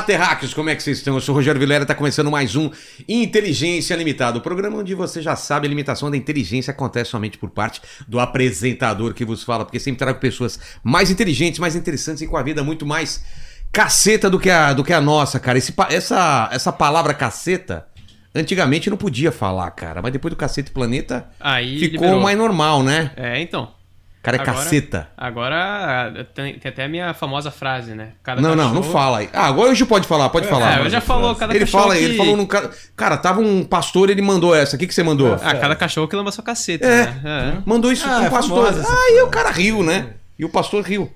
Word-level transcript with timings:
Olá, 0.00 0.06
terráqueos, 0.06 0.54
como 0.54 0.70
é 0.70 0.74
que 0.74 0.82
vocês 0.82 0.96
estão? 0.96 1.14
Eu 1.14 1.20
sou 1.20 1.34
o 1.34 1.36
Rogério 1.36 1.60
Vilera, 1.60 1.82
está 1.82 1.94
começando 1.94 2.30
mais 2.30 2.56
um 2.56 2.70
Inteligência 3.06 3.94
Limitada, 3.94 4.38
o 4.38 4.40
programa 4.40 4.78
onde 4.78 4.94
você 4.94 5.20
já 5.20 5.36
sabe 5.36 5.66
a 5.66 5.68
limitação 5.68 6.10
da 6.10 6.16
inteligência 6.16 6.70
acontece 6.70 7.10
somente 7.10 7.36
por 7.36 7.50
parte 7.50 7.82
do 8.08 8.18
apresentador 8.18 9.12
que 9.12 9.26
vos 9.26 9.42
fala, 9.44 9.62
porque 9.62 9.78
sempre 9.78 9.98
trago 9.98 10.18
pessoas 10.18 10.58
mais 10.82 11.10
inteligentes, 11.10 11.60
mais 11.60 11.76
interessantes 11.76 12.22
e 12.22 12.26
com 12.26 12.38
a 12.38 12.42
vida 12.42 12.64
muito 12.64 12.86
mais 12.86 13.22
caceta 13.70 14.30
do 14.30 14.40
que 14.40 14.48
a, 14.48 14.72
do 14.72 14.82
que 14.82 14.94
a 14.94 15.02
nossa, 15.02 15.38
cara. 15.38 15.58
Esse 15.58 15.74
essa, 15.90 16.48
essa 16.50 16.72
palavra 16.72 17.12
caceta, 17.12 17.86
antigamente 18.34 18.88
não 18.88 18.96
podia 18.96 19.30
falar, 19.30 19.70
cara, 19.72 20.00
mas 20.00 20.14
depois 20.14 20.32
do 20.32 20.36
Cacete 20.36 20.70
Planeta 20.70 21.28
Aí 21.38 21.78
ficou 21.78 22.00
liberou. 22.00 22.22
mais 22.22 22.38
normal, 22.38 22.82
né? 22.82 23.10
É, 23.18 23.38
então. 23.38 23.70
Cara, 24.22 24.36
é 24.36 24.40
Agora- 24.40 24.58
caceta. 24.58 25.08
Agora 25.16 25.56
ah, 25.56 26.24
tem, 26.34 26.58
tem 26.58 26.70
até 26.70 26.84
a 26.84 26.88
minha 26.88 27.14
famosa 27.14 27.50
frase, 27.50 27.94
né? 27.94 28.10
Cada 28.22 28.40
Não, 28.42 28.50
não, 28.54 28.68
não 28.68 28.74
cachorro- 28.82 28.92
fala 28.92 29.18
aí. 29.18 29.30
Ah, 29.32 29.46
agora 29.46 29.70
hoje 29.70 29.86
pode 29.86 30.06
falar, 30.06 30.28
pode 30.28 30.46
falar. 30.46 30.78
É, 30.78 30.84
eu 30.84 30.90
já 30.90 31.00
falou, 31.00 31.34
cada 31.34 31.54
Ele 31.54 31.60
cachorro 31.64 31.82
fala, 31.84 31.96
que... 31.96 32.02
ele 32.04 32.16
falou 32.18 32.36
no 32.36 32.46
cara. 32.46 32.70
Cara, 32.94 33.16
tava 33.16 33.40
um 33.40 33.64
pastor, 33.64 34.10
ele 34.10 34.20
mandou 34.20 34.54
essa. 34.54 34.76
O 34.76 34.78
que, 34.78 34.86
que 34.86 34.92
você 34.94 35.02
mandou? 35.02 35.38
Ah, 35.42 35.54
cada 35.54 35.74
cachorro 35.74 36.06
que 36.06 36.14
lamba 36.14 36.30
sua 36.32 36.44
caceta, 36.44 36.86
É. 36.86 37.06
né? 37.06 37.20
É. 37.24 37.62
Mandou 37.64 37.90
isso 37.90 38.06
Ah, 38.06 38.16
pro 38.16 38.24
é 38.26 38.30
pastor. 38.30 38.72
famosa 38.72 38.94
Aí 38.94 39.22
o 39.22 39.28
cara 39.28 39.50
riu, 39.50 39.82
né? 39.82 40.08
E 40.38 40.44
o 40.44 40.50
pastor 40.50 40.82
riu. 40.84 41.10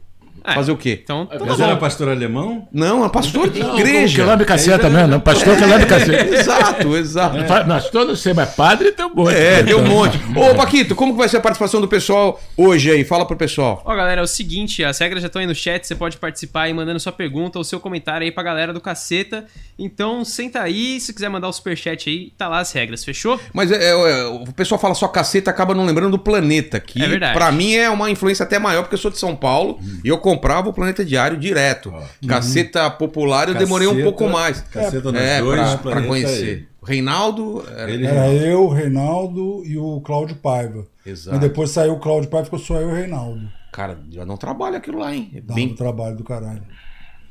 É. 0.46 0.52
Fazer 0.54 0.72
o 0.72 0.76
quê? 0.76 1.00
Então, 1.02 1.26
então 1.32 1.46
Mas 1.46 1.58
era 1.58 1.74
pastor 1.76 2.08
alemão? 2.10 2.68
Não, 2.70 3.02
é 3.04 3.08
pastor 3.08 3.48
de 3.48 3.60
Que 3.60 3.66
igreja. 3.80 4.26
lambe 4.26 4.44
caceta 4.44 4.90
mesmo, 4.90 5.18
pastor 5.20 5.56
que 5.56 5.64
lambe 5.64 5.86
caceta. 5.86 6.24
Exato, 6.36 6.96
exato. 6.96 7.44
Fa- 7.46 7.64
Nós 7.64 7.88
todos 7.88 8.20
sei, 8.20 8.34
mas 8.34 8.54
padre 8.54 8.92
tem 8.92 9.06
um 9.06 9.14
monte. 9.14 9.34
É, 9.34 9.62
deu 9.62 9.78
um 9.78 9.86
monte. 9.86 10.18
Ô, 10.36 10.54
Paquito, 10.54 10.94
como 10.94 11.12
que 11.12 11.18
vai 11.18 11.28
ser 11.30 11.38
a 11.38 11.40
participação 11.40 11.80
do 11.80 11.88
pessoal 11.88 12.38
hoje 12.56 12.90
aí? 12.90 13.04
Fala 13.04 13.26
pro 13.26 13.36
pessoal. 13.36 13.82
Ó, 13.86 13.94
galera, 13.96 14.20
é 14.20 14.24
o 14.24 14.26
seguinte, 14.26 14.84
as 14.84 14.98
regras 14.98 15.22
já 15.22 15.28
estão 15.28 15.40
aí 15.40 15.46
no 15.46 15.54
chat, 15.54 15.86
você 15.86 15.94
pode 15.94 16.18
participar 16.18 16.62
aí 16.64 16.74
mandando 16.74 17.00
sua 17.00 17.12
pergunta 17.12 17.56
ou 17.58 17.64
seu 17.64 17.80
comentário 17.80 18.24
aí 18.24 18.30
pra 18.30 18.42
galera 18.42 18.72
do 18.72 18.80
caceta. 18.82 19.46
Então, 19.78 20.24
senta 20.24 20.60
aí, 20.60 21.00
se 21.00 21.12
quiser 21.14 21.28
mandar 21.30 21.48
o 21.48 21.52
superchat 21.52 22.08
aí, 22.08 22.32
tá 22.36 22.48
lá 22.48 22.58
as 22.60 22.70
regras, 22.72 23.02
fechou? 23.04 23.40
Mas 23.52 23.72
é, 23.72 23.90
é, 23.90 24.26
o 24.26 24.44
pessoal 24.52 24.78
fala 24.78 24.94
só 24.94 25.08
caceta, 25.08 25.50
acaba 25.50 25.74
não 25.74 25.86
lembrando 25.86 26.10
do 26.12 26.18
planeta, 26.18 26.78
que 26.78 27.02
É 27.02 27.08
verdade. 27.08 27.32
pra 27.34 27.50
mim 27.50 27.74
é 27.74 27.88
uma 27.90 28.10
influência 28.10 28.44
até 28.44 28.58
maior, 28.58 28.82
porque 28.82 28.94
eu 28.94 28.98
sou 28.98 29.10
de 29.10 29.18
São 29.18 29.34
Paulo 29.34 29.78
e 30.04 30.08
eu 30.08 30.18
comprava 30.34 30.68
o 30.68 30.72
Planeta 30.72 31.04
Diário 31.04 31.36
direto. 31.38 31.92
Caceta 32.26 32.90
popular 32.90 33.48
eu 33.48 33.54
demorei 33.54 33.86
um 33.86 33.90
Caceta, 33.92 34.04
pouco 34.10 34.28
mais. 34.28 34.60
Caceta 34.60 35.12
nós 35.12 35.22
É, 35.22 35.40
dois, 35.40 35.58
pra, 35.60 35.68
pra 35.70 35.78
Planeta 35.92 36.08
conhecer. 36.08 36.68
O 36.80 36.86
Reinaldo. 36.86 37.64
Era... 37.76 37.90
Ele- 37.90 38.06
Era 38.06 38.28
eu, 38.28 38.64
o 38.64 38.68
Reinaldo 38.72 39.62
e 39.64 39.76
o 39.78 40.00
Cláudio 40.00 40.36
Paiva. 40.36 40.86
Exato. 41.04 41.30
Mas 41.36 41.40
depois 41.40 41.70
saiu 41.70 41.94
o 41.94 41.98
Cláudio 42.00 42.28
Paiva, 42.30 42.44
ficou 42.44 42.58
só 42.58 42.76
eu 42.76 42.88
e 42.90 42.92
o 42.92 42.94
Reinaldo. 42.94 43.48
Cara, 43.72 43.98
já 44.10 44.24
não 44.24 44.36
trabalha 44.36 44.78
aquilo 44.78 44.98
lá, 44.98 45.14
hein? 45.14 45.30
É 45.34 45.40
Dá 45.40 45.54
bem- 45.54 45.68
um 45.68 45.74
trabalho 45.74 46.16
do 46.16 46.24
caralho. 46.24 46.62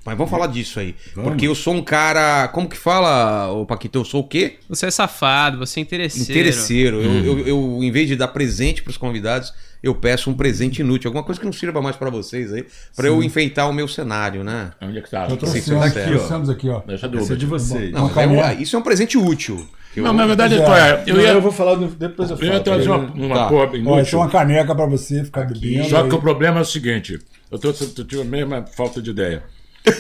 Mas 0.06 0.18
vamos 0.18 0.30
falar 0.32 0.48
disso 0.48 0.82
aí. 0.82 0.96
Vamos. 1.16 1.32
Porque 1.32 1.48
eu 1.48 1.56
sou 1.56 1.74
um 1.74 1.82
cara. 1.82 2.50
Como 2.50 2.68
que 2.68 2.76
fala, 2.76 3.50
o 3.54 3.66
Paquito? 3.66 4.00
Eu 4.00 4.04
sou 4.04 4.20
o 4.22 4.28
quê? 4.28 4.58
Você 4.68 4.88
é 4.88 4.92
safado, 4.92 5.58
você 5.60 5.80
é 5.80 5.84
interesseiro. 5.84 6.32
Interesseiro. 6.32 7.02
Eu, 7.02 7.24
eu, 7.24 7.48
eu, 7.48 7.80
em 7.84 7.90
vez 7.90 8.10
de 8.10 8.18
dar 8.18 8.28
presente 8.28 8.84
pros 8.84 8.98
convidados, 8.98 9.54
eu 9.84 9.94
peço 9.94 10.30
um 10.30 10.34
presente 10.34 10.80
inútil. 10.80 11.10
Alguma 11.10 11.24
coisa 11.26 11.40
que 11.40 11.46
não 11.46 11.52
sirva 11.54 11.82
mais 11.82 11.96
pra 11.98 12.10
vocês 12.10 12.52
aí. 12.54 12.66
Pra 12.96 13.08
eu 13.08 13.22
enfeitar 13.22 13.70
o 13.70 13.74
meu 13.74 13.88
cenário, 13.88 14.44
né? 14.44 14.72
Onde 14.82 14.98
é 14.98 15.02
que 15.02 15.10
tá? 15.12 15.28
Já 15.28 15.30
sei 15.30 15.38
se 15.62 15.70
trouxemos 15.70 15.70
eu 15.70 15.82
aqui, 15.84 15.94
quero. 15.94 16.12
trouxemos 16.18 16.50
aqui, 16.50 16.70
ó. 16.70 16.80
Deixa 16.88 17.06
é 17.06 17.36
de 17.36 17.46
vocês. 17.46 17.92
Não, 17.92 18.08
Uma 18.08 18.52
é 18.52 18.54
isso 18.56 18.76
é 18.76 18.80
um 18.80 18.82
presente 18.82 19.18
útil. 19.18 19.68
Eu- 19.96 20.04
Não, 20.06 20.12
mas 20.14 20.22
na 20.22 20.28
verdade, 20.28 20.56
É. 20.56 20.58
eu, 20.58 20.64
eu 20.64 21.16
Eu, 21.18 21.22
ia, 21.22 21.28
eu 21.34 21.42
vou 21.42 21.52
falar 21.52 21.76
depois 21.76 22.30
eu 22.32 22.38
eu 22.38 22.44
ia 22.46 22.52
falo. 22.54 22.64
trazer 22.64 22.90
uma, 22.90 23.04
Eu- 23.16 23.26
uma 23.26 23.36
Tá. 23.36 23.48
porra 23.48 23.70
Ó, 23.72 23.76
inútil. 23.76 24.20
uma 24.20 24.30
caneca 24.30 24.74
pra 24.74 24.86
você 24.88 25.24
ficar 25.24 25.44
bebendo. 25.46 25.88
Só 25.90 26.02
aí. 26.02 26.10
que 26.10 26.16
o 26.16 26.20
problema 26.22 26.58
é 26.60 26.62
o 26.62 26.66
seguinte: 26.66 27.20
eu, 27.52 27.60
tô, 27.60 27.68
eu 27.70 27.74
tive 28.06 28.22
a 28.22 28.26
mesma 28.26 28.66
falta 28.66 29.00
de 29.02 29.12
ideia. 29.12 29.44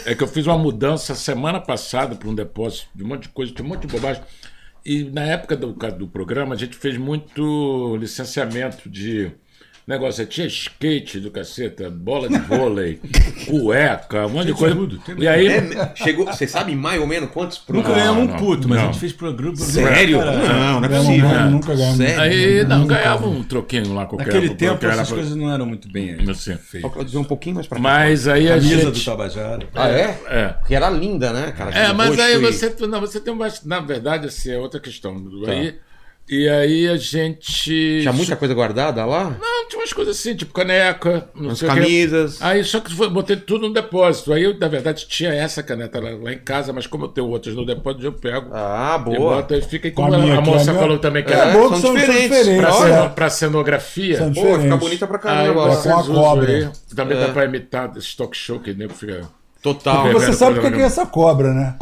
É 0.06 0.16
que 0.16 0.24
eu 0.24 0.28
fiz 0.28 0.47
uma 0.47 0.58
mudança 0.58 1.13
semana 1.13 1.59
passada 1.59 2.16
para 2.16 2.28
um 2.29 2.34
depósito 2.34 2.88
de 2.96 3.03
um 3.03 3.08
monte 3.08 3.24
de 3.24 3.29
coisa, 3.29 3.52
tinha 3.53 3.66
um 3.66 3.69
monte 3.69 3.85
de 3.85 3.94
bobagem. 3.94 4.24
E 4.85 5.03
na 5.03 5.22
época 5.25 5.56
do, 5.56 5.74
do 5.97 6.08
programa 6.08 6.56
a 6.56 6.58
gente 6.58 6.75
fez 6.75 6.97
muito 6.97 7.96
licenciamento 7.97 8.90
de 8.90 9.31
negócio. 9.88 10.26
Tinha 10.26 10.48
skate 10.48 11.20
do 11.20 11.30
caceta, 11.32 11.90
bola 11.90 12.30
de 12.30 12.38
vôlei, 12.40 13.00
cueca, 13.48 14.26
um 14.26 14.30
monte 14.30 14.48
de 14.48 14.54
coisa. 14.54 14.76
E 15.18 15.28
aí. 15.28 15.48
É, 15.48 15.92
chegou, 15.96 16.26
você 16.26 16.48
sabe 16.48 16.76
mais 16.76 17.00
ou 17.00 17.08
menos 17.08 17.30
quantos 17.32 17.58
pro... 17.58 17.76
Nunca 17.78 17.94
ganhamos 17.94 18.24
um 18.24 18.28
não, 18.28 18.38
puto, 18.38 18.68
mas 18.68 18.78
não. 18.80 18.90
a 18.90 18.92
gente 18.92 19.00
fez 19.00 19.14
pro 19.14 19.34
grupo. 19.34 19.58
Sério? 19.58 20.20
Cara, 20.20 20.32
Não, 20.32 20.80
não 20.82 20.86
é 20.86 20.90
possível. 20.98 21.30
ganhamos, 21.30 21.52
nunca 21.52 21.76
ganhamos. 21.76 21.98
Sério? 21.98 22.22
Aí, 22.22 22.64
não, 22.66 22.88
ganhava 22.88 23.28
um 23.28 23.44
troquinho 23.44 23.94
lá 23.94 24.06
qualquer. 24.06 24.26
Naquele 24.28 24.48
porque 24.50 24.66
tempo 24.66 24.86
era 24.86 24.94
essas 24.94 25.08
pra- 25.08 25.18
coisas 25.18 25.36
não 25.36 25.52
eram 25.52 25.66
muito 25.66 25.92
bem 25.92 26.16
Assim. 26.30 26.56
feitas. 26.56 26.92
Só 26.94 27.04
dizer 27.04 27.18
um 27.18 27.24
pouquinho 27.24 27.56
mais 27.56 27.68
pra 27.68 27.78
cá. 27.78 27.82
Mas 27.84 28.28
aí 28.28 28.48
a 28.48 28.56
Camisa 28.56 28.76
gente. 28.78 29.00
do 29.00 29.06
Tabajara. 29.06 29.68
Ah, 29.76 29.90
é? 29.90 30.20
É. 30.28 30.56
Que 30.68 30.76
era 30.76 30.90
linda, 30.90 31.32
né, 31.34 31.52
cara? 31.56 31.72
É, 31.76 31.94
mas 31.94 32.18
aí 32.20 32.36
e- 32.36 32.40
você, 32.40 32.74
não, 32.88 33.00
você 33.02 33.20
tem 33.20 33.34
uma. 33.34 33.48
Na 33.66 33.80
verdade, 33.80 34.28
assim, 34.28 34.52
é 34.52 34.58
outra 34.58 34.80
questão. 34.80 35.22
Aí, 35.48 35.76
e 36.29 36.47
aí 36.47 36.88
a 36.88 36.95
gente. 36.97 38.00
Tinha 38.01 38.13
muita 38.13 38.35
coisa 38.35 38.53
guardada 38.53 39.06
lá? 39.06 39.35
Não, 39.39 39.67
tinha 39.67 39.79
umas 39.81 39.91
coisas 39.94 40.17
assim, 40.17 40.35
tipo 40.35 40.53
caneca, 40.53 41.29
não 41.35 41.51
As 41.51 41.59
sei 41.59 41.67
o 41.67 41.73
quê. 41.73 41.79
camisas. 41.81 42.41
Aí 42.41 42.63
só 42.63 42.79
que 42.79 42.94
foi, 42.95 43.09
botei 43.09 43.35
tudo 43.35 43.67
no 43.67 43.73
depósito. 43.73 44.31
Aí 44.34 44.44
eu, 44.44 44.57
na 44.57 44.67
verdade, 44.67 45.06
tinha 45.07 45.34
essa 45.34 45.61
caneta 45.61 46.00
lá, 46.00 46.11
lá 46.11 46.31
em 46.34 46.38
casa, 46.39 46.72
mas 46.72 46.88
como 46.88 47.06
eu 47.06 47.09
tenho 47.09 47.28
outras 47.28 47.53
no 47.56 47.66
depósito, 47.66 48.06
eu 48.06 48.13
pego. 48.13 48.50
Ah, 48.53 48.95
E 49.00 49.03
boa. 49.03 49.35
bota 49.35 49.57
e 49.57 49.61
fica. 49.61 49.88
E 49.88 49.91
Com 49.91 50.06
a 50.06 50.11
como 50.11 50.31
a, 50.31 50.38
a 50.38 50.41
moça 50.41 50.73
falou 50.73 50.97
também 50.97 51.23
que 51.23 51.34
É, 51.34 51.38
era 51.38 51.51
bom 51.51 51.69
são 51.69 51.72
que 51.73 51.81
são 51.81 51.94
diferentes. 51.95 52.38
diferentes. 52.38 52.61
pra, 52.61 52.72
ceno- 52.72 53.09
pra 53.09 53.29
cenografia. 53.29 54.17
São 54.17 54.34
Pô, 54.34 54.59
fica 54.59 54.78
bonita 54.78 55.05
pra 55.07 55.17
Aí 55.17 55.22
caramba. 55.23 55.69
vocês 55.69 55.94
com 55.94 56.00
a 56.01 56.03
cobra. 56.16 56.51
aí. 56.51 56.69
Também 56.95 57.17
É. 57.17 57.28
dá 57.28 57.34
pra 57.34 57.45
imitar 57.45 57.91
esse 57.97 58.16
talk 58.16 58.35
show 58.35 58.59
que 58.59 58.73
nego 58.73 58.94
fica. 58.94 59.22
Total. 59.61 60.03
Porque 60.03 60.19
Você 60.25 60.34
sabe 60.34 60.59
o 60.59 60.61
que 60.61 60.72
que 60.72 60.81
é 60.81 60.85
essa 60.85 61.05
cobra, 61.05 61.53
né? 61.53 61.75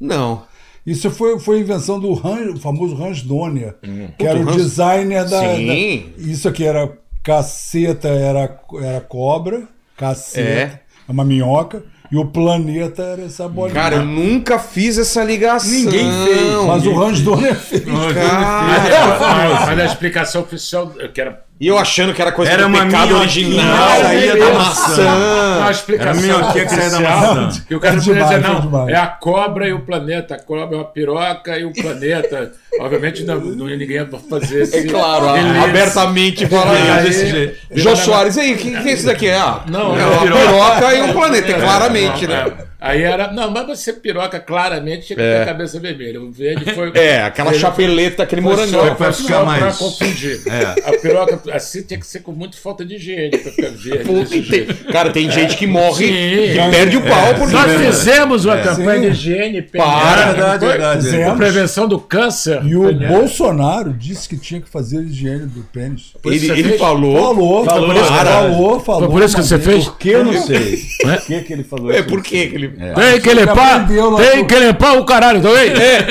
Não. 0.00 0.44
Isso 0.86 1.10
foi, 1.10 1.38
foi 1.40 1.58
invenção 1.60 1.98
do 1.98 2.12
Han, 2.14 2.52
o 2.54 2.58
famoso 2.58 3.02
Hans 3.02 3.20
Donia, 3.22 3.74
que 4.16 4.24
era 4.26 4.38
Puta, 4.38 4.50
o 4.50 4.52
o 4.52 4.56
Hans- 4.56 4.62
designer 4.62 5.24
da, 5.28 5.40
Sim. 5.56 5.66
da- 5.66 6.22
Isso 6.22 6.48
aqui 6.48 6.64
era 6.64 6.92
caceta, 7.24 8.08
era, 8.08 8.60
era 8.82 9.00
cobra, 9.00 9.64
caceta, 9.96 10.48
É. 10.48 10.80
é 11.08 11.12
uma 11.12 11.24
minhoca, 11.24 11.82
e 12.12 12.16
o 12.16 12.24
planeta 12.24 13.02
era 13.02 13.22
essa 13.22 13.48
bolinha. 13.48 13.74
Cara, 13.74 13.96
eu 13.96 14.04
nunca 14.04 14.60
fiz 14.60 14.96
essa 14.96 15.24
ligação. 15.24 15.68
Ninguém 15.72 16.08
fez. 16.24 16.64
Mas 16.64 16.86
o 16.86 17.02
Hans 17.02 17.20
Donia 17.20 17.54
fez. 17.56 17.82
Cara, 17.84 19.66
mas 19.66 19.78
a 19.80 19.84
explicação 19.86 20.42
oficial, 20.42 20.88
que 21.12 21.20
era 21.20 21.44
E 21.58 21.68
eu 21.68 21.78
achando 21.78 22.12
que 22.12 22.20
era 22.20 22.30
coisa 22.32 22.52
Era 22.52 22.62
do 22.64 22.68
uma 22.68 22.84
pecado 22.84 23.16
original. 23.16 23.76
saía 24.02 24.36
da 24.36 24.44
é 24.44 24.52
maçã. 24.52 25.64
a 25.66 25.70
explicação 25.70 26.10
Era 26.12 26.18
a 26.18 26.22
minhoquinha 26.22 26.64
que 26.66 26.70
saía 26.74 26.90
da 26.90 27.00
maçã. 27.00 27.62
Que 27.66 27.74
o 27.74 27.80
cara 27.80 27.96
É 27.96 27.98
demais, 27.98 28.22
dizer, 28.24 28.34
é 28.34 28.38
não, 28.40 28.60
demais. 28.60 28.88
é 28.88 28.94
a 28.96 29.06
cobra 29.06 29.66
e 29.68 29.72
o 29.72 29.80
planeta. 29.80 30.34
A 30.34 30.38
cobra 30.38 30.76
é 30.76 30.78
uma 30.80 30.84
piroca 30.84 31.58
e 31.58 31.64
o 31.64 31.72
planeta. 31.72 32.52
Obviamente 32.78 33.24
não, 33.24 33.40
não 33.40 33.70
ia 33.70 33.76
ninguém 33.78 34.06
fazer 34.28 34.64
esse... 34.64 34.76
É 34.76 34.82
claro, 34.84 35.32
Beleza. 35.32 35.64
abertamente 35.64 36.46
falar 36.46 37.02
desse 37.02 37.26
jeito. 37.26 37.56
Jô 37.74 37.96
Soares, 37.96 38.36
e 38.36 38.40
aí, 38.40 38.52
o 38.54 38.58
que, 38.58 38.70
que 38.82 38.88
é 38.88 38.92
isso 38.92 39.06
daqui? 39.06 39.26
É, 39.26 39.38
ah, 39.38 39.62
Não, 39.66 39.96
é 39.98 40.02
é 40.02 40.04
uma 40.04 40.20
piroca. 40.22 40.44
piroca 40.76 40.94
e 40.94 41.00
um 41.02 41.12
planeta, 41.14 41.52
É, 41.52 41.54
claramente, 41.60 42.26
não, 42.26 42.34
né? 42.34 42.52
é. 42.62 42.66
Aí 42.78 43.02
era. 43.02 43.32
Não, 43.32 43.50
mas 43.50 43.66
você 43.66 43.90
piroca 43.94 44.38
claramente 44.38 45.06
tinha 45.06 45.16
que 45.16 45.22
ter 45.22 45.42
a 45.42 45.46
cabeça 45.46 45.80
vermelha. 45.80 46.20
O 46.20 46.30
verde 46.30 46.72
foi. 46.74 46.92
É, 46.94 47.22
aquela 47.22 47.50
Ele- 47.50 47.58
chapeleta, 47.58 48.22
aquele 48.22 48.42
foi 48.42 48.50
morangão. 48.54 48.80
só- 48.86 48.94
pra 48.94 49.12
foi 49.12 49.22
ficar 49.24 49.38
só 49.38 49.44
mais- 49.46 49.60
Pra 49.62 49.72
confundir. 49.72 50.40
É. 50.46 50.88
A 50.90 50.92
piroca 50.98 51.40
assim 51.52 51.82
tinha 51.82 51.98
que 51.98 52.06
ser 52.06 52.20
com 52.20 52.32
muito 52.32 52.58
falta 52.60 52.84
de 52.84 52.96
higiene 52.96 53.36
pra 53.38 53.52
ficar 53.52 53.70
verde. 53.70 54.66
Cara, 54.92 55.10
tem 55.10 55.30
gente 55.30 55.56
que 55.56 55.66
morre 55.66 56.06
e 56.06 56.54
perde 56.70 56.96
o 56.96 57.02
pau 57.02 57.34
por 57.34 57.50
Nós 57.50 57.72
isso. 57.72 57.80
fizemos 57.84 58.44
uma 58.44 58.56
campanha 58.58 58.94
Sim. 58.94 59.00
de 59.00 59.30
higiene 59.32 59.62
Para. 59.62 60.26
Verdade, 60.32 60.58
foi? 60.60 60.68
verdade. 60.68 61.24
Com 61.24 61.36
prevenção 61.36 61.88
do 61.88 61.98
câncer. 61.98 62.62
E 62.64 62.76
o. 62.76 62.92
Bolsonaro 62.92 63.92
disse 63.92 64.28
que 64.28 64.36
tinha 64.36 64.60
que 64.60 64.68
fazer 64.68 64.98
a 64.98 65.02
higiene 65.02 65.46
do 65.46 65.62
pênis. 65.72 66.12
Ele, 66.24 66.78
falou. 66.78 67.16
Falou, 67.34 67.64
Falou, 67.64 68.80
falou, 68.80 69.10
por 69.10 69.22
isso 69.22 69.36
que 69.36 69.42
você 69.42 69.58
fez? 69.58 69.84
Por 69.84 69.98
que 69.98 70.10
eu 70.10 70.24
não 70.24 70.32
sei? 70.42 70.78
Por 71.00 71.20
que, 71.26 71.40
que 71.40 71.52
ele 71.52 71.64
falou 71.64 71.92
É, 71.92 72.00
isso? 72.00 72.08
por 72.08 72.22
que 72.22 72.46
que 72.46 72.54
ele. 72.54 72.68
Tem 72.68 73.20
que 73.20 73.34
limpar, 73.34 73.86
tem 73.86 74.44
que 74.46 74.54
limpar 74.58 74.98
o 74.98 75.04
caralho 75.04 75.40
também. 75.40 75.70
É, 75.70 76.02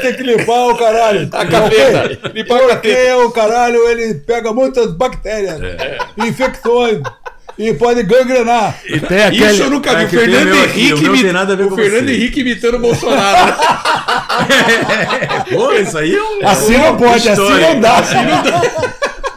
Tem 0.00 0.14
que 0.14 0.22
limpar, 0.22 0.68
o 0.68 0.76
caralho. 0.76 1.28
A 1.32 1.46
capeta. 1.46 2.30
Limpar 2.34 2.60
a 2.60 3.18
o 3.26 3.30
caralho 3.30 3.71
ele 3.88 4.14
pega 4.14 4.52
muitas 4.52 4.92
bactérias, 4.92 5.58
infecções 6.18 7.00
e 7.58 7.74
pode 7.74 8.02
gangrenar. 8.04 8.78
E 8.86 8.98
tem 9.00 9.24
aquele. 9.24 9.46
Isso 9.52 9.62
eu 9.64 9.70
nunca 9.70 9.94
vi. 9.94 10.02
É 10.02 10.06
O 10.06 10.08
Fernando 10.08 10.44
meu 10.46 10.62
aqui, 10.64 10.80
Henrique. 10.80 10.94
o 10.94 10.98
meu 11.02 11.14
imi- 11.14 11.22
tem 11.24 11.32
nada 11.32 11.52
a 11.52 11.56
ver 11.56 11.64
o 11.64 11.68
com 11.68 11.76
Fernando 11.76 12.04
você. 12.06 12.14
Henrique 12.14 12.40
imitando 12.40 12.74
o 12.76 12.78
Bolsonaro. 12.78 13.52
Pô, 15.52 15.72
isso 15.72 15.98
aí 15.98 16.14
é 16.16 16.22
um. 16.22 16.48
Assim 16.48 16.78
não 16.78 16.96
pode, 16.96 17.28
assim 17.28 17.42
não 17.60 17.80
dá. 17.80 18.02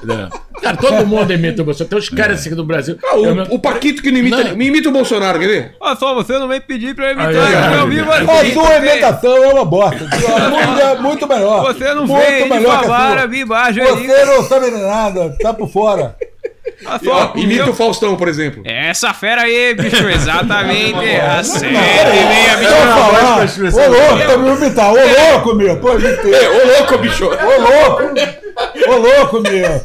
É. 0.07 0.44
Cara, 0.61 0.77
todo 0.77 1.05
mundo 1.05 1.31
imita 1.33 1.61
o 1.61 1.65
Bolsonaro. 1.65 1.89
Tem 1.89 1.99
uns 1.99 2.09
caras 2.09 2.39
assim 2.39 2.55
do 2.55 2.63
Brasil. 2.63 2.97
Ah, 3.03 3.17
Eu- 3.17 3.35
o, 3.51 3.55
o 3.55 3.59
Paquito 3.59 4.01
que 4.01 4.11
não 4.11 4.19
imita. 4.19 4.43
Não. 4.43 4.55
Me 4.55 4.67
imita 4.67 4.89
o 4.89 4.91
Bolsonaro, 4.91 5.37
quer 5.39 5.47
ver? 5.47 5.75
Olha 5.79 5.95
só, 5.95 6.13
você 6.15 6.37
não 6.39 6.47
vem 6.47 6.61
pedir 6.61 6.95
pra 6.95 7.11
imitar, 7.11 7.29
aí, 7.29 7.75
eu 7.75 7.81
aí. 7.83 7.89
vivo 7.89 8.11
A 8.11 8.53
sua 8.53 8.75
imitação 8.77 9.35
é 9.43 9.53
uma 9.53 9.65
bosta. 9.65 9.99
Muito, 10.05 11.01
muito 11.01 11.27
melhor. 11.27 11.73
Você 11.73 11.93
não 11.93 12.07
muito 12.07 12.25
vem 12.25 12.43
de 12.43 12.49
melhor 12.49 12.79
que 12.79 12.85
a 12.85 12.89
favara, 12.89 13.19
sua. 13.21 13.27
vi 13.27 13.39
embaixo 13.41 13.81
aí. 13.81 13.87
Você 14.07 14.25
não 14.25 14.43
sabe 14.43 14.71
de 14.71 14.77
nada, 14.77 15.35
tá 15.41 15.53
por 15.53 15.69
fora. 15.69 16.15
Ah, 16.87 17.31
imita 17.35 17.69
o 17.69 17.73
Faustão, 17.73 18.15
por 18.15 18.27
exemplo. 18.27 18.61
Essa 18.65 19.13
fera 19.13 19.43
aí, 19.43 19.73
bicho, 19.75 20.07
exatamente. 20.09 20.95
A 21.15 21.43
sete 21.43 21.65
e 21.65 21.71
meia, 21.71 22.57
bicho. 22.57 23.77
Ô 23.77 23.87
louco, 23.87 24.31
eu 24.31 24.39
me 24.39 24.49
imitar. 24.65 24.91
Ô 24.91 24.95
louco, 24.95 25.53
meu. 25.55 25.77
Pô, 25.77 25.93
imitei. 25.93 26.47
Ô, 26.47 26.67
louco, 26.77 26.97
bicho! 26.97 27.25
Ô 27.25 27.61
louco. 27.61 28.03
Ô 28.87 28.95
louco, 28.97 29.41
meu. 29.41 29.81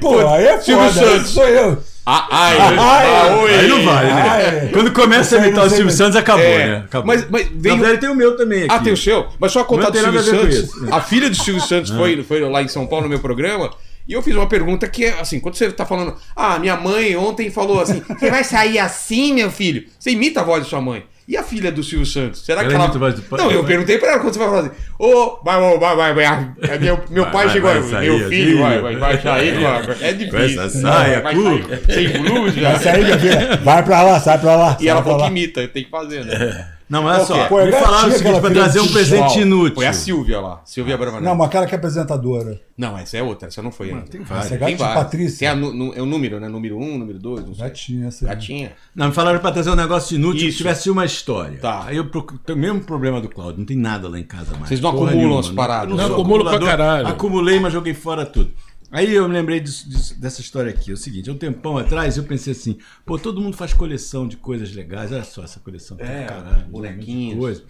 Pô, 0.00 0.26
aí 0.28 0.44
é 0.46 0.60
Silvio 0.60 0.88
foda. 0.92 1.06
Santos. 1.10 1.30
Sou 1.30 1.46
eu. 1.48 1.78
Ah, 2.08 2.28
ai, 2.30 2.56
Ah, 2.78 3.36
oi. 3.42 3.54
Aí 3.54 3.68
não 3.68 3.82
vale, 3.84 4.12
né? 4.12 4.26
Ah, 4.30 4.40
é. 4.40 4.70
Quando 4.72 4.92
começa 4.92 5.36
a 5.36 5.38
imitar 5.40 5.64
o 5.64 5.68
Silvio 5.68 5.86
mesmo. 5.86 5.98
Santos, 5.98 6.16
acabou, 6.16 6.44
É, 6.44 6.66
né? 6.66 6.82
Acabou. 6.86 7.06
mas- 7.08 7.26
mas 7.28 7.48
veio- 7.52 7.74
Na 7.76 7.80
verdade, 7.82 8.00
tem 8.00 8.10
o 8.10 8.14
meu 8.14 8.36
também 8.36 8.60
aqui. 8.62 8.68
Ah, 8.72 8.78
tem 8.78 8.92
o 8.92 8.96
seu? 8.96 9.26
Mas 9.40 9.50
só 9.52 9.64
contar 9.64 9.86
Não 9.86 9.90
do 9.90 9.98
Silvio 9.98 10.20
a 10.20 10.22
Santos. 10.52 10.92
A 10.92 11.00
filha 11.00 11.28
do 11.28 11.34
Silvio 11.36 11.60
Santos 11.62 11.90
foi, 11.90 12.22
foi 12.22 12.40
lá 12.48 12.62
em 12.62 12.68
São 12.68 12.86
Paulo 12.86 13.04
no 13.04 13.08
meu 13.10 13.18
programa. 13.18 13.70
E 14.08 14.12
eu 14.12 14.22
fiz 14.22 14.36
uma 14.36 14.46
pergunta 14.48 14.86
que 14.86 15.04
é 15.04 15.18
assim: 15.20 15.40
quando 15.40 15.56
você 15.56 15.68
tá 15.72 15.84
falando, 15.84 16.14
ah, 16.36 16.60
minha 16.60 16.76
mãe 16.76 17.16
ontem 17.16 17.50
falou 17.50 17.80
assim, 17.80 18.00
você 18.08 18.30
vai 18.30 18.44
sair 18.44 18.78
assim, 18.78 19.34
meu 19.34 19.50
filho? 19.50 19.82
Você 19.98 20.10
imita 20.12 20.42
a 20.42 20.44
voz 20.44 20.62
de 20.62 20.70
sua 20.70 20.80
mãe. 20.80 21.02
E 21.28 21.36
a 21.36 21.42
filha 21.42 21.72
do 21.72 21.82
Silvio 21.82 22.06
Santos? 22.06 22.44
Será 22.44 22.60
que 22.60 22.66
Ela 22.66 22.74
ela. 22.74 22.84
imita 22.84 22.98
a 22.98 23.00
voz 23.00 23.14
do 23.14 23.22
pai? 23.22 23.38
Não, 23.40 23.50
eu 23.50 23.64
perguntei 23.64 23.98
pra 23.98 24.10
ela 24.10 24.20
quando 24.20 24.32
você 24.32 24.38
vai 24.38 24.48
falar 24.48 24.60
assim: 24.60 24.70
Ô, 24.98 25.40
vai, 25.44 25.60
vai, 25.60 25.78
vai, 25.78 25.96
vai, 25.96 26.14
vai. 26.14 26.52
É 26.70 26.78
Meu, 26.78 27.00
meu 27.10 27.22
Vai, 27.24 27.32
pai 27.32 27.44
vai, 27.46 27.52
chegou, 27.52 27.70
vai 27.72 27.82
sair 27.82 28.10
meu 28.18 28.28
filho 28.28 28.58
vai, 28.62 28.80
vai, 28.80 28.96
vai 28.96 29.20
sair 29.20 29.54
É 30.02 30.12
difícil. 30.12 30.62
essa 30.62 30.68
saia 30.80 31.20
Vai 31.20 31.34
sair 31.34 31.82
Sem 31.92 32.22
blusa. 32.22 32.90
Aí, 32.92 33.04
minha 33.04 33.18
filha. 33.18 33.56
Vai 33.64 33.82
pra 33.82 34.02
lá, 34.02 34.20
sai 34.20 34.38
pra 34.38 34.54
lá. 34.56 34.76
E 34.80 34.88
ela 34.88 35.02
falou 35.02 35.22
que 35.22 35.26
imita, 35.26 35.66
tem 35.66 35.82
que 35.84 35.90
fazer, 35.90 36.24
né? 36.24 36.68
Não, 36.88 37.02
mas 37.02 37.14
olha 37.14 37.20
que 37.20 37.26
só. 37.42 37.48
Pô, 37.48 37.60
é 37.60 37.66
me 37.66 37.72
falaram 37.72 38.08
o 38.08 38.12
seguinte, 38.12 38.40
pra 38.40 38.50
trazer 38.50 38.80
um 38.80 38.88
presente 38.88 39.40
inútil. 39.40 39.74
Foi 39.74 39.86
a 39.86 39.92
Silvia 39.92 40.40
lá, 40.40 40.60
Silvia 40.64 40.96
Bravanel. 40.96 41.24
Não, 41.24 41.34
mas 41.34 41.48
aquela 41.48 41.66
que 41.66 41.74
é 41.74 41.78
apresentadora. 41.78 42.60
Não, 42.78 42.96
essa 42.96 43.16
é 43.16 43.22
outra, 43.22 43.48
essa 43.48 43.60
não 43.62 43.72
foi 43.72 43.88
ainda. 43.90 44.02
Tem 44.02 44.20
Essa 44.20 44.34
várias. 44.34 44.52
é 44.52 44.56
gatinha 44.58 44.78
várias. 44.78 45.02
Patrícia. 45.04 45.50
Tem 45.52 45.60
nu- 45.60 45.92
é 45.96 46.02
o 46.02 46.06
número, 46.06 46.38
né? 46.38 46.48
Número 46.48 46.78
1, 46.78 46.82
um, 46.82 46.98
número 46.98 47.18
2, 47.18 47.46
não 47.46 47.54
sei. 47.54 47.64
Gatinha, 47.64 48.06
essa. 48.08 48.26
Gatinha. 48.26 48.72
Não, 48.94 49.06
me 49.08 49.12
falaram 49.12 49.38
pra 49.40 49.50
trazer 49.50 49.70
um 49.70 49.74
negócio 49.74 50.14
inútil 50.14 50.42
que 50.42 50.48
Isso. 50.48 50.58
tivesse 50.58 50.90
uma 50.90 51.04
história. 51.04 51.58
Tá. 51.58 51.84
Aí 51.86 51.96
eu 51.96 52.04
procuro. 52.08 52.38
Tem 52.44 52.54
o 52.54 52.58
mesmo 52.58 52.80
problema 52.80 53.20
do 53.20 53.28
Cláudio, 53.28 53.58
não 53.58 53.66
tem 53.66 53.76
nada 53.76 54.08
lá 54.08 54.18
em 54.18 54.22
casa 54.24 54.52
mais. 54.52 54.68
Vocês 54.68 54.80
não 54.80 54.92
Porra 54.92 55.06
acumulam 55.06 55.24
nenhuma, 55.26 55.40
as 55.40 55.48
né? 55.48 55.54
paradas. 55.56 55.90
Eu 55.90 55.96
Não, 55.96 56.06
sou 56.06 56.14
acumulo 56.14 56.44
pra 56.44 56.58
caralho. 56.60 57.06
Acumulei, 57.08 57.58
mas 57.58 57.72
joguei 57.72 57.94
fora 57.94 58.24
tudo. 58.26 58.50
Aí 58.96 59.12
eu 59.14 59.28
me 59.28 59.34
lembrei 59.34 59.60
disso- 59.60 59.88
disso- 59.88 60.18
dessa 60.20 60.40
história 60.40 60.70
aqui. 60.70 60.90
É 60.90 60.94
o 60.94 60.96
seguinte, 60.96 61.28
há 61.28 61.32
um 61.32 61.36
tempão 61.36 61.76
atrás 61.76 62.16
eu 62.16 62.24
pensei 62.24 62.52
assim, 62.52 62.78
pô, 63.04 63.18
todo 63.18 63.40
mundo 63.42 63.54
faz 63.56 63.72
coleção 63.74 64.26
de 64.26 64.36
coisas 64.38 64.72
legais. 64.74 65.12
Olha 65.12 65.22
só 65.24 65.44
essa 65.44 65.60
coleção. 65.60 65.96
tem 65.98 66.06
É, 66.06 66.24
caralho, 66.24 66.66
bonequinhos. 66.68 67.38
Coisa. 67.38 67.62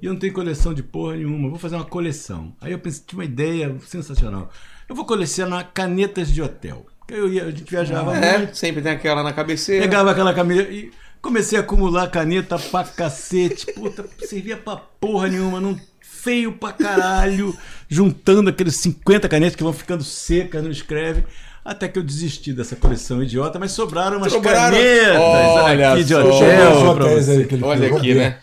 E 0.00 0.06
eu 0.06 0.12
não 0.12 0.18
tenho 0.18 0.32
coleção 0.32 0.74
de 0.74 0.82
porra 0.82 1.14
nenhuma. 1.16 1.48
Vou 1.48 1.58
fazer 1.58 1.76
uma 1.76 1.84
coleção. 1.84 2.56
Aí 2.60 2.72
eu 2.72 2.78
pensei, 2.80 3.04
tinha 3.06 3.18
uma 3.20 3.24
ideia 3.24 3.76
sensacional. 3.86 4.50
Eu 4.88 4.96
vou 4.96 5.04
colecionar 5.04 5.70
canetas 5.72 6.28
de 6.28 6.42
hotel. 6.42 6.84
Eu 7.08 7.32
ia, 7.32 7.44
a 7.44 7.50
gente 7.52 7.70
viajava 7.70 8.10
muito. 8.12 8.24
É, 8.24 8.52
sempre 8.52 8.82
tem 8.82 8.90
aquela 8.90 9.22
na 9.22 9.32
cabeceira. 9.32 9.82
Pegava 9.84 10.10
aquela 10.10 10.34
camisa 10.34 10.62
e 10.62 10.90
comecei 11.20 11.56
a 11.56 11.60
acumular 11.60 12.08
caneta 12.10 12.58
pra 12.58 12.82
cacete. 12.82 13.66
Puta, 13.74 14.04
servia 14.26 14.56
pra 14.56 14.76
porra 14.76 15.28
nenhuma, 15.28 15.60
não 15.60 15.78
feio 16.22 16.52
pra 16.52 16.72
caralho. 16.72 17.56
Juntando 17.88 18.48
aqueles 18.50 18.76
50 18.76 19.28
canetas 19.28 19.56
que 19.56 19.62
vão 19.62 19.72
ficando 19.72 20.04
secas, 20.04 20.62
não 20.62 20.70
escreve. 20.70 21.24
Até 21.64 21.86
que 21.88 21.98
eu 21.98 22.02
desisti 22.02 22.52
dessa 22.52 22.74
coleção 22.74 23.22
idiota, 23.22 23.58
mas 23.58 23.72
sobraram 23.72 24.18
umas 24.18 24.32
Sobraram. 24.32 24.76
canetas 24.76 25.20
Olha 25.20 25.92
aqui 25.92 26.04
de 26.04 26.14
hotel. 26.14 26.96
Olha 27.62 27.96
aqui, 27.96 28.14
né? 28.14 28.38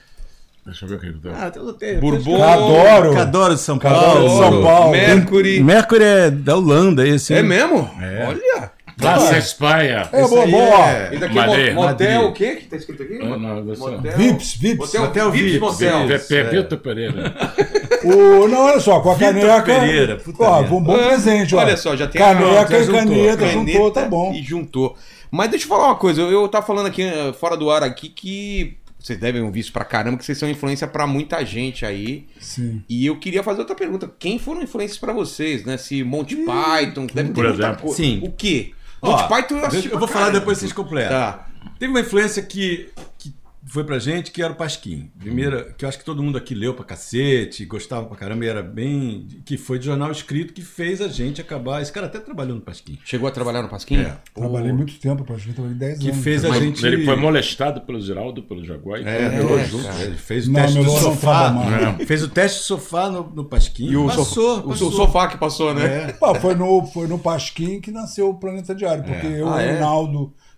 Deixa 0.66 0.86
eu 0.86 0.90
ver 0.90 0.96
o 0.96 1.00
que 1.00 1.06
ele 1.08 1.18
tá. 1.20 1.30
Ah, 1.34 1.50
tem 1.50 1.62
os 1.62 1.68
hotéis. 1.70 2.00
Bourbon. 2.00 2.44
Adoro. 2.44 3.14
Cadoro 3.14 3.56
de 3.56 3.62
São 3.62 3.80
Cadoro 3.80 4.04
Paulo. 4.06 4.30
de 4.30 4.38
São 4.38 4.62
Paulo. 4.64 4.92
Mercury. 4.92 5.64
Mercury 5.64 6.04
é 6.04 6.30
da 6.30 6.56
Holanda, 6.56 7.08
esse. 7.08 7.34
É 7.34 7.42
mesmo? 7.42 7.90
É. 8.00 8.28
Olha. 8.28 8.72
Praça 9.00 9.38
Espanha. 9.38 10.10
É 10.12 10.22
Esse 10.22 10.30
bom, 10.30 10.42
aí 10.42 10.52
bom, 10.52 10.58
é- 10.58 11.10
ó. 11.12 11.14
E 11.14 11.18
daqui 11.20 11.38
é 11.40 11.48
Madrid. 11.48 11.74
mo- 11.74 11.82
motel 11.84 12.12
Madrid. 12.12 12.30
o 12.30 12.34
quê 12.34 12.56
que 12.58 12.66
tá 12.68 12.76
escrito 12.78 13.04
aqui? 13.04 13.20
Ah, 13.22 13.38
não, 13.38 13.64
Motel. 13.64 14.18
Vips, 14.18 14.56
Vips. 14.56 14.78
Motel, 14.78 15.02
Motel 15.02 15.32
Vips, 15.32 15.52
Vips, 15.52 15.62
motel. 15.62 16.08
Vitor 16.52 16.78
Pereira. 16.80 17.34
O, 18.02 18.48
não, 18.48 18.62
olha 18.66 18.80
só, 18.80 19.02
com 19.02 19.12
a 19.12 19.14
Vitor 19.14 19.34
caneca. 19.34 19.62
Pereira, 19.64 20.16
puta 20.16 20.42
ó, 20.44 20.62
um 20.62 20.82
bom 20.82 20.98
presente, 20.98 21.54
ó. 21.54 21.60
Olha 21.60 21.76
só, 21.76 21.98
já 21.98 22.08
tem 22.08 22.22
Caneca 22.22 22.82
já 22.82 22.92
e 22.92 22.96
caneta, 22.96 23.48
juntou, 23.50 23.92
tá 23.92 24.06
bom. 24.06 24.32
E 24.34 24.42
juntou. 24.42 24.96
Mas 25.30 25.50
deixa 25.50 25.66
eu 25.66 25.70
falar 25.70 25.88
uma 25.88 25.96
coisa, 25.96 26.22
eu, 26.22 26.32
eu 26.32 26.48
tava 26.48 26.66
falando 26.66 26.86
aqui 26.88 27.02
eh, 27.04 27.34
fora 27.34 27.58
do 27.58 27.70
ar 27.70 27.84
aqui 27.84 28.08
que 28.08 28.78
vocês 28.98 29.20
devem 29.20 29.42
ouvir 29.42 29.60
isso 29.60 29.74
pra 29.74 29.84
caramba, 29.84 30.18
que 30.18 30.24
vocês 30.26 30.38
são 30.38 30.50
influência 30.50 30.88
pra 30.88 31.06
muita 31.06 31.46
gente 31.46 31.86
aí. 31.86 32.26
Sim. 32.40 32.82
E 32.88 33.06
eu 33.06 33.18
queria 33.18 33.44
fazer 33.44 33.60
outra 33.60 33.76
pergunta. 33.76 34.10
Quem 34.18 34.40
foram 34.40 34.62
influências 34.64 34.98
pra 34.98 35.12
vocês, 35.12 35.66
né? 35.66 35.76
Se 35.78 36.02
Monty 36.04 36.38
Python, 36.38 37.06
que 37.06 37.14
deve 37.16 37.30
ter 37.30 37.34
por 37.36 37.44
muita 37.46 37.64
exemplo. 37.64 37.82
coisa. 37.82 37.96
Sim. 37.98 38.22
O 38.24 38.32
quê? 38.32 38.72
Monty 39.02 39.28
Python 39.28 39.58
eu 39.58 39.66
assisti 39.66 39.92
eu 39.92 40.00
vou 40.00 40.08
falar 40.08 40.30
depois 40.30 40.58
vocês 40.58 40.74
completam. 40.74 41.18
Tá. 41.18 41.48
Teve 41.78 41.92
uma 41.92 42.02
influência 42.02 42.42
que, 42.44 42.92
que 43.18 43.34
foi 43.66 43.84
pra 43.84 44.00
gente, 44.00 44.32
que 44.32 44.42
era 44.42 44.54
o 44.54 44.56
Pasquim. 44.56 45.12
Primeira, 45.20 45.74
que 45.78 45.84
eu 45.86 45.90
acho 45.90 46.00
que 46.00 46.06
todo 46.06 46.24
mundo 46.24 46.38
aqui 46.38 46.56
leu 46.56 46.74
pra 46.74 46.86
cacete, 46.86 47.66
gostava 47.66 48.06
pra 48.06 48.16
caramba, 48.18 48.46
e 48.46 48.48
era 48.48 48.64
bem. 48.64 49.28
que 49.46 49.58
foi 49.58 49.78
de 49.80 49.86
jornal 49.86 50.12
escrito 50.12 50.54
que 50.54 50.62
fez 50.62 51.02
a 51.02 51.08
gente 51.08 51.42
acabar. 51.42 51.82
Esse 51.82 51.92
cara 51.92 52.08
até 52.08 52.20
trabalhou 52.20 52.56
no 52.56 52.62
Pasquim. 52.62 52.98
Chegou 53.04 53.28
a 53.28 53.32
trabalhar 53.32 53.62
no 53.62 53.70
Pasquim? 53.70 53.98
É. 53.98 54.18
Trabalhei 54.34 54.72
muito 54.72 54.98
tempo 55.00 55.26
gente, 55.38 55.54
trabalhei 55.54 55.78
10 55.78 56.00
Que 56.00 56.10
anos. 56.10 56.24
fez 56.24 56.46
a 56.46 56.50
Mas 56.50 56.60
gente. 56.60 56.86
Ele 56.86 57.06
foi 57.06 57.16
molestado 57.16 57.82
pelo 57.82 58.02
Ziraldo, 58.02 58.44
pelo 58.44 58.64
Jaguar. 58.66 59.02
e 59.02 59.06
É, 59.06 59.26
é, 59.26 59.66
junto. 59.66 59.84
cara, 59.84 60.04
ele 60.04 60.18
fez 60.18 60.48
o 60.48 60.52
Não, 60.52 60.62
teste 60.62 60.84
do 60.84 60.90
sofá. 60.92 61.56
É. 62.00 62.06
Fez 62.06 62.24
o 62.24 62.28
teste 62.30 62.60
do 62.60 62.64
sofá 62.64 63.10
no, 63.10 63.30
no 63.36 63.46
Pasquim. 63.46 63.90
E 63.92 63.98
o, 63.98 64.08
passou, 64.08 64.26
sofá, 64.26 64.60
o 64.66 64.70
passou. 64.70 64.92
sofá 64.92 65.28
que 65.28 65.38
passou, 65.38 65.74
né? 65.74 66.10
É. 66.10 66.12
Pô, 66.14 66.34
foi, 66.36 66.56
no, 66.56 66.86
foi 66.88 67.08
no 67.08 67.20
Pasquim 67.20 67.80
que 67.80 67.92
nasceu 67.92 68.30
o 68.30 68.36
Planeta 68.40 68.74
Diário, 68.74 69.04
porque 69.04 69.28
eu, 69.28 69.48
Ah, 69.48 69.56
o 69.56 69.60
é? 69.60 69.80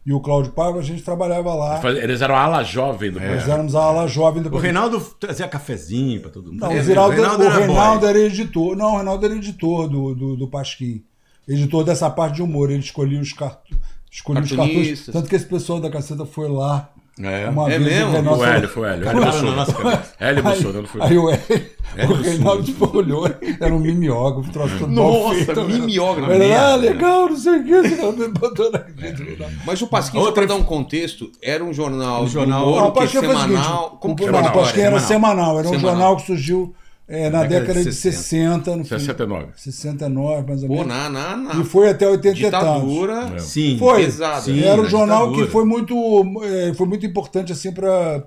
Reinaldo 0.04 0.06
e 0.06 0.14
o 0.14 0.20
Cláudio 0.20 0.52
Paiva, 0.52 0.80
a 0.80 0.84
gente 0.84 1.04
trabalhava 1.04 1.54
lá. 1.54 1.82
Eles 1.90 2.22
eram 2.22 2.36
a 2.36 2.42
ala 2.42 2.64
jovem 2.64 3.12
do 3.12 3.20
Nós 3.20 3.28
programa. 3.30 3.54
éramos 3.54 3.76
a 3.76 3.84
ala 3.84 4.08
jovem 4.08 4.42
do 4.42 4.54
O 4.56 4.58
Reinaldo 4.60 5.00
trazia 5.20 5.48
cafezinho 5.48 6.22
pra 6.22 6.32
todo 6.32 6.52
mundo. 6.52 6.62
Não, 6.62 6.72
É, 6.72 6.80
o, 6.80 6.84
Ziraldo, 6.84 7.16
o 7.22 7.44
era 7.44 7.58
Reinaldo 7.58 8.06
era 8.08 8.20
editor. 8.20 8.76
Não, 8.76 8.94
o 8.94 8.96
Reinaldo 8.96 9.26
era 9.26 9.36
editor 9.36 9.88
do, 9.88 10.16
do, 10.16 10.36
do 10.38 10.48
Pasquim. 10.48 11.04
Editor 11.48 11.84
dessa 11.84 12.10
parte 12.10 12.36
de 12.36 12.44
humor. 12.44 12.72
Ele 12.72 12.80
escolhia 12.80 13.20
os, 13.20 13.34
cartu... 13.34 13.76
escolhia 14.10 14.44
os 14.44 14.50
cartuchos. 14.50 14.76
Cartunistas. 14.76 15.14
Tanto 15.14 15.30
que 15.30 15.36
esse 15.36 15.46
pessoal 15.46 15.80
da 15.80 15.90
caceta 15.90 16.26
foi 16.26 16.50
lá. 16.50 16.90
É. 17.20 17.50
Uma 17.50 17.72
É 17.72 17.78
vez 17.78 17.92
mesmo? 17.94 18.10
o 18.10 18.12
Reinaldo 18.14 18.40
O 18.42 18.46
Hélio, 18.46 18.70
foi 18.70 18.84
o 18.84 18.86
Hélio. 18.86 19.10
Hélio 19.10 19.22
nossa 19.56 19.74
cabeça. 19.74 20.14
Hélio 20.20 20.38
Aí, 20.38 20.42
Bolsonaro 20.44 20.88
foi. 20.88 21.02
aí 21.02 21.18
o, 21.18 21.30
Hélio- 21.30 21.72
o 22.10 22.14
Reinaldo 22.22 22.64
tipo, 22.64 22.98
olhou, 22.98 23.30
era 23.60 23.74
um 23.76 23.80
mimeógrafo, 23.80 24.50
troço 24.52 24.80
todo 24.80 24.92
Nossa, 24.92 25.36
feito, 25.36 25.64
né? 25.64 25.74
mimeógrafo. 25.74 26.32
Ele, 26.32 26.46
ah, 26.46 26.48
merda. 26.48 26.76
legal, 26.78 27.30
não 27.30 27.36
sei 27.36 27.60
o 27.60 27.64
que. 27.66 28.30
botou 28.40 28.72
na 28.72 28.84
gente. 28.98 29.38
Mas 29.66 29.82
o 29.82 29.88
Pasquim, 29.88 30.18
só 30.20 30.26
Outra- 30.26 30.46
pra 30.48 30.56
dar 30.56 30.60
um 30.60 30.64
contexto, 30.64 31.30
era 31.44 31.64
um 31.64 31.74
jornal, 31.74 32.24
Um 32.24 32.28
jornal- 32.28 32.64
humor, 32.68 32.82
Não, 32.82 32.92
que 32.92 32.98
foi 33.00 33.06
o 33.08 33.10
seguinte, 33.10 33.28
semanal. 33.44 33.98
Como 34.00 34.16
que 34.16 34.24
chamava? 34.26 34.44
não, 34.44 34.50
o 34.52 34.54
Pasquim 34.60 34.80
era 34.82 35.00
semanal, 35.00 35.60
era 35.60 35.68
um 35.68 35.72
Semanal. 35.72 35.90
jornal 35.92 36.16
que 36.18 36.26
surgiu 36.26 36.74
é, 37.12 37.30
na 37.30 37.44
década 37.44 37.60
década 37.74 37.80
de 37.84 37.90
de 37.90 37.96
60. 37.96 38.64
60, 38.64 38.76
no 38.78 38.84
fim- 38.84 38.90
69. 38.90 39.48
69, 39.56 40.48
mais 40.48 40.62
ou 40.64 40.68
Pô, 40.70 40.74
menos. 40.76 40.88
na, 40.88 41.10
na, 41.10 41.38
na 41.38 41.62
E 41.62 41.64
foi 41.64 41.90
até 41.90 42.08
80 42.08 42.40
e 42.40 42.42
tantos. 42.50 42.60
ditadura. 42.60 43.40
Sim. 43.40 43.78
Foi. 43.78 44.06
Pesado. 44.06 44.46
Sim, 44.46 44.60
era 44.64 44.80
um 44.80 44.84
na 44.84 44.90
jornal 44.90 45.20
ditadura. 45.26 45.46
que 45.46 45.52
foi 45.52 45.66
muito, 45.66 45.96
é, 46.44 46.74
foi 46.74 46.88
muito 46.88 47.06
importante 47.06 47.52
assim 47.52 47.72
para 47.72 48.24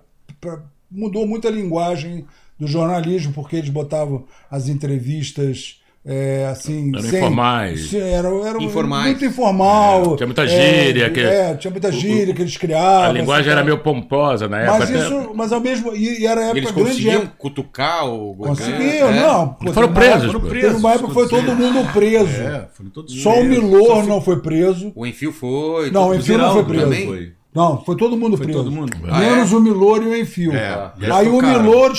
mudou 0.90 1.26
muito 1.26 1.48
a 1.48 1.50
linguagem 1.50 2.24
do 2.58 2.66
jornalismo 2.66 3.32
porque 3.32 3.56
eles 3.56 3.70
botavam 3.70 4.24
as 4.50 4.68
entrevistas 4.68 5.80
é, 6.06 6.46
assim 6.50 6.90
Eram 6.92 7.00
sem- 7.02 7.18
informais. 7.18 7.94
era, 7.94 8.28
era 8.46 8.62
Informais. 8.62 9.06
muito 9.06 9.24
informal 9.24 10.12
É, 10.12 10.16
tinha 10.16 10.26
muita 10.26 10.42
é, 10.44 10.48
gíria, 10.48 11.10
que- 11.10 11.20
é, 11.20 11.54
tinha 11.54 11.70
muita 11.70 11.90
gíria 11.90 12.34
que 12.34 12.42
eles 12.42 12.56
criavam 12.58 13.04
A 13.08 13.12
linguagem 13.12 13.44
assim, 13.44 13.50
era 13.52 13.64
meio 13.64 13.78
pomposa 13.78 14.46
na 14.46 14.60
época. 14.60 14.78
mas 14.80 14.90
isso 14.90 15.30
mas 15.34 15.52
ao 15.52 15.60
mesmo 15.60 15.94
e, 15.94 16.20
e 16.20 16.26
era 16.26 16.40
a 16.40 16.44
época 16.44 16.58
eles 16.58 16.70
grande 16.72 16.90
conseguiam 16.90 17.22
época. 17.22 17.34
cutucar 17.38 18.06
o 18.06 18.34
conseguiam 18.34 19.08
É. 19.08 19.20
não 19.20 19.48
pô, 19.48 19.72
Foram 19.72 19.88
uma 19.88 19.94
presos, 19.94 20.24
época- 20.28 20.40
pô. 20.40 20.48
teve 20.50 20.76
uma 20.76 20.92
época 20.92 21.08
que 21.08 21.14
foi 21.14 21.28
todo 21.28 21.54
mundo 21.54 21.92
preso 21.92 22.42
É, 22.42 22.68
foram 22.74 22.90
todos 22.90 23.22
só 23.22 23.30
o 23.30 23.34
presos. 23.44 23.48
Milor 23.64 24.06
não 24.06 24.20
foi 24.20 24.40
preso 24.42 24.92
O 24.94 25.06
Enfio 25.06 25.32
foi. 25.32 25.90
Não, 25.90 26.08
o. 26.10 26.14
Enfio 26.14 26.36
não 26.36 26.52
foi 26.52 26.64
preso. 26.64 26.84
Também? 26.84 27.06
Foi. 27.06 27.32
Não, 27.54 27.82
foi 27.84 27.96
todo 27.96 28.16
mundo 28.16 28.36
Foi 28.36 28.46
preso. 28.46 28.58
todo 28.64 28.70
mundo. 28.72 28.92
Ah, 29.08 29.20
Menos 29.20 29.52
é? 29.52 29.56
o 29.56 29.60
Milor 29.60 30.02
e 30.02 30.06
o 30.06 30.16
Enfio. 30.18 30.52
É. 30.52 30.90
Aí 31.12 31.28
o. 31.28 31.40
Milor, 31.40 31.92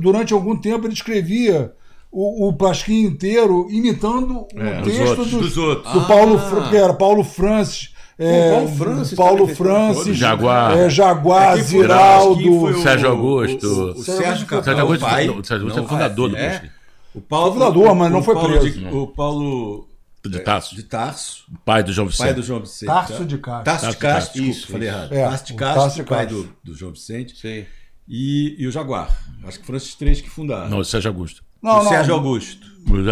durante 0.00 0.32
algum 0.32 0.56
tempo, 0.56 0.86
ele 0.86 0.94
escrevia 0.94 1.72
o, 2.14 2.48
o 2.48 2.52
Pasquim 2.52 3.02
inteiro 3.02 3.66
imitando 3.70 4.46
É, 4.54 4.80
o 4.80 4.82
texto 4.84 5.00
outros, 5.08 5.30
dos- 5.30 5.40
dos 5.40 5.56
outros. 5.58 5.92
do 5.92 6.00
Ah. 6.00 6.04
Paulo, 6.04 6.38
Fran- 6.38 6.68
que 6.70 6.76
era 6.76 6.94
Paulo 6.94 7.24
Francis. 7.24 7.92
é, 8.18 8.50
Paulo 8.52 8.68
Francis 8.76 9.14
Paulo 9.16 9.46
Francis. 9.48 10.16
Jaguar. 10.16 10.78
é, 10.78 10.88
Jaguar, 10.88 11.52
foi- 11.54 11.62
Ziraldo. 11.62 12.52
o- 12.62 12.82
Sérgio 12.82 13.08
Augusto. 13.10 13.66
O, 13.66 13.86
o, 13.86 13.90
o 13.90 14.04
Sérgio 14.04 14.46
Augusto, 14.80 15.04
o 15.04 15.08
pai, 15.08 15.28
o 15.28 15.44
Sérgio 15.44 15.66
Augusto 15.68 15.80
é 15.80 15.88
fundador 15.88 16.28
do 16.30 16.36
é. 16.36 16.48
Pasquim. 16.50 16.68
O 17.14 17.20
Paulo, 17.20 17.52
fundador, 17.54 17.94
mas 17.94 18.10
não 18.12 18.18
o 18.18 18.22
foi 18.22 18.34
Paulo 18.34 18.48
preso. 18.58 18.78
de- 18.78 18.86
o 18.88 19.06
Paulo 19.08 19.88
De 20.24 20.38
Tasso. 20.40 20.74
de 20.74 20.82
Tarso, 20.84 21.44
Pai 21.64 21.82
do 21.82 21.92
João 21.92 22.06
pai 22.08 22.12
Vicente. 22.16 22.34
do 22.34 22.42
João 22.42 22.60
Vicente. 22.60 22.86
Tarso 22.86 23.24
de 23.24 23.38
Castro. 23.38 23.64
Tarso 23.64 23.64
de 23.64 23.64
Tarso 23.64 23.90
de 23.90 23.96
Castro, 23.98 24.32
desculpa, 24.42 24.58
Isso, 24.58 24.72
falei 24.72 24.88
isso. 24.88 24.96
errado. 24.96 25.12
É, 25.12 25.22
Tarso 25.28 25.44
de 25.46 25.52
o 25.52 25.56
Castro, 25.56 25.80
Tarso 25.82 25.96
de 25.96 26.02
pai 26.04 26.26
do, 26.26 26.48
do 26.64 26.74
João 26.74 26.92
Vicente. 26.92 27.36
Sei. 27.36 27.66
E, 28.08 28.56
e 28.58 28.66
o 28.66 28.70
Jaguar. 28.70 29.08
Acho 29.44 29.60
que 29.60 29.66
foram 29.66 29.76
esses 29.76 29.94
três 29.94 30.20
que 30.20 30.28
fundaram. 30.30 30.68
Não, 30.70 30.82
Sérgio 30.84 31.10
Augusto. 31.10 31.42
Não, 31.64 31.80
o 31.80 31.82
não. 31.82 31.88
Sérgio 31.88 32.12
Augusto. 32.12 32.73
Logo 32.86 33.02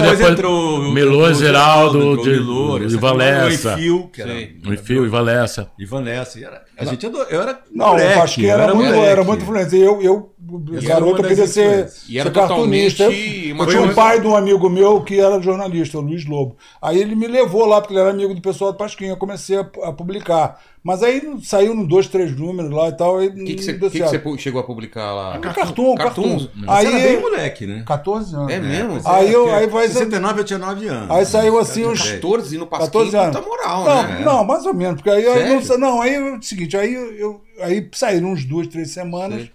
depois 0.00 0.18
depois 0.18 0.30
entrou 0.32 0.78
o 0.80 1.34
Geraldo, 1.34 1.98
entrou 1.98 2.16
de- 2.24 2.30
o 2.30 2.32
Milô, 2.32 2.76
essa 2.78 2.86
Ivan 2.96 3.08
turma, 3.08 3.14
Lessa. 3.24 3.68
O 3.68 3.72
Enfio, 3.78 4.10
que 4.12 4.22
era, 4.22 4.32
Sei. 4.32 4.56
O 4.66 4.72
Enfio, 4.72 5.06
Ivan 5.06 5.20
Lessa. 5.20 5.70
Ivan 5.78 6.00
Lessa. 6.00 6.38
e 6.40 6.44
era- 6.44 6.64
a 6.76 6.84
gente 6.84 7.06
ador- 7.06 7.26
eu 7.30 7.42
era 7.42 7.60
Não, 7.72 7.88
moleque, 7.90 8.12
o 8.12 8.20
Pasquim 8.20 8.42
eu 8.42 8.50
era, 8.58 8.74
muito, 8.74 8.94
era 8.94 9.24
muito 9.24 9.42
influente. 9.42 9.76
Eu, 9.76 10.02
eu 10.02 10.32
era 10.72 10.80
garoto, 10.82 11.22
eu 11.22 11.28
queria 11.28 11.46
ser. 11.46 11.88
E 12.08 12.18
era 12.18 12.28
ser 12.30 12.34
cartunista. 12.34 13.04
Eu 13.04 13.66
tinha 13.66 13.82
um 13.82 13.94
pai 13.94 14.20
de 14.20 14.26
um 14.26 14.34
amigo 14.36 14.68
meu 14.68 15.00
que 15.02 15.20
era 15.20 15.40
jornalista, 15.40 15.98
o 15.98 16.00
Luiz 16.00 16.24
Lobo. 16.26 16.56
Aí 16.82 16.98
ele 17.00 17.14
me 17.14 17.26
levou 17.28 17.66
lá, 17.66 17.80
porque 17.80 17.94
ele 17.94 18.00
era 18.00 18.10
amigo 18.10 18.34
do 18.34 18.40
pessoal 18.40 18.72
do 18.72 18.78
Pasquim. 18.78 19.06
Eu 19.06 19.16
comecei 19.16 19.56
a, 19.58 19.60
a 19.84 19.92
publicar. 19.92 20.58
Mas 20.82 21.02
aí 21.02 21.22
saiu 21.42 21.74
no 21.74 21.86
dois, 21.86 22.08
três 22.08 22.36
números 22.36 22.70
lá 22.70 22.88
e 22.88 22.92
tal. 22.92 23.16
O 23.16 23.20
que, 23.20 23.54
que, 23.54 23.62
você, 23.62 23.72
que 23.72 23.88
que 23.88 23.98
você 24.00 24.38
chegou 24.38 24.60
a 24.60 24.64
publicar 24.64 25.14
lá? 25.14 25.38
Cartoon, 25.38 25.94
Cartoons? 25.94 26.46
cartoon. 26.46 26.66
Você 26.66 26.86
era 26.86 26.98
bem 26.98 27.16
Aí, 27.16 27.20
moleque, 27.22 27.66
né? 27.66 27.82
14 27.86 28.34
anos. 28.36 28.52
É 28.52 28.60
mesmo? 28.60 28.93
Aí 29.04 29.32
eu- 29.32 29.42
Porque 29.44 29.54
aí 29.56 29.66
vai- 29.66 29.86
Em 29.86 29.88
69 29.90 30.40
eu 30.40 30.44
tinha 30.44 30.58
9 30.58 30.86
anos. 30.88 31.10
Aí 31.10 31.24
saiu 31.26 31.58
assim 31.58 31.84
uns 31.86 32.02
14 32.02 32.56
no 32.58 32.66
Pasquim, 32.66 32.86
14 32.86 33.16
anos. 33.16 33.40
moral, 33.46 33.84
não, 33.84 34.02
né? 34.02 34.20
Não, 34.24 34.44
mais 34.44 34.64
ou 34.66 34.74
menos. 34.74 34.96
Porque 34.96 35.10
aí 35.10 35.24
eu 35.24 35.32
Sério? 35.34 35.68
não, 35.68 35.78
não, 35.78 36.00
aí 36.02 36.14
é 36.14 36.20
o 36.36 36.42
seguinte, 36.42 36.76
aí 36.76 36.92
eu, 36.94 37.12
eu- 37.14 37.40
aí 37.60 37.88
saíram 37.92 38.30
uns 38.32 38.44
duas, 38.44 38.66
três 38.68 38.90
semanas 38.90 39.40
Sei. 39.40 39.50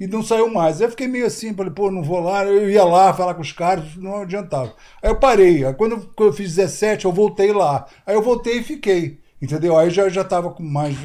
e 0.00 0.06
não 0.06 0.22
saiu 0.22 0.50
mais. 0.52 0.80
Aí 0.80 0.86
eu 0.86 0.90
fiquei 0.90 1.08
meio 1.08 1.26
assim, 1.26 1.54
falei, 1.54 1.72
pô, 1.72 1.90
não 1.90 2.02
vou 2.02 2.20
lá, 2.20 2.44
eu 2.44 2.68
ia 2.70 2.84
lá 2.84 3.12
falar 3.14 3.34
com 3.34 3.42
os 3.42 3.52
caras, 3.52 3.84
não 3.96 4.22
adiantava. 4.22 4.72
Aí 5.02 5.10
eu 5.10 5.16
parei. 5.16 5.64
Aí 5.64 5.74
quando, 5.74 5.92
eu- 6.18 6.26
eu 6.26 6.32
fiz 6.32 6.54
17, 6.54 7.04
eu 7.04 7.12
voltei 7.12 7.52
lá. 7.52 7.86
Aí 8.06 8.14
eu 8.14 8.22
voltei 8.22 8.58
e 8.58 8.62
fiquei. 8.62 9.20
Entendeu? 9.40 9.76
Aí 9.76 9.90
já, 9.90 10.08
já 10.08 10.22
tava 10.22 10.50
com 10.50 10.62
mais, 10.62 10.96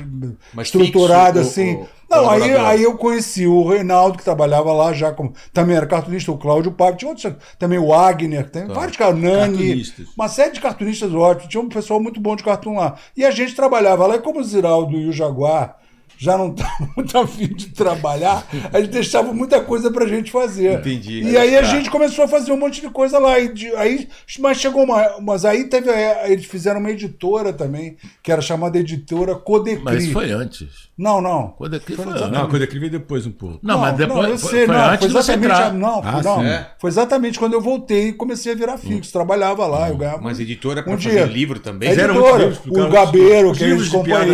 Mais 0.53 0.67
estruturado 0.67 1.39
fixo, 1.39 1.51
assim. 1.59 1.73
o- 1.75 1.81
o 1.81 1.87
não, 2.09 2.29
aí, 2.29 2.55
aí 2.55 2.83
eu 2.83 2.97
conheci 2.97 3.45
o 3.45 3.67
Reinaldo, 3.67 4.17
que 4.17 4.23
trabalhava 4.23 4.71
lá 4.71 4.93
já 4.93 5.11
como. 5.11 5.33
Também 5.51 5.75
era 5.75 5.85
cartunista, 5.85 6.31
o 6.31 6.37
Cláudio 6.37 6.71
Papo, 6.71 6.97
tinha 6.97 7.09
outros. 7.09 7.33
Também 7.59 7.77
o 7.77 7.87
Wagner, 7.87 8.49
tem 8.49 8.65
vários 8.65 8.95
caras, 8.95 9.19
Nani. 9.19 9.83
Uma 10.15 10.29
série 10.29 10.51
de 10.51 10.61
cartunistas 10.61 11.13
ótimos. 11.13 11.49
Tinha 11.49 11.61
um 11.61 11.69
pessoal 11.69 11.99
muito 11.99 12.19
bom 12.19 12.35
de 12.35 12.43
cartoon 12.43 12.77
lá. 12.77 12.95
E 13.15 13.25
a 13.25 13.31
gente 13.31 13.55
trabalhava 13.55 14.07
lá. 14.07 14.15
E 14.15 14.19
como 14.19 14.39
o 14.39 14.43
Ziraldo 14.43 14.97
e 14.97 15.09
o 15.09 15.11
Jaguar 15.11 15.75
já 16.17 16.37
não 16.37 16.49
estavam 16.51 16.89
muito 16.95 17.17
afim 17.17 17.47
de 17.47 17.69
trabalhar, 17.69 18.45
a 18.73 18.79
gente 18.79 18.91
deixava 18.91 19.33
muita 19.33 19.59
coisa 19.61 19.91
pra 19.91 20.05
gente 20.07 20.31
fazer. 20.31 20.79
Entendi. 20.79 21.21
E 21.23 21.37
aí 21.37 21.55
a 21.55 21.63
gente 21.63 21.89
começou 21.89 22.25
a 22.25 22.27
fazer 22.27 22.51
um 22.51 22.57
monte 22.57 22.81
de 22.81 22.89
coisa 22.89 23.19
lá. 23.19 23.39
E 23.39 23.53
de- 23.53 23.75
aí, 23.75 24.07
mas 24.39 24.57
chegou 24.59 24.83
uma. 24.83 25.19
Mas 25.21 25.45
aí 25.45 25.65
teve. 25.65 25.89
a- 25.89 26.29
Eles 26.29 26.45
fizeram 26.45 26.79
uma 26.79 26.89
editora 26.91 27.53
também, 27.53 27.97
que 28.23 28.31
era 28.31 28.41
chamada 28.41 28.77
Editora 28.77 29.35
Codecri. 29.35 29.83
Mas 29.83 30.03
isso 30.03 30.13
foi 30.13 30.31
antes. 30.31 30.87
Não, 30.97 31.21
não. 31.21 31.49
Quando 31.57 31.75
aqui 31.75 31.95
foi 31.95 32.05
exatamente- 32.05 32.31
Não, 32.33 32.63
a 32.63 32.67
que 32.67 32.79
veio 32.79 32.91
depois 32.91 33.25
um 33.27 33.31
pouco. 33.31 33.59
Não, 33.61 33.77
mas 33.77 33.95
depois 33.95 34.29
eu 34.29 34.37
foi, 34.39 34.49
sei, 34.51 34.65
foi 34.65 34.75
não, 34.75 34.83
antes 34.89 35.11
foi 35.11 35.19
exatamente, 35.21 35.51
entrar. 35.51 35.73
não, 35.73 36.01
Ah, 36.03 36.21
não, 36.23 36.39
sim. 36.39 36.45
É. 36.47 36.67
foi 36.79 36.89
exatamente 36.89 37.37
quando 37.39 37.53
eu 37.53 37.61
voltei 37.61 38.07
e 38.09 38.13
comecei 38.13 38.51
a 38.51 38.55
virar 38.55 38.77
fixo, 38.77 39.11
trabalhava 39.13 39.65
lá, 39.67 39.89
eu 39.89 39.97
ganhava 39.97 40.21
Mas 40.21 40.39
editora 40.39 40.81
pra 40.81 40.91
um 40.93 40.97
fazer 40.97 41.11
dia. 41.11 41.25
livro 41.25 41.59
também? 41.59 41.89
É 41.89 41.91
Fizeram 41.91 42.15
editora, 42.15 42.45
livros, 42.45 42.65
o 42.65 42.89
Gabeiro, 42.89 43.53
que 43.53 43.63
é 43.63 43.67
livros 43.67 43.89
de 43.91 43.97
de 43.97 44.03
piada 44.03 44.25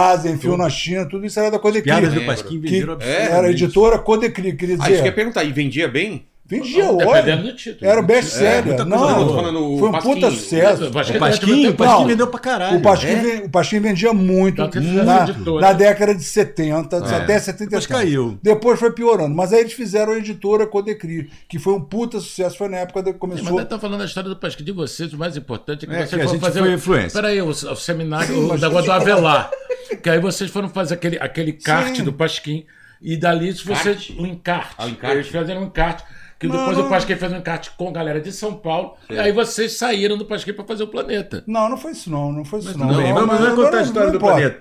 deles 0.00 0.16
companheira, 0.16 0.22
eram 0.22 0.24
O 0.24 0.34
Enfio 0.36 0.56
na 0.56 0.70
China. 0.70 1.06
tudo 1.06 1.26
isso 1.26 1.38
era 1.40 1.50
da 1.50 1.58
Codecri. 1.58 1.82
Piadas 1.90 2.08
do 2.12 2.18
lembro. 2.20 2.26
Pasquim 2.26 2.60
que 2.60 2.68
venderam 2.70 2.96
É, 3.00 3.22
era 3.32 3.50
editora 3.50 3.98
Codecri, 3.98 4.52
queria 4.54 4.74
Ah, 4.74 4.78
isso 4.78 4.84
que 4.86 4.90
eu 4.92 4.96
ia 4.96 5.02
dizer. 5.02 5.12
perguntar. 5.14 5.44
E 5.44 5.52
vendia 5.52 5.88
bem? 5.88 6.26
Vendia, 6.46 6.82
Dependendo 6.82 7.10
olha. 7.12 7.36
do 7.36 7.54
título. 7.54 7.88
Era 7.88 8.00
É, 8.00 8.02
best-seller. 8.02 8.66
muita 8.66 8.84
não, 8.84 8.98
coisa 8.98 9.52
boa. 9.52 9.78
foi 9.78 9.88
um 9.88 9.92
Pasquim, 9.92 10.14
puta 10.14 10.30
sucesso. 10.32 10.84
o 10.86 10.90
Pasquim 10.90 11.16
O 11.16 11.20
Pasquim, 11.20 11.62
Não, 11.62 11.70
o 11.70 11.74
Pasquim 11.74 12.00
não. 12.00 12.06
vendeu 12.08 12.26
pra 12.26 12.40
caralho. 12.40 12.78
O 12.78 12.82
Pasquim, 12.82 13.06
É? 13.06 13.14
ven- 13.14 13.42
o 13.44 13.50
Pasquim 13.50 13.78
vendia 13.78 14.12
muito 14.12 14.58
na, 14.60 15.60
na 15.60 15.72
década 15.72 16.12
de 16.12 16.24
70, 16.24 16.96
É. 16.96 17.14
até 17.14 17.38
70 17.38 17.66
Depois 17.70 17.86
caiu. 17.86 18.36
Depois 18.42 18.80
foi 18.80 18.90
piorando. 18.90 19.32
Mas 19.32 19.52
aí 19.52 19.60
eles 19.60 19.74
fizeram 19.74 20.12
a 20.12 20.18
editora 20.18 20.66
Codecri, 20.66 21.30
que 21.48 21.60
foi 21.60 21.72
um 21.74 21.80
puta 21.80 22.18
sucesso. 22.18 22.58
Foi 22.58 22.68
na 22.68 22.78
época 22.78 23.04
que 23.04 23.12
Sim, 23.12 23.18
começou. 23.18 23.44
Mas 23.44 23.52
nós 23.54 23.62
estamos 23.62 23.80
falando 23.82 23.98
da 24.00 24.04
história 24.06 24.28
do 24.28 24.34
Pasquim 24.36 24.64
de 24.64 24.72
vocês, 24.72 25.12
o 25.12 25.18
mais 25.18 25.36
importante 25.36 25.84
é 25.84 25.88
que 25.88 25.94
É, 25.94 25.98
vocês 25.98 26.08
que 26.10 26.16
a 26.20 26.24
foram 26.26 26.40
fazer. 26.40 26.58
foi 26.58 26.72
influência. 26.72 27.22
Peraí, 27.22 27.40
o, 27.40 27.46
o 27.46 27.76
seminário, 27.76 28.26
Sim, 28.34 28.44
o 28.44 28.48
mas- 28.48 28.60
negócio 28.60 28.86
do 28.86 28.92
Avelar. 28.92 29.50
Que 29.96 30.10
aí 30.10 30.20
vocês 30.20 30.50
foram 30.50 30.68
fazer 30.68 30.94
aquele, 30.94 31.18
aquele 31.18 31.52
kart 31.52 31.96
Sim. 31.96 32.04
do 32.04 32.12
Pasquim. 32.12 32.64
E 33.02 33.16
dali 33.16 33.52
vocês. 33.52 34.06
Kart? 34.08 34.10
Um 34.18 34.26
encarte. 34.26 34.74
Ah, 34.78 34.84
o 34.86 34.88
encarte. 34.90 35.16
Eles 35.16 35.26
fizeram 35.28 35.62
um 35.62 35.66
encarte. 35.66 36.04
Que 36.38 36.46
Não, 36.46 36.56
depois 36.56 36.78
não. 36.78 36.86
o 36.86 36.88
Pasquim 36.88 37.16
fez 37.16 37.32
um 37.32 37.36
encarte 37.36 37.70
com 37.72 37.88
a 37.88 37.92
galera 37.92 38.20
de 38.20 38.32
São 38.32 38.54
Paulo. 38.54 38.96
E 39.10 39.18
aí 39.18 39.30
vocês 39.32 39.72
saíram 39.76 40.16
do 40.16 40.24
Pasquim 40.24 40.52
para 40.54 40.64
fazer 40.64 40.82
o 40.84 40.88
planeta. 40.88 41.44
Não, 41.46 41.68
não 41.68 41.76
foi 41.76 41.92
isso 41.92 42.10
não. 42.10 42.32
Não 42.32 42.44
foi 42.44 42.60
isso 42.60 42.78
não. 42.78 42.86
Não, 42.86 42.96
bem, 43.02 43.12
vamos, 43.12 43.38
vamos 43.38 43.54
contar 43.64 43.78
a 43.78 43.82
história 43.82 44.04
não 44.06 44.12
do 44.12 44.16
importa. 44.16 44.36
planeta. 44.36 44.60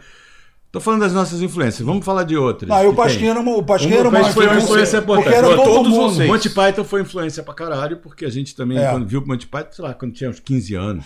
Tô 0.72 0.80
falando 0.80 1.00
das 1.00 1.14
nossas 1.14 1.42
influências. 1.42 1.84
Vamos 1.84 2.06
falar 2.06 2.24
de 2.24 2.38
outras. 2.38 2.70
Não, 2.70 2.84
e 2.84 2.88
o 2.88 2.94
tem. 2.94 3.28
era 3.28 3.40
uma, 3.40 3.56
o 3.58 3.64
Pasquim 3.64 3.92
Um- 3.92 3.98
era 4.00 4.08
uma 4.10 4.20
mas 4.20 4.34
foi 4.36 4.46
uma 4.46 4.58
influência 4.58 5.02
porque 5.02 5.22
importante. 5.24 5.46
era 5.46 5.48
Pra 5.56 5.64
todo 5.64 5.74
todos 5.74 5.92
mundo. 5.92 6.14
vocês. 6.14 6.30
Monty 6.30 6.50
Python 6.52 6.84
foi 6.84 7.02
influência 7.02 7.42
pra 7.42 7.54
caralho, 7.56 7.98
porque 7.98 8.24
a 8.24 8.30
gente 8.30 8.56
também, 8.56 8.78
É. 8.78 8.92
quando 8.92 9.08
viu 9.08 9.20
o 9.20 9.28
Monty 9.28 9.48
Python, 9.48 9.72
sei 9.72 9.86
lá, 9.86 9.96
quando 9.96 10.14
tinha 10.14 10.30
uns 10.30 10.40
15 10.40 10.76
anos. 10.76 11.04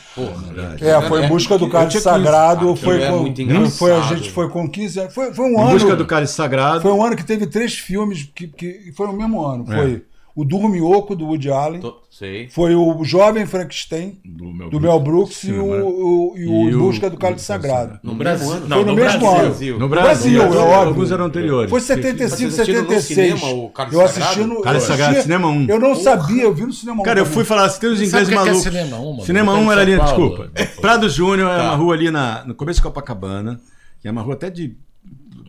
É, 0.82 1.02
foi 1.08 1.24
em 1.24 1.30
busca 1.30 1.58
do 1.58 1.70
cálice 1.70 1.92
tinha 2.02 2.14
15. 2.14 2.26
sagrado. 2.26 2.72
Aquilo 2.72 2.76
Foi 2.76 3.02
é 3.02 3.10
com, 3.10 3.20
muito 3.20 3.72
foi, 3.72 3.92
a 3.94 4.02
gente 4.02 4.30
foi 4.32 4.50
com 4.50 4.70
15 4.70 5.00
anos. 5.00 5.14
Foi, 5.14 5.34
foi 5.34 5.46
um 5.46 5.54
Em 5.54 5.62
ano. 5.62 5.72
busca 5.72 5.96
do 5.96 6.06
cálice 6.06 6.34
sagrado. 6.34 6.82
Foi 6.82 6.92
um 6.92 7.02
ano 7.02 7.16
que 7.16 7.24
teve 7.24 7.48
três 7.48 7.74
filmes 7.74 8.30
que, 8.36 8.48
que 8.48 8.92
foi 8.98 9.08
no 9.08 9.14
mesmo 9.14 9.46
ano. 9.46 9.64
É. 9.72 9.76
Foi 9.78 10.04
o 10.36 10.44
Dormioco, 10.44 11.16
do 11.16 11.26
Woody 11.28 11.52
Allen. 11.52 11.80
Tô- 11.82 12.02
Sei. 12.10 12.48
Foi 12.50 12.76
o 12.76 13.04
Jovem 13.04 13.46
Frankenstein, 13.46 14.20
Do 14.24 14.54
meu 14.54 14.70
do 14.70 14.80
Mel 14.80 15.00
Brooks, 15.00 15.44
e 15.46 15.52
o, 15.52 15.64
o, 15.66 16.34
e 16.38 16.46
o 16.46 16.50
E 16.70 16.72
Em 16.72 16.76
o- 16.76 16.80
Busca 16.80 17.10
do 17.10 17.18
Cálice 17.18 17.46
Sagrado. 17.46 18.00
No 18.04 18.14
Brasil. 18.14 18.60
Não, 18.68 18.78
Foi 18.78 18.86
no 18.86 18.94
mesmo 18.96 19.20
Brasil. 19.20 19.74
ano. 19.76 19.80
No 19.80 19.90
Brasil, 19.90 20.40
Brasil, 20.40 20.42
é 20.60 20.64
óbvio. 20.64 20.88
alguns 20.90 21.12
eram 21.12 21.26
anteriores. 21.26 21.70
Foi 21.72 21.82
75, 21.82 22.30
Vocês 22.38 22.54
assistiram 22.54 22.84
no 22.84 22.90
76. 22.90 23.40
cinema 23.40 23.64
o 23.64 23.70
Cálice 23.70 23.96
eu 23.96 24.02
assisti 24.02 24.40
no. 24.42 24.62
Cálice 24.62 24.88
Sagrado, 24.88 25.22
cinema 25.22 25.48
1. 25.48 25.66
Eu 25.70 25.80
não 25.80 25.96
sabia, 25.96 26.44
eu 26.44 26.54
vi 26.54 26.66
no 26.68 26.74
cinema 26.74 27.02
1. 27.02 27.04
Cara, 27.04 27.20
eu 27.20 27.26
fui 27.26 27.44
falar, 27.44 27.68
se 27.70 27.80
tem 27.80 27.90
os 27.90 27.96
Sabe 27.98 28.08
ingleses 28.08 28.28
o 28.28 28.32
que 28.32 28.36
é 28.38 28.42
que 28.44 28.48
é 28.50 28.52
malucos. 28.52 28.64
Cinema 28.72 28.98
1, 29.00 29.12
mano? 29.12 29.26
Cinema 29.26 29.52
Tem 29.54 29.62
1 29.62 29.66
em 29.66 29.72
era 29.72 29.82
ali, 29.82 30.00
desculpa. 30.00 30.52
Prado 30.82 31.10
Júnior 31.10 31.50
é 31.52 31.58
Tá. 31.58 31.64
uma 31.64 31.76
rua 31.76 31.94
ali 31.96 32.12
na, 32.12 32.44
no 32.46 32.54
começo 32.56 32.78
de 32.80 32.84
Copacabana, 32.84 33.60
que 34.00 34.08
é 34.08 34.12
uma 34.12 34.22
rua 34.22 34.36
até 34.36 34.50
de. 34.50 34.76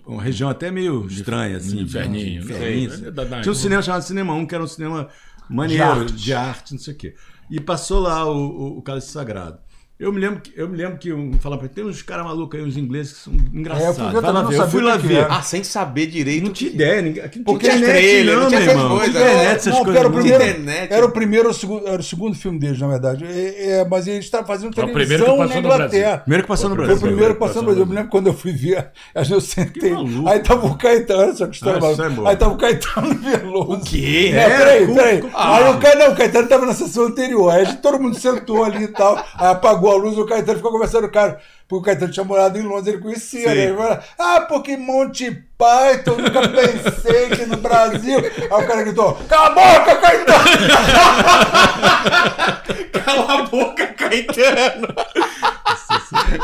Uma 0.07 0.23
região 0.23 0.51
até 0.51 0.71
meio 0.71 1.07
estranha, 1.07 1.57
assim. 1.57 1.81
inferninho, 1.81 2.43
de- 2.43 2.49
né? 2.49 2.95
assim. 2.95 3.43
Tinha 3.43 3.53
um 3.53 3.55
cinema 3.55 3.83
chamado 3.83 4.03
Cinema 4.03 4.35
1, 4.35 4.47
que 4.47 4.55
era 4.55 4.65
um 4.65 4.67
cinema 4.67 5.09
maneiro, 5.49 5.83
De 5.85 5.91
arte. 6.01 6.13
de 6.13 6.35
arte, 6.35 6.73
não 6.73 6.79
sei 6.81 6.95
o 6.95 6.97
quê. 6.97 7.15
E 7.51 7.61
passou 7.61 8.01
lá 8.01 8.25
o, 8.27 8.37
o, 8.37 8.79
o 8.79 8.83
Cálice 8.83 9.09
Sagrado. 9.09 9.59
Eu 9.99 10.13
me 10.13 10.19
lembro 10.21 10.41
que, 10.41 10.53
eu 10.57 10.69
me 10.69 10.77
lembro 10.77 10.99
que 10.99 11.13
um, 11.13 11.35
falava 11.39 11.61
pra 11.61 11.67
ele, 11.67 11.75
tem 11.77 11.85
uns 11.85 12.03
caras 12.03 12.25
malucos 12.27 12.59
aí, 12.59 12.67
uns 12.67 12.77
ingleses 12.77 13.13
que 13.13 13.19
são 13.21 13.33
engraçados. 13.33 13.97
É, 14.01 14.17
eu 14.17 14.21
Vai 14.21 14.33
lá 14.33 14.43
ver. 14.43 14.59
Eu 14.59 14.69
fui 14.69 14.83
lá 14.83 14.97
que 14.97 15.03
que 15.03 15.07
ver. 15.07 15.15
era. 15.19 15.35
Ah, 15.37 15.41
sem 15.43 15.63
saber 15.63 16.07
direito. 16.07 16.45
Não 16.45 16.53
tinha 16.53 16.71
ideia, 16.73 17.01
ninguém, 17.01 17.23
aqui 17.23 17.39
não 17.39 17.45
Porque 17.45 17.67
tinha 17.69 17.77
internet, 17.79 18.03
trailer, 18.03 18.35
não, 18.35 18.43
não 18.43 18.49
tinha 18.49 18.61
meu 18.61 18.71
essas 18.71 18.83
irmão. 18.83 19.07
internet, 19.07 19.57
essas 19.57 19.73
não, 19.73 19.85
coisas. 19.85 19.97
era 20.01 20.09
o 20.09 20.13
primeiro, 20.13 20.43
Internet. 20.45 20.93
era 20.93 21.07
o 21.07 21.11
primeiro 21.13 21.45
ou 21.47 21.51
o 21.53 21.55
segundo, 21.55 21.87
era 21.87 22.01
o 22.01 22.05
segundo 22.05 22.35
filme 22.37 22.59
deles, 22.59 22.81
na 22.81 22.89
verdade. 22.89 23.25
É, 23.25 23.71
é, 23.79 23.85
mas 23.89 24.09
eles 24.09 24.25
estavam 24.25 24.47
fazendo 24.49 24.79
É 24.81 24.85
o 24.85 24.93
primeiro 24.93 25.25
televisão 25.25 25.35
que 25.35 25.39
na 25.39 25.47
passou 25.47 25.63
no 25.63 25.69
Inglaterra. 25.69 26.19
Primeiro 26.19 26.43
que 26.43 26.49
passou 26.49 26.71
no 26.71 26.77
Foi 26.77 26.85
Brasil. 26.87 26.97
o 27.05 27.07
primeiro 27.09 27.35
que 27.35 27.41
passou 27.41 27.63
no 27.63 27.67
Brasil. 27.67 27.83
Eu 27.85 27.87
me 27.87 27.95
lembro 27.95 28.11
quando 28.11 28.27
eu 28.27 28.35
fui 28.35 28.53
ver, 28.53 28.91
aí 29.15 29.31
eu 29.31 29.41
sentei. 29.41 29.93
maluco. 29.93 30.29
Aí 30.29 30.41
tava 30.41 30.67
o 30.67 30.77
Caetano, 30.77 31.23
olha 31.23 31.35
só 31.37 31.47
que 31.47 31.55
história 31.55 31.79
Ah, 31.79 31.81
maluca. 31.81 32.03
é. 32.05 32.31
Aí 32.31 32.37
tava 32.37 32.53
o 32.53 32.59
Caetano 32.59 33.15
Veloso. 33.23 33.73
O 33.75 33.81
quê? 33.81 34.33
É, 34.35 34.39
É, 34.39 34.59
peraí, 34.59 34.87
peraí. 34.93 35.23
Aí 35.35 35.71
o 35.71 35.79
Caetano, 35.79 36.05
não, 36.05 36.13
o 36.13 36.17
Caetano 36.17 36.49
tava 36.49 36.67
na 36.67 36.75
sessão 36.75 37.05
anterior. 37.05 37.51
Aí 37.53 37.77
todo 37.77 38.01
mundo 38.01 38.19
sentou 38.19 38.65
ali 38.65 38.83
e 38.85 38.89
tal. 38.89 39.17
Aí 39.39 39.53
apagou 39.53 39.84
a 39.91 39.97
luz 39.97 40.17
o 40.19 40.26
Caetano 40.26 40.59
ficou 40.59 40.73
conversando 40.73 41.03
com 41.03 41.09
o 41.09 41.12
cara. 41.12 41.38
Porque 41.69 41.81
o 41.81 41.85
Caetano 41.85 42.12
tinha 42.12 42.25
morado 42.25 42.59
em 42.59 42.62
Londres, 42.62 42.87
ele 42.88 42.99
conhecia, 43.03 43.49
Sim. 43.49 43.55
né? 43.55 43.64
Ele 43.64 43.76
falou, 43.76 43.99
ah, 44.19 44.41
porque 44.49 44.76
Monty 44.76 45.31
Python, 45.59 46.17
nunca 46.19 46.49
pensei 46.49 47.29
que 47.31 47.47
no 47.47 47.57
Brasil. 47.57 48.19
Aí 48.19 48.64
o 48.64 48.67
cara 48.67 48.83
gritou, 48.83 49.14
cala 49.29 49.47
a 49.47 49.50
boca, 49.50 49.97
Caetano! 49.97 50.45
Cala 53.05 53.33
a 53.35 53.43
boca, 53.43 53.87
Caetano! 53.88 54.88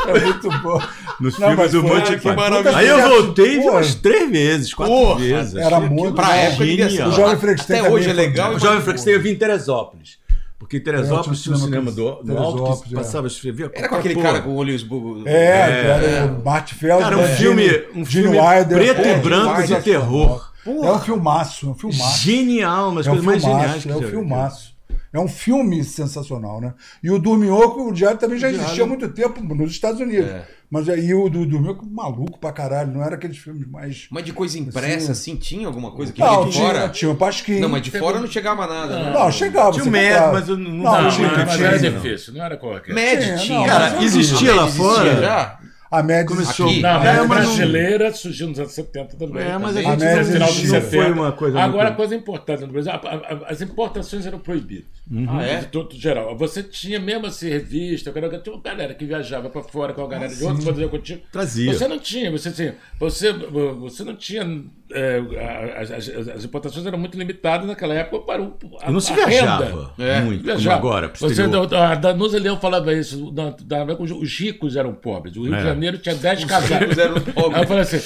É 0.07 0.19
muito 0.19 0.49
bom. 0.61 0.79
Nos 1.19 1.37
Não, 1.39 1.49
filmes 1.49 1.71
do 1.71 1.83
Monty 1.83 2.17
que 2.19 2.33
Python. 2.33 2.75
Aí 2.75 2.87
eu 2.87 3.09
voltei 3.09 3.57
Porra. 3.57 3.71
umas 3.77 3.95
três 3.95 4.29
vezes, 4.31 4.73
quatro 4.73 4.93
Porra, 4.93 5.19
vezes. 5.19 5.55
era 5.55 5.79
muito 5.79 6.15
Pra 6.15 6.35
época 6.35 6.65
genial. 6.65 7.09
O 7.09 7.11
Jovem 7.11 7.37
Frankenstein 7.37 7.79
Até 7.79 7.89
hoje 7.89 8.09
é 8.09 8.13
legal. 8.13 8.53
O 8.55 8.59
Jovem 8.59 8.81
Frankenstein 8.81 9.13
eu 9.13 9.21
vi 9.21 9.31
em 9.31 9.35
Teresópolis. 9.35 10.17
Porque 10.61 10.77
em 10.77 10.79
Teresópolis 10.79 11.39
É, 11.39 11.43
tinha 11.43 11.55
um 11.55 11.57
um 11.57 11.61
cinema 11.63 11.91
do, 11.91 12.21
do 12.21 12.37
alto 12.37 12.83
que 12.83 12.93
é. 12.93 12.97
passava, 12.97 13.25
escrevia 13.25 13.71
Era 13.73 13.89
com 13.89 13.95
aquele 13.95 14.21
cara 14.21 14.43
com 14.43 14.51
o 14.51 14.55
olho 14.57 14.71
esbu... 14.71 15.23
É, 15.25 16.21
era 16.21 16.25
o 16.31 16.35
Bart 16.35 16.71
Feld. 16.75 17.01
Cara, 17.01 17.17
um 17.17 17.21
né? 17.21 17.35
filme, 17.35 17.67
um 17.95 18.05
filme 18.05 18.39
Wilder, 18.39 18.77
preto 18.77 19.01
pô, 19.01 19.09
e 19.09 19.15
branco 19.15 19.63
de 19.63 19.81
terror. 19.81 20.51
É 20.63 20.91
um 20.91 20.99
filmaço, 20.99 21.65
é 21.65 21.69
um 21.69 21.73
filmaço. 21.73 22.19
Genial, 22.19 22.89
umas 22.91 23.07
É 23.07 23.11
um 23.11 23.15
coisas 23.15 23.25
mais 23.25 23.41
geniais 23.41 23.83
que 23.83 23.91
é 23.91 23.95
um 23.95 24.03
filmaço. 24.03 24.75
É 25.11 25.19
um 25.19 25.27
filme 25.27 25.83
sensacional, 25.83 26.61
né? 26.61 26.75
E 27.01 27.09
o 27.09 27.17
Dorminhoco, 27.17 27.89
o 27.89 27.91
Diário 27.91 28.19
também 28.19 28.37
já 28.37 28.51
existia 28.51 28.83
há 28.83 28.87
muito 28.87 29.09
tempo 29.09 29.41
nos 29.41 29.71
Estados 29.71 29.99
Unidos. 29.99 30.29
É. 30.29 30.45
Mas 30.71 30.87
aí 30.87 31.13
o 31.13 31.27
do 31.27 31.45
Dorminhoco, 31.45 31.85
maluco 31.85 32.39
pra 32.39 32.53
caralho, 32.53 32.93
não 32.93 33.03
era 33.03 33.15
aqueles 33.15 33.37
filmes 33.37 33.67
mais... 33.67 34.07
Mas 34.09 34.23
de 34.23 34.31
coisa 34.31 34.57
impressa, 34.57 35.11
assim, 35.11 35.35
tinha 35.35 35.67
alguma 35.67 35.91
coisa 35.91 36.13
que 36.13 36.21
Não, 36.21 36.45
de 36.45 36.51
tinha, 36.53 36.65
fora? 36.65 36.87
tinha 36.89 37.11
o 37.11 37.15
Pasquim. 37.15 37.59
Não, 37.59 37.67
mas 37.67 37.81
de 37.81 37.91
fora 37.91 38.19
não 38.21 38.27
chegava 38.27 38.65
nada. 38.65 38.97
né? 39.03 39.11
Não, 39.11 39.29
chegava. 39.29 39.71
Tinha 39.73 39.83
o 39.83 39.85
comprava. 39.87 40.31
mas 40.31 40.47
eu 40.47 40.57
não- 40.57 40.71
Não, 40.71 40.83
não, 40.83 41.01
Não, 41.03 41.09
tinha, 41.11 41.27
mas 41.27 41.55
tinha. 41.55 41.67
era 41.67 41.77
não. 41.91 41.99
difícil, 41.99 42.33
não 42.33 42.45
era 42.45 42.55
qualquer. 42.55 42.93
Med 42.95 43.21
Tinha, 43.21 43.37
tinha. 43.37 43.59
não, 43.59 43.65
Cara, 43.65 44.01
existia 44.01 44.55
lá 44.55 44.67
fora. 44.69 45.21
Já? 45.21 45.59
A 45.91 46.01
média 46.01 46.25
Começou- 46.25 46.69
Aqui. 46.69 46.79
Não, 46.81 46.89
É, 46.89 46.95
mas 46.95 47.05
mas 47.05 47.17
não- 47.17 47.27
brasileira 47.57 48.13
surgiu 48.13 48.47
nos 48.47 48.57
anos 48.59 48.71
70 48.71 49.17
também. 49.17 49.43
É, 49.43 49.57
mas 49.57 49.75
a 49.75 49.81
também. 49.81 49.99
gente 49.99 49.99
não- 50.05 50.17
no 50.19 50.25
final 50.31 50.47
dos 50.47 50.63
não 50.63 50.65
70. 50.81 50.89
foi 51.03 51.11
uma 51.11 51.31
coisa 51.33 51.59
Agora, 51.59 51.83
muito- 51.83 51.93
a 51.93 51.95
coisa 51.97 52.15
importante 52.15 52.61
no 52.61 52.67
Brasil, 52.67 52.91
a- 52.93 52.95
a- 52.95 53.15
a- 53.15 53.45
as 53.49 53.61
importações 53.61 54.25
eram 54.25 54.39
proibidas. 54.39 54.85
Ah, 55.27 55.43
é? 55.43 55.57
De 55.59 55.65
todo 55.67 55.93
geral. 55.93 56.37
Você 56.37 56.63
tinha 56.63 56.97
mesmo 56.97 57.25
assim, 57.27 57.49
revista, 57.49 58.09
tinha 58.13 58.55
uma 58.55 58.61
galera 58.63 58.93
que 58.93 59.03
viajava 59.05 59.49
para 59.49 59.61
fora 59.63 59.91
com 59.93 60.01
a 60.01 60.07
galera 60.07 60.33
de 60.33 60.41
outros, 60.43 60.63
fazia 60.63 60.87
contigo. 60.87 61.21
Trazia. 61.29 61.73
Você 61.73 61.87
não 61.87 61.99
tinha, 61.99 62.31
você 62.31 62.51
tinha. 62.51 62.75
Você, 62.97 63.33
você 63.33 64.03
não 64.05 64.15
tinha. 64.15 64.63
É, 64.93 65.77
as, 65.77 65.91
as- 65.91 66.27
as 66.35 66.43
importações 66.45 66.85
eram 66.85 66.97
muito 66.97 67.17
limitadas 67.17 67.67
naquela 67.67 67.93
época 67.93 68.25
para 68.25 68.41
o. 68.41 68.53
A, 68.81 68.91
não 68.91 68.99
se 68.99 69.11
a 69.13 69.15
viajava 69.25 69.65
renda. 69.65 69.89
É, 69.99 70.21
muito, 70.21 70.39
como 70.41 70.45
Viajava. 70.55 70.75
agora. 70.77 71.09
pro 71.09 71.19
Você, 71.29 71.41
a 71.75 71.95
Danusa 71.95 72.39
Leão 72.39 72.59
falava 72.59 72.93
isso. 72.93 73.31
Na, 73.33 73.53
na, 73.69 73.77
época, 73.83 74.03
os- 74.03 74.11
os 74.11 74.39
ricos 74.39 74.75
eram 74.75 74.93
pobres. 74.93 75.35
O 75.37 75.43
Rio 75.43 75.55
É. 75.55 75.57
de 75.59 75.63
Janeiro 75.63 75.97
tinha 75.97 76.15
10 76.15 76.45
casacos. 76.45 76.97
eram 76.97 77.19
pobres. 77.21 77.55
Aí 77.55 77.63
eu 77.63 77.67
falei 77.67 77.81
assim: 77.83 77.99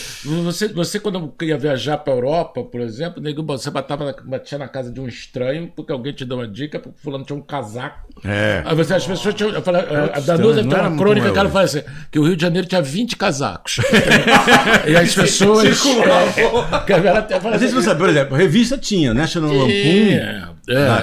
você, 0.43 0.67
você 0.69 0.99
quando 0.99 1.33
ia 1.41 1.57
viajar 1.57 1.97
para 1.97 2.13
Europa, 2.13 2.63
por 2.63 2.81
exemplo, 2.81 3.21
você 3.43 3.69
batava, 3.69 4.05
na- 4.05 4.15
batia 4.23 4.57
na 4.57 4.67
casa 4.67 4.91
de 4.91 4.99
um 4.99 5.07
estranho, 5.07 5.71
porque 5.75 5.91
alguém 5.91 6.13
te 6.13 6.25
deu 6.25 6.37
uma 6.37 6.47
dica, 6.47 6.79
porque 6.79 6.97
fulano 7.01 7.23
tinha 7.25 7.37
um 7.37 7.41
casaco. 7.41 8.07
É. 8.23 8.61
Aí 8.65 8.75
você, 8.75 8.93
as 8.93 9.05
pessoas 9.05 9.33
tinham. 9.35 9.51
Eu 9.51 9.61
falei, 9.61 9.81
a 9.81 9.83
estranho, 10.19 10.21
Danusa 10.21 10.63
tem 10.63 10.79
uma 10.79 10.97
crônica 10.97 11.27
é 11.27 11.31
que 11.31 11.37
ela 11.39 11.49
fala 11.49 11.65
assim: 11.65 11.81
que 12.11 12.19
o 12.19 12.23
Rio 12.23 12.35
de 12.35 12.41
Janeiro 12.41 12.67
tinha 12.67 12.81
20 12.81 13.15
casacos. 13.17 13.77
e 14.87 14.95
as 14.95 15.13
pessoas. 15.15 15.65
é, 16.37 16.74
que 16.79 16.93
gente 17.57 17.71
não 17.71 17.79
assim, 17.79 17.81
sabe, 17.87 17.99
por 17.99 18.09
exemplo, 18.09 18.35
revista 18.37 18.77
tinha, 18.77 19.13
National 19.13 19.51
Lampoon. 19.51 19.69
é. 19.69 20.55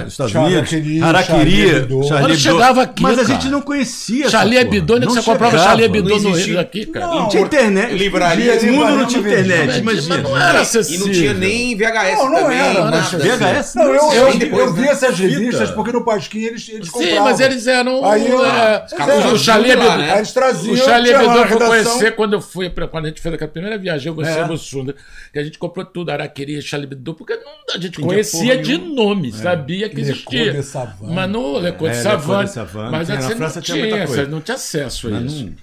Nos 0.03 0.11
Estados 0.11 0.35
Unidos, 0.35 0.73
Harakiri, 1.01 1.87
Charlie 2.07 2.37
chegava 2.37 2.81
aqui, 2.81 3.01
Mas 3.01 3.17
a 3.19 3.23
gente 3.23 3.47
não 3.47 3.61
conhecia. 3.61 4.29
Charlie. 4.29 4.57
Hebdo, 4.57 4.95
onde 4.95 5.05
Não 5.05 5.13
você 5.13 5.21
comprava. 5.21 5.57
Charlie 5.57 5.85
Hebdo 5.85 6.19
no. 6.19 6.31
Rio 6.33 6.59
aqui, 6.59 6.85
cara? 6.85 7.07
Não, 7.07 7.13
Não 7.21 7.29
tinha 7.29 7.43
internet. 7.43 7.93
Livraria, 7.93 8.59
O 8.59 8.65
mundo 8.65 8.95
não 8.97 9.05
tinha 9.07 9.21
internet, 9.21 9.81
Mas 9.81 10.05
imagina. 10.05 10.17
não 10.17 10.37
era 10.37 10.59
E 10.59 10.61
acessível. 10.61 11.05
não 11.07 11.13
tinha 11.13 11.33
nem 11.33 11.75
VHS 11.77 12.17
Não, 12.17 12.29
não 12.29 12.41
também. 12.41 12.57
era, 12.59 12.91
VHS? 12.91 13.75
Não, 13.75 13.83
eu, 14.13 14.73
vi 14.73 14.81
né? 14.81 14.87
essas 14.89 15.17
revistas 15.17 15.71
porque 15.71 15.91
no 15.91 16.03
Pasquim 16.03 16.43
eles, 16.43 16.67
eles 16.69 16.87
Sim, 16.87 16.91
compravam. 16.91 17.23
mas 17.23 17.39
eles 17.39 17.65
eram. 17.67 18.01
É, 18.05 19.27
o 19.33 19.37
Charlie 19.37 19.71
Hebdo. 19.71 19.97
né? 19.97 20.17
Eles 20.17 20.31
traziam. 20.31 20.73
O 20.73 20.77
Charlie 20.77 21.11
Hebdo 21.13 21.23
eu 21.53 21.59
conhecer 21.67 22.15
quando 22.15 22.33
eu 22.33 22.41
fui, 22.41 22.69
quando 22.91 23.05
a 23.05 23.07
gente 23.07 23.21
fez 23.21 23.33
aquela 23.33 23.49
primeira 23.51 23.77
viagem, 23.77 24.07
eu, 24.07 24.15
você 24.15 24.29
É. 24.29 24.41
e 24.41 24.53
o 24.53 24.57
Sunda, 24.57 24.95
que 25.31 25.39
a 25.39 25.43
gente 25.43 25.57
comprou 25.67 25.85
tudo, 25.85 26.09
Araqueria, 26.11 26.61
Charlie 26.61 26.91
Hebdo, 26.91 27.13
porque 27.13 27.35
não, 27.35 27.43
a 27.73 27.77
gente 27.77 27.87
Entendia 27.87 28.05
conhecia 28.05 28.57
de 28.61 28.77
nome, 28.77 29.31
sabia 29.31 29.87
que 29.89 29.99
existia. 30.01 30.45
Coq 30.47 30.57
de 30.57 30.63
Savane. 30.63 31.13
Mas 31.13 31.29
não, 31.29 31.55
É, 31.57 31.59
de 31.59 31.65
Le 31.65 31.71
Coq 31.73 31.89
de 31.91 31.97
Savane. 31.97 32.49
Mas 32.91 33.07
Tinha, 33.07 33.19
na 33.19 33.25
assim, 33.25 33.35
França 33.37 33.55
não 33.55 33.61
tinha 33.63 33.77
muita 33.77 33.95
tinha, 33.95 34.07
coisa. 34.07 34.25
não 34.27 34.41
tinha 34.41 34.55
acesso 34.55 35.07
a 35.07 35.11
Mas 35.11 35.31
isso. 35.31 35.45
não- 35.45 35.53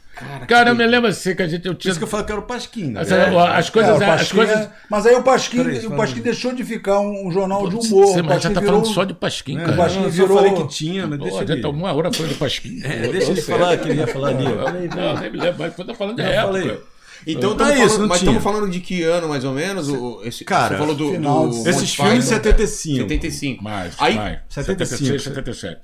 Cara, 0.46 0.68
eu 0.70 0.74
me 0.74 0.86
lembro 0.86 1.08
assim 1.08 1.34
que 1.34 1.42
a 1.42 1.46
gente. 1.48 1.64
Eu 1.66 1.72
Por 1.72 1.80
tinha, 1.80 1.90
isso 1.92 1.98
que 1.98 2.04
eu 2.04 2.08
falo 2.08 2.24
que 2.24 2.30
era 2.32 2.40
o 2.40 2.44
Pasquim. 2.44 2.88
né? 2.90 3.00
Assim, 3.00 3.14
É. 3.14 3.22
as 3.22 3.68
É, 3.68 3.70
coisas. 3.70 3.98
o 3.98 4.04
as 4.04 4.32
coisas 4.32 4.54
é- 4.58 4.70
Mas 4.90 5.06
aí 5.06 5.14
o 5.14 5.22
Pasquim, 5.22 5.64
Peraí, 5.64 5.86
o 5.86 5.90
Pasquim 5.96 6.16
aí. 6.18 6.22
deixou 6.24 6.52
de 6.52 6.62
ficar 6.62 7.00
um, 7.00 7.26
um 7.28 7.30
jornal 7.30 7.66
de 7.66 7.76
humor. 7.76 8.06
Você 8.06 8.20
mas 8.20 8.42
já 8.42 8.50
tá 8.50 8.60
virou... 8.60 8.74
falando 8.82 8.92
só 8.94 9.04
de 9.04 9.14
Pasquim, 9.14 9.56
É, 9.56 9.60
cara. 9.60 9.72
o 9.72 9.76
Pasquim 9.78 10.02
eu 10.02 10.10
virou- 10.10 10.36
falei 10.36 10.52
que 10.52 10.68
tinha, 10.68 11.06
mas 11.06 11.18
Pô, 11.18 11.24
deixa 11.24 11.46
já 11.46 11.52
ele. 11.54 11.62
tá 11.62 11.68
uma 11.70 11.92
hora 11.94 12.12
falando 12.12 12.32
de 12.32 12.38
Pasquim. 12.38 12.80
É, 12.84 13.08
deixa 13.08 13.30
ele 13.30 13.40
falar 13.40 13.78
que 13.78 13.88
ele 13.88 14.00
ia 14.00 14.06
falar 14.06 14.28
ali. 14.36 14.44
Não, 14.44 15.20
nem 15.22 15.30
me 15.30 15.38
lembro, 15.38 15.54
mas 15.58 15.88
eu 15.88 15.94
falando 15.94 16.16
de 16.16 16.22
Eu 16.22 16.28
época. 16.28 16.80
Então, 17.26 17.54
tamo 17.56 17.70
é 17.70 17.74
isso, 17.74 17.82
falando, 17.86 18.00
não 18.00 18.08
mas 18.08 18.18
estamos 18.18 18.42
falando 18.42 18.70
de 18.70 18.80
que 18.80 19.02
ano, 19.02 19.28
mais 19.28 19.44
ou 19.44 19.52
menos? 19.52 19.88
O, 19.88 20.20
esse, 20.24 20.44
Cara, 20.44 20.68
você 20.74 20.78
falou 20.78 20.94
do, 20.94 21.10
final 21.10 21.48
do 21.48 21.68
Esses 21.68 21.94
filmes 21.94 22.24
75. 22.24 22.96
75. 22.96 23.62
Mais, 23.62 23.94
Aí, 23.98 24.14
mais. 24.16 24.38
75. 24.48 24.96
76, 24.96 25.22
77. 25.22 25.80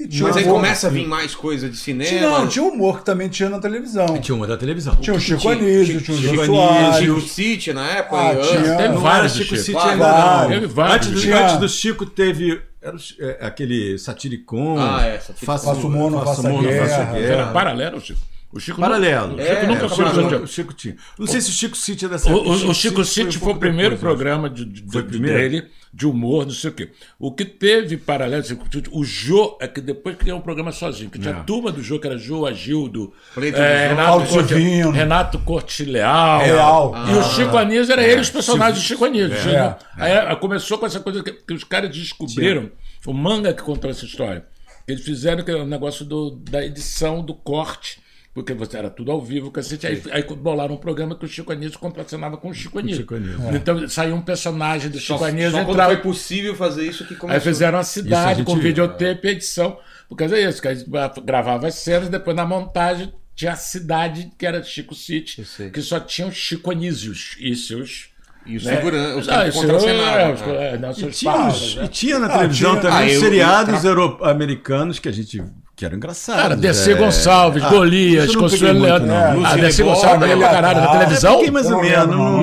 E 0.00 0.08
tinha 0.08 0.26
Mas 0.26 0.36
aí 0.38 0.44
humor- 0.44 0.54
começa 0.56 0.86
a 0.88 0.90
vir 0.90 1.06
mais 1.06 1.34
coisa 1.34 1.68
de 1.68 1.76
cinema. 1.76 2.08
Tinha, 2.10 2.22
não, 2.28 2.48
tinha 2.48 2.64
humor 2.64 2.98
que 3.00 3.04
também 3.04 3.28
tinha 3.28 3.48
na 3.48 3.60
televisão. 3.60 4.18
Tinha 4.18 4.34
uma 4.34 4.46
da 4.46 4.56
televisão. 4.56 4.96
Tinha 4.96 5.14
o 5.14 5.20
Chico 5.20 5.48
Anísio, 5.48 6.00
tinha 6.00 6.16
o 6.16 6.20
Chico 6.20 6.60
Anísio. 6.60 7.16
Chico 7.20 7.28
City 7.28 7.72
na 7.72 7.86
época. 7.88 8.16
Ah, 8.16 8.30
tinha- 8.36 8.58
antes. 8.60 8.76
Teve 8.76 8.96
vários 8.96 9.32
Chico. 9.34 9.56
City 9.56 9.76
ainda. 9.78 10.46
Teve 10.48 10.66
vários 10.66 10.96
Antes 10.96 11.10
do, 11.10 11.20
Chico. 11.20 11.36
antes 11.36 11.56
do 11.58 11.68
Chico 11.68 12.06
teve 12.06 12.60
era 12.80 12.96
é, 13.20 13.46
aquele 13.46 13.96
Satiricon. 13.98 14.76
Ah, 14.80 15.04
é, 15.04 15.18
Satiricon. 15.20 15.46
Faça 15.46 15.72
humor, 15.72 16.10
não 16.10 16.24
faça 16.24 16.50
guerra. 16.50 17.18
Era 17.18 17.46
paralelo, 17.48 18.00
Chico. 18.00 18.18
O 18.52 18.60
Chico 18.60 18.78
Paralelo. 18.80 19.34
O 19.34 19.38
Chico 19.40 19.50
É, 19.50 19.66
nunca 19.66 19.86
é, 19.86 19.88
foi 19.88 20.04
paralelo. 20.04 20.38
do 20.38 20.44
O 20.44 20.46
Chico 20.46 20.74
tinha. 20.74 20.96
Não 21.18 21.26
sei 21.26 21.40
se 21.40 21.48
o 21.50 21.52
Chico 21.52 21.76
City 21.76 22.04
é 22.04 22.08
dessa 22.08 22.30
O, 22.30 22.34
o- 22.36 22.70
o 22.70 22.74
Chico 22.74 23.02
City 23.04 23.38
um 23.38 23.40
foi 23.40 23.52
o 23.54 23.56
primeiro 23.56 23.96
depois, 23.96 24.12
acho. 24.12 24.16
programa 24.18 24.50
de, 24.50 24.64
de- 24.66 24.92
Foi 24.92 25.00
o 25.00 25.04
de- 25.04 25.10
primeiro? 25.10 25.38
dele, 25.38 25.68
de 25.94 26.06
humor, 26.06 26.44
não 26.44 26.52
sei 26.52 26.70
o 26.70 26.72
quê. 26.74 26.90
O 27.18 27.32
que 27.32 27.44
teve 27.46 27.96
paralelo, 27.96 28.42
assim, 28.42 28.58
o 28.90 29.02
Jô, 29.04 29.56
é 29.60 29.66
que 29.66 29.80
depois 29.80 30.16
criou 30.16 30.38
um 30.38 30.42
programa 30.42 30.70
sozinho, 30.70 31.08
que 31.10 31.18
tinha 31.18 31.32
É. 31.34 31.36
a 31.38 31.42
turma 31.42 31.72
do 31.72 31.82
Jô, 31.82 31.98
que 31.98 32.06
era 32.06 32.18
Jô, 32.18 32.44
Agildo, 32.46 33.12
é. 33.36 33.88
Renato, 33.88 34.26
Corte. 34.26 34.54
Renato 34.54 35.38
Corte 35.38 35.84
Leal. 35.86 36.40
Real. 36.42 36.94
E 37.08 37.14
o 37.14 37.22
Chico 37.22 37.56
Anísio 37.56 37.92
era 37.92 38.02
ele, 38.06 38.20
os 38.20 38.30
personagens 38.30 38.78
do 38.82 38.86
Chico 38.86 39.04
Anísio. 39.06 39.32
É. 39.32 39.40
Chegou- 39.42 39.76
Aí 39.96 40.12
aí 40.12 40.36
começou 40.36 40.76
com 40.78 40.84
essa 40.86 41.00
coisa 41.00 41.22
que, 41.22 41.32
que 41.32 41.54
os 41.54 41.64
caras 41.64 41.90
descobriram, 41.90 42.70
o 43.06 43.12
manga 43.14 43.52
que 43.54 43.62
contou 43.62 43.90
essa 43.90 44.04
história. 44.04 44.44
Eles 44.86 45.02
fizeram 45.04 45.42
o 45.62 45.66
negócio 45.66 46.04
do, 46.04 46.30
da 46.32 46.62
edição, 46.64 47.24
do 47.24 47.34
corte. 47.34 48.00
Porque 48.34 48.54
você 48.54 48.78
era 48.78 48.88
tudo 48.88 49.12
ao 49.12 49.20
vivo, 49.20 49.50
cacete. 49.50 49.86
Aí, 49.86 50.02
aí 50.10 50.22
bolaram 50.34 50.74
um 50.74 50.78
programa 50.78 51.14
que 51.14 51.24
o 51.24 51.28
Chico 51.28 51.52
Anísio 51.52 51.78
contracenava 51.78 52.38
com 52.38 52.48
o 52.48 52.54
Chico 52.54 52.78
Anísio. 52.78 53.02
Chico 53.02 53.14
Anísio. 53.14 53.54
Então 53.56 53.86
saiu 53.88 54.14
um 54.14 54.22
personagem 54.22 54.90
do 54.90 54.98
Só, 54.98 55.14
Chico 55.14 55.24
Anísio 55.26 55.50
só 55.50 55.56
quando 55.58 55.70
entrava. 55.72 55.92
foi 55.92 56.02
possível 56.02 56.54
fazer 56.56 56.86
isso 56.88 57.04
que 57.04 57.14
começou. 57.14 57.34
Aí 57.34 57.40
fizeram 57.40 57.78
a 57.78 57.82
Isso 57.82 58.00
a 58.00 58.02
cidade 58.02 58.38
gente 58.38 58.46
com 58.46 58.54
viu. 58.54 58.62
videotape 58.62 59.26
e 59.28 59.30
edição. 59.32 59.76
Por 60.08 60.16
causa 60.16 60.34
disso, 60.36 60.62
que 60.62 60.68
a 60.68 60.74
gente 60.74 60.88
gravava 61.24 61.66
as 61.66 61.74
cenas, 61.74 62.08
depois 62.08 62.34
na 62.34 62.46
montagem 62.46 63.12
tinha 63.34 63.52
a 63.52 63.56
cidade 63.56 64.30
que 64.38 64.46
era 64.46 64.62
Chico 64.62 64.94
City, 64.94 65.44
Eu 65.58 65.70
que 65.70 65.82
só 65.82 66.00
tinham 66.00 66.30
Chico 66.32 66.70
Anísios 66.70 67.36
e 67.38 67.54
seus. 67.54 68.08
E 68.46 68.56
os 68.56 68.64
né? 68.64 68.76
seguranças, 68.76 69.16
os 69.20 69.26
Não, 69.26 69.34
caras 69.34 69.52
que 69.54 69.58
isso, 69.58 69.66
contracenavam. 69.68 70.20
é, 70.20 70.32
os- 70.32 70.40
né? 70.40 70.74
é, 70.74 70.78
não, 70.78 70.90
E 70.90 71.10
tinha, 71.12 71.32
paus, 71.32 71.62
os- 71.62 71.74
né? 71.76 71.84
e 71.84 71.88
tinha 71.88 72.18
na 72.18 72.26
Ah, 72.26 72.38
televisão 72.38 72.70
tinha- 72.70 72.82
também 72.82 72.98
Ah, 73.02 73.06
os 73.06 73.12
eu- 73.12 73.20
seriados 73.20 73.84
eu- 73.84 73.90
euro-americanos 73.90 74.98
que 74.98 75.08
a 75.08 75.12
gente. 75.12 75.42
Que 75.82 75.86
eram 75.86 75.96
engraçados. 75.96 76.42
Cara, 76.42 76.56
DC 76.56 76.92
é. 76.92 76.94
Gonçalves, 76.94 77.62
Ah, 77.64 77.68
Golias, 77.68 78.32
não 78.32 78.40
Consuelo 78.40 78.80
Leandro. 78.80 79.08
não. 79.08 79.16
Ah, 79.16 79.32
Lucy 79.34 79.60
DC 79.60 79.82
Gonçalves 79.82 80.20
peguei 80.20 80.36
pra 80.36 80.48
caralho 80.48 80.80
na 80.80 80.86
Ah, 80.86 80.88
É, 80.94 80.98
televisão. 80.98 81.36
peguei 81.36 81.50
mais 81.50 81.66
ou 81.66 81.72
não 81.72 81.80
menos. 81.82 82.06
Não, 82.06 82.42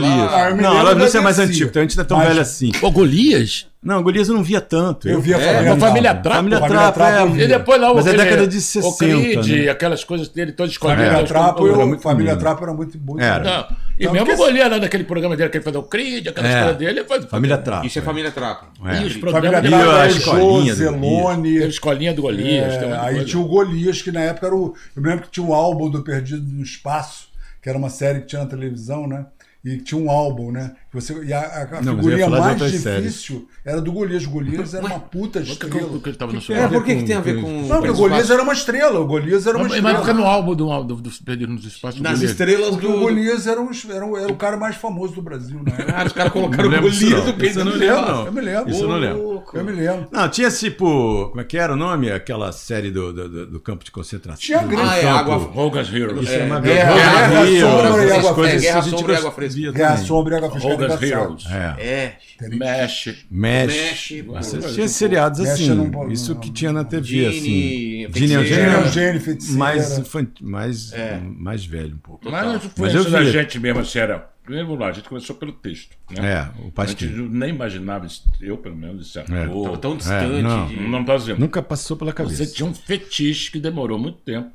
não. 0.00 0.28
Ah, 0.28 0.50
não, 0.50 0.78
a 0.78 0.92
é 1.16 1.20
mais 1.20 1.36
DC. 1.36 1.48
antigo, 1.50 1.70
então 1.70 1.80
a 1.80 1.84
gente 1.84 1.96
não 1.96 2.02
é 2.02 2.06
tão 2.06 2.16
Mas- 2.18 2.28
velho 2.28 2.40
assim. 2.40 2.72
Pô, 2.80 2.90
Golias? 2.90 3.66
Não, 3.82 4.00
Golias 4.00 4.28
eu 4.28 4.34
não 4.36 4.44
via 4.44 4.60
tanto. 4.60 5.08
Eu 5.08 5.20
vi 5.20 5.34
a 5.34 5.38
É, 5.38 5.54
família 5.54 5.72
a 5.72 5.76
família 5.76 6.10
Trapo. 6.14 6.22
Trapo. 6.22 6.36
Família 6.36 6.58
Família 6.60 6.78
Trapo, 6.92 6.98
Trapo 6.98 7.36
é. 7.36 7.42
E 7.42 7.48
depois 7.48 7.80
lá 7.80 7.90
o 7.90 7.94
Mas 7.96 8.06
é 8.06 8.14
década 8.16 8.46
de 8.46 8.56
O 8.56 8.60
60, 8.60 8.96
Creed, 8.96 9.46
né? 9.64 9.68
aquelas 9.70 10.04
coisas 10.04 10.28
dele 10.28 10.52
todas 10.52 10.70
escondidas. 10.72 11.04
Família 11.04 11.22
É, 11.24 11.26
Trapo, 11.26 11.66
era 11.68 11.76
eu, 11.82 11.86
muito 11.88 12.00
Família. 12.02 12.36
Trapo 12.36 12.62
era 12.62 12.72
muito, 12.72 12.96
muito 12.98 13.20
Era. 13.20 13.42
bom. 13.42 13.50
Não. 13.50 13.76
E 13.98 14.08
mesmo 14.08 14.26
que 14.26 14.32
o 14.34 14.36
Golias 14.36 14.70
lá 14.70 14.78
naquele 14.78 15.02
programa 15.04 15.36
dele 15.36 15.50
que 15.50 15.56
ele 15.56 15.64
fazia 15.64 15.80
o 15.80 15.82
Creed, 15.82 16.28
aquela 16.28 16.46
É. 16.46 16.50
história 16.52 16.74
dele. 16.74 17.00
ele 17.00 17.08
faz- 17.08 17.24
Família 17.24 17.58
Trapo. 17.58 17.86
Isso 17.86 17.98
é 17.98 18.02
família 18.02 18.30
Trapo. 18.30 18.66
É. 18.86 19.02
E 19.02 19.04
os 19.04 19.12
Família 19.14 19.20
programas 19.20 19.68
Trapo 19.68 19.84
a 19.90 20.02
o 20.04 20.06
escolinha 20.06 20.74
Zelone. 20.74 21.56
Escolinha 21.66 22.14
do 22.14 22.22
Golias. 22.22 22.74
É, 22.74 22.92
aí 23.00 23.14
coisa. 23.14 23.24
tinha 23.28 23.42
o 23.42 23.46
Golias, 23.48 24.00
que 24.00 24.12
na 24.12 24.20
época 24.20 24.46
era 24.46 24.54
o. 24.56 24.74
Eu 24.94 25.02
me 25.02 25.08
lembro 25.08 25.24
que 25.24 25.30
tinha 25.32 25.44
um 25.44 25.52
álbum 25.52 25.90
do 25.90 26.02
Perdido 26.02 26.42
no 26.46 26.62
Espaço, 26.62 27.26
que 27.60 27.68
era 27.68 27.76
uma 27.76 27.90
série 27.90 28.20
que 28.20 28.26
tinha 28.28 28.42
na 28.42 28.48
televisão, 28.48 29.08
né? 29.08 29.26
E 29.64 29.76
tinha 29.78 30.00
um 30.00 30.10
álbum, 30.10 30.50
né? 30.50 30.72
Você, 30.92 31.14
e 31.24 31.32
a, 31.32 31.40
a- 31.72 31.80
Não, 31.80 31.96
figurinha 31.96 32.28
mais 32.28 32.46
outras 32.48 32.72
séries. 32.80 33.04
difícil 33.14 33.48
era 33.64 33.80
do 33.80 33.90
Golias. 33.92 34.26
O 34.26 34.30
Golias 34.30 34.74
era 34.74 34.84
uma 34.84 35.00
puta 35.00 35.40
Por 35.40 35.46
que, 35.48 35.56
que, 35.56 35.66
estrela. 35.66 35.88
que 35.98 36.12
Que 36.46 36.52
É, 36.52 36.68
por 36.68 36.84
que, 36.84 36.96
que 36.96 37.02
tem 37.04 37.16
a 37.16 37.20
ver 37.20 37.40
com-. 37.40 37.62
Não, 37.62 37.76
porque 37.78 37.90
o 37.90 37.94
Golias 37.96 38.30
era 38.30 38.42
uma 38.42 38.52
estrela. 38.52 39.00
O 39.00 39.06
Golias 39.06 39.46
era 39.46 39.56
uma 39.56 39.68
Mas 39.68 39.80
mas 39.80 39.90
fica 39.92 39.98
estrela. 40.10 40.20
no 40.20 40.26
álbum 40.26 40.54
do, 40.54 40.82
do, 40.82 40.94
do 40.96 41.10
Perdido 41.24 41.52
nos 41.52 41.64
Espaços 41.64 41.98
do 41.98 42.02
Nas 42.02 42.12
Golias. 42.14 42.30
estrelas 42.30 42.68
Porque 42.70 42.86
do. 42.86 42.94
o 42.94 43.00
Golias 43.00 43.46
era, 43.46 43.60
um, 43.60 43.70
era, 43.90 44.04
um- 44.06 44.16
era 44.18 44.32
o 44.32 44.36
cara 44.36 44.56
mais 44.58 44.76
famoso 44.76 45.14
do 45.14 45.22
Brasil, 45.22 45.62
né? 45.64 45.72
Ah, 45.94 46.04
os 46.04 46.12
caras 46.12 46.32
colocaram 46.32 46.68
o 46.68 46.72
Golias 46.72 46.98
do 47.00 47.34
lembro, 47.36 47.78
Leal. 47.78 48.06
não. 48.06 48.26
Eu 48.26 48.32
me 48.32 48.40
lembro. 48.42 48.70
Isso 48.70 48.82
eu 48.84 48.88
não 48.88 48.96
lembro. 48.98 49.42
Eu 49.54 49.64
me 49.64 49.72
lembro. 49.72 50.08
Não, 50.12 50.28
tinha 50.28 50.50
tipo. 50.50 51.28
Como 51.30 51.40
é 51.40 51.44
que 51.44 51.56
era 51.56 51.72
o 51.72 51.76
nome? 51.76 52.10
Aquela 52.12 52.52
série 52.52 52.90
do, 52.90 53.12
do, 53.12 53.28
do- 53.28 53.46
do 53.46 53.60
campo 53.60 53.82
de 53.84 53.90
concentração. 53.90 54.40
Tinha 54.40 54.62
grande 54.62 54.90
Ah, 54.90 54.96
é 54.98 55.08
água. 55.08 55.36
Hogan's 55.54 55.92
Heroes. 55.92 56.22
Isso 56.24 56.32
é 56.32 56.44
uma 56.44 56.60
Guerra- 56.60 56.92
Guerra 56.94 57.46
Sombra 57.46 58.04
e 58.04 58.12
Água 58.12 58.34
Fresca. 58.34 58.56
a 58.56 58.60
Guerra, 58.60 58.82
Sombra 58.82 59.12
e 59.12 59.16
Água 59.16 59.32
Fresca. 59.32 59.72
Guerra. 59.72 59.96
Sombra 59.96 60.34
e 60.34 60.36
Água 60.38 60.50
Fresca. 60.50 60.81
Era 60.84 60.94
engraçado. 60.94 61.22
Heroes. 61.22 61.46
É. 61.46 62.18
É. 62.40 62.48
Mesh. 62.48 63.26
Mesh. 63.30 64.12
Você 64.26 64.58
tinha 64.74 64.88
seriados 64.88 65.40
assim, 65.40 65.70
não 65.74 66.10
isso 66.10 66.34
não. 66.34 66.40
que 66.40 66.50
tinha 66.50 66.72
na 66.72 66.84
TV, 66.84 67.06
Gene, 67.06 67.26
assim. 67.28 67.40
Gene 67.48 68.12
Feiticeira. 68.12 68.72
Eugênio, 68.80 69.38
mais, 69.56 69.98
infantil, 69.98 70.46
mais, 70.48 70.92
É. 70.92 71.20
mais 71.20 71.64
velho 71.64 71.94
um 71.94 71.98
pouco. 71.98 72.30
Mas 72.30 72.94
isso 72.94 73.10
da 73.10 73.24
gente 73.24 73.58
mesmo, 73.60 73.80
assim, 73.80 73.98
era. 73.98 74.30
Primeiro, 74.42 74.66
vamos 74.66 74.80
lá, 74.82 74.88
a 74.88 74.92
gente 74.92 75.08
começou 75.08 75.36
pelo 75.36 75.52
texto. 75.52 75.96
Né? 76.10 76.32
É, 76.32 76.60
o 76.60 76.72
A 76.76 76.84
gente 76.86 77.06
nem 77.06 77.50
imaginava, 77.50 78.06
isso, 78.06 78.24
eu 78.40 78.58
pelo 78.58 78.74
menos, 78.74 79.06
isso 79.06 79.20
É. 79.20 79.22
ator. 79.22 79.78
Tão 79.78 79.96
distante. 79.96 80.42
não. 80.42 80.66
de- 80.66 80.76
Não 80.80 81.04
tá 81.04 81.16
dizendo. 81.16 81.38
Nunca 81.38 81.62
passou 81.62 81.96
pela 81.96 82.12
cabeça. 82.12 82.44
Você 82.44 82.52
tinha 82.52 82.68
um 82.68 82.74
fetiche 82.74 83.52
que 83.52 83.60
demorou 83.60 84.00
muito 84.00 84.18
tempo 84.18 84.50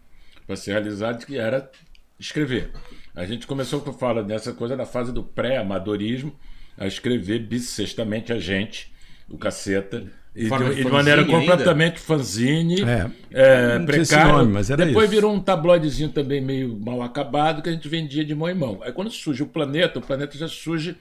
para 0.45 0.57
ser 0.57 0.71
realizado, 0.71 1.25
que 1.25 1.37
era 1.37 1.71
escrever. 2.19 2.71
A 3.17 3.25
gente 3.25 3.47
começou, 3.47 3.81
que 3.81 3.89
eu 3.89 3.93
falo, 3.93 4.23
nessa 4.23 4.53
coisa 4.53 4.77
da 4.77 4.85
fase 4.85 5.11
do 5.11 5.23
pré-amadorismo, 5.23 6.33
a 6.77 6.85
escrever 6.85 7.39
bissextamente 7.39 8.31
a 8.31 8.39
gente, 8.39 8.93
o 9.27 9.37
caceta, 9.37 10.03
E 10.35 10.47
de, 10.47 10.75
de 10.75 10.83
de 10.83 10.91
maneira 10.91 11.21
ainda? 11.23 11.33
completamente 11.33 11.99
fanzine, 11.99 12.83
É. 12.83 13.09
é, 13.31 13.79
precário. 13.79 14.33
nome, 14.33 14.53
mas 14.53 14.69
era 14.69 14.85
Depois 14.85 15.05
isso. 15.05 15.15
virou 15.15 15.33
um 15.33 15.39
tabloidezinho 15.39 16.09
também 16.09 16.39
meio 16.39 16.79
mal 16.79 17.01
acabado 17.01 17.63
que 17.63 17.69
a 17.69 17.71
gente 17.71 17.89
vendia 17.89 18.23
de 18.23 18.35
mão 18.35 18.47
em 18.47 18.53
mão. 18.53 18.79
Aí 18.83 18.91
quando 18.91 19.09
surge 19.09 19.41
o 19.41 19.47
planeta, 19.47 19.97
o 19.97 20.01
planeta 20.01 20.37
já 20.37 20.47
surge 20.47 20.95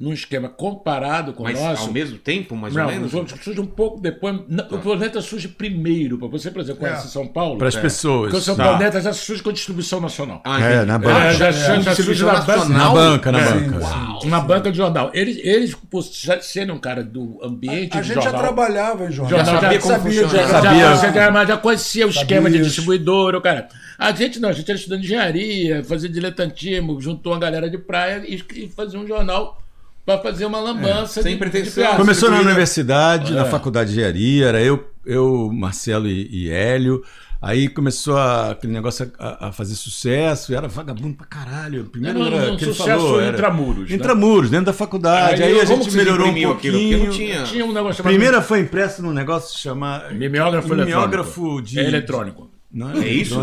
num 0.00 0.14
esquema 0.14 0.48
comparado 0.48 1.34
com 1.34 1.42
o 1.42 1.44
Mas 1.44 1.60
nosso. 1.60 1.82
ao 1.88 1.92
mesmo 1.92 2.16
tempo, 2.16 2.56
mais 2.56 2.72
Não, 2.72 2.86
ou 2.86 2.90
menos? 2.90 3.12
o 3.12 3.26
surge 3.42 3.60
um 3.60 3.66
pouco 3.66 4.00
depois. 4.00 4.40
não, 4.48 4.64
O 4.70 4.78
planeta 4.78 5.20
surge 5.20 5.46
primeiro. 5.46 6.16
Para 6.16 6.28
você, 6.28 6.50
por 6.50 6.62
exemplo, 6.62 6.80
conhece 6.80 7.08
São 7.08 7.26
Paulo. 7.26 7.58
Para 7.58 7.68
as 7.68 7.76
pessoas. 7.76 8.30
Porque 8.30 8.36
o 8.38 8.40
seu 8.40 8.56
Tá. 8.56 8.64
planeta 8.68 8.98
já 8.98 9.12
surge 9.12 9.42
com 9.42 9.52
distribuição 9.52 10.00
nacional. 10.00 10.40
Ah, 10.42 10.58
É, 10.58 10.84
na 10.86 10.94
É, 10.94 10.98
banca. 10.98 11.32
já, 11.34 11.50
já, 11.52 11.80
já 11.80 11.94
surge 11.94 12.24
na 12.24 12.40
banca. 12.40 12.64
Na 12.70 12.88
banca, 12.88 13.32
na 13.32 13.40
É. 13.40 13.52
banca. 13.52 14.24
Uma 14.24 14.40
banca 14.40 14.70
de 14.70 14.78
jornal. 14.78 15.10
Eles, 15.12 15.36
eles 15.44 15.74
por 15.74 16.02
já 16.02 16.40
serem 16.40 16.70
um 16.74 16.78
cara 16.78 17.04
do 17.04 17.38
ambiente 17.44 17.98
A 17.98 18.00
de 18.00 18.08
gente 18.08 18.24
já 18.24 18.32
trabalhava 18.32 19.04
em 19.04 19.12
jornal. 19.12 19.44
Jornal, 19.44 19.54
já 19.54 19.60
sabia 19.60 19.78
como 19.80 19.92
sabia, 19.94 20.22
já 20.28 20.48
Sabia. 20.48 20.70
Já, 20.80 20.96
já, 20.96 21.12
já, 21.12 21.30
mas 21.30 21.46
já 21.48 21.56
conhecia 21.58 22.06
o 22.06 22.10
esquema 22.10 22.50
de 22.50 22.58
distribuidor, 22.60 23.34
o 23.34 23.40
cara. 23.42 23.68
A 23.98 24.12
gente 24.12 24.40
não, 24.40 24.48
a 24.48 24.52
gente 24.52 24.66
era 24.70 24.78
estudando 24.78 25.00
engenharia, 25.04 25.84
fazia 25.84 26.08
diletantismo, 26.08 26.98
juntou 27.02 27.34
uma 27.34 27.38
galera 27.38 27.68
de 27.68 27.76
praia 27.76 28.22
e, 28.26 28.42
e 28.54 28.68
fazia 28.68 28.98
um 28.98 29.06
jornal 29.06 29.60
para 30.04 30.18
fazer 30.20 30.44
uma 30.46 30.60
lambança. 30.60 31.22
Sem 31.22 31.34
de- 31.34 31.38
pretensão. 31.38 31.96
Começou 31.96 32.30
na 32.30 32.40
universidade, 32.40 33.32
na 33.32 33.46
É. 33.46 33.50
faculdade 33.50 33.90
de 33.90 33.96
engenharia, 33.96 34.46
era 34.46 34.62
eu, 34.62 34.84
eu 35.06 35.50
Marcelo 35.52 36.06
e, 36.08 36.28
e 36.30 36.50
Hélio. 36.50 37.02
Aí 37.42 37.68
começou 37.70 38.18
a- 38.18 38.50
aquele 38.50 38.70
negócio 38.72 39.10
a, 39.18 39.48
a 39.48 39.52
fazer 39.52 39.74
sucesso, 39.74 40.54
era 40.54 40.68
vagabundo 40.68 41.16
pra 41.16 41.26
caralho. 41.26 41.84
Primeiro 41.84 42.22
Era 42.22 42.36
era, 42.36 42.52
um 42.52 42.58
sucesso 42.58 42.84
falou, 42.84 43.18
era- 43.20 43.32
intramuros, 43.32 43.88
né? 43.88 43.96
Intramuros, 43.96 44.50
dentro 44.50 44.66
da 44.66 44.72
faculdade. 44.74 45.42
Aí 45.42 45.52
Aí, 45.54 45.60
a 45.60 45.64
gente 45.64 45.90
melhorou 45.96 46.26
um 46.26 46.30
aquilo? 46.32 46.52
pouquinho. 46.52 46.98
Porque 46.98 47.06
não 47.06 47.12
tinha... 47.14 47.42
Tinha 47.44 47.64
um 47.64 47.72
negócio 47.72 47.94
chamado 47.94 48.12
Primeiro 48.12 48.42
foi 48.42 48.60
impresso 48.60 49.00
num 49.02 49.12
negócio 49.12 49.58
chamado 49.58 50.14
mimeógrafo, 50.14 50.68
mimeógrafo 50.68 51.40
eletrônico. 51.40 51.62
de 51.62 51.78
É 51.80 51.84
eletrônico. 51.86 52.49
Não 52.72 52.92
é, 52.92 52.98
É 53.04 53.08
isso? 53.08 53.36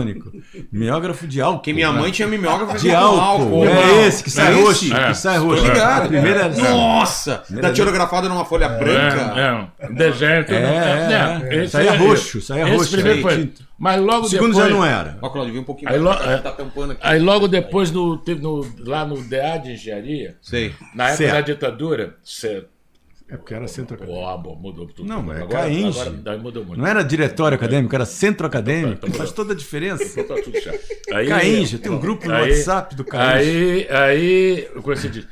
Mimeógrafo 0.71 1.27
de 1.27 1.41
álcool. 1.41 1.57
Porque 1.59 1.73
minha 1.73 1.91
né? 1.91 1.99
mãe 1.99 2.11
tinha 2.11 2.27
mimeógrafo 2.27 2.77
de 2.77 2.93
álcool. 2.95 3.65
Não. 3.65 3.71
É 3.71 4.07
esse 4.07 4.23
que 4.23 4.29
sai 4.31 4.53
É 4.53 4.55
roxo, 4.61 4.85
esse? 4.85 4.93
É. 4.93 5.07
que 5.07 5.13
sai 5.15 5.37
roxo. 5.37 5.63
Ligado. 5.65 6.05
A 6.05 6.07
primeira 6.07 6.49
Nossa! 6.49 7.43
Datilografado 7.49 8.29
numa 8.29 8.45
folha 8.45 8.69
branca. 8.69 9.69
É, 9.79 9.85
é. 9.85 9.89
Desenho. 9.91 10.45
tudo. 10.45 10.55
É, 10.55 11.39
é. 11.51 11.55
esse 11.63 11.71
Saía 11.73 11.91
aí. 11.91 11.97
roxo, 11.97 12.37
Esse 12.37 12.53
roxo, 12.63 12.91
primeiro 12.91 13.17
aí 13.17 13.21
foi. 13.21 13.53
Mas 13.77 14.01
logo 14.01 14.25
O 14.25 14.29
segundo 14.29 14.53
depois. 14.55 14.67
já 14.69 14.73
não 14.73 14.83
era. 14.85 15.17
Ó, 15.21 15.29
Claudio, 15.29 15.53
vem 15.53 15.61
um 15.61 15.65
pouquinho 15.65 15.91
Aí 15.91 15.99
mais. 15.99 16.19
lo- 16.25 16.31
é. 16.31 16.37
Tá 16.37 16.51
tampando 16.51 16.91
aqui. 16.93 17.01
Aí 17.03 17.19
logo 17.19 17.47
depois, 17.47 17.91
no, 17.91 18.15
no- 18.41 18.65
lá 18.85 19.05
no 19.05 19.21
DA 19.21 19.57
de 19.57 19.73
Engenharia, 19.73 20.35
Sei. 20.41 20.73
na 20.95 21.09
época 21.09 21.17
Certo. 21.17 21.33
da 21.33 21.41
ditadura, 21.41 22.15
certo. 22.23 22.76
É 23.29 23.35
porque 23.35 23.53
era 23.53 23.67
centro 23.67 23.97
Ó, 24.09 24.37
bom, 24.37 24.55
mudou 24.55 24.87
tudo. 24.87 25.07
Não, 25.07 25.19
é 25.33 25.41
agora, 25.41 25.65
agora 25.67 26.37
mudou 26.37 26.63
muito. 26.65 26.79
Não 26.79 26.87
era 26.87 27.03
diretório 27.03 27.55
acadêmico, 27.57 27.93
era 27.93 28.05
centro 28.05 28.47
acadêmico. 28.47 29.05
Então, 29.05 29.17
Faz 29.17 29.31
toda 29.33 29.51
a 29.53 29.55
diferença. 29.55 30.23
Tá 30.23 30.35
tudo 30.41 30.59
certo. 30.61 30.85
Aí, 31.13 31.67
tem 31.77 31.91
um 31.91 31.99
grupo 31.99 32.25
no 32.27 32.33
aí- 32.33 32.51
WhatsApp 32.51 32.95
do 32.95 33.03
Cainge. 33.03 33.49
Aí, 33.49 33.87
aí, 33.89 34.69
como 34.81 34.95
você 34.95 35.09
diz? 35.09 35.27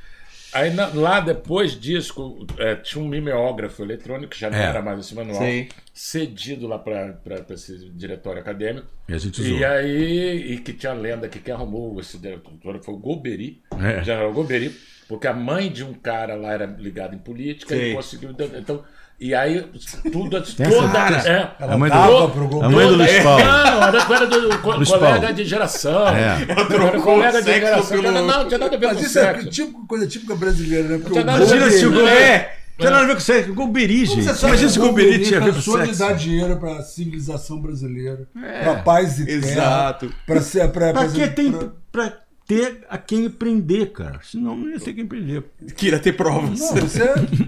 Aí 0.54 0.74
na- 0.74 0.88
lá 0.94 1.20
depois 1.20 1.78
disso, 1.78 2.46
é, 2.58 2.76
tinha 2.76 3.04
um 3.04 3.08
mimeógrafo 3.10 3.82
eletrônico, 3.84 4.32
que 4.32 4.40
já 4.40 4.50
não 4.50 4.58
É. 4.58 4.64
era 4.64 4.82
mais 4.82 5.00
esse 5.00 5.14
manual, 5.14 5.38
Sei. 5.38 5.68
cedido 5.94 6.66
lá 6.66 6.80
para 6.80 7.18
esse 7.50 7.90
diretório 7.90 8.40
acadêmico. 8.42 8.88
E 9.10 9.14
a 9.14 9.18
gente 9.18 9.42
usou. 9.42 9.58
E 9.58 9.66
aí, 9.66 10.54
e 10.54 10.58
que 10.60 10.72
tinha 10.72 10.94
a 10.94 10.96
lenda 10.96 11.28
que 11.28 11.40
quem 11.40 11.54
arrumou 11.54 12.00
esse 12.00 12.18
diretório 12.18 12.82
foi 12.82 12.94
o 12.94 12.98
Golbery, 12.98 13.62
É. 13.82 14.02
General 14.04 14.32
Golbery, 14.32 14.74
porque 15.08 15.28
a 15.28 15.34
mãe 15.34 15.72
de 15.72 15.84
um 15.84 15.94
cara 15.94 16.36
lá 16.36 16.52
era 16.54 16.66
ligada 16.66 17.16
em 17.16 17.20
política 17.20 17.76
Sei. 17.76 17.92
e 17.92 17.96
conseguiu. 17.96 18.32
Então, 18.32 18.84
e 19.20 19.34
aí, 19.34 19.66
tudo, 20.12 20.42
toda. 20.42 20.90
Cara, 20.92 21.18
é, 21.26 21.64
Ela 21.64 21.74
A 21.74 21.78
mãe 21.78 21.90
do- 21.90 21.96
dava 21.96 22.30
pro 22.30 22.62
a 22.64 22.70
mãe 22.70 22.86
do 22.88 22.96
Luiz 22.96 23.24
Paulo. 23.24 23.44
Não, 23.46 23.84
era, 23.84 23.98
era 24.16 24.26
do 24.28 24.60
co- 24.60 24.76
Luiz 24.76 24.90
colega 24.90 25.20
Paulo. 25.22 25.34
de 25.36 25.46
geração. 25.46 26.08
É. 26.10 26.38
Era 26.50 27.00
colega 27.00 27.38
de 27.40 27.44
sexo 27.46 27.60
geração. 27.62 28.02
pelo- 28.02 28.12
Não, 28.12 28.26
não 28.28 28.48
tinha 28.48 28.58
nada 28.60 28.76
a 28.76 28.80
ver 28.80 28.88
Mas 28.88 28.98
com 28.98 29.04
isso 29.04 29.20
é 29.20 29.34
sexo. 29.34 29.50
típico, 29.50 29.88
coisa 29.88 30.06
típica 30.08 30.36
brasileira, 30.36 30.88
né? 30.90 30.98
Porque 30.98 31.12
tinha 31.12 31.24
o 31.24 31.26
nada 31.26 31.44
a 31.44 31.48
ver 31.48 31.56
Imagina 31.56 31.72
se 31.80 31.86
o 31.86 31.92
Não, 31.92 32.00
Gol. 32.00 32.08
é. 32.10 32.24
É! 32.26 32.56
Tinha 32.78 32.90
nada 32.92 33.04
a 33.04 33.08
ver 33.08 33.14
com 33.14 33.20
sexo. 33.22 33.54
Você 33.56 34.22
sabe 34.24 34.48
Imagina 34.48 34.68
que 34.68 34.70
se 34.74 34.80
o 34.80 34.82
Golbery 34.82 35.20
tinha 35.24 35.40
a 35.40 35.44
ver 35.44 35.50
com 35.52 35.56
cansou 35.56 35.80
de 35.80 35.86
sexo. 35.86 36.00
dar 36.00 36.14
dinheiro 36.16 36.58
para 36.58 36.76
a 36.76 36.84
civilização 36.84 37.62
brasileira, 37.62 38.28
para 38.34 38.72
a 38.74 38.76
paz 38.84 39.18
e 39.18 39.26
terra, 39.26 39.38
Exato. 39.38 40.14
para 40.28 40.42
ser 40.42 40.68
para 40.72 40.92
Pra 40.92 41.08
que 41.08 41.28
tem. 41.30 41.54
Pra 41.90 42.12
ter 42.48 42.86
a 42.90 42.98
quem 42.98 43.30
prender, 43.30 43.92
cara. 43.92 44.20
Senão 44.24 44.56
não 44.56 44.70
ia 44.70 44.80
ter 44.80 44.94
quem 44.94 45.06
prender. 45.06 45.44
Queria 45.76 46.00
ter 46.00 46.14
provas. 46.14 46.60
Não, 46.60 46.76
você 46.76 47.02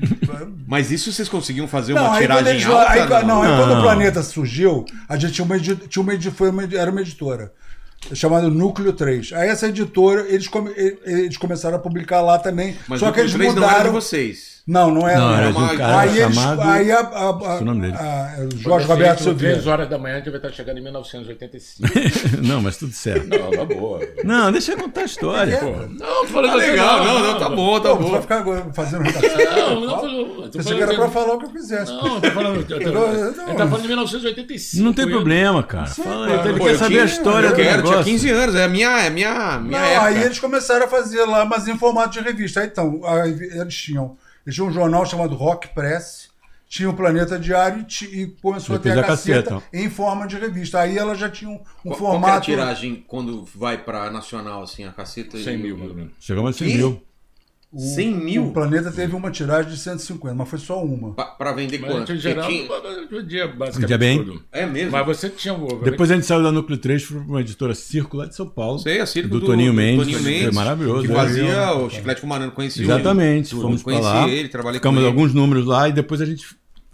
Mas 0.67 0.91
isso 0.91 1.11
vocês 1.11 1.29
conseguiam 1.29 1.67
fazer 1.67 1.93
Não, 1.93 2.03
uma 2.03 2.15
aí 2.15 2.21
tiragem 2.21 2.53
eles, 2.53 2.65
alta? 2.65 2.91
aí, 2.91 3.25
não, 3.25 3.41
aí 3.41 3.49
quando 3.57 3.69
Não. 3.73 3.79
o 3.79 3.83
planeta 3.83 4.21
surgiu, 4.23 4.85
a 5.07 5.17
gente 5.17 5.33
tinha 5.33 5.45
uma, 5.45 5.55
edi- 5.57 5.75
tinha 5.87 6.01
uma, 6.03 6.13
edi- 6.13 6.31
foi 6.31 6.49
uma, 6.49 6.63
era 6.63 6.91
uma 6.91 7.01
editora 7.01 7.53
chamada 8.13 8.49
Núcleo 8.49 8.93
3. 8.93 9.33
Aí 9.33 9.49
essa 9.49 9.67
editora, 9.67 10.21
eles, 10.27 10.47
come- 10.47 10.71
eles 10.75 11.37
começaram 11.37 11.77
a 11.77 11.79
publicar 11.79 12.21
lá 12.21 12.37
também. 12.37 12.75
Mas 12.87 12.99
só 12.99 13.09
o 13.09 13.13
que 13.13 13.19
eles 13.21 13.33
três 13.33 13.53
não 13.55 13.63
era 13.63 13.69
de 13.71 13.77
mudaram. 13.77 13.93
vocês. 13.93 14.56
Não, 14.67 14.91
não 14.91 15.07
era. 15.07 15.19
Não, 15.19 15.33
era 15.33 15.45
não. 15.45 15.51
de 15.53 15.57
um 15.57 15.61
uma- 15.61 15.77
cara 15.77 15.99
aí 16.01 16.19
eles, 16.19 16.35
chamado. 16.35 16.61
aí 16.61 16.91
a, 16.91 16.99
a, 16.99 17.21
a, 17.29 17.57
o 17.59 17.63
nome 17.63 17.81
dele. 17.81 17.93
Jorge 18.57 18.85
Roberto 18.85 19.23
Silveira. 19.23 19.53
Três 19.53 19.67
horas 19.67 19.89
da 19.89 19.97
manhã, 19.97 20.15
a 20.15 20.17
gente 20.17 20.29
vai 20.29 20.37
estar 20.39 20.51
chegando 20.51 20.77
em 20.79 20.83
1985. 20.83 21.87
não, 22.43 22.61
mas 22.61 22.75
tudo 22.77 22.91
certo. 22.91 23.27
não, 23.27 23.49
tá 23.51 23.63
boa. 23.65 23.99
Não, 24.25 24.51
deixa 24.51 24.73
eu 24.73 24.77
contar 24.77 25.01
a 25.01 25.05
história. 25.05 25.57
Pô, 25.57 25.71
Não, 25.71 25.97
tô 26.21 26.27
falando 26.27 26.51
Tá 26.51 26.57
assim, 26.57 26.69
legal, 26.71 27.03
não, 27.03 27.19
não, 27.19 27.39
tá 27.39 27.49
bom, 27.49 27.79
tá 27.79 27.89
Pô, 27.89 27.95
você 27.95 28.03
vai 28.03 28.11
bom. 28.11 28.21
ficar 28.21 28.37
agora 28.39 28.65
fazendo 28.73 29.03
redação. 29.03 29.79
Não, 29.79 29.81
não, 30.05 30.51
Você 30.51 30.63
falando 30.63 30.81
era 30.81 30.91
que- 30.91 30.97
pra 30.97 31.09
falar 31.09 31.33
o 31.33 31.39
que 31.39 31.45
eu 31.45 31.49
quisesse. 31.49 31.91
Não, 31.93 32.19
tô 32.21 32.31
falando. 32.31 32.65
eu 32.69 32.77
Ele 32.77 33.55
tá 33.57 33.67
falando 33.67 33.81
de 33.81 33.87
1985. 33.87 34.83
Não 34.83 34.91
tem 34.93 35.05
eu- 35.05 35.11
problema, 35.11 35.63
cara. 35.63 35.87
Fala, 35.87 36.45
ele 36.45 36.57
Pô, 36.59 36.65
quer 36.65 36.73
eu 36.73 36.77
saber 36.77 36.89
tinha- 36.91 37.03
a 37.03 37.05
história 37.05 37.47
eu 37.47 37.51
do 37.51 37.55
quero, 37.55 37.77
negócio. 37.77 38.03
tinha 38.03 38.13
15 38.15 38.29
anos, 38.31 38.55
é 38.55 38.63
a 38.65 38.67
minha, 38.67 38.89
é 39.01 39.07
a 39.07 39.09
minha, 39.09 39.59
minha 39.59 39.79
Não, 39.79 39.87
época. 39.87 40.05
aí 40.07 40.23
eles 40.23 40.39
começaram 40.39 40.85
a 40.85 40.89
fazer 40.89 41.23
lá, 41.25 41.45
mas 41.45 41.67
em 41.69 41.77
formato 41.77 42.09
de 42.09 42.19
revista. 42.19 42.59
Aí, 42.61 42.67
então, 42.67 43.01
aí 43.05 43.31
eles 43.31 43.73
tinham, 43.75 44.17
eles 44.47 44.55
tinham 44.55 44.69
um 44.69 44.71
jornal 44.73 45.05
chamado 45.05 45.35
Rock 45.35 45.67
Press, 45.75 46.29
tinha 46.69 46.89
o 46.89 46.93
Planeta 46.93 47.37
Diário 47.37 47.85
e, 48.01 48.05
e 48.21 48.27
começou 48.41 48.75
a 48.75 48.79
ter 48.79 48.89
Depois 48.95 49.03
a 49.03 49.07
a 49.13 49.15
caceta, 49.15 49.49
Caceta. 49.55 49.77
em 49.77 49.89
forma 49.89 50.25
de 50.25 50.37
revista. 50.37 50.79
Aí 50.79 50.97
ela 50.97 51.13
já 51.15 51.29
tinha 51.29 51.49
um, 51.51 51.55
um 51.55 51.57
Qual, 51.57 51.63
qual 51.83 51.95
que 51.97 52.03
é 52.03 52.07
a 52.07 52.11
formato. 52.21 52.45
tiragem 52.45 53.03
quando 53.07 53.45
vai 53.55 53.77
pra 53.77 54.09
nacional, 54.09 54.63
assim, 54.63 54.85
a 54.85 54.91
caceta? 54.91 55.37
100 55.37 55.53
e- 55.53 55.57
mil, 55.57 55.77
mais 55.77 55.89
ou 55.91 55.95
menos. 55.97 56.13
Chegamos 56.19 56.55
a 56.55 56.57
100 56.57 56.67
Que? 56.69 56.77
mil. 56.77 57.01
O, 57.71 57.79
100 57.79 58.13
mil? 58.15 58.45
O 58.47 58.51
Planeta 58.53 58.91
teve 58.91 59.15
uma 59.15 59.29
tiragem 59.29 59.71
de 59.71 59.77
150, 59.77 60.33
mas 60.33 60.49
foi 60.49 60.59
só 60.59 60.83
uma. 60.83 61.13
Pra, 61.13 61.25
pra 61.25 61.51
vender 61.51 61.79
Mas 61.79 61.91
quanto? 61.91 62.13
em 62.13 62.17
geral, 62.17 62.47
tinha- 62.49 62.67
vendia 63.11 63.47
basicamente 63.47 63.79
Vendia 63.81 63.97
bem. 63.97 64.23
tudo. 64.23 64.43
É 64.51 64.65
mesmo? 64.65 64.91
Mas 64.91 65.05
você 65.05 65.29
tinha 65.29 65.53
o. 65.53 65.81
Depois 65.83 66.09
a 66.09 66.15
gente 66.15 66.25
saiu 66.25 66.41
da 66.43 66.51
Núcleo 66.51 66.77
3 66.77 67.03
foi 67.03 67.17
pra 67.19 67.25
uma 67.27 67.41
editora 67.41 67.75
Circo 67.75 68.17
lá 68.17 68.25
de 68.25 68.35
São 68.35 68.47
Paulo. 68.47 68.79
Sei, 68.79 68.99
a 69.01 69.05
Circo 69.05 69.29
do, 69.29 69.45
Toninho 69.45 69.73
Mendes. 69.73 69.99
Toninho 70.05 70.19
foi 70.23 70.31
Mendes, 70.31 70.55
maravilhoso. 70.55 71.01
Que 71.03 71.07
né? 71.09 71.13
fazia 71.15 71.73
o 71.73 71.89
Chiclete 71.89 72.21
com 72.21 72.27
Banana, 72.27 72.51
conhecia 72.51 72.81
o- 72.81 72.85
Exatamente. 72.85 73.49
tudo, 73.49 73.61
Fomos 73.63 73.83
conheci 73.83 74.03
lá. 74.03 74.27
ele, 74.29 74.47
trabalhei 74.49 74.79
ficamos 74.79 74.99
com 74.99 75.05
ele. 75.05 75.09
alguns 75.09 75.33
números 75.33 75.65
lá 75.65 75.89
e 75.89 75.91
depois 75.91 76.21
a 76.21 76.25
gente, 76.25 76.45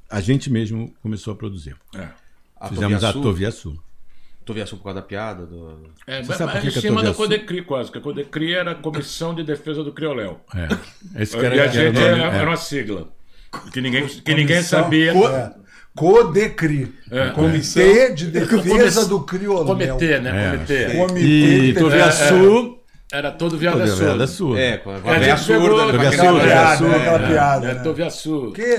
a 0.10 0.20
gente 0.22 0.50
mesmo 0.50 0.94
começou 1.04 1.34
a 1.34 1.36
produzir. 1.36 1.76
É. 1.96 2.08
A 2.60 2.70
Fizemos 2.70 3.04
a 3.04 3.12
Toviaçu. 3.14 3.78
Toviaçu. 4.44 4.46
Toviaçu 4.46 4.78
por 4.78 4.84
causa 4.84 5.02
da 5.02 5.06
piada? 5.06 5.46
Do... 5.46 5.92
É, 6.08 6.22
Você 6.22 6.28
mas 6.30 6.38
sabe 6.38 6.52
por 6.54 6.62
que 6.62 6.68
em 6.68 6.72
que 6.72 6.78
eu 6.78 6.82
cima 6.82 7.02
tô 7.02 7.08
da 7.08 7.14
Codecri 7.14 7.62
quase, 7.64 7.92
que 7.92 7.98
a 7.98 8.02
Codecri 8.02 8.54
era 8.54 8.72
a 8.72 8.76
Comissão 8.76 9.34
de 9.34 9.44
Defesa 9.44 9.84
do 9.84 9.92
Crioléu. 9.92 10.40
É. 10.56 11.22
Esse 11.24 11.36
E 11.38 11.42
cara 11.42 11.48
a 11.48 11.52
que 11.52 11.60
era 11.60 11.72
gente 11.72 11.98
o 11.98 12.02
era, 12.06 12.18
é. 12.18 12.38
era 12.40 12.50
uma 12.50 12.58
sigla. 12.58 13.08
Que 13.72 13.82
ninguém, 13.82 14.08
que 14.08 14.34
ninguém 14.34 14.62
sabia. 14.64 15.14
Co- 15.14 15.28
é. 15.30 15.54
Codecri. 15.96 16.94
É. 17.12 17.30
Comitê 17.30 18.14
de 18.14 18.28
Defesa 18.28 19.08
do 19.08 19.22
Crioléu. 19.22 19.66
Comitê, 19.66 20.20
né? 20.20 20.48
É. 20.48 20.52
Comitê. 20.52 20.86
Comitê 20.98 21.20
E 21.22 21.60
de 21.60 21.74
Defesa- 21.74 21.80
Toviaçu. 21.82 22.80
Era 23.12 23.32
todo 23.32 23.52
Toviaçu. 23.52 24.18
da 24.18 24.26
Sul. 24.26 24.48
Sul. 24.48 24.58
É, 24.58 24.78
com 24.78 24.90
a 24.90 24.94
É, 24.94 24.98
a 24.98 25.00
aquele- 25.36 26.08
Aquela 26.08 26.40
piada, 26.44 26.78
Sul? 26.78 26.88
Aquela 26.96 27.24
é. 27.24 27.28
piada. 27.28 27.66
Era 27.68 27.76
né? 27.78 27.84
Toviaçu. 27.84 28.52
Quê? 28.56 28.78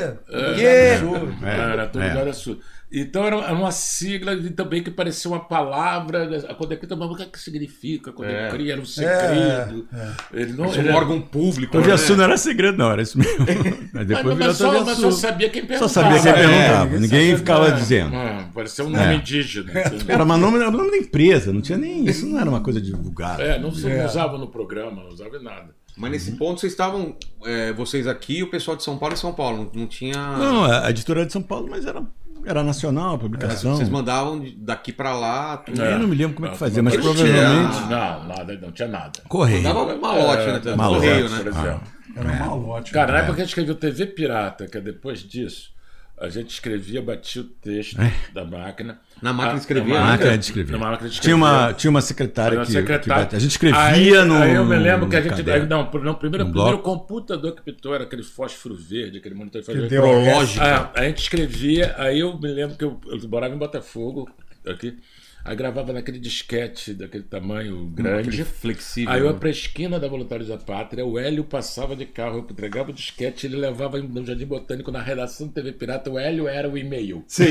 Quê? 0.56 0.98
Era 1.46 1.86
todo 1.86 2.02
É. 2.02 2.10
Viada 2.12 2.32
Sul. 2.32 2.58
Então 2.96 3.24
era 3.24 3.52
uma 3.52 3.72
sigla 3.72 4.36
de- 4.36 4.50
também 4.50 4.82
que 4.82 4.90
parecia 4.90 5.28
uma 5.30 5.40
palavra. 5.40 6.46
A 6.48 6.54
Codecri 6.54 6.86
também, 6.86 7.08
o 7.08 7.16
que, 7.16 7.22
é 7.24 7.26
que 7.26 7.40
significa? 7.40 8.10
A 8.10 8.12
Codecri 8.12 8.70
era 8.70 8.80
um 8.80 8.84
segredo. 8.86 9.88
Ele 10.32 10.52
não, 10.52 10.66
é 10.66 10.78
ele 10.78 10.90
um 10.90 10.94
órgão 10.94 11.20
público. 11.20 11.72
Toviaçu 11.72 12.12
né? 12.12 12.18
não 12.18 12.24
era 12.24 12.36
segredo, 12.36 12.78
não, 12.78 12.90
era 12.92 13.02
isso 13.02 13.18
mesmo. 13.18 13.44
Mas 13.92 13.92
Mas, 13.92 14.06
depois 14.06 14.24
mas 14.26 14.36
virou 14.38 14.54
só, 14.54 14.84
mas 14.84 14.98
só 14.98 15.10
sabia 15.10 15.48
quem 15.50 15.62
Só 15.62 15.68
perguntava. 15.68 15.88
sabia 15.88 16.20
quem 16.22 16.30
É, 16.30 16.34
perguntava. 16.34 16.84
ninguém 16.84 17.00
Ninguém 17.00 17.20
sabia 17.22 17.38
ficava 17.38 17.72
dizendo. 17.72 18.16
Ah, 18.16 18.48
parecia 18.54 18.84
um 18.84 18.90
nome 18.90 19.04
É. 19.04 19.14
indígena. 19.16 19.72
Era 20.08 20.22
uma 20.24 20.36
nome, 20.36 20.58
era 20.58 20.68
o 20.68 20.72
nome 20.72 20.90
da 20.92 20.96
empresa, 20.98 21.52
não 21.52 21.60
tinha 21.60 21.78
nem 21.78 22.04
isso, 22.08 22.26
não 22.26 22.38
era 22.38 22.48
uma 22.48 22.60
coisa 22.60 22.80
divulgada. 22.80 23.42
É, 23.42 23.58
não 23.58 23.70
É. 23.88 24.04
usava 24.06 24.38
no 24.38 24.48
programa, 24.48 25.02
não 25.02 25.08
usava 25.10 25.36
em 25.36 25.42
nada. 25.42 25.74
Mas 25.96 26.10
nesse 26.10 26.32
ponto 26.32 26.60
vocês 26.60 26.72
estavam, 26.72 27.16
é, 27.44 27.72
vocês 27.72 28.06
aqui 28.08 28.38
e 28.38 28.42
o 28.42 28.50
pessoal 28.50 28.76
de 28.76 28.82
São 28.82 28.98
Paulo 28.98 29.14
e 29.14 29.18
São 29.18 29.32
Paulo. 29.32 29.70
Não, 29.72 29.82
não 29.82 29.86
tinha. 29.88 30.14
Não, 30.36 30.64
a 30.64 30.90
editora 30.90 31.20
era 31.20 31.26
de 31.26 31.32
São 31.32 31.42
Paulo, 31.42 31.68
mas 31.70 31.86
era, 31.86 32.02
era 32.46 32.62
nacional 32.62 33.14
a 33.14 33.18
publicação. 33.18 33.76
Vocês 33.76 33.88
mandavam 33.88 34.44
daqui 34.58 34.92
pra 34.92 35.14
lá. 35.14 35.56
Tudo. 35.58 35.80
Eu 35.82 35.98
não 35.98 36.08
me 36.08 36.14
lembro 36.14 36.34
como 36.36 36.46
é 36.46 36.50
que 36.50 36.54
Não, 36.54 36.58
fazia, 36.58 36.82
mas 36.82 36.94
não 36.94 37.14
tinha. 37.14 37.32
provavelmente. 37.32 37.80
Não, 37.82 38.28
nada, 38.28 38.58
não 38.60 38.72
tinha 38.72 38.88
nada. 38.88 39.12
Correio. 39.28 39.62
Dava 39.62 39.96
malote, 39.96 40.46
né? 40.46 40.58
também, 40.58 40.76
malote. 40.76 41.00
Correio, 41.00 41.28
Por 41.28 41.44
né? 41.44 41.50
exemplo. 41.50 41.80
Era 42.16 42.28
um 42.28 42.38
malote. 42.38 42.92
Cara, 42.92 43.12
na 43.12 43.18
época 43.18 43.34
que 43.34 43.40
a 43.40 43.44
gente 43.44 43.50
escreveu 43.50 43.74
TV 43.74 44.06
Pirata, 44.06 44.66
que 44.68 44.78
é 44.78 44.80
depois 44.80 45.20
disso, 45.20 45.73
A 46.16 46.28
gente 46.28 46.50
escrevia, 46.50 47.02
batia 47.02 47.42
o 47.42 47.44
texto 47.44 47.96
da 48.32 48.44
máquina. 48.44 49.00
Na 49.20 49.32
máquina 49.32 49.58
escrevia, 49.58 49.94
na 49.94 50.00
né? 50.04 50.10
Máquina 50.12 50.38
de 50.38 50.44
escrever. 50.44 50.72
Na 50.72 50.78
máquina 50.78 51.08
de 51.08 51.14
Tinha 51.20 51.34
escrever. 51.34 51.34
uma, 51.34 51.72
tinha 51.74 51.90
uma 51.90 52.00
secretária 52.00 52.56
Era 52.56 52.64
que, 52.66 52.72
secretária. 52.72 53.26
que- 53.26 53.36
a 53.36 53.38
gente 53.38 53.50
escrevia 53.50 53.80
aí, 53.80 54.24
no. 54.24 54.34
Aí 54.36 54.54
eu 54.54 54.64
me 54.64 54.76
lembro 54.76 55.08
que 55.08 55.16
a 55.16 55.20
gente. 55.20 55.50
aí, 55.50 55.66
não, 55.66 55.90
não, 55.92 56.14
primeiro, 56.14 56.46
primeiro 56.50 56.78
computador 56.78 57.54
que 57.56 57.62
pitou 57.62 57.94
era 57.94 58.04
aquele 58.04 58.22
fósforo 58.22 58.76
verde, 58.76 59.18
aquele 59.18 59.34
monitor 59.34 59.60
de 59.60 59.66
fósforo 59.66 59.88
deu 59.88 60.02
verde. 60.02 60.22
Prológica. 60.24 60.92
É, 60.94 61.00
a 61.00 61.04
gente 61.04 61.18
escrevia, 61.18 61.94
aí 61.98 62.20
eu 62.20 62.38
me 62.38 62.48
lembro 62.48 62.76
que 62.76 62.84
eu, 62.84 63.00
eu 63.06 63.28
morava 63.28 63.52
em 63.54 63.58
Botafogo, 63.58 64.30
aqui. 64.66 64.96
Aí 65.44 65.54
gravava 65.54 65.92
naquele 65.92 66.18
disquete 66.18 66.94
daquele 66.94 67.24
tamanho 67.24 67.84
grande. 67.94 68.44
Flexível. 68.44 69.12
Aí 69.12 69.20
eu 69.20 69.26
ia 69.26 69.34
pra 69.34 69.50
esquina 69.50 70.00
da 70.00 70.08
Voluntários 70.08 70.48
da 70.48 70.56
Pátria, 70.56 71.04
o 71.04 71.18
Hélio 71.18 71.44
passava 71.44 71.94
de 71.94 72.06
carro, 72.06 72.38
eu 72.38 72.46
entregava 72.50 72.90
o 72.90 72.94
disquete, 72.94 73.46
ele 73.46 73.56
levava 73.56 73.98
no 73.98 74.24
Jardim 74.24 74.46
Botânico, 74.46 74.90
na 74.90 75.02
redação 75.02 75.46
do 75.46 75.52
TV 75.52 75.72
Pirata, 75.72 76.10
o 76.10 76.18
Hélio 76.18 76.48
era 76.48 76.68
o 76.68 76.78
e-mail. 76.78 77.22
Sim. 77.28 77.44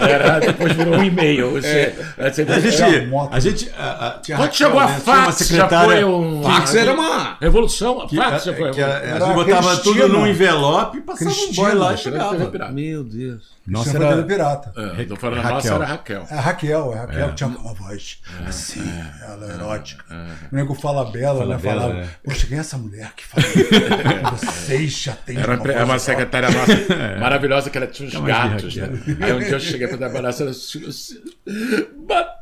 Era, 0.00 0.24
era- 0.24 0.38
depois 0.40 0.72
virou 0.72 0.94
um 0.96 1.04
e-mail. 1.04 1.50
Você, 1.50 1.94
você- 2.16 2.42
A 2.42 2.58
gente. 2.60 2.82
A 3.30 3.40
gente 3.40 3.70
a, 3.76 4.06
a, 4.06 4.10
tinha 4.20 4.36
Quando 4.38 4.46
Raquel, 4.48 4.66
chegou 4.68 4.80
a 4.80 4.86
né? 4.86 5.00
Fax, 5.00 5.48
já 5.48 5.68
foi 5.84 6.04
um... 6.04 6.42
Fax 6.42 6.74
era 6.74 6.92
uma. 6.94 7.36
Revolução, 7.40 8.00
a 8.00 8.08
que, 8.08 8.16
fax 8.16 8.44
já 8.44 8.52
a, 8.52 8.56
foi. 8.56 8.70
que 8.70 8.80
a, 8.82 8.98
a 8.98 9.18
gente 9.20 9.34
botava 9.34 9.76
tudo 9.76 9.92
Cristina. 9.94 10.08
num 10.08 10.26
envelope 10.26 10.98
e 10.98 11.00
passava 11.02 11.30
um 11.30 11.34
Cristina, 11.34 11.68
boy 11.68 11.74
lá 11.74 11.86
e 11.92 11.96
TV 11.96 12.02
chegava. 12.02 12.46
Pirata. 12.46 12.72
Meu 12.72 13.04
Deus. 13.04 13.60
Nossa, 13.66 13.96
era 13.96 14.06
era. 14.06 14.22
pirata. 14.22 14.72
É, 14.98 15.04
tô 15.04 15.16
falando 15.16 15.38
a 15.40 15.42
Raquel. 15.42 15.54
nossa 15.54 15.74
era 15.74 15.84
Raquel. 15.84 16.26
É 16.30 16.34
a 16.34 16.40
Raquel, 16.70 16.92
é 16.92 16.98
a 16.98 17.00
Raquel 17.02 17.28
que 17.28 17.34
tinha 17.34 17.48
uma 17.48 17.74
voz 17.74 18.18
assim, 18.46 18.82
ela 19.22 19.50
é 19.50 19.54
erótica. 19.54 20.04
O 20.50 20.56
nego 20.56 20.74
fala 20.74 21.10
bela, 21.10 21.42
ela 21.42 21.58
Bela, 21.58 21.80
falava, 21.80 22.00
é. 22.00 22.08
poxa, 22.24 22.46
quem 22.46 22.56
é 22.56 22.60
essa 22.60 22.78
mulher 22.78 23.12
que 23.14 23.26
fala? 23.26 23.44
Vocês 24.36 24.92
já 24.92 25.12
têm 25.12 25.38
Era 25.38 25.56
uma, 25.56 25.72
era 25.72 25.84
uma 25.84 25.98
secretária 25.98 26.50
nossa 26.50 26.76
maravilhosa 27.20 27.70
que 27.70 27.78
ela 27.78 27.86
tinha 27.86 28.08
uns 28.08 28.14
gatos, 28.14 28.76
né? 28.76 28.88
Aí 29.20 29.32
um 29.32 29.38
dia 29.38 29.52
eu 29.52 29.60
cheguei 29.60 29.88
pra 29.88 29.98
trabalhar, 29.98 30.34
ela 30.38 30.50
disse, 30.50 30.84
assim, 30.86 31.20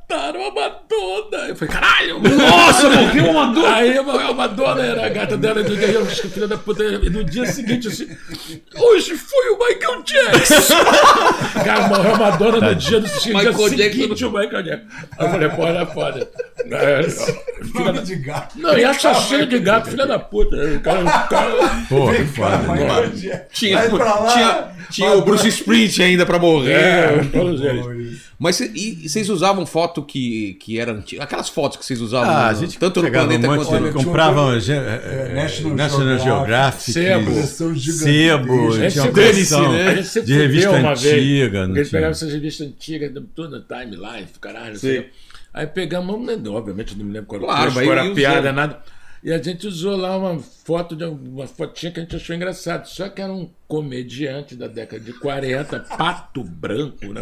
mataram 0.08 0.46
a 0.46 0.50
Madonna. 0.50 1.48
Eu 1.48 1.56
falei, 1.56 1.74
caralho! 1.74 2.20
Nossa, 2.20 2.88
morreu 2.88 3.30
a 3.30 3.32
Madonna! 3.32 3.76
Aí 3.76 4.00
morreu 4.00 4.28
a 4.28 4.34
Madonna, 4.34 4.82
era 4.82 5.06
a 5.06 5.08
gata 5.10 5.36
dela, 5.36 5.60
e 5.60 5.94
eu 5.94 6.06
filha 6.06 6.48
da 6.48 6.56
puta. 6.56 6.82
E 6.82 7.10
no 7.10 7.22
dia 7.22 7.44
seguinte, 7.46 7.88
assim, 7.88 8.08
hoje 8.76 9.16
foi 9.16 9.50
o 9.50 9.58
Michael 9.58 10.02
Jackson! 10.02 10.74
Cara, 11.62 11.88
morreu 11.88 12.14
a 12.14 12.18
Madonna 12.18 12.60
no 12.68 12.74
dia, 12.74 13.00
do, 13.00 13.06
dia 13.06 13.34
Michael 13.34 13.68
seguinte, 13.68 14.24
o 14.24 14.30
Michael 14.30 14.62
Jackson. 14.62 14.86
Aí 15.18 15.26
eu 15.26 15.30
falei, 15.30 15.48
pô, 15.50 15.66
era 15.66 15.86
foda. 15.86 16.30
É, 16.70 17.02
filha 17.02 17.84
Nome 17.84 17.98
da... 17.98 18.04
de 18.04 18.16
gato. 18.16 18.58
Não, 18.58 18.78
e 18.78 18.84
assassino 18.84 19.46
de 19.46 19.58
gato, 19.58 19.90
filha 19.90 20.06
da 20.06 20.18
puta. 20.18 20.56
O 20.56 20.80
cara, 20.80 21.00
o 21.00 21.28
cara... 21.28 21.84
Pô, 21.88 22.10
que 22.12 22.24
foda. 22.24 23.08
Jackson. 23.08 23.48
Tinha, 23.52 23.82
lá, 23.92 24.32
tinha, 24.32 24.68
tinha 24.90 25.12
o 25.12 25.22
Bruce 25.22 25.48
Sprint 25.48 26.02
ainda 26.02 26.24
pra 26.24 26.38
morrer. 26.38 26.72
É, 26.72 27.24
todos 27.30 27.60
eles. 27.60 28.28
Mas 28.38 28.60
e, 28.60 29.00
e 29.04 29.08
vocês 29.08 29.28
usavam 29.28 29.66
foto 29.66 29.97
que, 30.02 30.54
que 30.54 30.78
era 30.78 30.92
antiga? 30.92 31.22
Aquelas 31.22 31.48
fotos 31.48 31.76
que 31.78 31.84
vocês 31.84 32.00
usavam 32.00 32.30
Ah, 32.30 32.48
a 32.48 32.52
no- 32.52 32.58
gente 32.60 32.78
tanto 32.78 32.96
no 33.00 33.04
pegava 33.06 33.26
planeta 33.26 33.48
um 33.48 33.56
monte, 33.56 33.66
quanto 33.66 33.80
no... 33.82 33.90
tinha 33.92 34.04
comprava 34.04 34.40
uma- 34.42 34.60
ge- 34.60 34.72
é, 34.72 34.76
é, 34.76 35.34
National 35.34 35.74
National 35.74 36.18
Geographic, 36.18 36.92
Geographic, 36.92 36.92
Sebo. 36.92 37.24
coleção. 37.30 37.76
Sebo, 37.76 38.46
tinha 38.90 39.02
uma 39.04 39.12
coleção 39.12 39.12
dane-se, 39.12 39.58
né? 39.60 39.88
A 40.20 40.24
de 40.24 40.34
revista 40.34 40.70
vez, 40.94 41.04
antiga. 41.06 41.64
Porque 41.66 41.80
a 41.80 41.82
gente 41.82 41.92
pegava 41.92 42.10
essas 42.12 42.32
revistas 42.32 42.66
antigas, 42.66 43.12
tudo, 43.34 43.60
Time 43.64 43.96
Life, 43.96 44.38
caralho. 44.40 44.74
Sim. 44.74 44.80
Sei. 44.88 45.10
Aí 45.54 45.66
pegamos, 45.66 46.14
obviamente 46.54 46.96
não 46.96 47.04
me 47.04 47.12
lembro 47.12 47.26
qual, 47.28 47.40
Claro, 47.40 47.80
era 47.90 48.02
a 48.02 48.14
piada, 48.14 48.52
nada. 48.52 48.78
E 49.24 49.32
a 49.32 49.42
gente 49.42 49.66
usou 49.66 49.96
lá 49.96 50.16
uma 50.16 50.38
foto, 50.68 50.94
de 50.94 51.02
uma 51.06 51.46
fotinha 51.46 51.90
que 51.90 51.98
a 51.98 52.02
gente 52.02 52.14
achou 52.14 52.36
engraçado. 52.36 52.84
Só 52.86 53.08
que 53.08 53.22
era 53.22 53.32
um 53.32 53.48
comediante 53.66 54.54
da 54.54 54.66
década 54.66 55.02
de 55.02 55.12
40, 55.14 55.80
pato 55.96 56.44
branco, 56.44 57.06
né? 57.06 57.20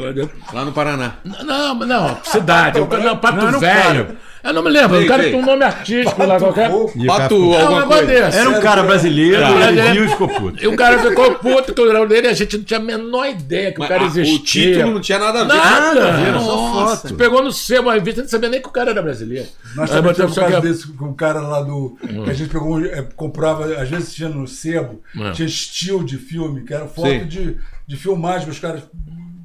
Lá 0.52 0.64
no 0.64 0.72
Paraná. 0.72 1.14
Não, 1.24 1.44
não, 1.44 1.74
não, 1.86 2.18
cidade. 2.24 2.80
o 2.80 2.86
cara- 2.88 3.04
não, 3.04 3.16
pato 3.16 3.36
Não, 3.36 3.48
era 3.48 3.58
velho. 3.58 4.06
cara. 4.06 4.16
Eu 4.44 4.52
não 4.52 4.62
me 4.62 4.70
lembro. 4.70 5.00
O 5.02 5.06
cara 5.08 5.24
tinha 5.24 5.38
um 5.38 5.44
nome 5.44 5.64
artístico 5.64 6.24
lá 6.24 6.38
qualquer. 6.38 6.70
O 6.70 6.88
Pato 7.04 7.34
É 7.34 7.38
um 7.38 7.52
alguma 7.62 7.80
negócio 7.80 8.06
coisa. 8.06 8.24
desse. 8.26 8.38
Era 8.38 8.50
um 8.50 8.60
cara 8.60 8.82
brasileiro, 8.84 9.40
Cara, 9.42 9.68
ele 9.72 9.80
é- 9.80 9.92
viu 9.92 10.04
e 10.04 10.08
ficou 10.08 10.28
puto. 10.28 10.62
E 10.64 10.66
o 10.68 10.76
cara 10.76 10.98
ficou 11.00 11.34
puto 11.34 11.74
com 11.74 11.82
o 11.82 11.88
grau 11.88 12.06
dele, 12.06 12.28
a 12.28 12.32
gente 12.32 12.56
não 12.58 12.64
tinha 12.64 12.78
a 12.78 12.82
menor 12.82 13.26
ideia 13.28 13.72
que 13.72 13.80
Mas, 13.80 13.88
o 13.88 13.92
cara 13.92 14.04
ah, 14.04 14.06
existia. 14.06 14.36
o 14.36 14.42
título 14.44 14.94
não 14.94 15.00
tinha 15.00 15.18
nada 15.18 15.40
a 15.40 15.42
ver. 15.42 15.48
Nada, 15.48 16.00
era 16.20 16.38
só 16.38 16.46
Nossa, 16.56 16.96
foto. 16.96 17.08
Você 17.08 17.14
pegou 17.14 17.42
no 17.42 17.50
sebo 17.50 17.88
uma 17.88 17.94
revista, 17.94 18.22
não 18.22 18.28
sabia 18.28 18.48
nem 18.48 18.62
que 18.62 18.68
o 18.68 18.72
cara 18.72 18.90
era 18.92 19.02
brasileiro. 19.02 19.48
Nós 19.74 19.90
também 19.90 20.12
tivemos 20.12 20.38
um 20.38 20.40
caso 20.40 20.60
desse 20.60 20.86
com 20.92 21.04
um 21.06 21.14
cara 21.14 21.40
lá 21.40 21.60
do. 21.62 21.98
Hum. 22.08 22.22
Que 22.22 22.30
a 22.30 22.34
gente 22.34 22.48
pegou, 22.50 22.80
é, 22.84 23.02
comprava, 23.36 23.80
às 23.80 23.88
vezes 23.88 24.14
tinha 24.14 24.28
no 24.28 24.46
sebo, 24.48 25.02
É. 25.18 25.30
tinha 25.32 25.46
estilo 25.46 26.02
de 26.04 26.16
filme, 26.16 26.64
que 26.64 26.72
era 26.72 26.88
foto 26.88 27.08
Sim. 27.08 27.26
de, 27.26 27.56
de 27.86 27.96
filmagem 27.96 28.46
que 28.46 28.50
os 28.50 28.58
caras. 28.58 28.82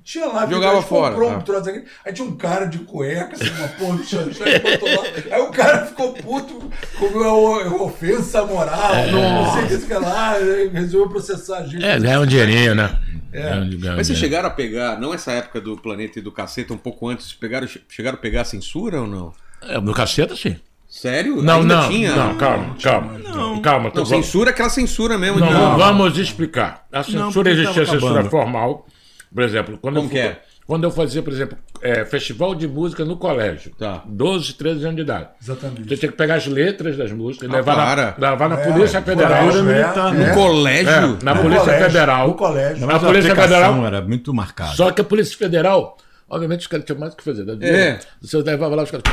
Tinha 0.03 0.25
lá, 0.25 0.47
Jogava 0.49 0.81
fora, 0.81 1.13
comprou 1.13 1.29
tá. 1.29 1.37
um 1.37 1.41
troço 1.41 1.69
aqui. 1.69 1.83
Aí 2.03 2.11
tinha 2.11 2.27
um 2.27 2.35
cara 2.35 2.65
de 2.65 2.79
cueca, 2.79 3.35
assim, 3.35 3.49
uma 3.51 3.67
porra 3.67 3.97
do 3.97 4.03
chanchão, 4.03 4.45
botou 4.63 4.89
lá. 4.89 5.35
Aí 5.35 5.41
o 5.43 5.51
cara 5.51 5.85
ficou 5.85 6.13
puto 6.13 6.71
com 6.97 7.05
uma 7.05 7.83
ofensa 7.83 8.43
moral, 8.43 8.93
não 9.11 9.53
sei 9.53 9.63
o 9.63 9.67
que, 9.67 9.77
sei 9.77 9.99
lá, 9.99 10.33
resolveu 10.73 11.07
processar 11.07 11.59
a 11.59 11.67
gente. 11.67 11.85
É, 11.85 11.99
ganhar 11.99 12.19
um 12.19 12.25
dinheirinho, 12.25 12.73
né? 12.73 12.99
É. 13.31 13.53
Mas 13.95 14.07
vocês 14.07 14.17
chegaram 14.17 14.47
a 14.47 14.51
pegar, 14.51 14.99
não 14.99 15.13
essa 15.13 15.31
época 15.33 15.61
do 15.61 15.77
Planeta 15.77 16.17
e 16.17 16.21
do 16.21 16.31
Caceta, 16.31 16.73
um 16.73 16.77
pouco 16.77 17.07
antes, 17.07 17.31
pegaram, 17.31 17.67
chegaram 17.87 18.17
a 18.17 18.21
pegar 18.21 18.41
a 18.41 18.45
censura 18.45 19.01
ou 19.01 19.07
não? 19.07 19.33
É, 19.61 19.79
no 19.79 19.93
caceta, 19.93 20.35
sim. 20.35 20.57
Sério? 20.91 21.41
Não, 21.41 21.61
Ainda 21.61 21.75
não, 21.77 21.89
tinha? 21.89 22.13
não, 22.13 22.35
calma, 22.35 22.75
calma. 22.83 23.19
Calma, 23.63 23.91
Não, 23.95 24.05
censura 24.05 24.49
é 24.49 24.51
aquela 24.53 24.67
censura 24.69 25.17
mesmo. 25.17 25.39
Não, 25.39 25.47
de- 25.47 25.77
vamos 25.81 26.17
explicar. 26.17 26.85
A 26.91 27.01
censura 27.01 27.31
porque 27.31 27.49
existia, 27.49 27.83
a 27.83 27.85
censura 27.85 28.11
acabando. 28.19 28.29
formal. 28.29 28.85
Por 29.33 29.41
exemplo, 29.43 29.77
quando 29.81 29.95
Como 29.95 30.07
eu, 30.07 30.11
que 30.11 30.19
é? 30.19 30.41
quando 30.67 30.83
eu 30.83 30.91
fazia, 30.91 31.23
por 31.23 31.31
exemplo, 31.31 31.57
é, 31.81 32.03
festival 32.03 32.53
de 32.53 32.67
música 32.67 33.05
no 33.05 33.15
colégio, 33.15 33.71
Tá. 33.79 34.03
12, 34.05 34.53
13 34.55 34.83
anos 34.83 34.97
de 34.97 35.01
idade. 35.03 35.29
Exatamente. 35.41 35.87
Você 35.87 35.95
tinha 35.95 36.11
que 36.11 36.17
pegar 36.17 36.35
as 36.35 36.45
letras 36.45 36.97
das 36.97 37.09
músicas, 37.13 37.49
Ah, 37.49 37.53
levar, 37.55 37.73
para. 37.75 38.15
na, 38.17 38.31
levar 38.31 38.49
na 38.49 38.59
É, 38.59 38.71
Polícia 38.73 39.01
Federal. 39.01 39.39
colégio, 39.45 39.59
é, 39.61 39.63
militar, 39.73 40.13
No 40.13 40.23
é. 40.25 40.33
colégio? 40.33 40.89
É, 40.91 40.99
na 41.23 41.35
No 41.35 41.41
Polícia 41.41 41.63
colégio, 41.63 41.85
Federal. 41.89 42.27
No 42.27 42.33
colégio. 42.33 42.85
Na 42.87 42.99
Polícia 42.99 43.33
Federal. 43.35 43.85
era 43.85 44.01
muito 44.01 44.33
marcada. 44.33 44.71
Só 44.75 44.91
que 44.91 44.99
a 44.99 45.05
Polícia 45.05 45.37
Federal, 45.37 45.95
obviamente, 46.29 46.59
os 46.61 46.67
caras 46.67 46.85
tinham 46.85 46.99
mais 46.99 47.13
o 47.13 47.15
que 47.15 47.23
fazer. 47.23 47.45
né? 47.45 47.55
É. 47.61 47.99
Você 48.21 48.35
levava 48.41 48.75
lá, 48.75 48.83
os 48.83 48.91
caras. 48.91 49.03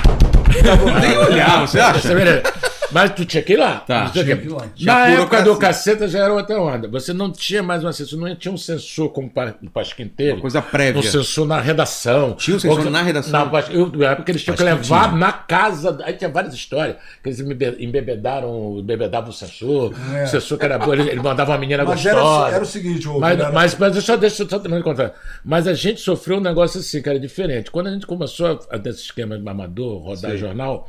Nem 1.00 1.16
olhar, 1.18 1.60
você 1.60 1.80
acha? 1.80 2.00
Você 2.00 2.14
vê, 2.14 2.42
Mas 2.90 3.14
tu 3.14 3.24
tinha 3.24 3.42
que 3.42 3.52
ir 3.52 3.56
lá. 3.56 3.80
Tá. 3.80 4.08
Tinha 4.10 4.24
que- 4.24 4.36
que 4.36 4.46
ir 4.46 4.50
lá. 4.50 4.66
Na 4.80 5.08
época 5.08 5.42
do 5.42 5.56
caceta 5.56 6.08
já 6.08 6.20
era 6.24 6.32
outra 6.32 6.60
onda. 6.60 6.88
Você 6.88 7.12
não 7.12 7.30
tinha 7.30 7.62
mais 7.62 7.82
uma 7.84 7.92
censura, 7.92 8.28
não 8.28 8.36
tinha 8.36 8.52
um 8.52 8.56
censor 8.56 9.10
como 9.10 9.30
no 9.60 9.70
Pasquim 9.70 10.04
inteiro. 10.04 10.36
Uma 10.36 10.40
coisa 10.42 10.62
prévia. 10.62 11.00
Um 11.00 11.02
censor 11.02 11.46
na 11.46 11.60
redação. 11.60 12.32
Tinha 12.34 12.56
um 12.56 12.60
censor 12.60 12.84
Ou- 12.84 12.90
na 12.90 13.02
redação? 13.02 13.50
Na, 13.50 13.60
eu, 13.70 13.90
na 13.92 14.10
época 14.12 14.30
eles 14.32 14.42
tinham 14.42 14.56
que 14.56 14.62
levar 14.62 15.08
tinha. 15.08 15.18
na 15.18 15.32
casa. 15.32 15.98
Aí 16.04 16.14
tinha 16.14 16.30
várias 16.30 16.54
histórias. 16.54 16.96
Que 17.22 17.28
eles 17.28 17.40
embe- 17.40 17.76
embebedaram, 17.78 18.78
embebedavam 18.78 19.30
o 19.30 19.32
censor. 19.32 19.92
É. 20.14 20.24
O 20.24 20.26
censor 20.28 20.58
que 20.58 20.64
era 20.64 20.78
bom, 20.78 20.92
ele, 20.92 21.10
ele 21.10 21.20
mandava 21.20 21.52
uma 21.52 21.58
menina 21.58 21.84
Mas 21.84 22.04
era, 22.06 22.20
gostosa. 22.20 22.54
era 22.54 22.62
o 22.64 22.66
seguinte, 22.66 23.08
ô, 23.08 23.18
Mas, 23.18 23.38
era- 23.38 23.52
mas, 23.52 23.76
mas 23.78 23.96
eu 23.96 24.02
só 24.02 24.16
deixa 24.16 24.42
eu 24.42 24.48
só 24.48 24.58
de 24.58 24.82
contar. 24.82 25.12
Mas 25.44 25.66
a 25.66 25.74
gente 25.74 26.00
sofreu 26.00 26.38
um 26.38 26.40
negócio 26.40 26.80
assim, 26.80 27.00
cara, 27.02 27.18
diferente. 27.18 27.70
Quando 27.70 27.88
a 27.88 27.90
gente 27.92 28.06
começou 28.06 28.60
a, 28.70 28.76
desse 28.76 29.02
esquema 29.02 29.38
de 29.38 29.48
amador, 29.48 29.98
rodar 30.02 30.36
jornal, 30.36 30.88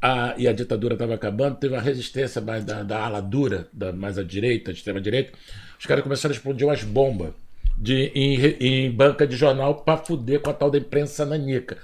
a- 0.00 0.34
e 0.38 0.46
a 0.48 0.52
ditadura 0.52 0.94
estava 0.94 1.14
acabando, 1.14 1.56
teve 1.56 1.74
uma 1.74 1.80
resistência 1.82 2.40
mais 2.40 2.64
da, 2.64 2.82
da 2.82 3.04
ala 3.04 3.20
dura, 3.20 3.68
da, 3.72 3.92
mais 3.92 4.18
à 4.18 4.22
direita, 4.22 4.70
extrema 4.70 5.00
direita. 5.00 5.32
Os 5.78 5.86
caras 5.86 6.02
começaram 6.02 6.32
a 6.32 6.36
explodir 6.36 6.66
umas 6.66 6.82
bombas. 6.82 7.30
De, 7.80 8.10
em, 8.12 8.36
em 8.60 8.90
banca 8.90 9.24
de 9.24 9.36
jornal 9.36 9.76
para 9.76 9.96
fuder 9.98 10.40
com 10.40 10.50
a 10.50 10.52
tal 10.52 10.68
da 10.68 10.78
imprensa 10.78 11.24
nanica. 11.24 11.78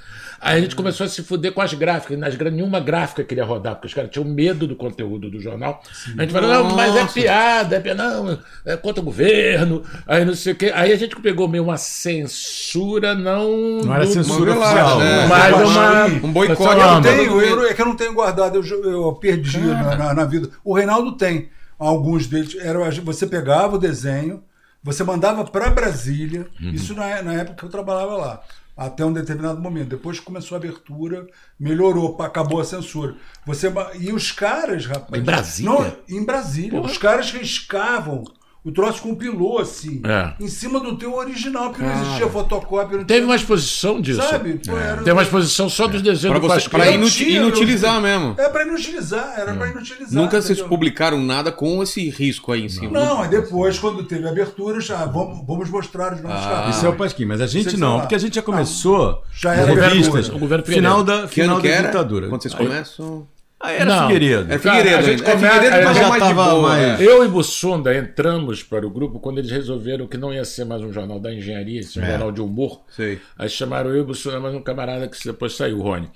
Aí 0.46 0.58
a 0.58 0.60
gente 0.60 0.76
começou 0.76 1.06
a 1.06 1.08
se 1.08 1.22
fuder 1.22 1.52
com 1.52 1.62
as 1.62 1.72
gráficas. 1.72 2.18
Nas, 2.18 2.36
nenhuma 2.36 2.78
gráfica 2.78 3.24
queria 3.24 3.44
rodar, 3.44 3.74
porque 3.76 3.86
os 3.86 3.94
caras 3.94 4.10
tinham 4.10 4.26
medo 4.26 4.66
do 4.66 4.76
conteúdo 4.76 5.30
do 5.30 5.40
jornal. 5.40 5.82
A 6.18 6.20
gente 6.20 6.32
falou, 6.34 6.50
não, 6.50 6.76
mas 6.76 6.94
é 6.94 7.06
piada, 7.06 7.76
é 7.76 7.80
piada, 7.80 8.04
não, 8.22 8.38
é 8.66 8.76
contra 8.76 9.00
o 9.00 9.04
governo, 9.04 9.82
aí 10.06 10.22
não 10.24 10.34
sei 10.34 10.52
o 10.52 10.56
quê. 10.56 10.70
Aí 10.74 10.92
a 10.92 10.96
gente 10.96 11.16
pegou 11.16 11.48
meio 11.48 11.64
uma 11.64 11.78
censura, 11.78 13.14
não. 13.14 13.78
Não 13.82 13.94
era 13.94 14.04
do- 14.04 14.12
censura 14.12 14.52
oficial. 14.52 14.98
relaxa, 14.98 15.04
né? 15.04 15.26
Mas 15.28 15.50
Eu 15.60 15.66
uma. 15.66 16.04
Um 16.28 16.32
boicote. 16.32 16.62
Eu 16.62 17.16
tenho, 17.16 17.40
eu, 17.40 17.66
é 17.66 17.74
que 17.74 17.80
eu 17.82 17.86
não 17.86 17.96
tenho 17.96 18.12
guardado, 18.12 18.56
eu, 18.56 18.90
eu 18.90 19.12
perdi 19.14 19.58
na, 19.60 19.96
na- 19.96 20.14
na 20.14 20.24
vida. 20.24 20.50
O 20.62 20.74
Reinaldo 20.74 21.12
tem. 21.16 21.48
Alguns 21.78 22.26
deles. 22.26 22.54
Era, 22.60 22.78
você 23.02 23.26
pegava 23.26 23.76
o 23.76 23.78
desenho, 23.78 24.42
você 24.82 25.02
mandava 25.02 25.44
para 25.44 25.70
Brasília, 25.70 26.46
isso 26.60 26.94
na, 26.94 27.22
na 27.22 27.32
época 27.34 27.56
que 27.56 27.64
eu 27.64 27.68
trabalhava 27.70 28.14
lá. 28.16 28.40
Até 28.76 29.04
um 29.04 29.12
determinado 29.12 29.60
momento. 29.60 29.90
Depois 29.90 30.18
que 30.18 30.24
começou 30.24 30.56
a 30.56 30.58
abertura, 30.58 31.26
melhorou, 31.58 32.20
acabou 32.20 32.60
a 32.60 32.64
censura. 32.64 33.16
Você, 33.46 33.72
e 34.00 34.12
os 34.12 34.32
caras, 34.32 34.86
rapaz. 34.86 35.22
Em 35.22 35.24
Brasília? 35.24 35.72
Não, 35.72 35.96
em 36.08 36.24
Brasília. 36.24 36.80
Os 36.80 36.98
caras 36.98 37.30
riscavam 37.30 38.24
O 38.64 38.72
troço 38.72 39.02
compilou 39.02 39.58
assim, 39.58 40.00
É. 40.02 40.32
em 40.42 40.48
cima 40.48 40.80
do 40.80 40.96
teu 40.96 41.14
original, 41.14 41.68
porque 41.68 41.84
não 41.84 42.00
existia 42.02 42.28
fotocópia. 42.30 42.96
Não 42.96 43.04
Teve 43.04 43.20
tinha- 43.20 43.28
uma 43.28 43.36
exposição 43.36 44.00
disso. 44.00 44.22
Sabe? 44.22 44.58
Pô, 44.66 44.74
era- 44.78 45.02
Tem 45.02 45.12
uma 45.12 45.22
exposição 45.22 45.68
só 45.68 45.86
dos 45.86 46.00
desenhos 46.00 46.38
Pra, 46.38 46.38
do 46.38 46.48
você, 46.48 46.54
Pasquim. 46.54 46.70
pra 46.70 46.86
Eu 46.86 46.94
inuti- 46.94 47.24
tinha, 47.26 47.36
eu- 47.40 47.48
inutilizar 47.48 48.00
mesmo. 48.00 48.34
É 48.38 48.48
pra 48.48 48.62
inutilizar, 48.66 49.34
era 49.36 49.52
pra 49.52 49.68
inutilizar. 49.68 50.14
Nunca 50.14 50.40
vocês 50.40 50.52
entendeu? 50.58 50.68
publicaram 50.70 51.20
nada 51.22 51.52
com 51.52 51.82
esse 51.82 52.08
risco 52.08 52.52
aí 52.52 52.64
em 52.64 52.68
cima. 52.70 52.90
Não, 52.98 53.20
aí 53.20 53.28
depois, 53.28 53.78
quando 53.78 54.02
teve 54.04 54.26
abertura, 54.26 54.80
já 54.80 55.04
vamos, 55.04 55.46
vamos 55.46 55.68
mostrar 55.68 56.14
os 56.14 56.22
nossos 56.22 56.46
Ah. 56.46 56.66
Isso 56.70 56.86
é 56.86 56.88
o 56.88 56.96
Pasquim, 56.96 57.26
mas 57.26 57.42
a 57.42 57.46
gente 57.46 57.76
não, 57.76 58.00
porque 58.00 58.14
a 58.14 58.18
gente 58.18 58.36
já 58.36 58.42
começou 58.42 59.22
Já 59.30 59.54
era 59.54 59.74
revistas. 59.74 60.30
O 60.30 60.38
governo 60.38 60.64
final 60.64 61.04
da, 61.04 61.28
final 61.28 61.60
que 61.60 61.68
da 61.68 61.82
ditadura. 61.82 62.28
Quando 62.30 62.40
vocês 62.40 62.54
Aí- 62.54 62.66
começam? 62.66 63.26
Aí 63.60 63.76
era 63.76 63.84
Não. 63.86 64.06
Figueiredo. 64.08 64.52
É 64.52 64.58
Figueiredo 64.58 64.96
a 64.96 65.02
gente. 65.02 65.22
É 65.22 65.32
começa- 65.32 65.54
Figueiredo, 65.54 65.82
já 65.86 65.92
já 65.94 66.08
mais 66.08 66.22
tava 66.22 66.50
boa. 66.50 66.62
mais- 66.68 67.00
é. 67.00 67.04
Eu 67.06 67.24
e 67.24 67.28
Bussunda 67.28 67.96
entramos 67.96 68.62
para 68.62 68.86
o 68.86 68.90
grupo 68.90 69.18
quando 69.18 69.38
eles 69.38 69.50
resolveram 69.50 70.06
que 70.06 70.18
não 70.18 70.34
ia 70.34 70.44
ser 70.44 70.64
mais 70.66 70.82
um 70.82 70.92
jornal 70.92 71.18
da 71.18 71.32
engenharia, 71.32 71.76
ia 71.76 71.82
ser 71.82 72.00
um 72.00 72.02
É. 72.04 72.10
jornal 72.10 72.32
de 72.32 72.42
humor. 72.42 72.82
Sei. 72.94 73.18
Aí 73.38 73.48
chamaram 73.48 73.90
eu 73.90 73.96
e 73.96 74.00
o 74.00 74.04
Bussunda, 74.04 74.38
mais 74.38 74.54
um 74.54 74.60
camarada 74.60 75.08
que 75.08 75.16
depois 75.24 75.54
saiu, 75.54 75.78
o 75.78 75.82
Rony. 75.82 76.10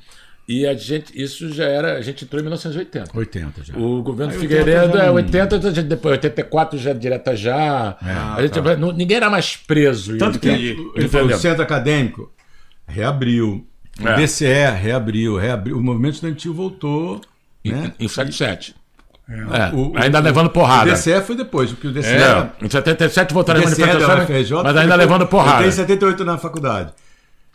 E 0.46 0.66
a 0.66 0.72
gente, 0.74 1.12
isso 1.14 1.50
já 1.52 1.64
era, 1.64 1.98
a 1.98 2.00
gente 2.00 2.24
entrou 2.24 2.40
em 2.40 2.42
1980. 2.42 3.10
80 3.14 3.62
já. 3.64 3.76
O 3.76 4.02
governo 4.02 4.32
Aí 4.32 4.38
Figueiredo 4.38 4.70
80 4.70 4.96
já 4.98 5.04
é 5.04 5.06
não- 5.06 5.14
80, 5.14 5.56
a 5.56 5.60
gente 5.60 5.82
depois 5.82 6.12
84 6.12 6.78
já 6.78 6.92
direta 6.94 7.36
já. 7.36 7.96
a 8.36 8.42
gente, 8.42 8.58
não- 8.78 8.92
ninguém 8.92 9.18
era 9.18 9.28
mais 9.30 9.56
preso. 9.56 10.14
É, 10.14 10.18
Tanto 10.18 10.36
E- 10.36 10.40
que 10.40 10.48
Entendi. 10.48 10.76
ele 10.96 11.08
falou, 11.08 11.28
o 11.28 11.38
centro 11.38 11.62
acadêmico 11.62 12.32
reabriu, 12.86 13.66
o 14.00 14.08
É. 14.08 14.16
DCE 14.16 14.70
reabriu, 14.80 15.36
reabriu, 15.36 15.76
o 15.76 15.80
movimento 15.82 16.14
estudantil 16.14 16.54
voltou. 16.54 17.20
Né? 17.64 17.92
Em 17.98 18.08
77. 18.08 18.74
É, 19.28 19.74
O- 19.74 19.92
o- 19.92 19.98
ainda 19.98 20.18
levando 20.20 20.48
porrada. 20.48 20.90
O 20.90 20.94
DCE 20.94 21.20
foi 21.20 21.36
depois, 21.36 21.70
porque 21.70 21.88
o 21.88 21.92
DCE, 21.92 22.14
É, 22.14 22.50
em 22.62 22.70
77 22.70 23.30
o 23.30 23.34
voltaram 23.34 23.60
as 23.60 23.66
DCE 23.70 23.80
da 23.82 23.86
manifestações, 23.88 24.24
UFRJ 24.24 24.62
mas 24.62 24.76
ainda 24.76 24.94
levando 24.94 25.22
Eu 25.22 25.26
porrada. 25.28 25.58
tenho 25.58 25.72
78 25.72 26.24
na 26.24 26.38
faculdade. 26.38 26.92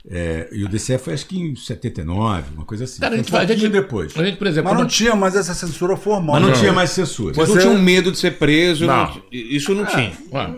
É, 0.09 0.49
e 0.51 0.65
o 0.65 0.67
DCE 0.67 0.97
foi 0.97 1.13
acho 1.13 1.25
que 1.25 1.39
em 1.39 1.55
79, 1.55 2.43
uma 2.57 2.65
coisa 2.65 2.83
assim. 2.83 2.99
Cara, 2.99 3.13
a 3.13 3.17
gente, 3.17 3.33
um 3.33 3.37
a 3.37 3.45
gente- 3.45 3.69
depois. 3.69 4.11
A 4.17 4.21
gente, 4.25 4.35
por 4.37 4.47
exemplo, 4.47 4.65
Mas 4.69 4.73
não 4.73 4.85
quando- 4.85 4.91
tinha 4.91 5.15
mais 5.15 5.33
essa 5.33 5.53
censura 5.53 5.95
formal. 5.95 6.33
Mas 6.35 6.41
não 6.41 6.49
né? 6.49 6.55
tinha 6.55 6.73
mais 6.73 6.89
censura. 6.89 7.33
Você- 7.33 7.53
não 7.53 7.61
tinham 7.61 7.77
medo 7.81 8.11
de 8.11 8.17
ser 8.17 8.31
preso? 8.37 8.85
Não. 8.85 9.05
não- 9.07 9.21
Isso 9.31 9.73
não 9.73 9.85
tinha. 9.85 10.11
Ué, 10.33 10.55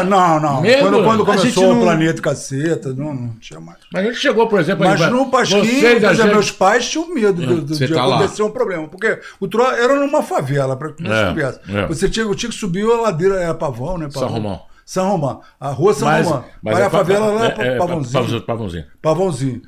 É, 0.00 0.02
não, 0.02 0.40
não. 0.40 0.60
Mesmo- 0.60 0.82
Quando, 1.02 1.04
quando 1.04 1.30
a 1.30 1.36
gente 1.36 1.54
começou 1.54 1.68
não- 1.74 1.78
o 1.78 1.82
Planeta 1.84 2.20
Caceta, 2.20 2.92
não, 2.92 3.14
não 3.14 3.28
tinha 3.40 3.60
mais. 3.60 3.78
Mas 3.92 4.02
a 4.04 4.08
gente 4.08 4.18
chegou, 4.20 4.48
por 4.48 4.58
exemplo... 4.58 4.84
Mas 4.84 5.00
no 5.08 5.30
Pasquim, 5.30 5.60
vocês, 5.60 6.00
por 6.02 6.10
exemplo, 6.10 6.32
meus 6.32 6.50
pais 6.50 6.88
tinham 6.88 7.14
medo 7.14 7.46
do, 7.46 7.60
do, 7.62 7.74
Você 7.76 7.86
de 7.86 7.94
tá 7.94 8.04
lá. 8.04 8.16
acontecer 8.18 8.42
um 8.42 8.50
problema. 8.50 8.88
Porque 8.88 9.20
o 9.38 9.46
tro... 9.46 9.62
era 9.70 10.00
numa 10.04 10.22
favela, 10.24 10.74
para 10.76 10.92
que 10.92 11.04
É, 11.06 11.32
você 11.32 11.78
é. 11.78 11.86
Você 11.86 12.08
tinha, 12.10 12.26
eu 12.26 12.34
tinha 12.34 12.50
que 12.50 12.56
subir 12.56 12.82
a 12.90 13.00
ladeira, 13.02 13.36
era 13.36 13.54
Pavão, 13.54 13.96
né? 13.98 14.08
Pavão. 14.12 14.28
São 14.28 14.36
Romão. 14.36 14.69
São 14.90 15.08
Romão. 15.08 15.40
A 15.60 15.68
rua 15.68 15.94
São 15.94 16.08
Mas, 16.08 16.26
Romão. 16.26 16.44
mas 16.60 16.74
Vai 16.74 16.82
é 16.82 16.86
a 16.86 16.90
pa- 16.90 16.98
favela 16.98 17.26
lá, 17.28 17.44
é, 17.46 17.54
é, 17.58 17.66
é, 17.74 17.78
Pavãozinho. 17.78 18.12
Pavãozinho. 18.12 18.42
Pavãozinho. 18.42 18.84
Pavãozinho. 19.00 19.62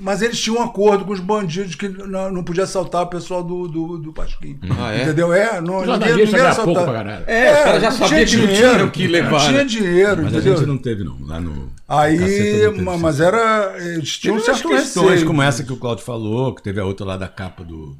Mas 0.00 0.22
eles 0.22 0.40
tinham 0.40 0.58
um 0.58 0.62
acordo 0.64 1.04
com 1.04 1.12
os 1.12 1.20
bandidos 1.20 1.76
que 1.76 1.88
não, 1.88 2.32
não 2.32 2.42
podia 2.42 2.64
assaltar 2.64 3.02
o 3.02 3.06
pessoal 3.06 3.44
do, 3.44 3.68
do, 3.68 3.98
do 3.98 4.12
Pasquim. 4.12 4.58
Ah, 4.76 4.92
é? 4.92 5.02
Entendeu? 5.02 5.32
É, 5.32 5.60
não, 5.60 5.80
ninguém, 5.80 5.86
Jornalista 5.86 6.36
ninguém 6.36 6.64
pouco 6.64 6.82
pra 6.82 6.92
caralho. 6.94 7.24
É, 7.28 7.52
os 7.52 7.58
caras 7.64 7.82
já 7.82 7.90
não 7.90 7.96
sabiam 7.96 8.08
tinha 8.08 8.26
que 8.26 8.36
não 8.36 8.46
dinheiro, 8.46 8.74
tinham 8.74 8.90
que 8.90 9.06
levar, 9.06 9.40
Tinha 9.40 9.52
né? 9.52 9.64
dinheiro, 9.64 10.22
Mas 10.24 10.34
a 10.34 10.36
entendeu? 10.38 10.56
gente 10.56 10.66
não 10.66 10.78
teve, 10.78 11.04
não. 11.04 11.16
Lá 11.24 11.40
no. 11.40 11.70
Aí, 11.88 12.18
Caceta 12.18 12.36
não 12.66 12.72
teve 12.72 12.82
ma- 12.82 12.92
sim. 12.94 12.98
mas 13.02 13.20
era. 13.20 13.74
Eles 13.78 14.18
tinham 14.18 14.40
certo 14.40 14.68
questões 14.68 15.08
receio. 15.10 15.26
como 15.28 15.42
essa 15.42 15.62
que 15.62 15.72
o 15.72 15.76
Claudio 15.76 16.04
falou, 16.04 16.52
que 16.54 16.62
teve 16.62 16.80
a 16.80 16.84
outra 16.84 17.06
lá 17.06 17.16
da 17.16 17.28
capa 17.28 17.62
do. 17.62 17.96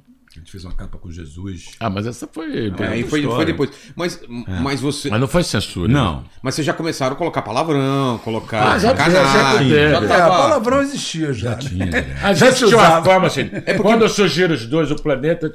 A 0.46 0.48
gente 0.48 0.52
fez 0.52 0.64
uma 0.64 0.74
capa 0.74 0.96
com 0.96 1.10
Jesus. 1.10 1.70
Ah, 1.80 1.90
mas 1.90 2.06
essa 2.06 2.28
foi... 2.32 2.68
É, 2.78 2.86
aí 2.86 3.02
foi, 3.02 3.20
foi 3.24 3.44
depois. 3.44 3.68
Mas, 3.96 4.20
mas 4.62 4.80
você. 4.80 5.10
Mas 5.10 5.20
não 5.20 5.26
foi 5.26 5.42
censura. 5.42 5.92
Não. 5.92 6.24
Mas 6.40 6.54
vocês 6.54 6.64
já 6.64 6.72
começaram 6.72 7.14
a 7.14 7.18
colocar 7.18 7.42
palavrão, 7.42 8.16
colocar 8.22 8.74
Ah, 8.74 8.78
já- 8.78 8.94
já- 8.94 9.10
já 9.10 9.62
já 9.64 9.74
É, 9.74 9.92
tava- 10.06 10.36
palavrão 10.36 10.80
existia 10.82 11.32
já. 11.32 11.50
Já 11.50 11.56
tinha, 11.56 11.86
né? 11.86 12.16
A 12.22 12.32
Já 12.32 12.50
gente 12.52 12.66
tinha 12.68 12.76
uma 12.78 13.02
forma 13.02 13.26
assim. 13.26 13.50
Quando 13.82 14.08
surgiram 14.08 14.54
os 14.54 14.64
dois, 14.66 14.88
o 14.92 14.94
planeta, 15.02 15.52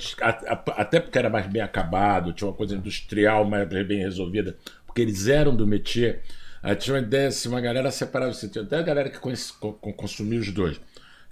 até 0.75 0.99
porque 0.99 1.17
era 1.17 1.29
mais 1.29 1.47
bem 1.47 1.61
acabado, 1.61 2.33
tinha 2.33 2.49
uma 2.49 2.53
coisa 2.53 2.75
industrial 2.75 3.45
mais 3.45 3.69
bem 3.69 3.99
resolvida, 3.99 4.57
porque 4.85 5.01
eles 5.01 5.25
eram 5.27 5.55
do 5.55 5.65
métier, 5.65 6.21
aí 6.61 6.75
tinha 6.75 6.95
uma 6.97 7.01
ideia 7.01 7.29
assim, 7.29 7.47
uma 7.47 7.61
galera 7.61 7.89
separava, 7.91 8.31
assim, 8.31 8.49
tinha 8.49 8.63
até 8.65 8.77
a 8.77 8.81
galera 8.81 9.09
que 9.09 9.19
consumia 9.95 10.39
os 10.41 10.51
dois. 10.51 10.81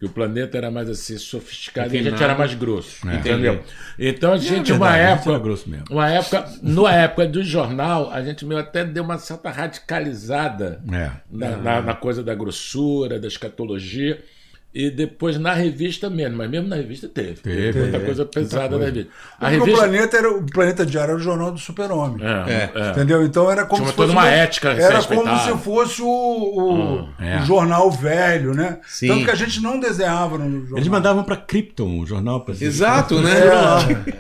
E 0.02 0.06
o 0.06 0.10
planeta 0.10 0.58
era 0.58 0.72
mais 0.72 0.90
assim, 0.90 1.18
sofisticado 1.18 1.94
e 1.94 2.00
a 2.00 2.02
gente 2.04 2.24
era 2.24 2.34
mais 2.34 2.54
grosso. 2.54 3.06
Entendeu? 3.08 3.62
Então 3.98 4.32
a 4.32 4.38
gente, 4.38 4.72
É 4.72 4.76
uma 4.76 4.88
verdade, 4.88 5.04
a 5.04 5.10
gente 5.10 5.18
época. 5.20 5.30
era 5.32 5.40
grosso 5.40 5.70
mesmo. 5.70 5.86
Uma 5.92 6.10
época, 6.10 6.46
na 6.64 6.96
época 6.96 7.28
do 7.28 7.44
jornal, 7.44 8.10
a 8.12 8.22
gente 8.24 8.46
meio 8.46 8.62
até 8.62 8.86
deu 8.86 9.04
uma 9.04 9.18
certa 9.18 9.50
radicalizada 9.50 10.82
É. 10.92 11.12
na, 11.30 11.58
na- 11.58 11.82
na 11.82 11.94
coisa 11.94 12.24
da 12.24 12.34
grossura, 12.34 13.20
da 13.20 13.28
escatologia. 13.28 14.24
E 14.72 14.92
depois 14.92 15.40
na 15.40 15.52
revista 15.52 16.12
mesmo, 16.12 16.38
mas 16.38 16.48
mesmo 16.50 16.68
na 16.68 16.76
revista 16.76 17.08
teve. 17.08 17.36
Teve, 17.42 17.80
muita 17.80 17.98
é, 17.98 18.00
coisa 18.02 18.24
pesada 18.24 18.78
na 18.78 18.86
revista. 18.86 19.10
A 19.40 19.46
Porque 19.50 19.56
o 19.56 19.60
revista. 19.62 19.82
planeta 19.82 20.18
era 20.18 20.32
o 20.32 20.46
planeta 20.46 20.86
diário 20.86 21.12
era 21.14 21.20
o 21.20 21.24
jornal 21.24 21.52
do 21.52 21.58
super-homem. 21.58 22.20
É, 22.24 22.70
é. 22.76 22.90
Entendeu? 22.92 23.24
Então 23.26 23.50
era 23.50 23.66
como 23.66 23.82
Tinha 23.82 23.90
se 23.90 23.96
toda 23.96 24.14
fosse 24.14 24.20
uma 24.20 24.30
um- 24.30 24.32
ética 24.32 24.70
Era 24.70 25.02
como 25.04 25.40
se 25.40 25.58
fosse 25.64 26.02
o, 26.04 26.08
o, 26.08 27.10
É. 27.20 27.40
o 27.42 27.46
jornal 27.46 27.90
velho, 27.90 28.54
né? 28.54 28.78
Sim. 28.88 29.08
Tanto 29.08 29.26
que 29.26 29.32
a 29.32 29.36
gente 29.36 29.60
não 29.60 29.80
desenhava 29.80 30.38
no 30.38 30.60
jornal. 30.60 30.78
Eles 30.78 30.88
mandavam 30.88 31.24
pra 31.24 31.36
Krypton, 31.36 32.00
o 32.02 32.06
jornal. 32.06 32.42
Pra 32.42 32.54
Exato, 32.60 33.20
né? 33.22 33.32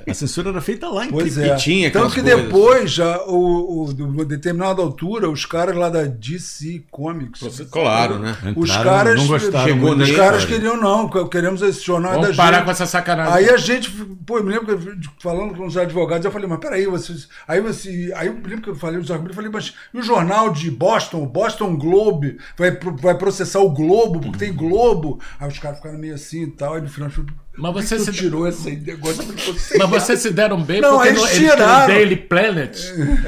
A 0.08 0.14
censura 0.16 0.50
era 0.50 0.62
feita 0.62 0.88
lá 0.90 1.06
em 1.06 1.10
Pois 1.12 1.36
Krypton. 1.36 1.54
é. 1.54 1.56
E 1.56 1.60
tinha 1.60 1.92
Tanto 1.92 2.16
que 2.16 2.22
coisas. 2.24 2.42
depois, 2.44 2.92
já, 2.92 3.22
o, 3.28 3.84
o, 3.86 3.94
de 3.94 4.02
uma 4.02 4.26
determinada 4.26 4.82
altura, 4.82 5.30
os 5.30 5.46
caras 5.46 5.76
lá 5.76 5.90
da 5.90 6.06
DC 6.06 6.82
Comics. 6.90 7.40
Claro, 7.70 8.18
né? 8.18 8.36
Os 8.56 8.68
Entraram, 8.70 8.84
caras. 8.90 9.16
não 9.20 9.28
gostaram 9.28 9.68
Chegou 9.68 9.96
Os 9.96 10.12
caras 10.12 10.39
história. 10.40 10.60
queriam, 10.60 10.78
não, 10.78 11.08
que- 11.10 11.26
queremos 11.30 11.62
esse 11.62 11.82
jornal 11.84 12.12
é 12.14 12.16
da 12.16 12.22
Vamos 12.22 12.38
parar 12.38 12.58
gente. 12.58 12.66
com 12.66 12.72
essa 12.72 12.86
sacanagem. 12.86 13.34
Aí 13.34 13.50
a 13.50 13.58
gente, 13.58 13.90
pô, 14.26 14.38
eu 14.40 14.44
me 14.44 14.52
lembro 14.52 14.78
que 14.78 14.92
eu, 14.92 14.98
falando 15.22 15.56
com 15.56 15.66
os 15.66 15.78
advogados, 15.78 16.26
eu 16.26 16.32
falei, 16.32 16.48
mas 16.48 16.60
peraí, 16.60 16.86
vocês. 16.86 17.28
Aí 17.48 17.62
você. 17.62 18.12
Aí 18.16 18.28
eu 18.28 18.34
me 18.34 18.44
lembro 18.44 18.62
que 18.62 18.70
eu 18.70 18.76
falei 18.76 19.00
os 19.00 19.10
argumentos, 19.12 19.38
eu 19.38 19.44
falei, 19.44 19.52
mas 19.52 19.74
e 19.94 20.00
o 20.00 20.04
jornal 20.04 20.52
de 20.52 20.72
Boston, 20.72 21.24
o 21.24 21.28
Boston 21.28 21.78
Globe, 21.78 22.38
vai, 22.58 22.78
vai 23.02 23.18
processar 23.18 23.60
o 23.60 23.70
Globo, 23.70 24.20
porque 24.20 24.38
tem 24.40 24.54
Globo. 24.54 25.20
Aí 25.40 25.48
os 25.48 25.60
caras 25.60 25.78
ficaram 25.78 25.98
meio 26.00 26.16
assim 26.16 26.44
e 26.44 26.52
tal, 26.52 26.74
aí 26.76 26.82
no 26.82 26.90
final 26.90 27.10
eu 27.10 27.14
falei, 27.14 27.30
Mas 27.60 27.74
que 27.76 27.82
você 27.88 27.96
que 27.98 28.02
se- 28.04 28.12
tirou 28.12 28.48
esse 28.48 28.72
negócio? 28.72 29.22
Eu 29.22 29.28
falei, 29.28 29.46
"Pô, 29.46 29.54
sei 29.60 29.78
Mas 29.78 29.92
lá." 29.92 30.00
vocês 30.00 30.20
se 30.20 30.32
deram 30.32 30.62
bem 30.62 30.82
Não, 30.82 30.94
porque 30.94 31.08
eles 31.10 31.20
não, 31.20 31.28
eles 31.28 31.38
tinham 31.38 31.54
o 31.54 31.58
tiraram. 31.58 31.88
Daily 31.94 32.16
Planet, 32.16 32.78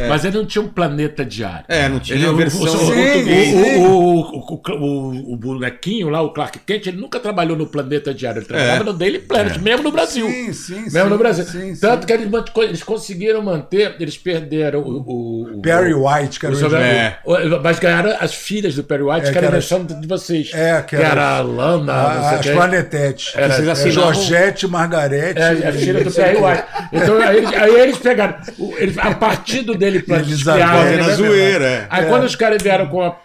mas 0.10 0.26
ele 0.26 0.38
não 0.38 0.46
tinha 0.46 0.62
um 0.64 0.68
planeta 0.68 1.26
diário. 1.26 1.66
É, 1.68 1.88
não 1.90 2.00
tinha 2.00 2.18
Ele- 2.18 2.26
a 2.26 2.32
o- 2.32 2.36
versão 2.36 2.62
o, 2.62 2.66
o, 2.66 2.70
português. 2.70 3.24
Sim, 3.50 3.64
sim. 3.64 3.86
o, 3.86 3.92
o, 3.92 4.22
o, 4.22 4.62
o, 4.80 5.34
o 5.34 5.38
bonequinho 5.38 6.10
lá, 6.10 6.22
o 6.22 6.32
Clark 6.32 6.60
Kent, 6.60 6.88
ele 6.88 6.98
nunca 6.98 7.20
trabalhou 7.20 7.58
no 7.58 7.68
Planeta 7.68 8.14
Diário, 8.14 8.40
ele 8.40 8.46
trabalhava 8.46 8.82
É. 8.82 8.86
no 8.86 8.94
Daily 8.94 9.20
Planet, 9.20 9.58
mesmo 9.58 9.84
no 9.84 9.92
Brasil. 9.92 10.28
Sim, 10.28 10.54
sim, 10.54 10.76
Mesmo 10.82 11.04
sim, 11.04 11.10
no 11.10 11.18
Brasil. 11.18 11.46
sim, 11.46 11.76
Tanto 11.80 12.02
sim. 12.02 12.08
que 12.08 12.14
eles, 12.14 12.30
eles 12.58 12.84
conseguiram 12.84 13.42
manter, 13.42 13.96
eles 14.00 14.18
perderam 14.18 14.80
o. 14.82 15.02
o, 15.02 15.58
o 15.58 15.62
Perry 15.62 15.94
White, 15.94 16.40
que 16.40 16.46
era 16.46 16.56
o 16.56 16.76
É. 16.76 17.18
Mas 17.64 17.80
ganharam 17.80 18.16
as 18.20 18.34
filhas 18.34 18.76
do 18.76 18.84
Perry 18.84 19.04
White, 19.04 19.18
É, 19.18 19.22
que 19.22 19.28
era 19.30 19.32
que 19.40 19.46
era- 19.46 19.52
deixando 19.52 20.00
de 20.00 20.08
vocês. 20.08 20.52
É, 20.54 20.82
que 20.82 20.96
era- 20.96 21.38
a 21.38 21.42
Lana, 21.42 22.30
sei 22.30 22.38
as 22.38 22.42
quem. 22.42 22.54
Planetetes. 22.54 23.34
Era- 23.36 23.52
Vocês 23.62 23.68
É, 23.68 24.00
Georgette, 24.26 24.68
Margarete. 24.68 25.40
É, 25.40 25.68
a 25.68 25.74
filha 25.74 26.04
do 26.04 26.12
Perry 26.12 26.38
White. 26.38 26.64
Então 26.94 27.18
aí 27.22 27.38
eles, 27.38 27.54
aí 27.54 27.76
eles 27.80 27.98
pegaram. 27.98 28.36
o- 28.60 28.74
eles, 28.78 28.98
a 28.98 29.14
partir 29.16 29.62
do 29.62 29.76
dele 29.76 30.02
Planet, 30.02 30.28
eles 30.28 30.44
criaram, 30.44 30.82
Fazendo 30.84 31.04
a 31.04 31.08
né? 31.08 31.14
zoeira, 31.16 31.66
é. 31.66 31.88
Aí 31.90 32.06
quando 32.08 32.24
os 32.24 32.36
caras 32.36 32.62
vieram 32.62 32.88
com 32.88 33.02
a 33.04 33.16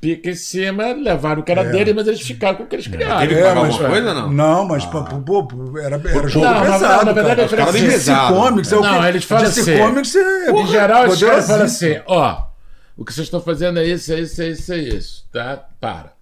pica 0.00 0.28
em 0.30 0.34
cima, 0.34 0.92
levaram 0.92 1.40
o 1.40 1.44
que 1.44 1.50
era 1.50 1.64
deles, 1.64 1.94
mas 1.94 2.06
eles 2.06 2.20
ficaram 2.20 2.56
com 2.56 2.64
o 2.64 2.66
que 2.66 2.76
eles 2.76 2.86
criaram. 2.86 3.20
Teve 3.20 3.34
que 3.36 3.40
É, 3.40 3.54
mas- 3.54 3.72
alguma 3.74 3.88
coisa, 3.88 4.14
não? 4.14 4.30
Não, 4.32 4.64
mas 4.68 4.84
pô, 4.84 5.02
pô, 5.02 5.44
pô, 5.46 5.78
era, 5.78 5.96
era 5.96 6.28
jogo 6.28 6.44
Não, 6.46 6.60
pesado. 6.60 6.82
não, 6.82 7.04
na 7.06 7.12
verdade, 7.12 7.36
cara. 7.48 7.56
caras 7.56 7.74
assim, 7.74 7.86
pesado. 7.86 8.34
Comics 8.34 8.72
é 8.72 8.76
o 8.76 8.80
Não, 8.82 9.00
que. 9.02 9.08
eles 9.08 9.24
falam 9.24 9.44
DC 9.44 9.60
assim, 9.60 9.78
Comics 9.78 10.14
é. 10.16 10.50
Em 10.50 10.66
geral, 10.66 11.06
os 11.08 11.22
caras 11.22 11.46
falam 11.46 11.64
assim: 11.64 12.00
ó, 12.06 12.42
o 12.98 13.04
que 13.04 13.12
vocês 13.14 13.26
estão 13.26 13.40
fazendo 13.40 13.78
é 13.78 13.84
isso, 13.86 14.12
é 14.12 14.20
isso, 14.20 14.42
é 14.42 14.48
isso, 14.48 14.72
é 14.72 14.76
isso, 14.78 15.24
tá? 15.32 15.64
Para. 15.80 16.12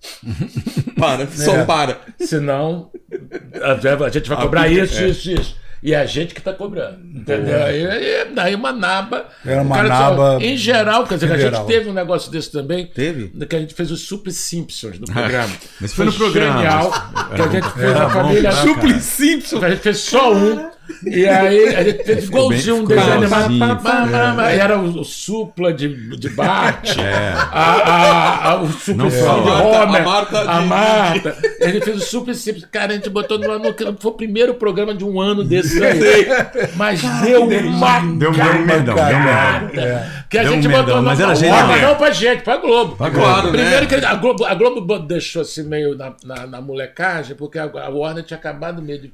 Para, 0.98 1.26
só 1.28 1.56
É. 1.56 1.64
para. 1.64 1.98
Senão, 2.20 2.90
a, 3.62 4.04
a 4.04 4.08
gente 4.10 4.28
vai 4.28 4.40
cobrar 4.40 4.68
pica, 4.68 4.82
isso, 4.84 4.98
é. 5.02 5.08
isso, 5.08 5.30
isso. 5.30 5.56
E 5.82 5.94
é 5.94 5.98
a 6.00 6.04
gente 6.04 6.34
que 6.34 6.42
tá 6.42 6.52
cobrando. 6.52 6.98
Entendeu? 7.02 7.64
Aí, 7.64 7.86
aí, 7.86 8.34
daí 8.34 8.54
uma 8.54 8.70
naba. 8.70 9.26
Era 9.46 9.62
uma 9.62 9.82
naba 9.82 10.38
Em 10.38 10.54
geral, 10.54 11.06
quer 11.06 11.14
dizer, 11.14 11.26
a 11.32 11.36
federal. 11.36 11.60
gente 11.66 11.68
teve 11.74 11.88
um 11.88 11.94
negócio 11.94 12.30
desse 12.30 12.52
também. 12.52 12.86
Teve? 12.86 13.28
Que 13.46 13.56
a 13.56 13.60
gente 13.60 13.72
fez 13.72 13.90
os 13.90 14.02
Super 14.02 14.30
Simpsons 14.30 14.98
no 14.98 15.06
programa. 15.06 15.52
Mas 15.80 15.94
foi 15.94 16.04
no 16.04 16.12
programa. 16.12 16.58
Genial. 16.58 16.92
Que 17.34 17.40
a 17.42 17.48
gente 17.48 17.70
fez 17.70 17.96
a 17.96 18.10
família. 18.10 18.42
né, 18.42 18.52
Supli 18.52 19.00
Simpson. 19.00 19.64
A 19.64 19.70
gente 19.70 19.80
fez 19.80 19.98
só 19.98 20.34
um. 20.34 20.70
E 21.06 21.26
aí 21.26 21.74
a 21.76 21.84
gente 21.84 22.02
fez 22.04 22.24
igualzinho 22.24 22.76
um 22.78 22.84
desenho 22.84 23.12
animado. 23.34 24.40
era 24.40 24.76
o, 24.78 25.00
o 25.00 25.04
supla 25.04 25.72
de, 25.72 26.16
de 26.16 26.28
Bart, 26.30 26.96
a, 27.52 27.62
a, 27.62 28.50
a, 28.50 28.62
o 28.62 28.68
supla 28.72 29.08
de. 29.08 29.16
Homer, 29.18 30.00
A 30.00 30.04
Marta 30.04 30.42
de- 30.42 30.48
a 30.48 30.60
Marta. 30.62 31.36
A 31.62 31.68
gente 31.68 31.84
fez 31.84 31.96
o 31.96 32.00
supla 32.04 32.34
simples. 32.34 32.64
Cara, 32.70 32.92
a 32.92 32.96
gente 32.96 33.08
botou 33.08 33.38
no 33.38 33.50
ano, 33.50 33.72
que 33.72 33.84
foi 34.00 34.10
o 34.10 34.14
primeiro 34.14 34.54
programa 34.54 34.94
de 34.94 35.04
um 35.04 35.20
ano 35.20 35.44
desse 35.44 35.82
aí. 35.82 36.26
Mas 36.76 37.00
deu 37.22 37.44
uma 37.44 38.00
Deu 38.00 38.30
um 38.30 38.34
medão, 38.66 38.94
deu 38.94 39.04
um 39.06 39.24
medão. 39.24 39.70
que 40.28 40.38
a 40.38 40.42
Deu 40.42 40.50
um 40.52 40.54
gente 40.56 40.68
medão, 40.68 40.84
botou 40.86 41.02
mas 41.02 41.20
era 41.20 41.34
genial. 41.34 41.68
Warner, 41.68 41.82
não 41.88 41.94
pra 41.96 42.10
gente, 42.10 42.42
pra 42.42 42.56
Globo. 42.56 42.96
Pra 42.96 43.08
Globo. 43.10 43.26
Claro, 43.26 43.50
Primeiro 43.50 43.80
né? 43.82 43.86
que 43.86 43.94
a 43.94 44.14
Globo, 44.16 44.44
a 44.44 44.54
Globo 44.54 44.80
bo- 44.80 44.98
deixou 44.98 45.42
assim 45.42 45.62
meio 45.62 45.96
na, 45.96 46.14
na, 46.24 46.46
na 46.46 46.60
molecagem, 46.60 47.36
porque 47.36 47.58
a, 47.58 47.64
a 47.64 47.88
Warner 47.88 48.24
tinha 48.24 48.36
acabado 48.38 48.82
meio 48.82 49.00
de 49.00 49.12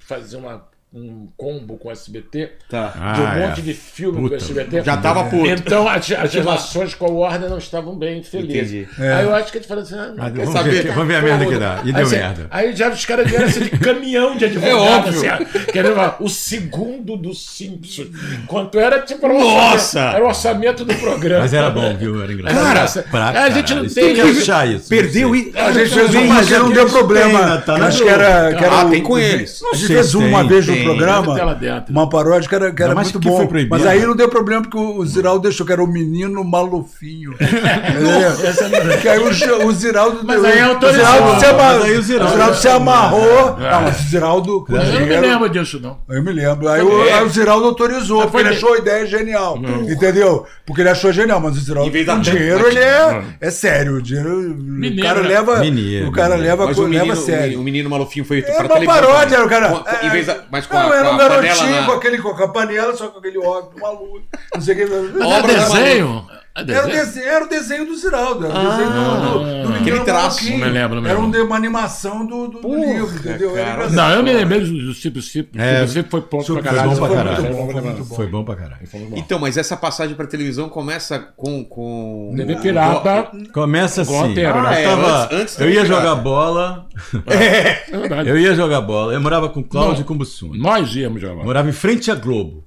fazer 0.00 0.36
uma, 0.36 0.62
um 0.94 1.26
combo 1.38 1.78
com 1.78 1.88
o 1.88 1.90
SBT, 1.90 2.50
Tá. 2.68 2.88
de 2.88 3.20
um 3.22 3.26
Ah, 3.26 3.34
monte 3.48 3.60
é. 3.60 3.62
de 3.62 3.72
filme 3.72 4.18
Puta, 4.18 4.28
com 4.28 4.34
o 4.34 4.36
SBT. 4.36 4.82
Já 4.82 4.96
tava 4.98 5.24
puto. 5.24 5.46
Então 5.46 5.88
as, 5.88 6.10
as 6.12 6.34
relações 6.34 6.94
com 6.94 7.06
a 7.06 7.10
Warner 7.10 7.48
não 7.48 7.56
estavam 7.56 7.96
bem 7.98 8.22
felizes. 8.22 8.88
Entendi. 8.90 9.02
Aí 9.02 9.24
eu 9.24 9.34
acho 9.34 9.50
que 9.50 9.56
eles 9.58 9.66
falaram 9.66 9.86
assim: 9.86 9.94
ah, 9.98 10.12
Ah, 10.18 10.30
quer 10.30 10.38
vamos, 10.44 10.52
saber? 10.52 10.82
ver, 10.82 10.92
vamos 10.92 11.08
ver 11.08 11.16
a 11.16 11.22
merda 11.22 11.46
que 11.46 11.56
dá. 11.58 11.80
E 11.82 11.86
Aí, 11.88 11.92
deu 11.94 12.02
assim, 12.04 12.16
merda. 12.16 12.46
aí 12.50 12.76
já 12.76 12.90
os 12.90 13.06
caras 13.06 13.26
vieram 13.26 13.46
assim 13.46 13.60
de 13.60 13.70
caminhão 13.70 14.36
de 14.36 14.44
advogado, 14.46 15.06
óbvio. 15.08 15.32
assim, 15.32 15.44
querendo 15.72 15.94
falar, 15.94 16.16
o 16.20 16.28
segundo 16.28 17.16
do 17.16 17.32
Simpsons. 17.34 18.08
Quanto 18.46 18.78
era 18.78 19.00
tipo 19.00 19.24
era 19.24 19.34
o 19.34 19.38
Nossa! 19.40 19.72
orçamento, 19.72 20.14
era 20.16 20.24
o 20.24 20.28
orçamento 20.28 20.84
do 20.84 20.94
programa. 20.96 21.40
Mas 21.40 21.54
era 21.54 21.70
bom, 21.70 21.96
viu? 21.96 22.22
Era 22.22 22.32
engraçado. 22.32 23.04
Cara, 23.04 23.32
Pra 23.32 23.44
a 23.44 23.50
gente 23.50 23.74
não 23.74 23.88
tem. 23.88 24.14
que 24.14 24.20
achar 24.20 24.68
isso. 24.68 24.88
Perdeu 24.90 25.34
e. 25.34 25.52
A 25.56 25.72
gente 25.72 25.88
fez 25.90 26.14
um, 26.14 26.26
mas 26.26 26.52
é 26.52 26.58
não 26.58 26.70
deu 26.70 26.86
problema. 26.86 27.56
Tá 27.62 27.76
acho 27.76 28.02
que 28.02 28.08
era, 28.10 28.48
Ah, 28.82 28.84
tem 28.90 29.02
com 29.02 29.18
eles. 29.18 29.62
A 29.72 29.74
gente 29.76 29.86
fez 29.86 30.14
uma 30.14 30.40
tem, 30.40 30.48
vez 30.48 30.66
no 30.84 30.96
programa, 30.96 31.56
uma 31.90 32.08
paródia 32.08 32.48
que 32.48 32.54
era, 32.54 32.72
que 32.72 32.82
era 32.82 32.94
muito 32.94 33.18
que 33.20 33.28
bom. 33.28 33.48
Mas 33.70 33.86
aí 33.86 34.04
não 34.04 34.14
deu 34.16 34.28
problema 34.28 34.62
porque 34.62 34.76
o 34.78 35.04
Ziraldo 35.04 35.40
deixou 35.42 35.64
que 35.66 35.72
era 35.72 35.82
o 35.82 35.86
menino 35.86 36.42
malufinho. 36.44 37.32
Entendeu? 37.40 38.98
que 39.00 39.08
aí 39.08 39.18
o, 39.18 39.66
o 39.66 39.72
Ziraldo. 39.72 40.20
Mas 40.24 40.44
aí 40.44 40.62
o. 40.62 40.92
Ziraldo 40.92 41.40
se 41.40 41.46
amarrou. 41.46 41.84
Aí 41.84 41.96
o 41.98 42.02
Ziraldo- 42.02 42.26
o 42.26 42.32
Ziraldo 42.36 42.56
se 42.56 42.68
amarrou. 42.68 43.56
Não, 43.58 43.82
mas 43.82 44.00
o 44.00 44.02
Ziraldo. 44.08 44.64
Eu 44.68 44.76
não 44.76 45.06
me 45.06 45.16
lembro 45.20 45.48
disso, 45.48 45.80
não. 45.80 45.98
Eu 46.08 46.22
me 46.22 46.32
lembro. 46.32 46.68
Aí, 46.68 46.82
o, 46.82 47.02
aí 47.02 47.24
o 47.24 47.28
Ziraldo 47.28 47.66
autorizou, 47.66 48.18
porque 48.22 48.32
foi 48.32 48.40
ele 48.42 48.50
achou 48.50 48.74
a 48.74 48.78
ideia 48.78 49.06
genial. 49.06 49.58
Entendeu? 49.88 50.46
Porque 50.66 50.80
ele 50.82 50.90
achou 50.90 51.12
genial, 51.12 51.40
mas 51.40 51.56
o 51.56 51.60
Ziraldo, 51.60 52.04
da- 52.04 52.14
dinheiro, 52.16 52.66
ele 52.66 52.78
é, 52.78 53.22
é 53.40 53.50
sério. 53.50 53.96
O 53.96 54.02
dinheiro. 54.02 54.56
o 54.56 55.02
cara 55.02 55.22
né? 55.22 55.28
leva. 55.28 55.58
Mineiro, 55.60 56.08
o 56.08 56.12
cara 56.12 56.34
leva, 56.34 56.66
Mas 56.66 56.78
o 56.78 56.82
leva 56.82 56.94
menino, 57.04 57.12
a 57.12 57.16
sério. 57.16 57.60
o 57.60 57.62
menino 57.62 57.90
malufinho 57.90 58.24
foi 58.24 58.38
É 58.40 58.42
pra 58.42 58.74
uma 58.76 58.84
paródia, 58.84 59.38
também. 59.38 59.46
o 59.46 59.48
cara. 59.48 59.68
Da- 59.68 60.44
mas 60.50 60.66
com 60.72 60.78
não, 60.78 60.92
a, 60.92 60.96
era 60.96 61.10
um 61.12 61.16
garotinho 61.16 61.80
na- 61.80 61.86
com, 61.86 61.92
aquele, 61.92 62.18
com 62.18 62.28
a 62.30 62.48
panela, 62.48 62.96
só 62.96 63.08
com 63.08 63.18
aquele 63.18 63.38
óculos 63.38 63.80
maluco. 63.80 64.22
Não 64.54 64.60
sei 64.60 64.74
o 64.74 64.76
que. 65.12 65.22
Obra 65.22 65.54
da 65.54 65.64
desenho? 65.68 66.26
É 66.30 66.41
Era 66.54 66.86
o, 66.86 66.90
desenho? 66.90 67.26
era 67.26 67.44
o 67.46 67.48
desenho 67.48 67.86
do 67.86 67.96
Ziraldo. 67.96 68.44
Era 68.44 68.58
o 68.58 68.70
desenho 68.70 68.90
do, 68.90 69.20
do, 69.20 69.38
do 69.38 69.44
menino 69.46 69.76
Aquele 69.80 70.00
traço, 70.00 70.50
não 70.50 70.58
me 70.58 70.64
lembro, 70.68 70.94
não 70.96 71.02
me 71.02 71.08
Era 71.08 71.18
lembro. 71.18 71.32
de- 71.38 71.46
uma 71.46 71.56
animação 71.56 72.26
do, 72.26 72.46
do, 72.48 72.60
do 72.60 72.74
livro, 72.74 73.16
entendeu? 73.16 73.56
Era 73.56 73.70
cara. 73.76 73.90
Não, 73.90 74.10
eu 74.10 74.22
me 74.22 74.32
lembrei 74.34 74.60
do 74.60 74.92
Super 74.92 75.22
Cip. 75.22 75.58
É, 75.58 75.86
Super 75.86 75.88
Cip 76.04 76.10
foi 76.10 76.20
Super 76.20 76.30
pra 76.30 76.44
Foi 76.44 76.62
caralho. 76.62 76.90
bom 76.90 76.96
pra 76.98 77.06
Foi 77.06 77.16
caralho. 77.16 78.04
foi. 78.04 78.16
Foi 78.16 78.26
bom 78.26 78.44
pra 78.44 78.54
caralho. 78.56 78.82
Então, 79.16 79.38
mas 79.38 79.56
essa 79.56 79.76
passagem 79.78 80.14
pra 80.14 80.26
televisão 80.26 80.68
começa 80.68 81.18
com. 81.18 81.64
com... 81.64 82.34
TV 82.36 82.56
Pirata. 82.56 83.30
Começa 83.54 84.04
Com 84.04 84.20
assim. 84.22 84.34
né? 84.34 84.42
eu, 84.44 84.66
É, 84.66 84.84
tava- 84.84 85.22
antes- 85.24 85.36
antes 85.40 85.58
eu 85.58 85.66
do 85.66 85.72
ia 85.72 85.84
jogar 85.86 86.14
bola. 86.16 86.86
É 87.26 87.96
verdade. 87.96 88.28
Eu 88.28 88.38
ia 88.38 88.54
jogar 88.54 88.82
bola. 88.82 89.14
Eu 89.14 89.20
morava 89.22 89.48
com 89.48 89.60
o 89.60 89.64
Cláudio 89.64 90.04
e 90.06 90.12
o 90.12 90.14
Bussum. 90.14 90.50
Nós 90.54 90.94
íamos 90.94 91.20
jogar. 91.20 91.42
Morava 91.44 91.68
em 91.68 91.72
frente 91.72 92.10
à 92.10 92.14
Globo. 92.14 92.62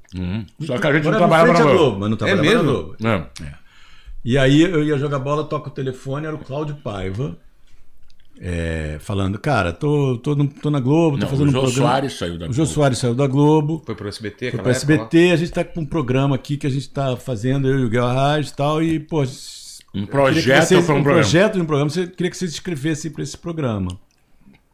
Só 0.61 0.77
que 0.79 0.88
a 0.88 0.93
gente 0.93 1.03
não 1.03 1.17
trabalhava 1.17 1.53
na 1.53 1.61
Globo. 1.61 1.99
Mas 1.99 2.09
não 2.09 2.17
trabalhava 2.17 2.53
na 2.55 2.63
Globo. 2.63 2.95
Não. 2.99 3.25
E 4.26 4.38
aí 4.38 4.61
eu 4.63 4.84
ia 4.84 4.97
jogar 4.97 5.19
bola, 5.19 5.43
toco 5.45 5.69
o 5.69 5.71
telefone, 5.71 6.26
era 6.26 6.36
o 6.36 6.39
Cláudio 6.39 6.76
Paiva. 6.84 7.38
é, 8.41 8.97
falando, 8.99 9.39
cara, 9.39 9.71
tô, 9.71 10.17
tô, 10.17 10.36
no- 10.36 10.49
tô 10.49 10.69
na 10.69 10.82
Globo, 10.82 11.15
tô 11.17 11.23
Não, 11.23 11.30
fazendo 11.30 11.45
o 11.47 11.49
um 11.51 11.53
programa. 11.53 11.71
Soares 11.89 12.13
saiu 12.17 12.38
da 12.38 12.45
O 12.47 12.49
Jô 12.51 12.63
Globo. 12.63 12.71
Soares 12.73 12.97
saiu 12.97 13.15
da 13.15 13.28
Globo. 13.28 13.82
Foi 13.86 13.95
pro 13.95 14.09
SBT, 14.09 14.51
Foi 14.51 14.59
pro 14.59 14.59
época 14.59 14.69
lá? 14.71 14.76
SBT, 14.76 15.32
a 15.32 15.36
gente 15.38 15.51
tá 15.53 15.63
com 15.63 15.80
um 15.80 15.86
programa 15.86 16.36
aqui 16.36 16.57
que 16.57 16.67
a 16.67 16.69
gente 16.69 16.89
tá 16.89 17.15
fazendo, 17.15 17.69
eu 17.69 17.80
e 17.80 17.86
o 17.86 17.89
Guel 17.89 18.05
Arraes 18.05 18.49
e 18.49 18.55
tal, 18.55 18.84
e, 18.84 18.99
pô. 18.99 19.23
Um 19.93 20.05
projeto 20.05 20.65
vocês- 20.67 20.86
foi 20.86 20.95
um 20.95 20.97
um 20.99 21.03
programa. 21.03 21.21
projeto 21.21 21.53
de 21.53 21.61
um 21.61 21.65
programa, 21.65 21.89
você 21.89 22.07
queria 22.07 22.30
que 22.30 22.36
vocês 22.36 22.51
escrevessem 22.51 23.09
pra 23.11 23.23
esse 23.23 23.38
programa. 23.38 23.97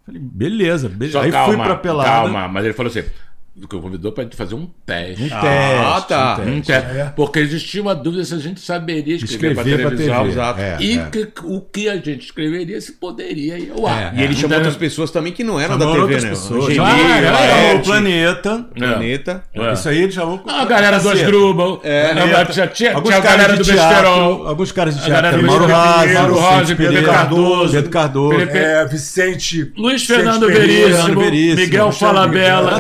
Falei, 0.08 0.20
beleza, 0.20 0.90
beleza. 0.90 1.20
Só 1.20 1.24
Aí 1.24 1.32
calma, 1.32 1.54
fui 1.54 1.64
pra 1.64 1.76
pelada. 1.76 2.10
calma, 2.10 2.48
mas 2.48 2.66
ele 2.66 2.74
falou 2.74 2.90
assim, 2.90 3.04
que 3.70 3.76
eu 3.76 3.82
convidou 3.82 4.12
pra 4.14 4.24
gente 4.24 4.36
fazer 4.36 4.56
um 4.56 4.68
teste. 4.86 5.24
Um 5.24 5.28
Ah, 5.32 5.42
teste, 5.42 6.08
tá. 6.08 6.38
um 6.40 6.42
Um 6.58 6.62
teste. 6.62 6.72
teste. 6.94 7.14
Porque 7.16 7.40
existia 7.40 7.82
uma 7.82 7.94
dúvida 7.94 8.24
se 8.24 8.34
a 8.34 8.38
gente 8.38 8.62
saberia 8.62 9.16
escrever, 9.16 9.56
pra 9.56 9.64
televisão. 9.92 10.16
TV. 10.24 10.30
exato. 10.30 10.60
É, 10.62 10.78
E 10.80 10.98
é. 10.98 11.06
que- 11.12 11.28
o 11.44 11.60
que 11.62 11.90
a 11.90 11.96
gente 11.98 12.26
escreveria 12.26 12.80
se 12.80 12.94
poderia 12.94 13.60
ir 13.60 13.72
ao 13.78 13.86
ar. 13.86 14.16
É, 14.16 14.20
E 14.20 14.24
ele 14.24 14.34
é. 14.34 14.36
chamou 14.36 14.48
Então, 14.48 14.58
outras 14.60 14.76
pessoas 14.78 15.12
também 15.12 15.34
que 15.34 15.44
não 15.44 15.60
eram 15.60 15.78
Chamou 15.78 15.88
da 15.88 15.92
TV, 15.92 16.02
outras 16.02 16.24
né? 16.24 16.30
pessoas. 16.30 16.64
Angeli, 16.66 16.80
Ah, 16.80 17.46
é, 17.46 17.74
o 17.76 17.80
Planeta. 17.82 18.66
Planeta. 18.74 19.44
É. 19.54 19.74
Isso 19.74 19.90
aí 19.90 20.02
ele 20.04 20.12
chamou. 20.12 20.42
A 20.48 20.66
galera 20.66 21.00
do. 21.00 21.10
Asdrubal. 21.10 21.82
É. 21.84 22.14
Não, 22.14 22.46
tinha, 22.46 22.68
tinha, 22.68 22.94
Alguns 22.94 23.10
tinha 23.10 23.20
a 23.20 23.22
caras 23.22 23.38
galera 23.42 23.58
do 23.58 23.66
Besterol. 23.66 24.48
alguns 24.48 24.72
caras 24.72 24.96
de 24.96 25.02
A 25.02 25.08
galera 25.10 25.22
teatro, 25.30 25.42
do 25.42 25.48
Mauro 25.48 25.68
Besterol, 25.68 25.92
Razzi, 25.94 26.14
Mauro 26.14 26.40
Razzi, 26.40 26.76
Pedro 26.76 27.04
Cardoso. 27.06 27.74
Pedro 27.74 27.90
Cardoso. 27.92 28.40
É, 28.42 28.86
Vicente. 28.88 29.74
Luiz 29.76 30.06
Fernando 30.06 30.48
Veríssimo, 30.48 31.22
Miguel 31.56 31.92
Falabella, 31.92 32.80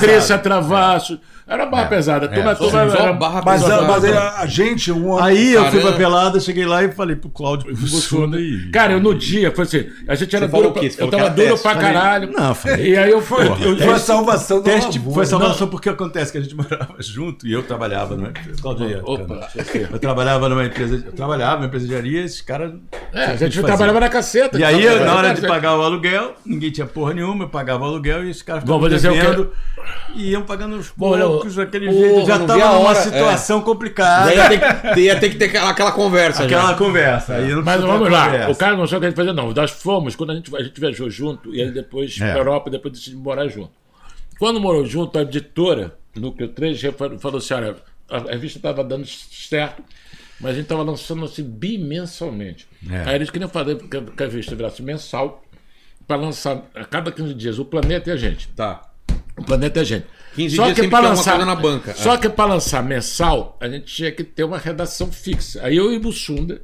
Miguel. 0.00 0.14
Era 0.14 0.24
a 0.58 1.16
Era 1.48 1.64
barra 1.64 1.86
pesada. 1.86 2.26
A 2.26 2.54
turma, 2.54 2.80
a 2.82 2.84
era- 2.84 3.12
barra 3.14 3.42
Mas, 3.42 3.62
pesada. 3.62 3.82
mas 3.86 4.04
a, 4.04 4.40
a 4.40 4.46
gente, 4.46 4.92
um 4.92 5.14
ano. 5.14 5.24
Aí 5.24 5.54
eu 5.54 5.64
fui 5.70 5.80
pra 5.80 5.92
pelada, 5.92 6.38
cheguei 6.38 6.66
lá 6.66 6.84
e 6.84 6.92
falei 6.92 7.16
pro 7.16 7.30
Cláudio, 7.30 7.74
Bussunda 7.74 8.38
e. 8.38 8.68
Cara, 8.70 8.92
eu 8.92 9.00
no 9.00 9.14
dia, 9.14 9.50
foi 9.50 9.64
assim, 9.64 9.86
a 10.06 10.14
gente 10.14 10.36
era 10.36 10.46
duro, 10.46 10.72
quê? 10.72 10.90
pra, 10.90 11.06
eu 11.06 11.10
tava 11.10 11.30
duro 11.30 11.48
teste? 11.48 11.62
pra 11.62 11.74
caralho. 11.76 12.30
Não, 12.30 12.54
falei. 12.54 12.90
E 12.90 12.96
aí 12.98 13.10
eu 13.10 13.22
fui. 13.22 13.46
Porra, 13.46 13.64
eu- 13.64 13.78
Foi 13.78 13.94
a 13.94 13.98
salvação 13.98 14.58
da 14.62 14.70
Teste 14.70 14.98
foi 15.00 15.24
salvação 15.24 15.68
porque 15.68 15.88
acontece 15.88 16.32
que 16.32 16.38
a 16.38 16.40
gente 16.42 16.54
morava 16.56 16.96
junto 17.00 17.46
e 17.46 17.52
eu 17.52 17.62
trabalhava 17.62 18.14
numa 18.14 18.28
empresa. 18.28 18.60
Cláudio 18.60 18.86
aí, 18.86 18.96
Opa. 19.02 19.48
Eu 19.90 19.98
trabalhava 19.98 20.48
numa 20.50 20.64
empresa, 20.66 21.02
eu 21.06 21.12
trabalhava 21.12 21.56
numa 21.56 21.66
empresa 21.66 21.86
de 21.86 21.94
areia, 21.96 22.24
esses 22.24 22.42
caras. 22.42 22.74
É, 23.12 23.24
a 23.24 23.36
gente 23.36 23.62
trabalhava 23.62 24.00
na 24.00 24.08
caceta. 24.10 24.58
E 24.58 24.64
aí, 24.64 24.84
na 25.00 25.14
hora 25.14 25.32
de 25.32 25.40
pagar 25.46 25.78
o 25.78 25.82
aluguel, 25.82 26.34
ninguém 26.44 26.70
tinha 26.70 26.86
porra 26.86 27.14
nenhuma, 27.14 27.44
eu 27.44 27.48
pagava 27.48 27.84
o 27.84 27.86
aluguel 27.86 28.24
e 28.26 28.30
os 28.30 28.42
caras 28.42 28.64
Bom, 28.64 28.78
vou 28.78 28.88
dizer 28.88 29.08
o 29.08 29.14
devendo 29.14 29.52
e 30.14 30.30
iam 30.30 30.42
pagando 30.42 30.76
os 30.76 30.92
Bom, 30.96 31.16
olha, 31.38 31.42
poucos, 31.42 31.54
daquele 31.56 31.86
porra, 31.86 31.98
jeito. 31.98 32.26
Já 32.26 32.38
tava 32.40 32.52
a 32.64 32.72
numa 32.72 32.78
hora, 32.88 33.00
situação 33.00 33.60
complicada. 33.62 34.34
Já 34.34 34.34
ia 34.34 34.48
ter, 34.60 34.94
que- 34.94 35.00
ia 35.00 35.20
ter 35.20 35.30
que 35.30 35.36
ter 35.36 35.44
aquela, 35.46 35.70
aquela 35.70 35.92
conversa. 35.92 36.44
Aquela 36.44 36.70
já. 36.70 36.74
conversa. 36.76 37.38
Não 37.40 37.62
Mas 37.62 37.80
vamos 37.80 38.10
lá, 38.10 38.24
conversa. 38.26 38.50
o 38.50 38.56
cara 38.56 38.76
não 38.76 38.86
sabe 38.86 38.96
o 38.96 39.00
que 39.00 39.06
a 39.06 39.08
gente 39.10 39.16
fazia, 39.16 39.32
não. 39.32 39.52
Nós 39.52 39.70
fomos, 39.70 40.14
quando 40.16 40.30
a 40.30 40.34
gente, 40.34 40.54
a 40.56 40.62
gente 40.62 40.80
viajou 40.80 41.08
junto, 41.10 41.54
e 41.54 41.60
ele 41.60 41.70
depois 41.72 42.20
É. 42.20 42.36
Europa, 42.36 42.70
depois 42.70 42.92
decidiu 42.94 43.18
morar 43.20 43.48
junto. 43.48 43.70
Quando 44.38 44.60
morou 44.60 44.84
junto, 44.86 45.18
a 45.18 45.22
editora, 45.22 45.94
Núcleo 46.14 46.48
3, 46.48 46.78
já 46.78 46.92
falou 46.92 47.38
assim: 47.38 47.54
olha, 47.54 47.76
a 48.10 48.16
a 48.16 48.20
revista 48.32 48.58
estava 48.58 48.82
dando 48.84 49.06
certo, 49.06 49.82
mas 50.40 50.52
a 50.52 50.54
gente 50.54 50.62
estava 50.64 50.82
lançando 50.82 51.24
assim 51.24 51.42
bimensalmente. 51.42 52.66
É. 52.90 53.02
Aí 53.10 53.14
eles 53.16 53.30
queriam 53.30 53.48
fazer 53.50 53.76
que 53.76 53.96
a- 53.96 54.00
a 54.00 54.28
revista 54.28 54.54
virasse 54.54 54.82
mensal, 54.82 55.42
para 56.06 56.16
lançar 56.16 56.62
a 56.74 56.84
cada 56.84 57.12
15 57.12 57.34
dias 57.34 57.58
o 57.58 57.64
planeta 57.64 58.08
e 58.08 58.12
a 58.12 58.16
gente. 58.16 58.48
Tá. 58.48 58.82
O 59.36 59.44
planeta 59.44 59.80
é 59.80 59.84
gente. 59.84 60.06
15 60.34 60.54
dias 60.54 60.66
sempre 60.68 60.88
pra 60.88 61.00
tem 61.00 61.08
alguma 61.10 61.24
coisa 61.24 61.44
na 61.44 61.54
banca. 61.56 61.94
Só 61.94 62.14
É. 62.14 62.18
que 62.18 62.28
para 62.28 62.50
lançar 62.54 62.82
mensal, 62.82 63.56
a 63.60 63.68
gente 63.68 63.86
tinha 63.86 64.12
que 64.12 64.22
ter 64.24 64.44
uma 64.44 64.58
redação 64.58 65.10
fixa. 65.10 65.60
Aí 65.64 65.76
eu 65.76 65.92
e 65.92 65.98
Bussunda 65.98 66.62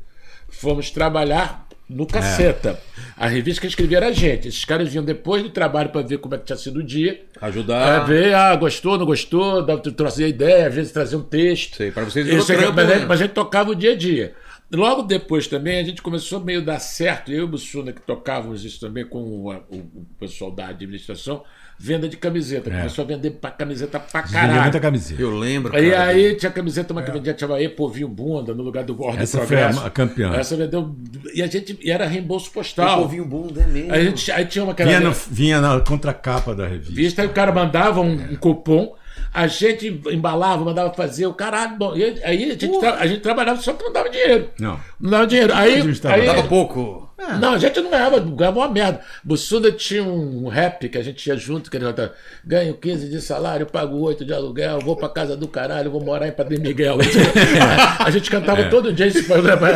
fomos 0.49 0.91
trabalhar 0.91 1.67
no 1.89 2.07
Caceta. 2.07 2.81
A 3.17 3.27
revista 3.27 3.61
que 3.61 3.67
escrevia 3.67 3.99
era 3.99 4.09
a 4.09 4.12
gente. 4.12 4.49
Esses 4.49 4.65
caras 4.65 4.89
vinham 4.89 5.05
depois 5.05 5.43
do 5.43 5.51
trabalho 5.51 5.91
para 5.91 6.01
ver 6.01 6.19
como 6.19 6.35
é 6.35 6.39
que 6.39 6.45
tinha 6.45 6.57
sido 6.57 6.79
o 6.79 6.83
dia. 6.83 7.23
Ajudar. 7.41 8.03
É, 8.03 8.05
ver, 8.07 8.35
ah, 8.35 8.57
gostou, 8.57 8.97
não 8.97 9.05
gostou, 9.05 9.62
trazia 9.93 10.27
ideia, 10.27 10.67
às 10.69 10.75
vezes 10.75 10.93
trazia 10.93 11.19
um 11.19 11.23
texto. 11.23 11.77
Sei, 11.77 11.91
pra 11.91 12.05
vocês 12.05 12.27
Isso 12.27 12.51
aqui, 12.51 12.62
trampo, 12.62 12.77
mas, 12.77 12.85
a 12.87 12.89
né? 12.89 12.95
gente, 13.01 13.07
mas 13.09 13.21
a 13.21 13.25
gente 13.25 13.35
tocava 13.35 13.71
o 13.71 13.75
dia 13.75 13.93
a 13.93 13.97
dia. 13.97 14.35
Logo 14.73 15.03
depois 15.03 15.47
também 15.47 15.79
a 15.79 15.85
gente 15.85 16.01
começou 16.01 16.41
meio 16.41 16.61
a 16.61 16.65
dar 16.65 16.79
certo, 16.81 17.31
eu 17.31 17.41
e 17.41 17.43
o 17.43 17.49
Bussuna, 17.49 17.93
que 17.93 18.01
tocávamos 18.01 18.65
isso 18.65 18.81
também 18.81 19.05
com 19.05 19.19
o, 19.19 19.53
o- 19.53 19.77
o 19.77 20.07
pessoal 20.19 20.51
da 20.51 20.69
administração, 20.69 21.45
venda 21.79 22.09
de 22.09 22.16
camiseta. 22.16 22.70
Começou 22.70 23.05
a 23.05 23.09
vender 23.09 23.31
pra 23.33 23.51
camiseta 23.51 23.99
pra 24.01 24.20
Vendia 24.22 24.41
caralho. 24.41 24.62
muita 24.62 24.81
camiseta. 24.81 25.20
Eu 25.20 25.37
lembro. 25.37 25.77
Aí, 25.77 25.91
cara. 25.91 26.05
aí 26.07 26.35
tinha 26.37 26.51
camiseta, 26.53 26.93
uma 26.93 27.03
que 27.03 27.11
vendia, 27.11 27.37
chamava 27.39 27.62
Epovinho 27.62 28.09
Bunda, 28.09 28.55
no 28.55 28.62
lugar 28.62 28.85
do 28.85 29.01
Ordem 29.03 29.22
Essa 29.22 29.43
e 29.43 29.47
foi 29.47 29.57
a 29.62 29.91
campeã. 29.91 30.35
Essa 30.35 30.57
vendeu. 30.57 30.95
E 31.35 31.43
a 31.43 31.47
gente. 31.47 31.79
E 31.83 31.91
era 31.91 32.07
reembolso 32.07 32.51
postal. 32.51 33.05
um 33.07 33.25
bunda, 33.27 33.62
é 33.62 33.66
mesmo. 33.66 33.93
Aí, 33.93 34.01
a 34.01 34.05
gente, 34.05 34.33
aí 34.33 34.45
tinha 34.47 34.64
uma 34.64 34.75
que 34.75 34.83
era. 34.83 34.91
Vinha, 34.91 35.01
no- 35.01 35.12
vinha 35.31 35.61
na 35.61 35.81
contracapa 35.81 36.55
da 36.55 36.66
revista. 36.66 36.95
Vista, 36.95 37.22
aí 37.22 37.29
o 37.29 37.33
cara 37.33 37.53
mandava 37.53 38.01
um, 38.01 38.12
um 38.12 38.37
cupom, 38.37 38.95
a 39.33 39.47
gente 39.47 40.01
embalava, 40.11 40.64
mandava 40.64 40.93
fazer, 40.95 41.27
o 41.27 41.35
caralho, 41.35 41.77
bom, 41.77 41.97
e 41.97 42.05
aí 42.25 42.45
a 42.45 42.49
gente, 42.49 42.68
tra- 42.81 42.95
a 43.01 43.07
gente 43.07 43.20
trabalhava, 43.20 43.61
só 43.61 43.72
que 43.72 43.83
não 43.85 43.93
dava 43.93 44.09
dinheiro. 44.09 44.51
Não. 44.59 44.79
Não 45.01 45.11
dava 45.11 45.27
dinheiro. 45.27 45.53
Aí, 45.55 45.83
aí 46.05 46.27
Dava 46.27 46.43
pouco. 46.45 47.11
É, 47.31 47.37
Não, 47.39 47.55
a 47.55 47.59
gente 47.59 47.81
não 47.81 47.91
ganhava, 47.91 48.18
ganhava 48.20 48.59
uma 48.61 48.68
merda. 48.68 49.01
Bussunda 49.22 49.70
tinha 49.72 50.03
um 50.03 50.49
rap 50.49 50.89
que 50.89 50.99
a 50.99 51.03
gente 51.03 51.27
ia 51.27 51.37
junto, 51.37 51.70
que 51.70 51.77
ele 51.77 51.85
cantava, 51.87 52.12
ganho 52.45 52.75
15 52.75 53.09
de 53.09 53.20
salário, 53.20 53.66
pago 53.66 53.99
8 53.99 54.25
de 54.25 54.33
aluguel, 54.33 54.79
vou 54.81 54.97
pra 54.97 55.09
casa 55.09 55.37
do 55.37 55.49
caralho, 55.49 55.91
vou 55.91 56.03
morar 56.03 56.29
em 56.29 56.33
Padre 56.33 56.59
Miguel. 56.59 56.99
a 57.99 58.11
gente 58.11 58.31
cantava 58.31 58.64
todo 58.64 58.93
dia 58.93 59.07
esse 59.07 59.22
programa, 59.25 59.68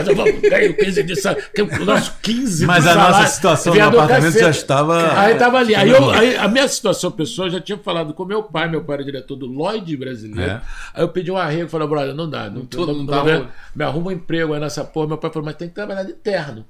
ganho 0.49 0.77
15 0.77 1.03
de 1.03 1.17
salário, 1.17 1.45
o 1.81 1.85
nosso 1.85 2.15
15 2.23 2.67
Mas 2.67 2.85
de 2.85 2.91
a 2.91 2.93
salário. 2.95 3.17
nossa 3.19 3.27
situação 3.33 3.75
no 3.75 3.83
apartamento 3.83 4.23
cacete. 4.25 4.45
já 4.45 4.51
estava- 4.51 5.21
Aí 5.21 5.35
tava 5.37 5.59
ali. 5.59 5.75
Aí, 5.75 5.89
eu- 5.89 5.97
Estava 5.99 6.19
aí 6.21 6.37
a 6.37 6.49
minha 6.49 6.69
situação 6.69 7.11
pessoal, 7.11 7.49
eu 7.49 7.53
já 7.53 7.61
tinha 7.61 7.79
falado 7.79 8.13
com 8.15 8.25
meu 8.25 8.43
pai, 8.43 8.69
meu 8.69 8.83
pai 8.85 8.97
era 8.97 9.05
diretor 9.05 9.37
do 9.37 9.47
Lloyd 9.47 9.97
brasileiro. 9.97 10.51
É. 10.53 10.61
Aí 10.95 11.03
eu 11.03 11.09
pedi 11.09 11.31
um 11.31 11.37
arrego, 11.37 11.69
falei, 11.69 11.87
brother, 11.89 12.15
não 12.15 12.29
dá, 12.29 12.51
não, 12.51 12.67
não, 12.73 12.87
não 12.87 12.95
não 12.99 13.07
dá, 13.07 13.47
me 13.75 13.85
arruma 13.85 14.09
um 14.09 14.13
emprego 14.13 14.55
aí 14.55 14.61
nessa 14.61 14.85
porra. 14.85 15.09
Meu 15.09 15.19
pai 15.19 15.31
falou, 15.31 15.47
mas 15.47 15.57
tem 15.57 15.69
que 15.69 15.75
trabalhar 15.75 16.03
de 16.03 16.13
terno. 16.15 16.65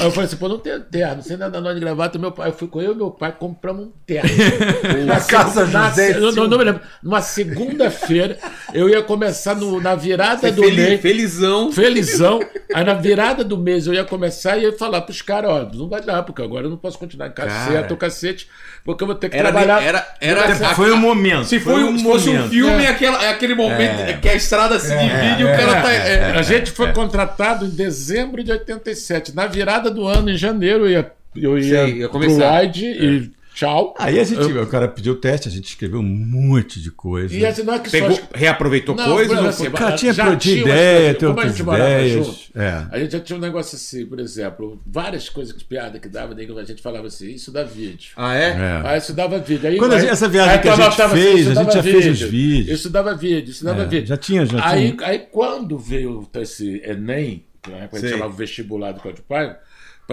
aí 0.00 0.09
eu 0.10 0.14
falei 0.14 0.26
assim, 0.26 0.36
pô, 0.36 0.48
não 0.48 0.58
tem 0.58 0.78
terno, 0.80 1.22
você 1.22 1.32
ainda 1.34 1.48
dá 1.50 1.60
nó 1.60 1.72
de 1.72 1.80
gravata. 1.80 2.18
Meu 2.18 2.32
pai, 2.32 2.48
eu 2.48 2.52
fui 2.52 2.68
com 2.68 2.80
eu 2.82 2.92
e 2.92 2.96
meu 2.96 3.10
pai, 3.10 3.34
compramos 3.38 3.86
um 3.86 3.92
terno. 4.06 4.28
Na 5.06 5.20
casa 5.20 5.66
Na- 5.66 5.88
José 5.88 6.16
eu 6.16 6.32
não, 6.32 6.46
não 6.48 6.58
me 6.58 6.64
lembro. 6.64 6.80
Numa 7.02 7.20
segunda-feira, 7.20 8.38
eu 8.74 8.88
ia 8.88 9.02
começar 9.02 9.54
no- 9.54 9.80
na 9.80 9.94
virada 9.94 10.50
do 10.52 10.62
Feliz, 10.62 10.76
mês. 10.88 11.00
felizão. 11.00 11.72
Felizão. 11.72 12.40
Aí 12.74 12.84
na 12.84 12.94
virada 12.94 13.42
do 13.44 13.56
mês 13.56 13.86
eu 13.86 13.94
ia 13.94 14.04
começar 14.04 14.56
e 14.58 14.62
ia 14.62 14.72
falar 14.76 15.00
pros 15.02 15.22
caras, 15.22 15.50
ó, 15.50 15.68
não 15.76 15.88
vai 15.88 16.00
dar, 16.00 16.22
porque 16.22 16.42
agora 16.42 16.66
eu 16.66 16.70
não 16.70 16.76
posso 16.76 16.98
continuar 16.98 17.28
em 17.28 17.32
cacete 17.32 17.72
Cara. 17.72 17.86
ou 17.90 17.96
cacete, 17.96 18.48
porque 18.84 19.02
eu 19.02 19.06
vou 19.06 19.16
ter 19.16 19.28
que 19.28 19.36
Era, 19.36 19.50
trabalhar. 19.50 19.82
era, 19.82 20.06
era, 20.20 20.74
Foi 20.74 20.92
um 20.92 20.96
momento. 20.96 21.44
Se 21.44 21.58
foi, 21.60 21.82
um, 21.84 21.98
fosse 21.98 22.28
um 22.28 22.32
momento. 22.34 22.50
filme, 22.50 22.84
É. 22.84 22.88
aquela, 22.88 23.22
é 23.24 23.28
aquele 23.30 23.54
momento 23.54 24.20
que 24.20 24.28
a 24.28 24.34
estrada 24.34 24.78
se 24.78 24.88
divide 24.96 25.42
e 25.42 25.44
o 25.44 25.48
cara 25.48 25.82
tá. 25.82 25.92
é. 25.92 26.32
A 26.38 26.42
gente 26.42 26.70
foi 26.70 26.92
contratado 26.92 27.64
em 27.66 27.70
dezembro 27.70 28.42
de 28.42 28.52
87. 28.52 29.34
Na 29.34 29.46
virada 29.46 29.89
do 29.90 30.06
ano, 30.06 30.30
em 30.30 30.36
janeiro, 30.36 30.84
eu 30.86 30.90
ia, 30.90 31.12
eu 31.36 31.58
ia, 31.58 31.84
Sei, 31.86 31.98
ia 31.98 32.08
começar. 32.08 32.60
Wide 32.62 32.84
e 32.86 33.30
tchau. 33.54 33.94
Aí 33.98 34.18
a 34.18 34.24
gente, 34.24 34.40
Eu- 34.40 34.62
o 34.62 34.66
cara 34.66 34.88
pediu 34.88 35.12
o 35.12 35.16
teste, 35.16 35.48
a 35.48 35.50
gente 35.50 35.66
escreveu 35.66 36.00
um 36.00 36.02
monte 36.02 36.80
de 36.80 36.90
coisa. 36.90 37.34
E 37.34 37.44
assim, 37.44 37.62
não 37.62 37.74
é 37.74 37.78
que 37.78 37.90
Pegou, 37.90 38.12
só. 38.16 38.22
reaproveitou 38.34 38.94
Não, 38.94 39.12
coisas? 39.12 39.38
ou 39.38 39.46
assim, 39.46 39.70
cara 39.70 39.96
tinha, 39.96 40.12
já 40.12 40.24
tinha 40.24 40.36
tinha 40.36 40.62
ideia, 40.62 41.14
coisas, 41.14 41.16
tem 41.18 41.28
como 41.28 41.40
a 41.40 41.44
outras 41.44 41.60
ideias. 42.06 42.26
junto, 42.26 42.38
É. 42.58 42.86
A 42.90 42.98
gente 42.98 43.12
já 43.12 43.20
tinha 43.20 43.36
um 43.36 43.40
negócio 43.40 43.76
assim, 43.76 44.06
por 44.06 44.18
exemplo, 44.20 44.80
várias 44.86 45.28
coisas 45.28 45.52
que 45.52 45.62
piada 45.64 45.98
que 45.98 46.08
dava, 46.08 46.34
daí 46.34 46.48
a 46.50 46.64
gente 46.64 46.80
falava 46.80 47.06
assim, 47.08 47.32
isso 47.32 47.50
dá 47.52 47.62
vídeo. 47.64 48.12
Ah, 48.16 48.34
é? 48.34 48.48
É. 48.50 48.82
Aí 48.84 48.98
isso 48.98 49.12
dava 49.12 49.38
vídeo. 49.38 49.68
Aí, 49.68 49.76
Quando 49.76 49.92
a 49.92 49.96
aí- 49.96 50.00
gente- 50.02 50.10
essa 50.12 50.28
viagem 50.28 50.52
aí 50.54 50.58
que 50.60 50.68
a 50.68 50.76
gente 50.76 50.96
tava 50.96 51.14
fez, 51.14 51.40
isso 51.40 51.50
a 51.50 51.62
gente 51.64 51.74
já 51.74 51.82
fez 51.82 52.06
os 52.06 52.20
vídeos. 52.22 52.78
Isso 52.80 52.88
dava 52.90 53.14
vídeo, 53.14 53.50
isso 53.50 53.64
dava 53.64 53.82
É, 53.82 53.86
vídeo. 53.86 54.06
já 54.06 54.16
tinha, 54.16 54.46
já 54.46 54.66
aí, 54.66 54.92
tinha. 54.92 55.06
aí 55.08 55.18
quando 55.30 55.76
veio 55.78 56.26
esse 56.40 56.80
Enem, 56.84 57.44
que 57.62 57.70
na 57.70 57.76
época 57.78 57.98
a 57.98 58.00
gente 58.00 58.10
chamava 58.12 58.32
o 58.32 58.36
vestibular 58.36 58.92
do 58.92 59.00
Código 59.00 59.22
Pai, 59.28 59.54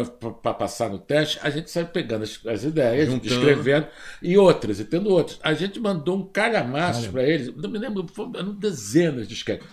para 0.06 0.54
passar 0.54 0.90
no 0.90 0.98
teste, 0.98 1.40
a 1.42 1.50
gente 1.50 1.70
saiu 1.70 1.88
pegando 1.88 2.24
as, 2.24 2.40
as 2.46 2.64
ideias, 2.64 3.10
Juntando. 3.10 3.34
escrevendo, 3.34 3.88
e 4.22 4.38
outras, 4.38 4.80
e 4.80 4.86
tendo 4.86 5.10
outras. 5.10 5.40
A 5.44 5.54
gente 5.54 5.80
mandou 5.80 6.18
um 6.18 6.26
calhamaço 6.26 7.10
para 7.10 7.24
eles, 7.24 7.54
não 7.56 7.70
me 7.70 7.78
lembro, 7.80 8.06
foram 8.14 8.54
dezenas 8.54 9.28
de 9.28 9.34
sketches. 9.34 9.68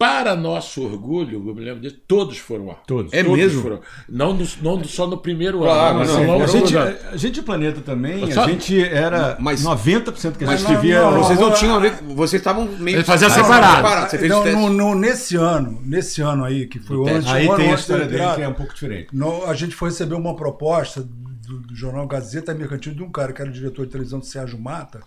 Para 0.00 0.34
nosso 0.34 0.82
orgulho, 0.82 1.44
eu 1.46 1.54
me 1.54 1.60
lembro 1.60 1.78
disso, 1.82 1.98
todos 2.08 2.38
foram 2.38 2.68
lá. 2.68 2.76
Todos. 2.86 3.12
É 3.12 3.22
mesmo? 3.22 3.60
Foram. 3.60 3.80
Não, 4.08 4.32
no- 4.32 4.48
não 4.62 4.82
só 4.84 5.06
no 5.06 5.18
primeiro 5.18 5.58
Claro, 5.58 5.98
ano, 5.98 6.06
não, 6.10 6.26
longo 6.26 6.44
A 6.44 6.46
gente, 6.46 6.74
a 6.74 7.16
gente 7.18 7.40
o 7.40 7.42
Planeta 7.42 7.82
também, 7.82 8.32
Só- 8.32 8.44
a 8.44 8.48
gente 8.48 8.82
era 8.82 9.36
Mas- 9.38 9.62
90% 9.62 10.38
que 10.38 10.44
a 10.44 10.56
gente 10.56 10.72
não, 10.72 10.80
via. 10.80 11.02
não, 11.02 11.18
Vocês 11.22 11.38
não 11.38 11.50
não, 11.50 11.54
tinham 11.54 11.76
a 11.76 11.78
ver. 11.80 11.92
Vocês 12.16 12.40
estavam 12.40 12.64
meio. 12.78 13.04
Fazia 13.04 13.28
separado. 13.28 14.08
Você 14.10 14.16
fez 14.16 14.30
Não, 14.30 14.40
o 14.40 14.42
teste. 14.44 14.58
no- 14.58 14.70
no- 14.70 14.94
nesse 14.94 15.36
ano, 15.36 15.78
nesse 15.84 16.22
ano 16.22 16.44
aí, 16.46 16.66
que 16.66 16.78
foi 16.78 16.96
o 16.96 17.06
ano, 17.06 17.22
Aí 17.28 17.46
ano 17.46 17.56
tem 17.56 17.70
a 17.70 17.74
história 17.74 18.06
dele 18.06 18.24
que 18.36 18.40
é 18.40 18.48
um 18.48 18.54
pouco 18.54 18.72
diferente. 18.72 19.08
No- 19.12 19.44
a 19.44 19.52
gente 19.52 19.74
foi 19.74 19.90
receber 19.90 20.14
uma 20.14 20.34
proposta 20.34 21.06
do, 21.50 21.58
do 21.58 21.74
jornal 21.74 22.06
Gazeta 22.06 22.54
Mercantil 22.54 22.94
de 22.94 23.02
um 23.02 23.10
cara 23.10 23.32
que 23.32 23.42
era 23.42 23.50
diretor 23.50 23.84
de 23.84 23.92
televisão, 23.92 24.22
Sérgio 24.22 24.58
Mata, 24.58 25.00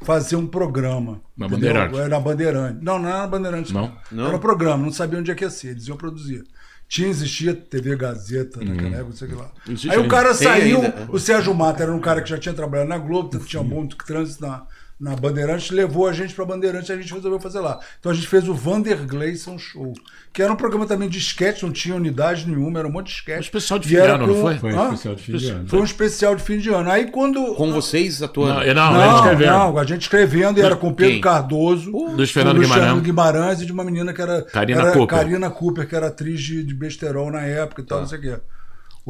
fazer 0.00 0.36
um 0.36 0.46
programa. 0.46 1.20
Na 1.36 1.46
entendeu? 1.46 1.74
Bandeirante. 1.74 1.98
Era 1.98 2.08
na 2.08 2.20
Bandeirante. 2.20 2.78
Não, 2.84 2.98
não 2.98 3.08
era 3.08 3.18
na 3.18 3.26
Bandeirante. 3.26 3.74
Não? 3.74 3.92
Não? 4.10 4.26
Era 4.26 4.36
um 4.36 4.40
programa, 4.40 4.84
não 4.84 4.92
sabia 4.92 5.18
onde 5.18 5.30
é 5.30 5.34
que 5.34 5.44
ia 5.44 5.50
ser, 5.50 5.68
eles 5.68 5.86
iam 5.86 5.96
produzir. 5.96 6.44
Tinha, 6.88 7.08
existia 7.08 7.54
TV 7.54 7.94
Gazeta 7.94 8.64
naquela 8.64 8.96
época, 8.96 9.04
não 9.04 9.12
sei 9.12 9.28
o 9.28 9.30
que 9.30 9.36
lá. 9.36 9.52
Existe 9.68 9.90
Aí 9.90 9.98
o 9.98 10.08
cara 10.08 10.34
saiu, 10.34 10.82
ainda. 10.82 11.08
o 11.08 11.20
Sérgio 11.20 11.54
Mata 11.54 11.84
era 11.84 11.92
um 11.92 12.00
cara 12.00 12.20
que 12.20 12.28
já 12.28 12.38
tinha 12.38 12.54
trabalhado 12.54 12.88
na 12.88 12.98
Globo, 12.98 13.38
tinha 13.38 13.62
muito 13.62 13.96
trânsito 13.96 14.42
na, 14.42 14.66
na 15.00 15.16
Bandeirantes, 15.16 15.70
levou 15.70 16.06
a 16.06 16.12
gente 16.12 16.34
pra 16.34 16.44
Bandeirantes 16.44 16.88
e 16.88 16.92
a 16.92 16.96
gente 16.96 17.12
resolveu 17.14 17.40
fazer 17.40 17.60
lá. 17.60 17.80
Então 17.98 18.12
a 18.12 18.14
gente 18.14 18.26
fez 18.28 18.46
o 18.48 18.54
Vander 18.54 19.06
Gleison 19.06 19.58
Show, 19.58 19.94
que 20.32 20.42
era 20.42 20.52
um 20.52 20.56
programa 20.56 20.86
também 20.86 21.08
de 21.08 21.18
sketch, 21.18 21.62
não 21.62 21.72
tinha 21.72 21.94
unidade 21.96 22.46
nenhuma, 22.46 22.78
era 22.80 22.86
um 22.88 22.92
monte 22.92 23.06
de 23.06 23.12
sketch. 23.14 23.38
Um 23.38 23.40
especial 23.40 23.78
de 23.78 23.88
fim 23.88 23.94
de 23.94 24.00
ano, 24.00 24.26
não 24.26 24.34
com- 24.34 24.40
foi? 24.42 24.58
Foi 24.58 24.72
um 24.74 24.82
especial 24.92 25.14
de 25.14 25.22
fim 25.22 25.36
de 25.36 25.48
ano. 25.50 25.68
Foi 25.68 25.80
um 25.80 25.84
especial 25.84 26.36
de 26.36 26.42
fim 26.42 26.58
de 26.58 26.68
ano. 26.68 26.90
Aí 26.90 27.10
quando. 27.10 27.54
Com 27.54 27.72
vocês 27.72 28.22
atuando. 28.22 28.60
Não, 28.74 28.74
não, 28.74 28.92
Não, 28.94 29.16
escrevendo. 29.16 29.50
não, 29.50 29.78
a 29.78 29.84
gente 29.84 30.02
escrevendo 30.02 30.58
e 30.58 30.62
era 30.62 30.76
com 30.76 30.92
Pedro 30.92 31.12
Quem? 31.12 31.20
Cardoso, 31.20 31.90
Luiz 31.90 32.30
Fernando 32.30 32.56
com 32.56 32.62
Luciano 32.62 33.00
Guimarães. 33.00 33.02
Guimarães 33.02 33.60
e 33.62 33.66
de 33.66 33.72
uma 33.72 33.84
menina 33.84 34.12
que 34.12 34.20
era 34.20 34.42
Karina 34.42 34.82
era 34.82 34.92
Cooper. 34.92 35.18
Karina 35.18 35.50
Cooper, 35.50 35.88
que 35.88 35.96
era 35.96 36.08
atriz 36.08 36.40
de, 36.42 36.62
de 36.62 36.74
besterol 36.74 37.30
na 37.30 37.40
época 37.42 37.80
e 37.80 37.84
tal, 37.84 38.00
não 38.00 38.06
sei 38.06 38.18
o 38.18 38.20
quê. 38.22 38.36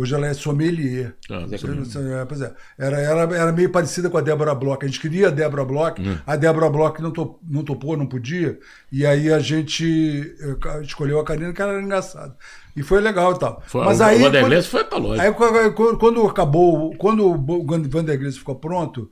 Hoje 0.01 0.14
ela 0.14 0.26
é 0.26 0.32
sommelier. 0.34 1.14
Ah, 1.30 1.44
É, 1.51 2.24
pois 2.24 2.40
é. 2.40 2.53
Era, 2.78 2.98
era, 3.01 3.20
era 3.36 3.53
meio 3.53 3.70
parecida 3.70 4.09
com 4.09 4.16
a 4.16 4.20
Débora 4.20 4.55
Bloch. 4.55 4.82
A 4.82 4.86
gente 4.86 5.01
queria 5.01 5.28
a 5.28 5.30
Débora 5.30 5.64
Bloch, 5.64 6.01
Hum. 6.01 6.16
a 6.26 6.36
Débora 6.36 6.70
Bloch 6.70 7.01
não, 7.03 7.11
to, 7.11 7.38
não 7.46 7.62
topou, 7.62 7.96
não 7.96 8.07
podia. 8.07 8.59
E 8.90 9.05
aí 9.05 9.30
a 9.32 9.38
gente 9.38 10.34
escolheu 10.82 11.20
a 11.20 11.24
Karina, 11.24 11.53
que 11.53 11.61
ela 11.61 11.72
era 11.72 11.82
engraçada. 11.82 12.34
E 12.74 12.82
foi 12.82 13.01
legal 13.01 13.32
e 13.34 13.38
tal. 13.38 13.62
Foi- 13.66 13.84
Mas 13.84 14.01
o 14.01 14.05
aí. 14.05 14.18
Vanderlei 14.18 14.59
quando- 14.59 14.64
foi 14.70 14.84
pra 14.84 14.98
longe. 14.98 15.20
Aí 15.20 15.32
quando- 15.32 16.26
acabou, 16.26 16.94
quando 16.96 17.26
o 17.28 17.88
Vandergris 17.88 18.38
ficou 18.38 18.55
pronto, 18.55 19.11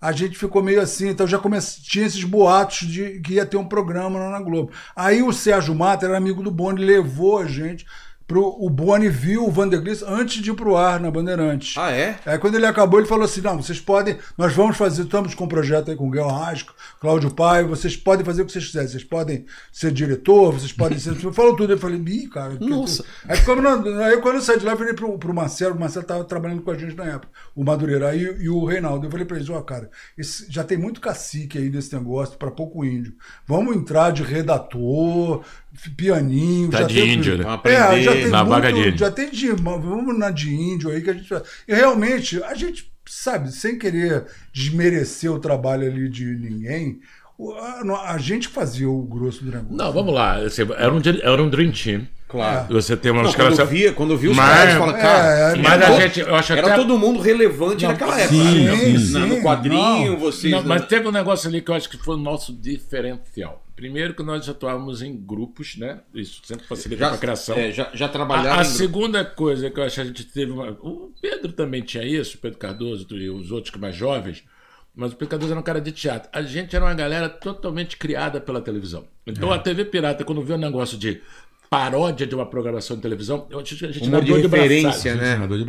a 0.00 0.12
gente 0.12 0.38
ficou 0.38 0.62
meio 0.62 0.80
assim, 0.80 1.08
então 1.08 1.26
já 1.26 1.38
comece, 1.38 1.82
tinha 1.82 2.06
esses 2.06 2.24
boatos 2.24 2.86
de 2.88 3.20
que 3.20 3.34
ia 3.34 3.44
ter 3.44 3.56
um 3.58 3.66
programa 3.68 4.18
lá 4.18 4.30
na 4.30 4.40
Globo. 4.40 4.70
Aí 4.96 5.22
o 5.22 5.32
Sérgio 5.32 5.74
Mata 5.74 6.06
era 6.06 6.16
amigo 6.16 6.42
do 6.42 6.50
Boni, 6.50 6.82
levou 6.82 7.38
a 7.38 7.44
gente 7.46 7.84
pro 8.30 8.46
o 8.64 8.70
Boni 8.70 9.08
viu 9.08 9.44
o 9.44 9.50
Vandergris 9.50 10.04
antes 10.04 10.40
de 10.40 10.50
ir 10.50 10.54
pro 10.54 10.76
ar 10.76 11.00
na 11.00 11.10
Bandeirantes. 11.10 11.74
Ah, 11.76 11.90
é? 11.90 12.16
Aí 12.24 12.38
quando 12.38 12.54
ele 12.54 12.64
acabou, 12.66 13.00
ele 13.00 13.08
falou 13.08 13.24
assim: 13.24 13.40
não, 13.40 13.60
vocês 13.60 13.80
podem, 13.80 14.16
nós 14.38 14.52
vamos 14.54 14.76
fazer, 14.76 15.02
estamos 15.02 15.34
com 15.34 15.44
um 15.44 15.48
projeto 15.48 15.90
aí 15.90 15.96
com 15.96 16.06
o 16.06 16.10
Guel 16.10 16.28
Rasco, 16.28 16.72
Cláudio 17.00 17.32
Paio, 17.34 17.66
vocês 17.68 17.96
podem 17.96 18.24
fazer 18.24 18.42
o 18.42 18.46
que 18.46 18.52
vocês 18.52 18.66
quiserem, 18.66 18.86
vocês 18.88 19.02
podem 19.02 19.44
ser 19.72 19.90
diretor, 19.90 20.52
vocês 20.52 20.72
podem 20.72 20.96
ser. 20.98 21.14
Falou 21.32 21.56
tudo. 21.56 21.72
Eu 21.72 21.78
falei, 21.78 22.00
ih, 22.06 22.28
cara. 22.28 22.56
que- 22.56 22.64
Nossa. 22.68 23.04
Aí, 23.28 23.38
na- 23.60 24.06
aí 24.06 24.16
quando 24.18 24.36
eu 24.36 24.42
saí 24.42 24.58
de 24.60 24.64
lá, 24.64 24.72
eu 24.72 24.78
falei 24.78 24.94
pro, 24.94 25.18
pro 25.18 25.34
Marcelo, 25.34 25.74
o 25.74 25.80
Marcelo 25.80 26.02
estava 26.04 26.22
trabalhando 26.22 26.62
com 26.62 26.70
a 26.70 26.78
gente 26.78 26.94
na 26.96 27.04
época, 27.06 27.28
o 27.56 27.64
Madureira 27.64 28.08
aí, 28.10 28.22
e 28.40 28.48
o 28.48 28.64
Reinaldo. 28.64 29.06
Eu 29.06 29.10
falei 29.10 29.26
pra 29.26 29.36
eles, 29.36 29.50
ó, 29.50 29.60
cara, 29.62 29.90
esse- 30.16 30.46
já 30.48 30.62
tem 30.62 30.78
muito 30.78 31.00
cacique 31.00 31.58
aí 31.58 31.68
desse 31.68 31.92
negócio 31.96 32.38
para 32.38 32.50
pouco 32.52 32.84
índio. 32.84 33.12
Vamos 33.46 33.74
entrar 33.74 34.12
de 34.12 34.22
redator, 34.22 35.42
pianinho. 35.96 36.70
Tá 36.70 36.82
já 36.82 36.86
de 36.86 36.94
tem- 36.94 37.12
índio, 37.14 37.38
né? 37.38 37.44
É, 37.64 38.02
já 38.02 38.12
tem 38.12 38.28
Na 38.28 38.38
muito, 38.44 38.50
vaga 38.50 38.72
de 38.72 38.80
índio. 38.80 38.98
já 38.98 39.10
tem 39.10 39.30
de. 39.30 39.48
Vamos 39.52 40.18
na 40.18 40.30
de 40.30 40.54
índio 40.54 40.90
aí 40.90 41.00
que 41.02 41.10
a 41.10 41.14
gente 41.14 41.28
vai. 41.30 41.42
E 41.68 41.74
realmente, 41.74 42.42
a 42.42 42.54
gente, 42.54 42.90
sabe, 43.08 43.52
sem 43.52 43.78
querer 43.78 44.26
desmerecer 44.52 45.30
o 45.32 45.38
trabalho 45.38 45.86
ali 45.90 46.08
de 46.08 46.24
ninguém, 46.24 47.00
a, 47.58 48.12
a 48.12 48.18
gente 48.18 48.48
fazia 48.48 48.88
o 48.88 49.02
grosso 49.02 49.44
do 49.44 49.50
negócio. 49.50 49.76
Não, 49.76 49.92
vamos 49.92 50.12
lá. 50.14 50.36
assim, 50.36 50.62
Era 50.76 50.92
um, 50.92 51.00
era 51.22 51.42
um 51.42 51.48
Dream 51.48 51.72
Team. 51.72 52.06
Claro. 52.30 52.72
Você 52.72 52.96
tem 52.96 53.10
uma 53.10 53.24
Não, 53.24 53.32
quando, 53.32 53.58
eu 53.58 53.66
via, 53.66 53.92
quando 53.92 54.10
eu 54.12 54.16
vi 54.16 54.28
os 54.28 54.36
Mas- 54.36 54.48
caras, 54.58 54.74
falam, 54.74 54.94
cara, 54.94 55.26
É, 55.28 55.40
era 55.52 55.58
mas 55.62 55.82
a 55.82 55.86
todo- 55.88 56.00
gente- 56.00 56.20
eu 56.20 56.34
acho 56.36 56.52
era 56.52 56.66
até- 56.68 56.76
todo 56.76 56.96
mundo 56.98 57.20
relevante 57.20 57.84
naquela 57.86 58.20
época. 58.20 58.34
sim, 58.38 58.64
Na- 58.64 58.76
sim, 58.76 59.26
no 59.26 59.42
quadrinho, 59.42 60.12
não. 60.12 60.16
vocês. 60.18 60.52
Não, 60.52 60.62
mas 60.62 60.86
teve 60.86 61.08
um 61.08 61.10
negócio 61.12 61.48
ali 61.48 61.60
que 61.60 61.70
eu 61.70 61.74
acho 61.74 61.88
que 61.90 61.96
foi 61.98 62.14
o 62.14 62.18
nosso 62.18 62.52
diferencial. 62.52 63.64
Primeiro 63.74 64.12
que 64.14 64.22
nós 64.22 64.46
atuávamos 64.48 65.00
em 65.02 65.16
grupos, 65.16 65.76
né? 65.76 66.00
Isso 66.14 66.40
sempre 66.44 66.66
facilita 66.66 67.06
já, 67.06 67.12
a 67.14 67.18
criação. 67.18 67.56
é, 67.56 67.72
já, 67.72 67.88
já 67.94 68.06
A, 68.06 68.08
trabalharam. 68.08 68.58
a 68.58 68.62
em- 68.62 68.64
segunda 68.66 69.24
coisa 69.24 69.70
que 69.70 69.80
eu 69.80 69.84
acho 69.84 69.94
que 69.96 70.00
a 70.00 70.04
gente 70.04 70.24
teve. 70.24 70.52
Uma, 70.52 70.70
o 70.82 71.10
Pedro 71.20 71.50
também 71.52 71.80
tinha 71.82 72.04
isso, 72.04 72.36
o 72.36 72.40
Pedro 72.40 72.58
Cardoso 72.58 73.06
e 73.10 73.30
os 73.30 73.50
outros 73.50 73.72
que 73.72 73.78
mais 73.80 73.96
jovens, 73.96 74.44
mas 74.94 75.12
o 75.12 75.16
Pedro 75.16 75.30
Cardoso 75.30 75.52
era 75.52 75.60
um 75.60 75.64
cara 75.64 75.80
de 75.80 75.92
teatro. 75.92 76.28
A 76.32 76.42
gente 76.42 76.76
era 76.76 76.84
uma 76.84 76.92
galera 76.94 77.28
totalmente 77.28 77.96
criada 77.96 78.38
pela 78.40 78.60
televisão. 78.60 79.04
Então 79.26 79.50
a 79.50 79.58
TV 79.58 79.84
Pirata, 79.86 80.24
quando 80.24 80.42
vê 80.42 80.52
um 80.52 80.58
negócio 80.58 80.98
de 80.98 81.20
paródia 81.70 82.26
de 82.26 82.34
uma 82.34 82.44
programação 82.44 82.96
de 82.96 83.02
televisão, 83.02 83.46
a 83.48 83.56
gente, 83.58 83.86
a 83.86 83.92
gente 83.92 84.02
Humor 84.08 84.16
era 84.16 84.24
de 84.24 84.30
doido 84.32 84.42
de 84.42 84.48
né? 84.48 84.56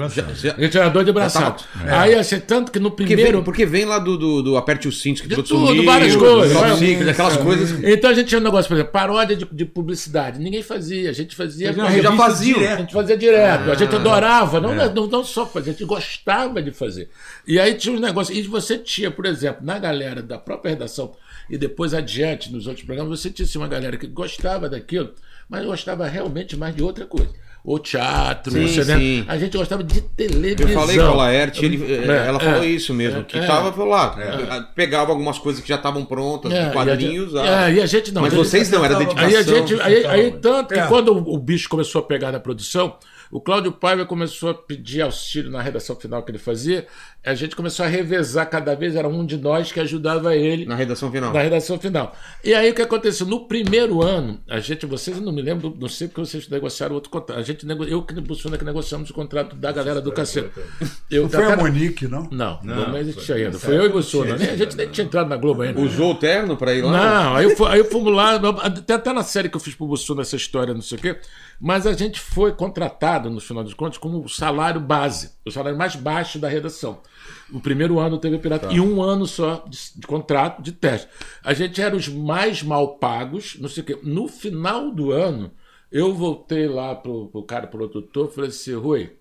De. 0.10 0.41
Já- 0.41 0.56
A 0.58 0.62
gente 0.62 0.76
era 0.80 0.89
doido 0.89 1.06
de 1.06 1.14
braçado. 1.14 1.64
Aí, 1.88 2.16
assim, 2.16 2.39
tanto 2.39 2.72
que 2.72 2.80
no 2.80 2.89
Porque, 2.89 3.14
primeiro. 3.14 3.38
vem, 3.38 3.43
porque 3.43 3.66
vem 3.68 3.86
lá 3.86 3.99
do, 3.99 4.18
do, 4.18 4.41
do 4.41 4.58
Aperte 4.58 4.88
os 4.88 4.99
Cintos, 4.99 5.22
que 5.22 5.28
De 5.28 5.36
tudo 5.36 5.47
tudo, 5.47 5.68
sumiu, 5.68 5.86
várias 5.86 6.14
do 6.14 6.20
coisas, 6.20 6.54
Top 6.54 6.68
vai- 6.70 6.78
Secret, 6.80 7.10
aquelas 7.12 7.38
coisas. 7.38 7.84
Então 7.84 8.10
a 8.10 8.14
gente 8.16 8.28
tinha 8.30 8.41
um 8.41 8.43
negócio, 8.43 8.68
por 8.68 8.74
exemplo, 8.74 8.91
paródia 8.91 9.36
de, 9.36 9.45
de 9.52 9.64
publicidade. 9.64 10.39
Ninguém 10.39 10.64
fazia, 10.64 11.08
a 11.12 11.14
gente 11.14 11.36
fazia. 11.36 11.70
A 11.70 11.74
gente 11.91 12.02
já 12.02 12.12
fazia. 12.18 12.54
direto. 12.56 12.74
A 12.74 12.82
gente 12.82 12.93
fazia 12.93 13.18
direto. 13.18 13.72
a 13.72 13.76
gente 13.76 13.95
adorava, 13.95 14.60
não, 14.60 14.74
não, 14.74 15.06
não 15.08 15.24
só 15.24 15.45
fazer, 15.45 15.70
a 15.70 15.74
gente 15.74 15.86
gostava 15.86 16.64
de 16.64 16.72
fazer. 16.72 17.10
E 17.45 17.60
aí 17.60 17.76
tinha 17.76 17.93
uns 17.93 18.02
negócios. 18.02 18.36
E 18.36 18.41
você 18.41 18.76
tinha, 18.76 19.12
por 19.12 19.28
exemplo, 19.28 19.64
na 19.64 19.78
galera 19.78 20.24
da 20.24 20.39
própria 20.39 20.72
redação 20.72 21.14
e 21.47 21.60
depois 21.60 21.93
adiante 21.93 22.52
nos 22.52 22.66
outros 22.66 22.84
programas, 22.84 23.20
você 23.20 23.30
tinha 23.30 23.45
assim, 23.45 23.60
uma 23.60 23.68
galera 23.68 23.97
que 23.97 24.08
gostava 24.08 24.68
daquilo, 24.68 25.12
mas 25.49 25.66
gostava 25.66 25.91
realmente 25.96 26.56
mais 26.58 26.76
de 26.76 26.82
outra 26.84 27.06
coisa. 27.06 27.30
ou 27.64 27.78
teatro, 27.78 28.52
Sim, 28.52 28.68
cinema. 28.68 29.00
sim. 29.00 29.24
A 29.28 29.38
gente 29.38 29.56
gostava 29.56 29.84
de 29.84 30.02
televisão. 30.02 30.68
Eu 30.68 30.80
falei 30.80 30.98
com 30.98 31.04
a 31.04 31.14
Laerte, 31.14 31.64
ele, 31.64 31.94
É, 31.94 32.26
ela 32.28 32.42
é. 32.42 32.44
falou 32.44 32.64
isso 32.64 32.92
mesmo, 32.92 33.24
que 33.24 33.38
É. 33.38 33.46
tava 33.46 33.72
falou 33.72 33.89
lá, 33.89 34.16
pegava 34.74 35.12
algumas 35.12 35.38
coisas 35.38 35.62
que 35.62 35.70
já 35.70 35.76
estavam 35.76 36.04
prontas, 36.04 36.52
É, 36.52 36.72
quadrinhos, 36.72 37.34
e 37.34 37.38
a, 37.38 37.42
ah. 37.42 37.46
gente- 37.46 37.78
é, 37.78 37.80
e 37.80 37.82
a 37.82 37.86
gente 37.86 38.12
não. 38.14 38.24
mas 38.24 38.34
a 38.34 38.36
gente- 38.36 38.46
vocês 38.48 38.68
não, 38.72 38.84
era 38.84 38.96
dedicação. 38.96 39.28
Aí 39.28 39.36
a 39.36 39.44
gente, 39.44 39.80
aí, 39.80 40.06
aí 40.08 40.32
tanto 40.42 40.74
que 40.74 40.80
É. 40.80 40.88
quando 40.88 41.14
o, 41.14 41.36
o 41.36 41.38
bicho 41.38 41.70
começou 41.70 42.00
a 42.00 42.04
pegar 42.04 42.32
na 42.32 42.39
produção, 42.39 42.96
o 43.32 43.39
Cláudio 43.39 43.71
Paiva 43.71 44.05
começou 44.05 44.49
a 44.49 44.53
pedir 44.53 45.01
auxílio 45.01 45.49
na 45.49 45.61
redação 45.61 45.95
final 45.95 46.21
que 46.23 46.32
ele 46.32 46.38
fazia, 46.38 46.86
a 47.23 47.34
gente 47.34 47.55
começou 47.55 47.86
a 47.86 47.89
revezar 47.89 48.49
cada 48.49 48.75
vez, 48.75 48.95
era 48.95 49.07
um 49.07 49.25
de 49.25 49.38
nós 49.38 49.71
que 49.71 49.79
ajudava 49.79 50.36
ele 50.36 50.65
Na 50.65 50.75
redação 50.75 51.11
final. 51.11 51.32
na 51.34 51.41
redação 51.41 51.79
final. 51.79 52.15
E 52.43 52.53
aí 52.53 52.71
o 52.71 52.73
que 52.75 52.82
aconteceu? 52.82 53.25
No 53.27 53.47
primeiro 53.47 54.01
ano, 54.03 54.39
a 54.49 54.59
gente, 54.59 54.86
vocês 54.86 55.19
não 55.19 55.32
me 55.32 55.41
lembro, 55.41 55.75
não 55.79 55.88
sei 55.88 56.07
porque 56.07 56.21
vocês 56.21 56.47
negociaram 56.49 56.95
outro 56.95 57.09
contrato. 57.09 57.39
A 57.39 57.43
gente, 57.43 57.65
nego- 57.65 57.84
eu 57.86 58.01
que 58.03 58.13
e 58.13 58.17
o 58.17 58.21
Bussunda 58.21 58.57
que 58.57 58.65
negociamos 58.65 59.09
o 59.09 59.13
contrato 59.13 59.55
da 59.55 59.71
galera 59.71 60.01
do 60.01 60.11
cacete. 60.11 60.49
Eu 61.09 61.23
Não 61.23 61.29
foi 61.29 61.43
até- 61.43 61.53
a 61.53 61.57
Monique, 61.57 62.07
não? 62.07 62.27
Não, 62.32 62.59
não, 62.63 62.97
existia 62.97 63.36
ainda. 63.36 63.57
Foi 63.59 63.77
eu 63.77 63.86
e 63.86 63.89
né? 64.38 64.49
A 64.51 64.55
gente 64.57 64.75
nem 64.75 64.89
tinha 64.89 65.05
entrado 65.05 65.29
na 65.29 65.38
Globo 65.38 65.61
ainda. 65.61 65.79
Usou 65.79 66.11
o 66.11 66.15
terno 66.15 66.57
pra 66.57 66.73
ir 66.73 66.82
lá? 66.82 66.91
Não, 66.91 67.36
aí, 67.36 67.45
eu 67.45 67.65
aí 67.67 67.79
eu 67.79 67.86
fomos 67.86 68.13
lá, 68.13 68.36
até, 68.63 68.93
até 68.93 69.13
na 69.13 69.23
série 69.23 69.47
que 69.49 69.55
eu 69.55 69.61
fiz 69.61 69.75
pro 69.75 69.88
Bussu 69.88 70.15
nessa 70.15 70.36
história, 70.36 70.73
não 70.73 70.82
sei 70.82 70.97
o 70.97 71.01
quê, 71.01 71.17
mas 71.62 71.86
a 71.86 71.93
gente 71.93 72.20
foi 72.20 72.51
contratado, 72.53 73.30
no 73.30 73.39
final 73.39 73.64
dos 73.64 73.76
contos, 73.76 73.99
como 73.99 74.24
o 74.24 74.28
salário 74.28 74.82
base, 74.82 75.34
o 75.45 75.51
salário 75.51 75.78
mais 75.78 75.95
baixo 75.95 76.39
da 76.39 76.49
redação. 76.49 77.01
O 77.53 77.59
primeiro 77.59 77.99
ano 77.99 78.18
teve 78.18 78.39
Pirata 78.39 78.74
e 78.74 78.80
um 78.82 78.99
ano 79.01 79.28
só 79.28 79.64
de, 79.70 79.78
de 79.95 80.07
contrato, 80.07 80.62
de 80.62 80.72
teste. 80.72 81.07
A 81.43 81.53
gente 81.53 81.80
era 81.80 81.95
os 81.95 82.07
mais 82.07 82.64
mal 82.64 82.97
pagos, 82.97 83.57
não 83.59 83.70
sei 83.70 83.84
o 83.84 83.86
quê. 83.86 83.99
No 84.01 84.28
final 84.28 84.91
do 84.91 85.12
ano, 85.12 85.51
eu 85.91 86.14
voltei 86.16 86.68
lá 86.68 86.95
pro, 86.95 87.28
pro 87.28 87.43
cara, 87.43 87.68
pro 87.68 87.78
produtor, 87.88 88.30
e 88.30 88.34
falei 88.34 88.49
assim, 88.49 88.74
Rui, 88.74 89.16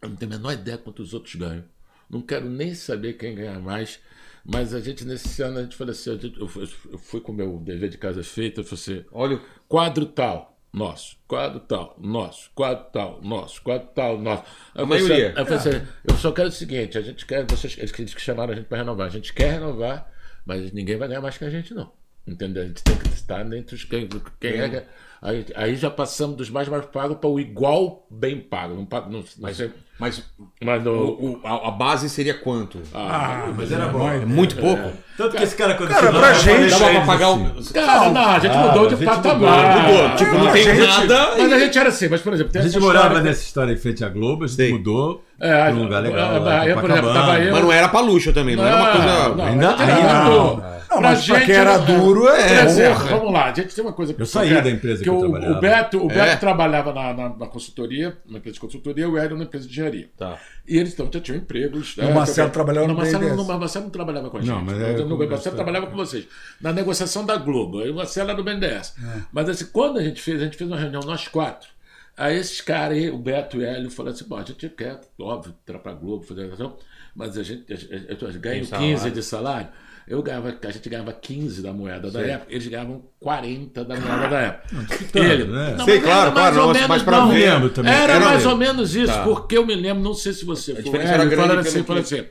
eu 0.00 0.08
não 0.08 0.16
tenho 0.16 0.32
a 0.32 0.36
menor 0.36 0.52
ideia 0.52 0.78
quanto 0.78 1.02
os 1.02 1.12
outros 1.12 1.34
ganham. 1.34 1.64
Não 2.08 2.22
quero 2.22 2.48
nem 2.48 2.74
saber 2.74 3.14
quem 3.14 3.34
ganha 3.34 3.58
mais. 3.60 4.00
Mas 4.44 4.72
a 4.72 4.80
gente, 4.80 5.04
nesse 5.04 5.42
ano, 5.42 5.58
a 5.58 5.62
gente 5.62 5.76
falou 5.76 5.90
assim: 5.90 6.18
eu, 6.38 6.48
fui, 6.98 7.20
com 7.20 7.32
o 7.32 7.34
meu 7.34 7.58
dever 7.58 7.90
de 7.90 7.98
casa 7.98 8.22
feito, 8.24 8.60
eu 8.60 8.64
falei 8.64 8.80
assim: 8.82 9.04
Olha, 9.12 9.36
o- 9.36 9.40
quadro 9.68 10.06
tal, 10.06 10.57
nosso, 10.72 11.16
quadro 11.26 11.60
tal, 11.60 11.96
nosso, 11.98 12.50
quadro 12.54 12.84
tal, 12.92 13.20
nosso, 13.22 13.62
quadro 13.62 13.88
tal, 13.94 14.18
nosso. 14.18 14.42
Falei 14.74 14.98
assim- 14.98 15.08
maioria. 15.08 15.34
eu 15.36 15.46
falei 15.46 15.58
assim, 15.58 15.86
eu 16.08 16.16
só 16.16 16.32
quero 16.32 16.48
o 16.48 16.52
seguinte: 16.52 16.98
a 16.98 17.00
gente 17.00 17.24
quer, 17.26 17.46
vocês 17.48 17.76
eles 17.78 17.90
que 17.92 18.04
que 18.04 18.20
chamaram 18.20 18.52
a 18.52 18.56
gente 18.56 18.66
para 18.66 18.78
renovar, 18.78 19.06
a 19.06 19.10
gente 19.10 19.32
quer 19.32 19.52
renovar, 19.52 20.10
mas 20.44 20.70
ninguém 20.72 20.96
vai 20.96 21.08
ganhar 21.08 21.20
mais 21.20 21.36
que 21.38 21.44
a 21.44 21.50
gente, 21.50 21.72
não. 21.74 21.90
Entendeu? 22.26 22.62
A 22.62 22.66
gente 22.66 22.82
tem 22.84 22.94
que 22.96 23.08
estar 23.08 23.40
entre 23.54 23.74
os 23.74 23.84
quem, 23.84 24.06
quem 24.38 24.50
é. 24.60 24.86
Aí, 25.22 25.46
aí 25.56 25.74
já 25.76 25.90
passamos 25.90 26.36
dos 26.36 26.50
mais 26.50 26.68
mais 26.68 26.84
pagos 26.86 27.16
para 27.16 27.28
o 27.30 27.40
igual 27.40 28.06
bem 28.10 28.38
pago. 28.38 28.74
Não, 28.74 28.86
não, 29.10 29.24
mas 29.98 30.22
mas 30.62 30.84
no, 30.84 30.92
o- 30.92 31.40
o- 31.40 31.46
a, 31.46 31.68
a 31.68 31.70
base 31.70 32.08
seria 32.10 32.34
quanto? 32.34 32.80
Ah, 32.92 33.50
mas 33.56 33.72
era 33.72 33.88
bom. 33.88 34.08
É 34.08 34.24
muito 34.26 34.56
pouco? 34.56 34.92
Tanto 35.18 35.36
que 35.36 35.42
esse 35.42 35.56
cara, 35.56 35.74
quando 35.74 35.90
Cara, 35.90 36.12
pra 36.12 36.32
gente- 36.32 36.70
Dava 36.70 36.90
pra 36.90 37.00
pagar 37.00 37.26
assim, 37.32 37.70
o. 37.70 37.72
Cara, 37.74 38.10
não, 38.10 38.28
a 38.30 38.38
gente 38.38 38.54
Ah, 38.56 38.58
mudou 38.68 38.86
de 38.86 39.04
patamar. 39.04 39.82
Mudou. 39.88 40.16
Tipo, 40.16 40.34
não 40.38 40.52
tem 40.52 40.62
gente- 40.62 40.78
nada. 40.86 41.30
Mas 41.36 41.52
a 41.52 41.58
gente 41.58 41.78
era 41.78 41.88
assim, 41.88 42.08
mas 42.08 42.20
por 42.20 42.32
exemplo, 42.34 42.52
tem 42.52 42.62
A 42.62 42.64
gente 42.64 42.78
morava 42.78 43.06
história- 43.06 43.22
nessa 43.24 43.42
história 43.42 43.72
em 43.72 43.76
frente 43.76 44.04
à 44.04 44.08
Globo, 44.08 44.44
a 44.44 44.46
gente 44.46 44.56
Sei. 44.56 44.72
mudou 44.72 45.24
É, 45.40 45.64
pra 45.64 45.74
um 45.74 45.82
lugar 45.82 46.02
legal. 46.04 46.40
lá, 46.40 46.66
eu, 46.68 46.78
por 46.80 46.88
exemplo, 46.90 47.12
tava 47.12 47.38
eu- 47.40 47.52
Mas 47.52 47.62
não 47.64 47.72
era 47.72 47.88
pra 47.88 48.00
luxo 48.00 48.32
também, 48.32 48.54
não, 48.54 48.64
era 48.64 48.76
uma 48.76 48.92
coisa. 48.92 49.06
não, 49.34 49.44
Ainda- 49.44 49.68
a 49.68 49.70
gente 49.72 49.82
era 49.82 49.96
ainda 49.96 50.24
não. 50.30 50.78
Não, 50.90 50.96
pra 51.00 51.10
mas 51.10 51.26
pra 51.26 51.36
gente 51.36 51.46
quem 51.46 51.54
era 51.54 51.76
duro, 51.78 52.28
é. 52.28 52.64
Vamos 53.10 53.30
lá, 53.32 53.44
a 53.46 53.52
gente 53.52 53.74
tem 53.74 53.84
uma 53.84 53.92
coisa 53.92 54.14
Eu 54.18 54.24
saí 54.24 54.62
da 54.62 54.70
empresa 54.70 55.02
que 55.02 55.08
eu 55.08 55.16
o, 55.16 55.20
trabalhava. 55.20 55.52
O 55.52 55.60
Beto, 55.60 55.98
o 56.04 56.08
Beto 56.08 56.20
É. 56.20 56.36
trabalhava 56.36 56.92
na, 56.94 57.12
na, 57.12 57.28
na 57.28 57.46
consultoria, 57.46 58.16
na 58.26 58.38
empresa 58.38 58.54
de 58.54 58.60
consultoria, 58.60 59.04
eu 59.04 59.18
era 59.18 59.34
na 59.34 59.44
empresa 59.44 59.66
de 59.66 59.72
engenharia. 59.72 60.08
Tá. 60.16 60.36
E 60.66 60.78
eles 60.78 60.94
então, 60.94 61.08
já 61.12 61.20
tinham 61.20 61.36
empregos. 61.38 61.94
E 61.98 62.00
o 62.00 62.14
Marcelo 62.14 62.48
trabalhava 62.50 62.86
não, 62.86 62.94
no 62.94 63.00
Marcelo, 63.00 63.20
BNDES. 63.20 63.36
não, 63.38 63.44
mas 63.46 63.56
o 63.56 63.60
Marcelo 63.60 63.84
não 63.84 63.90
trabalhava 63.90 64.30
com 64.30 64.36
a 64.38 64.40
gente. 64.40 64.50
Não, 64.50 64.62
mas 64.62 64.76
é- 65.16 65.24
Eu- 65.24 65.28
o 65.28 65.30
Marcelo 65.30 65.56
trabalhava 65.56 65.86
com 65.86 65.96
vocês. 65.96 66.26
Na 66.60 66.72
negociação 66.72 67.24
da 67.24 67.36
Globo. 67.36 67.80
Aí 67.80 67.90
o 67.90 67.94
Marcelo 67.94 68.30
era 68.30 68.36
do 68.36 68.44
BNDES. 68.44 68.94
É. 69.02 69.22
Mas 69.32 69.48
assim, 69.48 69.66
quando 69.66 69.98
a 69.98 70.02
gente 70.02 70.20
fez, 70.20 70.40
a 70.40 70.44
gente 70.44 70.56
fez 70.56 70.70
uma 70.70 70.78
reunião, 70.78 71.02
nós 71.02 71.26
quatro. 71.28 71.68
Aí 72.16 72.36
esses 72.36 72.60
caras 72.60 72.96
aí, 72.96 73.10
o 73.10 73.18
Beto 73.18 73.56
e 73.56 73.60
o 73.60 73.62
Hélio, 73.64 73.90
falaram 73.90 74.14
assim: 74.16 74.24
bom, 74.26 74.36
a 74.36 74.42
gente 74.44 74.68
quer, 74.70 75.00
óbvio, 75.20 75.54
entrar 75.62 75.78
pra 75.78 75.92
Globo, 75.92 76.24
fazer 76.24 76.42
a 76.44 76.46
mas 77.14 77.38
a 77.38 77.42
gente, 77.42 77.64
a, 77.72 77.76
eu 78.12 78.40
ganho 78.40 78.64
salário. 78.64 78.88
15 78.94 79.10
de 79.10 79.22
salário. 79.22 79.68
Eu 80.08 80.22
ganhava, 80.22 80.56
a 80.62 80.70
gente 80.70 80.88
ganhava 80.88 81.12
15 81.12 81.60
da 81.62 81.72
moeda 81.72 82.10
da 82.10 82.20
época, 82.22 82.46
eles 82.52 82.66
ganhavam 82.66 83.02
40 83.20 83.84
da 83.84 83.94
moeda 84.00 84.28
da 84.28 84.40
época. 84.40 84.68
Ele, 85.14 85.44
né? 85.44 85.74
não, 85.76 85.84
Sei, 85.84 86.00
claro, 86.00 86.20
era 86.20 86.30
mais 86.30 86.32
claro, 86.32 86.56
ou 86.60 86.66
não, 86.66 86.72
menos, 86.72 86.88
mas 86.88 87.02
ver. 87.30 87.50
lembro 87.52 87.70
também. 87.70 87.92
Era 87.92 88.12
Era 88.14 88.24
mais 88.24 88.36
mesmo. 88.36 88.50
ou 88.50 88.56
menos 88.56 88.96
isso, 88.96 89.12
Tá. 89.12 89.22
porque 89.24 89.58
eu 89.58 89.66
me 89.66 89.74
lembro, 89.74 90.02
não 90.02 90.14
sei 90.14 90.32
se 90.32 90.44
você 90.46 90.72
foi. 90.74 90.82
diferença 90.82 91.10
é, 91.10 91.14
era 91.14 91.24
grande 91.26 91.56
assim, 91.58 91.82
que- 91.82 91.92
assim, 91.92 92.24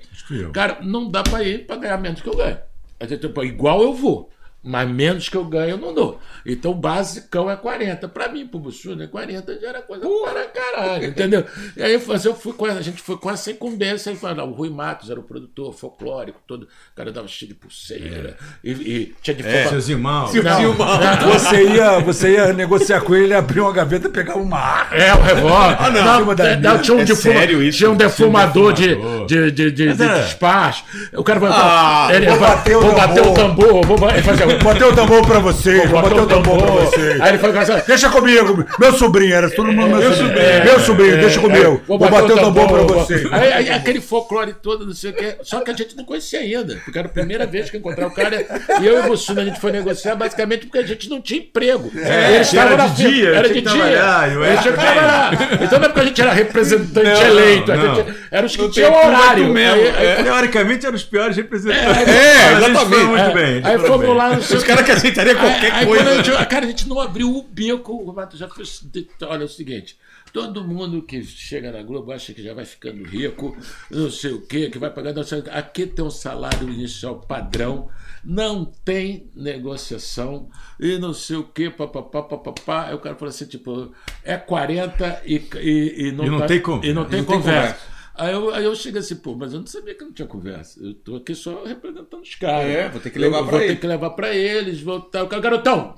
cara, 0.52 0.80
não 0.82 1.10
dá 1.12 1.22
pra 1.24 1.44
ir 1.44 1.68
pra 1.68 1.76
ganhar 1.76 1.98
menos 2.00 2.20
que 2.22 2.28
eu 2.30 2.36
ganho. 2.36 2.58
A 3.00 3.06
gente, 3.06 3.30
pô, 3.30 3.44
igual 3.44 3.84
eu 3.84 3.94
vou, 3.94 4.30
mas 4.64 4.90
menos 4.90 5.30
que 5.30 5.38
eu 5.38 5.46
ganho 5.46 5.72
eu 5.72 5.78
não 5.78 5.94
dou. 5.94 6.20
Então 6.46 6.72
o 6.72 6.76
basicão 6.76 7.50
é 7.50 7.56
40. 7.56 8.08
Pra 8.10 8.28
mim, 8.28 8.46
pro 8.48 8.60
Bussuna, 8.60 9.08
40 9.08 9.60
já 9.62 9.70
era 9.70 9.82
coisa 9.82 10.06
para 10.24 10.46
caralho, 10.46 11.06
entendeu? 11.06 11.46
E 11.76 11.82
aí 11.84 11.94
eu 11.94 12.00
fui- 12.00 12.16
eu 12.26 12.36
fui 12.36 12.54
com 12.54 12.68
essa, 12.68 12.80
a 12.80 12.82
gente 12.82 13.02
foi 13.02 13.18
com 13.18 13.30
essa 13.32 13.52
incumbência 13.52 14.12
e 14.12 14.16
falou, 14.16 14.48
o 14.50 14.52
Rui 14.54 14.70
Matos 14.70 15.10
era 15.10 15.20
o 15.20 15.24
produtor 15.24 15.74
folclórico, 15.74 16.40
todo, 16.48 16.64
o 16.64 16.68
cara 16.96 17.12
dava 17.12 17.28
cheio 17.28 17.50
de 17.50 17.56
pulseira 17.56 18.36
e, 18.64 18.72
e 18.72 19.16
tinha 19.22 19.36
de 19.36 19.44
forma- 19.44 19.70
Seus 19.70 19.90
irmãos. 19.90 20.34
Não, 20.34 20.74
Você 21.34 21.64
ia, 21.64 22.00
você 22.00 22.32
ia 22.34 22.54
negociar 22.54 23.02
com 23.02 23.14
ele, 23.16 23.26
ele 23.26 23.34
abria 23.36 23.64
uma 23.64 23.72
gaveta 23.74 24.08
e 24.08 24.12
pegava 24.12 24.40
uma 24.40 24.58
arma. 24.60 24.96
É, 24.96 25.14
o 25.14 25.22
revólver. 25.22 25.78
Ah, 25.80 25.90
não. 25.90 26.26
Não, 26.26 26.36
da 26.36 26.46
é, 26.48 26.56
não, 26.58 26.72
mesa. 26.72 26.84
tinha 26.84 26.98
um, 26.98 27.02
É 27.02 27.06
defuma- 27.06 27.34
sério 27.36 27.64
isso? 27.64 27.78
tinha 27.78 27.92
um 27.92 27.96
defumador, 27.96 28.74
defumador. 28.74 29.26
de, 29.28 29.52
de, 29.52 29.52
de, 29.52 29.72
de, 29.72 29.94
de 29.94 30.04
era- 30.04 30.20
despacho. 30.24 30.84
O 31.14 31.24
cara 31.24 31.40
vai. 31.40 31.52
Ah, 31.54 32.08
ele, 32.12 32.26
vou 32.28 32.38
vai- 32.38 32.50
bater 32.56 32.76
o 32.78 32.82
vou 32.82 32.96
bater 32.96 33.22
o 33.26 33.34
tambor. 33.34 33.86
Vou 33.86 34.10
ele 34.10 34.22
fazia, 34.22 34.57
Bater 34.64 34.84
o 34.86 34.94
tambor 34.94 35.26
pra 35.26 35.40
vocês, 35.40 35.90
vou 35.90 36.02
bater 36.02 36.20
o 36.22 36.26
tambor 36.28 36.58
pra 36.62 36.72
vocês. 36.72 37.22
Aí 37.22 37.36
ele 37.36 37.58
assim, 37.58 37.82
Deixa 37.88 38.10
comigo, 38.10 38.66
meu 38.80 38.94
sobrinho, 38.94 39.34
era 39.34 39.50
todo 39.50 39.72
mundo 39.72 39.96
meu 39.98 40.14
sobrinho. 40.14 40.40
é, 40.40 40.64
Meu 40.66 40.80
sobrinho, 40.80 41.18
deixa 41.18 41.40
comigo. 41.40 41.82
Vou 41.88 41.98
bater 41.98 42.34
o 42.34 42.36
tambor 42.38 42.68
pra 42.68 42.78
vou- 42.84 42.88
você. 43.06 43.28
Aí, 43.32 43.54
aí 43.54 43.70
aquele 43.70 44.02
folclore 44.02 44.54
todo, 44.62 44.86
não 44.86 44.94
sei 44.94 45.12
o 45.12 45.14
quê. 45.14 45.36
Só 45.44 45.62
que 45.62 45.72
a 45.72 45.74
gente 45.74 45.96
não 45.96 46.04
conhecia 46.04 46.40
ainda. 46.40 46.76
Porque 46.84 46.98
era 47.00 47.08
a 47.08 47.12
primeira 47.12 47.46
vez 47.46 47.70
que 47.70 47.78
eu 47.78 47.80
encontrava 47.80 48.12
o 48.12 48.16
cara. 48.16 48.46
E 48.82 48.86
eu 48.86 48.98
e 48.98 49.00
o 49.02 49.04
Bussuna, 49.04 49.42
a 49.42 49.46
gente 49.46 49.60
foi 49.60 49.72
negociar 49.72 50.16
basicamente 50.16 50.66
porque 50.66 50.80
a 50.80 50.86
gente 50.86 51.10
não 51.10 51.22
tinha 51.22 51.40
emprego. 51.40 51.92
É, 51.98 52.36
Eles 52.36 52.54
era 52.54 52.76
de 52.88 52.96
dia, 53.10 53.30
Era 53.30 53.50
tinha 53.50 53.62
de 53.62 53.70
que 53.70 53.74
dia. 53.76 53.84
eu 53.84 54.62
tinham 54.62 54.74
que 54.76 54.80
trabalhar. 54.82 55.32
Então 55.62 55.80
não 55.80 55.86
é 55.86 55.90
porque 55.90 56.00
a 56.02 56.06
gente 56.06 56.22
era 56.22 56.34
representante 56.34 57.08
Não, 57.10 57.28
eleito. 57.28 57.74
não. 57.76 57.96
gente- 57.96 58.14
Era 58.32 58.46
os 58.46 58.56
que 58.56 58.70
tinham 58.70 58.94
horário. 58.94 59.48
mesmo, 59.54 59.76
Aí- 59.82 59.90
aí- 59.98 60.06
é. 60.08 60.24
Teoricamente 60.24 60.86
eram 60.86 60.96
os 60.96 61.04
piores 61.04 61.36
representantes. 61.38 62.08
É, 62.08 62.52
eles 62.52 62.68
exatamente. 62.70 63.04
muito 63.06 63.24
É, 63.24 63.34
bem. 63.34 63.62
Aí 63.64 63.80
fomos 63.80 64.16
lá, 64.16 64.37
Os 64.38 64.64
caras 64.64 64.86
que 64.86 64.92
aceitariam 64.92 65.40
qualquer 65.40 65.72
aí, 65.72 65.86
coisa. 65.86 66.04
Quando 66.04 66.14
a 66.14 66.24
gente, 66.24 66.48
cara, 66.48 66.66
a 66.66 66.70
gente 66.70 66.88
não 66.88 67.00
abriu 67.00 67.36
o 67.36 67.44
bico, 67.44 67.94
o 67.94 68.14
Mato 68.14 68.38
já 68.38 68.48
fez. 68.50 68.82
Olha 69.22 69.42
é 69.42 69.46
o 69.46 69.50
seguinte. 69.50 69.98
Todo 70.34 70.64
mundo 70.64 71.02
que 71.02 71.24
chega 71.24 71.72
na 71.72 71.82
Globo 71.82 72.12
acha 72.12 72.34
que 72.34 72.44
já 72.44 72.54
vai 72.54 72.66
ficando 72.66 73.04
rico, 73.04 73.58
não 73.90 74.12
sei 74.12 74.32
o 74.34 74.42
quê, 74.42 74.70
que 74.70 74.78
vai 74.78 74.90
pagar. 74.92 75.14
Não 75.14 75.24
sei, 75.24 75.40
o 75.40 75.44
quê. 75.44 75.50
aqui 75.50 75.86
tem 75.88 76.04
um 76.04 76.10
salário 76.12 76.70
inicial 76.70 77.22
padrão, 77.22 77.90
não 78.24 78.66
tem 78.66 79.32
negociação 79.36 80.50
e 80.80 80.98
não 80.98 81.14
sei 81.14 81.38
o 81.38 81.44
quê, 81.44 81.70
papapá, 81.70 82.22
papapá. 82.22 82.88
Aí 82.88 82.94
o 82.94 83.00
cara 83.00 83.16
fala 83.16 83.30
assim: 83.30 83.46
tipo, 83.46 83.92
é 84.24 84.38
40 84.38 85.22
e, 85.26 85.36
e, 85.56 86.08
e 86.08 86.12
não, 86.12 86.26
E 86.26 86.30
não 86.30 86.40
tá- 86.40 86.46
tem 86.48 86.62
conversa. 86.62 86.88
E 86.90 86.94
não 86.94 87.06
tem 87.06 87.20
Não 87.20 87.26
tem 87.26 87.36
conversa. 87.38 87.97
Aí 88.18 88.34
eu, 88.34 88.54
aí 88.54 88.66
eu 88.66 88.76
chego 88.76 88.98
assim, 88.98 89.16
pô, 89.16 89.36
mas 89.36 89.54
eu 89.54 89.60
não 89.60 89.68
sabia 89.68 89.94
que 89.94 90.04
não 90.04 90.12
tinha 90.12 90.28
conversa. 90.28 90.84
Eu 90.84 90.96
tô 90.96 91.16
aqui 91.18 91.36
só 91.36 91.64
representando 91.64 92.24
os 92.24 92.36
caras. 92.36 92.70
É, 92.70 92.90
vou 92.90 93.00
ter 93.00 93.12
que 93.12 93.20
levar 93.20 93.38
Eu 93.38 93.44
pra 93.46 93.52
Vou 93.52 93.68
ter 93.68 93.80
que 93.80 93.88
levar 93.88 94.10
pra 94.12 94.36
eles. 94.36 94.82
Vou 94.82 95.02
tá, 95.02 95.24
o 95.24 95.28
garotão, 95.28 95.94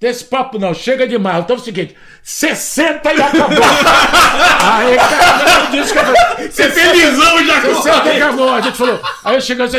tem 0.00 0.10
esse 0.10 0.24
papo 0.24 0.58
não, 0.58 0.72
chega 0.72 1.08
demais. 1.08 1.40
Então 1.40 1.56
é 1.56 1.58
o 1.58 1.62
seguinte, 1.62 1.96
60 2.22 3.12
e 3.14 3.20
acabou. 3.22 3.48
aí, 4.62 4.96
cara, 4.96 5.64
eu 5.64 5.70
disse 5.72 5.92
que 5.92 5.98
eu 5.98 6.04
falei, 6.04 6.48
Você 6.50 6.70
felizão 6.70 7.44
já 7.44 7.60
com 7.60 7.82
60 7.82 8.08
e 8.08 8.22
acabou. 8.22 8.54
A 8.54 8.60
gente 8.60 8.76
falou, 8.78 9.00
aí 9.24 9.34
eu 9.34 9.40
chego 9.40 9.62
assim, 9.64 9.78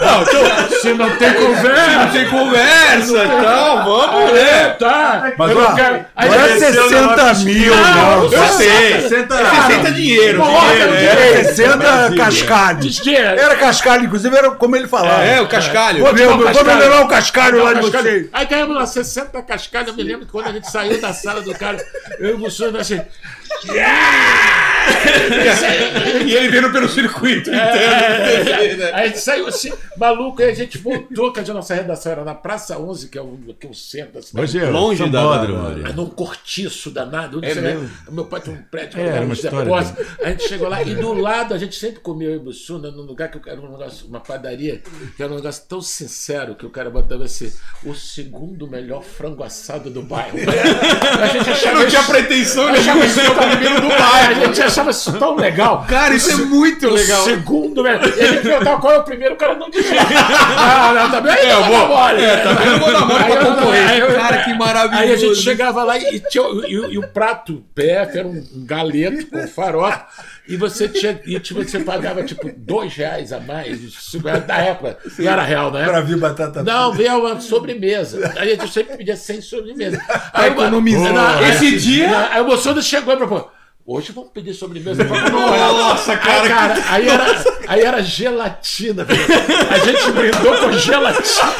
Não, 0.00 0.22
então, 0.22 0.78
se 0.80 0.92
não 0.94 1.10
tem 1.16 1.30
não 1.34 1.46
conversa. 1.46 2.08
tem 2.12 2.28
conversa, 2.28 3.24
então, 3.24 3.84
vamos, 3.84 4.30
É, 4.30 4.34
né? 4.64 4.68
tá. 4.78 5.32
Mas, 5.38 5.50
Eu 5.50 5.58
ó, 5.58 5.60
não 5.68 5.74
quero- 5.76 6.04
aí 6.16 6.28
não 6.28 6.34
é 6.34 6.44
ele- 6.50 6.60
desceu 6.60 6.88
60 6.88 7.16
na 7.16 7.34
mil, 7.34 7.76
Não, 7.76 7.94
não. 7.94 8.32
Eu 8.32 8.48
sei. 8.48 9.00
60 9.02 9.36
60 9.68 9.92
dinheiro, 9.92 10.38
Porra, 10.42 10.68
dinheiro, 10.72 10.90
eu 10.94 10.96
é. 10.96 11.40
É 11.40 11.44
60 11.44 12.14
cascalho. 12.16 12.78
Dinheiro. 12.80 13.26
Era 13.40 13.56
cascalho, 13.56 14.04
inclusive 14.06 14.36
era 14.36 14.50
como 14.52 14.74
ele 14.76 14.88
falava. 14.88 15.22
É, 15.24 15.40
o 15.40 15.46
cascalho. 15.46 16.00
Vou, 16.04 16.12
cascalho. 16.44 16.78
melhorar 16.78 17.00
o 17.02 17.08
cascalho 17.08 17.62
lá 17.62 17.74
de 17.74 17.80
Cascalho. 17.90 17.99
Vocês. 18.02 18.28
Aí 18.32 18.46
ganhamos 18.46 18.76
lá 18.76 18.86
60 18.86 19.42
cascalhos. 19.42 19.88
Eu 19.88 19.96
me 19.96 20.02
lembro 20.02 20.26
que 20.26 20.32
quando 20.32 20.48
a 20.48 20.52
gente 20.52 20.70
saiu 20.70 21.00
da 21.00 21.12
sala 21.12 21.40
do 21.42 21.54
cara, 21.54 21.84
eu 22.18 22.30
e 22.30 22.32
o 22.32 22.38
Bussuna 22.38 22.80
assim. 22.80 23.00
E 26.26 26.34
ele 26.34 26.48
vendo 26.48 26.70
pelo 26.72 26.88
circuito 26.88 27.50
É, 27.50 28.40
inteiro. 28.40 28.82
Aí 28.94 29.04
a 29.04 29.06
gente 29.06 29.18
saiu 29.20 29.46
assim, 29.46 29.72
Maluco, 29.96 30.42
aí 30.42 30.50
a 30.50 30.54
gente 30.54 30.78
voltou, 30.78 31.32
que 31.32 31.40
a 31.40 31.54
nossa 31.54 31.74
redação 31.74 32.12
era 32.12 32.24
na 32.24 32.34
Praça 32.34 32.78
11, 32.78 33.08
que 33.08 33.18
é 33.18 33.22
o, 33.22 33.38
que 33.58 33.66
é 33.66 33.70
o 33.70 33.74
centro 33.74 34.14
da 34.14 34.22
cidade. 34.22 34.44
Hoje 34.44 34.58
é 34.58 34.70
Longe 34.70 35.08
da-. 35.08 35.20
Mas 35.82 35.94
num 35.94 36.06
cortiço 36.06 36.90
danado. 36.90 37.40
É 37.44 37.54
você 37.54 37.60
mesmo? 37.60 37.80
vê, 38.06 38.10
Meu 38.12 38.24
pai 38.26 38.40
tem 38.40 38.54
um 38.54 38.62
prédio 38.70 39.00
É, 39.00 39.06
era 39.06 39.24
uma 39.24 39.34
história. 39.34 39.70
A 40.22 40.28
gente 40.30 40.48
chegou 40.48 40.68
lá 40.68 40.82
e 40.82 40.94
do 40.94 41.12
lado 41.14 41.54
a 41.54 41.58
gente 41.58 41.74
sempre 41.76 42.00
comia 42.00 42.36
o 42.36 42.40
Bussuna 42.40 42.90
num 42.90 43.02
lugar 43.02 43.30
que 43.30 43.48
era 43.48 43.60
um 43.60 43.70
negócio, 43.70 44.06
uma 44.06 44.20
padaria, 44.20 44.82
que 45.16 45.22
era 45.22 45.32
um 45.32 45.36
negócio 45.36 45.62
tão 45.68 45.80
sincero 45.80 46.54
que 46.54 46.66
o 46.66 46.70
cara 46.70 46.90
botava 46.90 47.24
assim: 47.24 47.52
o 47.84 47.94
segundo 47.94 48.66
melhor 48.68 49.02
frango 49.02 49.42
assado 49.42 49.90
do 49.90 50.02
bairro. 50.02 50.38
A 51.20 51.26
gente 51.26 51.50
achava 51.50 51.80
Não 51.80 51.86
tinha 51.88 52.00
isso- 52.00 52.10
pretensão 52.10 52.66
achava 52.68 52.98
nenhuma. 53.00 53.04
isso 53.06 53.20
tão 53.34 53.50
primeiro 53.50 53.80
do 53.80 53.88
bairro. 53.88 54.30
A 54.30 54.46
gente 54.46 54.62
achava 54.62 54.79
isso 54.88 55.12
tão 55.18 55.36
legal. 55.36 55.84
Cara, 55.90 56.14
isso 56.14 56.30
é 56.30 56.36
muito 56.36 56.86
O 56.86 56.90
legal. 56.92 57.22
segundo. 57.24 57.86
E 57.86 57.88
a 57.90 57.98
gente 57.98 58.42
perguntava 58.42 58.80
qual 58.80 58.92
é 58.94 58.98
o 58.98 59.02
primeiro, 59.04 59.34
o 59.34 59.36
cara 59.36 59.54
não 59.56 59.68
dizia. 59.68 60.00
Ah, 60.62 60.92
não, 60.94 61.10
também 61.10 61.34
É, 61.34 61.52
eu 61.52 61.64
vou- 61.64 61.88
mole. 61.88 62.22
é, 62.22 62.36
também 62.38 62.66
eu 62.68 62.78
vou 62.78 62.92
dar 62.92 63.00
mole 63.06 63.24
pra 63.24 63.26
Aí 63.26 63.32
eu- 63.34 63.54
concorrer. 63.56 64.16
Cara, 64.16 64.44
que 64.44 64.54
maravilhoso. 64.54 65.02
Aí 65.02 65.12
a 65.12 65.16
gente 65.16 65.36
chegava 65.36 65.82
lá 65.84 65.98
e, 65.98 66.20
tinha, 66.20 66.42
o- 66.44 66.64
e, 66.64 66.72
e 66.94 66.98
o 66.98 67.08
prato 67.08 67.62
PF 67.74 68.18
era 68.18 68.26
um 68.28 68.42
galeto 68.64 69.26
com 69.26 69.46
farofa. 69.48 70.04
E 70.48 70.56
você 70.56 70.88
tinha. 70.88 71.20
E 71.24 71.38
tipo, 71.38 71.62
você 71.62 71.78
pagava 71.80 72.22
tipo 72.24 72.50
dois 72.56 72.92
reais 72.94 73.32
a 73.32 73.38
mais. 73.40 73.78
Da 74.46 74.56
época. 74.58 74.98
Não 75.18 75.30
era 75.32 75.42
real, 75.42 75.70
né? 75.70 75.84
Pra 75.84 76.00
vir 76.00 76.16
batata 76.16 76.62
Não, 76.62 76.92
veio 76.92 77.18
uma 77.20 77.40
sobremesa. 77.40 78.32
Aí 78.36 78.52
a 78.52 78.54
gente 78.56 78.72
sempre 78.72 78.96
pedia 78.96 79.16
sem 79.16 79.40
sobremesa. 79.40 80.00
Aí, 80.32 80.50
economizar. 80.50 81.12
Não, 81.12 81.42
Esse 81.48 81.76
dia- 81.76 82.28
Aí 82.32 82.40
o 82.42 82.46
moço 82.46 82.82
chegou 82.82 83.14
e 83.14 83.18
falou. 83.18 83.52
Hoje 83.92 84.12
vamos 84.12 84.30
pedir 84.30 84.54
sobremesa 84.54 85.04
pra 85.04 85.28
Nossa, 85.30 86.16
cara, 86.16 86.42
Aí, 86.42 86.48
cara, 86.48 86.74
aí 86.90 87.08
era, 87.08 87.44
aí 87.66 87.80
era 87.82 88.00
gelatina. 88.00 89.02
velho. 89.02 89.20
A 89.68 89.78
gente 89.78 90.12
brindou 90.12 90.56
com 90.58 90.72
gelatina. 90.74 91.50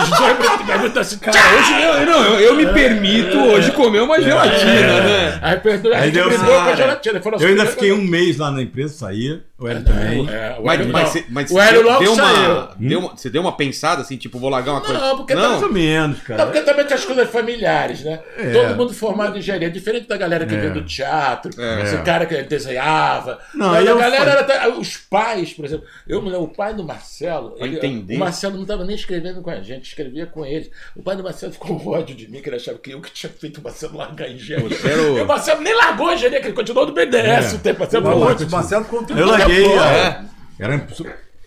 Os 0.00 0.08
dois 0.16 0.64
brindando 0.64 1.00
assim, 1.00 1.18
cara, 1.18 1.36
Hoje 1.58 1.82
eu, 1.82 2.06
não, 2.06 2.24
eu, 2.24 2.40
eu 2.40 2.54
me 2.54 2.66
permito 2.72 3.36
hoje 3.36 3.72
comer 3.72 4.00
uma 4.00 4.20
gelatina, 4.20 5.00
né? 5.00 5.38
Aí, 5.42 5.56
perdoa, 5.58 5.94
a 5.96 5.98
Aí 5.98 6.04
gente 6.04 6.14
deu 6.14 6.28
brindou 6.28 6.62
com 6.62 6.76
gelatina. 6.76 7.18
Eu 7.18 7.30
ainda 7.32 7.40
primeiras 7.40 7.70
fiquei 7.70 7.92
um 7.92 8.02
mês 8.02 8.36
lá 8.38 8.52
na 8.52 8.62
empresa, 8.62 8.94
saía. 8.94 9.42
O 9.58 9.68
Hélio 9.68 9.84
também. 9.84 10.28
É, 10.28 10.56
o 10.58 10.64
Mas, 10.64 10.80
Hélio 10.80 10.92
mas, 11.30 11.50
não. 11.50 11.56
o 11.56 11.60
Hélio 11.60 11.82
logo 11.82 11.98
deu 12.04 12.14
saiu. 12.16 12.52
uma, 12.52 12.70
deu 12.78 12.98
uma, 13.00 13.08
você 13.16 13.30
deu 13.30 13.42
uma 13.42 13.56
pensada 13.56 14.02
assim, 14.02 14.16
tipo, 14.16 14.38
vou 14.40 14.50
largar 14.50 14.72
uma 14.72 14.80
coisa. 14.80 15.00
Não, 15.00 15.16
porque 15.18 15.34
Mais 15.36 15.48
não. 15.48 15.62
ou 15.62 15.72
menos, 15.72 16.18
Não, 16.18 16.24
cara. 16.24 16.46
porque 16.46 16.60
também 16.62 16.84
tem 16.84 16.96
as 16.96 17.04
coisas 17.04 17.30
familiares, 17.30 18.02
né? 18.02 18.18
É. 18.36 18.50
Todo 18.50 18.76
mundo 18.76 18.92
formado 18.92 19.36
em 19.36 19.38
engenharia, 19.38 19.70
diferente 19.70 20.08
da 20.08 20.16
galera 20.16 20.44
que 20.46 20.54
É. 20.54 20.58
veio 20.58 20.74
do 20.74 20.82
teatro, 20.82 21.52
É. 21.60 21.71
esse 21.80 21.96
cara 22.02 22.26
que 22.26 22.42
desenhava. 22.42 23.38
Não, 23.54 23.70
Mas 23.70 23.86
a 23.86 23.90
eu 23.90 23.98
galera 23.98 24.24
fa- 24.24 24.30
era. 24.30 24.40
até- 24.40 24.68
Os 24.68 24.96
pais, 24.96 25.52
por 25.52 25.64
exemplo, 25.64 25.86
eu 26.06 26.20
me 26.22 26.28
lembro, 26.30 26.44
o 26.44 26.48
pai 26.54 26.74
do 26.74 26.84
Marcelo. 26.84 27.54
Ele- 27.58 27.76
entender. 27.76 28.16
O 28.16 28.18
Marcelo 28.18 28.54
não 28.54 28.62
estava 28.62 28.84
nem 28.84 28.94
escrevendo 28.96 29.42
com 29.42 29.50
a 29.50 29.60
gente, 29.60 29.86
escrevia 29.88 30.26
com 30.26 30.44
ele. 30.44 30.70
O 30.96 31.02
pai 31.02 31.16
do 31.16 31.22
Marcelo 31.22 31.52
ficou 31.52 31.78
com 31.78 31.90
ódio 31.90 32.14
de 32.14 32.28
mim, 32.30 32.40
que 32.40 32.48
ele 32.48 32.56
achava 32.56 32.78
que 32.78 32.90
eu 32.90 33.00
que 33.00 33.10
tinha 33.10 33.30
feito 33.32 33.58
o 33.60 33.62
Marcelo 33.64 33.96
largar 33.96 34.26
a 34.26 34.30
engenharia. 34.30 34.76
Era 34.84 35.02
o- 35.02 35.18
E 35.18 35.20
o 35.22 35.26
Marcelo 35.26 35.60
nem 35.62 35.74
largou 35.74 36.08
a 36.08 36.14
engenharia, 36.14 36.40
que 36.40 36.46
ele 36.48 36.54
continuou 36.54 36.86
no 36.86 36.92
BDS 36.92 37.52
É. 37.54 37.56
o 37.56 37.58
tempo. 37.60 37.80
Marcelo 37.80 38.06
o 38.06 38.50
Marcelo 38.50 38.84
contou. 38.84 39.16
Eu 39.16 39.26
larguei. 39.26 39.64
Porra, 39.64 39.86
é. 39.96 40.24
Era 40.58 40.86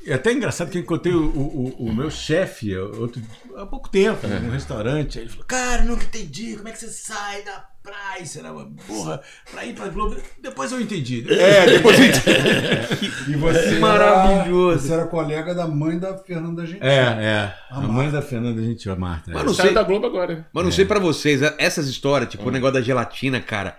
é 0.07 0.13
até 0.13 0.32
engraçado 0.32 0.69
que 0.69 0.78
eu 0.78 0.82
encontrei 0.84 1.13
o, 1.13 1.23
o, 1.26 1.76
o- 1.88 1.93
meu 1.93 2.11
chefe 2.11 2.76
outro, 2.78 3.19
há 3.57 3.65
pouco 3.65 3.89
tempo, 3.89 4.28
num 4.28 4.51
restaurante. 4.51 5.17
Aí 5.17 5.23
ele 5.23 5.32
falou: 5.32 5.45
Cara, 5.47 5.82
nunca 5.84 6.03
entendi 6.05 6.55
como 6.55 6.67
é 6.67 6.71
que 6.71 6.78
você 6.80 6.89
sai 6.89 7.41
da 7.41 7.65
praia, 7.86 8.25
será 8.25 8.51
uma 8.51 8.67
porra, 8.88 9.21
pra 9.51 9.63
ir 9.63 9.75
pra 9.75 9.88
Globo. 9.89 10.17
Depois 10.41 10.71
eu 10.71 10.81
entendi. 10.81 11.23
É, 11.31 11.65
depois 11.67 11.97
eu 11.99 12.05
E 13.29 13.36
você 13.36 13.79
Maravilhoso. 13.79 14.71
Era, 14.71 14.79
você 14.79 14.93
era 14.93 15.05
colega 15.05 15.53
da 15.53 15.67
mãe 15.67 15.99
da 15.99 16.17
Fernanda 16.17 16.65
Gentil. 16.65 16.83
É, 16.83 16.97
é. 17.23 17.55
A 17.69 17.79
mãe 17.81 18.09
da 18.09 18.21
Fernanda 18.21 18.61
Gentil, 18.61 18.91
a 18.91 18.95
Marta. 18.95 19.29
é. 19.29 19.33
Mas 19.36 19.43
não 19.43 19.53
sei, 19.53 19.73
da 19.73 19.83
Globo 19.83 20.07
agora. 20.07 20.47
mas 20.51 20.63
não 20.63 20.71
sei 20.71 20.86
pra 20.86 20.99
vocês, 20.99 21.41
essas 21.59 21.88
histórias, 21.88 22.29
tipo, 22.29 22.47
o 22.47 22.51
negócio 22.51 22.73
da 22.73 22.81
gelatina, 22.81 23.39
cara. 23.39 23.77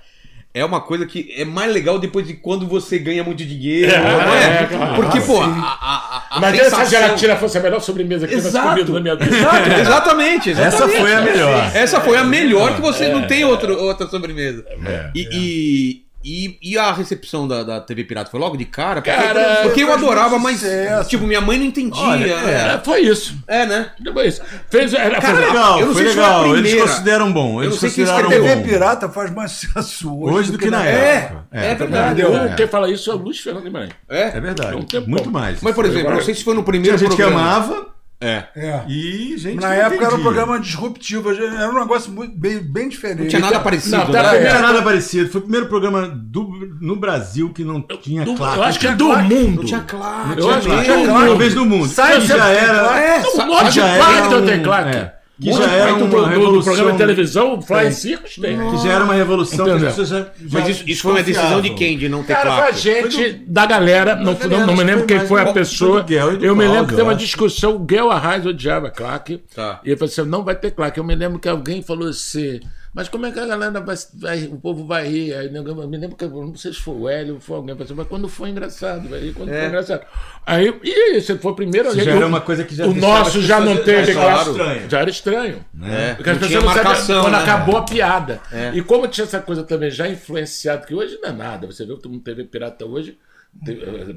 É 0.59 0.65
uma 0.65 0.81
coisa 0.81 1.05
que 1.05 1.35
é 1.37 1.45
mais 1.45 1.71
legal 1.71 1.99
depois 1.99 2.27
de 2.27 2.33
quando 2.33 2.67
você 2.67 2.99
ganha 2.99 3.23
muito 3.23 3.45
dinheiro, 3.45 3.93
É, 3.93 3.99
não 3.99 4.35
é? 4.35 4.63
é, 4.63 4.67
claro. 4.67 4.95
Porque, 4.95 5.21
pô, 5.21 5.43
a, 5.43 5.45
sim. 5.45 5.51
a, 5.61 6.25
a, 6.31 6.37
a 6.37 6.41
Mas 6.41 6.55
se 6.55 6.61
essa 6.63 6.71
sensação- 6.77 6.91
gelatina 7.03 7.37
fosse 7.37 7.59
a 7.59 7.61
melhor 7.61 7.81
sobremesa 7.81 8.27
que 8.27 8.33
eu 8.35 8.39
tivesse 8.39 8.57
Exato. 8.57 8.69
comido 8.71 8.93
na 8.95 9.01
minha 9.01 9.17
vida. 9.17 9.37
Exato, 9.37 9.71
exatamente, 9.81 10.51
exatamente. 10.51 10.75
Essa 10.75 10.89
foi 10.89 11.13
a 11.15 11.21
melhor. 11.21 11.71
Essa 11.75 12.01
foi 12.01 12.17
a 12.17 12.25
melhor 12.25 12.75
que 12.75 12.81
você 12.81 13.09
não 13.09 13.27
tem 13.27 13.45
outro, 13.45 13.79
outra 13.79 14.07
sobremesa. 14.09 14.65
É. 14.87 15.11
E, 15.15 15.29
e, 15.31 16.06
e, 16.29 16.59
e 16.61 16.77
a 16.77 16.93
recepção 16.93 17.47
da, 17.47 17.63
da 17.63 17.81
TV 17.81 18.03
Pirata 18.03 18.29
foi 18.31 18.41
logo 18.41 18.57
de 18.57 18.65
cara? 18.65 19.01
Porque, 19.01 19.11
Cara, 19.17 19.61
porque 19.63 19.83
eu 19.85 19.93
adorava, 19.93 20.39
mas 20.41 20.59
sucesso. 20.59 21.09
tipo, 21.09 21.25
minha 21.25 21.41
mãe 21.41 21.57
não 21.59 21.67
entendia. 21.67 22.03
Olha, 22.03 22.27
É, 22.35 22.81
foi 22.85 23.01
isso. 23.03 23.37
É, 23.47 23.65
né? 23.65 23.91
Foi 24.13 24.27
isso. 24.27 24.43
Fez, 24.69 24.93
era, 24.93 25.21
Foi 25.21 25.31
foi- 25.31 25.47
legal, 25.47 25.81
eu 25.81 25.87
não 25.87 25.95
foi 25.95 26.03
sei 26.03 26.13
se 26.13 26.19
foi 26.19 26.25
legal. 26.27 26.57
Eles 26.57 26.75
consideram 26.83 27.33
bom. 27.33 27.63
Eles 27.63 27.79
consideraram 27.79 28.29
escreveu. 28.29 28.43
bom. 28.57 28.63
TV 28.63 28.69
Pirata 28.73 29.09
faz 29.09 29.31
mais 29.33 29.53
sucesso 29.53 30.19
hoje, 30.21 30.35
Hoje 30.35 30.53
do 30.53 30.59
que 30.59 30.69
na 30.71 30.85
É, 30.85 31.15
época. 31.17 31.45
é 31.53 31.75
verdade. 31.77 32.23
É. 32.23 32.55
Quem 32.57 32.67
fala 32.67 32.91
isso 32.91 33.09
é 33.11 33.15
o 33.15 33.19
Luiz 33.19 33.39
Fernando 33.39 33.63
Guimarães. 33.63 33.93
É. 34.09 34.23
É 34.37 34.41
verdade. 34.41 34.85
Tem 34.87 35.01
Muito 35.07 35.31
mais. 35.31 35.61
Mas, 35.63 35.75
por 35.75 35.85
exemplo, 35.85 36.11
não 36.13 36.21
sei 36.23 36.35
se 36.35 36.43
foi 36.43 36.55
no 36.55 36.61
Tinha 36.63 36.67
primeiro 36.73 36.99
gente 36.99 37.11
que 37.11 37.17
programa. 37.23 37.41
amava 37.41 37.87
É. 38.19 38.45
É. 38.57 38.81
e 38.89 39.37
gente 39.37 39.61
Na 39.61 39.75
época 39.75 40.07
era 40.07 40.15
um 40.15 40.23
programa 40.23 40.59
disruptivo, 40.59 41.31
era 41.31 41.69
um 41.71 41.79
negócio 41.79 42.11
muito, 42.11 42.35
bem, 42.39 42.59
bem 42.61 42.89
diferente. 42.89 43.21
Não 43.23 43.29
tinha 43.29 43.41
nada 43.43 43.61
parecido, 43.61 43.97
Não, 43.99 44.07
né? 44.09 44.13
tá- 44.23 44.33
Não 44.33 44.39
tinha 44.41 44.59
nada 44.63 44.83
parecido. 44.83 45.29
Foi 45.31 45.39
o 45.41 45.43
primeiro 45.43 45.67
programa 45.67 46.09
do, 46.09 46.45
no 46.81 46.97
Brasil 46.97 47.53
que 47.53 47.63
não 47.63 47.83
tinha 48.01 48.25
Do- 48.25 48.35
claque. 48.35 48.57
eu 48.59 48.63
acho 48.65 48.79
que 48.81 48.87
é 48.87 48.95
do 48.95 49.09
mundo. 49.09 49.57
Não 49.57 49.65
tinha 49.65 49.81
claro. 49.81 50.41
Eu 50.41 50.51
acho 50.51 50.67
que 50.67 50.93
um 50.93 51.07
Talvez 51.27 51.55
do 51.55 51.67
mundo. 51.67 51.89
Sai 51.89 52.21
já 52.23 52.49
era. 52.49 52.99
É, 53.01 53.23
já 53.71 53.87
era 53.87 54.29
um- 54.31 54.89
é, 54.89 55.16
que 55.41 55.53
já 55.53 55.71
era 55.71 55.93
do- 55.93 55.99
uma 56.05 56.09
do, 56.09 56.17
do 56.17 56.25
revolução. 56.25 56.63
programa 56.73 56.93
de 56.93 56.99
televisão, 56.99 57.61
Fly 57.63 57.79
Tem. 57.83 57.91
Circus 57.93 58.37
tem. 58.37 58.57
Que 58.71 58.77
já 58.83 58.93
era 58.93 59.05
uma 59.05 59.15
revolução 59.15 59.79
já, 59.79 59.91
já 59.91 60.27
Mas 60.51 60.69
isso, 60.69 60.85
isso 60.87 61.03
foi 61.03 61.13
uma 61.13 61.23
decisão 61.23 61.61
de 61.61 61.71
quem? 61.71 61.99
De 61.99 62.09
não 62.09 62.23
ter 62.23 62.35
Cara, 62.35 62.57
claque? 62.57 62.79
gente 62.79 63.33
da 63.47 63.67
galera, 63.67 64.17
não, 64.17 64.35
galera, 64.35 64.59
não, 64.61 64.67
não 64.69 64.77
me 64.77 64.85
lembro 64.85 65.07
que 65.07 65.17
quem 65.19 65.27
foi 65.27 65.41
a 65.43 65.53
pessoa. 65.53 66.01
do 66.03 66.07
Guel 66.09 66.33
e 66.35 66.37
do 66.39 66.45
eu 66.47 66.57
me 66.57 66.67
lembro 66.67 66.85
que 66.85 66.91
teve 66.91 67.03
eu 67.03 67.07
uma 67.07 67.15
discussão, 67.15 67.77
o 67.77 67.79
Guel 67.81 68.11
Arraes 68.11 68.47
odiava 68.47 68.91
claque. 68.91 69.43
Tá. 69.55 69.81
E 69.85 69.91
ele 69.91 69.97
falou 69.97 70.11
assim: 70.11 70.23
não 70.23 70.43
vai 70.43 70.55
ter 70.55 70.71
claque. 70.71 70.99
Eu 70.99 71.05
me 71.05 71.15
lembro 71.15 71.39
que 71.39 71.49
alguém 71.49 71.83
falou 71.83 72.09
assim. 72.09 72.61
Mas 72.97 73.11
como 73.11 73.27
é 73.27 73.31
que 73.31 73.39
a 73.39 73.45
galera 73.45 73.79
vai, 73.79 73.95
vai- 74.15 74.45
o 74.45 74.57
povo 74.57 74.87
vai 74.87 75.07
rir? 75.07 75.35
Aí, 75.35 75.55
eu 75.55 75.87
me 75.87 75.99
lembro 75.99 76.17
que, 76.17 76.25
eu 76.25 76.31
não 76.31 76.55
sei 76.57 76.73
se 76.73 76.81
foi 76.81 76.95
o 76.95 77.07
Hélio 77.07 77.35
ou 77.35 77.41
foi 77.41 77.57
alguém, 77.57 77.77
assim, 77.79 77.93
mas 77.93 78.09
quando 78.09 78.27
foi 78.27 78.49
engraçado, 78.49 79.07
rir, 79.15 79.35
quando 79.35 79.51
É. 79.51 79.59
foi 79.59 79.69
engraçado. 79.69 80.01
Aí, 80.47 80.75
e 80.83 81.21
você 81.21 81.37
foi 81.37 81.53
o 81.53 81.55
primeiro, 81.55 81.91
aí 81.91 82.01
já 82.03 82.13
era 82.13 82.27
uma 82.27 82.41
coisa 82.41 82.65
que 82.65 82.75
já 82.75 82.87
O 82.87 82.95
nosso 82.95 83.43
já 83.43 83.61
não 83.61 83.77
teve 83.77 84.13
é, 84.13 84.15
claque. 84.15 84.51
estranho. 84.51 84.91
Já 84.91 84.99
era 85.01 85.11
estranho. 85.11 85.65
É, 85.83 86.15
Porque 86.15 86.31
as 86.31 86.41
não 86.41 86.49
pessoas 86.49 86.65
não 86.65 86.71
sabem 86.73 86.85
marcação, 86.85 87.21
quando 87.23 87.33
né? 87.35 87.39
acabou 87.43 87.77
a 87.77 87.83
piada. 87.83 88.41
É. 88.51 88.71
E 88.75 88.81
como 88.81 89.07
tinha 89.09 89.25
essa 89.27 89.41
coisa 89.41 89.63
também 89.63 89.91
já 89.91 90.09
influenciado, 90.09 90.87
que 90.87 90.95
hoje 90.95 91.19
não 91.23 91.29
é 91.29 91.33
nada. 91.33 91.67
Você 91.67 91.85
vê 91.85 91.95
que 91.95 92.01
todo 92.01 92.11
mundo 92.13 92.23
TV 92.23 92.45
pirata 92.45 92.87
hoje, 92.87 93.19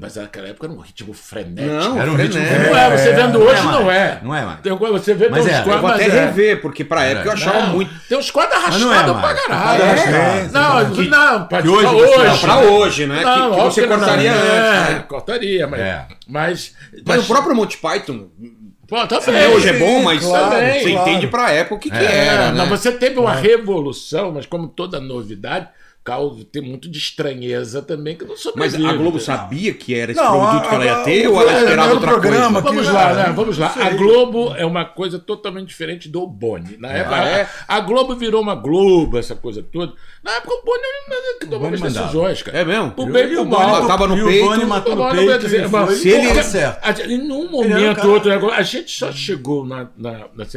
mas 0.00 0.16
naquela 0.16 0.48
época 0.48 0.66
era 0.66 0.74
um 0.74 0.80
ritmo 0.80 1.12
frenético. 1.12 1.74
Não, 1.74 2.00
Era 2.00 2.10
um 2.10 2.14
frenético. 2.14 2.44
ritmo- 2.44 2.66
Não 2.70 2.78
é, 2.78 2.96
você 2.96 3.12
vendo 3.12 3.38
não 3.38 3.48
é 3.48 3.52
hoje 3.52 3.62
mais. 3.62 3.80
não 3.80 3.90
é. 3.90 4.20
Não 4.22 4.34
é 4.34 4.44
mais. 4.44 4.60
Tem 4.60 4.76
coisa, 4.78 4.92
você 4.98 5.14
vê 5.14 5.28
Mas 5.28 5.44
tem 5.44 5.52
uns 5.52 5.56
é, 5.56 5.60
Eu 5.60 5.64
quadros, 5.64 5.80
vou 5.82 5.90
até 5.90 6.04
mas 6.04 6.14
é. 6.14 6.24
rever, 6.26 6.60
porque 6.62 6.84
pra 6.84 7.04
época 7.04 7.28
eu 7.28 7.32
achava 7.32 7.58
Não, 7.60 7.66
muito. 7.74 7.94
Tem 8.08 8.18
uns 8.18 8.30
quadros 8.30 8.80
não 8.80 8.92
é 8.92 8.96
arrastados 8.96 9.20
pra 9.20 9.34
caralho. 9.34 9.82
É, 9.82 10.48
não, 10.52 10.90
que- 10.92 11.08
não, 11.08 11.46
que 11.48 11.68
hoje, 11.68 11.86
hoje 11.86 12.10
pra 12.12 12.20
hoje. 12.20 12.28
Não, 12.28 12.38
pra 12.38 12.58
hoje, 12.70 13.06
né? 13.06 13.16
Que- 13.18 13.24
que, 13.24 13.60
você 13.60 13.86
não, 13.86 13.98
cortaria 13.98 14.30
é, 14.30 14.34
antes. 14.34 14.94
né? 14.94 15.04
Cortaria, 15.08 15.66
mas. 15.66 15.80
É. 15.80 16.06
Mas, 16.28 16.74
Mas 17.06 17.24
o 17.24 17.26
próprio 17.26 17.54
Monty 17.56 17.76
Python, 17.78 18.28
Pô, 18.86 19.06
tá 19.06 19.18
até 19.18 19.48
hoje 19.48 19.68
é 19.68 19.72
bom, 19.74 20.02
mas 20.02 20.20
claro, 20.24 20.46
você 20.50 20.90
claro. 20.92 21.10
entende 21.10 21.28
pra 21.28 21.50
época 21.52 21.74
o 21.76 21.78
que, 21.78 21.90
que 21.90 21.96
É, 21.96 22.26
era, 22.26 22.50
né? 22.50 22.58
mas 22.58 22.68
você 22.80 22.90
teve 22.90 23.20
uma 23.20 23.32
revolução, 23.34 24.32
mas 24.32 24.46
como 24.46 24.66
toda 24.66 24.98
novidade, 25.00 25.68
causa 26.10 26.44
tem 26.44 26.62
muito 26.62 26.88
de 26.90 26.98
estranheza 26.98 27.82
também 27.82 28.16
que 28.16 28.24
não 28.24 28.30
Mas 28.30 28.40
sobrevive. 28.40 28.86
a 28.86 28.92
Globo 28.94 29.20
sabia 29.20 29.72
que 29.74 29.94
era 29.94 30.12
esse 30.12 30.20
Não, 30.20 30.30
produto 30.30 30.64
a- 30.64 30.68
que 30.68 30.74
ela 30.74 30.84
ia 30.84 30.96
ter 31.04 31.28
o- 31.28 31.34
ou 31.34 31.40
ela 31.42 31.50
era 31.52 31.60
esperava 31.62 31.92
outra 31.94 32.08
programa 32.10 32.62
coisa? 32.62 32.68
Vamos 32.68 32.86
que- 32.86 32.92
lá, 32.92 33.10
ah, 33.10 33.14
né? 33.14 33.32
Vamos 33.34 33.58
lá. 33.58 33.74
A 33.76 33.90
Globo 33.90 34.54
é 34.56 34.64
uma 34.66 34.84
coisa 34.84 35.18
totalmente 35.18 35.68
diferente 35.68 36.08
do 36.08 36.26
Boni. 36.26 36.76
Na 36.78 36.88
época, 36.88 37.16
Ah, 37.16 37.28
é? 37.28 37.48
a 37.68 37.80
Globo 37.80 38.14
virou 38.16 38.42
uma 38.42 38.54
Globo, 38.54 39.18
essa 39.18 39.34
coisa 39.36 39.62
toda. 39.62 39.92
Na 40.22 40.32
época, 40.32 40.52
o 40.54 40.64
Boni 40.64 40.82
que 41.40 41.46
tomava 41.46 41.74
as 41.74 41.80
mandava. 41.80 42.06
decisões, 42.06 42.42
cara. 42.42 42.58
É 42.58 42.64
mesmo? 42.64 42.90
Pro 42.92 43.06
bem 43.06 43.28
e 43.32 43.36
o 43.36 43.44
Boni 43.44 43.50
mal. 43.66 43.76
Ela 43.76 43.86
tava 43.86 44.06
no 44.08 44.18
e 44.18 44.24
peito, 44.24 44.44
O 44.44 44.48
Boni 44.50 44.64
matou 44.64 44.96
no 44.96 45.10
peito. 45.10 45.70
mas 45.70 45.98
se 45.98 46.08
ele- 46.08 46.26
porque 46.26 46.42
certo. 46.42 47.00
Em 47.10 47.30
um 47.32 47.50
momento 47.50 48.06
ou 48.06 48.14
outro, 48.14 48.50
a 48.50 48.62
gente 48.62 48.90
só 48.90 49.10
chegou 49.12 49.64
na, 49.64 49.88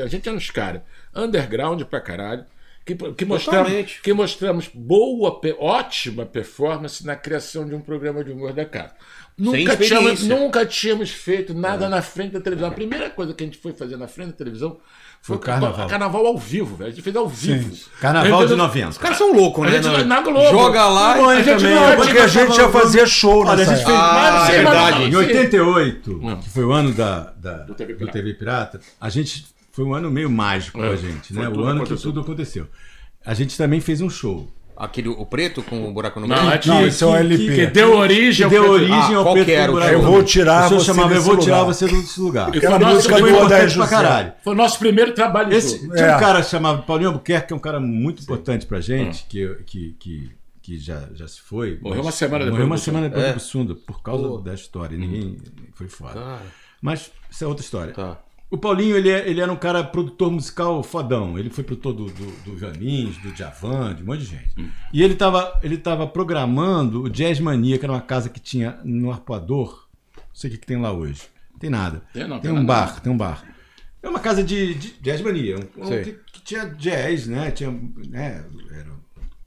A 0.03 0.07
gente 0.07 0.27
era 0.27 0.37
uns 0.37 0.49
caras 0.49 0.81
underground 1.15 1.81
pra 1.83 2.01
caralho. 2.01 2.43
Que, 2.85 2.95
que, 2.95 3.23
mostramos, 3.23 3.67
Totalmente. 3.69 4.01
que 4.01 4.13
mostramos 4.13 4.69
boa, 4.73 5.39
ótima 5.57 6.25
performance 6.25 7.05
na 7.05 7.15
criação 7.15 7.65
de 7.65 7.73
um 7.73 7.79
programa 7.79 8.23
de 8.23 8.31
humor 8.31 8.51
da 8.51 8.65
casa. 8.65 8.91
Nunca 9.37 9.75
tínhamos, 9.77 10.23
nunca 10.23 10.65
tínhamos 10.65 11.09
feito 11.09 11.53
nada 11.53 11.87
na 11.89 12.01
frente 12.01 12.33
da 12.33 12.41
televisão. 12.41 12.69
A 12.69 12.73
primeira 12.73 13.09
coisa 13.09 13.33
que 13.33 13.41
a 13.43 13.47
gente 13.47 13.57
foi 13.57 13.73
fazer 13.73 13.97
na 13.97 14.07
frente 14.07 14.27
da 14.27 14.33
televisão 14.33 14.77
Foi 15.21 15.37
o 15.37 15.39
carnaval. 15.39 15.87
Carnaval 15.87 16.27
ao 16.27 16.37
vivo, 16.37 16.75
velho. 16.75 16.89
A 16.89 16.93
gente 16.93 17.01
fez 17.01 17.15
ao 17.15 17.27
vivo. 17.27 17.73
Carnaval 18.01 18.39
de 18.39 18.53
Entendeu? 18.53 18.57
90. 18.57 18.89
Os 18.89 18.97
caras 18.97 19.17
são 19.17 19.33
loucos, 19.33 19.65
A 19.65 19.71
né? 19.71 19.81
gente 19.81 19.87
Não- 19.99 20.05
na 20.05 20.21
Globo. 20.21 20.49
Joga 20.51 20.85
lá 20.87 21.17
Não, 21.17 21.33
e... 21.33 21.37
a 21.37 21.41
gente 21.41 21.63
também. 21.63 21.73
não- 21.75 21.95
Porque 21.95 22.17
a 22.19 22.27
gente 22.27 22.55
já 22.55 22.69
fazia 22.69 23.05
show 23.07 23.45
Olha, 23.45 23.63
a 23.63 23.65
gente 23.65 23.83
fez. 23.85 23.97
Ah, 23.97 24.13
Mas, 24.13 24.45
sim, 24.47 24.51
verdade. 24.51 25.03
Em 25.05 25.15
88, 25.15 26.19
que 26.43 26.49
foi 26.49 26.63
o 26.65 26.71
ano 26.71 26.93
da, 26.93 27.33
da- 27.37 27.57
Do 27.59 27.67
do, 27.67 27.73
TV 27.75 27.93
TV 28.07 28.33
Pirata. 28.33 28.77
Pirata, 28.77 28.81
a 29.01 29.09
gente 29.09 29.45
foi 29.73 29.83
um 29.83 29.93
ano 29.93 30.09
meio 30.09 30.29
mágico 30.29 30.81
É, 30.81 30.87
pra 30.87 30.95
gente, 30.95 31.33
né? 31.33 31.49
O 31.49 31.59
ano 31.61 31.79
que 31.81 31.87
aconteceu. 31.87 31.97
tudo 31.97 32.21
aconteceu. 32.21 32.67
A 33.25 33.33
gente 33.33 33.57
também 33.57 33.81
fez 33.81 33.99
um 33.99 34.09
show. 34.09 34.47
Aquele, 34.75 35.07
o 35.09 35.23
preto 35.25 35.61
com 35.61 35.87
o 35.87 35.93
buraco 35.93 36.19
no 36.19 36.27
Não, 36.27 36.35
meio? 36.35 36.51
é 36.51 36.57
que, 36.57 36.67
Não, 36.67 36.83
esse 36.85 37.03
é 37.03 37.07
o 37.07 37.15
LP. 37.15 37.55
que 37.55 37.67
deu 37.67 37.95
origem 37.95 38.37
Que 38.37 38.43
ao 38.43 38.49
deu 38.49 38.61
Preto- 38.63 38.73
origem 38.73 39.15
Ah, 39.15 39.17
ao 39.17 39.33
Preto 39.33 39.45
que 39.45 39.51
era 39.51 39.71
o 39.71 39.75
Buraco 39.75 39.89
que- 39.91 39.95
Eu 39.97 40.01
vou 40.01 40.23
tirar 40.23 40.69
você 40.69 40.85
chamava 40.85 41.09
desse 41.09 41.19
Eu 41.19 41.23
vou 41.35 41.37
tirar 41.43 41.59
lugar. 41.61 41.73
você 41.75 41.87
desse 41.87 42.19
lugar. 42.19 42.55
E 42.55 42.57
Aquela 42.57 42.75
foi 42.75 42.79
nosso- 42.85 42.95
música 42.95 43.13
Foi 43.13 43.21
do 43.21 43.29
importante 43.37 43.73
pra 43.75 43.87
caralho. 43.87 44.33
Foi 44.43 44.53
o 44.53 44.55
nosso 44.57 44.79
primeiro 44.79 45.13
trabalho 45.13 45.53
Esse, 45.53 45.79
tinha 45.79 45.93
É. 46.05 46.15
um 46.15 46.19
cara 46.19 46.41
chamado 46.41 46.83
Paulinho 46.83 47.09
Albuquerque, 47.09 47.47
que 47.47 47.53
é 47.53 47.55
um 47.55 47.59
cara 47.59 47.79
muito 47.79 48.23
importante 48.23 48.65
pra 48.65 48.81
gente, 48.81 49.25
que, 49.29 49.47
que, 49.67 49.95
que, 49.99 50.31
que 50.61 50.77
já, 50.79 51.03
já 51.13 51.27
se 51.27 51.39
foi. 51.41 51.77
Morreu 51.79 51.97
mas- 51.97 52.05
uma 52.07 52.11
semana 52.11 52.45
depois 52.45 52.51
Morreu 52.51 52.65
do 52.65 52.71
uma 52.71 52.77
semana 52.77 53.09
depois 53.09 53.25
É. 53.25 53.29
do 53.29 53.33
Bussunda, 53.35 53.75
por 53.75 54.01
causa 54.01 54.27
Pô. 54.27 54.37
da 54.39 54.53
história. 54.55 54.97
Ninguém 54.97 55.37
foi 55.75 55.87
foda. 55.87 56.39
Mas 56.81 57.11
isso 57.29 57.43
é 57.43 57.47
outra 57.47 57.63
história. 57.63 57.93
tá. 57.93 58.17
O 58.53 58.57
Paulinho, 58.59 58.95
ele, 58.95 59.09
é- 59.09 59.27
ele 59.27 59.41
era 59.41 59.51
um 59.51 59.55
cara 59.55 59.83
produtor 59.83 60.31
musical 60.31 60.83
fodão. 60.83 61.39
Ele 61.39 61.49
foi 61.49 61.63
produtor 61.63 61.91
do, 61.91 62.05
do, 62.05 62.31
do 62.43 62.59
Janins, 62.59 63.17
do 63.17 63.31
Djavan, 63.31 63.95
de 63.95 64.03
um 64.03 64.05
monte 64.05 64.19
de 64.19 64.25
gente. 64.25 64.53
Hum. 64.61 64.69
E 64.93 65.01
ele 65.01 65.13
estava 65.13 65.59
ele 65.63 65.75
tava 65.75 66.05
programando 66.05 67.01
o 67.01 67.09
Jazz 67.09 67.39
Mania, 67.39 67.79
que 67.79 67.85
era 67.85 67.91
uma 67.91 68.01
casa 68.01 68.29
que 68.29 68.39
tinha 68.39 68.79
no 68.83 69.11
Arpoador. 69.11 69.87
Não 70.15 70.23
sei 70.35 70.51
o 70.51 70.53
que, 70.53 70.59
que 70.59 70.67
tem 70.67 70.79
lá 70.79 70.91
hoje. 70.91 71.23
Tem 71.59 71.67
nada. 71.67 72.03
Tem 72.13 72.27
não, 72.27 72.39
tem 72.39 72.41
tem 72.41 72.51
um 72.51 72.63
nada. 72.63 72.67
bar, 72.67 72.99
tem 73.01 73.11
um 73.11 73.17
bar. 73.17 73.43
É 74.03 74.07
uma 74.07 74.19
casa 74.19 74.43
de, 74.43 74.75
de 74.75 74.89
Jazz 75.01 75.21
Mania. 75.21 75.57
Um, 75.75 75.89
que, 76.03 76.11
que 76.31 76.41
tinha 76.43 76.65
jazz, 76.65 77.25
né? 77.25 77.49
Tinha, 77.49 77.71
né? 77.71 78.45
Era 78.69 78.91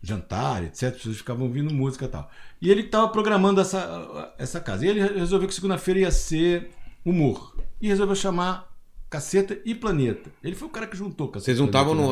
jantar, 0.03 0.65
etc. 0.65 0.83
As 0.83 0.97
pessoas 0.97 1.19
ficavam 1.19 1.47
ouvindo 1.47 1.73
música 1.73 2.07
e 2.07 2.09
tal. 2.09 2.29
E 2.61 2.73
ele 2.73 2.81
estava 2.81 3.07
programando 3.07 3.61
essa, 3.61 4.35
essa 4.37 4.59
casa. 4.59 4.85
E 4.85 4.89
ele 4.89 5.01
resolveu 5.01 5.47
que 5.47 5.55
segunda-feira 5.55 6.01
ia 6.01 6.11
ser 6.11 6.71
humor. 7.05 7.55
E 7.81 7.87
resolveu 7.87 8.17
chamar 8.17 8.75
Caceta 9.09 9.57
e 9.65 9.73
Planeta. 9.75 10.31
Ele 10.43 10.55
foi 10.57 10.67
o 10.67 10.71
cara 10.71 10.87
que 10.87 10.97
juntou 10.97 11.29
Caceta 11.29 11.45
Vocês 11.45 11.59
não 11.61 11.67
estavam 11.67 11.95
no. 11.95 12.09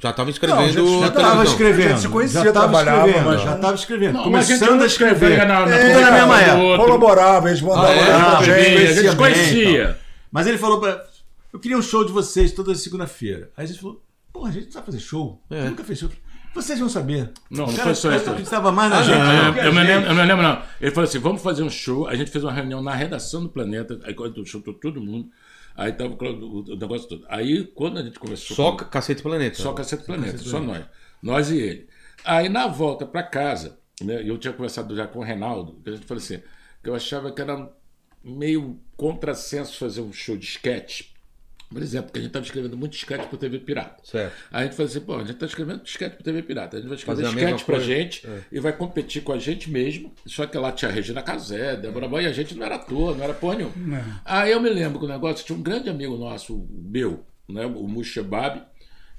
Já 0.00 0.10
estavam 0.10 0.24
Não, 0.26 0.30
escrevendo. 0.30 0.66
gente 0.68 0.90
já 0.94 1.00
Já 1.00 1.06
estava 1.08 1.44
escrevendo. 1.44 1.88
Gente 1.88 2.00
se 2.00 2.08
conhecia, 2.08 2.44
já 2.44 2.52
tava 2.52 2.68
trabalhava, 2.68 3.06
escrevendo, 3.08 3.26
mas- 3.26 3.42
já 3.42 3.54
estava 3.56 3.74
escrevendo. 3.74 4.12
Não, 4.14 4.22
começando 4.24 4.70
não 4.76 4.82
a 4.82 4.86
escrever. 4.86 5.38
na, 5.38 5.66
na 5.66 5.74
É, 5.76 5.88
tudo 5.92 6.00
na 6.00 6.10
mesma 6.12 6.40
época. 6.40 6.76
Colaborava, 6.84 7.48
eles 7.48 7.60
mandavam 7.60 7.90
Ah, 7.90 7.94
é? 7.94 8.12
Ah, 8.12 8.38
a 8.38 8.42
gente 9.02 9.16
conhecia. 9.16 9.98
Mas 10.30 10.46
ele 10.46 10.56
falou 10.58 10.80
pra. 10.80 11.04
Eu 11.52 11.58
queria 11.58 11.76
um 11.76 11.82
show 11.82 12.04
de 12.04 12.12
vocês 12.12 12.52
toda 12.52 12.74
segunda-feira. 12.74 13.50
Aí 13.56 13.64
a 13.64 13.66
gente 13.66 13.80
falou, 13.80 14.00
porra, 14.32 14.50
a 14.50 14.52
gente 14.52 14.66
não 14.66 14.72
sabe 14.72 14.86
fazer 14.86 14.98
show. 15.00 15.40
Gente 15.50 15.70
nunca 15.70 15.82
fez 15.84 15.98
show. 15.98 16.10
Vocês 16.54 16.78
vão 16.78 16.88
saber. 16.88 17.32
Não, 17.50 17.64
O 17.64 17.66
não 17.66 17.74
cara 17.74 17.84
foi 17.86 17.94
só 17.96 18.12
isso. 18.14 18.30
acreditava 18.30 18.70
mais 18.72 18.88
na 18.90 18.98
Ah, 18.98 19.02
gente. 19.02 19.18
não, 19.18 19.24
É, 19.56 19.60
a 19.60 19.64
eu, 19.66 19.72
me 19.74 19.82
lembro, 19.82 20.08
eu 20.10 20.14
me 20.14 20.24
lembro, 20.24 20.42
não. 20.42 20.62
Ele 20.80 20.90
falou 20.90 21.08
assim: 21.08 21.18
vamos 21.18 21.42
fazer 21.42 21.62
um 21.62 21.68
show. 21.70 22.06
A 22.06 22.14
gente 22.14 22.30
fez 22.30 22.44
uma 22.44 22.52
reunião 22.52 22.80
na 22.82 22.94
redação 22.94 23.42
do 23.42 23.48
Planeta. 23.48 23.98
Aí 24.04 24.14
quando 24.14 24.44
chutou 24.46 24.72
todo 24.72 25.00
mundo. 25.00 25.28
Aí 25.76 25.92
tava 25.92 26.14
o, 26.14 26.60
o 26.72 26.76
negócio 26.76 27.08
todo. 27.08 27.24
Aí 27.28 27.64
quando 27.74 27.98
a 27.98 28.02
gente 28.02 28.18
começou. 28.18 28.56
Só 28.56 28.70
com- 28.72 28.78
ca- 28.78 28.84
Cacete 28.86 29.22
Planeta. 29.22 29.56
Só 29.62 29.72
Cacete 29.72 30.04
Planeta, 30.04 30.38
só 30.38 30.60
nós. 30.60 30.84
Nós 31.22 31.50
e 31.50 31.58
ele. 31.58 31.88
Aí 32.24 32.48
na 32.48 32.66
volta 32.66 33.04
para 33.06 33.22
casa, 33.22 33.78
né, 34.00 34.22
eu 34.28 34.38
tinha 34.38 34.52
conversado 34.52 34.94
já 34.96 35.06
com 35.06 35.18
o 35.20 35.22
Reinaldo, 35.22 35.80
que 35.82 35.90
a 35.90 35.92
gente 35.94 36.06
falou 36.06 36.22
assim, 36.22 36.40
que 36.82 36.88
eu 36.90 36.94
achava 36.94 37.30
que 37.32 37.40
era 37.40 37.70
meio 38.24 38.78
contrassenso 38.96 39.76
fazer 39.78 40.00
um 40.00 40.12
show 40.12 40.36
de 40.36 40.46
sketch. 40.46 41.02
Por 41.68 41.82
exemplo, 41.82 42.06
porque 42.06 42.18
a 42.18 42.22
gente 42.22 42.28
estava 42.30 42.44
escrevendo 42.44 42.76
muito 42.76 42.94
sketch 42.96 43.26
para 43.26 43.38
TV 43.38 43.58
Pirata. 43.58 43.96
Certo. 44.04 44.32
Aí 44.52 44.60
a 44.62 44.64
gente 44.66 44.76
falou 44.76 44.88
assim, 44.90 45.00
pô, 45.00 45.14
a 45.16 45.18
gente 45.20 45.30
está 45.32 45.46
escrevendo 45.46 45.82
sketch 45.84 46.12
para 46.14 46.22
TV 46.22 46.42
Pirata. 46.42 46.76
A 46.76 46.80
gente 46.80 46.88
vai 46.88 46.96
escrever 46.96 47.22
Fazer 47.22 47.28
a 47.28 47.34
mesma 47.34 47.50
sketch 47.56 47.66
pra 47.66 47.76
coisa. 47.76 47.92
gente 47.92 48.28
e 48.52 48.60
vai 48.60 48.72
competir 48.72 49.22
com 49.22 49.32
a 49.32 49.38
gente 49.38 49.68
mesmo. 49.70 50.12
Só 50.24 50.46
que 50.46 50.56
lá 50.56 50.70
tinha 50.70 50.90
a 50.90 50.94
Regina 50.94 51.22
Casé, 51.22 51.76
Débora 51.76 52.06
Boy, 52.08 52.22
e 52.22 52.26
a 52.26 52.32
gente 52.32 52.54
não 52.54 52.64
era 52.64 52.76
ator, 52.76 53.16
não 53.16 53.24
era 53.24 53.34
porra 53.34 53.56
nenhuma. 53.56 53.74
Aí 54.24 54.52
eu 54.52 54.60
me 54.60 54.68
lembro 54.70 54.98
que 55.00 55.04
o 55.06 55.08
negócio 55.08 55.44
tinha 55.44 55.58
um 55.58 55.62
grande 55.62 55.88
amigo 55.90 56.16
nosso, 56.16 56.54
o 56.54 56.68
meu, 56.88 57.26
né, 57.48 57.66
o 57.66 57.86
Mushebab, 57.88 58.62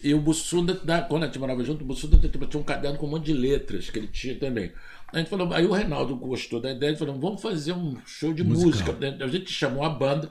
e 0.01 0.13
o 0.13 0.19
Bussunda, 0.21 0.79
na- 0.85 1.01
quando 1.01 1.23
a 1.23 1.25
gente 1.25 1.39
morava 1.39 1.61
junto, 1.63 1.83
o 1.83 1.85
Bussunda 1.87 2.17
tinha 2.17 2.61
um 2.61 2.63
caderno 2.63 2.97
com 2.97 3.07
um 3.07 3.09
monte 3.09 3.25
de 3.25 3.33
letras 3.33 3.89
que 3.89 3.97
ele 3.99 4.07
tinha 4.07 4.35
também. 4.35 4.71
A 5.11 5.17
gente 5.17 5.29
falou, 5.29 5.51
aí 5.53 5.65
o 5.65 5.71
Reinaldo 5.73 6.15
gostou 6.15 6.61
da 6.61 6.71
ideia, 6.71 6.91
ele 6.91 6.97
falou, 6.97 7.19
vamos 7.19 7.41
fazer 7.41 7.73
um 7.73 7.97
show 8.05 8.31
de 8.33 8.43
música. 8.43 8.95
A 9.21 9.27
gente 9.27 9.51
chamou 9.51 9.83
a 9.83 9.89
banda, 9.89 10.29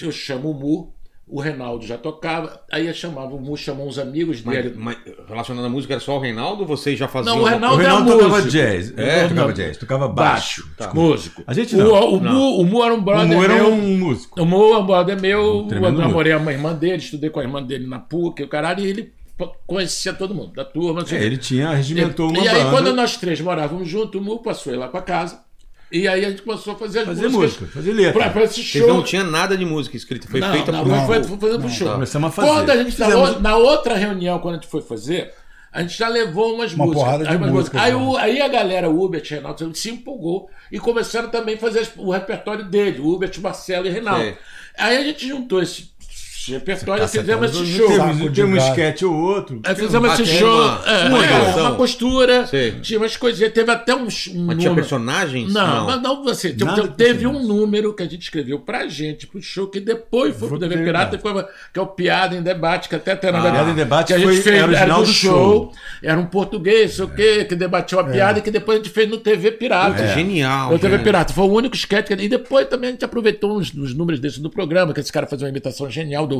eu 0.00 0.12
chamo 0.12 0.50
o 0.50 0.54
Mu, 0.54 0.94
o 1.30 1.40
Reinaldo 1.40 1.84
já 1.86 1.98
tocava, 1.98 2.60
aí 2.72 2.86
eu 2.86 2.94
chamava 2.94 3.34
o 3.34 3.40
Mu, 3.40 3.56
chamou 3.56 3.86
uns 3.86 3.98
amigos 3.98 4.42
Mas, 4.42 4.56
dele. 4.62 4.74
mas 4.78 4.96
relacionado 5.28 5.64
à 5.66 5.68
música, 5.68 5.94
era 5.94 6.00
só 6.00 6.16
o 6.16 6.20
Reinaldo 6.20 6.62
ou 6.62 6.66
vocês 6.68 6.98
já 6.98 7.06
faziam? 7.06 7.34
Não, 7.36 7.42
o 7.42 7.44
O 7.44 7.48
Reinaldo 7.48 7.76
Reinaldo 7.76 8.10
era 8.10 8.18
tocava 8.18 8.36
músico. 8.36 8.52
jazz. 8.52 8.94
É? 8.96 9.20
É, 9.24 9.28
tocava 9.28 9.52
jazz, 9.52 9.76
tocava 9.76 10.08
baixo. 10.08 10.68
Baixo, 10.78 10.94
músico. 10.96 11.42
A 11.46 11.52
gente 11.52 11.74
o, 11.76 11.78
não. 11.78 12.14
O, 12.14 12.20
Mu, 12.20 12.60
o 12.60 12.64
Mu 12.64 12.84
era 12.84 12.94
um 12.94 12.98
O 12.98 13.02
brother 13.02 13.36
Mu 13.36 13.44
era 13.44 13.54
meu. 13.54 13.68
um 13.72 13.98
músico. 13.98 14.40
O 14.42 14.46
Mo 14.46 14.72
é 14.74 14.78
um 14.78 14.86
brother 14.86 15.20
meu, 15.20 15.40
eu 15.40 15.62
tremendo 15.68 15.98
namorei 16.00 16.32
a 16.32 16.38
irmã 16.38 16.72
dele, 16.72 16.96
estudei 16.96 17.30
com 17.30 17.40
a 17.40 17.42
irmã 17.42 17.62
dele 17.62 17.86
na 17.86 17.98
PUC, 17.98 18.42
o 18.42 18.48
caralho, 18.48 18.84
e 18.84 18.88
ele 18.88 19.12
conhecia 19.66 20.12
todo 20.12 20.34
mundo, 20.34 20.52
da 20.54 20.64
turma. 20.64 21.00
não 21.02 21.08
o 21.08 21.14
É, 21.14 21.24
ele 21.24 21.36
tinha, 21.36 21.70
regimentou 21.72 22.28
uma 22.30 22.38
e 22.42 22.48
aí, 22.48 22.58
banda. 22.64 22.70
quando 22.70 22.94
nós 22.94 23.16
três 23.16 23.40
morávamos 23.40 23.88
juntos, 23.88 24.20
o 24.20 24.24
Mu 24.24 24.38
passou 24.42 24.72
ele 24.72 24.80
lá 24.80 24.88
pra 24.88 25.00
casa. 25.02 25.40
E 25.90 26.06
aí 26.06 26.24
a 26.24 26.30
gente 26.30 26.42
começou 26.42 26.74
a 26.74 26.76
fazer 26.76 27.00
as 27.00 27.06
Fazer 27.06 27.28
músicas. 27.28 27.60
música, 27.60 27.66
fazer 27.66 27.92
letra. 27.92 28.12
Pra, 28.12 28.30
pra 28.30 28.44
esse 28.44 28.54
Vocês 28.62 28.84
show. 28.84 28.88
não 28.94 29.02
tinham 29.02 29.24
nada 29.24 29.56
de 29.56 29.64
música 29.64 29.96
escrita, 29.96 30.28
foi 30.28 30.38
não, 30.40 30.52
feita 30.52 30.70
não, 30.70 30.82
por 30.82 30.88
não, 30.88 31.02
um. 31.02 31.06
foi, 31.06 31.24
foi 31.24 31.38
fazer 31.38 31.58
pro 31.58 31.68
show. 31.70 31.92
Começamos 31.92 32.28
a 32.28 32.32
fazer. 32.32 32.48
Quando 32.48 32.70
a 32.70 32.76
gente, 32.76 32.98
na, 33.00 33.06
Fizemos- 33.06 33.30
o- 33.36 33.40
na 33.40 33.56
outra 33.56 33.94
reunião, 33.94 34.38
quando 34.38 34.56
a 34.56 34.58
gente 34.58 34.70
foi 34.70 34.82
fazer, 34.82 35.32
a 35.72 35.80
gente 35.80 35.96
já 35.96 36.08
levou 36.08 36.54
umas 36.54 36.72
Uma 36.74 36.84
músicas. 36.84 37.02
porrada 37.04 37.24
de 37.24 37.30
aí, 37.30 37.38
músicas, 37.50 37.80
Aí, 37.80 37.92
né? 37.92 37.96
o- 37.98 38.16
aí 38.18 38.40
a 38.42 38.48
galera, 38.48 38.90
o 38.90 39.02
Hubert 39.02 39.24
e 39.26 39.30
Reinaldo, 39.34 39.74
se 39.74 39.90
empolgou 39.90 40.50
e 40.70 40.78
começaram 40.78 41.30
também 41.30 41.54
a 41.54 41.58
fazer 41.58 41.88
o 41.96 42.10
repertório 42.12 42.64
dele, 42.64 43.00
o 43.00 43.08
Hubert, 43.08 43.32
Marcelo 43.40 43.86
e 43.86 43.90
Reinaldo. 43.90 44.34
Aí 44.76 44.96
a 44.96 45.02
gente 45.02 45.26
juntou 45.26 45.62
esse 45.62 45.90
repertório 46.52 47.02
Caceta, 47.02 47.24
fizemos 47.24 47.50
esse 47.50 47.58
não 47.60 47.66
show. 47.66 47.88
Temos, 47.88 48.32
temos 48.34 48.64
um 48.64 48.68
sketch 48.68 49.02
ou 49.02 49.14
outro. 49.14 49.60
Aí 49.64 49.74
fizemos 49.74 50.10
Ah, 50.10 50.14
esse 50.14 50.26
show. 50.26 50.48
uma- 50.48 50.82
é, 50.86 51.08
uma 51.08 51.26
é, 51.26 51.54
uma 51.62 51.74
costura. 51.74 52.46
Sei. 52.46 52.72
Tinha 52.80 52.98
umas 52.98 53.16
coisinhas. 53.16 53.52
Teve 53.52 53.70
até 53.70 53.94
um. 53.94 54.06
um 54.06 54.44
Mas 54.46 54.58
tinha 54.58 54.74
personagens? 54.74 55.52
não, 55.52 55.86
mas 55.86 56.02
não 56.02 56.22
você. 56.24 56.52
Tipo, 56.52 56.72
de 56.74 56.88
teve 56.90 57.26
um 57.26 57.42
número 57.46 57.94
que 57.94 58.02
a 58.02 58.06
gente 58.06 58.22
escreveu 58.22 58.58
pra 58.60 58.86
gente, 58.88 59.26
pro 59.26 59.40
show, 59.42 59.66
que 59.66 59.80
depois 59.80 60.36
foi 60.36 60.48
pro 60.48 60.58
TV 60.58 60.76
Pirata, 60.78 61.18
foi- 61.18 61.44
que 61.72 61.78
é 61.78 61.82
o 61.82 61.86
Piada 61.86 62.34
em 62.36 62.42
Debate, 62.42 62.88
que 62.88 62.94
até 62.94 63.14
tem 63.16 63.30
na 63.32 63.38
Ah, 63.38 63.42
verdade. 63.42 63.64
Piada 63.64 63.70
em 63.72 63.74
Debate 63.84 64.06
que 64.08 64.12
a 64.14 64.18
gente 64.18 64.26
foi- 64.26 64.36
fez, 64.42 64.56
era 64.56 64.66
original 64.66 65.00
do 65.02 65.06
show. 65.12 65.32
show. 65.32 65.72
Era 66.02 66.18
um 66.20 66.26
português, 66.26 66.94
sei 66.94 67.04
o 67.04 67.08
quê, 67.08 67.44
que 67.44 67.54
debatia 67.54 67.98
uma 67.98 68.04
piada 68.10 68.38
e 68.38 68.42
que 68.42 68.50
depois 68.50 68.78
a 68.80 68.82
gente 68.82 68.92
fez 68.92 69.08
no 69.08 69.18
TV 69.18 69.52
Pirata. 69.52 69.92
Puta, 69.94 70.08
Genial. 70.14 70.72
No 70.72 70.78
TV. 70.78 70.98
Pirata. 70.98 71.32
Foi 71.32 71.44
o 71.44 71.52
único 71.52 71.74
sketch. 71.76 72.06
que- 72.06 72.14
E 72.14 72.28
depois 72.28 72.66
também 72.68 72.88
a 72.90 72.92
gente 72.92 73.04
aproveitou 73.04 73.58
uns, 73.58 73.74
uns 73.74 73.94
números 73.94 74.20
desses 74.20 74.38
do 74.38 74.48
programa, 74.50 74.92
que 74.94 75.00
esse 75.00 75.12
cara 75.12 75.26
fazia 75.26 75.44
uma 75.46 75.50
imitação 75.50 75.88
genial 75.90 76.26
do. 76.26 76.37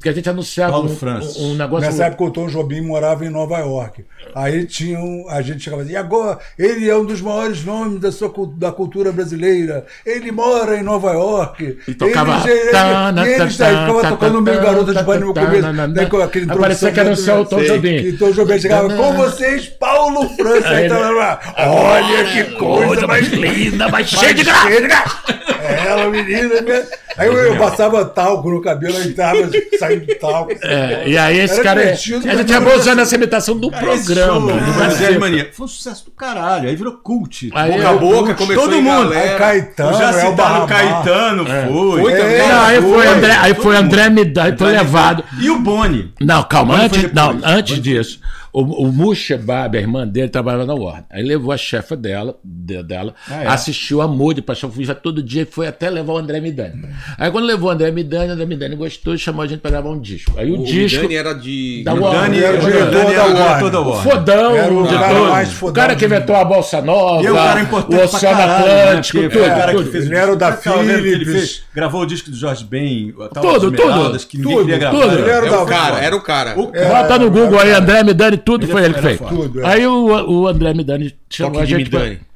Que 0.00 0.08
a 0.08 0.12
gente 0.12 0.28
anunciava 0.28 0.72
Paulo 0.72 0.90
um, 0.90 0.96
Francis. 0.96 1.36
um, 1.36 1.54
negócio. 1.54 1.86
Nessa 1.86 2.04
época 2.06 2.24
o 2.24 2.30
Tom 2.30 2.46
Jobim 2.48 2.80
morava 2.80 3.26
em 3.26 3.28
Nova 3.28 3.58
York. 3.58 4.04
Aí 4.34 4.64
tinha 4.66 4.98
um, 4.98 5.26
a 5.28 5.42
gente 5.42 5.60
chegava 5.60 5.82
assim, 5.82 5.92
e 5.92 5.96
agora 5.96 6.38
ele 6.58 6.88
é 6.88 6.96
um 6.96 7.04
dos 7.04 7.20
maiores 7.20 7.64
nomes 7.64 8.00
da, 8.00 8.10
sua, 8.10 8.32
da 8.56 8.72
cultura 8.72 9.12
brasileira. 9.12 9.84
Ele 10.04 10.32
mora 10.32 10.78
em 10.78 10.82
Nova 10.82 11.12
York. 11.12 11.78
E 11.86 11.94
tocava. 11.94 12.48
Ele, 12.48 12.60
ele, 12.60 13.28
e 13.28 13.34
ele, 13.34 13.50
ficava 13.50 14.08
tocando 14.08 14.40
meio 14.40 14.60
garota 14.60 14.94
de 14.94 15.02
banho 15.02 15.26
no 15.26 15.34
começo. 15.34 15.92
Daí 15.92 16.06
com 16.06 16.22
aquele 16.22 16.50
Aí 16.50 16.58
parecia 16.58 16.90
que 16.90 17.00
era 17.00 17.12
o 17.12 17.16
seu 17.16 17.44
Tom. 17.44 17.62
Jobim. 17.62 17.96
E 17.96 18.12
Tom 18.16 18.30
Jobim 18.30 18.58
chegava, 18.58 18.88
com 18.88 19.12
vocês, 19.14 19.66
Paulo 19.66 20.28
França. 20.36 20.68
Aí 20.68 20.86
Aí 20.86 20.88
tava 20.88 21.10
lá, 21.10 21.40
olha 21.58 22.24
que 22.24 22.44
coisa 22.52 23.06
mais 23.06 23.28
linda, 23.28 23.88
mais 23.88 24.08
cheia 24.08 24.32
de 24.32 24.44
graça. 24.44 25.55
É, 25.86 25.90
Ela, 25.90 26.10
menina, 26.10 26.60
né? 26.60 26.84
Aí 27.16 27.28
eu, 27.28 27.34
eu 27.34 27.56
passava 27.56 28.04
talco 28.04 28.50
no 28.50 28.60
cabelo, 28.60 28.96
aí 28.96 29.12
tava 29.12 29.48
saindo 29.78 30.06
talco. 30.18 30.52
É, 30.62 31.04
e 31.08 31.16
aí 31.16 31.38
esse 31.38 31.54
Era 31.54 31.62
cara. 31.62 31.80
divertido, 31.80 32.16
a 32.18 32.20
gente 32.34 32.34
não 32.34 32.56
acabou 32.56 32.76
usando 32.78 32.98
essa 33.00 33.14
imitação 33.14 33.56
do 33.56 33.70
Cara, 33.70 33.84
programa. 33.86 34.32
show, 34.32 34.40
do 34.40 34.54
né, 34.54 34.72
Brasil. 34.76 35.06
Jazz 35.06 35.18
Mania. 35.18 35.50
Foi 35.52 35.64
um 35.64 35.68
sucesso 35.68 36.04
do 36.04 36.10
caralho. 36.10 36.68
Aí 36.68 36.76
virou 36.76 36.92
cult. 36.94 37.50
Aí 37.54 37.72
Boca 37.72 37.88
a 37.88 37.94
boca, 37.94 38.34
começou 38.34 38.64
Todo 38.64 38.82
mundo. 38.82 39.10
galera. 39.10 39.30
Aí 39.32 39.38
Caetano, 39.38 39.98
já 39.98 40.10
é 40.10 40.26
o 40.26 40.30
citaram 40.30 40.66
Caetano, 40.66 41.46
foi. 41.46 42.00
Foi 42.02 42.12
também. 42.16 42.36
É, 42.36 42.48
Não, 42.48 42.60
aí 42.62 42.82
foi 42.82 42.90
foi. 42.92 43.06
André, 43.06 43.36
aí 43.40 43.54
foi 43.54 43.76
André 43.76 44.10
Midai, 44.10 44.56
foi 44.56 44.72
levado. 44.72 45.24
E 45.40 45.50
o 45.50 45.58
Boni. 45.58 46.12
Não, 46.20 46.42
calma, 46.42 46.82
antes, 46.82 47.12
não, 47.12 47.38
antes 47.44 47.80
disso. 47.80 48.20
O, 48.58 48.86
o 48.86 48.92
Musha 48.92 49.36
Babi, 49.36 49.76
a 49.76 49.80
irmã 49.82 50.06
dele, 50.06 50.28
trabalhava 50.30 50.64
na 50.64 50.72
Warner. 50.74 51.04
Aí 51.10 51.22
levou 51.22 51.52
a 51.52 51.58
chefa 51.58 51.94
dela, 51.94 52.36
de- 52.42 52.82
dela 52.82 53.14
Ah, 53.28 53.42
é? 53.44 53.46
assistiu 53.48 54.00
a 54.00 54.08
Moody, 54.08 54.40
paixão 54.40 54.70
fugiva 54.72 54.94
todo 54.94 55.22
dia 55.22 55.42
e 55.42 55.44
foi 55.44 55.66
até 55.66 55.90
levar 55.90 56.14
o 56.14 56.16
André 56.16 56.40
Midani. 56.40 56.86
Aí 57.18 57.30
quando 57.30 57.44
levou 57.44 57.68
o 57.68 57.72
André 57.72 57.90
Midani, 57.90 58.30
o 58.30 58.32
André 58.32 58.46
Midani 58.46 58.74
gostou 58.74 59.14
e 59.14 59.18
chamou 59.18 59.42
a 59.42 59.46
gente 59.46 59.60
pra 59.60 59.70
gravar 59.70 59.90
um 59.90 60.00
disco. 60.00 60.32
Aí 60.38 60.50
o, 60.50 60.60
O 60.62 60.64
disco. 60.64 61.02
Dani 61.02 61.14
era 61.16 61.34
de. 61.34 61.82
Da 61.84 61.92
O 61.92 62.00
Warner. 62.00 62.20
Dani 62.22 62.38
era 62.42 62.56
o 62.56 62.60
Dani 62.60 62.72
diretor 62.72 62.96
era 62.96 63.04
da 63.04 63.24
o 63.24 63.34
diretor 63.34 63.42
Warner. 63.44 63.70
da 63.72 63.80
O 63.80 63.88
Warner. 63.90 64.02
fodão, 64.12 64.56
Era 64.56 64.72
o 64.72 64.82
de 64.86 64.94
cara 64.94 65.20
mais 65.20 65.48
o 65.48 65.52
fodão 65.52 65.74
cara 65.74 65.96
que 65.96 66.04
inventou 66.06 66.36
a 66.36 66.44
Bolsa 66.44 66.80
Nova, 66.80 67.22
E 67.22 67.26
é 67.26 67.32
um 67.32 67.34
cara 67.36 67.60
importante 67.60 68.00
o 68.00 68.04
Oceano 68.04 68.36
né? 68.38 68.44
Atlântico, 68.44 69.18
Porque 69.18 69.28
tudo, 69.36 69.42
foi 69.44 69.50
o 69.52 69.54
cara 69.54 69.72
tudo. 69.72 69.84
que 69.84 69.90
fez 69.90 70.04
o 70.04 70.06
Ele 70.08 70.16
era 70.16 70.32
o 70.32 70.36
da 70.36 70.52
Philips. 70.52 71.32
fez, 71.32 71.62
gravou 71.74 72.00
o 72.00 72.06
disco 72.06 72.30
do 72.30 72.36
Jorge 72.36 72.64
Ben, 72.64 73.12
Tudo, 73.34 73.70
tudo. 73.72 74.18
que 74.26 74.38
ninguém 74.38 74.52
Tudo, 74.56 74.64
queria 74.64 74.78
gravar. 74.78 74.98
tudo. 75.02 75.18
Ele 75.18 75.30
era 75.30 75.46
É 75.46 75.50
da 75.50 75.62
o 75.62 75.66
cara, 75.66 75.98
era 76.02 76.16
o 76.16 76.20
cara. 76.22 76.58
O 76.58 76.72
Bota 76.72 77.18
no 77.18 77.30
Google 77.30 77.60
aí, 77.60 77.72
André 77.72 78.02
Midani, 78.02 78.38
tudo 78.46 78.64
Ele 78.64 78.72
foi 78.72 78.84
ele 78.84 78.94
que 78.94 79.00
era 79.00 79.08
fez. 79.08 79.18
Tudo, 79.28 79.60
é. 79.60 79.66
Aí 79.66 79.84
o, 79.84 80.06
o 80.06 80.46
André 80.46 80.72
Midani 80.72 81.12
chamou 81.28 81.54
Toque 81.54 81.64
a 81.64 81.78
gente 81.78 81.90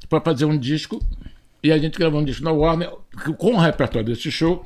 pra 0.09 0.19
fazer 0.19 0.43
um 0.43 0.57
disco 0.57 1.01
e 1.63 1.71
a 1.71 1.77
gente 1.77 1.97
gravou 1.97 2.19
um 2.19 2.25
disco 2.25 2.43
na 2.43 2.51
Warner 2.51 2.91
com 3.37 3.53
o 3.53 3.57
repertório 3.57 4.05
desse 4.05 4.29
show. 4.29 4.65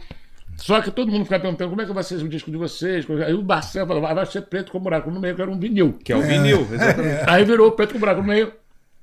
Só 0.58 0.82
que 0.82 0.90
todo 0.90 1.12
mundo 1.12 1.24
ficava 1.24 1.42
perguntando 1.44 1.70
como 1.70 1.82
é 1.84 1.86
que 1.86 1.94
vai 1.94 2.04
ser 2.04 2.16
o 2.16 2.28
disco 2.28 2.50
de 2.50 2.58
vocês. 2.58 3.06
Aí 3.24 3.34
o 3.36 3.44
Marcelo 3.44 3.88
falou, 3.88 4.08
"Ah, 4.08 4.14
vai 4.16 4.26
ser 4.26 4.42
preto 4.42 4.72
com 4.72 4.80
buraco 4.80 5.12
no 5.12 5.20
meio, 5.20 5.36
que 5.36 5.42
era 5.42 5.52
um 5.52 5.60
vinil. 5.60 5.94
Que 6.04 6.14
é 6.14 6.18
o 6.18 6.22
vinil, 6.24 6.68
exatamente. 6.72 7.30
Aí 7.30 7.46
virou 7.46 7.72
preto 7.74 7.94
com 7.94 8.00
buraco 8.00 8.22
no 8.22 8.28
meio 8.28 8.52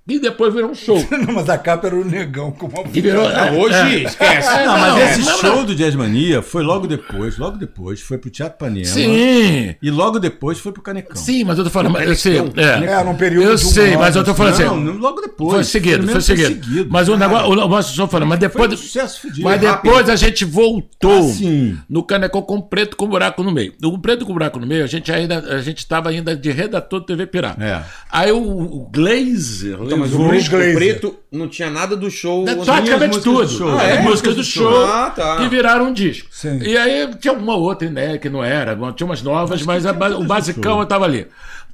e 0.08 0.18
depois 0.18 0.52
virou 0.52 0.70
um 0.70 0.74
show. 0.74 0.96
Não, 1.26 1.34
mas 1.34 1.48
a 1.48 1.56
capa 1.56 1.86
era 1.86 1.96
o 1.96 2.04
negão 2.04 2.50
com 2.50 2.66
uma 2.66 2.82
E 2.92 3.00
virou, 3.00 3.28
Não, 3.28 3.58
hoje, 3.60 4.02
esquece. 4.04 4.48
É, 4.48 4.66
Não, 4.66 4.78
mas 4.78 4.94
não, 4.94 4.98
esse 5.02 5.20
não, 5.20 5.38
show 5.38 5.64
do 5.64 5.74
Jazz 5.74 5.94
Mania 5.94 6.42
foi 6.42 6.62
logo 6.64 6.86
depois, 6.88 7.38
logo 7.38 7.56
depois, 7.56 8.00
foi 8.00 8.18
pro 8.18 8.28
Teatro 8.28 8.58
Panema. 8.58 8.84
Sim, 8.86 9.76
E 9.80 9.90
logo 9.90 10.18
depois 10.18 10.58
foi 10.58 10.72
pro 10.72 10.82
Canecão. 10.82 11.14
sim, 11.16 11.44
mas 11.44 11.56
eu 11.58 11.64
tô 11.64 11.70
falando, 11.70 11.92
mas 11.92 12.08
eu 12.08 12.16
sei, 12.16 12.38
é. 12.38 12.84
É, 12.92 13.04
num 13.04 13.14
período 13.14 13.46
Eu 13.48 13.54
um 13.54 13.58
sei, 13.58 13.96
mas 13.96 14.16
eu 14.16 14.24
tô 14.24 14.34
falando 14.34 14.54
assim, 14.54 14.64
Não, 14.64 14.76
não, 14.80 14.94
logo 14.98 15.20
depois. 15.20 15.52
Foi 15.54 15.64
seguido, 15.64 16.06
foi 16.08 16.20
seguido. 16.20 16.88
Mas 16.90 17.08
o 17.08 17.16
negócio, 17.16 17.48
o 17.50 17.54
negócio 17.54 17.94
só 17.94 18.08
falando, 18.08 18.28
mas 18.28 18.38
Foi 18.40 18.48
depois. 18.48 18.72
um 18.72 18.76
sucesso 18.76 19.20
fudido. 19.20 19.42
Mas 19.44 19.62
rápido. 19.62 19.82
depois 19.90 20.08
a 20.08 20.16
gente 20.16 20.44
voltou 20.44 21.28
Ah, 21.30 21.32
sim. 21.32 21.78
no 21.88 22.02
Canecão 22.02 22.42
com 22.42 22.60
preto 22.60 22.96
com 22.96 23.06
buraco 23.06 23.42
no 23.42 23.52
meio. 23.52 23.72
No 23.80 23.96
preto 23.98 24.26
com 24.26 24.32
buraco 24.32 24.58
no 24.58 24.66
meio, 24.66 24.82
a 24.82 24.86
gente 24.88 25.12
ainda 25.12 25.38
a 25.38 25.60
gente 25.60 25.78
estava 25.78 26.08
ainda 26.10 26.36
de 26.36 26.50
redator 26.50 27.00
do 27.00 27.06
TV 27.06 27.26
Pirata. 27.26 27.62
É. 27.62 27.82
Aí 28.10 28.32
o, 28.32 28.38
o 28.42 28.90
Glazer 28.92 29.78
Então, 29.94 29.98
mas 29.98 30.14
o 30.14 30.28
preto, 30.28 30.46
o 30.56 30.74
preto 30.74 31.16
não 31.30 31.48
tinha 31.48 31.70
nada 31.70 31.96
do 31.96 32.10
show. 32.10 32.44
da- 32.44 32.56
praticamente 32.56 33.16
músicas 33.16 33.22
tudo. 33.24 33.46
do 33.46 33.48
show. 33.58 33.78
Ah, 33.78 33.82
é? 33.84 33.98
As 33.98 34.04
músicas 34.04 34.34
do 34.36 34.44
show 34.44 34.84
Ah, 34.86 35.10
tá. 35.14 35.36
que 35.36 35.48
viraram 35.48 35.86
um 35.88 35.92
disco. 35.92 36.28
Sim. 36.30 36.58
E 36.62 36.76
aí 36.76 37.08
tinha 37.20 37.32
uma 37.34 37.56
outra 37.56 37.86
ideia 37.88 38.18
que 38.18 38.28
não 38.28 38.42
era, 38.44 38.76
tinha 38.92 39.06
umas 39.06 39.22
novas, 39.22 39.62
mas 39.62 39.86
a 39.86 39.92
ba- 39.92 40.16
o 40.16 40.24
basicão 40.24 40.82
estava 40.82 41.04
ali. 41.04 41.26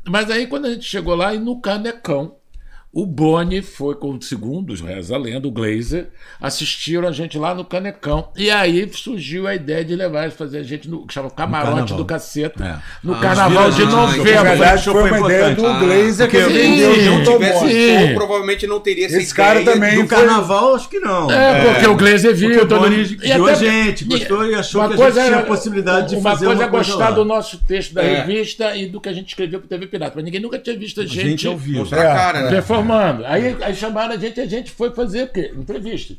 Mas 0.09 0.31
aí 0.31 0.47
quando 0.47 0.67
a 0.67 0.71
gente 0.71 0.85
chegou 0.85 1.15
lá 1.15 1.35
e 1.35 1.39
no 1.39 1.61
Canecão, 1.61 2.33
o 2.93 3.05
Boni 3.07 3.61
foi 3.63 3.95
com 3.95 4.11
o 4.13 4.23
segundo, 4.23 4.75
Reza 4.75 5.15
a 5.15 5.19
Lenda, 5.19 5.47
o 5.47 5.51
Glazer, 5.51 6.09
assistiram 6.41 7.07
a 7.07 7.13
gente 7.13 7.39
lá 7.39 7.55
no 7.55 7.65
Canecão. 7.65 8.29
E 8.37 8.51
aí 8.51 8.89
surgiu 8.93 9.47
a 9.47 9.55
ideia 9.55 9.85
de 9.85 9.95
levar, 9.95 10.31
fazer 10.31 10.59
a 10.59 10.63
gente 10.63 10.89
no 10.89 11.07
que 11.07 11.13
chama 11.15 11.31
Camarote 11.31 11.95
do 11.95 12.05
Caceta, 12.05 12.65
É. 12.65 12.79
no 13.07 13.15
Ah, 13.15 13.19
Carnaval 13.19 13.71
de 13.71 13.83
ah, 13.83 13.85
então, 13.85 13.97
Na 13.97 14.07
novembro. 14.17 14.25
verdade, 14.43 14.85
foi 14.85 14.93
foi 15.09 15.11
uma 15.19 15.27
ideia 15.29 15.45
do 15.55 15.61
importante. 15.61 15.85
Glazer 15.85 16.31
que 16.31 16.37
ele 16.37 16.53
vendeu 16.53 16.95
Se 16.95 17.01
junto 17.03 17.25
não 17.25 17.33
ao 17.33 17.39
tivesse 17.39 17.99
Boni. 17.99 18.15
provavelmente 18.15 18.67
não 18.67 18.81
teria 18.81 19.07
essa 19.07 19.17
Esse 19.19 19.35
cara 19.35 19.61
ideia 19.61 19.77
também- 19.77 19.93
No 19.99 20.09
foi- 20.09 20.19
carnaval, 20.19 20.75
acho 20.75 20.89
que 20.89 20.99
não. 20.99 21.31
É, 21.31 21.73
porque 21.75 21.87
o 21.87 21.95
Glazer 21.97 22.35
viu. 22.35 22.49
Porque 22.51 22.65
o 22.65 22.69
todo 22.69 22.81
Boni 22.81 22.97
mundo- 22.97 23.17
guiou 23.17 23.47
a 23.47 23.55
gente, 23.55 24.05
gostou 24.07 24.47
e 24.51 24.55
achou 24.55 24.89
que 24.89 24.95
a 25.03 25.11
gente 25.11 25.25
tinha 25.27 25.39
a 25.39 25.43
possibilidade 25.43 26.09
de 26.09 26.15
uma 26.17 26.23
fazer 26.31 26.47
coisa 26.47 26.61
uma 26.63 26.67
é 26.67 26.71
coisa 26.71 26.91
gostar 26.91 27.09
lá. 27.11 27.15
do 27.15 27.25
nosso 27.25 27.59
texto 27.65 27.93
da 27.95 28.03
É. 28.03 28.21
revista 28.23 28.75
e 28.77 28.87
do 28.87 29.01
que 29.01 29.09
a 29.09 29.13
gente 29.13 29.29
escreveu 29.29 29.61
pro 29.61 29.69
TV 29.69 29.87
Pirata. 29.87 30.13
Mas 30.17 30.25
ninguém 30.25 30.41
nunca 30.41 30.59
tinha 30.59 30.77
visto 30.77 31.01
a 31.01 31.05
A 31.05 31.07
gente, 31.07 31.29
gente 31.29 31.49
ouviu. 31.49 31.79
Mostrar 31.81 32.01
a 32.13 32.15
cara, 32.17 32.41
né? 32.43 32.51
Performando. 32.83 33.25
Aí, 33.27 33.57
aí 33.63 33.75
chamaram 33.75 34.15
a 34.15 34.17
gente 34.19 34.39
e 34.39 34.43
a 34.43 34.47
gente 34.47 34.71
foi 34.71 34.91
fazer 34.91 35.25
o 35.25 35.29
quê? 35.29 35.53
Entrevista. 35.57 36.15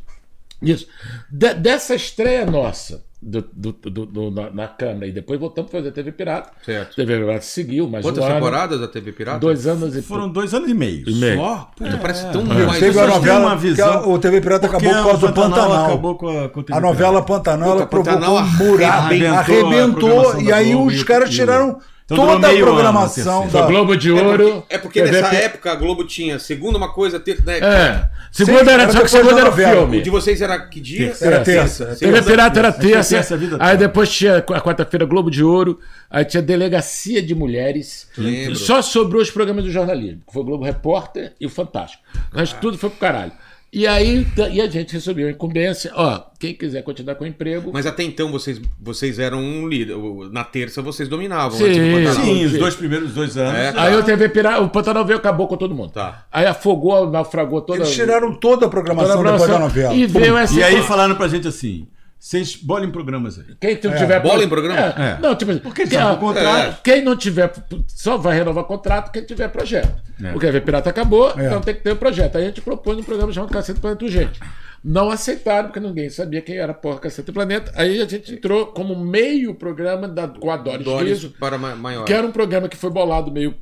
Isso. 0.62 0.88
De- 1.32 1.53
dessa 1.53 1.95
estreia 1.95 2.45
nossa 2.45 3.01
do, 3.22 3.41
do- 3.53 3.72
do- 3.74 4.05
do- 4.05 4.32
na, 4.32 4.49
na 4.49 4.68
Câmara 4.68 5.07
e 5.07 5.12
depois 5.12 5.39
voltamos 5.39 5.72
para 5.72 5.80
fazer 5.80 5.91
TV 5.93 6.12
Pirata. 6.12 6.51
Certo. 6.66 6.95
TV 6.97 7.18
Pirata 7.18 7.41
seguiu, 7.41 7.88
mas 7.89 8.03
Quantas 8.05 8.24
um 8.24 8.28
ano, 8.28 8.36
temporadas 8.36 8.80
da 8.82 8.88
TV 8.88 9.12
Pirata? 9.14 9.39
Dois 9.39 9.66
anos 9.68 9.95
e 9.95 10.01
Foram 10.01 10.28
dois 10.30 10.53
anos 10.53 10.70
e 10.70 10.74
meio. 10.74 11.07
e 11.10 11.16
meio. 11.16 11.38
Só? 11.38 11.72
Puta, 11.78 11.97
parece 11.97 12.24
tão 12.32 12.45
Teve 12.45 12.66
mais. 12.66 12.70
a 12.84 12.86
pessoas 12.88 13.05
têm 13.05 13.16
novela, 13.16 13.39
uma 13.39 13.55
visão- 13.55 13.88
a- 13.89 14.07
o 14.07 14.20
TV 14.20 14.41
Pirata 14.41 14.68
Porque 14.68 14.86
acabou 14.88 15.03
por 15.03 15.10
causa 15.12 15.28
do 15.28 15.34
Pantanal 15.34 15.60
Pantanal. 15.68 15.86
acabou 15.86 16.16
com 16.16 16.28
a, 16.45 16.49
com 16.49 16.64
TV 16.64 16.78
A 16.78 16.82
novela 16.82 17.22
Pantanal 17.22 17.70
ela 17.72 17.86
Puta, 17.88 17.97
Pantanal 18.03 18.36
provocou 18.36 18.68
um 18.68 18.72
buraco, 18.72 18.97
arrebentou 18.97 19.34
a 19.38 19.39
arrebentou, 19.39 20.41
e 20.41 20.51
aí 20.51 20.76
os 20.76 21.03
caras 21.03 21.30
tiraram 21.30 21.80
Então 22.12 22.28
toda 22.28 22.47
a 22.47 22.51
ano, 22.51 22.60
programação 22.60 23.41
terceiro. 23.43 23.51
Foi 23.51 23.62
da... 23.62 23.68
Globo 23.68 23.95
de 23.95 24.10
É 24.10 24.14
Ouro. 24.14 24.51
porque, 24.51 24.74
é 24.74 24.78
porque 24.78 25.01
TV 25.03 25.22
nessa 25.22 25.36
época 25.36 25.72
a 25.72 25.76
Globo 25.76 26.03
tinha 26.03 26.39
segunda 26.39 26.78
uma 26.78 26.91
coisa, 26.91 27.20
ter, 27.20 27.43
né? 27.45 27.60
É. 27.60 28.10
Segunda 28.32 28.66
Sim, 28.66 28.72
era, 28.72 28.84
era 28.84 28.91
só 28.91 29.01
que 29.01 29.07
segunda 29.10 29.34
da 29.34 29.41
era 29.41 29.49
novela. 29.49 29.76
filme. 29.82 29.97
O 29.99 30.01
de 30.01 30.10
vocês 30.10 30.41
era 30.41 30.60
que 30.60 30.80
dia? 30.80 31.14
Era 31.22 31.41
terça. 31.41 31.95
TV 31.95 32.22
Pirata 32.22 32.60
era 32.60 32.68
é 32.70 32.72
terça, 32.72 33.16
terça 33.16 33.38
vida 33.38 33.57
aí 33.60 33.78
depois 33.78 34.10
tinha 34.10 34.38
a 34.38 34.41
quarta-feira 34.62 35.05
Globo 35.05 35.30
de 35.30 35.43
Ouro, 35.43 35.80
aí 36.10 36.26
tinha 36.26 36.41
Delegacia 36.41 37.22
de 37.22 37.36
Mulheres. 37.36 38.07
Lembro. 38.18 38.55
Só 38.55 38.82
sobrou 38.82 39.22
os 39.22 39.30
programas 39.30 39.64
do 39.64 39.72
jornalismo, 39.72 40.22
que 40.26 40.34
foi 40.34 40.41
o 40.41 40.45
Globo 40.45 40.64
Repórter 40.64 41.34
e 41.39 41.45
o 41.45 41.49
Fantástico. 41.49 42.03
O 42.34 42.38
resto 42.38 42.57
tudo 42.60 42.78
foi 42.78 42.89
pro 42.89 42.99
caralho. 42.99 43.32
E 43.72 43.86
aí 43.86 44.26
e 44.51 44.61
a 44.61 44.67
gente 44.67 44.93
recebeu 44.93 45.28
a 45.28 45.32
incumbência, 45.32 45.91
ó, 45.93 46.22
quem 46.39 46.55
quiser 46.55 46.82
continuar 46.82 47.15
com 47.15 47.24
o 47.24 47.28
emprego. 47.28 47.70
Mas 47.72 47.86
até 47.86 48.03
então 48.03 48.32
vocês, 48.32 48.59
vocês 48.82 49.20
eram 49.20 49.39
um 49.39 49.67
líder. 49.67 49.95
Na 50.32 50.43
terça 50.43 50.82
vocês 50.82 51.07
dominavam. 51.07 51.57
Sim, 51.57 51.65
do 51.65 51.97
Pantanal. 51.97 52.26
Sim, 52.26 52.45
os 52.45 52.53
dois 52.53 52.76
primeiros 52.76 53.13
dois 53.13 53.38
anos. 53.38 53.53
É. 53.59 53.74
Aí 53.76 53.95
o 53.95 54.03
TV 54.03 54.30
Pirata, 54.30 54.61
o 54.61 54.70
Pantanal 54.70 55.05
veio 55.05 55.20
acabou 55.20 55.47
com 55.47 55.55
todo 55.55 55.76
mundo. 55.76 55.91
Tá. 55.91 56.26
Aí 56.32 56.47
afogou, 56.47 57.09
naufragou 57.09 57.61
toda 57.61 57.80
Eles 57.80 57.93
tiraram 57.93 58.34
toda 58.34 58.39
a 58.39 58.39
toda 58.39 58.65
a 58.65 58.70
programação 58.70 59.17
depois 59.17 59.32
da 59.32 59.38
programação. 59.38 59.84
novela. 59.84 59.93
E 59.93 60.07
veio 60.07 60.38
essa 60.38 60.53
E 60.59 60.63
aí 60.63 60.82
falaram 60.82 61.15
pra 61.15 61.28
gente 61.28 61.47
assim: 61.47 61.88
vocês 62.20 62.55
bolem 62.57 62.91
programas 62.91 63.39
aí. 63.39 63.45
Quem 63.61 63.80
não 63.82 63.95
tiver. 63.95 64.20
bola 64.22 64.43
em 64.43 64.49
programa? 64.49 64.80
É. 64.80 65.11
É. 65.11 65.17
Não, 65.22 65.36
tipo 65.36 65.51
assim, 65.51 65.61
Porque 65.61 65.88
quem, 65.88 65.97
sabe 65.97 66.13
ah, 66.13 66.17
contrato. 66.17 66.67
é, 66.67 66.78
quem 66.84 67.01
não 67.03 67.15
tiver. 67.15 67.51
Só 67.88 68.17
vai 68.17 68.36
renovar 68.38 68.65
contrato 68.65 69.11
quem 69.11 69.24
tiver 69.24 69.47
projeto. 69.47 70.01
É. 70.22 70.32
Porque 70.34 70.45
a 70.47 70.51
V 70.51 70.59
Pirata 70.61 70.89
acabou, 70.89 71.30
É. 71.38 71.45
então 71.47 71.61
tem 71.61 71.74
que 71.74 71.82
ter 71.82 71.91
o 71.91 71.95
projeto. 71.95 72.36
Aí 72.38 72.43
a 72.43 72.47
gente 72.47 72.61
propôs 72.61 72.97
um 72.97 73.03
programa 73.03 73.32
chamado 73.32 73.51
Cacete 73.51 73.80
Planeta 73.80 74.03
Urgente. 74.03 74.39
Não 74.84 75.09
aceitaram, 75.09 75.67
porque 75.70 75.80
ninguém 75.80 76.09
sabia 76.09 76.41
quem 76.41 76.57
era 76.57 76.74
porra 76.74 76.99
Cacete 76.99 77.32
Planeta. 77.32 77.72
Aí 77.76 78.01
a 78.01 78.05
gente 78.05 78.34
entrou 78.34 78.67
como 78.67 78.95
meio 78.97 79.53
programa 79.55 80.07
da, 80.07 80.28
com 80.28 80.51
a 80.51 80.57
Doris, 80.57 80.86
Doris 80.86 81.09
Riso, 81.09 81.34
para 81.39 81.57
ma- 81.57 81.76
maior. 81.76 82.03
que 82.05 82.13
era 82.13 82.26
um 82.28 82.32
programa 82.32 82.67
que 82.70 82.78
foi 82.78 82.89
bolado 82.89 83.32
meio 83.32 83.55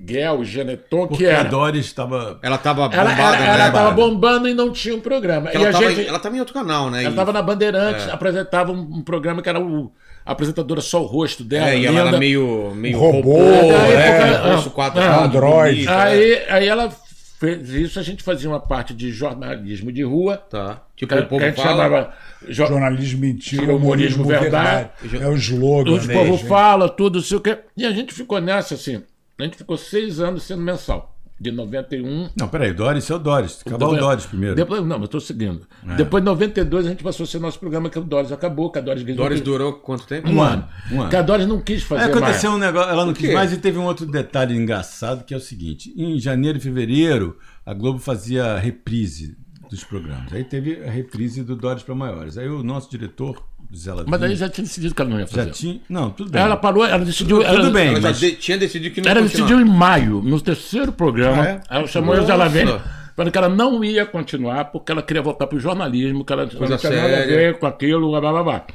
Guel, 0.00 0.44
Geneton, 0.44 1.02
que 1.02 1.08
Porque 1.08 1.26
a 1.26 1.40
era. 1.40 1.48
Doris 1.48 1.86
estava. 1.86 2.38
Ela 2.42 2.56
tava 2.56 2.82
Ela, 2.92 3.10
bombada, 3.10 3.36
ela, 3.36 3.46
ela 3.54 3.64
né? 3.66 3.70
tava 3.70 3.90
bombando 3.90 4.48
e 4.48 4.54
não 4.54 4.72
tinha 4.72 4.94
um 4.94 5.00
programa. 5.00 5.50
E 5.52 5.56
Ela, 5.56 5.68
a 5.68 5.72
tava, 5.72 5.88
gente. 5.90 6.00
em- 6.00 6.06
ela 6.08 6.18
tava 6.18 6.36
em 6.36 6.38
outro 6.38 6.54
canal, 6.54 6.88
né? 6.90 7.00
Ela 7.00 7.08
E- 7.08 7.12
estava 7.12 7.32
na 7.32 7.42
Bandeirantes, 7.42 8.06
É. 8.08 8.12
apresentava 8.12 8.72
um, 8.72 8.80
um 8.80 9.02
programa 9.02 9.42
que 9.42 9.48
era 9.48 9.60
o 9.60 9.92
a 10.24 10.32
apresentadora 10.32 10.80
só 10.80 11.02
o 11.02 11.06
rosto 11.06 11.42
dela. 11.42 11.70
É, 11.70 11.78
e 11.78 11.86
ela 11.86 11.96
linda. 11.98 12.08
era 12.10 12.18
meio, 12.18 12.72
meio 12.74 12.98
Robô, 12.98 13.38
robô, 13.38 13.42
é, 13.42 14.44
é, 14.48 14.52
rosto 14.54 14.70
quadrado, 14.70 15.22
é, 15.22 15.26
Android. 15.26 15.74
bonito, 15.76 15.90
é. 15.90 15.94
Aí, 16.02 16.42
aí 16.48 16.68
ela 16.68 16.92
fez 17.40 17.70
isso, 17.70 17.98
a 17.98 18.02
gente 18.02 18.22
fazia 18.22 18.48
uma 18.48 18.60
parte 18.60 18.94
de 18.94 19.10
jornalismo 19.10 19.90
de 19.90 20.02
rua. 20.04 20.36
Tá. 20.36 20.82
Que, 20.94 21.06
Tipo, 21.06 21.14
o 21.14 21.18
que 21.18 21.24
a 21.24 21.26
povo 21.26 21.44
gente 21.44 21.56
fala... 21.56 21.82
chamava. 21.82 22.14
jo- 22.46 22.66
Jornalismo 22.66 23.20
mentira, 23.20 23.62
Tira 23.62 23.72
o 23.72 23.76
humorismo 23.78 24.22
humorismo 24.22 24.42
verdade. 24.42 24.90
verdade. 25.02 25.24
É 25.24 25.28
o 25.28 25.36
slogan. 25.36 25.92
Os 25.92 26.06
né, 26.06 26.14
povo 26.14 26.36
fala, 26.46 26.88
tudo, 26.88 27.20
sei 27.22 27.38
o 27.38 27.40
quê. 27.40 27.58
E 27.76 27.84
a 27.86 27.90
gente 27.90 28.12
ficou 28.14 28.40
nessa, 28.40 28.74
assim. 28.74 29.02
A 29.38 29.42
gente 29.44 29.56
ficou 29.56 29.78
seis 29.78 30.20
anos 30.20 30.42
sendo 30.42 30.60
mensal. 30.62 31.09
De 31.40 31.50
91 31.50 32.28
Não, 32.36 32.48
peraí, 32.48 32.74
Doris 32.74 33.08
é 33.08 33.14
o 33.14 33.18
Doris. 33.18 33.62
Acabar 33.64 33.86
o 33.86 33.96
Doris 33.96 34.26
primeiro. 34.26 34.54
Depois, 34.54 34.82
não, 34.82 34.98
mas 34.98 35.04
estou 35.04 35.20
seguindo. 35.20 35.62
Depois 35.96 36.22
de 36.22 36.26
92, 36.26 36.86
a 36.86 36.90
gente 36.90 37.02
passou 37.02 37.24
a 37.24 37.26
ser 37.26 37.38
nosso 37.40 37.58
programa, 37.58 37.88
que 37.88 37.98
o 37.98 38.02
Doris 38.02 38.30
acabou, 38.30 38.70
que 38.70 38.78
a 38.78 38.82
Doris 38.82 39.02
Doris 39.16 39.40
durou 39.40 39.72
quanto 39.72 40.06
tempo? 40.06 40.28
um 40.28 40.42
ano. 40.42 40.68
Um 40.92 41.00
ano. 41.00 41.08
Que 41.08 41.16
a 41.16 41.22
Doris 41.22 41.46
não 41.46 41.58
quis 41.60 41.82
fazer 41.82 42.04
Aí 42.04 42.10
aconteceu 42.10 42.50
mais. 42.50 42.62
um 42.62 42.66
negócio, 42.66 42.90
ela 42.90 43.06
não 43.06 43.14
quis 43.14 43.32
mais 43.32 43.52
e 43.52 43.56
teve 43.56 43.78
um 43.78 43.84
outro 43.84 44.04
detalhe 44.04 44.54
engraçado 44.54 45.24
que 45.24 45.32
é 45.32 45.36
o 45.36 45.40
seguinte: 45.40 45.94
em 45.96 46.18
janeiro 46.18 46.58
e 46.58 46.60
fevereiro, 46.60 47.38
a 47.64 47.72
Globo 47.72 47.98
fazia 47.98 48.58
reprise 48.58 49.36
dos 49.70 49.84
programas. 49.84 50.32
Aí 50.32 50.42
teve 50.44 50.82
a 50.84 50.90
reprise 50.90 51.42
do 51.42 51.54
Doris 51.56 51.82
para 51.82 51.94
Maiores. 51.94 52.36
Aí 52.36 52.48
o 52.48 52.62
nosso 52.62 52.90
diretor, 52.90 53.42
Zé 53.74 53.90
Lavini, 53.92 54.10
Mas 54.10 54.22
aí 54.22 54.34
já 54.36 54.48
tinha 54.48 54.64
decidido 54.64 54.94
que 54.94 55.00
ela 55.00 55.10
não 55.10 55.18
ia 55.20 55.26
já 55.26 55.32
fazer. 55.36 55.50
tinha. 55.52 55.80
Não, 55.88 56.10
tudo 56.10 56.30
bem. 56.30 56.42
Ela 56.42 56.56
parou, 56.56 56.84
ela 56.84 57.04
decidiu. 57.04 57.38
Tudo 57.38 57.46
ela, 57.48 57.70
bem. 57.70 57.88
Ela 57.88 58.00
já 58.00 58.08
mas- 58.08 58.18
de- 58.20 58.32
tinha 58.32 58.58
decidido 58.58 58.94
que 58.94 59.00
não 59.00 59.10
Ela 59.10 59.22
decidiu 59.22 59.60
em 59.60 59.64
maio, 59.64 60.20
no 60.22 60.40
terceiro 60.40 60.90
programa. 60.92 61.42
Ah, 61.42 61.46
é? 61.48 61.60
Ela 61.70 61.86
chamou 61.86 62.10
Nossa. 62.14 62.24
o 62.24 62.26
Zé 62.26 62.34
Lavene, 62.34 62.80
falando 63.16 63.32
que 63.32 63.38
ela 63.38 63.48
não 63.48 63.84
ia 63.84 64.04
continuar 64.04 64.64
porque 64.66 64.90
ela 64.90 65.02
queria 65.02 65.22
voltar 65.22 65.46
para 65.46 65.56
o 65.56 65.60
jornalismo, 65.60 66.24
que 66.24 66.32
ela 66.32 66.46
não 66.46 66.50
Coisa 66.52 66.76
tinha 66.76 66.92
nada 66.92 67.22
a 67.22 67.26
ver 67.26 67.58
com 67.58 67.66
aquilo, 67.66 68.10
blá 68.10 68.20
blá 68.20 68.42
blá. 68.42 68.66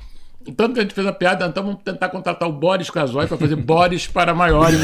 Tanto 0.56 0.74
que 0.74 0.80
a 0.80 0.84
gente 0.84 0.94
fez 0.94 1.08
a 1.08 1.12
piada, 1.14 1.46
então 1.48 1.64
vamos 1.64 1.80
tentar 1.84 2.10
contratar 2.10 2.48
o 2.48 2.52
Boris 2.52 2.90
Casoy 2.90 3.26
para 3.28 3.38
fazer 3.38 3.56
Boris 3.56 4.06
para 4.08 4.34
maiores. 4.34 4.80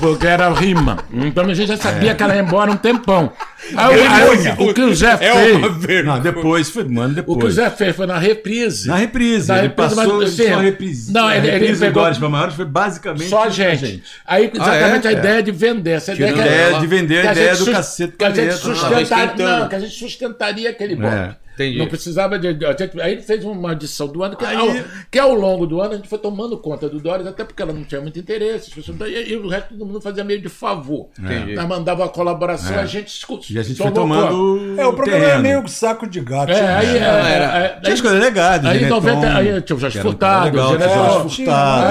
Porque 0.00 0.26
era 0.26 0.48
rima. 0.50 0.98
Então 1.12 1.44
a 1.44 1.54
gente 1.54 1.66
já 1.68 1.76
sabia 1.76 2.14
que 2.14 2.22
ela 2.22 2.34
ia 2.36 2.42
embora 2.42 2.70
um 2.70 2.76
tempão. 2.76 3.32
Aí, 3.76 3.98
o- 3.98 4.10
aí 4.10 4.68
o- 4.68 4.74
que 4.74 4.80
o 4.82 4.94
Zé 4.94 5.12
É 5.12 5.16
fez. 5.16 5.76
vergonha. 5.78 6.16
Não, 6.16 6.20
depois, 6.20 6.70
foi 6.70 6.84
um 6.84 7.00
ano 7.00 7.12
O 7.12 7.14
que 7.24 7.30
o 7.30 7.34
depois. 7.34 7.54
Zé 7.54 7.68
fez 7.70 7.96
foi 7.96 8.06
na 8.06 8.16
reprise. 8.18 8.86
Na 8.86 8.94
reprise, 8.96 9.48
Na 9.48 9.58
ele 9.58 9.68
reprise, 9.68 9.94
passou 9.96 10.18
mas, 10.20 10.30
só 10.30 10.42
assim, 10.42 10.52
a 10.52 10.60
reprise. 10.60 11.12
não, 11.12 11.28
ele- 11.30 11.38
ele 11.48 11.50
reprise 11.58 11.80
pegou- 11.80 12.02
do 12.02 12.04
Doris 12.04 12.18
para 12.18 12.28
Maiores 12.28 12.54
foi 12.54 12.64
basicamente 12.64 13.28
Só 13.28 13.44
a 13.44 13.48
gente. 13.48 14.02
Aí, 14.24 14.50
exatamente 14.54 15.06
é? 15.06 15.10
a 15.10 15.12
ideia 15.12 15.42
de 15.42 15.50
vender. 15.50 15.90
Essa 15.92 16.12
ideia 16.14 16.32
que 16.32 16.40
A 16.40 16.44
ela- 16.46 16.54
ideia 16.54 16.80
de 16.80 16.86
vender 16.86 17.26
a 17.26 17.32
ideia 17.32 17.54
gente 17.56 17.64
do 17.66 17.72
cacete 17.72 18.12
que 18.16 18.24
a 18.24 18.30
gente. 18.30 18.50
Ah, 18.50 18.52
sustentaria, 18.56 19.58
não, 19.58 19.68
que 19.68 19.74
a 19.74 19.78
gente 19.80 19.94
sustentaria 19.98 20.70
aquele 20.70 20.94
bloco. 20.94 21.34
É. 21.58 21.62
Entendi. 21.64 21.78
Não 21.78 21.86
precisava 21.88 22.38
de. 22.38 22.48
a 22.48 22.52
gente- 22.76 23.00
aí 23.00 23.12
ele 23.12 23.22
fez 23.22 23.44
uma 23.44 23.72
edição 23.72 24.06
do 24.08 24.22
ano, 24.22 24.36
que, 24.36 24.44
Aí- 24.44 24.56
ao, 24.56 24.68
que 25.10 25.18
ao 25.18 25.34
longo 25.34 25.66
do 25.66 25.80
ano 25.80 25.92
a 25.94 25.96
gente 25.96 26.08
foi 26.08 26.18
tomando 26.18 26.56
conta 26.58 26.88
do 26.88 27.00
Dóris, 27.00 27.26
até 27.26 27.44
porque 27.44 27.62
ela 27.62 27.72
não 27.72 27.82
tinha 27.84 28.00
muito 28.00 28.18
interesse. 28.18 28.68
as 28.68 28.74
pessoas- 28.74 28.98
e, 29.10 29.32
e 29.32 29.36
o 29.36 29.48
resto 29.48 29.70
todo 29.70 29.86
mundo 29.86 30.00
fazia 30.00 30.22
meio 30.22 30.40
de 30.40 30.48
favor. 30.48 31.08
Entendi. 31.18 31.54
Nós 31.54 31.66
mandava 31.66 32.02
uma 32.02 32.08
colaboração, 32.08 32.74
É. 32.76 32.80
a 32.80 32.86
gente 32.86 33.10
E 33.50 33.58
a 33.58 33.62
gente 33.62 33.76
foi 33.78 33.90
tomou 33.90 34.16
conta. 34.16 34.28
tomando. 34.28 34.80
É, 34.80 34.86
o 34.86 34.92
programa 34.92 35.24
terreno. 35.24 35.38
é 35.38 35.42
meio 35.54 35.68
saco 35.68 36.06
de 36.06 36.20
gato. 36.20 36.50
É, 36.52 36.74
aí, 36.74 36.86
né? 36.86 36.98
é, 36.98 37.32
era- 37.34 37.58
é, 37.58 37.80
Tinha 37.80 37.94
as 37.94 38.00
coisas 38.00 38.20
legais, 38.20 38.64
Aí, 38.64 38.76
em 38.76 38.78
Geneton, 38.80 38.94
90, 38.96 39.26
aí 39.36 39.62
tinha 39.62 39.76
o 39.76 39.80
Jorge 39.80 39.98
era 39.98 40.08
Furtado, 40.08 40.56
o. 40.58 40.60
Jorge 40.60 41.36
Furtado. 41.36 41.86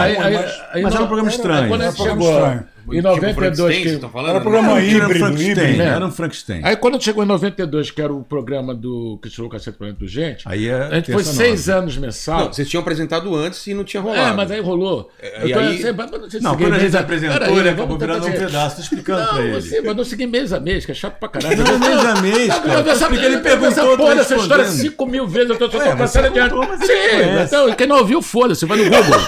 Aí- 0.00 0.16
aí- 0.16 0.34
mas- 0.34 0.60
aí 0.72 0.84
era 0.84 1.02
um 1.02 1.06
programa 1.06 1.28
estranho. 1.30 1.68
Quando 1.68 1.80
a 1.80 1.84
Era 1.84 1.92
gente 1.92 2.00
um 2.02 2.04
programa 2.04 2.22
chegou 2.22 2.66
estranho. 2.90 2.98
em 2.98 3.02
Tipo 3.02 3.08
92, 3.08 3.34
Frankenstein, 3.34 3.82
que, 3.82 3.88
estão 3.88 4.10
falando? 4.10 4.30
Era 4.30 4.38
um 4.38 4.42
programa 4.42 4.68
Era 4.68 4.74
um 4.74 4.80
híbrido, 4.84 5.18
Frankenstein, 5.18 5.50
híbrido. 5.50 5.82
Era 5.82 6.06
um 6.06 6.10
Frankenstein. 6.10 6.60
Aí 6.64 6.76
quando 6.76 7.02
chegou 7.02 7.22
em 7.24 7.26
92, 7.26 7.90
que 7.90 8.02
era 8.02 8.12
o 8.12 8.22
programa 8.22 8.74
do 8.74 9.18
que 9.22 9.28
tirou 9.30 9.46
o 9.46 9.50
cacete 9.50 9.78
do 9.78 10.06
gente, 10.08 10.42
Aí 10.46 10.68
é 10.68 10.74
a 10.74 10.94
gente 10.96 11.12
foi 11.12 11.22
seis 11.24 11.66
nova. 11.66 11.80
anos 11.80 11.96
mensal. 11.96 12.40
Não, 12.40 12.52
vocês 12.52 12.68
tinham 12.68 12.80
apresentado 12.82 13.34
antes 13.34 13.66
e 13.66 13.74
não 13.74 13.84
tinha 13.84 14.00
rolado. 14.02 14.30
É, 14.30 14.32
mas 14.34 14.50
aí 14.50 14.60
rolou. 14.60 15.10
É, 15.20 15.46
e 15.46 15.52
tô- 15.52 15.58
aí- 15.58 15.78
você- 15.82 15.92
mas 15.92 16.10
você 16.10 16.40
Não, 16.40 16.56
quando 16.56 16.74
a 16.74 16.78
gente 16.78 16.96
apresentou, 16.96 17.58
ele 17.60 17.68
acabou 17.68 17.98
virando 17.98 18.26
um 18.26 18.32
pedaço, 18.32 18.76
tô 18.76 18.82
explicando 18.82 19.20
não, 19.20 19.34
pra 19.34 19.42
ele. 19.42 19.60
Você, 19.60 19.80
mas 19.80 19.96
não 19.96 20.04
segui 20.04 20.26
mês 20.26 20.52
a 20.52 20.60
mês, 20.60 20.84
que 20.86 20.92
é 20.92 20.94
chato 20.94 21.18
pra 21.18 21.28
caralho. 21.28 21.62
Não, 21.62 21.78
mês 21.78 22.04
a 22.04 22.20
mês, 22.20 22.48
Não, 22.48 22.60
cara. 22.62 22.90
essa- 22.90 23.06
ele 23.12 23.26
essa 23.26 23.40
perguntou, 23.40 23.96
porra 23.96 24.10
tô 24.10 24.14
dessa 24.16 24.36
história 24.36 24.64
cinco 24.66 25.06
mil 25.06 25.26
vezes, 25.26 25.50
eu 25.50 25.56
tô 25.58 25.70
só 25.70 25.82
É, 25.82 25.96
passando 25.96 26.22
você 26.32 26.40
adiante. 26.40 26.86
Sim, 26.86 27.44
então, 27.46 27.74
quem 27.74 27.86
não 27.86 27.98
ouviu, 27.98 28.22
foda-se, 28.22 28.64
vai 28.66 28.78
no 28.78 28.84
Google. 28.84 29.20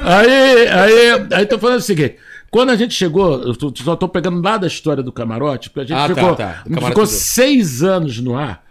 aí, 0.00 0.68
aí, 0.68 1.26
aí 1.32 1.46
tô 1.46 1.58
falando 1.58 1.78
o 1.78 1.82
seguinte. 1.82 2.16
Quando 2.50 2.70
a 2.70 2.76
gente 2.76 2.94
chegou, 2.94 3.42
eu 3.42 3.54
tô- 3.54 3.72
só 3.76 3.94
tô 3.94 4.08
pegando 4.08 4.40
lá 4.42 4.56
da 4.56 4.66
história 4.66 5.02
do 5.02 5.12
camarote, 5.12 5.68
porque 5.70 5.80
a 5.92 5.96
gente 5.96 5.98
Ah, 5.98 6.08
tá, 6.08 6.14
ficou, 6.14 6.34
tá. 6.36 6.62
Camarote 6.64 6.86
ficou 6.88 7.06
seis 7.06 7.82
anos 7.82 8.18
no 8.20 8.36
ar, 8.36 8.64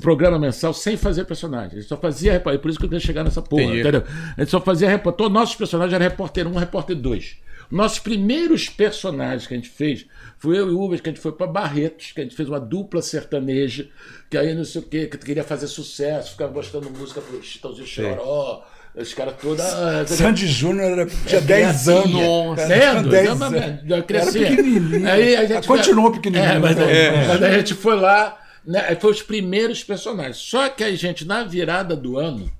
programa 0.00 0.38
mensal, 0.38 0.74
sem 0.74 0.96
fazer 0.96 1.24
personagem. 1.24 1.78
A 1.78 1.80
gente 1.80 1.88
só 1.88 1.96
fazia 1.96 2.32
repórter. 2.32 2.60
Por 2.60 2.68
isso 2.70 2.78
que 2.78 2.84
eu 2.84 2.88
queria 2.88 3.04
chegar 3.04 3.22
nessa 3.24 3.40
porra, 3.42 3.62
Entendi. 3.62 3.80
entendeu? 3.80 4.04
A 4.36 4.40
gente 4.40 4.50
só 4.50 4.60
fazia 4.60 4.88
repórter. 4.88 5.28
Nossos 5.28 5.54
personagens 5.54 5.94
eram 5.94 6.04
repórter 6.04 6.46
1, 6.48 6.54
repórter 6.56 6.96
2. 6.96 7.36
Nossos 7.70 7.98
primeiros 7.98 8.68
personagens 8.68 9.46
que 9.46 9.54
a 9.54 9.56
gente 9.56 9.68
fez 9.68 10.06
foi 10.38 10.56
eu 10.56 10.68
e 10.68 10.72
o 10.72 10.80
Ubers, 10.80 11.00
que 11.00 11.08
a 11.08 11.12
gente 11.12 11.20
foi 11.20 11.32
para 11.32 11.48
Barretos, 11.48 12.12
que 12.12 12.20
a 12.20 12.24
gente 12.24 12.36
fez 12.36 12.48
uma 12.48 12.60
dupla 12.60 13.02
sertaneja, 13.02 13.88
que 14.30 14.36
aí 14.38 14.54
não 14.54 14.64
sei 14.64 14.80
o 14.82 14.84
quê, 14.84 15.06
que 15.06 15.18
queria 15.18 15.42
fazer 15.42 15.66
sucesso, 15.66 16.32
ficava 16.32 16.52
gostando 16.52 16.88
música 16.90 17.20
pro 17.20 17.42
Chitãozinho 17.42 17.86
Choró, 17.86 18.62
os 18.96 19.12
caras 19.14 19.34
todos. 19.40 19.60
ah, 19.64 20.04
Sandy 20.06 20.46
Júnior 20.46 20.90
era- 20.92 21.06
tinha 21.06 21.40
10 21.40 21.88
anos. 21.88 22.10
Nossa. 22.10 22.66
Cara, 22.68 22.80
tinha 22.80 22.92
Cedo, 22.94 23.08
10 23.10 23.26
eu, 23.28 23.36
mas- 23.36 23.52
anos. 23.54 23.80
eu 23.90 24.02
cresci. 24.02 24.38
Era 24.44 24.56
pequenininho. 24.56 25.08
Aí 25.10 25.36
a 25.36 25.44
gente 25.46 25.66
Continuou 25.66 26.12
pequenininho. 26.12 26.50
É, 26.50 26.58
mas, 26.58 26.78
aí- 26.78 26.96
É. 26.96 27.26
mas 27.28 27.42
aí 27.42 27.54
a 27.54 27.58
gente 27.58 27.74
foi 27.74 27.96
lá, 27.96 28.38
né, 28.66 28.96
foi 29.00 29.10
os 29.12 29.22
primeiros 29.22 29.84
personagens. 29.84 30.36
Só 30.38 30.68
que 30.68 30.82
a 30.84 30.94
gente, 30.94 31.24
na 31.24 31.44
virada 31.44 31.94
do 31.96 32.18
ano, 32.18 32.50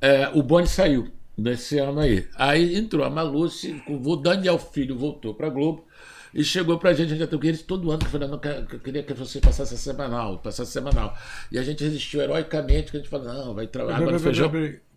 é, 0.00 0.30
o 0.34 0.42
Boni 0.42 0.66
saiu 0.66 1.08
nesse 1.36 1.78
ano 1.78 2.00
aí. 2.00 2.26
Aí 2.36 2.76
entrou 2.76 3.04
a 3.04 3.10
Maluce, 3.10 3.80
o 3.88 4.16
Daniel 4.16 4.58
Filho 4.58 4.96
voltou 4.96 5.34
pra 5.34 5.48
Globo. 5.48 5.85
E 6.36 6.44
chegou 6.44 6.78
pra 6.78 6.92
gente, 6.92 7.12
a 7.14 7.16
gente 7.16 7.22
até 7.22 7.52
todo 7.66 7.90
ano 7.90 8.04
falando, 8.04 8.38
eu 8.70 8.78
queria 8.80 9.02
que 9.02 9.14
você 9.14 9.40
passasse 9.40 9.72
a 9.72 9.76
semanal, 9.78 10.38
passasse 10.38 10.68
a 10.78 10.82
semanal. 10.82 11.16
E 11.50 11.58
a 11.58 11.62
gente 11.62 11.82
resistiu 11.82 12.20
heroicamente, 12.20 12.90
que 12.90 12.98
a 12.98 13.00
gente 13.00 13.08
falou, 13.08 13.26
não, 13.26 13.54
vai 13.54 13.66
trabalhar. 13.66 13.96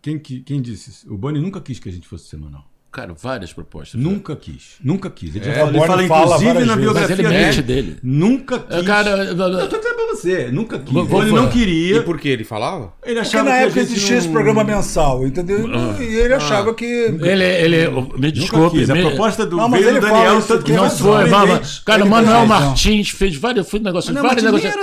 Quem, 0.02 0.18
que- 0.18 0.40
quem 0.40 0.60
disse 0.60 0.90
isso? 0.90 1.12
O 1.12 1.16
Boni 1.16 1.40
nunca 1.40 1.60
quis 1.60 1.78
que 1.78 1.88
a 1.88 1.92
gente 1.92 2.06
fosse 2.06 2.26
semanal. 2.28 2.69
Cara, 2.92 3.14
várias 3.14 3.52
propostas. 3.52 4.00
Nunca 4.00 4.34
quis. 4.34 4.72
Nunca 4.82 5.08
quis. 5.08 5.36
Ele, 5.36 5.48
É, 5.48 5.54
fala, 5.54 5.68
ele 5.70 5.78
fala, 5.78 5.88
fala 6.08 6.24
inclusive, 6.42 6.64
na 6.64 6.74
biografia 6.74 7.16
Mas 7.16 7.18
ele 7.20 7.28
mente 7.46 7.62
dele. 7.62 7.82
dele. 7.82 7.98
Nunca 8.02 8.58
quis. 8.58 8.82
Cara, 8.82 9.10
eu 9.10 9.36
tô 9.68 9.76
dizendo 9.76 9.94
pra 9.94 10.06
você. 10.10 10.48
Nunca 10.50 10.78
quis. 10.80 10.92
Vou- 10.92 11.04
vou- 11.06 11.22
ele 11.22 11.30
não 11.30 11.44
E 11.46 11.50
queria. 11.50 12.02
por 12.02 12.18
que 12.18 12.28
ele 12.28 12.42
falava? 12.42 12.92
Ele 13.04 13.14
Porque 13.14 13.18
achava 13.20 13.48
na 13.48 13.56
que 13.58 13.62
época 13.64 13.80
existia 13.80 14.16
esse 14.16 14.26
não- 14.26 14.32
programa 14.32 14.64
mensal, 14.64 15.24
entendeu? 15.24 15.70
Ah. 15.72 16.02
E 16.02 16.04
ele 16.04 16.34
achava 16.34 16.74
que. 16.74 16.84
Ele, 16.84 17.44
ele, 17.44 17.88
me 17.90 17.94
Nunca 18.00 18.32
desculpe. 18.32 18.78
quis. 18.78 18.90
A 18.90 18.94
me- 18.94 19.02
proposta 19.02 19.46
do 19.46 19.56
Não, 19.56 19.68
mas 19.68 19.80
veio 19.82 19.92
do 19.92 19.96
ele 19.98 20.06
fala 20.06 20.18
Daniel, 20.24 20.38
isso, 20.40 20.48
tanto 20.48 20.64
que 20.64 20.72
tem 20.72 20.76
Não 20.80 20.90
foi, 20.90 21.30
mama. 21.30 21.62
Cara, 21.86 22.00
o 22.00 22.02
ele 22.02 22.10
Manuel. 22.10 22.46
Martins 22.46 23.10
fez 23.10 23.36
vários, 23.36 23.68
fui 23.70 23.78
negociar 23.78 24.14
Não, 24.14 24.22
nem 24.24 24.34
negociações. 24.34 24.74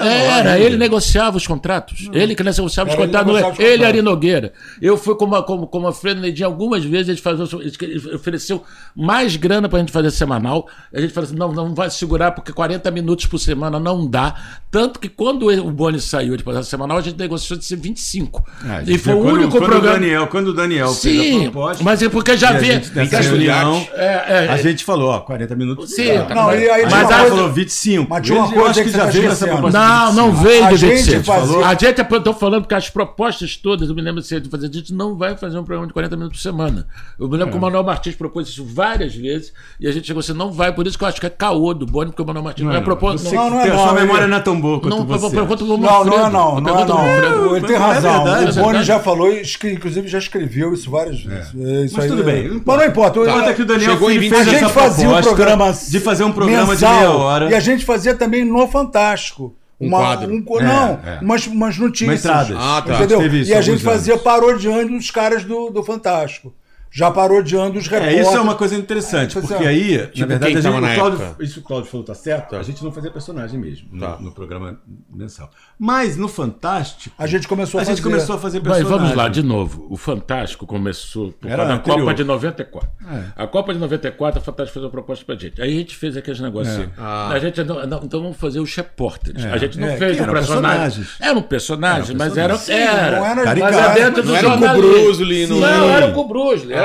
era, 0.00 0.52
ainda. 0.52 0.58
ele 0.58 0.76
negociava 0.76 1.36
os 1.36 1.46
contratos. 1.46 2.08
Ele 2.12 2.34
que 2.34 2.42
negociava 2.42 2.88
os 2.90 2.94
Era, 2.94 3.04
ele 3.04 3.12
contratos. 3.12 3.58
os 3.58 3.64
Ele 3.64 3.82
e. 3.82 3.86
Ari 3.86 4.02
Nogueira. 4.02 4.52
Eu 4.82 4.96
fui 4.96 5.14
como, 5.14 5.40
como, 5.44 5.66
como 5.68 5.86
a 5.86 5.92
Freire 5.92 6.18
Nedinho 6.20 6.48
algumas 6.48 6.84
vezes, 6.84 7.08
ele, 7.10 7.20
faz, 7.20 7.43
ele 7.52 8.14
ofereceu 8.14 8.62
mais 8.94 9.36
grana 9.36 9.68
pra 9.68 9.78
gente 9.78 9.92
fazer 9.92 10.10
semanal. 10.10 10.68
A 10.92 11.00
gente 11.00 11.12
falou 11.12 11.26
assim: 11.28 11.36
não, 11.36 11.52
não 11.52 11.74
vai 11.74 11.90
segurar, 11.90 12.32
porque 12.32 12.52
40 12.52 12.90
minutos 12.90 13.26
por 13.26 13.38
semana 13.38 13.78
não 13.78 14.06
dá. 14.08 14.34
Tanto 14.70 14.98
que 14.98 15.08
quando 15.08 15.46
o 15.48 15.70
Boni 15.70 16.00
saiu 16.00 16.36
de 16.36 16.42
fazer 16.42 16.62
semanal, 16.64 16.98
a 16.98 17.00
gente 17.00 17.18
negociou 17.18 17.58
de 17.58 17.64
ser 17.64 17.76
25. 17.76 18.44
Ah, 18.64 18.82
e 18.86 18.98
foi 18.98 19.14
o 19.14 19.20
quando- 19.22 19.34
único 19.34 19.50
quando 19.52 19.64
programa. 19.66 19.96
O 19.96 20.00
Daniel, 20.00 20.26
quando 20.26 20.48
o 20.48 20.54
Daniel 20.54 20.88
fez 20.92 21.18
a 21.18 21.22
Sim, 21.22 21.42
proposta. 21.50 21.84
mas 21.84 22.02
é 22.02 22.08
porque 22.08 22.36
já 22.36 22.52
e 22.52 23.14
a 23.16 23.20
reunião, 23.20 23.86
É, 23.94 24.46
é, 24.46 24.48
a 24.48 24.56
gente 24.56 24.84
falou, 24.84 25.10
ó, 25.10 25.20
40 25.20 25.54
minutos. 25.54 25.90
Sim, 25.94 26.04
Tá. 26.28 26.34
Não, 26.34 26.52
e 26.52 26.68
aí 26.68 26.84
Aí 26.84 26.90
mas 26.90 27.06
coisa- 27.06 27.28
falou 27.28 27.52
25. 27.52 28.06
Mas 28.10 28.26
tinha 28.26 28.38
uma 28.38 28.46
coisa 28.48 28.60
eu 28.60 28.66
acho 28.66 28.78
que 28.80 28.84
que 28.90 28.96
já 28.96 29.04
veio 29.06 29.28
essa 29.30 29.46
proposta. 29.46 29.78
Não, 29.78 30.10
de 30.10 30.16
não 30.16 30.30
25. 30.32 30.44
veio 30.48 30.64
A 30.64 30.70
de 30.70 30.76
gente 30.76 30.94
26. 30.96 31.26
fazia- 31.26 31.66
A 31.66 31.74
gente, 31.74 32.00
eu 32.14 32.20
tô 32.22 32.32
falando 32.34 32.66
que 32.66 32.74
as 32.74 32.88
propostas 32.90 33.56
todas, 33.56 33.88
eu 33.88 33.94
me 33.94 34.02
lembro 34.02 34.20
de 34.22 34.28
fazer, 34.50 34.66
a 34.66 34.72
gente 34.72 34.92
não 34.94 35.16
vai 35.16 35.36
fazer 35.36 35.58
um 35.58 35.64
programa 35.64 35.86
de 35.86 35.92
40 35.92 36.16
minutos 36.16 36.38
por 36.38 36.42
semana. 36.42 36.86
Eu 37.18 37.28
me 37.34 37.38
lembro 37.38 37.52
que 37.52 37.58
o 37.58 37.60
Manuel 37.60 37.84
Martins 37.84 38.14
propôs 38.14 38.48
isso 38.48 38.64
várias 38.64 39.14
vezes 39.14 39.52
e 39.78 39.86
a 39.86 39.92
gente 39.92 40.06
chegou 40.06 40.20
assim, 40.20 40.32
não 40.32 40.52
vai, 40.52 40.72
por 40.74 40.86
isso 40.86 40.96
que 40.96 41.04
eu 41.04 41.08
acho 41.08 41.20
que 41.20 41.26
é 41.26 41.30
caô 41.30 41.74
do 41.74 41.86
Boni, 41.86 42.10
porque 42.10 42.22
o 42.22 42.26
Manuel 42.26 42.44
Martins 42.44 42.64
não, 42.64 42.72
é 42.72 42.76
Não, 42.76 42.82
propôs. 42.82 43.20
você- 43.20 43.34
Não, 43.34 43.50
não 43.50 43.60
é 43.60 43.68
não, 43.68 43.78
sua 43.78 43.92
memória 43.92 44.26
não 44.26 44.36
é 44.36 44.40
tão 44.40 44.60
boa 44.60 44.80
quanto 44.80 44.96
não, 44.96 45.04
você. 45.06 45.34
pergunta 45.34 45.64
pro 45.64 45.76
Não, 45.78 46.04
não 46.04 46.26
é 46.26 46.30
não, 46.30 46.60
não 46.60 46.78
é 46.80 46.84
não. 46.86 47.56
Ele 47.56 47.66
tem 47.66 47.76
é 47.76 47.78
razão. 47.78 48.24
verdade, 48.24 48.58
o 48.58 48.60
é 48.60 48.62
Boni 48.62 48.84
já 48.84 49.00
falou, 49.00 49.32
inclusive 49.32 50.08
já 50.08 50.18
escreveu 50.18 50.72
isso 50.72 50.90
várias 50.90 51.22
vezes. 51.22 51.54
É, 51.54 51.84
isso 51.84 51.94
Mas 51.96 52.04
aí 52.04 52.10
tudo 52.10 52.22
é- 52.22 52.24
bem, 52.24 52.62
Mas 52.64 52.76
não 52.78 52.84
importa. 52.86 53.20
É 53.20 53.54
que 53.54 53.62
o 53.62 53.66
Daniel 53.66 53.92
Chegou 53.92 54.10
em 54.10 54.14
Filho 54.14 54.30
20 54.30 54.30
fez 54.34 54.48
a 54.48 54.50
gente 54.50 54.64
essa 54.64 54.72
fazia 54.72 55.08
um 55.08 55.20
programa 55.22 55.72
de 55.72 56.00
fazer 56.00 56.24
um 56.24 56.32
programa 56.32 56.66
mensal, 56.72 56.92
de 56.92 56.98
meia 56.98 57.10
hora. 57.10 57.50
E 57.50 57.54
a 57.54 57.60
gente 57.60 57.84
fazia 57.84 58.14
também 58.14 58.44
no 58.44 58.66
Fantástico. 58.66 59.54
Um 59.80 59.90
quadro. 59.90 60.32
um 60.32 60.58
É, 60.60 60.62
não, 60.64 61.00
é. 61.04 61.18
Umas, 61.20 61.46
umas 61.46 61.78
notícias. 61.78 62.24
Uma 62.24 62.42
entrada. 62.42 62.54
Ah, 62.58 62.82
tá. 62.82 62.94
Entendeu? 62.94 63.20
E 63.44 63.52
a 63.52 63.60
gente 63.60 63.82
fazia 63.82 64.14
anos. 64.14 64.24
parodiando 64.24 64.96
os 64.96 65.10
caras 65.10 65.44
do, 65.44 65.70
do 65.70 65.82
Fantástico. 65.82 66.54
Já 66.96 67.10
parodiando 67.10 67.76
os 67.78 67.86
É, 67.88 67.90
repórteres. 67.90 68.28
isso 68.28 68.36
é 68.36 68.40
uma 68.40 68.54
coisa 68.54 68.76
interessante, 68.76 69.36
É, 69.36 69.40
porque 69.40 69.64
é. 69.64 69.66
aí, 69.66 69.98
na 69.98 70.06
Tipo, 70.06 70.28
verdade, 70.28 70.52
quem 70.52 70.56
a 70.58 70.60
gente, 70.60 70.80
na 70.80 70.92
o 70.92 70.94
Cláudio, 70.94 71.36
isso 71.40 71.54
que 71.54 71.58
o 71.58 71.62
Cláudio 71.62 71.90
falou 71.90 72.06
tá 72.06 72.14
certo, 72.14 72.54
a 72.54 72.62
gente 72.62 72.84
não 72.84 72.92
fazia 72.92 73.10
personagem 73.10 73.58
mesmo 73.58 73.88
no- 73.90 74.00
Tá. 74.00 74.16
no, 74.20 74.30
programa 74.32 74.78
mensal. 75.12 75.50
Mas 75.76 76.16
no 76.16 76.28
Fantástico, 76.28 77.12
A 77.18 77.26
gente 77.26 77.48
começou 77.48 77.78
a, 77.78 77.82
a 77.82 77.84
gente 77.84 77.96
fazer. 78.00 78.10
começou 78.10 78.36
a 78.36 78.38
fazer 78.38 78.60
personagem. 78.60 78.88
vamos 78.98 79.16
lá, 79.16 79.28
de 79.28 79.42
novo. 79.42 79.86
O 79.90 79.96
Fantástico 79.96 80.66
começou 80.66 81.32
por 81.32 81.48
Era 81.48 81.56
causa 81.56 81.68
da 81.72 81.74
anterior. 81.80 82.00
Copa 82.00 82.14
de 82.14 82.24
94. 82.24 82.90
É. 83.10 83.24
A 83.42 83.46
Copa 83.48 83.74
de 83.74 83.80
94, 83.80 84.40
o 84.40 84.44
Fantástico 84.44 84.74
fez 84.74 84.84
uma 84.84 84.90
proposta 84.90 85.24
pra 85.24 85.34
gente. 85.34 85.60
Aí 85.60 85.74
a 85.74 85.78
gente 85.78 85.96
fez 85.96 86.16
aqueles 86.16 86.38
negocinhos. 86.38 86.90
Ah. 86.96 87.30
A 87.32 87.38
gente, 87.40 87.62
não, 87.64 87.84
não, 87.86 88.00
então 88.04 88.22
vamos 88.22 88.36
fazer 88.36 88.60
os 88.60 88.72
repórteres. 88.74 89.44
É. 89.44 89.50
A 89.50 89.56
gente 89.58 89.80
não 89.80 89.88
É, 89.88 89.96
fez 89.96 90.18
um 90.20 90.22
eram 90.22 90.32
personagem. 90.32 90.70
personagens. 90.80 91.16
Era 91.20 91.38
um 91.38 91.42
personagem, 91.42 92.16
mas 92.16 92.36
era. 92.36 92.54
personagens. 92.54 92.88
era, 92.88 93.16
não 93.18 93.26
era 93.26 93.44
mas 93.56 93.76
é 93.76 93.94
dentro 93.94 94.22
do 94.22 94.28
Não 94.28 94.36
era 94.36 94.46
o 94.48 94.50
não- 94.50 95.60
Não, 95.60 95.90
era 95.90 96.06
o 96.06 96.12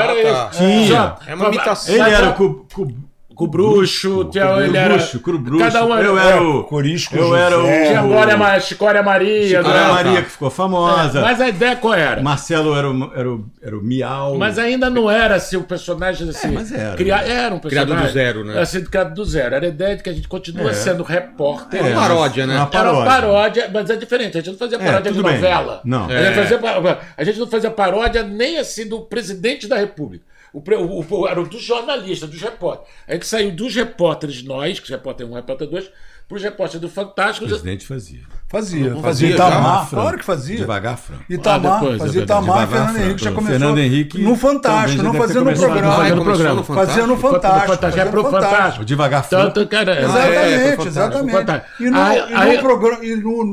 Kubrusli. 0.07 0.27
Ah, 0.27 0.33
Era 0.33 0.49
tá. 0.49 0.63
ele. 0.63 0.85
Tinha. 0.85 1.15
É 1.27 1.35
uma 1.35 1.47
imitação. 1.47 1.95
Ele 1.95 2.09
era 2.09 2.29
o 2.29 2.33
cu, 2.33 2.65
cu, 2.73 2.87
Com 3.39 3.45
o 3.45 3.47
bruxo, 3.47 4.25
tinha, 4.25 4.43
ele 4.57 4.75
era. 4.77 4.95
bruxo, 4.95 5.19
cu 5.21 5.37
bruxo. 5.39 5.63
Cada 5.63 5.85
um 5.85 5.95
era. 5.95 6.05
eu 6.05 6.19
É, 6.19 6.27
era 6.31 6.43
o 6.43 6.63
Corisco 6.65 7.15
eu 7.15 7.27
José. 7.29 7.39
era 7.39 7.57
o 7.57 7.63
Tinha 7.63 8.01
Glória, 8.01 8.59
Chicória 8.59 9.01
Maria. 9.01 9.61
Glória 9.63 9.81
né? 9.87 9.91
Maria 9.93 10.21
que 10.23 10.29
ficou 10.29 10.49
famosa. 10.49 11.21
Mas 11.21 11.39
a 11.39 11.47
ideia 11.47 11.77
qual 11.77 11.93
era? 11.93 12.21
Marcelo 12.21 12.75
era 12.75 12.91
o, 12.91 13.11
era 13.15 13.29
o, 13.31 13.45
era 13.61 13.77
o 13.77 13.81
Miau. 13.81 14.37
Mas 14.37 14.59
ainda 14.59 14.89
não 14.89 15.09
era 15.09 15.35
assim, 15.35 15.55
o 15.55 15.63
personagem 15.63 16.27
assim. 16.27 16.49
É, 16.49 16.51
mas 16.51 16.69
era. 16.73 16.95
cria- 16.97 17.21
era 17.21 17.55
um 17.55 17.59
Criado 17.59 17.87
personagem. 17.87 18.07
do 18.07 18.13
zero, 18.13 18.43
né? 18.43 18.51
Era 18.55 18.61
assim, 18.63 18.83
criado 18.83 19.13
do 19.13 19.23
zero. 19.23 19.55
Era 19.55 19.65
a 19.65 19.69
ideia 19.69 19.95
de 19.95 20.03
que 20.03 20.09
a 20.09 20.13
gente 20.13 20.27
continua 20.27 20.71
É. 20.71 20.73
sendo 20.73 21.01
repórter. 21.03 21.81
Uma 21.81 22.01
paródia, 22.01 22.45
né? 22.45 22.55
Uma 22.57 22.69
Era 22.73 22.91
uma 22.91 23.05
paródia. 23.05 23.05
paródia, 23.09 23.71
mas 23.73 23.89
é 23.89 23.95
diferente. 23.95 24.37
A 24.37 24.41
gente 24.41 24.51
não 24.51 24.57
fazia 24.57 24.77
É, 24.77 24.85
paródia 24.85 25.11
de 25.13 25.17
tudo 25.17 25.23
bem. 25.25 25.35
novela. 25.35 25.81
Não. 25.85 26.07
A, 26.07 26.09
gente 26.09 26.21
É. 26.27 26.33
fazia 26.33 26.99
a 27.17 27.23
gente 27.23 27.39
não 27.39 27.47
fazia 27.47 27.71
paródia 27.71 28.21
nem 28.21 28.57
assim 28.57 28.85
do 28.85 28.99
presidente 28.99 29.65
da 29.65 29.77
República. 29.77 30.25
O, 30.53 30.59
o, 30.59 31.05
o- 31.21 31.27
era 31.27 31.43
dos 31.43 31.61
jornalistas, 31.61 32.29
dos 32.29 32.41
repórteres. 32.41 32.91
A 33.07 33.13
gente 33.13 33.25
saiu 33.27 33.51
dos 33.51 33.73
repórteres, 33.75 34.43
nós, 34.43 34.79
que 34.79 34.89
repórter 34.91 35.27
1, 35.27 35.33
repórter 35.33 35.67
2, 35.69 35.91
para 36.27 36.35
os 36.37 36.43
repórteres 36.43 36.81
do 36.81 36.87
O 36.87 36.89
Fantástico. 36.91 37.47
presidente 37.47 37.85
fazia. 37.87 38.19
Fazia. 38.47 38.89
Não 38.91 39.01
Fazia 39.01 39.29
fazia 39.29 39.47
Itamar. 39.47 39.89
Claro 39.89 40.17
que 40.17 40.25
fazia. 40.25 40.57
Devagar, 40.57 40.97
Franco. 40.97 41.23
Itamar, 41.29 41.71
Ah, 41.71 41.79
depois, 41.79 41.95
é 41.95 42.05
fazia. 42.05 42.21
Itamar, 42.23 42.43
Devagar, 42.43 42.67
Fernando 42.67 42.87
Franco. 42.93 43.05
Henrique 43.07 43.23
já 43.23 43.29
O 43.31 43.33
começou. 43.35 43.59
Fernando 43.59 43.77
Henrique 43.79 44.21
no 44.21 44.35
Fantástico, 44.35 45.03
não 45.03 45.13
fazia 45.13 45.41
no 45.41 45.53
programa. 45.53 45.87
Ah, 45.93 45.95
Fazia 45.97 46.15
no 46.15 46.23
programa. 46.23 46.55
no 46.55 46.63
Fantástico? 46.63 46.87
Fazia 46.93 47.07
no 47.07 47.17
Fantástico, 47.17 47.77
fazia 47.77 48.01
é 48.01 48.05
pro 48.05 48.23
no 48.23 48.29
Fantástico. 48.31 48.81
O 48.81 48.85
Devagar 48.85 49.23
Franco. 49.27 49.53
Tanto 49.53 49.75
é, 49.75 50.03
Exatamente, 50.03 50.87
exatamente. 50.87 51.63
E 51.79 51.89
no, 51.89 51.99
Aí- 51.99 52.19
e 52.19 52.31
no 52.31 52.37
aí- 52.39 52.57
programa, 52.59 53.05
e 53.05 53.15
no- 53.15 53.43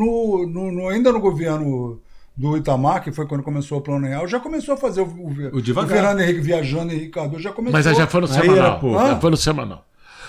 no- 0.72 0.88
ainda 0.88 1.12
no 1.12 1.20
governo 1.20 2.00
do 2.36 2.56
Itamar, 2.56 3.02
que 3.02 3.10
foi 3.12 3.26
quando 3.26 3.42
começou 3.42 3.78
o 3.78 3.80
Plano 3.80 4.06
Real, 4.06 4.28
já 4.28 4.38
começou 4.38 4.74
a 4.74 4.76
fazer 4.76 5.00
o, 5.00 5.06
o, 5.06 5.56
O 5.56 5.62
devagar. 5.62 5.90
Fernando 5.90 6.20
Henrique 6.20 6.40
viajando 6.40 6.92
e 6.92 6.96
Ricardo 6.96 7.38
já 7.38 7.50
começou. 7.52 7.72
Mas 7.82 7.96
já 7.96 8.06
foi 8.06 8.20
no 8.20 8.26
semanal. 8.28 8.80
era. 8.82 9.08
Já 9.08 9.20
foi 9.20 9.30
no 9.30 9.36
semanal. 9.36 9.86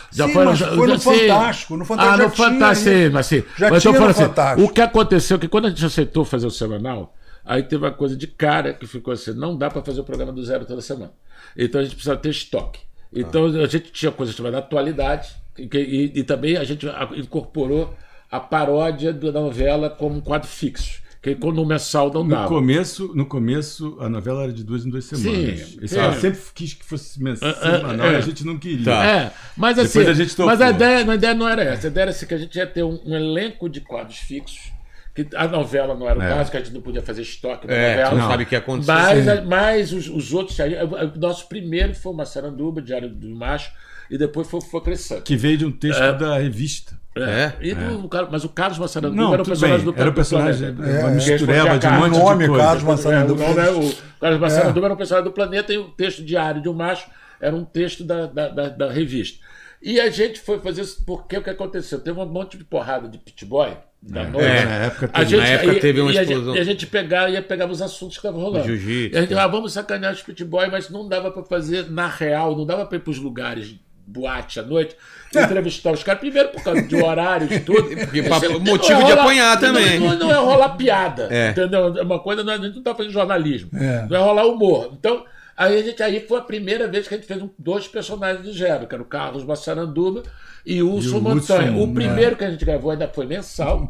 Já 0.10 0.26
Sim, 0.26 0.34
foi, 0.34 0.46
mas 0.46 0.58
já- 0.58 0.68
foi 0.74 0.88
no 0.88 1.00
sei. 1.00 1.28
Fantástico, 1.28 1.76
no 1.78 1.84
Fantástico 1.86 2.14
Ah, 2.14 2.18
já 2.18 2.24
no 2.30 2.36
Fantástico, 2.36 2.90
sim, 2.90 3.10
mas 3.10 3.26
sim. 3.26 3.44
Já 3.58 3.70
mas 3.70 3.74
eu 3.86 3.92
tinha 3.92 3.94
falo 3.94 4.06
no 4.06 4.12
assim, 4.12 4.24
Fantástico. 4.24 4.64
o 4.70 4.74
que 4.74 4.82
aconteceu 4.82 5.36
é 5.36 5.40
que 5.42 5.48
quando 5.50 5.66
a 5.66 5.70
gente 5.70 5.86
aceitou 5.86 6.24
fazer 6.24 6.48
o 6.48 6.52
semanal, 6.52 7.14
aí 7.44 7.62
teve 7.64 7.84
uma 7.84 7.92
coisa 7.92 8.16
de 8.16 8.26
cara 8.26 8.74
que 8.74 8.88
ficou 8.88 9.14
assim, 9.14 9.34
não 9.34 9.58
dá 9.58 9.70
para 9.70 9.82
fazer 9.84 10.00
o 10.00 10.04
programa 10.06 10.32
do 10.32 10.42
zero 10.46 10.64
toda 10.66 10.80
semana. 10.82 11.12
Então 11.58 11.82
a 11.82 11.84
gente 11.84 11.94
precisava 11.96 12.20
ter 12.22 12.30
estoque. 12.30 12.80
Então 13.14 13.46
a 13.48 13.68
gente 13.68 13.92
tinha 13.92 14.12
coisa 14.12 14.32
chamada 14.32 14.60
atualidade 14.60 15.30
e, 15.58 15.64
e- 15.76 16.20
e 16.20 16.24
também 16.24 16.56
a 16.56 16.64
gente 16.64 16.88
incorporou 17.18 17.94
a 18.32 18.40
paródia 18.40 19.12
da 19.12 19.32
novela 19.42 19.90
como 19.90 20.16
um 20.16 20.22
quadro 20.22 20.48
fixo. 20.48 21.02
Que 21.36 21.36
quando 21.42 21.62
o 21.62 21.66
mensal 21.66 22.12
não 22.14 22.24
No 22.24 22.30
dava. 22.30 22.48
começo, 22.48 23.12
no 23.16 23.26
começo, 23.26 23.98
a 24.00 24.08
novela 24.10 24.44
era 24.44 24.54
de 24.54 24.64
duas 24.64 24.86
em 24.86 24.90
duas 24.90 25.06
semanas. 25.06 25.60
Sim, 25.60 25.78
Esse 25.82 25.88
sim. 25.90 25.96
cara 25.96 26.14
sempre 26.20 26.40
quis 26.56 26.74
que 26.74 26.86
fosse 26.86 27.20
É, 27.26 27.32
é, 27.32 27.54
semanal 27.78 28.08
é. 28.08 28.14
e 28.14 28.16
a 28.16 28.22
gente 28.22 28.46
não 28.46 28.58
queria. 28.58 28.86
Tá. 28.86 29.06
É, 29.06 29.32
mas 29.56 29.78
assim, 29.80 30.00
Depois 30.00 30.20
a 30.20 30.24
gente 30.24 30.42
mas 30.42 30.62
a 30.62 30.70
ideia, 30.70 31.10
a 31.12 31.16
ideia 31.16 31.34
não 31.34 31.48
era 31.48 31.64
essa. 31.64 31.88
A 31.88 31.90
ideia 31.90 32.04
era 32.04 32.12
assim, 32.12 32.26
que 32.26 32.34
a 32.34 32.38
gente 32.38 32.56
ia 32.56 32.66
ter 32.68 32.84
um, 32.84 33.00
um 33.06 33.16
elenco 33.16 33.68
de 33.70 33.82
quadros 33.82 34.18
fixos. 34.18 34.72
Que 35.16 35.28
a 35.36 35.48
novela 35.48 35.96
não 35.96 36.08
era 36.08 36.20
o 36.20 36.22
É. 36.22 36.30
caso, 36.30 36.52
que 36.52 36.58
a 36.58 36.60
gente 36.60 36.74
não 36.74 36.82
podia 36.82 37.02
fazer 37.02 37.24
estoque 37.24 37.66
da 37.66 37.74
É, 37.74 37.90
novela. 37.96 38.10
não 38.12 38.18
Não. 38.20 38.28
sabe 38.30 38.44
o 38.44 38.46
que 38.46 38.56
aconteceu. 38.56 38.94
Mas, 38.94 39.46
mas 39.48 39.92
os, 39.94 40.08
os 40.08 40.32
outros. 40.32 40.60
aí, 40.60 40.76
O 40.76 41.20
nosso 41.20 41.48
primeiro 41.50 41.96
foi 41.96 42.12
uma 42.14 42.24
Saranduba, 42.24 42.82
Diário 42.84 43.10
do 43.10 43.28
Macho, 43.36 43.72
e 44.12 44.18
depois 44.18 44.48
foi, 44.48 44.62
foi 44.62 44.80
crescendo. 44.82 45.24
Que 45.24 45.36
veio 45.36 45.58
de 45.58 45.66
um 45.66 45.72
texto 45.72 46.02
É. 46.04 46.14
da 46.14 46.38
revista. 46.38 46.98
É? 47.26 47.54
E 47.62 47.74
do- 47.74 48.08
Car- 48.10 48.28
mas 48.32 48.44
o 48.44 48.50
Carlos 48.50 48.78
Massaranduba 48.80 49.22
Não, 49.22 49.34
era 49.34 49.42
o 49.42 49.46
personagem 49.46 49.86
bem. 49.86 49.94
do 49.94 50.00
Era 50.02 50.10
o 50.10 50.14
personagem, 50.14 50.74
do 50.74 50.84
é, 50.86 51.00
uma 51.00 51.10
Que 51.10 51.16
mistureba 51.16 51.78
de 51.80 51.88
um 51.88 51.92
monte 51.92 52.16
O 52.16 52.20
nome, 52.20 52.44
de 52.44 52.50
coisa. 52.50 52.64
Carlos 52.66 52.84
Massaranduba. 52.84 53.44
É, 53.44 53.46
o, 53.46 53.50
nome 53.56 53.62
é 53.62 53.70
o 53.72 53.94
Carlos 54.20 54.40
Massaranduba 54.40 54.86
era 54.88 54.94
um 54.94 54.98
personagem 54.98 55.30
do 55.30 55.34
planeta 55.34 55.74
e 55.74 55.78
o 55.78 55.86
texto 55.90 56.24
diário 56.24 56.62
de 56.62 56.70
um 56.70 56.74
macho 56.74 57.08
era 57.40 57.56
um 57.56 57.64
texto 57.64 58.04
da, 58.04 58.26
da, 58.26 58.48
da- 58.50 58.70
da 58.70 58.92
revista. 58.92 59.46
E 59.82 60.00
a 60.00 60.10
gente 60.10 60.40
foi 60.40 60.60
fazer 60.60 60.82
isso 60.82 61.04
porque 61.06 61.38
o 61.38 61.44
que 61.44 61.50
aconteceu? 61.52 62.00
Teve 62.00 62.20
um 62.20 62.26
monte 62.26 62.58
de 62.58 62.64
porrada 62.64 63.08
de 63.08 63.18
pit 63.20 63.46
boy 63.46 63.78
da 64.02 64.24
noite. 64.24 64.48
É, 64.48 64.66
na 64.66 64.76
época 64.76 65.10
A 65.14 65.20
teve. 65.20 65.30
gente, 65.30 65.40
Na 65.40 65.48
época 65.48 65.74
e- 65.74 65.80
teve 65.80 66.02
uma 66.02 66.12
e 66.12 66.18
a 66.18 66.22
gente- 66.24 66.32
explosão. 66.34 66.56
E 66.56 66.60
a 66.60 66.64
gente 66.64 66.88
pegava, 66.88 67.30
ia 67.30 67.42
pegar 67.44 67.70
os 67.70 67.80
assuntos 67.82 68.18
que 68.18 68.26
estavam 68.26 68.42
rolando. 68.42 68.66
Jiu-jitsu, 68.66 69.16
E 69.16 69.18
a 69.18 69.22
gente, 69.22 69.34
ah, 69.36 69.46
vamos 69.48 69.74
sacanear 69.74 70.14
os 70.14 70.22
pit 70.24 70.44
boy, 70.44 70.68
mas 70.72 70.90
não 70.90 71.08
dava 71.08 71.30
pra 71.32 71.44
fazer 71.44 71.92
na 71.92 72.08
real, 72.08 72.56
não 72.58 72.66
dava 72.66 72.86
pra 72.88 72.98
ir 72.98 73.02
pros 73.02 73.20
lugares, 73.20 73.76
boate 74.08 74.60
à 74.60 74.64
noite, 74.64 74.96
entrevistar 75.36 75.92
os 75.92 76.02
caras. 76.04 76.20
Primeiro 76.22 76.50
por 76.50 76.64
causa 76.64 76.82
de 76.82 76.96
horários 76.96 77.52
e 77.52 77.60
tudo. 77.62 77.90
Porque 77.90 78.24
pra- 78.24 78.40
Não 78.50 78.60
motivo 78.62 79.00
ia 79.02 79.06
de 79.06 79.12
apanhar 79.12 79.60
também. 79.60 80.00
Não, 80.00 80.16
não 80.18 80.32
é 80.32 80.36
rolar 80.36 80.70
piada, 80.70 81.28
É. 81.30 81.50
entendeu? 81.52 81.98
É 81.98 82.02
Uma 82.02 82.20
coisa, 82.20 82.44
não, 82.44 82.54
a 82.54 82.58
gente 82.58 82.76
não 82.78 82.84
tá 82.84 82.96
fazendo 82.96 83.12
jornalismo. 83.12 83.70
É. 83.78 84.08
Não 84.10 84.16
é 84.18 84.20
rolar 84.20 84.46
humor. 84.48 84.92
Então, 84.98 85.26
aí, 85.56 85.78
a 85.80 85.84
gente, 85.84 86.02
aí 86.02 86.20
foi 86.28 86.40
a 86.40 86.44
primeira 86.44 86.88
vez 86.88 87.08
que 87.08 87.14
a 87.14 87.18
gente 87.18 87.28
fez 87.28 87.42
um- 87.42 87.50
dois 87.60 87.88
personagens 87.88 88.44
do 88.46 88.54
Gero, 88.54 88.88
que 88.88 88.96
era 88.96 89.02
o 89.04 89.06
Carlos 89.06 89.44
Massaranduba 89.44 90.24
e 90.66 90.82
o 90.82 90.92
Urso 90.94 91.18
o 91.18 91.22
Montanha. 91.22 91.72
Hudson, 91.72 91.84
o 91.84 91.94
primeiro 91.94 92.36
que 92.36 92.44
a 92.46 92.50
gente 92.50 92.64
gravou 92.66 92.92
ainda 92.92 93.08
foi 93.08 93.26
mensal, 93.26 93.88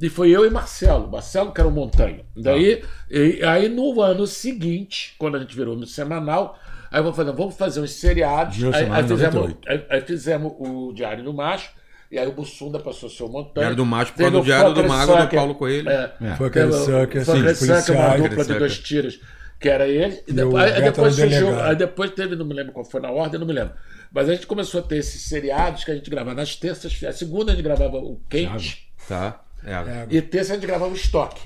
e 0.00 0.08
foi 0.08 0.30
eu 0.30 0.46
e 0.46 0.50
Marcelo. 0.50 1.10
Marcelo, 1.10 1.52
que 1.52 1.60
era 1.60 1.68
o 1.68 1.72
Montanha. 1.72 2.20
Daí, 2.36 2.82
e- 3.10 3.42
aí 3.44 3.68
no 3.68 4.00
ano 4.00 4.26
seguinte, 4.26 5.14
quando 5.18 5.36
a 5.36 5.40
gente 5.40 5.54
virou 5.54 5.76
no 5.76 5.86
semanal, 5.86 6.58
aí 6.90 6.98
eu 6.98 7.04
vou 7.04 7.12
fazer, 7.12 7.32
vamos 7.32 7.56
fazer 7.56 7.80
uns 7.80 7.92
seriados. 7.92 8.62
Aí, 8.74 8.90
aí 8.90 9.04
em 9.04 9.08
fizemos, 9.08 9.34
98. 9.34 9.68
aí, 9.68 9.86
aí 9.90 10.00
fizemos 10.02 10.52
o 10.58 10.92
Diário 10.92 11.24
do 11.24 11.32
Macho. 11.32 11.70
E 12.10 12.18
aí 12.18 12.26
o 12.26 12.32
Bussunda 12.32 12.80
passou 12.80 13.08
a 13.08 13.12
ser 13.12 13.22
o 13.22 13.28
Montanha. 13.28 13.66
Diário 13.66 13.76
do 13.76 13.86
Macho 13.86 14.12
por 14.14 14.30
do 14.30 14.40
o 14.40 14.42
Diário 14.42 14.74
do 14.74 14.82
Mago, 14.82 15.16
do. 15.16 15.28
Paulo 15.28 15.54
Coelho. 15.54 15.88
É. 15.88 16.12
É. 16.20 16.34
Foi 16.34 16.48
aquele 16.48 16.72
sucker, 16.72 17.24
foi 17.24 17.48
assim, 17.50 17.68
aquele 17.68 17.80
sucker, 17.82 17.96
uma 17.96 18.28
dupla 18.28 18.44
de 18.44 18.54
dois 18.54 18.78
tiros, 18.80 19.20
que 19.60 19.68
era 19.68 19.86
ele. 19.86 20.20
E 20.26 20.32
depois, 20.32 20.72
aí 20.72 20.82
depois 20.82 21.14
surgiu. 21.14 21.60
Aí 21.60 21.76
depois 21.76 22.10
teve, 22.10 22.34
não 22.34 22.44
me 22.44 22.54
lembro 22.54 22.72
qual 22.72 22.84
foi 22.84 23.00
na 23.00 23.12
ordem, 23.12 23.38
não 23.38 23.46
me 23.46 23.52
lembro. 23.52 23.74
Mas 24.12 24.28
a 24.28 24.34
gente 24.34 24.46
começou 24.46 24.80
a 24.80 24.82
ter 24.82 24.96
esses 24.96 25.22
seriados 25.22 25.84
que 25.84 25.92
a 25.92 25.94
gente 25.94 26.10
gravava 26.10 26.34
nas 26.34 26.56
terças. 26.56 26.92
A 27.04 27.12
segunda 27.12 27.52
a 27.52 27.54
gente 27.54 27.62
gravava 27.62 27.96
o 27.98 28.20
Quente. 28.28 28.90
Tá. 29.08 29.44
É. 29.64 30.06
E 30.10 30.20
terça 30.20 30.52
a 30.52 30.56
gente 30.56 30.66
gravava 30.66 30.90
o 30.90 30.96
estoque. 30.96 31.40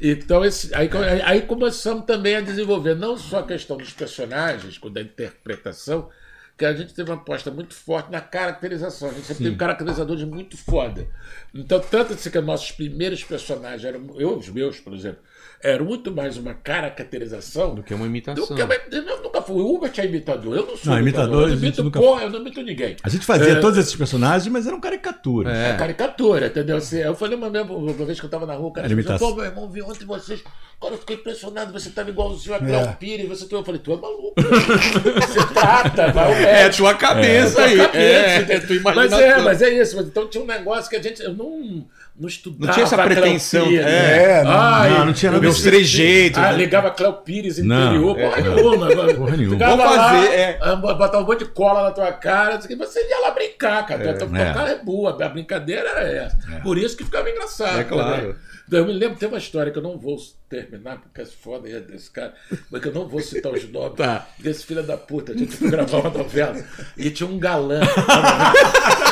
Então, 0.00 0.44
esse, 0.44 0.74
aí, 0.74 0.88
aí- 1.24 1.42
começamos 1.42 2.04
também 2.06 2.36
a 2.36 2.40
desenvolver 2.40 2.94
não 2.94 3.16
só 3.18 3.40
a 3.40 3.46
questão 3.46 3.76
dos 3.76 3.92
personagens, 3.92 4.78
da 4.92 5.00
interpretação, 5.02 6.08
que 6.56 6.64
a 6.64 6.72
gente 6.74 6.94
teve 6.94 7.10
uma 7.10 7.16
aposta 7.16 7.50
muito 7.50 7.74
forte 7.74 8.10
na 8.10 8.20
caracterização. 8.20 9.08
A 9.10 9.12
gente 9.12 9.26
sempre 9.26 9.44
teve 9.44 9.56
caracterizadores 9.56 10.22
muito 10.24 10.56
foda. 10.56 11.06
Então, 11.54 11.80
tanto 11.80 12.12
assim 12.14 12.30
que 12.30 12.40
nossos 12.40 12.70
primeiros 12.72 13.24
personagens 13.24 13.84
eram, 13.84 14.14
eu, 14.18 14.36
os 14.36 14.48
meus, 14.48 14.78
por 14.78 14.92
exemplo, 14.94 15.20
eram 15.62 15.84
muito 15.84 16.10
mais 16.10 16.36
uma 16.36 16.54
caracterização 16.54 17.74
Do 17.74 17.82
que 17.82 17.92
uma 17.94 18.06
imitação. 18.06 18.46
que 18.56 18.62
uma- 18.62 18.74
eu 18.74 19.22
nunca 19.22 19.42
fui. 19.42 19.56
O 19.62 19.74
Hubert 19.74 19.92
é 19.98 20.06
imitador. 20.06 20.56
Eu 20.56 20.66
não 20.66 20.76
sou 20.76 20.92
Não, 20.92 20.98
imitador, 21.00 21.34
Eu 21.34 21.40
não 21.42 21.48
gente 21.50 21.62
imito 21.62 21.84
nunca- 21.84 22.00
porra, 22.00 22.22
eu 22.22 22.30
não 22.30 22.40
imito 22.40 22.62
ninguém. 22.62 22.96
A 23.02 23.08
gente 23.08 23.26
fazia 23.26 23.52
É. 23.52 23.60
todos 23.60 23.78
esses 23.78 23.94
personagens, 23.94 24.50
mas 24.52 24.66
eram 24.66 24.80
caricaturas. 24.80 25.54
É 25.54 25.74
caricatura, 25.76 26.46
entendeu? 26.46 26.76
Assim, 26.76 26.98
eu 26.98 27.14
falei 27.14 27.36
uma, 27.36 27.50
mesmo, 27.50 27.76
uma 27.76 27.92
vez 27.92 28.18
que 28.18 28.26
eu 28.26 28.30
tava 28.30 28.46
na 28.46 28.54
rua, 28.54 28.68
o 28.68 28.72
cara 28.72 28.86
Era 28.86 28.92
imitação. 28.94 29.28
pô, 29.30 29.36
meu 29.36 29.44
irmão, 29.44 29.68
vi 29.70 29.82
ontem 29.82 30.04
vocês. 30.04 30.42
Cara, 30.80 30.94
eu 30.94 30.98
fiquei 30.98 31.16
impressionado, 31.16 31.72
você 31.72 31.90
tava 31.90 32.08
igualzinho 32.08 32.54
a 32.54 32.58
Cléo 32.58 32.80
É. 32.80 32.92
Pires, 32.98 33.28
você 33.28 33.46
tu... 33.46 33.54
Eu 33.56 33.62
falei, 33.64 33.80
tu 33.84 33.92
é 33.92 33.96
maluco. 33.96 34.32
você 35.20 35.46
trata, 35.52 36.10
vai 36.12 36.32
É, 36.32 36.40
médico. 36.62 36.76
tua 36.84 36.94
cabeça 36.94 37.62
aí. 37.62 37.76
Tua 37.76 37.86
cabeça, 37.86 37.98
É, 38.02 38.36
entendeu? 38.40 38.66
tua 38.66 38.76
mas 38.76 38.80
imaginação. 39.06 39.20
é, 39.20 39.40
mas 39.42 39.62
é 39.62 39.70
isso. 39.82 39.96
Mas 39.96 40.06
então 40.06 40.26
tinha 40.28 40.42
um 40.42 40.46
negócio 40.46 40.88
que 40.88 40.96
a 40.96 41.02
gente 41.02 41.22
eu 41.22 41.34
não, 41.34 41.84
não 42.20 42.28
estudava. 42.28 42.66
Não 42.66 42.72
tinha 42.74 42.84
essa 42.84 42.98
pretensão, 43.02 43.66
Pires. 43.66 43.86
é. 43.86 44.40
É, 44.40 44.44
não, 44.44 44.50
Ai, 44.50 44.90
não, 44.90 45.06
não 45.06 45.12
tinha 45.14 45.32
nada 45.32 45.40
Meus 45.42 45.62
trejeitos. 45.62 46.38
Ah, 46.38 46.52
né? 46.52 46.58
ligava 46.58 46.90
Cléo 46.90 47.14
Pires 47.14 47.56
Não, 47.58 47.86
interior, 47.86 48.18
é. 48.18 48.28
porra 48.28 48.42
nenhuma. 48.42 49.14
Porra 49.14 49.36
nenhuma. 49.36 49.54
Ficava 49.56 49.76
Vamos 49.76 49.96
lá, 49.96 50.12
fazer, 50.12 50.26
é. 50.28 50.58
ah, 50.60 50.76
Botar 50.76 51.18
um 51.18 51.24
monte 51.24 51.38
de 51.38 51.44
cola 51.46 51.84
na 51.84 51.90
tua 51.92 52.12
cara, 52.12 52.56
assim, 52.56 52.76
você 52.76 53.00
ia 53.08 53.20
lá 53.20 53.30
brincar, 53.30 53.86
cara. 53.86 54.04
É. 54.04 54.12
Tua 54.12 54.38
É. 54.38 54.52
cara 54.52 54.70
é 54.70 54.78
boa, 54.78 55.16
a 55.24 55.28
brincadeira 55.28 55.88
era 55.88 56.08
essa. 56.08 56.38
Por 56.62 56.76
isso 56.76 56.94
que 56.96 57.04
ficava 57.04 57.30
engraçado. 57.30 57.80
É 57.80 57.84
claro. 57.84 58.28
né? 58.28 58.34
Eu 58.72 58.86
me 58.86 58.92
lembro, 58.92 59.18
tem 59.18 59.28
uma 59.28 59.38
história 59.38 59.72
que 59.72 59.78
eu 59.78 59.82
não 59.82 59.98
vou 59.98 60.16
terminar, 60.48 61.00
porque 61.00 61.20
é 61.22 61.24
foda 61.26 61.66
aí 61.68 61.80
desse 61.80 62.10
cara, 62.10 62.34
mas 62.70 62.80
que 62.80 62.88
eu 62.88 62.92
não 62.94 63.08
vou 63.08 63.20
citar 63.20 63.52
os 63.52 63.68
nomes 63.68 63.96
Tá. 63.96 64.28
desse 64.38 64.64
filho 64.66 64.82
da 64.82 64.96
puta. 64.96 65.32
A 65.32 65.36
gente 65.36 65.56
foi 65.56 65.70
gravar 65.70 65.98
uma 65.98 66.10
novela 66.10 66.62
e 66.96 67.10
tinha 67.10 67.28
um 67.28 67.38
galã. 67.38 67.80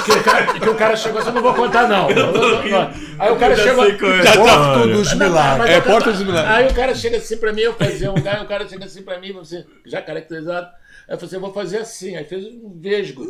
que, 0.04 0.12
o 0.12 0.22
cara, 0.22 0.58
que 0.60 0.68
o 0.68 0.74
cara 0.74 0.96
chegou 0.96 1.18
assim, 1.20 1.28
eu 1.28 1.34
não 1.34 1.42
vou 1.42 1.54
contar, 1.54 1.88
não. 1.88 2.08
Não, 2.08 2.32
não, 2.32 2.68
não. 2.68 2.90
Aí 3.18 3.32
o 3.32 3.36
cara 3.36 3.56
chegou. 3.56 3.84
Já 4.22 4.32
tá 4.32 4.74
Porto 4.74 4.88
dos 4.88 5.14
Milagres. 5.14 5.70
É, 5.70 5.80
Porta 5.80 6.12
dos 6.12 6.22
Milagres. 6.22 6.54
Aí 6.54 6.66
o 6.68 6.74
cara 6.74 6.94
chega 6.94 7.16
assim 7.18 7.36
pra 7.36 7.52
mim, 7.52 7.62
eu 7.62 7.74
fazia 7.74 8.10
um 8.12 8.14
lugar, 8.14 8.42
o 8.42 8.48
cara 8.48 8.68
chega 8.68 8.84
assim 8.84 9.02
pra 9.02 9.18
mim, 9.20 9.32
você, 9.32 9.64
já 9.86 10.00
caracterizado. 10.02 10.66
Aí 11.08 11.14
eu 11.14 11.18
falei 11.18 11.26
assim, 11.26 11.36
eu 11.36 11.40
vou 11.40 11.52
fazer 11.52 11.78
assim. 11.78 12.16
Aí 12.16 12.24
fez 12.24 12.44
um 12.44 12.78
vesgo. 12.78 13.24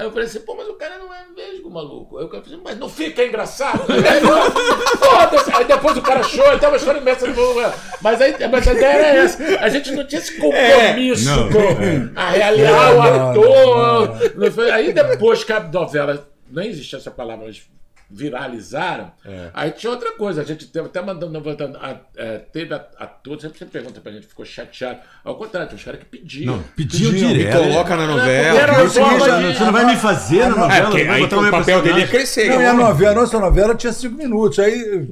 Aí 0.00 0.06
eu 0.06 0.10
falei 0.12 0.26
assim, 0.26 0.40
pô, 0.40 0.54
mas 0.54 0.66
o 0.66 0.72
cara 0.76 0.96
não 0.96 1.12
é 1.12 1.26
vesgo, 1.36 1.68
maluco. 1.70 2.16
Aí 2.16 2.24
o 2.24 2.28
cara 2.30 2.42
falou 2.42 2.56
assim, 2.56 2.64
mas 2.64 2.78
não 2.78 2.88
fica 2.88 3.22
engraçado? 3.22 3.82
Foda-se. 4.98 5.54
Aí 5.54 5.66
depois 5.66 5.94
o 5.98 6.00
cara 6.00 6.22
chora, 6.22 6.58
tem 6.58 6.68
uma 6.70 6.78
história 6.78 7.00
imensa 7.00 7.30
do 7.30 7.54
Mas, 8.00 8.18
aí, 8.22 8.34
mas 8.50 8.66
a 8.66 8.72
ideia 8.72 8.96
era 8.96 9.18
essa. 9.18 9.60
A 9.60 9.68
gente 9.68 9.92
não 9.92 10.06
tinha 10.06 10.18
esse 10.18 10.40
compromisso 10.40 11.28
É, 11.28 11.34
não, 11.34 11.50
com 11.50 12.18
a 12.18 12.30
realidade, 12.30 12.94
o 12.94 13.02
ator. 13.02 14.72
Aí 14.72 14.90
depois 14.90 15.44
que 15.44 15.52
a 15.52 15.60
novela, 15.60 16.26
não 16.50 16.62
existia 16.62 16.98
essa 16.98 17.10
palavra, 17.10 17.44
mas 17.44 17.62
viralizaram, 18.10 19.12
aí 19.54 19.70
tinha 19.70 19.90
outra 19.90 20.12
coisa. 20.12 20.40
A 20.42 20.44
gente 20.44 20.66
teve 20.66 20.86
até 20.86 21.00
mandando, 21.00 21.32
levantando, 21.32 21.78
a, 21.80 21.96
é, 22.16 22.38
teve 22.38 22.74
atores, 22.74 23.42
sempre 23.42 23.58
você 23.58 23.64
pergunta 23.66 24.00
pra 24.00 24.12
gente, 24.12 24.26
ficou 24.26 24.44
chateado. 24.44 24.98
Ao 25.24 25.34
contrário, 25.36 25.68
tinha 25.68 25.78
uns 25.78 25.84
caras 25.84 26.00
que 26.00 26.06
pediam. 26.06 26.56
Não, 26.56 26.62
pediam 26.76 27.10
Pediam, 27.12 27.30
Me 27.30 27.34
direto. 27.38 27.56
coloca 27.58 27.96
na 27.96 28.02
Era 28.02 28.12
novela. 28.12 28.88
forma 28.90 29.20
já- 29.20 29.38
de- 29.40 29.56
Você 29.58 29.64
não 29.64 29.72
vai 29.72 29.84
me 29.86 29.96
fazer 29.96 30.38
na 30.38 30.44
É, 30.46 30.48
novela? 30.58 30.86
porque 30.86 30.98
não 31.04 31.06
vai 31.06 31.16
aí 31.16 31.22
botar 31.22 31.36
o 31.38 31.50
papel 31.50 31.82
dele 31.82 32.02
é 32.02 32.06
personagem? 32.06 32.08
crescer. 32.08 32.48
Não, 32.50 32.62
e 32.62 32.66
a 32.66 32.74
novela, 32.74 33.10
a 33.12 33.14
nossa 33.14 33.38
novela 33.40 33.74
tinha 33.74 33.92
cinco 33.92 34.16
minutos. 34.16 34.58
Aí 34.58 35.08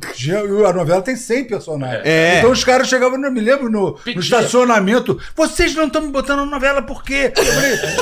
a 0.68 0.72
novela 0.72 1.02
tem 1.02 1.16
100 1.16 1.44
personagens. 1.44 2.02
É. 2.04 2.38
Então 2.38 2.50
os 2.50 2.64
caras 2.64 2.88
chegavam, 2.88 3.22
eu 3.22 3.30
me 3.32 3.40
lembro, 3.40 3.70
no, 3.70 3.98
no 4.14 4.20
estacionamento. 4.20 5.18
Vocês 5.36 5.74
não 5.74 5.86
estão 5.86 6.02
me 6.02 6.08
botando 6.10 6.40
na 6.40 6.46
novela 6.46 6.82
por 6.82 7.02
quê? 7.02 7.32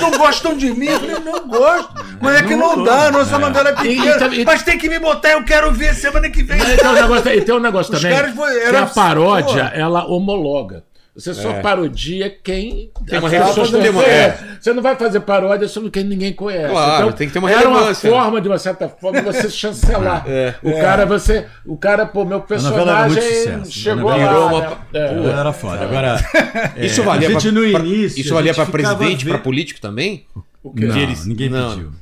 Não 0.01 0.11
gostam 0.13 0.57
de 0.57 0.71
mim? 0.73 0.87
Eu 0.87 1.01
falei, 1.01 1.19
não 1.21 1.49
gosto. 1.49 1.93
Mas 2.21 2.37
é 2.37 2.43
que 2.43 2.57
não 2.57 2.83
dá, 2.83 3.09
a 3.09 3.11
nossa 3.11 3.39
novela 3.39 3.71
é 3.71 3.73
pequena. 3.75 4.35
E- 4.35 4.41
e- 4.41 4.45
Mas 4.45 4.63
tem 4.63 4.79
que 4.79 4.86
me 4.89 4.99
botar, 4.99 5.31
eu 5.33 5.45
quero 5.45 5.73
ver 5.73 5.95
semana 5.95 6.29
que 6.31 6.43
vem. 6.43 6.59
E 6.61 6.77
tem 6.77 6.89
um 6.89 6.93
negócio, 6.93 7.45
tem 7.45 7.55
um 7.55 7.61
negócio 7.61 7.95
Os 7.95 8.01
também 8.01 8.17
caras 8.17 8.35
foi- 8.35 8.53
que 8.61 8.67
era- 8.67 8.83
a 8.83 8.87
paródia, 8.87 9.71
pô. 9.71 9.77
ela 9.79 10.07
homologa. 10.07 10.85
Você 11.15 11.33
só 11.33 11.51
parodia 11.63 12.29
quem 12.29 12.91
Tem 13.07 13.19
uma 13.19 13.31
relevância, 13.31 13.63
pessoas 13.63 13.83
tem 13.83 13.91
uma- 13.91 14.05
é. 14.05 14.39
Você 14.61 14.75
não 14.75 14.83
vai 14.83 14.97
fazer 14.97 15.21
paródia 15.21 15.67
sobre 15.67 15.89
quem 15.91 16.05
ninguém 16.05 16.31
conhece. 16.35 16.69
Claro, 16.69 17.05
então, 17.07 17.13
tem 17.17 17.27
que 17.27 17.33
ter 17.33 17.39
uma 17.39 17.51
era 17.51 17.61
relevância. 17.61 18.11
uma 18.11 18.21
forma, 18.23 18.39
de 18.43 18.49
uma 18.49 18.59
certa 18.59 18.87
forma, 18.87 19.23
você 19.23 19.49
chancelar. 19.49 20.25
É. 20.29 20.55
O 20.63 20.73
cara, 20.79 21.07
você. 21.07 21.47
O 21.65 21.75
cara, 21.75 22.05
pô, 22.05 22.23
meu 22.27 22.37
era 22.37 22.47
personagem 22.47 23.23
sucesso. 23.23 23.73
chegou 23.73 24.11
lá. 24.11 24.17
virou 24.19 24.51
né? 24.61 24.69
uma- 24.69 24.79
É. 24.93 25.15
Pô, 25.15 25.29
era 25.31 25.53
foda. 25.55 25.85
Agora, 25.85 26.21
é, 26.77 26.85
Isso 26.85 27.03
valia 27.03 27.29
a 27.29 27.31
gente 27.33 27.51
pra, 27.51 27.53
no 27.53 27.71
pra- 27.71 27.81
início. 27.81 28.21
Isso 28.21 28.35
valia 28.35 28.53
ficava 28.53 28.71
presidente, 28.71 29.25
pra 29.25 29.39
político 29.39 29.81
também? 29.81 30.27
Não, 30.63 30.73
Que 30.75 30.85
eles- 31.01 31.25
ninguém 31.25 31.49
não. 31.49 31.71
pediu. 31.71 31.93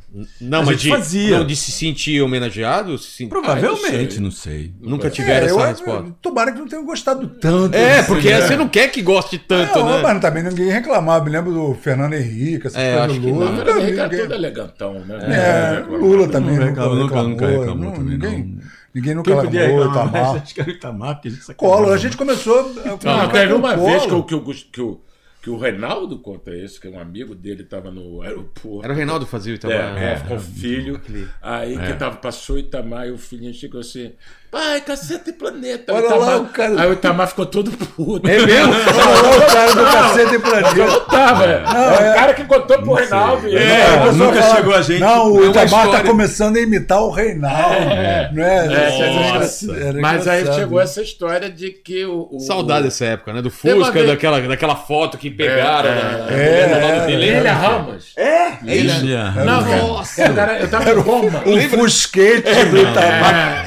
Não, 0.40 0.60
A 0.60 0.62
mas 0.62 0.80
gente 0.80 0.82
de, 0.82 0.88
fazia. 0.90 1.38
não, 1.38 1.46
de 1.46 1.56
se 1.56 1.72
sentir 1.72 2.22
homenageado? 2.22 2.96
Se 2.98 3.10
sentir- 3.10 3.30
Provavelmente, 3.30 4.14
sei. 4.14 4.22
não 4.22 4.30
sei. 4.30 4.72
Nunca 4.80 5.10
tiveram 5.10 5.46
É, 5.46 5.50
essa 5.50 5.60
eu- 5.60 5.66
resposta. 5.66 6.14
Tomara 6.22 6.52
que 6.52 6.58
não 6.60 6.68
tenham 6.68 6.84
gostado 6.84 7.26
tanto. 7.40 7.74
É, 7.74 7.98
assim, 7.98 8.06
porque 8.12 8.30
né? 8.30 8.40
você 8.40 8.56
não 8.56 8.68
quer 8.68 8.88
que 8.92 9.02
goste 9.02 9.38
tanto, 9.38 9.78
Não, 9.78 9.96
né? 9.96 10.02
mas 10.02 10.20
também 10.20 10.42
ninguém 10.44 10.70
reclamava. 10.70 11.24
Me 11.24 11.30
lembro 11.30 11.52
do 11.52 11.74
Fernando 11.74 12.12
Henrique, 12.14 12.66
essas 12.68 12.80
É, 12.80 12.96
coisas 12.98 13.18
do 13.18 13.28
Lula. 13.28 13.50
não. 13.50 13.64
vi 13.64 13.70
Henrique 13.80 13.98
era 13.98 14.08
ninguém- 14.08 14.20
todo 14.22 14.34
elegantão, 14.34 14.94
né? 15.04 15.18
É, 15.20 15.84
Lula 15.96 16.28
também 16.28 16.56
Não 16.58 16.66
nunca 16.66 16.80
reclamou, 16.82 16.94
nunca- 16.96 17.04
reclamou. 17.16 17.28
nunca 17.30 17.46
reclamou 17.46 17.76
não, 17.84 17.92
também, 17.92 18.12
ninguém, 18.18 18.38
não. 18.44 18.60
ninguém 18.94 19.14
nunca 19.14 19.32
Quem 19.32 19.40
podia 19.42 19.60
reclamou, 19.62 19.86
reclamar? 19.88 20.08
Itamar. 20.22 20.42
Acho 20.42 20.54
que 20.54 20.60
era 20.60 20.70
o 20.70 20.72
Itamar, 20.72 21.14
porque 21.16 21.28
a 21.28 21.30
gente. 21.32 21.54
Collor, 21.54 21.92
a 21.92 21.96
gente 21.96 22.16
começou... 22.16 22.72
Não, 22.84 22.98
teve 23.30 23.52
o 23.52 23.56
uma 23.56 23.76
vez 23.76 24.06
que, 24.06 24.12
o- 24.14 24.18
o, 24.18 24.22
que, 24.22 24.34
o, 24.80 25.00
que 25.44 25.50
o 25.50 25.58
Reinaldo 25.58 26.18
conta 26.18 26.50
isso, 26.56 26.80
que 26.80 26.88
um 26.88 26.98
amigo 26.98 27.34
dele 27.34 27.62
estava 27.62 27.90
no 27.90 28.22
aeroporto. 28.22 28.82
Era 28.82 28.92
o 28.92 28.96
Reinaldo 28.96 29.26
que 29.26 29.30
fazia 29.30 29.52
o 29.52 29.56
Itamar. 29.56 30.02
É, 30.02 30.12
É. 30.14 30.16
com 30.26 30.36
o 30.36 30.40
filho. 30.40 31.00
Aí 31.42 31.78
que 31.78 31.92
tava, 31.94 32.16
passou 32.16 32.56
o 32.56 32.58
Itamar 32.58 33.06
e 33.06 33.10
o 33.10 33.18
filhinho 33.18 33.52
chegou 33.52 33.80
assim: 33.80 34.12
pai, 34.50 34.80
caceta 34.80 35.28
e 35.28 35.32
planeta. 35.34 35.92
Aí 35.92 36.02
o 36.02 36.06
Olha 36.06 36.14
lá 36.14 36.16
Itamar- 36.26 36.40
o 36.40 36.46
cara- 36.52 36.80
Aí 36.82 36.88
o 36.88 36.92
Itamar 36.94 37.28
ficou 37.28 37.44
todo 37.46 37.70
puto. 37.72 38.26
É 38.26 38.38
mesmo? 38.46 38.72
Olha 38.72 39.22
lá 39.22 39.36
o 39.36 39.46
cara 39.52 39.74
do 39.74 39.84
Cacete 39.84 40.34
e 40.34 40.38
Planeta. 40.38 40.78
Eu 40.80 41.00
tava. 41.02 41.44
É 41.44 42.10
o 42.10 42.14
cara 42.14 42.34
que 42.34 42.44
contou 42.44 42.78
pro 42.82 42.94
Reinaldo. 42.94 43.48
É, 43.48 44.12
nunca 44.12 44.42
chegou 44.56 44.74
a 44.74 44.80
gente- 44.82 45.00
Não, 45.00 45.10
É 45.12 45.18
o 45.18 45.32
uma 45.34 45.46
Itamar 45.50 45.90
tá 45.90 46.02
começando 46.04 46.56
a 46.56 46.60
imitar 46.60 47.02
o 47.02 47.10
Reinaldo. 47.10 47.84
Não 48.32 48.42
é? 48.42 49.34
Nossa. 49.34 49.66
Mas 50.00 50.26
aí 50.26 50.46
chegou 50.54 50.80
essa 50.80 51.02
história 51.02 51.50
de 51.50 51.70
que 51.70 52.04
o. 52.06 52.28
o 52.32 52.40
Saudade 52.40 52.84
dessa 52.84 53.04
época, 53.04 53.32
né? 53.32 53.42
Do 53.42 53.50
Fusca, 53.50 53.90
vez- 53.92 54.06
daquela, 54.06 54.40
daquela 54.40 54.76
foto 54.76 55.18
que 55.18 55.33
pegaram. 55.36 55.88
É, 55.90 55.94
da- 55.94 56.32
é, 56.32 56.66
do 56.66 56.72
lado 56.72 56.84
é, 57.02 57.06
dele. 57.06 57.24
Ele 57.24 57.46
é 57.46 57.50
Ramos. 57.50 58.12
É 58.16 58.48
isso. 58.62 59.04
Não, 59.44 60.04
cara, 60.16 60.34
cara, 60.34 60.58
eu 60.60 60.70
tava 60.70 60.90
em 60.90 60.94
Roma. 61.00 61.42
Um 61.46 61.68
fusquete 61.68 62.48
É. 62.48 62.64
do 62.64 62.78
Itamar. 62.78 63.64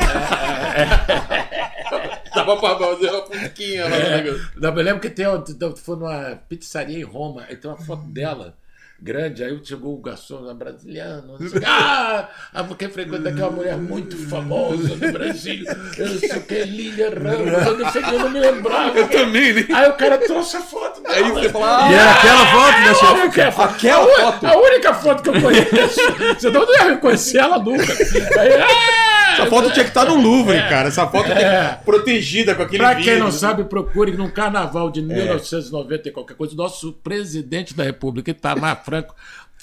Tava 2.33 2.57
pra 2.57 2.77
fazer 2.77 3.09
uma 3.09 3.25
fusquinha 3.25 3.83
lá 3.85 3.97
no 3.97 4.09
negócio. 4.09 4.49
Não, 4.55 4.69
eu 4.69 4.83
lembro 4.83 4.99
que 5.01 5.09
tem, 5.09 5.25
eu 5.25 5.75
fui 5.75 5.95
numa 5.97 6.39
pizzaria 6.47 6.99
em 6.99 7.03
Roma, 7.03 7.43
aí 7.49 7.55
tem 7.55 7.69
uma 7.69 7.77
foto 7.79 8.03
dela. 8.03 8.53
Grande, 8.99 9.43
aí 9.43 9.59
chegou 9.63 9.93
o 9.93 10.01
garçom 10.01 10.39
lá, 10.39 10.55
brasiliano. 10.55 11.33
não 11.33 11.37
sei 11.37 11.47
o 11.47 11.51
quê. 11.61 11.65
Ah, 11.67 12.29
ah, 12.51 12.63
porque 12.63 12.89
frequenta 12.89 13.29
aqui 13.29 13.39
uma 13.39 13.51
mulher 13.51 13.77
muito 13.77 14.17
famosa 14.27 14.95
do 14.95 15.11
Brasil. 15.11 15.63
Eu 15.97 16.07
não 16.07 16.17
sei 16.19 16.31
o 16.31 16.41
que, 16.41 16.63
Lília 16.63 17.09
Ramos. 17.11 17.67
Eu 17.67 17.77
não 17.77 17.91
sei 17.91 18.01
o 18.01 18.05
que, 18.05 18.13
eu 18.15 18.19
não 18.19 18.29
me 18.31 18.39
lembrava. 18.39 18.97
Eu 18.97 19.07
também, 19.07 19.53
né? 19.53 19.67
Aí 19.71 19.87
o 19.89 19.93
cara 19.93 20.17
trouxe 20.17 20.57
a 20.57 20.61
foto 20.61 21.01
dela. 21.03 21.15
Aí 21.15 21.31
você 21.31 21.49
fala, 21.49 21.91
E 21.91 21.95
ah, 21.95 21.99
era 22.01 22.11
aquela 22.11 22.45
foto 22.47 22.83
da 22.83 22.91
A 22.91 23.31
chefe. 23.31 23.61
Aquela 23.61 23.97
a, 24.01 24.05
un- 24.07 24.15
foto. 24.31 24.47
A 24.47 24.57
única 24.57 24.93
foto 24.95 25.23
que 25.23 25.29
eu 25.29 25.41
conheço. 25.41 25.99
Você 26.39 26.49
não 26.49 26.73
ia 26.73 26.83
reconhecer 26.89 27.37
ela 27.37 27.59
nunca. 27.59 27.93
Aí, 28.39 28.53
ah, 28.61 29.16
essa 29.33 29.45
foto 29.47 29.71
tinha 29.71 29.83
que 29.83 29.89
estar 29.91 30.05
no 30.05 30.15
Louvre, 30.15 30.57
cara. 30.69 30.87
Essa 30.89 31.07
foto 31.07 31.31
É. 31.31 31.79
protegida 31.85 32.55
com 32.55 32.63
aquele 32.63 32.77
Pra 32.83 32.95
quem 32.95 33.19
não 33.19 33.31
sabe, 33.31 33.63
procure 33.65 34.11
no 34.15 34.31
carnaval 34.31 34.89
de 34.89 35.01
1990 35.01 36.09
e 36.09 36.11
qualquer 36.11 36.35
coisa. 36.35 36.53
o 36.53 36.57
Nosso 36.57 36.93
presidente 36.93 37.73
da 37.75 37.83
República, 37.83 38.31
Itamar 38.31 38.83
Franco, 38.83 39.13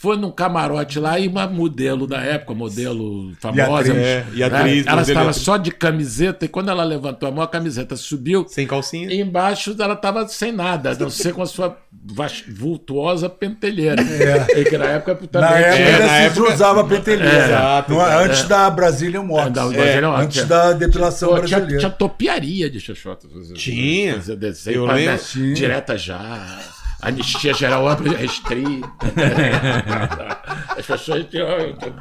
foi 0.04 0.18
num 0.18 0.30
camarote 0.30 0.98
lá 0.98 1.18
e 1.18 1.26
uma 1.26 1.46
modelo 1.46 2.06
da 2.06 2.20
época, 2.20 2.52
modelo 2.52 3.32
famosa. 3.40 3.80
atriz. 3.92 3.96
É, 3.96 4.26
e 4.34 4.42
atriz, 4.42 4.84
né? 4.84 4.92
Ela 4.92 5.00
e 5.00 5.04
estava 5.04 5.30
atriz. 5.30 5.42
só 5.42 5.56
de 5.56 5.70
camiseta 5.70 6.44
e 6.44 6.48
quando 6.48 6.68
ela 6.70 6.84
levantou 6.84 7.26
a 7.26 7.32
mão, 7.32 7.42
a 7.42 7.48
camiseta 7.48 7.96
subiu. 7.96 8.44
Sem 8.46 8.66
calcinha. 8.66 9.10
E 9.10 9.18
embaixo 9.20 9.74
ela 9.80 9.94
estava 9.94 10.28
sem 10.28 10.52
nada, 10.52 10.90
a 10.92 10.94
não 10.94 11.08
ser 11.08 11.32
com 11.32 11.40
a 11.40 11.46
sua 11.46 11.78
vultuosa 12.48 13.30
pentelheira. 13.30 14.02
E 14.54 14.64
que 14.64 14.76
na 14.76 14.84
época 14.86 15.14
também 15.26 15.50
Na 15.50 15.56
época 15.58 15.78
É, 15.82 15.98
na 15.98 16.08
se 16.08 16.14
época- 16.40 16.52
usava 16.54 16.84
pentelheira. 16.84 17.44
Exato, 17.46 17.92
Não, 17.92 18.00
exato. 18.06 18.24
Antes 18.24 18.42
da 18.48 18.70
Brazilian 18.70 19.22
Watch. 19.22 19.58
É, 19.78 19.94
É, 20.00 20.04
antes 20.04 20.38
é. 20.38 20.44
da 20.44 20.72
depilação 20.74 21.30
Pô, 21.30 21.34
tinha, 21.36 21.58
brasileira. 21.58 21.78
tinha 21.78 21.90
topiaria 21.90 22.68
de 22.68 22.78
Xoxota. 22.80 23.26
Tinha. 23.54 24.16
Fazer 24.16 24.36
desenho. 24.36 24.76
Eu 24.76 24.86
lembro. 24.86 25.12
né, 25.12 25.18
Tinha. 25.18 25.54
Direta 25.54 25.96
já. 25.96 26.58
Anistia 27.04 27.52
geral 27.54 27.86
ampla 27.88 28.12
restrita. 28.16 28.88
As 30.76 30.86
pessoas 30.86 31.26
tinham. 31.30 31.46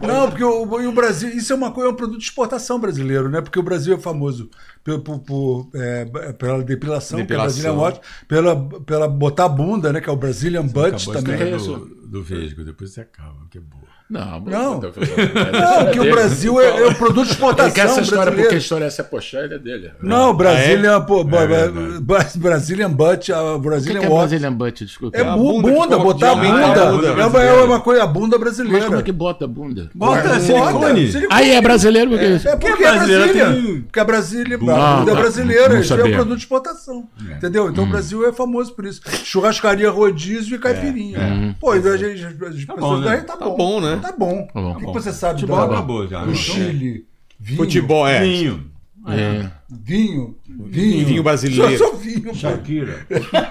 Não, 0.01 0.29
porque 0.29 0.43
o, 0.43 0.63
o 0.63 0.91
Brasil, 0.91 1.29
isso 1.29 1.53
é 1.53 1.55
uma 1.55 1.71
coisa, 1.71 1.89
é 1.89 1.93
um 1.93 1.95
produto 1.95 2.17
de 2.17 2.23
exportação 2.23 2.79
brasileiro, 2.79 3.29
né? 3.29 3.41
Porque 3.41 3.59
o 3.59 3.63
Brasil 3.63 3.95
é 3.95 3.97
famoso 3.97 4.49
pelo- 4.83 5.01
por, 5.01 5.19
por, 5.19 5.69
é, 5.75 6.05
pela 6.33 6.63
depilação, 6.63 7.17
que 7.19 7.23
Depilação. 7.25 7.49
o 7.49 7.53
Brazilian 7.53 7.73
Watch, 7.73 8.01
pela, 8.27 8.55
pela 8.85 9.07
botar 9.07 9.45
a 9.45 9.49
bunda, 9.49 9.91
né? 9.93 10.01
Que 10.01 10.09
é 10.09 10.13
o 10.13 10.17
Brazilian 10.17 10.65
Butt 10.65 11.05
também. 11.11 11.35
é 11.41 11.57
do, 11.57 12.02
do 12.13 12.21
Vesgo, 12.21 12.63
depois 12.63 12.91
você 12.91 13.01
acaba, 13.01 13.33
que 13.49 13.57
é 13.57 13.61
boa. 13.61 13.91
Não, 14.09 14.39
Não. 14.41 14.79
Não, 14.79 14.81
Não, 14.81 14.91
que 15.91 15.99
o 15.99 16.11
Brasil 16.11 16.61
é, 16.61 16.81
é 16.83 16.87
um 16.87 16.93
produto 16.93 17.25
de 17.25 17.31
Ele 17.33 17.39
quer 17.39 17.45
exportação 17.55 17.81
essa 17.83 18.01
história 18.01 18.25
brasileiro. 18.25 18.41
porque 18.43 18.55
a 18.55 18.57
história 18.59 18.83
é 18.83 18.87
essa 18.87 19.03
poxa, 19.03 19.39
ele 19.39 19.55
é 19.55 19.57
dele. 19.57 19.91
Não, 20.03 20.35
Brazilian, 20.35 21.01
pô, 21.01 21.23
ba- 21.23 21.31
ba- 21.39 21.45
verdade. 21.47 21.99
ba- 22.01 22.27
Brazilian 22.37 22.91
Butt, 22.91 23.31
que, 23.31 23.59
Brazilian 23.59 23.99
que 24.01 24.05
é. 24.05 24.09
Brazilian 24.09 24.53
Butt? 24.53 24.85
Desculpa. 24.85 25.17
É 25.17 25.23
bunda 25.23 25.71
bunda, 25.71 25.97
botar 25.97 26.31
a 26.31 26.35
de 26.35 26.39
aumenta 26.47 26.67
bunda. 26.67 26.83
a 26.83 26.91
bunda 26.91 27.07
É 27.07 27.11
uma- 27.11 27.29
brasileira. 27.29 27.59
é 27.61 27.63
uma 27.63 27.79
coisa, 27.79 28.03
a 28.03 28.07
bunda 28.07 28.37
Mas 28.37 28.39
brasileira. 28.43 28.85
como 28.85 28.97
é 28.99 29.01
que 29.03 29.11
bota 29.11 29.45
a 29.45 29.47
bunda? 29.47 29.89
Bota 29.95 30.39
silicone. 30.39 31.11
Aí 31.31 31.51
é 31.51 31.61
brasileiro 31.61 32.11
porque. 32.11 32.25
É 32.25 32.37
porque 32.55 32.67
Porque 32.67 32.83
é 32.83 32.87
a 32.87 32.91
brasileira 32.93 33.25
Brasília. 33.33 33.81
Porque 33.83 33.99
a 33.99 34.05
Brasília, 34.05 34.57
Bunda. 34.59 34.75
a 34.75 34.95
bunda 34.97 35.11
é 35.11 35.13
Ah, 35.13 35.17
brasileira, 35.17 35.69
não 35.69 35.79
isso 35.81 35.93
é 35.93 36.03
um 36.03 36.11
produto 36.11 36.35
de 36.37 36.43
exportação. 36.43 37.09
Entendeu? 37.19 37.69
Então 37.71 37.83
o 37.85 37.87
Brasil 37.87 38.27
é 38.27 38.31
famoso 38.33 38.73
por 38.73 38.85
isso. 38.85 39.01
Churrascaria, 39.23 39.89
rodízio 39.89 40.55
e 40.55 40.59
caipirinha. 40.59 41.55
Pô, 41.59 41.73
e 41.73 41.79
a 41.79 41.97
gente, 42.15 42.25
as 42.25 42.33
pessoas 42.33 42.79
bom, 42.79 42.97
né? 42.99 43.05
daí 43.07 43.21
tá 43.23 43.37
Tá 43.37 43.45
bom. 43.45 43.55
bom, 43.57 43.81
né? 43.81 43.99
Tá 44.01 44.11
bom. 44.17 44.47
bom. 44.53 44.71
O 44.71 44.75
que 44.79 44.85
que 44.85 44.91
você 44.93 45.11
sabe 45.13 45.39
Futebol 45.41 45.57
da- 45.67 45.73
acabou 45.73 46.07
já. 46.07 46.21
do 46.21 46.27
né? 46.27 46.35
Chile? 46.35 47.05
Vinho. 47.39 47.57
Futebol, 47.57 48.07
é. 48.07 48.21
Vinho. 48.21 48.71
É. 49.07 49.49
Vinho. 49.69 50.37
Vinho. 50.47 51.05
Vinho 51.05 51.23
brasileiro. 51.23 51.77
Só, 51.77 51.89
só 51.91 51.95
vinho. 51.97 52.33
Shakira. 52.33 53.05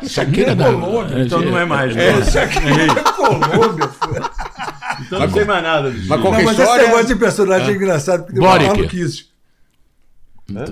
Shakira 0.09 0.55
não. 0.55 0.81
Colômbia. 0.81 1.23
Então 1.25 1.41
não 1.43 1.59
é 1.59 1.65
mais, 1.67 1.95
né? 1.95 2.25
Shakira 2.25 2.85
é 2.85 3.03
Colômbia. 3.13 3.89
pô. 3.89 4.07
Então 5.03 5.19
não 5.21 5.31
sei 5.31 5.45
mais 5.45 5.63
nada 5.63 5.91
disso. 5.91 6.07
Mas 6.09 6.21
qual- 6.21 6.33
Não, 6.33 6.41
Qualquer 6.43 6.45
mas 6.45 6.59
esse 6.59 6.87
negócio 6.87 7.07
de 7.07 7.17
personagem 7.17 7.69
é 7.69 7.73
engraçado, 7.77 8.25
porque 8.25 8.39
uma 8.41 8.49
Boric. 8.59 8.71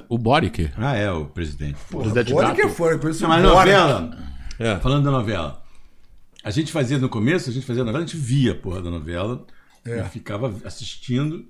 O 0.08 0.18
Boric. 0.18 0.70
Ah, 0.78 0.96
é, 0.96 1.10
o 1.10 1.26
presidente. 1.26 1.76
Presidente 1.90 2.32
Boric 2.32 2.60
é 2.60 2.68
fora, 2.68 2.98
isso 3.10 3.26
mas 3.28 3.42
novela, 3.42 4.10
É. 4.58 4.76
falando 4.76 5.04
da 5.04 5.10
novela, 5.10 5.59
a 6.42 6.50
gente 6.50 6.72
fazia 6.72 6.98
no 6.98 7.08
começo, 7.08 7.50
a 7.50 7.52
gente 7.52 7.66
fazia 7.66 7.84
novela, 7.84 8.04
a 8.04 8.06
gente 8.06 8.16
via 8.16 8.52
a 8.52 8.54
porra 8.54 8.80
da 8.82 8.90
novela 8.90 9.44
É. 9.86 10.00
e 10.00 10.04
ficava 10.08 10.54
assistindo 10.64 11.44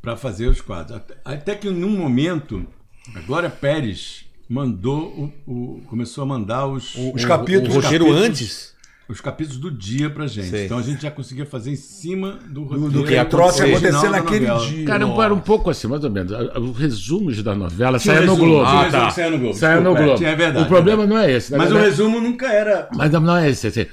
para 0.00 0.16
fazer 0.16 0.46
os 0.48 0.60
quadros. 0.60 0.96
Até, 0.96 1.14
até 1.24 1.54
que 1.54 1.68
em 1.68 1.82
um 1.84 1.90
momento, 1.90 2.66
a 3.14 3.20
Glória 3.20 3.50
Pérez 3.50 4.24
mandou 4.48 5.32
o, 5.46 5.50
o- 5.78 5.82
começou 5.86 6.22
a 6.22 6.26
mandar 6.26 6.66
os, 6.66 6.94
Os 6.94 7.24
O 7.24 7.26
capítulos. 7.28 7.74
roteiro 7.74 8.04
capítulos- 8.04 8.22
antes. 8.28 8.74
os 9.08 9.20
capítulos 9.20 9.58
do 9.58 9.70
dia 9.70 10.08
pra 10.10 10.26
gente. 10.26 10.48
Sei. 10.48 10.66
Então 10.66 10.78
a 10.78 10.82
gente 10.82 11.02
já 11.02 11.10
conseguia 11.10 11.46
fazer 11.46 11.70
em 11.72 11.76
cima 11.76 12.32
do 12.46 12.52
Do, 12.54 12.62
roteiro. 12.64 12.90
do 12.90 13.04
que 13.04 13.16
a 13.16 13.24
troça 13.24 13.66
ia 13.66 13.76
acontecer. 13.78 14.10
naquele 14.10 14.46
dia. 14.46 14.84
Cara, 14.86 15.04
era 15.24 15.34
um 15.34 15.40
pouco 15.40 15.70
assim, 15.70 15.86
mais 15.86 16.04
ou 16.04 16.10
menos. 16.10 16.30
Os 16.58 16.76
resumos 16.78 17.42
da 17.42 17.54
novela 17.54 17.98
saíam 17.98 18.26
no 18.26 18.36
Globo. 18.36 18.64
Ah, 18.66 18.88
tá. 18.90 19.06
que 19.08 19.14
saía 19.14 19.30
no 19.30 19.38
Globo. 19.38 19.54
Saiu 19.54 19.80
no 19.82 19.96
é, 19.96 20.02
Globo. 20.02 20.18
tinha- 20.18 20.28
é 20.30 20.36
verdade, 20.36 20.64
o 20.66 20.68
problema 20.68 21.04
é 21.04 21.06
não 21.06 21.18
é 21.18 21.32
esse. 21.32 21.50
Mas 21.52 21.70
o 21.70 21.74
verdade- 21.74 21.90
resumo 21.90 22.20
nunca 22.20 22.46
era. 22.52 22.88
Mas 22.94 23.10
não, 23.10 23.20
não 23.20 23.36
é 23.36 23.48
esse. 23.50 23.66
assim. 23.66 23.86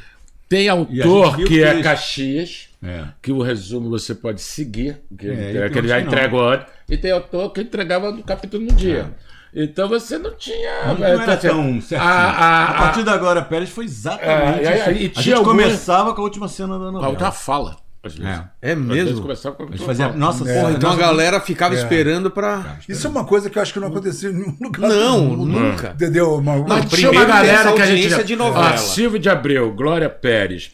Tem 0.51 0.67
a 0.67 0.73
autor 0.73 1.37
viu 1.37 1.47
que 1.47 1.63
é 1.63 1.75
que- 1.75 1.81
Caxias, 1.83 2.67
É. 2.83 3.05
que 3.21 3.31
o 3.31 3.41
resumo 3.41 3.89
você 3.89 4.13
pode 4.13 4.41
seguir, 4.41 4.97
que, 5.17 5.29
É, 5.29 5.33
que, 5.51 5.57
é 5.59 5.69
que 5.69 5.77
ele 5.77 5.87
já 5.87 6.01
que 6.01 6.07
entrega 6.07 6.37
antes, 6.37 6.67
e 6.89 6.97
tem 6.97 7.09
autor 7.11 7.53
que 7.53 7.61
entregava 7.61 8.11
no 8.11 8.21
capítulo 8.21 8.65
no 8.65 8.73
dia. 8.73 9.13
Então 9.55 9.87
você 9.87 10.17
não 10.17 10.35
tinha. 10.35 10.87
Não, 10.87 10.95
não 10.97 11.05
é, 11.07 11.09
era 11.11 11.25
tá 11.25 11.37
certo. 11.39 11.55
tão 11.55 11.81
certinho. 11.81 12.09
A, 12.09 12.13
a, 12.31 12.63
A 12.69 12.73
partir 12.73 13.03
da 13.03 13.17
Glória 13.17 13.41
Pérez 13.43 13.69
foi 13.69 13.85
exatamente 13.85 14.65
É, 14.65 14.77
isso. 14.79 14.89
e- 14.91 15.03
e 15.03 15.05
a 15.05 15.09
tinha 15.21 15.35
gente 15.37 15.45
começava 15.45 16.13
com 16.13 16.19
a 16.21 16.23
última 16.25 16.47
cena 16.49 16.77
da 16.77 16.85
a 16.87 16.91
novela. 16.91 17.09
outra 17.11 17.31
fala. 17.31 17.77
Às 18.03 18.15
vezes. 18.15 18.41
É. 18.61 18.71
É 18.71 18.75
mesmo? 18.75 19.21
começava 19.21 19.55
com 19.55 19.63
a 19.63 19.77
fazia. 19.77 20.11
Nossa, 20.13 20.49
É. 20.49 20.59
Porra, 20.59 20.71
então 20.73 20.91
a 20.91 20.95
galera 20.95 21.39
ficava 21.39 21.75
esperando 21.75 22.31
pra. 22.31 22.77
Isso 22.89 23.05
é 23.05 23.09
uma 23.09 23.23
coisa 23.25 23.47
que 23.49 23.59
eu 23.59 23.61
acho 23.61 23.71
que 23.73 23.79
não 23.79 23.89
aconteceu 23.89 24.31
em 24.31 24.33
nenhum 24.35 24.57
lugar. 24.59 24.89
Não, 24.89 25.35
nunca. 25.35 25.91
Entendeu? 25.91 26.35
Uma, 26.35 26.53
uma- 26.53 26.67
Mas 26.67 26.85
tinha 26.89 27.11
uma 27.11 27.25
galera 27.25 27.71
que 27.73 27.81
a 27.81 27.85
gente. 27.85 28.23
de 28.23 28.35
novela. 28.35 28.71
Ah, 28.71 28.77
Silvio 28.77 29.19
de 29.19 29.29
Abreu, 29.29 29.71
Glória 29.73 30.09
Pérez. 30.09 30.71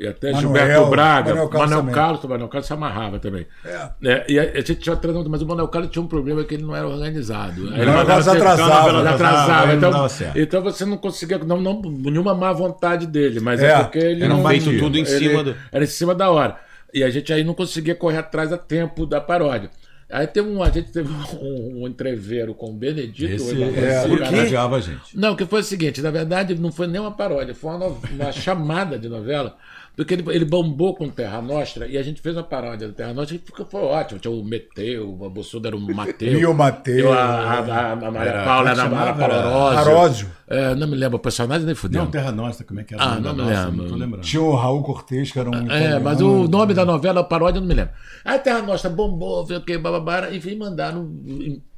E 0.00 0.06
até 0.06 0.30
Manuel, 0.30 0.54
Gilberto 0.54 0.90
Braga, 0.90 1.30
Manuel 1.30 1.48
Carlos 1.48 1.70
Manuel. 1.74 1.94
Carlos, 1.94 2.22
o 2.22 2.28
Manuel 2.28 2.48
Carlos 2.48 2.66
se 2.68 2.72
amarrava 2.72 3.18
também. 3.18 3.46
É. 3.64 3.88
É, 4.04 4.24
e 4.28 4.38
a, 4.38 4.42
a 4.44 4.56
gente 4.60 4.76
tinha 4.76 4.94
treinando, 4.94 5.28
mas 5.28 5.42
o 5.42 5.46
Manuel 5.46 5.66
Carlos 5.66 5.90
tinha 5.90 6.00
um 6.00 6.06
problema 6.06 6.44
que 6.44 6.54
ele 6.54 6.62
não 6.62 6.76
era 6.76 6.86
organizado. 6.86 7.68
Aí 7.72 7.80
ele 7.80 7.90
mandava 7.90 8.22
ser- 8.22 8.30
atrasava. 8.36 8.88
Ele 9.00 9.08
atrasava. 9.08 9.70
aí 9.72 9.76
não 9.76 9.88
Então, 9.88 10.06
então 10.36 10.62
você 10.62 10.84
não 10.84 10.96
conseguia, 10.98 11.38
não, 11.38 11.60
não, 11.60 11.82
nenhuma 11.82 12.32
má 12.32 12.52
vontade 12.52 13.08
dele, 13.08 13.40
mas 13.40 13.60
é, 13.60 13.72
É, 13.72 13.78
porque 13.80 13.98
ele 13.98 14.22
era 14.22 14.32
um 14.32 14.40
não 14.40 14.48
Feito 14.48 14.78
tudo 14.78 14.96
em 14.96 15.00
ele- 15.00 15.08
cima 15.30 15.42
do. 15.42 15.56
Era 15.72 15.82
em 15.82 15.88
cima 15.88 16.14
da 16.14 16.30
hora. 16.30 16.56
E 16.92 17.04
a 17.04 17.10
gente 17.10 17.32
aí 17.32 17.44
não 17.44 17.54
conseguia 17.54 17.94
correr 17.94 18.18
atrás 18.18 18.52
a 18.52 18.58
tempo 18.58 19.06
da 19.06 19.20
paródia. 19.20 19.70
Aí 20.10 20.26
teve 20.26 20.48
um, 20.48 20.62
a 20.62 20.70
gente 20.70 20.90
teve 20.90 21.10
um, 21.12 21.82
um 21.82 21.88
entreveiro 21.88 22.54
com 22.54 22.70
o 22.70 22.72
Benedito. 22.72 23.30
Esse, 23.30 23.62
É, 23.62 23.98
esse 24.00 24.08
por 24.08 24.18
quê? 24.22 24.40
odiava 24.40 24.76
a 24.76 24.80
gente. 24.80 25.16
não, 25.18 25.36
que 25.36 25.44
foi 25.44 25.60
o 25.60 25.64
seguinte, 25.64 26.00
na 26.00 26.10
verdade 26.10 26.54
não 26.54 26.72
foi 26.72 26.86
nem 26.86 26.98
uma 26.98 27.10
paródia, 27.12 27.54
foi 27.54 27.74
uma, 27.74 27.88
uma 27.88 28.32
chamada 28.32 28.98
de 28.98 29.06
novela, 29.06 29.58
Porque 29.98 30.14
ele, 30.14 30.24
ele 30.28 30.44
bombou 30.44 30.94
com 30.94 31.08
Terra 31.08 31.42
Nostra 31.42 31.84
e 31.88 31.98
a 31.98 32.02
gente 32.04 32.22
fez 32.22 32.36
uma 32.36 32.44
paródia 32.44 32.86
do 32.86 32.94
Terra 32.94 33.12
Nostra 33.12 33.34
e 33.34 33.40
ficou, 33.40 33.66
foi 33.66 33.80
ótimo. 33.82 34.20
Tinha 34.20 34.32
o 34.32 34.44
Meteu, 34.44 35.10
o 35.10 35.28
Bolsonaro 35.28 35.76
era 35.76 35.76
o 35.76 35.96
Mateu. 35.96 36.38
E 36.38 36.46
o 36.46 36.54
Mateu. 36.54 37.06
Eu, 37.06 37.12
a, 37.12 37.18
a, 37.18 37.58
a, 37.58 37.92
a 37.94 37.96
Maria 37.96 38.30
Era, 38.30 38.44
Paula 38.44 38.70
era 38.70 38.82
a? 38.84 38.86
Era 38.86 39.14
Parósio. 39.14 39.78
Arósio. 39.80 40.30
É, 40.46 40.72
não 40.76 40.86
me 40.86 40.94
lembro 40.94 41.16
o 41.16 41.18
personagem, 41.18 41.66
nem 41.66 41.74
fudeu. 41.74 42.00
Não, 42.00 42.12
Terra 42.12 42.30
Nostra, 42.30 42.64
como 42.64 42.78
é 42.78 42.84
que 42.84 42.94
era? 42.94 43.02
Ah, 43.02 43.16
o 43.16 43.20
nome 43.20 43.24
não 43.24 43.34
da 43.34 43.42
me 43.42 43.50
nossa? 43.50 43.64
lembro. 43.64 43.82
Não 43.82 43.90
tô 43.90 43.96
lembrando. 43.96 44.22
Tinha 44.22 44.42
o 44.42 44.54
Raul 44.54 44.84
Cortez, 44.84 45.32
que 45.32 45.38
era 45.40 45.50
um. 45.50 45.68
É, 45.68 45.98
mas 45.98 46.20
o 46.20 46.46
nome 46.46 46.74
da 46.74 46.84
novela, 46.84 47.22
a 47.22 47.24
paródia, 47.24 47.58
eu 47.58 47.62
não 47.62 47.68
me 47.68 47.74
lembro. 47.74 47.92
Aí 48.24 48.38
Terra 48.38 48.62
Nostra 48.62 48.88
bombou, 48.88 49.44
viu 49.44 49.58
o 49.58 49.64
que, 49.64 49.76
bababara, 49.76 50.32
enfim, 50.32 50.54
mandaram, 50.54 51.10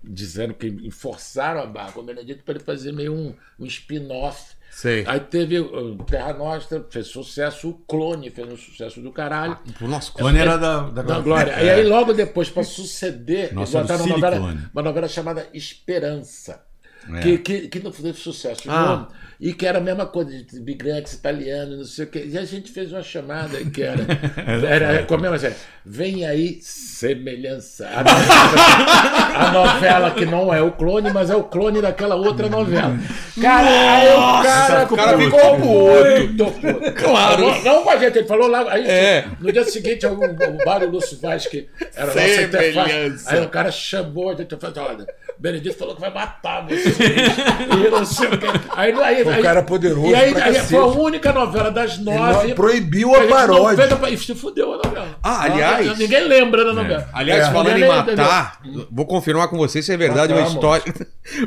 dizendo 0.04 0.52
que 0.52 0.90
forçaram 0.90 1.62
a 1.62 1.66
barra 1.66 1.92
com 1.92 2.00
o 2.00 2.04
Benedito 2.04 2.44
para 2.44 2.56
ele 2.56 2.64
fazer 2.64 2.92
meio 2.92 3.14
um, 3.14 3.34
um 3.58 3.64
spin-off. 3.64 4.59
Sei. 4.70 5.04
Aí 5.06 5.20
teve 5.20 5.58
o 5.58 5.96
Terra 5.96 6.32
Nostra, 6.32 6.86
fez 6.88 7.08
sucesso, 7.08 7.68
o 7.68 7.74
Clone 7.74 8.30
fez 8.30 8.50
um 8.50 8.56
sucesso 8.56 9.00
do 9.00 9.10
caralho. 9.10 9.58
Nossa, 9.80 10.12
Clone 10.12 10.38
era 10.38 10.56
da, 10.56 10.82
da, 10.88 11.02
Da 11.02 11.20
Glória. 11.20 11.52
É. 11.52 11.64
E 11.64 11.70
aí, 11.70 11.84
logo 11.84 12.12
depois, 12.12 12.48
para 12.48 12.62
suceder, 12.62 13.52
Nossa, 13.52 13.78
eles 13.78 13.88
botaram 13.88 14.04
uma 14.06 14.14
o 14.14 14.18
novela, 14.20 14.70
uma 14.72 14.82
novela 14.82 15.08
chamada 15.08 15.48
Esperança. 15.52 16.69
É. 17.14 17.20
Que, 17.20 17.38
que, 17.38 17.68
que 17.68 17.80
não 17.80 17.92
fez 17.92 18.18
sucesso 18.18 18.62
Ah. 18.68 19.08
E 19.40 19.54
que 19.54 19.66
era 19.66 19.78
a 19.78 19.80
mesma 19.80 20.04
coisa 20.04 20.30
de 20.30 20.56
imigrantes 20.56 21.14
italianos, 21.14 21.78
não 21.78 21.84
sei 21.84 22.04
o 22.04 22.08
quê. 22.08 22.28
E 22.30 22.36
a 22.36 22.44
gente 22.44 22.70
fez 22.70 22.92
uma 22.92 23.02
chamada 23.02 23.58
que 23.64 23.82
era. 23.82 24.04
era 24.68 25.02
como 25.04 25.24
é, 25.24 25.30
mas 25.30 25.44
é, 25.44 25.56
Vem 25.84 26.26
aí, 26.26 26.58
semelhança. 26.60 27.88
A 27.88 28.04
novela, 28.04 29.34
a 29.34 29.52
novela 29.52 30.10
que 30.10 30.26
não 30.26 30.52
é 30.52 30.60
o 30.60 30.72
clone, 30.72 31.10
mas 31.10 31.30
é 31.30 31.34
o 31.34 31.44
clone 31.44 31.80
daquela 31.80 32.16
outra 32.16 32.50
novela. 32.50 32.98
Cara, 33.40 34.40
o 34.40 34.42
cara, 34.42 34.84
o 34.84 34.96
cara 34.96 35.18
ficou 35.18 35.58
muito 35.58 36.44
puto. 36.44 36.92
Claro. 36.92 37.40
Não, 37.40 37.62
não 37.62 37.82
com 37.82 37.90
a 37.90 37.96
gente, 37.96 38.18
ele 38.18 38.28
falou 38.28 38.46
lá. 38.46 38.70
Aí, 38.70 38.86
É. 38.86 39.24
No 39.40 39.50
dia 39.50 39.64
seguinte, 39.64 40.04
o, 40.04 40.12
o 40.12 40.66
Mário 40.66 40.90
Lúcio 40.90 41.18
Vaz, 41.18 41.46
que 41.46 41.66
era 41.96 42.06
nossa 42.06 42.42
interface. 42.42 43.24
Aí 43.26 43.40
o 43.42 43.48
cara 43.48 43.72
chamou 43.72 44.30
a 44.30 44.34
gente 44.34 44.54
e 44.54 44.58
falou: 44.58 44.90
olha, 44.90 45.06
Benedito 45.40 45.78
falou 45.78 45.94
que 45.94 46.00
vai 46.02 46.12
matar 46.12 46.66
vocês. 46.66 46.96
e 46.98 47.90
não 47.90 48.04
sei 48.04 48.28
o 48.28 48.38
quê. 48.38 48.46
Aí, 48.76 48.92
aí, 48.92 49.22
O 49.22 49.30
aí- 49.30 49.42
cara 49.42 49.62
poderoso 49.62 50.08
E 50.08 50.14
aí, 50.14 50.32
pra 50.34 50.44
aí 50.44 50.54
foi 50.56 50.78
a 50.78 50.84
única 50.86 51.32
novela 51.32 51.70
das 51.70 51.98
nove. 51.98 52.54
proibiu 52.54 53.10
que 53.10 53.16
a 53.16 53.20
não 53.22 53.28
paródia. 53.28 53.88
fez 53.88 54.02
a- 54.04 54.10
E 54.10 54.18
se 54.18 54.34
fudeu 54.34 54.74
a 54.74 54.76
novela. 54.76 55.08
Ah, 55.22 55.42
aliás- 55.44 55.86
Não, 55.86 55.96
Ninguém 55.96 56.28
lembra 56.28 56.64
da 56.64 56.72
novela. 56.74 57.08
Aliás, 57.12 57.48
É. 57.48 57.52
falando 57.52 57.76
em 57.78 57.88
matar, 57.88 58.60
vou 58.90 59.06
confirmar 59.06 59.48
com 59.48 59.56
você 59.56 59.80
se 59.82 59.90
é 59.92 59.96
verdade 59.96 60.32
uma 60.34 60.42
Matamos. 60.42 60.54
história. 60.54 60.94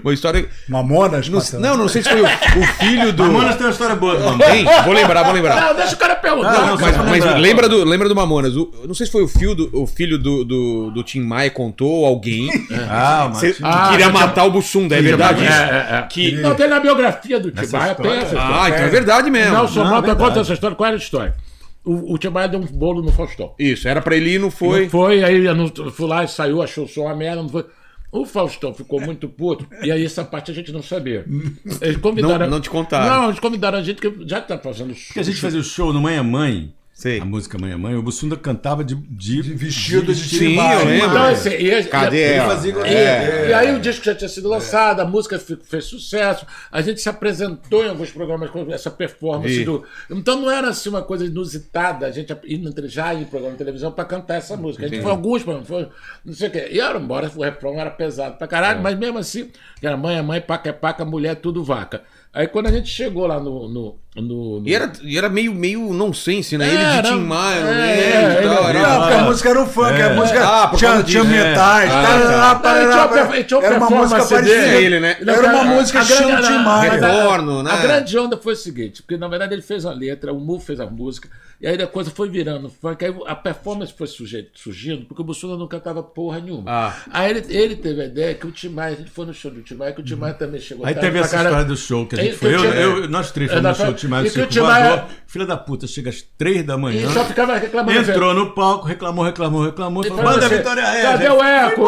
Uma 0.03 0.13
história. 0.13 0.49
Mamonas? 0.69 1.27
Não, 1.29 1.39
matando. 1.39 1.59
não, 1.61 1.77
não 1.77 1.87
sei 1.89 2.01
se 2.03 2.09
foi 2.09 2.21
o, 2.21 2.25
o 2.25 2.63
filho 2.79 3.11
do. 3.11 3.23
Mamonas 3.23 3.55
tem 3.57 3.65
uma 3.65 3.71
história 3.71 3.95
boa. 3.95 4.15
Tem? 4.37 4.63
Vou 4.85 4.93
lembrar, 4.93 5.23
vou 5.23 5.33
lembrar. 5.33 5.59
Não, 5.61 5.75
deixa 5.75 5.93
o 5.95 5.97
cara 5.97 6.15
perguntar. 6.15 6.51
Não, 6.53 6.67
não, 6.67 6.77
Mas, 6.77 6.97
mas 6.97 7.39
lembra, 7.41 7.67
do, 7.67 7.83
lembra 7.83 8.07
do 8.07 8.15
Mamonas? 8.15 8.55
O- 8.55 8.71
não 8.87 8.93
sei 8.93 9.05
se 9.05 9.11
foi 9.11 9.23
o, 9.23 9.27
fio 9.27 9.53
do, 9.53 9.69
o 9.81 9.85
filho 9.85 10.17
do, 10.17 10.43
do, 10.45 10.91
do 10.91 11.03
Tim 11.03 11.19
Maia 11.21 11.49
contou 11.51 11.89
ou 11.89 12.05
alguém. 12.05 12.49
Ah, 12.89 13.27
mas... 13.29 13.37
Cê- 13.39 13.55
Ah, 13.83 13.89
queria 13.91 14.05
já 14.05 14.11
matar 14.11 14.45
o 14.45 14.51
Bussunda, 14.51 14.97
é 14.97 15.01
verdade 15.01 15.41
É, 15.41 15.49
isso? 15.49 15.53
é, 15.53 15.99
é. 15.99 16.07
Que... 16.09 16.31
Não, 16.37 16.55
tem 16.55 16.67
na 16.67 16.79
biografia 16.79 17.39
do 17.39 17.51
Maia, 17.71 17.95
tem 17.95 18.11
essa 18.11 18.25
história. 18.25 18.61
Ah, 18.61 18.69
então 18.69 18.81
é 18.81 18.89
verdade 18.89 19.29
mesmo. 19.29 19.53
Nelson 19.53 19.83
Não, 19.83 19.89
Mota 19.89 20.07
verdade. 20.07 20.29
conta 20.29 20.39
essa 20.41 20.53
história. 20.53 20.75
Qual 20.75 20.87
era 20.87 20.95
a 20.95 20.99
história? 20.99 21.35
O, 21.85 22.13
o 22.13 22.17
Tim 22.17 22.29
Maia 22.29 22.47
deu 22.47 22.59
um 22.59 22.65
bolo 22.65 23.01
no 23.01 23.11
Faustão. 23.11 23.53
Isso, 23.59 23.87
era 23.87 24.01
pra 24.01 24.15
ele 24.15 24.35
ir, 24.35 24.39
não 24.39 24.49
foi. 24.49 24.83
Não 24.83 24.89
foi, 24.89 25.23
aí 25.23 25.45
eu 25.45 25.53
não, 25.55 25.67
fui 25.91 26.07
lá 26.07 26.23
e 26.23 26.27
saiu, 26.27 26.61
achou 26.61 26.85
o 26.85 26.87
som 26.87 27.01
uma 27.01 27.15
merda, 27.15 27.41
não 27.41 27.49
foi. 27.49 27.65
O 28.11 28.25
Faustão 28.25 28.73
ficou 28.73 29.01
muito 29.01 29.27
puto, 29.27 29.67
e 29.81 29.91
aí 29.91 30.05
essa 30.05 30.23
parte 30.23 30.51
a 30.51 30.53
gente 30.53 30.71
não 30.71 30.83
sabia. 30.83 31.25
Eles 31.81 31.97
convidaram. 31.97 32.45
Não- 32.45 32.51
não 32.51 32.61
te 32.61 32.69
contaram. 32.69 33.21
Não, 33.21 33.29
eles 33.29 33.39
convidaram 33.39 33.79
a 33.79 33.81
gente 33.81 33.99
que 33.99 34.13
já 34.27 34.39
tá 34.39 34.57
fazendo 34.57 34.93
Porque 34.93 35.19
a 35.19 35.23
gente 35.23 35.41
fazia 35.41 35.59
o 35.59 35.63
show 35.63 35.91
no 35.91 35.99
Mãe 35.99 36.15
é 36.17 36.21
Mãe, 36.21 36.71
Sei. 36.93 37.19
a 37.19 37.25
música 37.25 37.57
Mãe 37.57 37.71
é 37.71 37.75
Mãe, 37.75 37.95
o 37.95 38.03
Bussunda 38.03 38.37
cantava 38.37 38.83
de, 38.83 38.93
de, 38.95 39.41
De 39.41 39.53
vestido 39.55 40.13
de 40.13 40.23
Sim, 40.23 40.55
eu 40.57 40.85
lembro. 40.85 41.07
Então, 41.09 41.23
assim, 41.25 41.49
e, 41.49 41.83
Cadê 41.85 42.17
e, 42.17 42.33
ela? 42.33 42.67
E, 42.67 42.93
É. 42.93 43.49
e 43.49 43.53
aí 43.53 43.75
o 43.75 43.79
disco 43.79 44.05
já 44.05 44.13
tinha 44.13 44.29
sido 44.29 44.47
lançado, 44.47 44.99
a 44.99 45.05
música 45.05 45.39
fe- 45.39 45.57
fez 45.63 45.85
sucesso, 45.85 46.45
a 46.71 46.81
gente 46.81 47.01
se 47.01 47.09
apresentou 47.09 47.83
em 47.83 47.89
alguns 47.89 48.11
programas 48.11 48.51
com 48.51 48.71
essa 48.71 48.91
performance 48.91 49.61
E- 49.61 49.65
do. 49.65 49.83
Então 50.09 50.39
não 50.39 50.51
era 50.51 50.69
assim 50.69 50.87
uma 50.89 51.01
coisa 51.01 51.25
inusitada, 51.25 52.05
a 52.05 52.11
gente 52.11 52.31
ir 52.45 52.59
no- 52.59 52.71
já 52.87 53.11
ir 53.13 53.21
em 53.23 53.25
programa 53.25 53.53
de 53.53 53.57
televisão 53.57 53.91
para 53.91 54.05
cantar 54.05 54.35
essa 54.35 54.55
música. 54.55 54.85
A 54.85 54.87
gente 54.87 54.97
Entendi. 54.99 55.03
foi 55.03 55.11
alguns 55.11 55.41
programas, 55.43 55.67
foi 55.67 55.89
não 56.23 56.33
sei 56.33 56.47
o 56.47 56.51
quê. 56.51 56.69
E 56.71 56.79
era, 56.79 56.99
embora 56.99 57.29
o 57.35 57.41
refrão 57.43 57.79
era 57.79 57.89
pesado 57.89 58.37
pra 58.37 58.47
caralho, 58.47 58.81
mas 58.83 58.97
mesmo 58.97 59.17
assim, 59.17 59.49
era 59.81 59.97
mãe 59.97 60.17
é 60.17 60.21
mãe, 60.21 60.39
paca 60.39 60.69
é 60.69 60.73
paca, 60.73 61.03
mulher 61.03 61.31
é 61.31 61.35
tudo 61.35 61.63
vaca. 61.63 62.03
Aí 62.31 62.47
quando 62.47 62.67
a 62.67 62.71
gente 62.71 62.87
chegou 62.89 63.25
lá 63.27 63.39
no. 63.39 63.67
no, 63.67 64.02
no- 64.15 64.59
no- 64.59 64.67
E 64.67 64.73
era, 64.75 64.91
e 65.01 65.17
era 65.17 65.27
meio, 65.29 65.53
meio 65.53 65.91
nonsense, 65.93 66.57
né? 66.57 66.67
Ele 66.67 66.75
É, 66.77 66.79
de 66.91 66.97
era- 66.99 67.09
Tim 67.09 67.19
Maia, 67.21 67.59
é, 67.59 67.61
é, 67.61 68.41
e 68.43 68.47
tal, 68.47 68.69
ele- 68.69 68.77
era- 68.77 68.87
Não, 68.93 68.99
porque 69.01 69.13
a 69.13 69.23
música 69.23 69.49
era 69.49 69.61
um 69.61 69.65
funk, 69.67 70.01
a 70.01 70.09
música 70.13 70.39
Ah, 70.43 70.71
tinha, 71.03 71.23
metais, 71.23 71.91
É. 71.91 71.93
Ah, 71.95 73.39
e 73.39 73.43
tinha 73.43 73.59
era 73.61 73.77
uma 73.77 73.89
música 73.89 74.23
parecida. 74.25 74.41
dele. 74.61 74.85
ele, 74.85 74.99
né? 74.99 75.17
Era 75.19 75.49
uma 75.53 75.63
música 75.63 75.99
a 75.99 76.01
estilo 76.03 76.27
grande- 76.29 76.47
Tim 76.47 76.53
a- 76.53 76.59
Maia. 76.59 76.91
Retorno, 76.91 77.59
a, 77.59 77.63
né? 77.63 77.71
A 77.71 77.77
grande 77.77 78.17
onda 78.17 78.37
foi 78.37 78.53
o 78.53 78.57
seguinte, 78.57 79.01
porque 79.01 79.17
na 79.17 79.27
verdade 79.27 79.53
ele 79.53 79.61
fez 79.61 79.85
a 79.85 79.91
letra, 79.93 80.31
o 80.33 80.39
Mu 80.39 80.59
fez 80.59 80.79
a 80.79 80.85
música, 80.85 81.29
e 81.61 81.67
aí 81.67 81.81
a 81.81 81.87
coisa 81.87 82.11
foi 82.11 82.29
virando 82.29 82.69
funk, 82.69 83.03
aí 83.05 83.15
a 83.25 83.35
performance 83.35 83.93
foi 83.97 84.07
surgindo, 84.07 85.05
porque 85.07 85.21
o 85.21 85.25
Bussunda 85.25 85.57
não 85.57 85.67
cantava 85.67 86.03
porra 86.03 86.39
nenhuma. 86.39 86.63
Ah. 86.69 86.93
Aí 87.11 87.29
ele, 87.31 87.45
ele 87.49 87.75
teve 87.75 88.01
a 88.01 88.05
ideia 88.05 88.33
que 88.35 88.45
o 88.45 88.51
Tim 88.51 88.69
Maia, 88.69 88.93
a 88.93 88.97
gente 88.97 89.09
foi 89.11 89.25
no 89.25 89.33
show 89.33 89.49
do 89.51 89.61
Tim 89.61 89.75
Maia, 89.75 89.91
que 89.93 90.01
o 90.01 90.03
Tim 90.03 90.15
Maia 90.15 90.33
também 90.33 90.59
chegou 90.59 90.85
Aí 90.85 90.93
tarde 90.93 91.07
teve 91.07 91.19
essa 91.19 91.35
história 91.37 91.65
do 91.65 91.75
show 91.77 92.05
que 92.05 92.15
a 92.19 92.23
gente 92.23 92.35
foi. 92.37 92.53
Eu, 92.53 93.07
nós 93.09 93.31
três 93.31 93.49
É, 93.51 93.55
fomos 93.55 93.69
no 93.69 93.75
show 93.85 93.93
do 93.93 93.99
Tim 94.03 94.07
Maia 94.09 94.21
e 94.21 94.23
que 94.25 94.29
o 94.29 94.33
Circo 94.33 94.51
Tim 94.53 94.59
Maia- 94.61 94.87
Voador. 94.89 95.05
Filha 95.33 95.45
da 95.47 95.57
puta, 95.57 95.87
chega 95.87 96.11
às 96.11 96.21
três 96.37 96.63
da 96.63 96.77
manhã. 96.77 97.07
E 97.07 97.11
só 97.11 97.25
ficava 97.25 97.57
reclamando. 97.57 97.97
Entrou 97.97 98.35
no 98.35 98.51
palco, 98.51 98.85
reclamou, 98.85 99.25
reclamou, 99.25 99.63
reclamou. 99.65 100.03
Falou, 100.03 100.23
manda 100.23 100.45
assim, 100.45 100.57
Vitória 100.57 100.85
Regia. 100.85 101.01
Cadê 101.09 101.29
o 101.29 101.43
eco? 101.43 101.81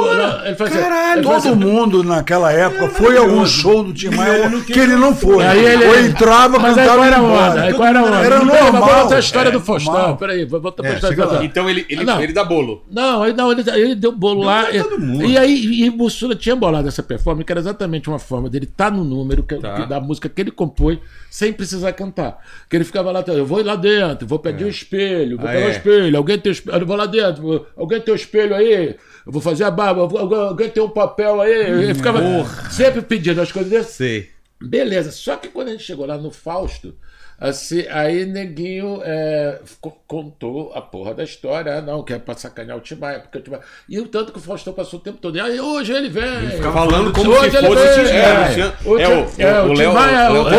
Ele 0.45 0.55
falou 0.55 0.73
assim, 0.73 0.81
Caralho, 0.81 1.19
ele 1.19 1.23
falou 1.27 1.41
todo 1.41 1.51
assim, 1.53 1.55
mundo 1.55 2.03
naquela 2.03 2.51
época 2.51 2.87
foi 2.89 3.17
a 3.17 3.19
algum 3.21 3.45
show 3.45 3.83
do 3.83 3.93
Tim 3.93 4.09
Maia 4.09 4.37
ele 4.39 4.49
não 4.49 4.61
que 4.63 4.79
ele 4.79 4.95
não 4.95 5.15
foi. 5.15 5.45
Aí 5.45 5.63
ele- 5.63 5.85
Ou 5.85 5.99
entrava, 5.99 6.57
Mas 6.57 6.75
cantava 6.75 7.05
era 7.05 7.17
a 7.17 7.21
onda? 7.21 7.61
Aí 7.61 7.73
qual 7.75 7.87
era 7.87 7.99
a 7.99 8.03
onda? 8.03 8.17
Era 8.17 8.37
Vamos 8.39 8.53
normal. 8.53 8.99
voltar 8.99 9.15
a 9.15 9.19
história 9.19 9.49
É, 9.49 9.51
do 9.51 9.59
Faustão. 9.59 9.93
normal. 9.93 10.17
Peraí, 10.17 10.45
vou 10.45 10.59
voltar 10.61 10.81
pra 10.81 10.91
É, 10.91 10.95
história. 10.95 11.15
Faustão. 11.17 11.43
Então 11.43 11.69
ele, 11.69 11.85
ele, 11.87 12.03
Não. 12.03 12.19
ele 12.21 12.33
dá 12.33 12.43
bolo. 12.43 12.83
Não, 12.91 13.23
ele, 13.27 13.37
não, 13.37 13.51
ele, 13.51 13.63
ele 13.69 13.93
deu 13.95 14.11
bolo 14.11 14.43
lá. 14.43 14.63
pra 14.63 14.83
todo 14.83 14.99
mundo. 14.99 15.23
E 15.23 15.37
aí, 15.37 15.83
e 15.83 15.89
Bussunda 15.91 16.35
tinha 16.35 16.55
bolado 16.55 16.87
essa 16.87 17.03
performance, 17.03 17.45
que 17.45 17.51
era 17.53 17.59
exatamente 17.59 18.09
uma 18.09 18.17
forma 18.17 18.49
dele 18.49 18.65
estar 18.65 18.89
no 18.91 19.03
número 19.03 19.43
que, 19.43 19.53
Tá. 19.57 19.75
que- 19.75 19.85
da 19.85 19.99
música 19.99 20.27
que 20.27 20.41
ele 20.41 20.49
compôs, 20.49 20.97
sem 21.29 21.53
precisar 21.53 21.91
cantar. 21.93 22.04
Que 22.69 22.75
ele 22.75 22.83
ficava 22.83 23.11
lá, 23.11 23.23
eu 23.27 23.45
vou 23.45 23.63
lá 23.63 23.75
dentro, 23.75 24.27
vou 24.27 24.39
pedir 24.39 24.65
o 24.65 24.69
espelho, 24.69 25.37
vou 25.37 25.47
Ah, 25.47 25.51
pegar 25.51 25.65
o 25.65 25.69
é. 25.69 25.71
espelho, 25.71 26.17
alguém 26.17 26.37
tem 26.39 26.51
espelho, 26.51 26.77
eu 26.79 26.85
vou 26.85 26.95
lá 26.95 27.05
dentro, 27.05 27.65
alguém 27.75 28.01
tem 28.01 28.13
o 28.13 28.15
espelho 28.15 28.55
aí, 28.55 28.95
eu 29.25 29.31
vou 29.31 29.41
fazer 29.41 29.63
a 29.63 29.71
barba, 29.71 30.01
alguém- 30.01 30.69
tem 30.69 30.81
um 30.83 30.89
papel 30.89 31.41
aí. 31.41 31.51
Ele 31.83 31.93
ficava 31.93 32.19
sempre 32.71 33.01
pedindo 33.01 33.41
as 33.41 33.51
coisas 33.51 33.71
desse. 33.71 33.93
Sei. 33.93 34.29
Beleza, 34.61 35.11
só 35.11 35.35
que 35.35 35.49
quando 35.49 35.67
a 35.67 35.71
gente 35.71 35.83
chegou 35.83 36.05
lá 36.05 36.17
no 36.17 36.31
Fausto, 36.31 36.95
assim, 37.39 37.85
aí 37.89 38.25
Neguinho 38.25 39.01
é, 39.03 39.59
co- 39.81 39.97
contou 40.07 40.71
a 40.73 40.81
porra 40.81 41.13
da 41.13 41.23
história, 41.23 41.75
ah, 41.77 41.81
não, 41.81 42.03
que 42.03 42.13
é 42.13 42.19
pra 42.19 42.35
sacanear 42.35 42.77
o 42.77 42.81
Timaya, 42.81 43.19
porque 43.19 43.37
o 43.37 43.41
Timaya... 43.41 43.61
E 43.89 43.99
o 43.99 44.07
tanto 44.07 44.31
que 44.31 44.37
o 44.37 44.41
Faustão 44.41 44.73
passou 44.73 44.99
o 44.99 45.01
tempo 45.03 45.17
todo, 45.19 45.39
aí 45.39 45.59
hoje 45.59 45.93
ele 45.93 46.09
vem. 46.09 46.23
Falando 46.61 47.11
como 47.11 47.31
Hoje 47.31 47.51
se 47.51 47.57
ele 47.57 47.67
fosse 47.67 47.83
vem, 47.83 48.03
o 48.03 48.07
Tim- 48.07 48.13
é, 48.13 48.19
é, 48.19 48.47
Luciano- 48.47 48.73
o 48.85 48.99
é, 48.99 49.07
o- 49.07 49.11
é, 49.37 49.61
o 49.61 49.65
o 49.65 49.73
Léo- 49.73 49.89
Timaya, 49.89 50.29
Léo- 50.29 50.49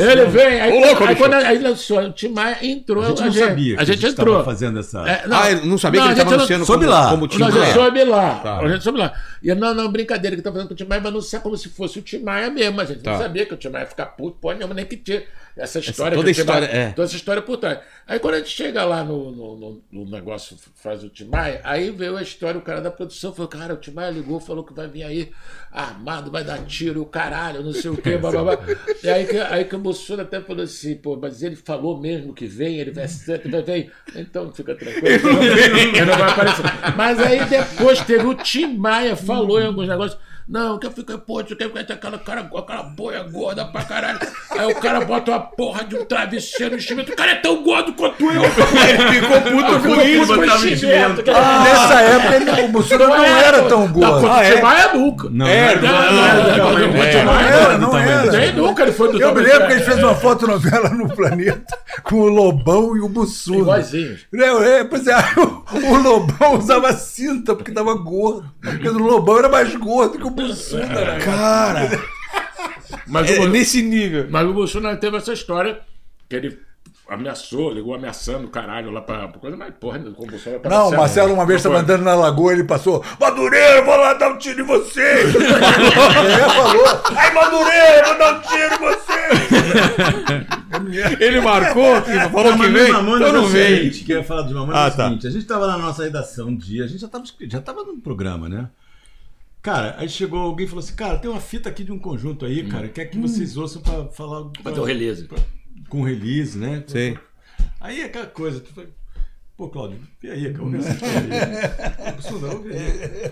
é, 0.00 0.12
ele 0.12 0.24
vem, 0.26 0.60
aí, 0.60 0.72
Ô, 0.72 0.86
louco, 0.86 1.04
aí 1.04 1.16
quando 1.16 1.34
aí 1.34 1.58
lançou, 1.58 1.98
o 2.00 2.12
Timaya 2.12 2.58
entrou, 2.62 3.02
A 3.02 3.08
gente 3.08 3.22
não 3.24 3.32
sabia 3.32 3.76
que 3.76 3.82
a 3.82 3.84
gente 3.84 4.06
estava 4.06 4.28
entrou. 4.30 4.44
fazendo 4.44 4.78
essa... 4.78 5.08
É, 5.08 5.24
ah, 5.30 5.50
eu 5.50 5.66
não 5.66 5.78
sabia 5.78 6.00
não, 6.00 6.08
que 6.08 6.12
ele 6.12 6.20
a 6.20 6.24
gente 6.24 6.26
estava 6.26 6.30
não- 6.30 6.34
anunciando 6.36 6.64
soube 6.66 6.84
como, 6.86 6.96
lá. 6.96 7.10
como 7.10 7.28
Tim 7.28 7.38
nós 7.38 7.54
já 7.54 7.60
Maia. 7.60 7.74
soube 7.74 8.04
lá. 8.04 8.34
Tá. 8.42 8.58
A 8.60 8.68
gente 8.68 8.84
soube 8.84 8.98
lá. 8.98 9.12
E 9.42 9.54
não, 9.54 9.74
não, 9.74 9.90
brincadeira 9.90 10.36
que 10.36 10.42
tá 10.42 10.52
fazendo 10.52 10.68
com 10.68 10.74
o 10.74 10.76
Tim 10.76 10.84
Maia, 10.84 11.00
mas 11.00 11.10
anunciar 11.12 11.42
como 11.42 11.56
se 11.56 11.68
fosse 11.68 11.98
o 11.98 12.02
Tim 12.02 12.18
Maia 12.20 12.48
mesmo. 12.50 12.80
A 12.80 12.84
gente 12.84 13.00
Tá. 13.00 13.12
não 13.12 13.18
sabia 13.18 13.44
que 13.44 13.54
o 13.54 13.56
Tim 13.56 13.68
Maia 13.70 13.82
ia 13.82 13.88
ficar 13.88 14.06
puto, 14.06 14.36
porra 14.40 14.54
nenhuma, 14.54 14.74
nem 14.74 14.84
que 14.86 14.96
tinha 14.96 15.22
essa 15.56 15.78
história. 15.78 16.16
toda 16.16 16.30
o 16.30 16.32
Tim 16.34 16.40
história, 16.40 16.66
é. 16.66 16.90
Toda 16.92 17.06
essa 17.06 17.16
história 17.16 17.42
por 17.42 17.56
trás. 17.56 17.78
Aí 18.06 18.18
quando 18.18 18.34
a 18.34 18.38
gente 18.38 18.50
chega 18.50 18.84
lá 18.84 19.04
no, 19.04 19.30
no, 19.30 19.56
no- 19.56 19.82
no 19.92 20.10
negócio, 20.10 20.56
faz 20.76 21.04
o 21.04 21.08
Tim 21.08 21.24
Maia, 21.26 21.60
aí 21.64 21.90
veio 21.90 22.16
a 22.16 22.22
história, 22.22 22.58
o 22.58 22.62
cara 22.62 22.80
da 22.80 22.90
produção 22.90 23.32
falou, 23.32 23.48
cara, 23.48 23.74
o 23.74 23.76
Tim 23.76 23.92
Maia 23.92 24.10
ligou, 24.10 24.40
falou 24.40 24.64
que 24.64 24.72
vai 24.72 24.88
vir 24.88 25.02
aí 25.04 25.30
armado, 25.70 26.30
vai 26.30 26.42
dar 26.44 26.58
tiro, 26.66 27.02
o 27.02 27.06
caralho, 27.06 27.62
não 27.62 27.72
sei 27.72 27.90
o 27.90 27.96
quê, 27.96 28.16
blá, 28.16 28.30
blá, 28.30 28.42
blá. 28.42 28.58
E 29.02 29.08
aí 29.08 29.26
que, 29.26 29.38
aí 29.38 29.64
que 29.64 29.74
o 29.76 29.78
Bolsonaro 29.78 30.26
até 30.26 30.40
falou 30.40 30.62
assim, 30.64 30.96
pô, 30.96 31.16
mas 31.16 31.42
ele 31.42 31.56
falou 31.56 32.00
mesmo 32.00 32.32
que 32.34 32.46
vem, 32.46 32.76
ele 32.78 32.90
vai 32.90 33.06
vai 33.06 33.62
vem. 33.62 33.90
Então 34.16 34.52
fica 34.52 34.74
tranquilo. 34.74 35.06
Ele 35.08 36.04
não, 36.04 36.18
vai 36.18 36.30
aparecer. 36.30 36.62
Mas 36.96 37.18
aí 37.20 37.44
depois 37.46 38.00
teve 38.00 38.26
o 38.26 38.34
Tim 38.34 38.76
Maia, 38.76 39.16
falou 39.16 39.60
em 39.60 39.66
alguns 39.66 39.88
negócios. 39.88 40.20
Não, 40.52 40.78
que 40.78 40.86
eu 40.86 40.90
fico, 40.90 41.16
pô, 41.20 41.42
tu 41.42 41.56
quer 41.56 41.70
ter 41.86 41.94
aquela 41.94 42.18
cara, 42.18 42.40
aquela 42.42 42.82
boia 42.82 43.22
gorda 43.22 43.64
pra 43.64 43.82
caralho. 43.84 44.18
Aí 44.50 44.66
o 44.70 44.74
cara 44.74 45.00
bota 45.02 45.30
uma 45.30 45.40
porra 45.40 45.82
de 45.82 45.96
um 45.96 46.04
travesseiro 46.04 46.72
no 46.72 46.78
enchimento. 46.78 47.10
O 47.10 47.16
cara 47.16 47.30
é 47.30 47.34
tão 47.36 47.62
gordo 47.62 47.94
quanto 47.94 48.22
eu. 48.22 48.42
Ele 48.42 49.20
ficou 49.20 49.40
puto 49.40 49.80
com 49.88 50.02
isso. 50.02 50.34
com 50.36 50.44
enchimento. 50.66 51.22
Ah, 51.34 51.62
Nessa 51.64 52.00
época 52.02 52.36
ele- 52.36 52.66
o 52.66 52.68
Bussunda 52.68 53.06
não 53.08 53.24
era 53.24 53.62
tão 53.62 53.90
gordo. 53.90 54.20
quando 54.20 54.42
é? 54.42 54.52
É 54.52 54.92
nunca. 54.94 55.28
Não, 55.30 55.46
É, 55.46 55.74
não, 55.76 55.82
Não, 55.82 57.40
era, 57.40 57.78
não 57.78 57.98
era. 57.98 58.32
Nem 58.32 58.52
nunca 58.52 58.82
ele 58.82 58.92
foi 58.92 59.10
do 59.10 59.22
Eu 59.22 59.34
me 59.34 59.40
lembro 59.40 59.66
que 59.68 59.72
ele 59.72 59.82
fez 59.82 59.98
uma 60.02 60.14
fotonovela 60.14 60.90
no 60.90 61.08
Planeta 61.08 61.78
com 62.02 62.16
o 62.16 62.28
Lobão 62.28 62.94
e 62.94 63.00
o 63.00 63.08
Bussunda. 63.08 63.58
Iguaizinhos. 63.60 64.26
É, 64.34 64.80
é, 64.80 64.84
pois 64.84 65.06
é, 65.06 65.16
o, 65.38 65.64
o 65.94 65.96
Lobão 65.96 66.58
usava 66.58 66.92
cinta 66.92 67.54
porque 67.54 67.72
tava 67.72 67.94
gordo. 67.94 68.44
Porque 68.60 68.88
o 68.88 68.98
Lobão 68.98 69.38
era 69.38 69.48
mais 69.48 69.74
gordo 69.76 70.18
que 70.18 70.26
o 70.26 70.30
Bussunda, 70.48 70.86
né? 71.04 71.18
Cara, 71.20 71.90
Mas 73.06 73.30
é 73.30 73.40
o, 73.40 73.48
nesse 73.48 73.82
nível. 73.82 74.26
mas 74.30 74.46
o 74.46 74.52
Bolsonaro 74.52 74.98
teve 74.98 75.16
essa 75.16 75.32
história 75.32 75.80
que 76.28 76.36
ele 76.36 76.58
ameaçou, 77.08 77.72
ligou 77.72 77.94
ameaçando 77.94 78.46
o 78.46 78.50
caralho 78.50 78.90
lá 78.90 79.02
pra, 79.02 79.28
pra 79.28 79.38
coisa, 79.40 79.56
mas 79.56 79.74
porra, 79.78 79.98
com 79.98 80.22
o 80.24 80.26
Bolsonaro 80.26 80.62
Não, 80.68 80.88
o 80.88 80.96
Marcelo 80.96 81.34
uma 81.34 81.44
vez 81.44 81.58
estava 81.60 81.78
andando 81.80 82.02
na 82.04 82.14
lagoa 82.14 82.52
ele 82.52 82.64
passou, 82.64 83.04
Madureira, 83.20 83.76
eu 83.78 83.84
vou 83.84 83.96
lá 83.96 84.14
dar 84.14 84.32
um 84.32 84.38
tiro 84.38 84.62
em 84.62 84.66
você! 84.66 85.00
é, 85.02 86.48
falou, 86.48 86.84
ai 87.14 87.34
Madureira, 87.34 87.98
eu 87.98 88.06
vou 88.06 88.18
dar 88.18 88.38
um 88.38 88.40
tiro 88.40 88.74
em 88.74 88.78
você! 88.78 89.22
Ele 91.24 91.40
marcou, 91.40 91.84
falou 92.30 92.52
que 92.56 92.66
então 92.66 93.26
é 93.28 93.32
não 93.32 93.44
o 93.44 93.50
seguinte, 93.50 94.04
que 94.04 94.12
eu 94.12 94.18
ia 94.18 94.24
falar 94.24 94.42
dos 94.42 94.52
Mamonas 94.52 94.76
Ah, 94.76 94.84
é 94.84 94.88
o 94.88 94.96
tá. 94.96 95.04
seguinte, 95.08 95.26
a 95.26 95.30
gente 95.30 95.44
tava 95.44 95.66
na 95.66 95.78
nossa 95.78 96.04
redação 96.04 96.48
um 96.48 96.56
dia, 96.56 96.84
a 96.84 96.86
gente 96.86 97.00
já 97.00 97.08
tava, 97.08 97.24
já 97.42 97.60
tava 97.60 97.82
no 97.84 97.98
programa, 98.00 98.48
né? 98.48 98.68
Cara, 99.62 99.94
aí 99.96 100.08
chegou 100.08 100.40
alguém 100.40 100.66
e 100.66 100.68
falou 100.68 100.82
assim, 100.82 100.94
cara, 100.96 101.18
tem 101.18 101.30
uma 101.30 101.40
fita 101.40 101.68
aqui 101.68 101.84
de 101.84 101.92
um 101.92 101.98
conjunto 101.98 102.44
aí, 102.44 102.64
cara, 102.66 102.88
quer 102.88 103.04
que 103.06 103.16
vocês 103.18 103.56
ouçam 103.56 103.80
pra 103.80 104.06
falar... 104.06 104.46
Pra 104.62 104.72
ter 104.72 104.80
o 104.80 104.84
release. 104.84 105.28
Com 105.88 106.02
release, 106.02 106.58
né? 106.58 106.82
Sei. 106.86 107.16
Aí 107.80 108.00
é 108.00 108.04
aquela 108.06 108.26
coisa, 108.26 108.58
tu 108.58 108.72
foi, 108.72 108.88
pô, 109.56 109.68
Cláudio, 109.68 110.00
vê 110.20 110.30
aí, 110.32 110.52
cara, 110.52 110.64
ouve 110.64 110.78
essa 110.78 110.90
história 110.90 111.20
aí. 111.20 112.18
Aí. 112.72 113.30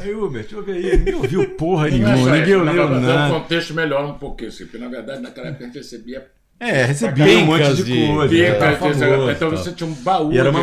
Aí, 0.00 0.14
Hubert, 0.14 0.46
ouve 0.54 0.72
aí, 0.72 0.96
ninguém 0.98 1.14
ouviu 1.14 1.48
porra 1.56 1.88
nenhuma, 1.88 2.16
ninguém 2.16 2.56
ouviu 2.56 2.82
um 2.86 3.00
nada. 3.00 3.34
contexto 3.34 3.72
melhor 3.72 4.04
um 4.10 4.18
pouquinho, 4.18 4.50
assim, 4.50 4.64
porque 4.64 4.78
na 4.78 4.88
verdade 4.88 5.22
naquela 5.22 5.48
época 5.48 5.64
a 5.64 5.66
gente 5.68 5.78
recebia 5.78 6.26
É, 6.60 6.84
recebia 6.84 7.24
um 7.38 7.46
monte 7.46 7.74
de, 7.76 7.82
de- 7.84 8.06
coisa. 8.08 8.76
famoso, 8.76 9.30
então 9.30 9.48
tal. 9.50 9.56
você 9.58 9.72
tinha 9.72 9.88
um 9.88 9.94
baú 9.94 10.32
E 10.32 10.38
era 10.38 10.50
de, 10.52 10.56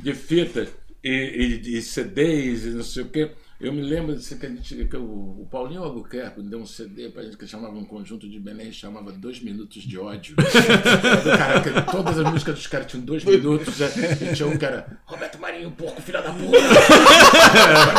de 0.00 0.12
fitas 0.14 0.68
e, 1.04 1.60
e, 1.64 1.76
e 1.78 1.82
CDs 1.82 2.64
e 2.64 2.70
não 2.70 2.82
sei 2.82 3.02
o 3.04 3.08
quê. 3.08 3.30
Eu 3.60 3.72
me 3.72 3.82
lembro 3.82 4.14
assim, 4.14 4.38
que, 4.38 4.46
a 4.46 4.48
gente, 4.48 4.84
que 4.84 4.96
o, 4.96 5.00
o 5.40 5.48
Paulinho 5.50 5.82
Albuquerque 5.82 6.40
deu 6.42 6.60
um 6.60 6.64
CD 6.66 7.08
pra 7.08 7.24
gente 7.24 7.36
que 7.36 7.44
chamava 7.44 7.74
um 7.74 7.84
conjunto 7.84 8.28
de 8.28 8.38
Belém, 8.38 8.70
chamava 8.70 9.10
Dois 9.10 9.40
Minutos 9.42 9.82
de 9.82 9.98
Ódio. 9.98 10.36
Cara, 11.36 11.82
todas 11.82 12.20
as 12.20 12.30
músicas 12.30 12.54
dos 12.54 12.66
caras 12.68 12.86
tinham 12.86 13.04
dois 13.04 13.24
minutos. 13.24 13.76
né? 13.80 13.88
E 14.30 14.32
tinha 14.36 14.46
um 14.46 14.52
era 14.52 14.86
Roberto 15.04 15.40
Marinho, 15.40 15.72
porco, 15.72 16.00
filha 16.00 16.22
da 16.22 16.30
puta. 16.30 16.56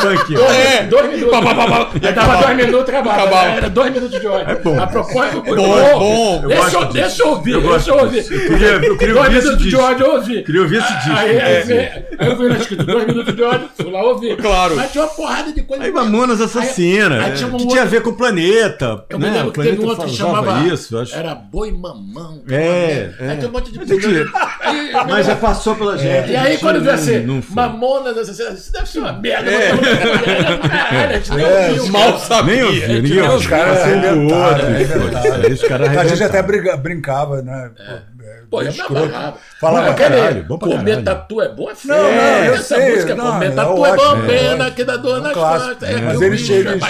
Dois, 0.02 0.50
É. 0.50 0.84
dois 0.88 1.10
minutos. 1.12 1.30
Pá, 1.40 1.42
pá, 1.42 1.68
pá. 1.68 1.92
Aí 2.04 2.14
dava 2.14 2.38
dois 2.42 2.56
minutos 2.58 2.88
e 2.88 2.92
acabava. 2.96 3.22
Acabava. 3.22 3.50
Era 3.52 3.70
dois 3.70 3.94
minutos 3.94 4.20
de 4.22 4.28
ódio. 4.28 4.50
É 4.52 4.56
bom. 4.62 4.80
A 4.82 4.88
propósito, 4.88 5.42
bom, 5.42 5.78
é 5.78 5.94
bom. 5.94 6.42
Eu 6.44 6.48
Deixa, 6.50 6.78
eu, 6.78 6.86
deixa 6.86 7.24
eu 7.24 7.28
ouvir, 7.32 7.52
Eu 7.52 7.62
deixa 7.70 7.90
eu 7.92 7.98
ouvir. 7.98 8.20
Eu 8.20 8.48
queria- 8.48 8.68
eu 8.88 8.98
queria 8.98 9.14
dois 9.14 9.30
minutos 9.30 9.58
de 9.58 9.64
disco. 9.66 9.82
ódio, 9.82 10.06
eu 10.06 10.14
ouvi. 10.16 10.44
Queria 10.44 10.62
ouvir 10.62 10.78
esse 10.78 10.94
disco. 10.94 11.12
Aí, 11.12 11.36
É. 11.36 11.44
aí, 11.44 11.72
aí, 12.18 12.30
eu 12.30 12.38
vi 12.38 12.48
lá 12.48 12.58
escrito 12.58 12.84
dois 12.86 13.06
minutos 13.08 13.36
de 13.36 13.42
ódio, 13.44 13.70
fui 13.76 13.92
lá 13.92 14.04
ouvir. 14.04 14.38
Claro. 14.38 14.76
Mas 14.78 14.92
tinha 14.94 15.04
uma 15.04 15.10
porrada 15.14 15.49
de 15.54 15.62
coisa. 15.64 15.84
Aí 15.84 15.92
Mamonas 15.92 16.40
Assassina, 16.42 17.16
Aí- 17.18 17.24
aí 17.24 17.30
né? 17.32 17.36
tinha 17.36 17.48
um 17.48 17.52
que 17.52 17.56
outro- 17.56 17.70
tinha 17.70 17.82
a 17.84 17.86
ver 17.86 18.02
com 18.02 18.10
o 18.12 18.16
planeta. 18.16 19.06
Eu 19.10 19.20
me 19.20 19.26
né? 19.26 19.32
lembro 19.34 19.50
O 19.50 19.54
que 19.54 19.62
teve 19.62 19.82
um 19.82 19.86
outro 19.88 20.06
que 20.08 20.16
chamava. 20.16 20.60
isso, 20.68 20.98
acho. 20.98 21.16
Era 21.16 21.36
Boi 21.36 21.72
Mamão. 21.72 22.42
É, 22.50 23.12
Aí 23.20 23.28
é. 23.32 23.36
tinha 23.38 23.50
um 23.50 23.52
monte 23.52 23.72
de. 23.72 23.78
Mas 23.80 23.90
é 23.92 23.96
Aí- 23.96 24.92
Mas 25.10 25.26
já 25.26 25.36
passou 25.36 25.76
pela 25.76 25.98
gente. 25.98 26.32
E 26.32 26.36
aí, 26.36 26.52
gente 26.54 26.62
quando 26.62 26.82
vê 26.82 26.90
assim, 26.92 27.20
não. 27.20 27.42
Mamonas 27.50 28.18
Assassinas, 28.18 28.60
isso 28.60 28.72
deve 28.72 28.88
ser 28.90 29.00
uma 29.00 29.14
merda. 29.14 29.50
Caralho, 29.50 31.10
a 31.10 31.14
gente 31.14 31.32
nem 31.34 31.46
É, 31.46 31.68
ouviu. 31.70 31.88
Mal 31.90 32.20
sabia. 32.20 32.54
Nem 32.54 32.64
ouvi, 32.64 32.88
ninguém 33.02 33.22
Os 33.22 33.34
ouviu. 33.34 33.50
caras 33.50 33.80
arrebentaram. 33.80 34.68
Aí 35.44 35.54
os 35.54 35.62
caras 35.64 35.98
A 35.98 36.06
gente 36.06 36.24
até 36.24 36.42
brincava, 36.78 37.42
né? 37.42 37.72
Pô, 38.50 38.62
é, 38.62 38.68
eu 38.68 38.72
me 38.72 38.78
escroto. 38.78 39.04
amarrava. 39.04 39.38
Falava, 39.60 39.94
caralho, 39.94 40.44
bom 40.46 40.58
pra 40.58 40.70
comer 40.70 40.84
caralho. 40.86 41.04
tatu 41.06 41.42
é 41.42 41.50
bom, 41.50 41.70
é 41.70 41.76
feio. 41.76 41.94
Não, 41.94 42.04
não, 42.04 42.10
eu 42.46 42.54
Essa 42.56 42.76
sei, 42.76 42.92
música, 42.96 43.16
não, 43.16 43.32
comer 43.34 43.46
é 43.46 43.52
tatu 43.52 43.86
é, 43.86 43.96
bom, 43.96 44.18
é 44.18 44.28
pena 44.28 44.72
que 44.72 44.84
dá 44.84 44.98
dor 44.98 45.22
nas 45.22 45.34
clássico. 45.34 45.70
costas. 45.70 45.90
é 45.90 46.02
Mas 46.02 46.22
eles 46.22 46.50
é 46.50 46.54
eles-. 46.54 46.84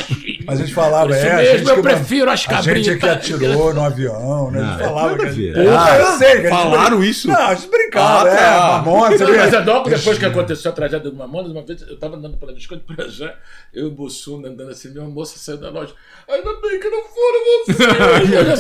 Mas 0.46 0.60
a 0.60 0.64
gente 0.64 0.74
falava, 0.74 1.12
Isso 1.12 1.26
é. 1.26 1.32
a 1.32 1.36
mesmo, 1.38 1.58
gente 1.58 1.70
eu 1.70 1.76
que- 1.76 1.82
prefiro 1.82 2.32
as 2.32 2.48
A 2.50 2.62
gente 2.62 2.90
é 2.90 2.94
que 2.94 3.00
cabritas. 3.00 3.34
atirou 3.42 3.74
no 3.74 3.82
avião, 3.84 4.52
né? 4.52 4.62
A 4.62 4.66
gente 4.72 4.84
falava 4.84 5.18
que 5.18 5.26
ver. 5.26 5.56
Ah, 5.70 5.98
eu 6.00 6.18
sei. 6.18 6.48
Falaram 6.50 7.04
isso? 7.04 7.28
Não, 7.28 7.36
a 7.48 7.54
gente 7.56 7.70
brincava, 7.70 8.30
Ah, 8.30 8.34
é. 8.34 8.36
tá. 8.38 8.60
Mamona, 8.84 9.18
você 9.18 9.24
Não, 9.26 9.36
mas 9.38 9.54
é 9.54 9.60
logo 9.60 9.90
depois 9.90 10.18
que 10.18 10.26
aconteceu 10.26 10.72
a 10.72 10.74
tragédia 10.74 11.10
do 11.12 11.16
Mamonas, 11.18 11.52
uma 11.52 11.62
vez 11.64 11.82
eu 11.82 11.98
tava 12.00 12.16
andando 12.16 12.38
pela 12.38 12.54
Visconde 12.54 12.82
Pirajá, 12.88 13.34
eu 13.74 13.84
e 13.84 13.88
o 13.88 13.92
Bussunda 13.92 14.48
andando 14.48 14.72
assim, 14.72 14.90
minha 14.90 15.04
moça 15.06 15.38
saiu 15.38 15.58
da 15.58 15.70
loja. 15.70 15.94
Ainda 16.30 16.50
bem 16.62 16.80
que 16.80 16.90
não 16.90 17.02
foram 17.04 17.40
vocês. 17.66 18.60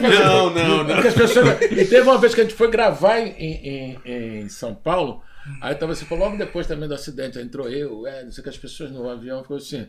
Não, 0.00 0.50
não, 0.50 0.84
não. 0.84 0.94
Porque 0.94 1.08
as 1.08 1.14
pessoas- 1.14 1.60
E 1.62 1.84
teve 1.84 2.00
uma 2.02 2.18
vez 2.18 2.34
que 2.34 2.39
a 2.40 2.44
gente 2.44 2.56
foi 2.56 2.70
gravar 2.70 3.18
em, 3.18 3.32
em, 3.38 4.00
em 4.04 4.48
São 4.48 4.74
Paulo, 4.74 5.22
aí 5.60 5.74
tava 5.74 5.92
assim, 5.92 6.06
logo 6.14 6.36
depois 6.36 6.66
também 6.66 6.88
do 6.88 6.94
acidente, 6.94 7.38
entrou 7.38 7.68
eu, 7.68 8.06
é, 8.06 8.24
não 8.24 8.32
sei 8.32 8.42
que 8.42 8.50
as 8.50 8.58
pessoas 8.58 8.90
no 8.90 9.08
avião 9.08 9.42
ficou 9.42 9.56
assim. 9.56 9.88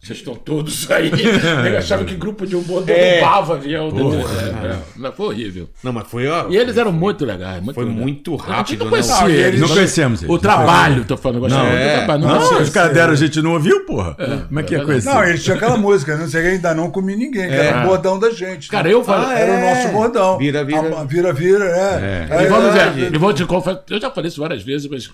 Vocês 0.00 0.20
estão 0.20 0.36
todos 0.36 0.88
aí. 0.92 1.10
Eu 1.72 1.78
achava 1.78 2.04
que 2.04 2.14
grupo 2.14 2.46
de 2.46 2.54
humor 2.54 2.84
derrubava 2.84 3.54
avião. 3.54 3.88
É, 3.88 4.66
é, 4.68 4.78
não, 4.96 5.12
foi 5.12 5.26
horrível. 5.26 5.68
Não, 5.82 5.92
mas 5.92 6.06
foi, 6.08 6.28
ó. 6.28 6.48
E 6.48 6.56
eles 6.56 6.76
eram 6.76 6.92
muito 6.92 7.24
legais. 7.24 7.60
Muito 7.60 7.74
Foi 7.74 7.84
legais. 7.84 8.00
muito 8.00 8.34
A 8.34 8.38
gente 8.38 8.46
rápido, 8.48 8.78
não 8.78 8.84
né? 8.86 8.90
conhecia 8.90 9.14
Não, 9.16 9.28
eles. 9.28 9.44
eles- 9.46 9.60
Não 9.60 9.68
conhecemos 9.68 10.22
eles. 10.22 10.34
O 10.34 10.38
trabalho, 10.38 11.04
tô 11.04 11.16
falando. 11.16 11.48
Não, 11.48 11.66
é. 11.66 11.96
trabalho, 11.98 12.20
não, 12.22 12.28
Não, 12.28 12.36
conhecia. 12.38 12.58
os 12.62 12.70
caras 12.70 12.94
deram, 12.94 13.12
a 13.12 13.16
gente 13.16 13.42
não 13.42 13.52
ouviu, 13.54 13.84
porra. 13.84 14.16
Como 14.46 14.60
é 14.60 14.62
que 14.62 14.74
ia 14.74 14.80
é 14.82 14.84
conhecer? 14.84 15.08
Não, 15.10 15.24
eles 15.24 15.42
tinham 15.42 15.56
aquela 15.56 15.76
música, 15.76 16.16
não 16.16 16.28
sei, 16.28 16.46
ainda 16.46 16.72
não 16.72 16.88
comi 16.90 17.16
ninguém, 17.16 17.48
que 17.48 17.54
era 17.54 17.82
o 17.84 17.88
bordão 17.88 18.18
da 18.20 18.30
gente. 18.30 18.68
Cara, 18.68 18.86
né? 18.88 18.94
eu 18.94 19.02
falei. 19.02 19.26
Ah, 19.28 19.38
Era 19.38 19.52
é. 19.52 19.56
o 19.56 19.74
nosso 19.74 19.92
bordão. 19.92 20.38
Vira, 20.38 20.64
vira. 20.64 21.00
A- 21.00 21.04
Vira, 21.04 21.32
vira, 21.32 21.64
é. 21.64 22.28
É. 22.30 22.44
E 22.44 22.46
vamos 22.46 22.74
é, 22.76 22.90
ver, 22.90 23.14
e 23.14 23.18
vou 23.18 23.32
te 23.34 23.44
confessar, 23.44 23.82
eu 23.90 24.00
já 24.00 24.10
falei 24.10 24.28
isso 24.28 24.40
várias 24.40 24.62
vezes, 24.62 24.86
mas 24.88 25.10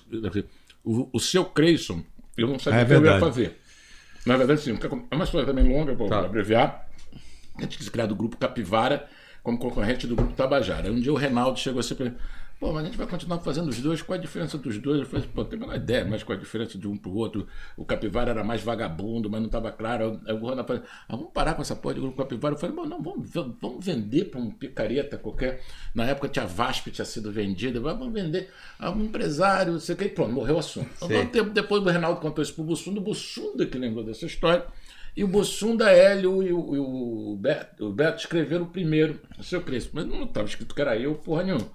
o, 0.83 1.09
o 1.11 1.19
seu 1.19 1.43
Creyson, 1.43 2.01
eu 2.37 2.47
não 2.47 2.59
sabia 2.59 2.79
É 2.81 2.83
o 2.83 2.87
que 2.87 2.93
eu 2.93 3.05
ia 3.05 3.19
fazer. 3.19 3.57
Na 4.25 4.37
verdade, 4.37 4.61
sim, 4.61 4.77
é 5.11 5.15
uma 5.15 5.23
história 5.23 5.45
também 5.45 5.67
longa, 5.71 5.93
vou 5.93 6.07
Tá. 6.09 6.19
abreviar. 6.19 6.87
A 7.57 7.61
gente 7.61 7.77
quis 7.77 7.89
criar 7.89 8.11
o 8.11 8.15
grupo 8.15 8.37
Capivara 8.37 9.07
como 9.43 9.57
concorrente 9.59 10.07
do 10.07 10.15
grupo 10.15 10.33
Tabajara. 10.33 10.91
Um 10.91 10.99
dia 10.99 11.13
o 11.13 11.15
Reinaldo 11.15 11.59
chegou 11.59 11.79
assim 11.79 11.95
para 11.95 12.11
pô, 12.59 12.71
mas 12.71 12.83
a 12.83 12.87
gente 12.87 12.97
vai 12.97 13.07
continuar 13.07 13.39
fazendo 13.39 13.69
os 13.69 13.79
dois, 13.79 14.01
qual 14.01 14.17
a 14.17 14.21
diferença 14.21 14.57
dos 14.57 14.77
dois? 14.77 15.01
Eu 15.01 15.05
falei, 15.05 15.27
pô, 15.33 15.41
não 15.41 15.49
tenho 15.49 15.63
a 15.63 15.65
menor 15.67 15.77
ideia, 15.77 16.05
mas 16.05 16.23
qual 16.23 16.37
a 16.37 16.39
diferença 16.39 16.77
de 16.77 16.87
um 16.87 16.97
pro 16.97 17.13
outro? 17.13 17.47
O 17.75 17.85
Capivara 17.85 18.31
era 18.31 18.43
mais 18.43 18.61
vagabundo, 18.61 19.29
mas 19.29 19.39
não 19.39 19.47
estava 19.47 19.71
claro. 19.71 20.19
Aí 20.25 20.33
o 20.33 20.37
Ronaldo 20.37 20.65
falou, 20.65 20.83
ah, 21.07 21.15
vamos 21.15 21.31
parar 21.33 21.53
com 21.53 21.61
essa 21.61 21.75
porra 21.75 21.95
de 21.95 22.01
grupo 22.01 22.17
Capivara. 22.17 22.55
Eu 22.55 22.59
falei, 22.59 22.75
bom, 22.75 22.85
não, 22.85 23.01
vamos, 23.01 23.29
vamos 23.29 23.85
vender 23.85 24.25
para 24.25 24.39
um 24.39 24.49
picareta 24.49 25.17
qualquer. 25.17 25.61
Na 25.93 26.05
época 26.05 26.27
tinha 26.27 26.45
VASP, 26.45 26.91
tinha 26.91 27.05
sido 27.05 27.31
vendida, 27.31 27.79
vamos 27.79 28.11
vender 28.13 28.49
a 28.79 28.89
um 28.89 29.03
empresário, 29.03 29.73
não 29.73 29.79
sei 29.79 29.95
o 29.95 29.97
que, 29.97 30.05
e 30.05 30.09
pronto, 30.09 30.31
morreu 30.31 30.55
o 30.55 30.59
assunto. 30.59 30.89
Um 31.03 31.27
tempo 31.27 31.49
depois 31.49 31.81
o 31.83 31.85
Reinaldo 31.85 32.19
contou 32.19 32.41
isso 32.41 32.53
pro 32.53 32.63
Bussunda, 32.63 32.99
o 32.99 33.03
Bussunda 33.03 33.65
que 33.65 33.77
lembrou 33.77 34.03
dessa 34.03 34.25
história. 34.25 34.65
E 35.17 35.23
o 35.23 35.27
Bussunda, 35.29 35.89
Hélio 35.91 36.43
e 36.43 36.51
o, 36.51 36.75
e 36.75 36.79
o 36.79 37.37
Beto, 37.39 37.85
o 37.87 37.93
Beto 37.93 38.19
escreveram 38.19 38.63
o 38.65 38.67
primeiro, 38.69 39.17
o 39.39 39.43
seu 39.43 39.61
Crespo. 39.61 39.91
Mas 39.93 40.05
não 40.05 40.23
estava 40.23 40.45
escrito 40.45 40.75
que 40.75 40.81
era 40.81 40.97
eu, 40.97 41.15
porra 41.15 41.43
nenhuma. 41.43 41.67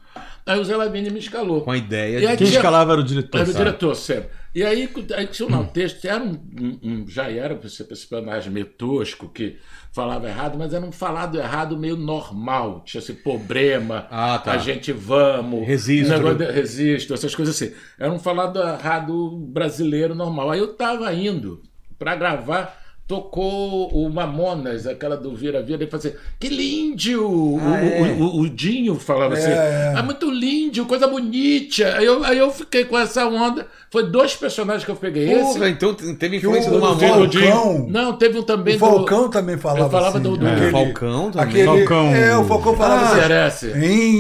Aí 0.44 0.60
o 0.60 0.64
Zé 0.64 0.76
Lavini 0.76 1.08
me 1.08 1.20
escalou. 1.20 1.62
Com 1.62 1.70
a 1.70 1.76
ideia 1.78 2.18
E 2.18 2.20
de... 2.20 2.26
Quem 2.26 2.36
tinha- 2.36 2.50
escalava 2.58 2.92
era 2.92 3.00
o 3.00 3.04
diretor. 3.04 3.38
Era 3.38 3.48
o 3.48 3.52
sabe? 3.52 3.64
diretor, 3.64 3.94
sério. 3.94 4.26
E 4.54 4.62
aí, 4.62 4.90
aí 5.16 5.26
tinha 5.28 5.48
lá 5.48 5.58
um 5.60 5.64
texto, 5.66 6.04
era 6.04 6.22
um, 6.22 6.38
um- 6.82 7.04
já 7.08 7.30
era 7.30 7.58
esse 7.64 7.82
personagem 7.84 8.52
meio 8.52 8.66
tosco, 8.66 9.28
que 9.28 9.56
falava 9.92 10.28
errado, 10.28 10.58
mas 10.58 10.74
era 10.74 10.84
um 10.84 10.92
falado 10.92 11.38
errado 11.38 11.78
meio 11.78 11.96
normal. 11.96 12.82
Tinha 12.84 13.00
esse 13.00 13.14
problema, 13.14 14.06
Ah, 14.10 14.38
tá. 14.38 14.52
a 14.52 14.58
gente 14.58 14.92
vamos, 14.92 15.66
Registro. 15.66 16.14
negócio 16.14 16.38
de- 16.38 16.50
registro, 16.52 17.14
essas 17.14 17.34
coisas 17.34 17.54
assim. 17.56 17.72
Era 17.98 18.12
um 18.12 18.18
falado 18.18 18.58
errado 18.60 19.38
brasileiro 19.48 20.14
normal. 20.14 20.50
Aí 20.50 20.58
eu 20.58 20.74
tava 20.74 21.10
indo 21.14 21.62
para 21.98 22.14
gravar. 22.16 22.80
Tocou 23.15 23.89
o 23.93 24.09
Mamonas, 24.09 24.87
aquela 24.87 25.16
do 25.16 25.35
Vira 25.35 25.61
Vira, 25.61 25.82
e 25.82 25.87
falou 25.89 26.07
assim: 26.07 26.16
Que 26.39 26.49
lindo! 26.49 27.27
O, 27.27 27.57
o, 27.59 28.23
o- 28.23 28.41
o 28.43 28.49
Dinho 28.49 28.95
falava 28.95 29.35
assim: 29.35 29.51
é. 29.51 29.95
Ah, 29.97 30.03
muito 30.05 30.31
lindo, 30.31 30.85
coisa 30.87 31.09
bonita. 31.09 31.97
Aí 31.97 32.07
eu, 32.07 32.23
aí 32.23 32.39
eu 32.39 32.53
fiquei 32.53 32.85
com 32.85 32.97
essa 32.97 33.27
onda. 33.27 33.66
Foi 33.91 34.09
dois 34.09 34.37
personagens 34.37 34.85
que 34.85 34.91
eu 34.93 34.95
peguei. 34.95 35.27
Porra, 35.37 35.51
Esse. 35.66 35.69
então 35.70 35.93
teve 35.95 36.39
Que 36.39 36.47
o, 36.47 36.51
influência 36.51 36.70
do 36.70 36.78
o 36.78 36.81
Mamon. 36.81 36.99
Falcão, 37.01 37.87
Não, 37.91 38.12
teve 38.12 38.39
um 38.39 38.43
também 38.45 38.77
o 38.77 38.78
Falcão 38.78 39.28
também 39.28 39.59
falava 39.59 39.81
Eu 39.87 39.91
falava 39.91 40.19
assim. 40.19 40.23
do- 40.23 40.37
do- 40.37 40.47
É, 40.47 40.53
aquele- 40.55 40.70
Falcão 40.70 41.31
também. 41.32 41.49
Aquele, 41.49 41.65
Falcão. 41.65 42.15
É, 42.15 42.37
o 42.39 42.45
Falcão 42.45 42.77
falava 42.77 43.27
do 43.27 43.32
assim. 43.35 43.73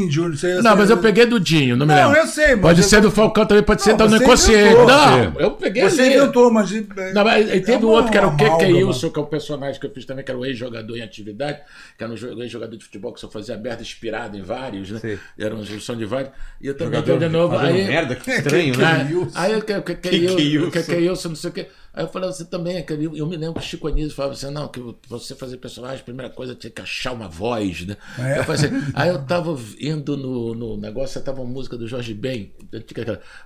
Índio, 0.02 0.28
não 0.28 0.36
sei 0.36 0.54
Não, 0.54 0.70
assim, 0.72 0.78
mas 0.80 0.90
eu 0.90 0.96
peguei 0.98 1.24
do 1.24 1.38
Dinho, 1.38 1.76
não 1.76 1.86
me 1.86 1.94
Não, 1.94 2.08
lembro. 2.08 2.20
eu 2.20 2.26
sei, 2.26 2.48
mas 2.56 2.60
Pode 2.62 2.80
eu- 2.80 2.88
ser 2.88 3.00
do 3.00 3.12
Falcão 3.12 3.46
também, 3.46 3.62
pode 3.62 3.82
ser 3.82 3.90
Não, 3.90 3.98
do 3.98 4.08
você 4.08 4.24
inconsciente. 4.24 4.64
inventou. 4.74 4.86
Não, 4.86 5.32
eu 5.38 5.50
peguei 5.52 5.82
Você 5.88 6.02
ali. 6.02 6.14
inventou, 6.16 6.50
mas. 6.50 6.70
Não, 7.14 7.24
mas 7.24 7.50
aí 7.50 7.60
teve 7.60 7.84
É 7.84 7.86
outro 7.86 8.10
que 8.10 8.18
era 8.18 8.26
o 8.26 8.36
que 8.36 8.44
que 8.56 8.64
é 8.64 8.79
Kenilson, 8.80 9.10
que 9.10 9.18
é 9.18 9.22
o 9.22 9.26
personagem 9.26 9.80
que 9.80 9.86
eu 9.86 9.90
fiz 9.92 10.04
também, 10.04 10.24
que 10.24 10.30
era 10.30 10.38
o 10.38 10.44
ex-jogador 10.44 10.96
em 10.96 11.02
atividade, 11.02 11.60
que 11.96 12.04
era 12.04 12.12
um 12.12 12.16
jo- 12.16 12.40
ex-jogador 12.42 12.76
de 12.76 12.84
futebol 12.84 13.12
que 13.12 13.20
só 13.20 13.30
fazia 13.30 13.56
merda 13.56 13.82
inspirado 13.82 14.36
em 14.36 14.42
vários, 14.42 14.90
né? 14.90 14.98
Sei. 14.98 15.18
Era 15.38 15.54
uma 15.54 15.64
junção 15.64 15.96
de 15.96 16.04
vários. 16.04 16.32
E 16.60 16.66
eu 16.66 16.76
também 16.76 17.00
Jogador 17.00 17.18
de 17.18 17.28
novo. 17.32 17.56
Aí, 17.56 17.86
merda, 17.86 18.16
que 18.16 18.30
estranho, 18.30 18.76
né? 18.76 19.08
Aí, 19.34 19.52
eu 19.52 19.62
que 19.62 19.80
que 19.82 19.94
que 19.96 20.08
Que 20.10 20.24
eu, 20.24 20.36
que 20.36 20.58
Wilson? 20.58 20.70
que 20.70 20.82
que 20.82 20.94
Wilson, 20.94 21.28
não 21.30 21.36
sei 21.36 21.50
o 21.50 21.52
quê. 21.52 21.68
Aí 21.92 22.04
eu 22.04 22.08
falei, 22.08 22.30
você 22.30 22.44
também 22.44 22.76
é 22.76 22.78
aquele. 22.80 23.06
Eu 23.06 23.26
me 23.26 23.36
lembro 23.36 23.54
que 23.54 23.60
o 23.60 23.62
Chico 23.68 23.88
Anísio 23.88 24.12
falava 24.14 24.34
assim, 24.34 24.48
não, 24.52 24.68
que 24.68 24.80
você 25.08 25.34
fazer 25.34 25.56
personagem, 25.56 26.00
a 26.00 26.04
primeira 26.04 26.30
coisa 26.32 26.54
tinha 26.54 26.70
que 26.70 26.80
achar 26.80 27.12
uma 27.12 27.26
voz, 27.28 27.84
né? 27.84 27.96
É. 28.16 28.38
Eu 28.38 28.44
falei 28.44 28.64
assim, 28.64 28.92
aí 28.94 29.08
eu 29.08 29.20
tava 29.26 29.58
indo 29.80 30.16
no, 30.16 30.54
no 30.54 30.76
negócio, 30.76 31.20
tava 31.20 31.40
uma 31.42 31.50
música 31.50 31.76
do 31.76 31.88
Jorge 31.88 32.14
Ben, 32.14 32.52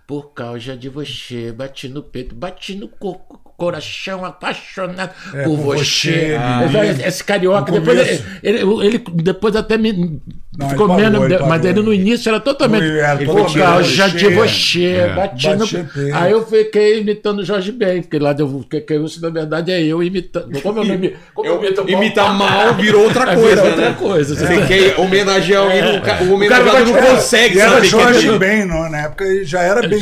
por 0.06 0.32
causa 0.35 0.77
de 0.77 0.89
você, 0.89 1.52
bati 1.52 1.89
no 1.89 2.02
peito, 2.02 2.35
bati 2.35 2.74
no 2.74 2.89
co- 2.89 3.15
coração 3.56 4.24
apaixonado 4.24 5.10
É, 5.32 5.44
por 5.44 5.56
por 5.56 5.76
você. 5.76 5.85
você, 5.85 6.39
Eu 6.64 6.68
falei, 6.70 6.90
esse 7.06 7.22
carioca, 7.24 7.70
depois 7.72 7.98
ele, 7.98 8.22
ele, 8.43 8.86
ele 8.86 9.05
depois 9.22 9.55
até 9.56 9.76
me. 9.78 10.20
Não, 10.56 10.68
ficou 10.70 10.86
ele 10.86 10.97
menos, 11.02 11.18
parou, 11.18 11.24
ele 11.35 11.39
mas 11.48 11.48
parou. 11.62 11.66
ele 11.70 11.82
no 11.82 11.93
início 11.93 12.28
era 12.28 12.39
totalmente. 12.40 12.85
Era 12.85 13.16
por 13.18 13.26
totalmente 13.26 13.59
causa 13.59 14.09
de 14.10 14.28
você. 14.28 14.35
você, 14.35 15.12
bati 15.16 15.48
no 15.48 15.59
Bati 15.59 15.76
no 15.78 15.85
peito. 15.85 16.14
Aí 16.16 16.31
eu 16.32 16.47
fiquei 16.47 17.01
imitando 17.01 17.39
o 17.40 17.44
Jorge 17.44 17.72
Ben, 17.72 18.02
porque 18.02 18.18
lá 18.20 18.32
deu 18.32 18.64
que, 18.70 18.81
que 18.81 18.94
isso 18.94 19.20
na 19.20 19.31
verdade 19.31 19.72
é 19.72 19.82
eu 19.82 20.01
imitando. 20.02 20.60
Como 20.60 20.78
eu, 20.81 20.85
imi- 20.85 21.16
como 21.35 21.48
eu 21.48 21.59
imito 21.59 21.82
mal- 21.85 21.89
Imitar 22.02 22.35
mal 22.39 22.74
virou 22.74 23.02
outra 23.05 23.24
Aí 23.31 23.36
coisa, 23.36 23.62
vira 23.62 23.64
outra 23.70 23.89
né? 23.90 23.97
coisa. 23.98 24.35
Você 24.36 24.66
quer 24.66 25.01
homenagear 25.01 25.62
alguém, 25.62 25.78
É. 25.81 26.22
o 26.22 26.31
O 26.31 26.35
homenageado 26.35 26.70
cara 26.70 26.85
não 26.85 26.94
consegue 27.14 27.59
era 27.60 27.70
saber 27.70 27.86
Jorge 27.89 28.28
é. 28.28 28.39
Ben, 28.39 28.64
não, 28.64 28.89
na 28.90 28.98
época 29.02 29.24
ele 29.24 29.44
já 29.44 29.60
era. 29.60 29.81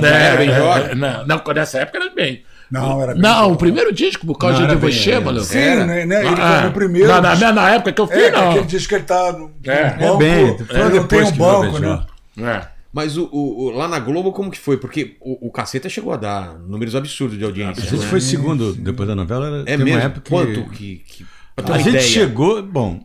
Né, 0.00 0.10
Né? 0.10 0.36
bem 0.36 0.50
é, 0.50 0.56
jovem? 0.56 0.90
é, 0.90 0.94
Não, 0.94 1.26
não, 1.26 1.42
nessa 1.54 1.78
época 1.78 1.98
era 1.98 2.10
bem. 2.10 2.42
Não, 2.70 3.00
era 3.02 3.12
bem 3.14 3.22
Não, 3.22 3.38
jovem. 3.40 3.52
o 3.52 3.56
primeiro 3.56 3.92
disco, 3.92 4.26
por 4.26 4.36
causa 4.36 4.60
Não, 4.60 4.66
de 4.68 4.76
bem, 4.76 4.92
você, 4.92 5.18
mano. 5.20 5.40
Sim, 5.40 5.58
Era? 5.58 5.86
né, 5.86 6.04
né, 6.06 6.26
ele 6.26 6.34
Ah, 6.40 6.58
foi 6.62 6.70
o 6.70 6.72
primeiro. 6.74 7.08
Na, 7.08 7.20
na, 7.20 7.52
na 7.52 7.70
época 7.70 7.92
que 7.92 8.00
eu 8.00 8.06
fiz, 8.06 8.16
é, 8.18 8.30
não. 8.30 8.50
aquele 8.50 8.66
disco 8.66 8.88
que 8.88 8.94
ele 8.96 9.04
tá 9.04 9.32
no 9.32 9.50
É. 9.64 9.90
no 9.94 9.98
banco. 9.98 10.18
bem, 10.18 10.44
ele 10.48 10.64
foi 10.64 10.78
não 10.78 10.90
depois 10.90 11.30
tem 11.30 11.34
um 11.34 11.36
banco, 11.38 11.72
Benjor. 11.80 12.06
né? 12.36 12.50
É. 12.62 12.78
Mas 12.92 13.16
o, 13.16 13.24
o- 13.30 13.64
o- 13.66 13.70
lá 13.70 13.86
na 13.86 13.98
Globo, 13.98 14.32
como 14.32 14.50
que 14.50 14.58
foi? 14.58 14.76
Porque 14.78 15.16
o, 15.20 15.48
o 15.48 15.52
Caceta 15.52 15.88
chegou 15.88 16.12
a 16.12 16.16
dar 16.16 16.58
números 16.58 16.94
absurdos 16.96 17.36
de 17.38 17.44
audiência. 17.44 17.82
A 17.82 17.86
gente 17.86 18.00
né? 18.00 18.06
foi 18.06 18.20
segundo 18.20 18.72
depois 18.74 19.06
da 19.08 19.14
novela. 19.14 19.46
Era, 19.66 19.70
É 19.70 19.76
mesmo? 19.76 20.00
época 20.00 20.20
que... 20.22 20.30
Quanto 20.30 20.70
que... 20.70 20.96
que 21.06 21.26
A 21.70 21.76
gente 21.78 21.88
ideia. 21.90 22.02
chegou. 22.04 22.62
Bom, 22.62 23.00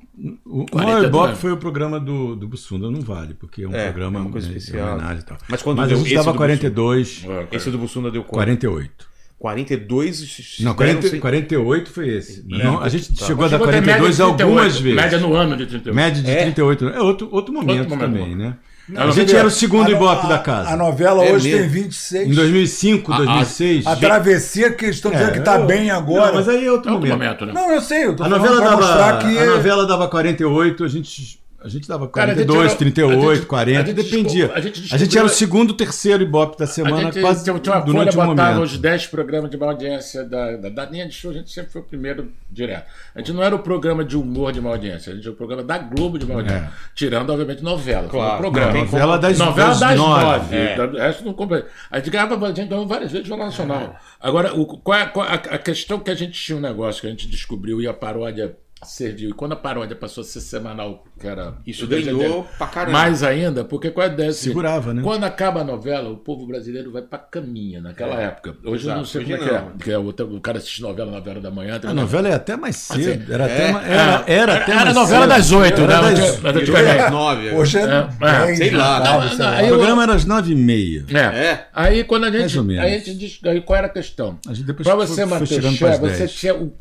o, 0.45 0.61
o 0.61 0.65
40 0.67 0.91
maior 0.93 1.03
Ibope 1.05 1.27
anos. 1.27 1.39
foi 1.39 1.51
o 1.51 1.57
programa 1.57 1.99
do, 1.99 2.35
do 2.35 2.47
Bussunda, 2.47 2.89
não 2.89 3.01
vale, 3.01 3.33
porque 3.33 3.63
é 3.63 3.67
um 3.67 3.75
É, 3.75 3.85
programa 3.85 4.19
é 4.19 4.21
uma 4.21 4.31
coisa 4.31 4.47
né, 4.49 4.55
especial. 4.57 4.93
homenagem 4.95 5.19
e 5.21 5.25
tal. 5.25 5.37
Mas 5.49 5.61
quando 5.61 5.77
Mas 5.77 5.89
deu 5.89 5.97
a 5.97 6.01
gente 6.01 6.15
dava 6.15 6.31
do 6.31 6.37
42, 6.37 7.25
Esse 7.51 7.69
do 7.69 7.77
Bussunda 7.77 8.09
deu 8.09 8.21
quanto? 8.23 8.35
48. 8.35 9.12
42... 9.43 10.57
Não, 10.61 10.73
deram 10.73 10.75
40, 10.95 11.07
sem- 11.09 11.19
48 11.19 11.91
foi 11.91 12.07
esse. 12.09 12.45
Não, 12.47 12.81
a 12.81 12.87
gente 12.87 13.13
chegou 13.17 13.45
a 13.45 13.49
dar 13.49 13.57
Chegou 13.59 13.67
a 13.67 13.71
média 13.71 13.93
42 13.97 14.15
de 14.15 14.23
38, 14.23 14.41
algumas 14.43 14.79
vezes. 14.79 14.95
Média 15.01 15.17
no 15.19 15.33
ano 15.35 15.57
de 15.57 15.65
38. 15.65 15.95
Média 15.95 16.21
de 16.23 16.31
É? 16.31 16.41
38. 16.43 16.87
É 16.89 17.01
outro, 17.01 17.27
outro 17.31 17.53
momento 17.53 17.89
momento. 17.89 17.99
também, 17.99 18.35
né? 18.37 18.55
Não, 18.87 19.03
a 19.03 19.11
gente 19.11 19.33
era 19.35 19.47
o 19.47 19.51
segundo 19.51 19.87
a 19.87 19.91
Ibope 19.91 20.25
a- 20.25 20.29
da 20.29 20.39
casa. 20.39 20.69
A 20.69 20.77
novela 20.77 21.25
É 21.25 21.31
hoje 21.33 21.49
mesmo? 21.49 21.61
tem 21.61 21.83
26. 21.83 22.29
Em 22.29 22.33
2005, 22.33 23.11
A- 23.11 23.15
a- 23.15 23.17
2006. 23.19 23.85
A 23.87 23.95
travessia 23.97 24.71
que 24.71 24.85
eles 24.85 24.95
estão 24.95 25.11
dizendo 25.11 25.31
que 25.33 25.39
tá 25.41 25.59
eu- 25.59 25.65
bem 25.65 25.89
agora. 25.91 26.27
Não, 26.27 26.35
mas 26.35 26.49
aí 26.49 26.65
é 26.65 26.71
outro 26.71 26.89
É 26.89 26.93
outro 26.93 27.09
momento. 27.09 27.11
momento, 27.41 27.45
né? 27.45 27.53
Não, 27.53 27.71
eu 27.71 27.81
sei, 27.81 28.05
eu 28.05 28.15
tô 28.15 28.23
A 28.23 28.29
novela, 28.29 28.59
dava, 28.61 28.75
mostrar 28.77 29.19
que. 29.19 29.37
a 29.37 29.45
novela 29.45 29.85
dava 29.85 30.07
48, 30.09 30.83
a 30.83 30.87
gente, 30.89 31.39
a 31.63 31.69
gente 31.69 31.87
dava 31.87 32.07
Cara, 32.07 32.31
a 32.31 32.35
gente 32.35 32.45
42, 32.45 32.69
era- 32.71 32.77
38, 32.77 33.29
a 33.29 33.35
gente- 33.35 33.45
40, 33.45 33.79
a 33.81 33.85
gente 33.85 33.95
dependia. 33.95 34.51
a 34.53 34.59
gente 34.59 34.93
A 34.93 34.97
gente, 34.97 35.17
era 35.17 35.25
o 35.25 35.29
segundo, 35.29 35.73
terceiro 35.73 36.21
Ibope 36.23 36.57
da 36.57 36.65
A 36.65 36.67
semana, 36.67 36.97
gente 37.11 37.21
quase 37.21 37.43
tinha 37.43 37.57
tinha 37.59 37.75
uma 37.75 37.81
folha, 37.81 37.93
durante 38.11 38.17
momento. 38.17 38.61
os 38.61 38.77
10 38.77 39.07
programas 39.07 39.49
de 39.49 39.63
audiência 39.63 40.23
da, 40.23 40.57
da, 40.57 40.69
da 40.69 40.85
linha 40.85 41.07
de 41.07 41.13
show, 41.13 41.31
a 41.31 41.33
gente 41.33 41.51
sempre 41.51 41.71
foi 41.71 41.81
o 41.81 41.85
primeiro 41.85 42.31
direto. 42.51 42.85
A 43.15 43.19
gente 43.19 43.31
não 43.31 43.41
era 43.41 43.55
o 43.55 43.59
programa 43.59 44.03
de 44.03 44.17
humor 44.17 44.51
de 44.51 44.59
audiência, 44.65 45.11
a 45.11 45.15
gente 45.15 45.23
era 45.25 45.33
o 45.33 45.35
programa 45.37 45.63
da 45.63 45.77
Globo 45.77 46.19
de 46.19 46.31
audiência. 46.31 46.69
Tirando, 46.93 47.29
obviamente, 47.31 47.63
novela. 47.63 48.09
foi 48.09 48.19
Claro. 48.19 48.37
programa. 48.39 48.73
Não, 48.73 48.79
novela 48.81 49.17
das- 49.17 49.37
novela 49.39 49.69
das 49.69 49.79
das 49.79 49.97
nove. 49.97 50.23
nove. 50.25 50.55
É. 50.55 50.75
Da- 50.75 50.85
O 50.85 50.97
resto 50.97 51.23
não 51.25 51.33
compra. 51.33 51.65
A 51.89 51.97
gente 51.97 52.09
ganhava, 52.09 52.45
a 52.45 52.47
gente 52.53 52.67
ganhou 52.67 52.85
várias 52.87 53.11
vezes 53.11 53.27
Jornal 53.27 53.47
Nacional. 53.47 53.95
Agora, 54.19 54.53
o, 54.53 54.65
qual 54.65 54.97
é, 54.99 55.05
qual 55.05 55.25
é 55.25 55.29
a, 55.29 55.33
a 55.33 55.57
questão 55.57 55.99
que 55.99 56.09
a 56.11 56.15
gente 56.15 56.33
tinha 56.33 56.57
um 56.57 56.61
negócio 56.61 57.01
que 57.01 57.07
a 57.07 57.09
gente 57.09 57.27
descobriu 57.27 57.81
e 57.81 57.87
a 57.87 57.93
paródia 57.93 58.55
serviu. 58.83 59.29
E 59.29 59.33
quando 59.33 59.53
a 59.53 59.55
paródia 59.55 59.95
passou 59.95 60.21
a 60.21 60.25
ser 60.25 60.41
semanal, 60.41 61.03
que 61.19 61.27
era. 61.27 61.55
Isso 61.65 61.87
ganhou 61.87 62.47
pra 62.57 62.67
caramba. 62.67 62.91
Mais 62.97 63.23
ainda, 63.23 63.63
porque 63.63 63.89
qual 63.91 64.05
é 64.07 64.09
a 64.09 64.13
ideia? 64.13 64.29
assim, 64.29 64.49
Segurava, 64.49 64.93
né? 64.93 65.01
Quando 65.01 65.23
acaba 65.23 65.61
a 65.61 65.63
novela, 65.63 66.09
o 66.09 66.17
povo 66.17 66.45
brasileiro 66.47 66.91
vai 66.91 67.01
pra 67.01 67.17
caminha 67.19 67.81
naquela 67.81 68.15
época. 68.21 68.55
Hoje 68.65 68.85
eu 68.87 68.93
não 68.93 69.01
Exato, 69.01 69.07
sei 69.07 69.21
hoje 69.21 69.31
como 69.31 69.43
é 69.43 69.47
que 69.47 69.53
não. 69.53 69.59
é. 69.59 69.71
Porque 69.71 69.91
é 69.91 69.97
o, 69.97 70.09
o 70.09 70.41
cara 70.41 70.57
assiste 70.57 70.81
novela 70.81 71.11
na 71.11 71.17
hora 71.17 71.41
da 71.41 71.51
manhã. 71.51 71.79
A 71.83 71.87
uma- 71.87 71.93
novela 72.01 72.29
é 72.29 72.33
até 72.33 72.55
mais 72.55 72.75
cedo. 72.75 73.23
Assim, 73.23 73.31
era, 73.33 73.45
até, 73.45 73.67
é. 73.67 73.71
ma- 73.71 73.83
era, 73.85 74.23
era 74.27 74.55
até 74.57 74.71
Era 74.71 74.83
mais 74.85 74.95
novela 74.95 75.21
cedo. 75.21 75.29
das 75.29 75.51
oito, 75.51 75.81
né? 75.81 75.87
das- 75.87 77.11
nove. 77.11 77.49
Hoje 77.51 77.77
é, 77.77 77.81
É, 77.83 78.45
10, 78.45 78.57
sei 78.57 78.71
lá, 78.71 79.19
O 79.63 79.67
programa 79.67 80.03
era 80.03 80.13
às 80.13 80.25
nove 80.25 80.51
e 80.53 80.55
meia. 80.55 81.05
É. 81.09 81.17
É. 81.45 81.67
Aí 81.73 82.03
quando 82.03 82.25
a 82.25 82.31
gente. 82.31 82.57
a 82.59 82.87
gente 82.89 83.15
diz, 83.15 83.39
aí 83.45 83.61
qual 83.61 83.77
era 83.77 83.87
a 83.87 83.89
questão? 83.89 84.37
A 84.47 84.53
gente 84.53 84.65
depois 84.65 84.87
Pra 84.87 84.95
foi- 84.97 85.07
você 85.07 85.25
pras 85.25 85.99
você 85.99 86.17
10. 86.19 86.33
tinha 86.33 86.55
o, 86.55 86.73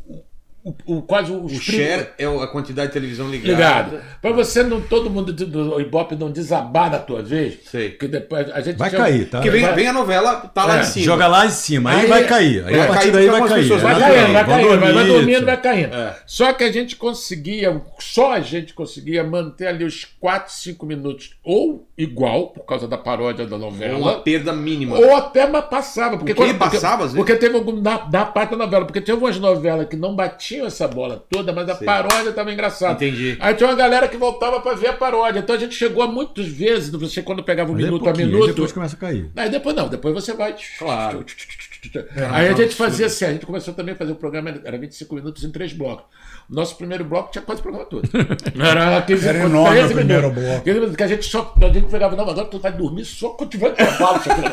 o, 0.64 0.74
o- 0.86 1.02
quase 1.02 1.32
os 1.32 1.52
O 1.52 1.60
share 1.60 2.09
é 2.18 2.24
a 2.24 2.47
quantidade 2.47 2.89
de 2.89 2.93
televisão 2.94 3.28
ligada. 3.28 3.52
ligado. 3.52 4.02
Pra 4.20 4.32
você 4.32 4.62
não, 4.62 4.80
todo 4.80 5.10
mundo 5.10 5.32
do, 5.32 5.80
Ibope 5.80 6.14
não 6.14 6.30
desabar 6.30 6.90
na 6.90 6.98
tua 6.98 7.22
vez. 7.22 7.59
Sei. 7.70 7.90
Que 7.90 8.06
depois 8.06 8.48
a 8.51 8.60
gente 8.60 8.76
Vai 8.76 8.89
tinha- 8.90 9.01
cair, 9.02 9.28
tá? 9.28 9.39
Porque 9.39 9.51
vem, 9.51 9.62
Vai- 9.62 9.74
vem 9.74 9.89
a 9.89 9.93
novela, 9.93 10.36
tá 10.55 10.64
lá 10.64 10.78
É, 10.78 10.80
em 10.80 10.84
cima. 10.84 11.05
Joga 11.05 11.26
lá 11.26 11.47
em 11.47 11.51
cima, 11.51 11.90
aí, 11.90 12.01
Aí- 12.02 12.06
vai 12.06 12.24
cair. 12.26 12.64
Aí 12.64 12.76
vai 12.76 12.80
a 12.80 12.86
partir 12.86 13.01
cair 13.01 13.12
daí 13.12 13.26
porque 13.26 13.40
vai 13.40 13.48
cair. 13.48 13.62
pessoas 13.62 13.82
Vai 13.82 13.98
caindo, 13.98 14.32
vai 14.32 14.44
caindo, 14.47 14.80
vai, 14.80 14.93
vai 14.93 15.06
dormindo, 15.06 15.44
vai 15.47 15.60
caindo. 15.60 15.94
É. 15.94 16.16
Só 16.26 16.52
que 16.52 16.64
a 16.64 16.70
gente 16.72 16.97
conseguia, 16.97 17.82
só 17.98 18.32
a 18.32 18.40
gente 18.40 18.72
conseguia 18.74 19.24
manter 19.24 19.66
ali 19.66 19.84
os 19.84 20.05
4, 20.20 20.52
5 20.52 20.86
minutos 20.86 21.34
ou 21.43 21.89
igual, 21.98 22.48
por 22.48 22.64
causa 22.64 22.86
da 22.86 22.97
paródia 22.97 23.47
da 23.47 23.59
novela, 23.59 23.98
uma 23.98 24.20
perda 24.20 24.52
mínima. 24.52 24.97
ou 24.97 25.16
até 25.16 25.47
passava. 25.62 26.16
Porque, 26.16 26.32
O 26.32 26.34
quê? 26.36 26.40
quando- 26.44 26.59
porque- 26.59 26.76
Passava, 26.76 27.05
às 27.05 27.12
vezes? 27.12 27.16
Porque 27.16 27.34
teve 27.36 27.56
algum, 27.56 27.80
da, 27.80 27.98
da 27.98 28.24
parte 28.24 28.51
da 28.51 28.56
novela, 28.59 28.84
porque 28.84 29.01
tinha 29.01 29.14
algumas 29.14 29.39
novelas 29.39 29.86
que 29.89 29.97
não 29.97 30.14
batiam 30.14 30.52
essa 30.61 30.87
bola 30.87 31.24
toda, 31.31 31.53
mas 31.53 31.69
a 31.69 31.74
Sei. 31.74 31.87
paródia 31.87 32.31
estava 32.31 32.53
engraçada. 32.53 32.95
Entendi. 33.05 33.37
Aí 33.41 33.55
tinha 33.55 33.69
uma 33.69 33.77
galera 33.77 34.09
que 34.09 34.16
voltava 34.16 34.61
para 34.61 34.77
ver 34.77 34.89
a 34.89 34.93
paródia. 34.93 35.41
Então 35.41 35.55
a 35.55 35.59
gente 35.59 35.74
chegou 35.74 36.03
a 36.03 36.07
muitas 36.07 36.47
vezes, 36.47 36.91
você 36.91 37.23
quando 37.23 37.43
pegava 37.43 37.70
um 37.70 37.74
Mas 37.74 37.83
é 37.83 37.87
minuto 37.87 38.09
a 38.09 38.12
minuto. 38.12 38.47
depois 38.49 38.73
começa 38.73 38.97
a 38.97 38.99
cair. 38.99 39.31
Aí 39.37 39.51
depois 39.51 39.74
não, 39.74 39.89
depois 39.89 40.15
você 40.15 40.33
vai. 40.35 40.55
Claro. 40.79 41.24
Aí 42.31 42.49
a 42.49 42.53
gente 42.53 42.74
fazia 42.74 43.07
assim, 43.07 43.24
a 43.24 43.33
gente 43.33 43.47
começou 43.47 43.74
também 43.74 43.95
a 43.95 43.97
fazer 43.97 44.12
o 44.12 44.16
programa, 44.16 44.61
era 44.65 44.79
25 44.79 45.15
minutos 45.15 45.43
em 45.45 45.51
três 45.51 45.73
blocos. 45.73 46.05
Nosso 46.53 46.77
primeiro 46.77 47.03
bloco 47.05 47.33
tinha 47.33 47.41
quase 47.43 47.61
o 47.61 47.62
programa 47.62 47.87
todo. 47.89 48.03
Era 48.62 49.01
15 49.01 49.27
Era 49.29 49.39
enorme 49.39 49.70
13 49.79 49.93
o 49.93 49.97
primeiro 49.97 50.23
minutos. 50.29 50.45
bloco. 50.45 50.65
15 50.65 50.74
minutos, 50.74 50.97
que 50.97 51.03
a 51.03 51.07
gente 51.09 51.24
só. 51.24 51.55
A 51.62 51.69
gente 51.69 51.87
pegava, 51.91 52.15
não, 52.15 52.29
agora 52.29 52.47
tu 52.47 52.59
vai 52.59 52.73
dormir 52.73 53.05
só 53.07 53.31
quando 53.31 53.49
tiver 53.51 53.74
seu 53.74 54.35
filho. 54.35 54.53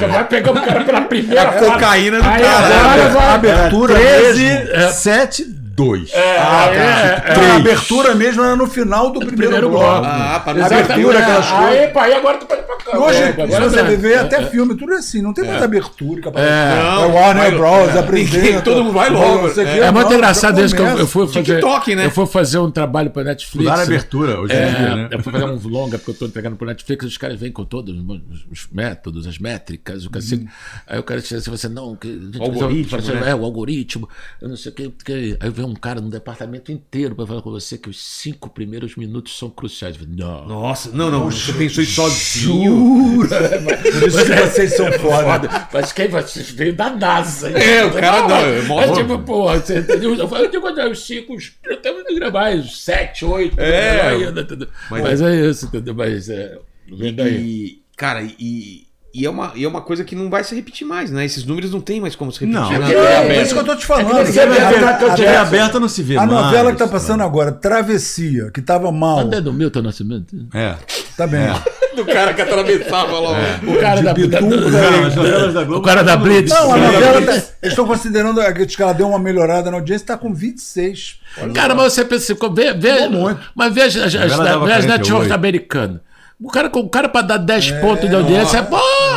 Tu 0.00 0.08
vai 0.12 0.26
pegar 0.28 0.50
o 0.50 0.54
cara 0.54 0.84
pela 0.84 1.00
primeira 1.02 1.42
A 1.42 1.52
cocaína 1.52 2.16
do 2.18 2.22
cara. 2.24 3.34
Abertura 3.34 3.94
13, 3.94 4.44
É. 4.72 4.88
7, 4.90 5.44
2. 5.76 6.10
Ah, 6.14 6.18
É, 6.18 7.20
tá. 7.20 7.32
é, 7.32 7.36
Não, 7.36 7.42
é. 7.42 7.50
a 7.50 7.56
abertura 7.56 8.14
mesmo 8.14 8.42
era 8.42 8.56
no 8.56 8.66
final 8.66 9.10
do 9.10 9.18
primeiro, 9.20 9.36
primeiro 9.42 9.68
bloco. 9.68 9.84
bloco. 10.00 10.06
Ah, 10.06 10.40
para 10.42 10.64
Abertura, 10.64 10.78
Exatamente. 10.80 11.16
aquelas 11.18 11.50
coisas. 11.50 11.76
Aí, 11.76 11.92
aí 11.94 12.14
agora 12.14 12.38
tu 12.38 12.46
pode 12.46 12.60
ir 12.60 12.64
pra 12.64 12.76
cá. 12.76 12.82
E 12.86 12.96
hoje, 12.96 13.18
É, 13.18 13.32
se 13.34 13.40
agora 13.42 13.68
você 13.70 13.82
não. 13.82 13.96
ver 13.96 14.18
até 14.18 14.42
filme, 14.46 14.74
tudo 14.76 14.92
é 14.94 14.96
assim, 14.96 15.20
não 15.20 15.34
tem 15.34 15.44
muita 15.44 15.64
abertura. 15.64 16.22
Que 16.22 16.28
aparece. 16.28 16.50
É. 16.52 16.78
É, 16.78 16.82
Não, 16.82 17.14
Warner 17.14 17.42
vai- 17.42 17.50
Bros. 17.50 17.94
é. 17.94 17.98
apresenta. 17.98 18.62
Todo 18.62 18.84
mundo 18.84 18.92
vai 18.94 19.10
logo. 19.10 19.42
não 19.42 19.50
o. 19.50 19.60
É 19.60 19.90
muito 19.90 20.08
Não, 20.08 20.14
engraçado 20.14 20.60
isso 20.64 20.74
que 20.74 20.80
eu, 20.80 21.06
fui 21.06 21.26
fazer. 21.26 21.42
TikTok, 21.42 21.94
né? 21.94 22.06
Eu 22.06 22.10
fui 22.10 22.26
fazer 22.26 22.58
um 22.58 22.70
trabalho 22.70 23.10
pra 23.10 23.22
Netflix. 23.24 23.68
Dar 23.68 23.76
né? 23.76 23.82
abertura 23.82 24.40
hoje 24.40 24.54
em 24.54 24.56
É, 24.56 24.70
dia, 24.70 24.96
né? 24.96 25.08
Eu 25.10 25.22
fui 25.22 25.32
fazer 25.32 25.44
um 25.44 25.68
longa, 25.68 25.98
porque 25.98 26.10
eu 26.12 26.14
tô 26.14 26.24
entregando 26.26 26.56
pro 26.56 26.66
Netflix, 26.66 27.04
os 27.04 27.18
caras 27.18 27.38
vêm 27.38 27.52
com 27.52 27.64
todos 27.64 27.94
os, 27.94 28.46
os 28.50 28.68
métodos, 28.72 29.26
as 29.26 29.38
métricas, 29.38 30.06
o 30.06 30.10
cacete. 30.10 30.46
Aí 30.86 30.98
o 30.98 31.02
cara 31.02 31.20
disse 31.20 31.34
assim, 31.34 31.50
você 31.50 31.68
não, 31.68 31.98
a 32.02 32.06
gente 32.06 32.40
Algoritmo, 32.40 32.98
assim, 32.98 33.12
né? 33.12 33.30
É, 33.30 33.34
o 33.34 33.44
algoritmo, 33.44 34.08
eu 34.40 34.48
não 34.48 34.56
sei 34.56 34.72
o 34.72 34.74
que, 34.74 34.92
aí 35.40 35.50
vem 35.50 35.65
um 35.66 35.74
cara 35.74 36.00
no 36.00 36.08
departamento 36.10 36.70
inteiro 36.72 37.14
pra 37.14 37.26
falar 37.26 37.42
com 37.42 37.50
você 37.50 37.76
que 37.78 37.88
os 37.90 38.02
cinco 38.02 38.48
primeiros 38.50 38.96
minutos 38.96 39.36
são 39.38 39.50
cruciais. 39.50 39.96
Falei, 39.96 40.12
Não. 40.16 40.46
Nossa, 40.46 40.90
não, 40.92 41.10
não. 41.10 41.30
Você 41.30 41.52
pensou 41.52 41.82
isso 41.82 41.94
sozinho. 41.94 43.18
Por 43.28 44.08
isso 44.08 44.24
que 44.24 44.36
vocês 44.36 44.76
são 44.76 44.90
foda. 44.92 45.48
Foda. 45.48 45.68
Mas 45.72 45.92
quem 45.92 46.08
vocês 46.08 46.50
veio 46.50 46.74
da 46.74 46.90
NASA. 46.90 47.50
É, 47.50 47.84
o 47.84 47.92
cara 47.92 48.22
Não, 48.22 48.28
não, 48.28 48.36
mas- 48.36 48.46
é 48.46 48.60
mas 48.68 48.86
louco. 48.90 48.94
tipo, 49.02 49.18
porra, 49.20 49.58
você 49.60 49.78
entendeu? 49.78 50.14
Eu 50.14 50.28
falei, 50.28 50.46
eu 50.46 50.50
digo, 50.50 50.66
olha, 50.66 50.90
os 50.90 51.06
cinco, 51.06 51.34
os- 51.34 51.52
eu 51.64 51.76
tenho 51.78 52.04
que 52.04 52.14
gravar 52.14 52.54
os 52.54 52.82
sete, 52.84 53.24
oito. 53.24 53.58
É. 53.60 54.00
ainda, 54.08 54.40
entendeu? 54.42 54.68
Mas, 54.90 55.20
é 55.20 55.48
isso, 55.48 55.66
entendeu? 55.66 55.94
Mas 55.94 56.28
é. 56.28 56.58
Vem 56.90 57.14
daí. 57.14 57.34
E, 57.34 57.82
cara, 57.96 58.22
e, 58.22 58.85
e, 59.16 59.24
é 59.24 59.30
uma, 59.30 59.52
e 59.54 59.64
é 59.64 59.68
uma 59.68 59.80
coisa 59.80 60.04
que 60.04 60.14
não 60.14 60.28
vai 60.28 60.44
se 60.44 60.54
repetir 60.54 60.86
mais, 60.86 61.10
né? 61.10 61.24
Esses 61.24 61.44
números 61.44 61.72
não 61.72 61.80
tem 61.80 62.00
mais 62.00 62.14
como 62.14 62.30
se 62.30 62.40
repetir 62.40 62.60
Não, 62.60 62.70
na 62.70 62.84
é- 62.84 62.88
TV 62.88 63.00
É, 63.00 63.16
aberta. 63.18 63.42
isso 63.42 63.54
que 63.54 63.60
eu 63.60 63.64
tô 63.64 63.76
te 63.76 63.86
falando. 63.86 64.18
É 64.18 64.24
você 64.24 64.40
A- 64.40 65.14
TV 65.16 65.28
aberta 65.36 65.80
não 65.80 65.88
se 65.88 66.02
vê 66.02 66.16
A 66.16 66.26
mais. 66.26 66.30
novela 66.30 66.72
que 66.72 66.78
tá 66.78 66.86
passando 66.86 67.22
agora, 67.22 67.50
Travessia, 67.52 68.50
que 68.52 68.60
tava 68.60 68.92
mal. 68.92 69.18
Cadê 69.18 69.40
do 69.40 69.52
Milton 69.52 69.82
Nascimento? 69.82 70.36
É. 70.52 70.74
Também. 71.16 71.40
Do 71.96 72.04
cara 72.04 72.34
que 72.34 72.42
atravessava 72.42 73.18
logo. 73.18 73.36
O 73.66 73.80
cara 73.80 74.02
da, 74.02 74.12
as 74.12 75.54
da 75.54 75.64
Globo. 75.64 75.80
O 75.80 75.82
cara 75.82 76.02
da 76.02 76.14
Blitz. 76.14 76.50
Não, 76.52 76.74
a 76.74 76.76
novela 76.76 77.22
tá, 77.22 77.32
eles 77.32 77.54
estão 77.62 77.86
considerando 77.86 78.38
que 78.66 78.82
ela 78.82 78.92
deu 78.92 79.08
uma 79.08 79.18
melhorada 79.18 79.70
na 79.70 79.78
audiência, 79.78 80.04
está 80.04 80.18
com 80.18 80.34
26. 80.34 81.20
Cara, 81.54 81.74
mas 81.74 81.94
você 81.94 82.04
pensa 82.04 82.34
assim, 82.34 82.54
vê, 82.54 82.74
vê, 82.74 83.08
muito. 83.08 83.40
mas 83.54 83.74
veja 83.74 84.04
as, 84.04 84.14
as, 84.14 84.32
as 84.32 84.36
48. 84.36 84.86
networks 84.88 85.32
americanas. 85.32 86.00
O 86.38 86.48
cara, 86.50 86.70
o 86.70 86.88
cara 86.90 87.08
pra 87.08 87.22
dar 87.22 87.38
10 87.38 87.70
pontos 87.80 88.10
de 88.10 88.14
audiência, 88.14 88.62
pô, 88.62 88.76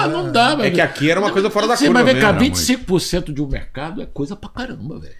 não 0.09 0.31
dá, 0.31 0.51
É 0.51 0.55
velho. 0.55 0.75
que 0.75 0.79
aqui 0.79 1.11
era 1.11 1.19
uma 1.19 1.31
coisa 1.31 1.49
fora 1.49 1.67
da 1.67 1.75
Sim, 1.75 1.87
curva 1.87 2.01
mas 2.03 2.13
vem 2.13 2.21
cá, 2.21 2.31
mesmo. 2.31 2.55
25% 2.55 3.33
de 3.33 3.41
um 3.41 3.47
mercado 3.47 4.01
é 4.01 4.05
coisa 4.05 4.37
pra 4.37 4.49
caramba, 4.49 4.99
velho. 4.99 5.13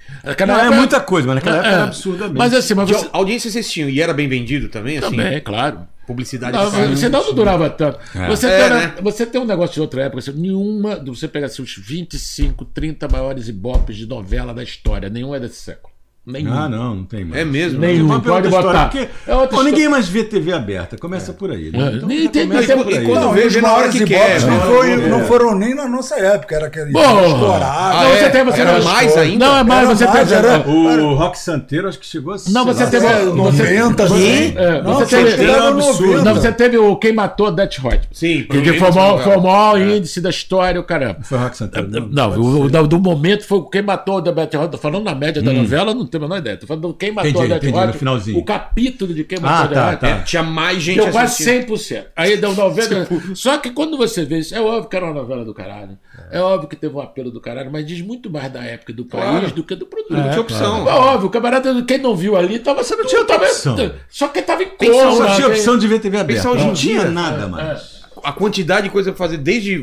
Não, 0.48 0.56
é 0.56 0.62
época- 0.62 0.76
muita 0.78 1.00
coisa, 1.02 1.28
mas 1.28 1.36
naquela 1.36 1.58
época 1.58 1.70
É. 1.70 1.74
era 1.74 1.84
absurdamente. 1.84 2.38
Mas 2.38 2.54
assim, 2.54 2.74
mas 2.74 2.90
você. 2.90 3.06
au- 3.06 3.10
audiência 3.12 3.52
vocês 3.52 3.70
tinham 3.70 3.90
e 3.90 4.02
era 4.02 4.14
bem 4.14 4.30
vendido 4.30 4.70
também, 4.70 4.98
assim? 4.98 5.10
Também, 5.18 5.42
claro. 5.42 5.82
Publicidade 6.08 6.54
Não, 6.58 6.96
senão 6.96 7.24
não 7.24 7.34
durava 7.36 7.70
tanto. 7.70 8.00
Você, 8.30 8.48
É, 8.48 8.60
tem, 8.62 8.70
né? 8.78 8.94
você 9.02 9.26
tem 9.28 9.40
um 9.42 9.46
negócio 9.46 9.76
de 9.76 9.82
outra 9.82 10.04
época, 10.04 10.20
assim, 10.20 10.32
nenhuma. 10.32 10.96
Você 11.06 11.28
pega 11.28 11.46
assim, 11.46 11.62
os 11.62 11.76
25, 11.78 12.66
30 12.66 13.08
maiores 13.08 13.48
ibopes 13.48 13.96
de 13.98 14.08
novela 14.08 14.52
da 14.54 14.64
história, 14.64 15.08
nenhum 15.10 15.36
é 15.36 15.40
desse 15.40 15.58
século. 15.58 15.94
Nenhum. 16.30 16.54
Ah, 16.54 16.70
não, 16.70 16.96
não 16.96 17.04
tem 17.04 17.26
mais. 17.26 17.42
É 17.42 17.46
mesmo? 17.46 17.80
Nenhum. 17.80 18.16
É 18.16 18.20
pode 18.20 18.50
botar. 18.50 18.90
porque- 18.90 19.08
É 19.28 19.36
outra 19.36 19.58
Pô, 19.58 19.64
ninguém 19.64 19.90
mais 19.90 20.08
vê 20.08 20.24
TV 20.24 20.54
aberta. 20.54 20.98
Começa 20.98 21.34
por 21.34 21.50
aí. 21.52 21.72
né? 21.72 21.80
É, 21.94 21.96
Então, 21.96 22.08
nem 22.08 22.24
já 22.24 22.30
tem- 22.30 22.48
começa 22.48 22.76
nem- 22.76 22.84
por 22.84 22.92
e 22.94 22.98
aí. 22.98 23.06
quando 23.06 23.22
Não, 23.24 23.34
vê, 23.34 23.46
e 23.46 23.50
vê 23.50 23.62
na 23.62 23.68
hora 23.70 23.78
maiores 23.88 24.00
que 24.00 24.06
quer, 24.06 24.42
não, 24.42 24.48
né? 24.50 24.60
foi- 24.68 24.92
É. 24.92 24.98
não 24.98 25.26
foram 25.26 25.56
nem 25.56 25.74
na 25.76 25.88
nossa 25.88 26.16
época, 26.20 26.56
era 26.56 26.68
aquele 26.68 26.92
Porra! 26.92 27.26
estourado. 27.28 27.64
Ah, 27.66 28.02
Não, 28.04 28.10
você 28.12 28.24
é? 28.26 28.30
tem- 28.30 28.44
você 28.46 28.62
Era 28.62 28.74
tem- 28.76 28.84
mais 28.84 29.18
ainda? 29.18 29.46
Não, 29.46 29.58
é 29.58 29.64
mais, 29.64 29.80
Era 29.86 29.96
você 29.96 30.06
mais, 30.06 30.30
tem. 30.30 30.38
era- 30.38 30.60
O 30.70 31.16
Rock 31.16 31.40
Santeiro 31.40 31.88
acho 31.88 32.00
que 32.00 32.06
chegou 32.06 32.34
a 32.34 32.38
Não, 32.50 32.66
você 32.66 32.86
teve. 32.86 33.06
É, 33.06 33.20
você- 33.20 33.26
90, 33.26 34.08
você- 34.08 34.54
é, 34.56 34.82
Não, 34.82 34.94
você 34.96 35.06
você 35.06 35.24
teve. 35.36 35.44
Era 35.50 35.62
no 35.62 35.68
absurdo. 35.80 36.06
90. 36.08 36.24
Não, 36.24 36.36
você 36.36 36.52
teve 36.52 36.78
o 36.78 36.96
Quem 36.98 37.14
Matou 37.14 37.48
a 37.48 37.52
Death 37.52 37.80
Hot. 37.84 38.02
Sim, 38.12 38.44
Que 38.50 38.74
provavelmente 38.74 39.24
foi 39.24 39.36
o 39.38 39.42
maior, 39.42 39.82
índice 39.82 40.22
da 40.22 40.30
história, 40.30 40.80
o 40.80 40.84
caramba. 40.84 41.20
Foi 41.24 41.38
o 41.38 41.42
Rock 41.42 41.58
Santeiro. 41.58 41.90
Não, 42.12 42.88
do, 42.88 43.00
momento 43.00 43.46
foi 43.46 43.58
o 43.60 43.64
quem 43.64 43.82
matou 43.82 44.18
a 44.18 44.22
Death 44.22 44.54
Hot. 44.56 44.78
Falando 44.78 45.06
na 45.06 45.16
média 45.16 45.42
da 45.42 45.52
novela, 45.54 45.94
não 45.94 46.06
tenho 46.20 46.26
a 46.26 46.28
menor 46.28 46.38
ideia. 46.40 46.58
Tô 46.58 46.68
falando 46.68 46.88
do 46.90 46.94
quem 46.94 47.12
matou 47.12 47.30
Entendi, 47.30 47.46
a 47.46 47.48
Death 47.58 47.64
entendi, 47.64 47.88
Hot. 47.90 47.98
finalzinho. 47.98 48.38
O 48.40 48.44
capítulo 48.46 49.14
de 49.14 49.24
quem 49.24 49.40
matou 49.40 49.56
Ah, 49.58 49.60
a 49.62 49.68
Death 49.68 49.80
tá, 49.80 49.90
Hot. 49.92 50.00
tá. 50.00 50.08
É, 50.08 50.24
tinha 50.24 50.44
mais 50.44 50.82
gente 50.84 50.98
Deu 50.98 51.12
quase 51.12 51.34
assistindo. 51.44 51.74
100%. 51.78 52.06
Aí 52.16 52.38
deu 52.38 52.54
90%. 52.54 53.36
Só 53.36 53.58
que 53.58 53.70
quando 53.72 53.98
você 53.98 54.24
vê 54.26 54.40
isso, 54.40 54.54
é 54.56 54.62
óbvio 54.62 54.90
que 54.90 54.96
era 54.96 55.06
uma 55.06 55.14
novela 55.14 55.44
do 55.46 55.54
caralho. 55.54 55.98
É, 56.32 56.40
óbvio 56.40 56.70
que 56.70 56.76
teve 56.76 56.96
um 56.96 57.00
apelo 57.00 57.32
do 57.32 57.42
caralho, 57.42 57.72
mas 57.72 57.86
diz 57.86 58.02
muito 58.02 58.30
mais 58.30 58.52
da 58.52 58.64
época 58.64 58.94
do 58.94 59.06
país 59.06 59.24
Claro. 59.40 59.52
do 59.52 59.64
que 59.64 59.76
do 59.76 59.86
produto. 59.86 60.14
Não 60.14 60.30
tinha 60.30 60.42
opção. 60.42 60.88
É 60.88 60.94
óbvio, 60.94 61.28
o 61.28 61.32
camarada, 61.32 61.82
quem 61.84 61.98
não 61.98 62.16
viu 62.16 62.36
ali, 62.36 62.60
tava 62.60 62.84
sendo 62.84 63.04
tinha 63.06 63.24
tava- 63.26 63.46
opção. 63.46 63.76
Só 64.10 64.28
que 64.28 64.42
tava 64.42 64.64
em 64.64 64.70
coma. 64.70 64.92
Só 64.94 65.26
tinha 65.36 65.36
tem- 65.38 65.46
opção 65.48 65.78
de 65.78 65.88
ver 65.88 66.00
TV 66.00 66.18
aberta. 66.18 66.50
Hoje 66.50 66.64
em 66.64 66.68
Não 66.68 66.74
tinha 66.74 67.00
dia. 67.02 67.10
nada 67.12 67.48
mais. 67.48 67.99
A 68.24 68.32
quantidade 68.32 68.84
de 68.84 68.90
coisa 68.90 69.12
pra 69.12 69.18
fazer, 69.18 69.38
desde 69.38 69.78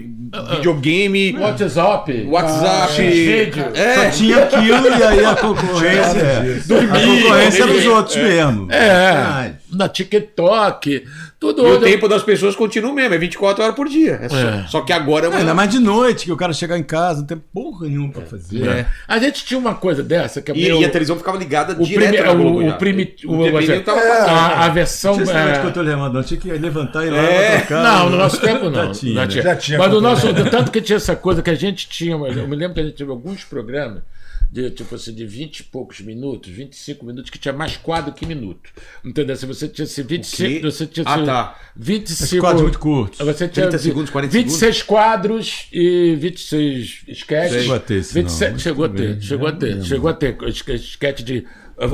videogame, 0.57 1.37
WhatsApp. 1.39 2.25
WhatsApp. 2.29 3.03
vídeo. 3.03 3.65
É, 3.75 3.95
Só 3.95 4.11
tinha 4.11 4.39
aquilo 4.45 4.89
e 4.99 5.03
aí 5.03 5.25
a 5.25 5.35
concorrência. 5.37 6.19
é. 6.19 6.59
A 6.85 7.07
concorrência 7.07 7.63
era 7.63 7.73
os 7.73 7.87
outros 7.87 8.17
mesmo. 8.17 8.69
É. 8.73 9.53
na 9.77 9.89
TikTok, 9.89 11.05
tudo. 11.39 11.63
E 11.63 11.71
o 11.71 11.77
onde- 11.77 11.85
tempo 11.85 12.09
das 12.09 12.23
pessoas 12.23 12.55
continua 12.57 12.91
o 12.91 12.95
mesmo, 12.95 13.15
é 13.15 13.19
24 13.19 13.63
horas 13.63 13.75
por 13.77 13.89
dia. 13.89 14.19
É 14.23 14.29
só, 14.29 14.37
É. 14.37 14.65
só 14.69 14.81
que 14.81 14.93
agora 14.93 15.27
é 15.27 15.29
uma... 15.29 15.39
Ainda 15.39 15.55
mais 15.55 15.71
de 15.71 15.79
noite, 15.79 16.25
que 16.25 16.33
o 16.33 16.37
cara 16.37 16.53
chegar 16.53 16.79
em 16.79 16.83
casa, 16.83 17.21
não 17.21 17.27
tem 17.27 17.37
porra 17.53 17.87
nenhuma 17.89 18.13
pra 18.13 18.27
fazer. 18.27 18.67
É. 18.67 18.87
A 19.07 19.19
gente 19.19 19.45
tinha 19.45 19.59
uma 19.59 19.75
coisa 19.75 20.03
dessa 20.03 20.41
que 20.43 20.51
é 20.51 20.55
E, 20.55 20.61
meio- 20.63 20.81
e 20.81 20.85
a 20.85 20.89
televisão 20.89 21.17
ficava 21.17 21.37
ligada 21.39 21.75
o 21.81 21.85
direto 21.85 22.09
primi- 22.11 22.27
na 22.27 22.35
Globo 22.35 22.61
o- 22.63 22.69
o 22.69 22.73
primi- 22.75 23.15
o 23.27 23.33
o- 23.35 23.51
você- 23.53 23.81
tava 23.81 24.01
É. 24.01 24.09
passando. 24.09 24.31
a, 24.31 24.65
a 24.65 24.69
versão. 24.69 25.13
Tinha 25.15 25.27
negócio 25.27 25.53
de 25.53 25.59
é, 25.59 25.63
controle 25.63 25.89
remoto, 25.91 26.13
não. 26.15 26.23
Tinha 26.23 26.41
que 26.41 26.49
levantar 26.53 27.05
e 27.05 27.07
ir 27.09 27.11
lá 27.11 27.19
É. 27.19 27.51
pra 27.51 27.59
trocar. 27.67 27.83
Não, 27.83 28.11
no 28.11 28.17
nosso 28.17 28.41
tempo 28.41 28.71
não. 28.71 28.87
Já 28.87 28.93
tinha, 29.01 29.15
Já 29.15 29.21
né? 29.21 29.27
tinha. 29.27 29.43
Já 29.43 29.57
tinha 29.57 29.79
Mas 29.79 29.89
no 29.91 30.01
controle. 30.01 30.33
nosso. 30.35 30.51
Tanto 30.51 30.71
que 30.71 30.81
tinha 30.81 30.97
essa 30.97 31.15
coisa 31.17 31.43
que 31.43 31.51
a 31.51 31.55
gente 31.55 31.89
tinha. 31.89 32.13
Eu 32.17 32.49
me 32.49 32.57
lembro 32.57 32.75
que 32.75 32.81
a 32.81 32.85
gente 32.85 32.97
teve 32.97 33.11
alguns 33.11 33.45
programas 33.45 34.03
de 34.51 34.71
tipo 34.71 34.95
assim, 34.95 35.13
de 35.13 35.27
20 35.27 35.59
e 35.61 35.63
poucos 35.65 36.01
minutos, 36.01 36.51
25 36.51 37.05
minutos, 37.05 37.31
que 37.31 37.39
tinha 37.39 37.53
mais 37.53 37.77
quadro 37.77 38.13
que 38.13 38.25
minuto. 38.25 38.71
Entendeu? 39.05 39.37
Se 39.37 39.45
você 39.47 39.69
tinha 39.69 39.85
assim, 39.85 40.03
25. 40.03 40.51
quê? 40.51 40.61
Você 40.63 40.87
tinha 40.87 41.05
Ah, 41.07 41.15
assim, 41.15 41.25
tá. 41.27 41.59
25. 41.77 42.41
quadros 42.41 42.63
muito 42.63 42.79
curtos. 42.79 43.19
Você 43.19 43.49
tinha 43.49 43.65
30 43.67 43.79
segundos, 43.79 44.11
40 44.11 44.33
26 44.33 44.83
quadros 44.83 45.67
e 45.73 46.15
26 46.17 47.03
sketches. 47.09 47.63
Chegou 47.63 47.75
a 47.77 47.81
ter 47.81 47.95
esse, 47.97 48.15
não, 48.15 48.23
27, 48.23 48.53
mas 48.53 48.63
chegou 48.63 48.85
a 48.85 48.89
ter, 48.89 49.23
chegou 49.23 49.49
a 49.49 49.53
ter, 49.53 49.83
chegou 49.85 50.11
a 50.11 50.15
ter 50.15 50.37
sketch 50.49 51.21
de 51.23 51.47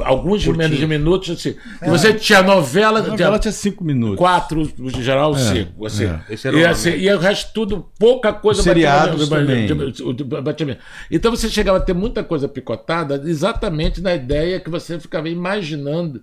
alguns 0.05 0.43
de 0.43 0.53
menos 0.53 0.79
de 0.79 0.87
minutos, 0.87 1.31
assim. 1.31 1.57
Que 1.83 1.91
você 1.91 2.15
tinha 2.15 2.43
novela, 2.43 3.01
A 3.01 3.03
novela 3.09 3.39
tinha 3.39 3.53
cinco 3.53 3.83
minutos. 3.83 4.17
quatro, 4.17 4.71
no 4.79 4.91
geral, 4.91 5.35
cinco. 5.35 5.87
Assim. 5.87 6.05
é. 6.05 6.21
E, 6.31 6.63
o 6.63 6.69
assim, 6.69 6.91
e 6.91 7.13
o 7.13 7.19
resto 7.19 7.53
tudo, 7.53 7.89
pouca 7.99 8.33
coisa 8.33 8.63
seriados 8.63 9.29
também. 9.29 9.69
Então 11.11 11.31
você 11.31 11.49
chegava 11.49 11.79
a 11.79 11.81
ter 11.81 11.95
muita 11.95 12.23
coisa 12.23 12.49
picotada 12.49 13.21
exatamente 13.25 14.01
na 14.01 14.15
ideia 14.15 14.61
que 14.61 14.71
você 14.71 15.01
ficava 15.01 15.29
imaginando 15.29 16.23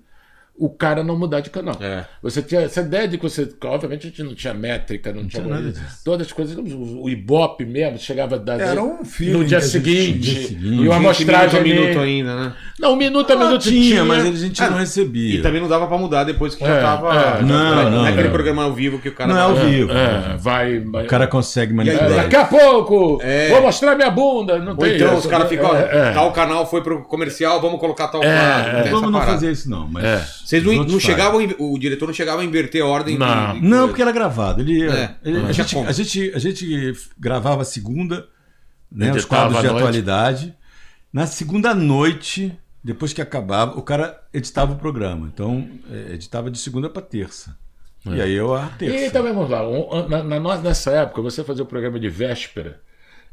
o 0.60 0.70
cara 0.70 1.04
não 1.04 1.18
mudar 1.18 1.40
de 1.40 1.50
canal. 1.50 1.76
É. 1.80 2.06
Você 2.22 2.42
tinha 2.42 2.62
essa 2.62 2.82
ideia 2.82 3.08
de 3.08 3.18
que 3.18 3.24
você. 3.24 3.48
Obviamente 3.64 4.08
a 4.08 4.10
gente 4.10 4.24
não 4.24 4.36
tinha 4.36 4.54
métrica, 4.54 5.12
não, 5.14 5.26
tinha, 5.28 5.42
tinha 5.44 5.56
nada 5.56 5.72
disso. 5.72 5.84
todas 6.04 6.28
as 6.28 6.34
coisas. 6.34 6.58
O, 6.58 7.10
Ibope 7.10 7.66
mesmo 7.66 7.98
chegava 7.98 8.38
da, 8.38 8.56
Era 8.56 8.82
um 8.84 9.04
feeling 9.06 9.40
no 9.40 9.46
dia 9.46 9.62
seguinte. 9.62 10.20
tinha. 10.22 10.34
Dia 10.40 10.48
seguinte. 10.48 10.66
E 10.66 10.88
uma 10.88 10.96
20 10.98 11.06
amostragem. 11.06 11.64
minuto 11.64 11.80
minuto 11.80 12.00
ainda, 12.00 12.36
né? 12.36 12.54
Não, 12.80 12.94
um 12.94 12.96
minuto 12.96 13.32
a 13.32 13.36
Ah, 13.36 13.38
minuto 13.46 13.62
tinha, 13.64 14.04
mas 14.06 14.26
a 14.26 14.32
gente 14.32 14.62
Ah, 14.62 14.70
não 14.70 14.78
recebia. 14.78 15.36
E 15.36 15.42
também 15.42 15.62
não 15.62 15.68
dava 15.68 15.88
pra 15.88 15.98
mudar 15.98 16.24
depois 16.24 16.56
que 16.56 16.66
já 16.66 16.76
É, 16.76 16.82
tava. 16.82 17.14
é. 17.14 17.42
Não, 17.42 17.48
não, 17.84 17.92
não, 17.92 18.06
é 18.06 18.10
aquele 18.10 18.24
não. 18.26 18.32
programa 18.34 18.64
ao 18.64 18.74
vivo 18.74 19.00
que 19.00 19.10
o 19.10 19.14
cara. 19.14 19.32
Não 19.34 19.40
é 19.40 19.42
ao 19.44 19.56
vivo. 19.56 19.92
É, 19.92 20.36
vai. 20.38 20.80
vai 20.80 21.06
O 21.06 21.08
cara 21.08 21.28
consegue 21.28 21.72
É, 21.72 21.76
manipular. 21.76 22.10
daqui 22.16 22.36
a 22.36 22.46
pouco, 22.46 23.20
É. 23.22 23.50
vou 23.50 23.62
mostrar 23.62 23.96
minha 23.96 24.10
bunda. 24.10 24.60
Não 24.60 24.72
Ou 24.74 24.78
tem 24.78 24.96
então 24.96 25.10
isso. 25.10 25.20
os 25.20 25.26
caras 25.28 25.48
ficam. 25.50 25.76
É, 25.76 26.10
é. 26.10 26.12
Tal 26.12 26.32
canal 26.32 26.66
foi 26.70 26.82
pro 26.82 27.04
comercial, 27.04 27.62
vamos 27.62 27.80
colocar 27.80 28.08
tal 28.10 28.24
É, 28.24 28.28
é. 28.28 28.80
essa 28.82 28.90
Vamos 28.92 29.12
não 29.12 29.22
fazer 29.22 29.52
isso, 29.52 29.70
não. 29.70 29.88
Mas 29.88 30.04
É. 30.04 30.26
Vocês 30.50 30.64
não, 30.64 30.84
não 30.84 31.00
chegavam, 31.00 31.40
o 31.60 31.78
diretor 31.78 32.08
não 32.08 32.14
chegava 32.14 32.42
a 32.42 32.46
inverter 32.46 32.82
a 32.82 32.86
ordem 32.88 33.14
de- 33.14 33.20
Não. 33.20 33.54
de 33.54 33.62
Não, 33.62 33.70
coisa. 33.70 33.88
porque 33.90 34.02
era 34.02 34.12
gravado. 34.12 34.62
Ele, 34.62 34.90
É, 34.90 35.16
ele- 35.24 35.40
não 35.42 35.48
a, 35.48 35.52
gente, 35.52 35.78
a, 35.78 35.92
gente, 35.92 36.32
a 36.34 36.40
gente 36.40 36.94
gravava 37.20 37.62
a 37.62 37.66
segunda, 37.66 38.28
né, 38.92 39.12
os 39.14 39.26
quadros 39.26 39.62
de 39.62 39.68
atualidade. 39.68 40.56
Na 41.14 41.28
segunda 41.28 41.76
noite, 41.76 42.58
depois 42.84 43.14
que 43.14 43.22
acabava, 43.22 43.78
o 43.78 43.84
cara 43.84 44.20
editava 44.34 44.74
o 44.74 44.78
programa. 44.78 45.30
Então, 45.32 45.70
é, 45.92 46.14
editava 46.16 46.50
de 46.50 46.58
segunda 46.58 46.90
para 46.90 47.02
terça. 47.04 47.56
E 48.06 48.20
aí 48.20 48.34
eu 48.34 48.56
a 48.56 48.66
terça. 48.70 49.06
E 49.06 49.12
também 49.12 49.34
vamos 49.34 49.52
lá. 49.52 49.62
na, 50.08 50.24
na 50.24 50.40
nossa- 50.40 50.64
nessa 50.64 50.90
época, 50.92 51.22
você 51.22 51.44
fazia 51.44 51.64
o 51.64 51.68
programa 51.68 52.00
de 52.00 52.10
véspera. 52.10 52.82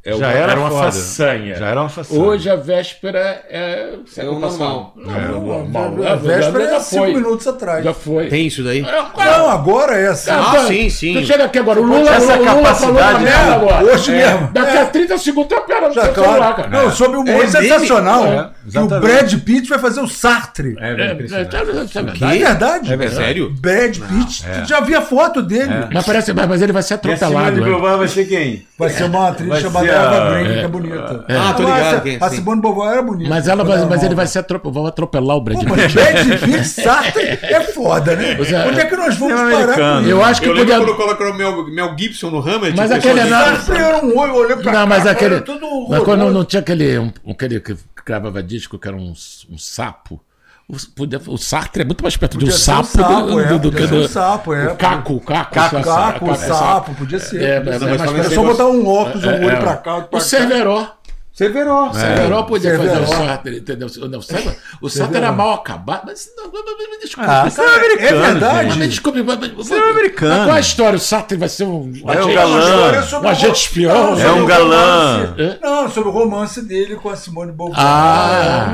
É 0.06 0.12
Já 0.12 0.16
uma- 0.18 0.32
era 0.32 0.60
uma 0.60 0.70
foda. 0.70 0.82
façanha. 0.84 1.54
Já 1.56 1.66
era 1.66 1.80
uma 1.80 1.88
façanha. 1.88 2.22
Hoje 2.22 2.48
a 2.48 2.54
véspera 2.54 3.42
é. 3.50 3.94
É 4.16 4.24
o 4.28 4.38
normal. 4.38 4.92
Não, 4.96 5.16
é 5.16 5.28
o 5.32 5.40
normal. 5.40 5.94
A 6.12 6.14
véspera 6.14 6.64
já 6.68 6.76
é 6.76 6.80
cinco 6.80 7.04
foi. 7.06 7.14
minutos 7.14 7.46
atrás. 7.48 7.84
Já 7.84 7.92
foi. 7.92 8.28
Tem 8.28 8.46
isso 8.46 8.62
daí? 8.62 8.80
É, 8.86 9.24
Não, 9.24 9.50
agora 9.50 9.96
é 9.96 10.06
assim. 10.06 10.30
Ah, 10.30 10.50
cara, 10.52 10.66
sim, 10.68 10.88
sim. 10.88 11.14
Tu 11.14 11.26
chega 11.26 11.44
aqui 11.46 11.58
agora, 11.58 11.80
o 11.80 11.84
Lula, 11.84 12.08
essa 12.08 12.36
o 12.38 12.38
Lula 12.38 12.74
falou 12.74 12.96
uma 13.00 13.18
merda 13.18 13.46
né? 13.46 13.54
agora. 13.54 13.84
Hoje 13.84 14.10
mesmo. 14.12 14.50
Daqui 14.52 14.76
É. 14.76 14.82
a 14.82 14.86
30 14.86 15.18
segundos 15.18 15.48
tem 15.48 15.58
a 15.58 15.60
piada 15.62 15.88
no 15.88 15.94
Já, 15.94 16.04
seu 16.04 16.14
claro. 16.14 16.30
celular, 16.32 16.56
cara. 16.56 16.68
Não, 16.68 16.90
sobre 16.92 17.16
o 17.16 17.20
humor 17.22 17.44
É 17.44 17.46
sensacional. 17.48 18.26
É, 18.26 18.50
que 18.70 18.78
o. 18.78 18.86
Brad 18.86 19.34
Pitt 19.40 19.68
vai 19.68 19.78
fazer 19.80 20.00
o 20.00 20.06
Sartre. 20.06 20.76
É, 20.78 20.86
É, 20.86 20.92
é, 20.92 20.94
é, 20.94 21.00
é, 21.00 21.06
é, 21.08 22.34
É 22.34 22.38
verdade? 22.38 22.94
É. 22.94 23.08
Sério? 23.08 23.50
Brad 23.50 23.98
Pitt, 23.98 24.44
tu 24.44 24.68
já 24.68 24.80
vi 24.80 24.94
a 24.94 25.02
foto 25.02 25.42
dele. 25.42 25.70
Mas 25.92 26.04
parece, 26.06 26.32
mas, 26.32 26.62
ele 26.62 26.72
vai 26.72 26.82
ser 26.82 26.94
E 26.94 26.96
atropelado. 26.96 27.56
né? 27.60 27.64
Beauvoir 27.66 27.98
vai 27.98 28.08
ser 28.08 28.24
quem? 28.26 28.66
Vai 28.78 28.90
ser 28.90 29.04
uma 29.04 29.28
atriz 29.30 29.48
Vai 29.48 29.60
chamada 29.60 29.95
Eva 29.96 30.16
a- 30.16 30.30
Green, 30.30 30.44
é, 30.46 30.54
que 30.54 30.64
é 30.64 30.68
bonita. 30.68 31.24
Ah, 31.28 31.54
tô 31.54 31.62
Mas 31.62 31.76
ligado 31.76 31.96
a- 31.96 32.00
quem 32.00 32.14
é, 32.14 32.18
A 32.24 32.28
sim. 32.30 32.36
Simone 32.36 32.60
Beauvoir 32.60 32.92
era 32.92 33.02
bonita. 33.02 33.30
Mas, 33.30 33.48
ela, 33.48 33.64
vai, 33.64 33.84
mas 33.86 34.02
ele 34.02 34.14
vai 34.14 34.26
ser 34.26 34.38
atrope- 34.40 34.70
vão 34.70 34.86
atropelar 34.86 35.36
o 35.36 35.40
Brad 35.40 35.58
Pô, 35.58 35.74
Pitt. 35.74 35.76
mas 35.76 35.92
Brad 35.94 36.40
Pitt, 36.40 36.64
Sartre 36.68 37.22
é 37.42 37.60
foda, 37.72 38.14
né? 38.16 38.34
Você- 38.36 38.54
Onde 38.56 38.80
é 38.80 38.84
que 38.86 38.96
nós 38.96 39.16
vamos 39.16 39.38
Cinema 39.38 39.50
parar 39.50 39.50
com 39.50 39.62
americano. 39.72 40.00
isso? 40.02 40.10
Eu 40.10 40.24
acho 40.24 40.40
que 40.40 40.48
Eu 40.48 40.52
lembro 40.52 40.74
podia. 40.74 40.86
quando 40.86 40.96
colocou 40.96 41.30
o 41.30 41.34
Mel, 41.36 41.66
Mel 41.70 41.94
Gibson 41.98 42.30
no 42.30 42.38
Hamlet. 42.38 42.76
Mas 42.76 42.90
o 42.90 42.94
pessoal 42.94 43.14
aquele 43.14 43.20
disse, 43.20 43.30
não- 43.30 43.56
Sartre 43.56 43.76
era 43.78 44.04
um 44.04 44.18
olho, 44.18 44.34
olhou 44.34 44.56
pra 44.58 44.72
Não, 44.72 44.72
cá, 44.80 44.86
mas 44.86 44.98
cara, 44.98 45.10
aquele. 45.12 45.40
tudo 45.40 45.66
Mas 45.88 45.98
quando 46.02 46.20
horroroso. 46.20 46.34
não 46.38 46.44
tinha 46.44 46.60
aquele. 46.60 46.98
Um, 46.98 47.12
aquele 47.28 47.60
que 47.60 47.76
gravava 48.04 48.42
disco 48.42 48.78
que 48.78 48.86
era 48.88 48.96
um, 48.96 49.12
um 49.50 49.58
sapo. 49.58 50.20
O, 50.68 50.74
podia- 50.96 51.20
o 51.28 51.36
Sartre 51.38 51.82
é 51.82 51.84
muito 51.84 52.02
mais 52.02 52.16
perto 52.16 52.36
de 52.38 52.44
um 52.44 52.48
Podia 52.48 52.58
ser 52.58 52.72
um 52.72 52.74
sapo, 52.82 52.88
sapo, 52.98 53.26
do, 53.30 53.40
é, 53.40 53.44
do- 53.46 53.70
do 53.70 53.78
ser 53.78 53.84
um 53.84 53.88
do. 54.02 54.08
sapo, 54.08 54.52
é. 54.52 54.66
O 54.72 54.76
caco, 54.76 55.14
o 55.14 55.20
caco, 55.20 55.54
Caco, 55.54 55.84
sa- 56.34 56.36
sapo, 56.36 56.94
podia 56.96 57.20
ser. 57.20 57.40
É, 57.40 57.60
Podia 57.60 57.72
mas 57.72 57.78
ser. 57.82 57.94
é 57.94 57.98
falando 57.98 58.14
Era 58.18 58.28
perto- 58.28 58.34
só 58.34 58.42
botar 58.42 58.66
um 58.66 58.86
óculos, 58.88 59.24
um 59.24 59.30
É, 59.30 59.34
olho 59.36 59.50
é. 59.50 59.56
pra 59.60 59.76
cá, 59.76 60.00
pra 60.00 60.18
O. 60.18 60.20
Cerveró. 60.20 60.86
Cerveró. 61.36 61.90
O 61.90 61.94
Cerveró 61.94 62.42
podia 62.44 62.78
fazer 62.78 62.98
o. 63.02 63.06
Sartre, 63.06 63.58
entendeu? 63.58 63.88
Não, 64.08 64.18
o 64.18 64.22
Sartre, 64.22 64.56
o 64.80 64.88
Sartre 64.88 65.18
era 65.18 65.30
mal 65.32 65.52
acabado, 65.52 66.04
mas 66.06 66.30
não, 66.34 66.46
me 66.50 66.98
desculpe. 66.98 67.28
Ah, 67.30 67.50
cinema 67.50 67.74
americano. 67.74 68.06
é 68.06 68.12
verdade. 68.30 68.68
Mas 68.68 68.76
me 68.78 68.88
desculpe, 68.88 69.22
mas, 69.22 69.38
mas, 69.38 69.66
Cinema 69.66 69.90
americano. 69.90 70.30
mas 70.34 70.44
qual 70.44 70.54
é 70.54 70.56
a 70.56 70.60
história? 70.60 70.96
O 70.96 71.00
Sartre 71.00 71.36
vai 71.36 71.48
ser 71.50 71.64
um, 71.64 71.92
um 71.92 72.10
É 72.10 72.16
um 72.16 72.18
agente- 72.20 72.34
galã. 72.34 73.20
um 73.22 73.28
agente 73.28 73.60
espião? 73.60 74.18
É 74.18 74.32
um 74.32 74.46
galã. 74.46 75.26
romance- 75.36 75.58
Não, 75.62 75.88
sobre 75.90 76.08
o 76.08 76.12
romance 76.12 76.62
dele 76.62 76.96
com 76.96 77.10
a 77.10 77.16
Simone 77.16 77.52
Beauvoir. 77.52 77.78
Ah. 77.78 78.72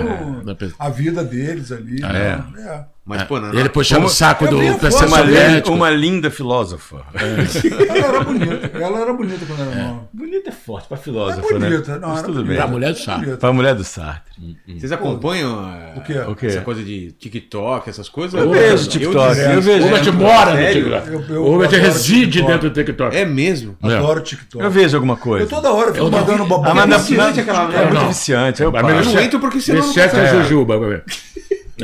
a 0.79 0.89
vida 0.89 1.25
deles 1.25 1.73
ali. 1.73 2.01
Ah, 2.05 2.13
né? 2.13 2.45
É. 2.59 2.93
Mas, 3.05 3.25
pô, 3.25 3.41
não, 3.41 3.53
Ele 3.53 3.69
puxando 3.69 4.05
o 4.05 4.09
saco 4.09 4.45
Eu 4.45 4.51
do 4.53 4.79
foto, 4.79 5.07
Uma, 5.09 5.21
lin- 5.23 5.35
soviético. 5.35 5.75
uma 5.75 5.91
linda 5.91 6.31
filósofa. 6.31 7.05
Ela 7.13 8.07
era 8.07 8.21
bonita. 8.21 8.71
Ela 8.79 9.01
era 9.01 9.13
bonita 9.13 9.45
quando 9.45 9.61
era 9.61 9.75
nova. 9.89 10.09
Bonita 10.13 10.51
é 10.51 10.53
forte 10.53 10.87
pra 10.87 10.97
É 10.97 11.01
filósofa, 11.01 11.59
né? 11.59 11.69
bonita. 11.69 11.99
Não, 11.99 12.09
Mas 12.11 12.19
era 12.19 12.27
tudo 12.29 12.35
bonita. 12.35 12.49
bem. 12.49 12.57
Pra 12.59 12.67
mulher 12.69 12.93
do 12.93 12.99
Sartre. 13.01 13.37
Pra 13.37 13.53
mulher 13.53 13.75
do 13.75 13.83
Sartre. 13.83 14.33
Vocês 14.79 14.93
acompanham 14.93 15.69
é, 15.69 15.95
O 15.99 16.01
quê? 16.03 16.19
O 16.29 16.37
quê? 16.37 16.47
essa 16.47 16.61
coisa 16.61 16.83
de 16.85 17.11
TikTok, 17.13 17.91
essas 17.91 18.09
coisas? 18.09 18.41
Eu 18.41 18.51
vejo 18.51 18.89
TikTok. 18.89 19.39
Eu, 19.41 19.51
Eu 19.51 19.63
vejo. 19.63 19.85
O 19.85 19.89
Rubert 19.89 20.13
mora 20.13 20.55
no? 20.55 20.73
TikTok. 20.73 21.09
Eu- 21.09 21.21
eu 21.37 21.43
O 21.45 21.63
adoro 21.63 21.83
reside 21.83 22.27
TikTok. 22.27 22.53
dentro 22.53 22.71
do 22.71 22.75
TikTok. 22.75 23.17
É 23.17 23.25
mesmo? 23.25 23.77
Adoro 23.83 24.21
TikTok. 24.21 24.65
Eu 24.65 24.71
vejo 24.71 24.97
alguma 24.97 25.17
coisa. 25.17 25.45
Eu 25.45 25.49
toda 25.49 25.73
hora 25.73 25.93
fico 25.93 26.05
Eu 26.07 26.09
não 26.11 26.19
mandando 26.21 26.45
bobagem. 26.45 26.71
Ah, 26.71 26.75
mas 26.75 26.85
É 26.85 26.87
na, 26.89 26.99
viciante 26.99 27.41
aquela 27.41 27.63
é 27.75 27.83
muito 27.83 27.95
Não. 27.95 28.09
viciante. 28.09 28.63
Eu. 28.63 28.73
Eu 28.73 29.05
não 29.05 29.21
entro 29.21 29.41
porque 29.41 29.61
senão 29.61 29.81
não 29.83 29.91
Exceto 29.91 30.17
a. 30.17 30.27
Jujuba. 30.27 31.03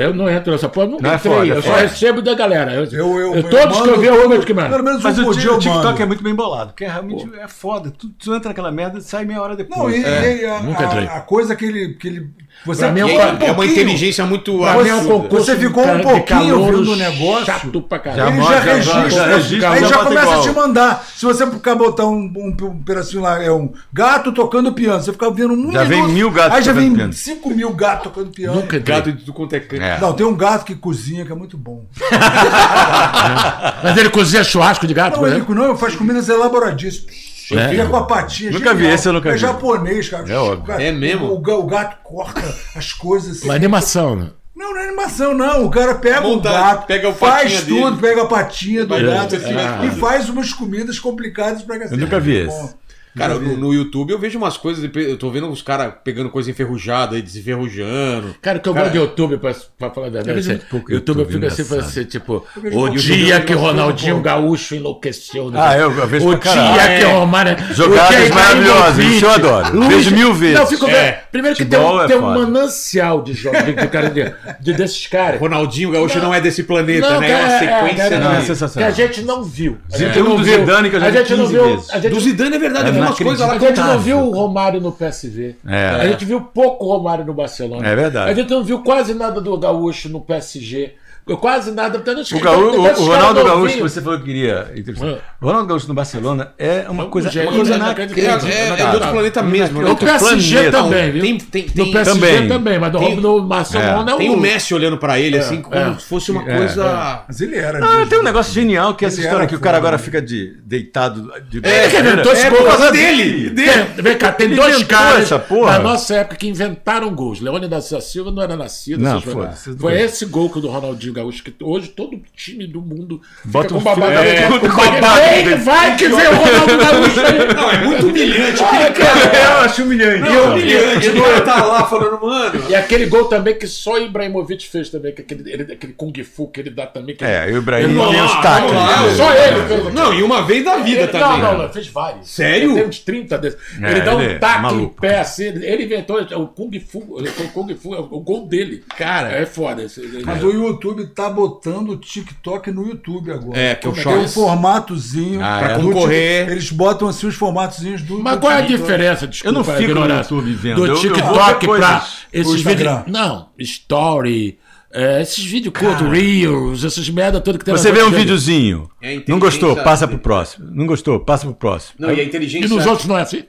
Eu 0.05 0.15
não 0.15 0.29
entro 0.29 0.53
nessa 0.53 0.69
porra, 0.69 0.87
nunca 0.87 1.03
Não 1.03 1.11
é 1.11 1.15
entrei. 1.17 1.33
foda, 1.35 1.47
é 1.47 1.51
eu 1.57 1.63
só 1.63 1.69
foda. 1.71 1.81
recebo 1.83 2.23
da 2.23 2.35
galera. 2.35 2.73
Eu, 2.73 2.85
Eu- 2.85 3.19
eu- 3.19 3.35
eu- 3.37 3.43
todos 3.51 3.77
eu 3.79 3.83
que 3.83 3.89
eu 3.89 3.91
mando- 3.93 4.01
vi 4.01 4.07
é 4.09 4.13
o 4.13 4.23
Rubert 4.23 4.41
que 4.47 4.55
Pelo 4.55 4.69
manda. 4.71 4.83
menos 4.83 5.03
Mas 5.03 5.19
um 5.19 5.29
o, 5.29 5.35
dia 5.35 5.51
o 5.51 5.55
eu 5.55 5.59
TikTok 5.59 5.85
mando. 5.87 6.03
é 6.03 6.07
muito 6.07 6.23
bem 6.23 6.35
bolado, 6.35 6.69
porque 6.73 6.85
é 6.85 6.89
realmente 6.89 7.29
é 7.41 7.49
foda. 7.49 7.91
Tu, 7.91 8.09
tu 8.11 8.35
entra 8.35 8.49
naquela 8.51 8.71
merda 8.73 8.99
e 8.99 9.03
sai 9.03 9.25
meia 9.25 9.41
hora 9.43 9.57
depois. 9.57 9.79
Não, 9.81 9.91
e, 9.91 10.05
É. 10.05 10.43
e 10.43 10.45
a, 10.47 10.61
nunca 10.61 10.85
entrei. 10.85 11.07
a, 11.07 11.17
a 11.17 11.21
coisa 11.21 11.55
que 11.57 11.65
ele. 11.65 11.95
Que 11.95 12.09
ele 12.09 12.31
você 12.65 12.83
Pra 12.83 12.93
mim 12.93 13.01
é 13.01 13.05
um 13.05 13.09
É, 13.09 13.47
é 13.47 13.53
uma 13.53 13.67
inteligência 13.67 14.25
muito 14.27 14.59
Pra 14.59 14.77
mim 14.83 14.89
é 14.89 14.95
um 14.95 15.07
concurso 15.07 15.47
Você 15.47 15.57
ficou 15.57 15.85
um 15.87 16.01
pouquinho 16.01 16.25
calouro 16.27 16.65
ouvindo 16.77 16.93
o 16.93 16.97
negócio, 16.97 17.47
Chato 17.47 17.83
pra 17.83 17.99
Já 17.99 18.03
caralho. 18.05 18.35
Ele 18.37 18.43
já 18.45 18.53
já- 18.53 18.61
registra, 18.75 19.11
já 19.11 19.27
registra, 19.27 19.71
aí 19.71 19.81
já 19.81 19.87
já 19.89 19.95
bota 19.97 20.09
começa 20.09 20.27
igual. 20.27 20.41
a 20.41 20.43
te 20.43 20.51
mandar. 20.51 21.07
Se 21.17 21.25
você 21.25 21.51
ficar 21.51 21.75
botar 21.75 22.07
um, 22.07 22.33
um, 22.37 22.57
um 22.67 22.83
pedacinho 22.83 23.23
lá, 23.23 23.43
é 23.43 23.51
um 23.51 23.73
gato 23.93 24.33
tocando 24.33 24.73
piano, 24.73 25.03
você 25.03 25.13
fica 25.13 25.31
vendo 25.31 25.55
um 25.55 25.73
Já 25.73 25.85
vem 25.85 26.07
mil 26.09 26.31
gatos 26.31 26.57
Aí 26.57 26.63
já 26.63 26.73
tocando 26.73 26.87
vem 26.89 26.95
piano. 26.97 27.13
5 27.13 27.51
mil 27.51 27.73
gatos 27.73 28.05
tocando 28.05 28.31
piano. 28.31 28.55
Nunca 28.61 28.77
entrei. 28.77 28.97
Gato 28.97 29.13
de 29.13 29.19
tudo 29.21 29.33
quanto 29.33 29.55
é 29.55 29.61
canto. 29.61 29.83
É. 29.83 29.99
Não, 30.01 30.13
tem 30.13 30.27
um 30.27 30.35
gato 30.35 30.65
que 30.65 30.75
cozinha 30.75 31.25
que 31.25 31.33
é 31.33 31.35
muito 31.35 31.57
bom. 31.57 31.85
Mas 33.83 33.97
ele 33.97 34.11
cozinha 34.11 34.43
churrasco 34.45 34.87
de 34.87 34.95
gato, 34.95 35.21
Não, 35.21 35.27
ele 35.27 35.45
não, 35.49 35.77
faz 35.77 35.95
comidas 35.95 36.29
elaboradíssimas. 36.29 37.28
É? 37.57 37.69
Fica 37.69 37.87
com 37.87 37.97
a 37.97 38.05
patinha. 38.05 38.51
Nunca 38.51 38.73
vi, 38.75 38.81
genial. 38.81 38.95
esse 38.95 39.09
eu 39.09 39.13
nunca 39.13 39.29
é 39.29 39.33
vi. 39.33 39.39
japonês, 39.39 40.09
cara. 40.09 40.31
É 40.31 40.37
óbvio. 40.37 40.59
O 40.65 40.67
gato- 40.67 40.81
É 40.81 40.93
mesmo? 40.93 41.27
O, 41.27 41.35
o 41.37 41.67
gato 41.67 41.97
corta 42.03 42.43
as 42.75 42.93
coisas 42.93 43.37
assim. 43.39 43.45
Uma 43.47 43.55
animação, 43.55 44.17
né? 44.17 44.31
Não, 44.57 44.73
não 44.75 44.81
é 44.81 44.85
animação, 44.89 45.35
não. 45.35 45.65
O 45.67 45.71
cara 45.71 45.95
pega 45.95 46.27
o 46.27 46.31
Monta- 46.37 46.51
gato, 46.51 46.87
pega 46.87 47.09
o 47.09 47.15
faz 47.15 47.55
patinha 47.55 47.61
tudo, 47.81 47.97
dele. 47.97 48.03
pega 48.09 48.23
a 48.23 48.27
patinha 48.27 48.83
do 48.83 48.89
Vai 48.89 49.05
gato 49.05 49.37
assim, 49.37 49.55
vai 49.55 49.87
e 49.87 49.91
faz 49.93 50.29
umas 50.29 50.53
comidas 50.53 50.99
complicadas 50.99 51.63
pra 51.63 51.77
Eu 51.77 51.97
nunca 51.97 52.19
vi 52.19 52.37
esse. 52.39 52.75
Cara, 53.17 53.35
no, 53.37 53.57
no 53.57 53.75
YouTube 53.75 54.11
eu 54.11 54.19
vejo 54.19 54.39
umas 54.39 54.57
coisas, 54.57 54.89
eu 54.95 55.17
tô 55.17 55.31
vendo 55.31 55.49
os 55.51 55.63
caras 55.63 55.93
pegando 56.05 56.31
coisa 56.31 56.51
enferrujada 56.51 57.17
e 57.19 57.23
desenferrujando. 57.23 58.35
Cara, 58.41 58.59
o 58.59 58.61
que 58.61 58.69
eu 58.69 58.75
gosto 58.75 58.91
de 58.91 58.99
YouTube, 58.99 59.39
pra, 59.39 59.55
pra 59.79 59.91
falar 59.91 60.09
da 60.11 60.23
verdade, 60.23 60.53
assim, 60.53 60.61
pouco 60.71 60.91
YouTube 60.93 61.19
eu 61.21 61.25
YouTube, 61.25 61.51
fico 61.51 61.75
assim, 61.75 62.01
assim, 62.01 62.05
tipo, 62.05 62.47
o 62.73 62.89
dia 62.91 63.41
que 63.41 63.53
Ronaldinho. 63.53 64.21
Gaúcho 64.21 64.75
enlouqueceu. 64.75 65.51
né? 65.51 65.59
Ah, 65.61 65.77
eu, 65.79 65.93
eu 65.93 66.07
vejo 66.07 66.27
O 66.27 66.31
pra 66.31 66.39
caralho. 66.39 66.73
dia 66.75 66.99
que 66.99 67.05
o 67.05 67.19
Romário... 67.19 67.57
o 67.71 67.75
Jogadas 67.75 68.29
maravilhosas, 68.31 69.05
isso 69.05 69.25
eu 69.25 69.31
adoro. 69.31 69.77
Luiz- 69.79 69.89
Vejo 69.89 70.11
mil 70.15 70.35
vezes. 70.35 70.55
Não, 70.55 70.63
eu 70.63 70.67
fico 70.69 70.87
vendo. 70.87 70.97
É. 70.97 71.23
Primeiro 71.31 71.57
que 71.57 71.65
tem, 71.65 71.79
Futebol 71.79 71.99
um, 71.99 72.03
é 72.03 72.07
tem 72.07 72.17
um 72.17 72.21
manancial 72.23 73.23
de 73.23 73.33
jogos 73.35 73.65
de, 73.65 73.75
de, 73.75 73.89
cara 73.89 74.11
de, 74.11 74.33
de- 74.61 74.73
desses 74.75 75.07
caras. 75.07 75.41
Ronaldinho 75.41 75.91
Gaúcho 75.91 76.19
não, 76.19 76.33
é 76.35 76.41
desse 76.41 76.63
planeta, 76.63 77.11
Não, 77.11 77.21
né? 77.21 77.31
É 77.31 77.37
uma 77.37 77.59
sequência 77.59 78.03
é 78.05 78.69
que 78.77 78.83
a 78.83 78.91
gente 78.91 79.23
não 79.23 79.43
viu. 79.45 79.79
A 79.93 79.97
gente 79.99 80.13
Tem 80.15 80.23
um 80.23 80.29
não 80.31 80.37
do 80.37 80.45
viu. 80.45 80.59
Zidane 80.59 80.91
que 80.91 80.97
a 80.97 81.11
gente 81.11 81.31
não 81.35 81.47
15 81.47 81.53
viu. 81.53 81.65
vezes. 81.65 81.91
A 81.91 81.99
gente, 82.01 82.15
Do 82.15 82.21
Zidane 82.21 82.57
é 82.57 82.59
verdade, 82.59 82.98
Umas 83.01 83.19
coisas 83.19 83.47
lá 83.47 83.55
a 83.55 83.59
gente 83.59 83.81
não 83.81 83.99
viu 83.99 84.19
o 84.19 84.31
Romário 84.31 84.81
no 84.81 84.93
PSV. 84.93 85.57
É. 85.67 85.89
A 85.89 86.09
gente 86.09 86.25
viu 86.25 86.41
pouco 86.41 86.85
Romário 86.87 87.25
no 87.25 87.35
Barcelona. 87.35 87.87
É 87.87 87.95
verdade. 87.95 88.31
A 88.31 88.35
gente 88.35 88.51
não 88.51 88.63
viu 88.63 88.83
quase 88.83 89.15
nada 89.15 89.41
do 89.41 89.57
Gaúcho 89.59 90.09
no 90.09 90.21
PSG. 90.21 90.95
Quase 91.37 91.71
nada. 91.73 91.99
Até 91.99 92.15
nos- 92.15 92.31
O, 92.33 92.41
Gaú- 92.41 92.75
o- 92.77 92.81
o 92.83 93.07
Ronaldo 93.07 93.45
Gaúcho, 93.45 93.77
que 93.77 93.83
você 93.83 94.01
falou 94.01 94.19
que 94.19 94.25
queria. 94.25 94.71
entrevistar. 94.77 95.07
É. 95.09 95.19
O 95.41 95.47
Ronaldo 95.47 95.69
Gaúcho 95.69 95.89
no 95.89 95.95
Barcelona 95.95 96.53
é 96.59 96.87
uma 96.89 97.07
coisa, 97.07 97.31
gênio, 97.31 97.51
uma 97.51 97.57
coisa 97.57 97.71
né? 97.73 97.77
É, 97.79 97.87
inacreditável. 97.87 98.49
é, 98.51 98.69
é 98.69 98.77
de 98.77 98.83
outro 98.95 99.11
planeta 99.11 99.43
mesmo, 99.43 99.83
né? 99.83 99.91
O 99.91 99.97
PSG 99.97 100.55
planeta. 100.55 100.79
também, 100.83 101.11
viu? 101.13 101.23
Tem, 101.23 101.39
tem, 101.39 101.63
No 101.75 101.85
tem, 101.85 101.93
PSG 101.93 102.21
Também. 102.21 102.49
também, 102.49 102.79
mas 102.79 102.93
no, 102.93 102.99
Tem- 102.99 103.17
no 103.17 103.43
Barcelona 103.43 104.13
é, 104.13 104.17
tem 104.17 104.31
o 104.31 104.35
o 104.35 104.41
Messi 104.41 104.75
olhando 104.75 104.97
pra 104.99 105.19
ele, 105.19 105.37
assim, 105.39 105.61
como 105.63 105.75
é. 105.77 105.95
se 105.99 106.05
fosse 106.07 106.31
uma 106.31 106.43
É, 106.49 106.57
coisa... 106.57 107.23
Mas 107.27 107.41
ele 107.41 107.57
era. 107.57 107.79
Ah, 107.85 108.07
tem 108.07 108.19
um 108.19 108.23
negócio 108.23 108.53
genial 108.53 108.95
que 108.95 109.05
é 109.05 109.09
essa 109.09 109.19
Ele 109.19 109.27
história 109.27 109.47
que 109.47 109.55
o 109.55 109.61
cara 109.61 109.77
agora 109.77 109.97
né? 109.97 110.03
fica 110.03 110.21
de, 110.23 110.57
deitado. 110.65 111.31
De, 111.49 111.59
Ele 111.59 111.89
que 111.91 111.97
inventou 111.97 112.33
esse 112.33 112.47
É, 112.47 112.51
gol. 112.51 112.59
por 112.61 112.67
causa 112.69 112.93
dele! 112.93 113.51
Vem 113.97 114.17
cá, 114.17 114.33
tem 114.33 114.47
Ele 114.47 114.57
dois 114.57 114.83
caras 114.85 115.29
na 115.31 115.79
nossa 115.81 116.15
época 116.17 116.37
que 116.37 116.49
inventaram 116.49 117.15
gols. 117.15 117.41
Leônidas 117.41 117.91
da 117.91 118.01
Silva 118.01 118.31
não 118.31 118.43
era 118.43 118.57
nascido. 118.57 119.01
Não. 119.03 119.21
Foi 119.21 120.01
esse 120.01 120.25
gol 120.27 120.49
que 120.51 120.59
o 120.59 120.61
do 120.61 120.69
Ronaldinho 120.69 121.13
Gaúcho, 121.19 121.43
que 121.43 121.55
hoje 121.63 121.89
todo 121.89 122.21
time 122.37 122.67
do 122.67 122.81
mundo 122.81 123.21
Bota 123.45 123.69
fica 123.69 123.79
um 123.81 123.83
com 123.83 123.85
babado. 124.01 124.13
É, 124.13 124.37
é, 124.37 124.49
com 124.49 124.59
com 124.61 124.69
babado. 124.69 124.91
babado. 125.01 125.21
Vem, 125.45 125.55
vai 125.59 125.97
que 125.97 126.09
vem 126.09 126.17
o 126.29 126.35
Ronaldo 126.35 126.77
Gaúcho. 126.79 127.19
Não, 127.57 127.71
é 127.71 127.79
muito 127.85 128.07
humilhante. 128.07 128.63
Ah, 128.63 128.93
cara, 128.93 129.37
eu 129.37 129.61
acho 129.65 129.83
humilhante. 129.83 130.21
Não, 130.21 130.29
é 130.35 130.41
humilhante. 130.51 131.11
Cara 131.11 131.41
tá 131.43 131.65
lá 131.65 131.85
falando, 131.87 132.21
mano... 132.21 132.63
E 132.69 132.75
aquele 132.75 133.07
gol 133.07 133.25
também 133.25 133.59
que 133.59 133.67
só 133.67 133.95
o 133.95 133.99
Ibrahimovic 133.99 134.69
fez 134.69 134.89
também, 134.91 135.13
que 135.15 135.23
aquele, 135.23 135.51
ele- 135.53 135.73
aquele 135.73 135.93
Kung 135.93 136.13
Fu 136.25 136.49
que 136.49 136.61
ele 136.61 136.71
dá 136.71 136.87
também. 136.87 137.17
Que 137.17 137.25
É, 137.25 137.47
o 137.47 137.59
Ibrahim 137.59 137.85
Ele- 137.85 137.95
tem 137.99 138.23
os 138.23 138.35
né? 138.35 139.15
Só 139.17 139.33
ele 139.35 139.67
fez. 139.69 139.95
Não, 139.95 140.15
e 140.15 140.23
uma 140.23 140.43
vez 140.43 140.65
da 140.65 140.77
vida 140.79 141.03
Ele- 141.03 141.09
também. 141.09 141.29
Não, 141.29 141.39
não, 141.53 141.59
não, 141.65 141.73
fez 141.73 141.89
vários. 141.89 142.29
Sério? 142.31 142.71
Ele 142.71 142.75
tem 142.81 142.89
uns 142.89 142.99
30 143.01 143.39
desses. 143.39 143.59
É, 143.83 143.91
ele 143.91 144.01
dá 144.01 144.17
um 144.17 144.21
ele 144.23 144.33
é 144.35 144.39
taque 144.39 144.63
maluco. 144.63 144.95
em 144.97 145.01
pé 145.01 145.19
assim. 145.21 145.45
Ele, 145.45 145.67
ele 145.67 145.85
inventou 145.85 146.21
o 146.21 146.47
Kung 146.49 146.71
Fu. 146.81 146.99
O 146.99 147.49
Kung 147.53 147.75
Fu 147.75 147.95
é 147.95 147.99
o 147.99 148.21
gol 148.21 148.47
dele. 148.47 148.85
Cara. 148.97 149.33
É 149.33 149.47
foda. 149.47 149.83
esse- 149.83 150.01
ele- 150.01 150.23
Mas 150.25 150.43
o 150.43 150.51
YouTube 150.51 151.08
tá 151.09 151.29
botando 151.29 151.91
o 151.91 151.97
TikTok 151.97 152.71
no 152.71 152.87
YouTube 152.87 153.33
agora. 153.33 153.59
É, 153.59 153.75
que 153.75 153.87
é 153.87 153.91
o 153.91 153.93
Tem 153.93 154.01
um 154.01 154.05
Shorts. 154.05 154.35
formatozinho 154.35 155.41
Ah, 155.43 155.59
Pra 155.59 155.73
é. 155.73 155.77
concorrer. 155.79 156.49
Eles 156.51 156.71
botam 156.71 157.09
assim 157.09 157.27
os 157.27 157.35
formatozinhos 157.35 158.03
do. 158.03 158.23
Mas 158.23 158.35
do 158.35 158.41
qual 158.41 158.53
é 158.53 158.59
a 158.59 158.61
diferença? 158.61 159.27
Desculpa, 159.27 159.49
Eu 159.49 159.53
não 159.53 159.65
fico 159.65 159.95
no 159.95 160.07
YouTube 160.15 160.53
vendo. 160.53 160.87
Do 160.87 160.95
TikTok 161.01 161.67
coisas. 161.67 162.19
esses 162.33 162.61
vídeos. 162.63 163.01
Não, 163.07 163.49
Story. 163.59 164.59
é, 164.93 165.21
esses 165.21 165.45
vídeos 165.45 165.75
curtos, 165.79 166.09
Reels, 166.09 166.85
essas 166.85 167.09
merda 167.11 167.41
toda 167.41 167.59
que 167.59 167.65
tem 167.65 167.75
Você 167.77 167.93
vê 167.93 168.03
um 168.03 168.11
videozinho, 168.11 168.89
É 169.03 169.23
não 169.29 169.39
gostou, 169.39 169.77
passa 169.77 170.09
pro 170.09 170.19
próximo. 170.19 170.67
Não 170.73 170.87
gostou, 170.87 171.21
passa 171.21 171.45
pro 171.47 171.55
próximo. 171.55 171.95
Não, 171.99 172.11
e 172.11 172.21
a 172.21 172.23
E 172.23 172.27
inteligência... 172.27 172.69
nos 172.69 172.87
outros 172.87 173.07
não 173.07 173.19
é 173.19 173.23
assim? 173.23 173.45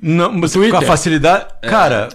Não, 0.00 0.40
você 0.40 0.54
Twitter? 0.54 0.70
com 0.78 0.84
a 0.84 0.86
facilidade. 0.86 1.46
Cara, 1.62 2.08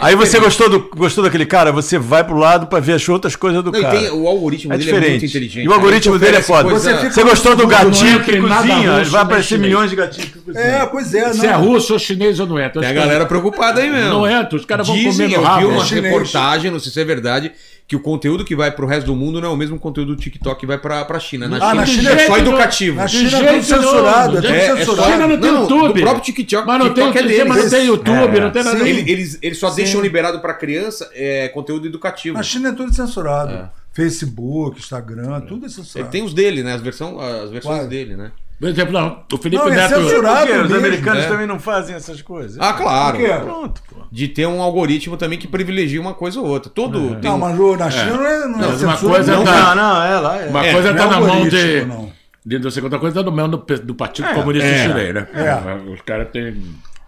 aí 0.00 0.14
você 0.14 0.38
gostou, 0.38 0.68
do, 0.68 0.88
gostou 0.96 1.22
daquele 1.24 1.46
cara, 1.46 1.70
você 1.72 1.98
vai 1.98 2.22
pro 2.24 2.36
lado 2.36 2.66
pra 2.66 2.80
ver 2.80 2.92
as 2.94 3.08
outras 3.08 3.34
coisas 3.36 3.62
do 3.62 3.70
Não, 3.72 3.78
e 3.78 3.82
cara. 3.82 3.98
tem, 3.98 4.10
o 4.10 4.26
algoritmo 4.26 4.72
É 4.72 4.78
dele 4.78 4.90
é 4.90 4.92
muito 4.92 5.02
diferente. 5.04 5.26
inteligente. 5.26 5.64
E 5.64 5.68
o 5.68 5.72
algoritmo 5.72 6.14
Ele 6.14 6.24
dele 6.24 6.36
é 6.38 6.42
foda. 6.42 6.68
coisa- 6.70 6.96
Você 6.98 7.10
Você 7.10 7.22
gostou 7.24 7.56
do 7.56 7.66
gatinho 7.66 8.12
Não 8.12 8.20
é 8.20 8.24
que 8.24 8.32
que 8.32 8.38
nada 8.40 8.68
cozinha? 8.68 8.98
russo, 8.98 9.10
Vai 9.10 9.22
aparecer 9.22 9.48
chinês. 9.48 9.62
milhões 9.62 9.90
de 9.90 9.96
gatinhos 9.96 10.30
que 10.30 10.38
cozinham. 10.40 10.66
É, 10.66 10.86
pois 10.86 11.14
é. 11.14 11.32
Se 11.32 11.46
é 11.46 11.52
não. 11.52 11.64
russo 11.64 11.92
ou 11.92 11.98
chinês 11.98 12.40
ou 12.40 12.46
não 12.46 12.58
é. 12.58 12.68
Tem 12.68 12.84
a 12.86 12.92
galera 12.92 13.26
preocupada 13.26 13.80
aí 13.80 13.90
mesmo. 13.90 14.10
Não 14.10 14.26
entra, 14.28 14.56
os 14.56 14.64
caras 14.64 14.86
vão 14.86 14.96
Dizem, 14.96 15.12
comendo 15.30 15.34
eu 15.34 15.40
vi 15.40 15.46
rabo. 15.46 15.68
uma 15.68 15.82
é 15.84 16.00
reportagem, 16.00 16.70
não 16.70 16.78
sei 16.80 16.92
se 16.92 17.00
é 17.00 17.04
verdade, 17.04 17.52
que 17.86 17.94
o 17.94 18.00
conteúdo 18.00 18.44
que 18.46 18.56
vai 18.56 18.70
pro 18.70 18.86
resto 18.86 19.06
do 19.06 19.14
mundo 19.14 19.40
não 19.42 19.48
é 19.48 19.52
o 19.52 19.56
mesmo 19.56 19.78
conteúdo 19.78 20.16
do 20.16 20.20
TikTok 20.20 20.58
que 20.60 20.66
vai 20.66 20.78
pra, 20.78 21.04
pra 21.04 21.20
China. 21.20 21.46
Na 21.46 21.56
Ah, 21.58 21.60
China, 21.60 21.74
na 21.74 21.86
China 21.86 22.10
é 22.12 22.26
só 22.26 22.38
educativo. 22.38 22.96
Na 22.96 23.06
China 23.08 23.38
é 23.38 23.52
tudo 23.52 23.62
censurado, 23.64 24.40
nenhum, 24.40 24.54
é 24.54 24.56
É, 24.58 24.64
é 24.64 24.76
censurado. 24.76 25.02
só 25.02 25.12
China 25.12 25.26
não 25.26 25.40
tem 25.40 25.52
não, 25.52 25.60
YouTube. 25.62 25.92
Do 25.94 26.00
próprio 26.00 26.24
TikTok, 26.24 26.66
Mas 26.66 26.78
não 26.78 26.94
tem, 26.94 27.04
TikTok 27.12 27.34
é 27.34 27.44
mas 27.44 27.48
não 27.48 27.54
deles. 27.56 27.70
tem 27.70 27.86
YouTube, 27.86 28.36
É, 28.36 28.40
não 28.40 28.50
tem 28.50 28.64
nada. 28.64 28.78
sim. 28.78 28.88
Ele- 28.88 29.10
eles, 29.12 29.38
eles 29.42 29.58
só 29.58 29.68
deixam 29.70 30.00
liberado 30.00 30.40
pra 30.40 30.54
criança 30.54 31.10
é, 31.14 31.48
conteúdo 31.48 31.86
educativo. 31.86 32.36
Na 32.38 32.42
China 32.42 32.70
é 32.70 32.72
tudo 32.72 32.92
censurado. 32.94 33.68
Facebook, 33.92 34.78
Instagram, 34.78 35.40
tudo 35.42 35.64
é 35.64 35.66
Ele 35.66 35.74
censurado. 35.74 36.10
tem 36.10 36.22
os 36.24 36.32
dele, 36.34 36.62
né? 36.62 36.72
As, 36.74 36.80
versão, 36.82 37.20
as 37.20 37.50
versões 37.50 37.62
Claro. 37.76 37.88
dele, 37.88 38.16
né? 38.16 38.32
Por 38.64 38.70
exemplo, 38.70 38.92
não, 38.94 39.22
o 39.30 39.36
Felipe 39.36 39.62
Não, 39.62 39.70
é 39.70 39.76
Neto. 39.76 39.94
censurado. 39.94 40.46
Por 40.46 40.46
quê? 40.46 40.52
Os 40.54 40.62
mesmo, 40.70 40.76
americanos 40.86 41.24
é. 41.24 41.28
também 41.28 41.46
não 41.46 41.60
fazem 41.60 41.94
essas 41.94 42.22
coisas. 42.22 42.56
Ah, 42.58 42.72
claro. 42.72 43.18
Por 43.18 43.26
quê? 43.26 43.32
Pronto, 43.34 43.82
pô. 43.90 43.96
De 44.10 44.26
ter 44.28 44.46
um 44.46 44.62
algoritmo 44.62 45.18
também 45.18 45.38
que 45.38 45.46
privilegia 45.46 46.00
uma 46.00 46.14
coisa 46.14 46.40
ou 46.40 46.46
outra. 46.46 46.70
Todo. 46.70 47.16
tem 47.16 47.30
Não, 47.30 47.36
mas 47.36 47.58
na 47.78 47.90
China 47.90 48.16
não 48.16 48.24
é, 48.26 48.48
não 48.48 48.64
é 48.64 48.66
Mas 48.68 48.82
uma 48.82 48.96
coisa 48.96 49.36
não. 49.36 49.44
tá- 49.44 49.74
Não, 49.74 49.82
não, 49.94 50.02
é 50.02 50.18
lá. 50.18 50.40
É. 50.40 50.48
Uma 50.48 50.64
É, 50.66 50.72
coisa 50.72 50.90
não 50.92 50.96
tá 50.96 51.04
é 51.04 51.08
na 51.10 51.20
mão 51.20 51.46
de. 51.48 51.84
não. 51.84 52.12
De 52.46 52.58
não 52.58 52.70
sei 52.70 52.82
quanta 52.82 52.98
coisa, 52.98 53.16
tá 53.16 53.22
no 53.22 53.36
mão 53.36 53.50
do, 53.50 53.58
do 53.58 53.94
Partido 53.94 54.28
Comunista 54.32 54.66
É. 54.66 54.88
Chinês, 54.88 55.14
né? 55.14 55.28
É. 55.34 55.90
Os 55.92 56.00
caras 56.00 56.28
têm. 56.32 56.56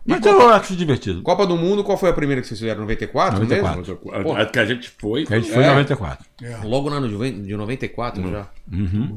Mas 0.07 0.25
eu 0.27 0.49
acho 0.51 0.77
divertido. 0.77 1.23
Copa 1.23 1.47
do 1.47 1.57
Mundo, 1.57 1.83
qual 1.83 1.97
foi 1.97 2.11
a 2.11 2.13
primeira 2.13 2.43
que 2.43 2.47
vocês 2.49 2.61
fizeram? 2.61 2.83
94? 2.83 3.41
94. 3.41 3.79
mesmo? 3.81 4.33
A, 4.37 4.43
a 4.43 4.47
que 4.47 4.59
a 4.59 4.65
gente 4.67 4.89
foi. 4.99 5.25
A 5.31 5.37
gente 5.39 5.51
foi 5.51 5.63
em 5.63 5.67
É. 5.67 5.71
94. 5.71 6.25
Logo 6.65 6.91
na 6.91 7.01
no 7.01 7.09
Juven- 7.09 7.43
de 7.43 7.57
94 7.57 8.31
já. 8.31 8.47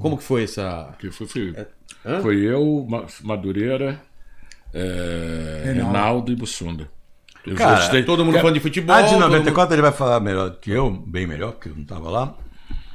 Como 0.02 0.18
que 0.18 0.24
foi 0.24 0.44
essa. 0.46 0.90
Que 1.00 1.12
foi, 1.12 1.28
foi, 1.28 1.54
Hã? 2.10 2.22
foi 2.22 2.38
eu, 2.38 2.86
Ma- 2.90 3.06
Madureira, 3.24 4.02
é, 4.74 5.62
Reinaldo. 5.66 5.92
Reinaldo 5.94 6.32
e 6.32 6.36
Bussunda. 6.36 6.90
Os 7.46 7.54
Cara, 7.58 7.88
três- 7.90 8.06
Todo 8.06 8.24
mundo 8.26 8.38
falando 8.38 8.54
de 8.56 8.60
futebol. 8.60 8.96
A 8.96 9.02
de 9.02 9.10
todo 9.12 9.20
94 9.20 9.74
ele 9.76 9.82
vai 9.82 9.92
falar 9.92 10.20
melhor 10.20 10.50
do 10.50 10.58
que 10.58 10.72
eu, 10.72 10.90
bem 10.92 11.26
melhor, 11.26 11.54
porque 11.54 11.70
eu 11.70 11.76
não 11.76 11.84
estava 11.84 12.10
lá. 12.10 12.36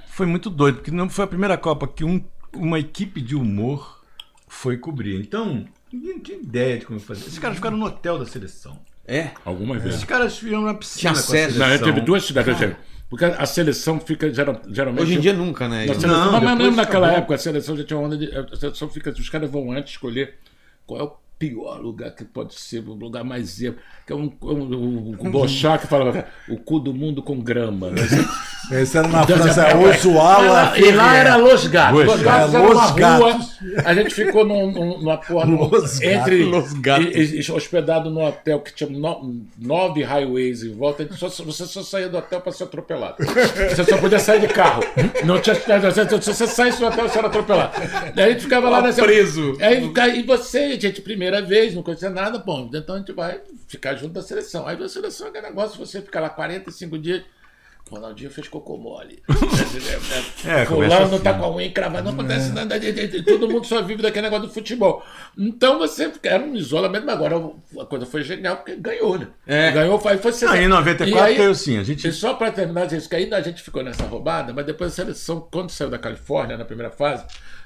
Foi 0.08 0.26
muito 0.26 0.48
doido, 0.50 0.76
porque 0.76 0.90
não 0.90 1.08
foi 1.08 1.24
a 1.24 1.28
primeira 1.28 1.56
Copa 1.56 1.88
que 1.88 2.04
um- 2.04 2.22
uma 2.54 2.78
equipe 2.78 3.20
de 3.20 3.34
humor 3.34 4.00
foi 4.46 4.76
cobrir. 4.76 5.18
Então, 5.18 5.64
ninguém 5.92 6.18
tinha 6.20 6.38
ideia 6.38 6.78
de 6.78 6.86
como 6.86 7.00
fazer. 7.00 7.22
Esses 7.22 7.38
caras 7.38 7.56
ficaram 7.56 7.76
no 7.76 7.86
hotel 7.86 8.18
da 8.18 8.26
seleção. 8.26 8.72
mundo- 8.72 8.84
É. 9.06 9.32
Algumas 9.44 9.78
Esses 9.78 9.90
vezes. 9.90 10.04
caras 10.04 10.38
viram 10.38 10.62
na 10.62 10.74
piscina. 10.74 11.00
Tinha 11.00 11.12
com 11.12 11.18
a 11.18 11.20
acesso. 11.20 11.58
Não, 11.58 11.66
eu 11.66 11.72
seleção. 11.72 11.86
teve 11.94 12.00
duas 12.06 12.24
cidades. 12.24 12.54
assim, 12.54 12.74
Porque 13.16 13.24
a 13.24 13.46
seleção 13.46 14.00
fica 14.00 14.32
geral- 14.32 14.60
geralmente. 14.68 15.02
Hoje 15.02 15.14
em 15.14 15.20
dia 15.20 15.32
nunca, 15.32 15.68
né? 15.68 15.86
Na 15.86 15.94
seleção, 15.94 16.32
Não, 16.32 16.40
mas 16.40 16.58
mesmo 16.58 16.76
naquela 16.76 17.06
acabou. 17.06 17.18
época, 17.22 17.34
a 17.34 17.38
seleção 17.38 17.76
já 17.76 17.84
tinha 17.84 17.96
uma 17.98 18.06
onda 18.06 18.16
de. 18.18 18.26
A 18.36 18.56
seleção 18.56 18.88
fica. 18.88 19.10
Os 19.10 19.28
caras 19.28 19.50
vão 19.50 19.70
antes 19.72 19.92
escolher 19.92 20.34
qual 20.86 21.00
é 21.00 21.04
o 21.04 21.12
pior 21.38 21.80
lugar 21.80 22.10
que 22.14 22.24
pode 22.24 22.54
ser, 22.54 22.78
o 22.88 22.94
lugar 22.94 23.24
mais 23.24 23.60
erro. 23.60 23.76
Que 24.06 24.12
é 24.12 24.16
um, 24.16 24.30
um, 24.42 25.16
o 25.18 25.30
Bochá 25.30 25.78
que 25.78 25.86
falava 25.86 26.26
o 26.48 26.58
cu 26.58 26.78
do 26.78 26.92
mundo 26.92 27.22
com 27.22 27.40
grama. 27.40 27.90
Né? 27.90 28.02
Esse 28.80 28.96
era 28.98 29.08
na 29.08 29.22
Então, 29.22 29.36
França, 29.38 29.62
já- 29.62 29.68
é 29.70 29.76
Ozuala. 29.76 30.78
E 30.78 30.90
lá 30.92 31.16
era 31.16 31.36
Los 31.36 31.66
Gatos. 31.66 32.04
Los 32.04 32.20
Gatos 32.22 32.54
era 32.54 32.62
uma 32.70 32.84
rua. 32.86 33.40
A 33.84 33.94
gente 33.94 34.14
ficou 34.14 34.44
num, 34.44 34.70
num- 34.70 34.98
numa 35.00 35.16
porra. 35.18 35.46
Los 35.46 36.00
entre, 36.02 36.44
Gatos. 36.44 36.52
Los 36.52 36.72
Gatos. 36.80 37.06
e- 37.14 37.40
e- 37.40 37.52
hospedado 37.52 38.10
num 38.10 38.24
hotel 38.24 38.60
que 38.60 38.74
tinha 38.74 38.88
no- 38.90 39.42
nove 39.58 40.02
highways 40.02 40.62
em 40.62 40.74
volta. 40.74 41.06
Só- 41.16 41.28
você 41.28 41.66
só 41.66 41.82
saía 41.82 42.08
do 42.08 42.16
hotel 42.18 42.40
para 42.40 42.52
ser 42.52 42.64
atropelado. 42.64 43.16
Você 43.24 43.84
só 43.84 43.96
podia 43.98 44.18
sair 44.18 44.40
de 44.40 44.48
carro. 44.48 44.82
Não 45.24 45.38
tinha, 45.40 45.54
se 45.54 46.32
você 46.32 46.46
saísse 46.46 46.78
do 46.80 46.86
hotel, 46.86 47.08
você 47.08 47.18
era 47.18 47.26
atropelado. 47.28 47.72
Daí 48.14 48.28
a 48.28 48.32
gente 48.32 48.42
ficava 48.42 48.68
lá 48.70 48.80
nessa. 48.82 49.02
preso. 49.02 49.56
Aí, 49.60 49.92
e 50.18 50.22
você, 50.22 50.78
gente, 50.80 51.00
primeira 51.24 51.42
vez, 51.42 51.74
não 51.74 51.82
conhecia 51.82 52.10
nada, 52.10 52.38
bom, 52.38 52.68
então 52.72 52.94
a 52.96 52.98
gente 52.98 53.12
vai 53.12 53.40
ficar 53.66 53.94
junto 53.94 54.12
da 54.12 54.22
seleção. 54.22 54.66
Aí 54.66 54.80
a 54.82 54.88
seleção 54.88 55.26
é 55.26 55.30
aquele 55.30 55.46
negócio, 55.48 55.78
você 55.78 56.00
fica 56.02 56.20
lá 56.20 56.28
45 56.28 56.98
dias. 56.98 57.22
Ronaldinho 57.90 58.30
fez 58.30 58.48
cocô 58.48 58.78
mole. 58.78 59.22
É, 60.46 60.64
Fulano 60.64 60.94
começa 61.08 61.18
tá 61.22 61.30
assim. 61.30 61.38
com 61.38 61.44
a 61.44 61.54
unha 61.56 61.70
cravada, 61.70 62.02
não 62.02 62.12
acontece 62.12 62.50
nada. 62.52 62.78
de- 62.80 62.92
de- 62.92 63.22
Todo 63.22 63.46
mundo 63.48 63.66
só 63.66 63.82
vive 63.82 64.00
daquele 64.02 64.22
negócio 64.22 64.46
do 64.46 64.52
futebol. 64.52 65.04
Então 65.36 65.78
você 65.78 66.10
era 66.22 66.42
um 66.42 66.54
isolamento, 66.54 67.04
mas 67.04 67.14
agora 67.14 67.36
a 67.80 67.84
coisa 67.84 68.06
foi 68.06 68.22
genial, 68.22 68.56
porque 68.56 68.74
ganhou, 68.76 69.18
né? 69.18 69.28
É. 69.46 69.70
Ganhou, 69.72 69.98
foi, 69.98 70.16
foi 70.16 70.32
Aí 70.48 70.64
em 70.64 70.68
94 70.68 71.08
E 71.14 71.18
aí- 71.30 71.36
caiu 71.36 71.54
sim. 71.54 71.78
A 71.78 71.82
gente 71.82 72.08
e 72.08 72.12
só 72.12 72.34
para 72.34 72.50
terminar, 72.52 72.88
gente, 72.88 73.06
que 73.08 73.16
ainda 73.16 73.36
a 73.36 73.40
gente 73.42 73.62
ficou 73.62 73.82
nessa 73.82 74.04
roubada, 74.04 74.52
mas 74.54 74.64
depois 74.64 74.92
a 74.92 74.94
seleção, 74.94 75.46
quando 75.52 75.70
saiu 75.70 75.90
da 75.90 75.98
Califórnia 75.98 76.56
na 76.56 76.64
primeira 76.64 76.90
fase, 76.90 77.24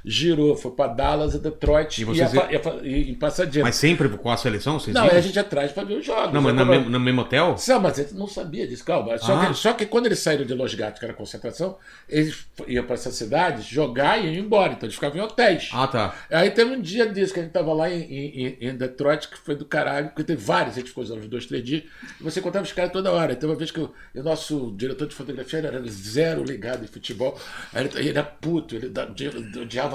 girou, 0.09 0.57
foi 0.57 0.71
para 0.73 0.93
Dallas 0.93 1.35
e 1.35 1.39
Detroit 1.39 1.99
E 1.99 2.03
e, 2.03 2.05
vocês- 2.05 2.35
a, 2.37 2.53
e, 2.53 2.57
a, 2.57 2.61
e 2.83 3.11
em 3.11 3.15
Pasadena. 3.15 3.65
Mas 3.67 3.77
sempre 3.77 4.09
com 4.09 4.31
a 4.31 4.37
seleção? 4.37 4.79
Vocês 4.81 4.95
não, 4.95 5.05
a 5.05 5.21
gente 5.21 5.39
atrás 5.39 5.71
para 5.73 5.85
ver 5.85 5.95
os 5.99 6.07
jogos. 6.07 6.33
Não, 6.33 6.41
mas 6.43 6.55
no 6.55 6.65
mesmo, 6.67 6.99
mesmo 7.01 7.21
hotel? 7.21 7.57
não, 7.69 7.81
mas 7.81 7.99
a 7.99 8.03
gente 8.03 8.15
não 8.15 8.27
sabia 8.27 8.67
disso, 8.67 8.85
calma. 8.85 9.17
Só, 9.19 9.37
Ah. 9.41 9.47
que, 9.47 9.55
só 9.55 9.73
que 9.73 9.87
quando 9.87 10.07
eles 10.07 10.19
saíram 10.19 10.45
de 10.45 10.55
Los 10.55 10.75
Gatos, 10.75 10.99
que 10.99 11.05
era 11.05 11.15
concentração, 11.15 11.77
eles 12.09 12.47
iam 12.67 12.85
para 12.85 12.95
essas 12.95 13.15
cidades 13.15 13.65
jogar 13.67 14.19
e 14.19 14.27
iam 14.35 14.45
embora. 14.45 14.73
Então 14.73 14.87
eles 14.87 14.95
ficavam 14.95 15.19
em 15.19 15.21
hotéis. 15.21 15.69
Ah, 15.73 15.87
tá. 15.87 16.15
Aí 16.31 16.51
teve 16.51 16.71
um 16.75 16.81
dia 16.81 17.07
disso 17.07 17.33
que 17.35 17.41
a 17.41 17.43
gente 17.43 17.53
tava 17.53 17.73
lá 17.73 17.91
em, 17.91 18.03
em- 18.03 18.57
em 18.61 18.77
Detroit, 18.77 19.29
que 19.29 19.39
foi 19.39 19.55
do 19.55 19.65
caralho, 19.65 20.09
porque 20.09 20.25
teve 20.25 20.43
vários, 20.43 20.75
a 20.77 20.81
gente 20.81 20.89
ficou 20.89 21.05
uns 21.05 21.29
dois, 21.29 21.47
três 21.47 21.63
dias, 21.65 21.83
e 22.21 22.23
você 22.23 22.41
contava 22.41 22.65
os 22.65 22.73
caras 22.73 22.93
toda 22.93 23.11
hora. 23.13 23.33
Então, 23.33 23.49
uma 23.51 23.57
vez 23.57 23.71
que 23.71 23.81
o, 23.81 23.93
o 24.15 24.23
nosso 24.23 24.73
diretor 24.77 25.07
de 25.07 25.15
fotografia 25.15 25.59
era 25.59 25.83
zero 25.89 26.43
ligado 26.45 26.85
em 26.85 26.87
futebol, 26.87 27.39
aí 27.75 27.85
ele, 27.85 27.99
ele 27.99 28.09
era 28.11 28.23
puto, 28.23 28.75
ele 28.77 28.89
da- 28.89 29.05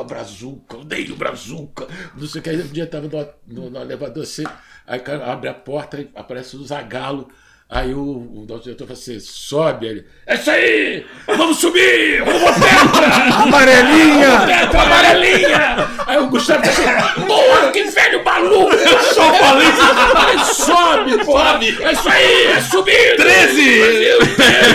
odiava 0.03 0.07
Brazuca, 0.07 0.77
odeio 0.77 1.15
Brazuca, 1.15 1.87
não 2.15 2.27
sei 2.27 2.39
o 2.41 2.43
que. 2.43 2.49
Aí 2.49 2.61
um 2.61 2.67
dia 2.67 2.87
tava 2.87 3.07
no, 3.47 3.61
no- 3.63 3.69
no 3.69 3.81
elevador 3.81 4.23
assim, 4.23 4.43
aí 4.85 5.01
abre 5.25 5.49
a 5.49 5.53
porta 5.53 5.99
e 6.01 6.09
aparece 6.15 6.55
o 6.55 6.63
Zagalo. 6.63 7.29
Aí 7.75 7.91
o, 7.93 7.99
o 8.01 8.45
nosso 8.47 8.63
diretor 8.63 8.85
fala 8.85 8.99
assim: 8.99 9.19
sobe. 9.19 9.87
Ele, 9.87 10.05
é 10.27 10.35
isso 10.35 10.51
aí! 10.51 11.05
Vamos 11.25 11.57
subir! 11.57 12.23
Vamos 12.23 12.41
tetra! 12.43 13.07
Amarelinha! 13.43 14.39
Tetra 14.45 14.81
amarelinha! 14.83 15.87
Aí 16.05 16.17
o 16.19 16.27
Gustavo 16.27 16.63
fala 16.63 17.05
assim: 17.09 17.21
porra, 17.25 17.71
que 17.71 17.83
velho 17.85 18.23
maluco! 18.23 18.73
Eu 18.75 18.99
só 18.99 19.33
falei 19.33 19.67
isso! 19.67 20.65
Sobe, 20.65 21.25
porra! 21.25 21.59
É 21.63 21.91
isso 21.93 22.09
aí! 22.09 22.45
É 22.47 22.61
subir! 22.61 23.15
13! 23.15 23.63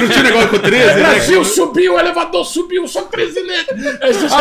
Não 0.00 0.08
tinha 0.08 0.22
negócio 0.24 0.48
com 0.50 0.56
o 0.56 0.58
13, 0.58 0.84
O 0.84 0.94
né? 0.94 1.00
Brasil 1.10 1.44
subiu, 1.44 1.94
o 1.94 2.00
elevador 2.00 2.44
subiu, 2.44 2.86
só 2.88 3.02
13 3.02 3.40
letras. 3.42 4.02
Aí, 4.02 4.12
você 4.12 4.28
já- 4.28 4.38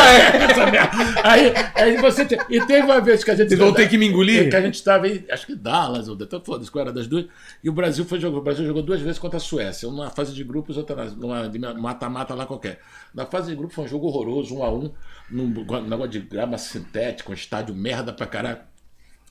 essa 0.50 0.66
merda. 0.66 0.92
aí, 1.24 1.54
aí 1.76 1.98
você. 1.98 2.26
te- 2.26 2.38
E 2.50 2.60
teve 2.66 2.82
uma 2.82 3.00
vez 3.02 3.24
que 3.24 3.32
a 3.32 3.36
gente. 3.36 3.50
Vocês 3.50 3.60
vão 3.60 3.72
ter 3.74 3.88
que 3.88 3.98
me 3.98 4.08
engolir? 4.08 4.50
Que 4.50 4.56
a 4.56 4.62
gente 4.62 4.76
estava 4.76 5.08
em, 5.08 5.24
acho 5.30 5.46
que 5.46 5.56
Dallas, 5.56 6.08
ou 6.10 6.16
então 6.20 6.42
foda-se, 6.44 6.72
qual 6.72 6.84
era 6.86 6.92
das 6.94 7.06
duas. 7.08 7.26
E 7.64 7.70
o 7.70 7.74
Brasil 7.74 8.04
foi 8.06 8.20
jogar. 8.20 8.47
Brasil 8.48 8.65
jogou 8.65 8.82
duas 8.82 9.02
vezes 9.02 9.19
contra 9.19 9.38
a 9.38 9.40
Suécia. 9.41 9.90
Uma 9.90 10.06
na 10.06 10.10
fase 10.10 10.34
de 10.34 10.44
grupos, 10.44 10.78
outra 10.78 11.06
numa 11.11 11.49
mata-mata 11.74 12.34
lá 12.34 12.45
qualquer. 12.45 12.80
Na 13.14 13.26
fase 13.26 13.49
de 13.49 13.56
grupos 13.56 13.76
foi 13.76 13.84
um 13.84 13.88
jogo 13.88 14.07
horroroso, 14.07 14.56
um 14.56 14.64
a 14.64 14.72
um, 14.72 14.91
num 15.30 15.48
negócio 15.82 16.07
de 16.07 16.22
grama 16.22 16.57
sintética, 16.57 17.30
um 17.30 17.34
estádio 17.34 17.76
merda 17.76 18.14
pra 18.14 18.26
caralho. 18.26 18.60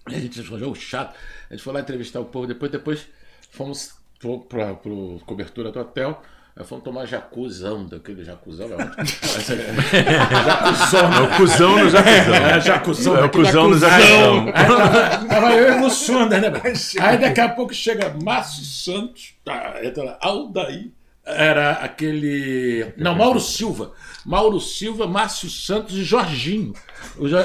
A 0.05 0.10
gente 0.10 0.43
foi 0.43 0.56
um 0.56 0.60
jogo 0.60 0.74
chato. 0.74 1.16
A 1.48 1.55
gente 1.55 1.62
foi 1.62 1.72
lá 1.72 1.80
entrevistar 1.80 2.20
o 2.20 2.26
povo. 2.26 2.47
Depois, 2.47 2.70
depois 2.70 3.09
fomos 3.51 3.94
pro 4.18 5.20
cobertura 5.24 5.72
do 5.72 5.80
hotel. 5.80 6.22
Aí 6.58 6.64
fomos 6.64 6.84
tomar 6.84 7.04
jacuzão, 7.04 7.84
daquele 7.84 8.24
jacuzão. 8.24 8.66
É 8.70 8.74
ótimo. 8.76 8.96
jacuzão. 10.46 11.12
É 11.12 11.20
o 11.20 11.36
cuzão 11.36 11.78
no 11.78 11.90
jacuzão. 11.90 12.34
É, 12.34 12.60
jacuzão. 12.62 13.16
É 13.18 13.24
o 13.24 13.30
cuzão 13.30 13.68
no 13.68 13.78
jacuzão. 13.78 14.48
Aí 14.54 15.28
tava, 15.28 15.52
eu 15.52 15.68
e 15.68 15.76
o 15.76 15.80
Mussunda, 15.80 16.40
né? 16.40 16.50
Aí 16.98 17.18
daqui 17.18 17.40
a 17.42 17.50
pouco 17.50 17.74
chega 17.74 18.16
Márcio 18.22 18.64
Santos, 18.64 19.34
tá, 19.44 19.74
entra 19.82 20.02
lá, 20.02 20.18
Aldair. 20.18 20.90
Era 21.26 21.72
aquele. 21.72 22.94
Não, 22.96 23.14
Mauro 23.14 23.40
Silva. 23.40 23.92
Mauro 24.24 24.58
Silva, 24.58 25.06
Márcio 25.06 25.50
Santos 25.50 25.94
e 25.94 26.04
Jorginho. 26.04 26.72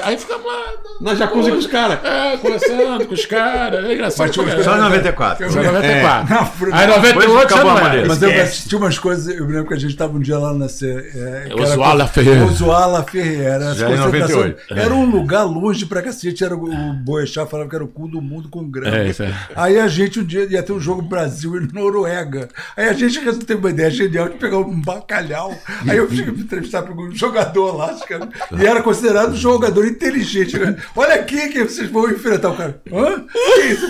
Aí 0.04 0.16
ficamos 0.18 0.46
lá. 0.46 0.58
Na 1.00 1.14
jacuzzi 1.14 1.50
com 1.50 1.56
os 1.56 1.66
caras. 1.66 1.98
É, 2.04 2.36
conversando 2.36 3.06
com 3.06 3.14
os 3.14 3.26
caras. 3.26 3.84
É 3.84 3.94
engraçado. 3.94 4.26
Mas 4.28 4.38
uns- 4.38 4.52
Só 4.52 4.60
em 4.60 4.64
caralho. 4.64 4.82
94. 4.84 5.52
Só 5.52 5.60
em 5.60 5.64
94. 5.64 6.34
Na 6.34 6.44
França. 6.46 6.76
Aí 6.76 6.86
98 6.86 7.18
Depois 7.20 7.32
já 7.38 7.42
acabou 7.42 7.64
não 7.64 7.70
a 7.70 7.74
era. 7.80 7.82
maneira. 7.88 8.08
Mas 8.08 8.22
eu, 8.22 8.68
tinha 8.68 8.78
umas 8.78 8.98
coisas, 8.98 9.34
eu 9.36 9.46
me 9.46 9.52
lembro 9.52 9.68
que 9.68 9.74
a 9.74 9.78
gente 9.78 9.90
estava 9.90 10.16
um 10.16 10.20
dia 10.20 10.38
lá 10.38 10.52
na. 10.52 10.66
É, 10.66 11.46
era- 11.50 11.62
Oswaldo 11.62 12.06
Ferreira. 12.08 12.44
Oswaldo 12.44 13.10
Ferreira. 13.10 13.74
Já 13.74 13.90
em 13.90 13.96
concentrações- 13.96 14.54
98. 14.56 14.74
Era 14.74 14.94
um 14.94 15.04
lugar 15.10 15.42
longe 15.44 15.86
pra 15.86 16.02
cacete. 16.02 16.44
Era 16.44 16.54
o, 16.56 16.64
o 16.70 16.92
Boechat 16.94 17.50
falava 17.50 17.68
que 17.68 17.74
era 17.74 17.84
o 17.84 17.88
cu 17.88 18.08
do 18.08 18.20
mundo 18.20 18.48
com 18.48 18.68
grama. 18.68 18.96
É, 18.96 19.08
é. 19.10 19.34
Aí 19.56 19.78
a 19.78 19.88
gente 19.88 20.20
um 20.20 20.24
dia 20.24 20.44
ia 20.50 20.62
ter 20.62 20.72
um 20.72 20.80
jogo 20.80 21.02
Brasil 21.02 21.56
e 21.56 21.72
Noruega. 21.72 22.48
Aí 22.76 22.88
a 22.88 22.92
gente 22.92 23.18
resolveu 23.18 23.46
ter 23.46 23.54
uma 23.54 23.70
ideia 23.70 23.90
genial 23.90 24.28
de 24.28 24.36
pegar 24.36 24.58
um 24.58 24.80
bacalhau. 24.80 25.54
Aí 25.88 25.96
eu 25.96 26.06
fui 26.08 26.24
me 26.24 26.42
entrevistar 26.42 26.82
para 26.82 26.92
um 26.94 27.10
jogador 27.14 27.76
lá, 27.76 27.96
e 28.58 28.66
era 28.66 28.82
considerado 28.82 29.32
um 29.32 29.36
jogador 29.54 29.86
inteligente. 29.86 30.58
né? 30.58 30.76
Olha 30.96 31.14
aqui 31.14 31.48
que 31.48 31.64
vocês 31.64 31.90
vão 31.90 32.10
enfrentar 32.10 32.50
o 32.50 32.56
cara. 32.56 32.80
Hã? 32.92 33.24
Que 33.54 33.60
isso? 33.62 33.86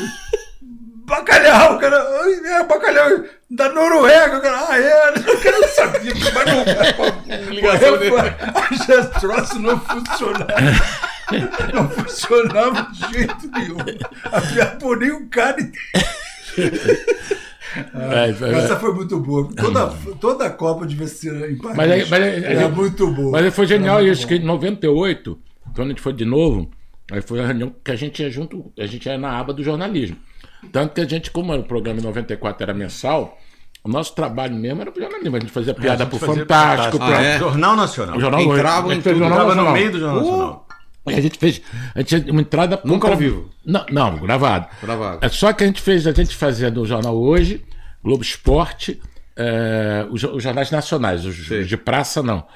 Bacalhau, 1.05 1.79
cara. 1.79 1.97
É, 1.97 2.65
bacalhau 2.65 3.25
da 3.51 3.69
Noruega. 3.73 4.39
O 4.39 4.41
cara, 4.41 4.67
ah, 4.69 4.79
é. 4.79 5.11
O 5.11 5.41
cara 5.43 5.59
não 5.59 5.69
sabia, 5.69 6.13
mas 6.35 6.47
não. 6.47 7.53
Ligação 7.53 7.99
dele. 7.99 8.17
Aí 8.17 8.77
esse 8.79 9.21
troço 9.21 9.59
não 9.59 9.79
funcionava. 9.81 10.47
Não 11.75 11.89
funcionava 11.91 12.89
de 12.93 13.13
jeito 13.19 13.51
nenhum. 13.53 14.97
Nem 14.99 15.13
um 15.13 15.29
cara. 15.29 15.57
É, 17.95 18.33
foi- 18.35 18.55
Essa 18.55 18.77
foi 18.79 18.93
muito 18.95 19.19
boa. 19.19 19.49
Toda, 19.57 19.87
toda 20.21 20.47
a 20.47 20.51
Copa 20.51 20.87
devia 20.87 21.07
ser 21.07 21.51
em 21.51 21.57
Paris. 21.57 21.77
Mas 21.77 22.11
mas 22.11 22.23
aí- 22.23 22.45
Era 22.45 22.69
muito 22.69 23.07
boa. 23.11 23.31
Mas 23.41 23.55
foi 23.55 23.67
genial 23.67 24.03
isso, 24.05 24.27
que 24.27 24.35
em 24.35 24.45
98, 24.45 25.39
quando 25.75 25.89
a 25.89 25.91
gente 25.91 26.01
foi 26.03 26.13
de 26.13 26.25
novo, 26.25 26.71
aí 27.11 27.21
foi 27.23 27.41
a 27.41 27.47
reunião 27.47 27.75
que 27.85 27.91
a 27.91 27.97
gente 27.97 28.23
ia 28.23 28.31
junto, 28.31 28.73
a 28.79 28.87
gente 28.87 29.07
ia 29.07 29.19
na 29.19 29.39
aba 29.39 29.53
do 29.53 29.63
jornalismo. 29.63 30.17
Tanto 30.71 30.95
que 30.95 31.01
a 31.01 31.09
gente, 31.09 31.31
como 31.31 31.55
o 31.55 31.63
programa 31.65 31.99
em 32.01 32.03
94 32.03 32.63
era 32.63 32.73
mensal, 32.75 33.39
o 33.85 33.89
nosso 33.89 34.15
trabalho 34.15 34.55
mesmo 34.55 34.81
era 34.81 34.93
pro 34.93 35.03
jornalismo. 35.03 35.37
A 35.37 35.41
gente 35.41 35.51
fazia 35.53 35.75
piada 35.75 36.05
gente 36.05 36.11
pro 36.11 36.19
fazia 36.21 36.43
Fantástico, 36.43 37.03
Ah, 37.03 37.07
pra- 37.09 37.23
é? 37.23 37.39
Jornal 37.39 37.77
Nacional. 37.77 38.17
o 38.17 38.21
Jornal 38.21 38.41
Entravam 38.43 38.91
a 38.91 38.95
gente 38.95 39.03
fez 39.03 39.19
Jornal 39.19 39.39
Tava 39.39 39.51
no 39.51 39.55
Nacional. 39.57 39.73
meio 39.75 39.93
do 39.93 39.99
Jornal 39.99 40.21
Nacional. 40.21 40.69
E 41.09 41.15
a 41.15 41.21
gente 41.21 41.37
fez. 41.39 41.61
A 41.97 41.99
gente 41.99 42.21
tinha 42.23 42.33
uma 42.33 42.41
entrada. 42.43 42.81
Nunca 42.85 43.09
ao 43.09 43.17
vivo? 43.17 43.51
Não, 43.67 43.85
não, 43.91 44.19
gravado. 44.19 44.69
Gravado. 44.81 45.19
É 45.21 45.29
só 45.29 45.53
que 45.53 45.65
a 45.65 45.67
gente 45.67 45.81
fez, 45.83 46.07
a 46.07 46.13
gente 46.13 46.37
fazia 46.37 46.71
no 46.71 46.87
Jornal 46.87 47.17
Hoje, 47.21 47.65
Globo 48.05 48.23
Esporte, 48.23 49.01
é, 49.37 50.07
os, 50.13 50.23
os 50.23 50.41
jornais 50.41 50.71
nacionais, 50.71 51.27
os 51.27 51.35
de 51.67 51.77
praça 51.77 52.23
não. 52.23 52.47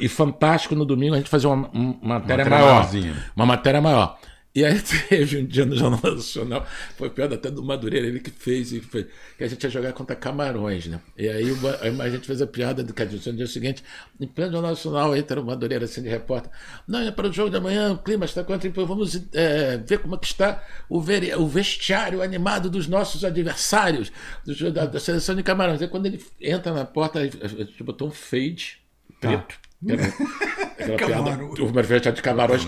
E 0.00 0.08
Fantástico 0.08 0.74
no 0.74 0.84
domingo 0.84 1.14
a 1.14 1.18
gente 1.18 1.30
fazia 1.30 1.48
uma, 1.48 1.68
um- 1.74 1.98
uma 2.02 2.18
matéria 2.18 2.44
Matéria 2.44 2.50
maior. 2.50 2.74
maiorzinha. 2.74 3.24
Uma 3.36 3.46
matéria 3.46 3.80
maior. 3.80 4.18
E 4.54 4.64
aí 4.64 4.80
teve 5.08 5.38
um 5.38 5.44
dia 5.46 5.64
no 5.66 5.76
Jornal 5.76 6.00
Nacional, 6.02 6.66
foi 6.96 7.10
piada 7.10 7.36
até 7.36 7.48
do 7.48 7.62
Madureira, 7.62 8.06
ele 8.08 8.18
que 8.18 8.30
fez, 8.30 8.72
e 8.72 8.80
foi, 8.80 9.06
que 9.36 9.44
a 9.44 9.46
gente 9.46 9.62
ia 9.62 9.70
jogar 9.70 9.92
contra 9.92 10.16
Camarões, 10.16 10.86
né? 10.86 10.98
E 11.16 11.28
aí 11.28 11.52
uma- 11.52 12.02
a 12.02 12.10
gente 12.10 12.26
fez 12.26 12.42
a 12.42 12.46
piada 12.46 12.82
do 12.82 12.92
que 12.92 13.04
no 13.04 13.18
dia 13.36 13.46
seguinte, 13.46 13.84
em 14.18 14.26
pleno 14.26 14.50
Jornal 14.52 14.70
Nacional, 14.72 15.14
entra 15.14 15.40
o 15.40 15.44
Madureira 15.44 15.84
assim 15.84 16.02
de 16.02 16.08
repórter. 16.08 16.50
Não, 16.88 16.98
é 17.00 17.10
para 17.12 17.28
o 17.28 17.32
jogo 17.32 17.50
de 17.50 17.56
amanhã, 17.56 17.92
o 17.92 17.98
clima 17.98 18.24
está 18.24 18.42
contra, 18.42 18.66
então 18.66 18.84
vamos 18.84 19.20
é, 19.32 19.76
ver 19.76 19.98
como 20.00 20.16
é 20.16 20.18
que 20.18 20.26
está 20.26 20.60
o, 20.88 20.98
o 20.98 21.46
vestiário 21.46 22.20
animado 22.20 22.68
dos 22.68 22.88
nossos 22.88 23.24
adversários, 23.24 24.10
do- 24.44 24.72
da, 24.72 24.86
da 24.86 24.98
seleção 24.98 25.36
de 25.36 25.42
Camarões. 25.44 25.80
Aí 25.82 25.88
quando 25.88 26.06
ele 26.06 26.24
entra 26.40 26.72
na 26.72 26.84
porta, 26.86 27.20
a 27.20 27.26
gente 27.26 27.80
botou 27.84 28.08
um 28.08 28.12
fade 28.12 28.78
preto. 29.20 29.54
aquela 30.78 30.96
Camarões. 30.98 31.54
piada. 31.54 31.70
O 31.70 31.74
manifesto 31.74 32.12
de 32.12 32.22
camarões, 32.22 32.62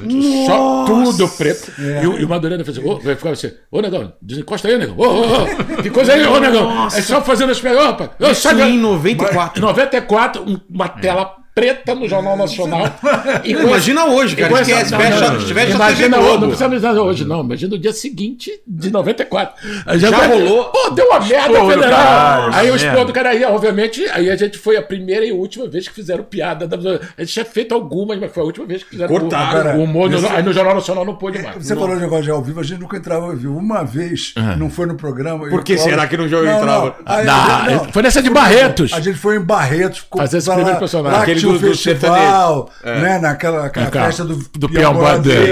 só 0.47 0.85
tudo 0.85 1.28
preto. 1.28 1.73
E, 1.78 2.07
o- 2.07 2.19
e 2.20 2.24
o 2.24 2.28
Madureira 2.28 2.65
fez 2.65 2.78
assim, 2.78 2.87
ô, 2.89 2.99
vai 2.99 3.16
ficar 3.16 3.31
assim, 3.31 3.51
ô 3.70 3.81
negão, 3.81 4.12
desencosta 4.23 4.69
aí, 4.69 4.78
negão. 4.78 4.95
Ô, 4.97 5.05
ô, 5.05 5.23
ô, 5.43 5.82
que 5.82 5.91
coisa 5.91 6.12
aí, 6.12 6.24
ô 6.27 6.39
negão. 6.39 6.87
É 6.87 6.91
só 7.03 7.20
fazendo 7.23 7.51
as 7.53 7.61
pegadas. 7.61 8.11
Isso 8.31 8.49
em 8.51 8.78
94. 8.78 9.61
94, 9.61 10.43
um- 10.43 10.61
uma 10.70 10.89
tela 10.89 11.37
preta 11.55 11.94
no 11.94 12.09
Jornal 12.09 12.36
Nacional. 12.36 12.82
E 13.44 13.55
com 13.55 13.62
Imagina 13.62 14.05
hoje, 14.06 14.36
cara. 14.36 14.52
Esquece, 14.60 14.72
essa- 14.72 14.97
fecha, 14.98 15.20
não, 15.20 15.32
não, 15.32 15.40
fecha 15.40 15.52
a 15.52 15.55
TV 15.56 15.70
Imagina 15.74 16.16
hoje, 16.18 16.27
Globo. 16.28 16.40
não 16.47 16.48
precisa 16.70 17.02
hoje, 17.02 17.24
não. 17.24 17.40
Imagina 17.40 17.74
o 17.74 17.78
dia 17.78 17.93
seguinte 17.93 18.51
de 18.66 18.90
94. 18.90 19.55
Aí 19.86 19.98
Já 19.98 20.10
vai- 20.10 20.28
rolou? 20.28 20.64
Pô, 20.66 20.90
deu 20.90 21.06
uma 21.06 21.20
merda 21.20 21.60
federal. 21.66 21.90
caralho, 21.90 22.55
aí 22.55 22.70
o 22.70 22.77
esporro 22.77 23.05
do 23.05 23.12
cara 23.12 23.31
aí, 23.31 23.44
obviamente, 23.44 24.05
aí 24.12 24.31
a 24.31 24.36
gente 24.36 24.59
foi 24.59 24.77
a 24.77 24.82
primeira 24.82 25.24
e 25.24 25.32
última 25.32 25.66
vez 25.68 25.89
que 25.89 25.94
fizeram 25.94 26.22
piada. 26.24 26.66
da- 26.66 26.77
A 27.16 27.20
gente 27.22 27.32
tinha 27.32 27.44
feito 27.44 27.74
algumas, 27.74 28.18
mas 28.18 28.32
foi 28.32 28.43
a 28.43 28.47
última 28.47 28.66
vez 28.66 28.82
que 28.82 28.90
fizeram 28.90 29.09
Cortaram. 29.09 29.78
o, 29.78 29.85
humor. 29.85 30.10
no- 30.10 30.28
aí 30.28 30.43
no 30.43 30.52
Jornal 30.52 30.74
Nacional 30.74 31.05
não 31.05 31.16
pôde 31.16 31.39
mais. 31.43 31.56
Você 31.56 31.74
falou 31.74 31.94
de 31.94 32.02
negócio 32.02 32.24
de 32.24 32.31
ao 32.31 32.43
vivo, 32.43 32.60
a 32.60 32.62
gente 32.62 32.81
nunca 32.81 32.97
entrava 32.97 33.27
ao 33.27 33.32
vivo. 33.36 33.56
Uma 33.56 33.82
vez, 33.82 34.35
não 34.59 34.68
foi 34.70 34.86
no 34.86 34.94
programa. 34.94 35.48
Por 35.48 35.64
que 35.64 35.77
será 35.78 36.06
que 36.06 36.16
não 36.16 36.27
entrava? 36.27 36.97
Aí, 37.06 37.24
Não, 37.24 37.85
foi 37.93 38.02
nessa 38.02 38.22
de 38.22 38.31
Barretos. 38.31 38.93
A 38.93 39.01
gente 39.01 39.18
foi 39.18 39.36
em 39.36 39.40
Barretos. 39.40 40.05
Fazer 40.16 40.39
esse 40.39 40.51
primeiro 40.52 40.78
personagem. 40.78 41.20
Aquele 41.20 41.39
tinha 41.40 41.50
o 41.50 41.58
do- 41.58 41.60
do 41.60 41.68
festival, 41.68 42.70
sertanejo. 42.82 43.02
né? 43.04 43.18
Naquela 43.18 43.66
aquela 43.66 43.86
Aquela- 43.88 44.06
festa 44.06 44.24
do, 44.24 44.36
do 44.36 44.68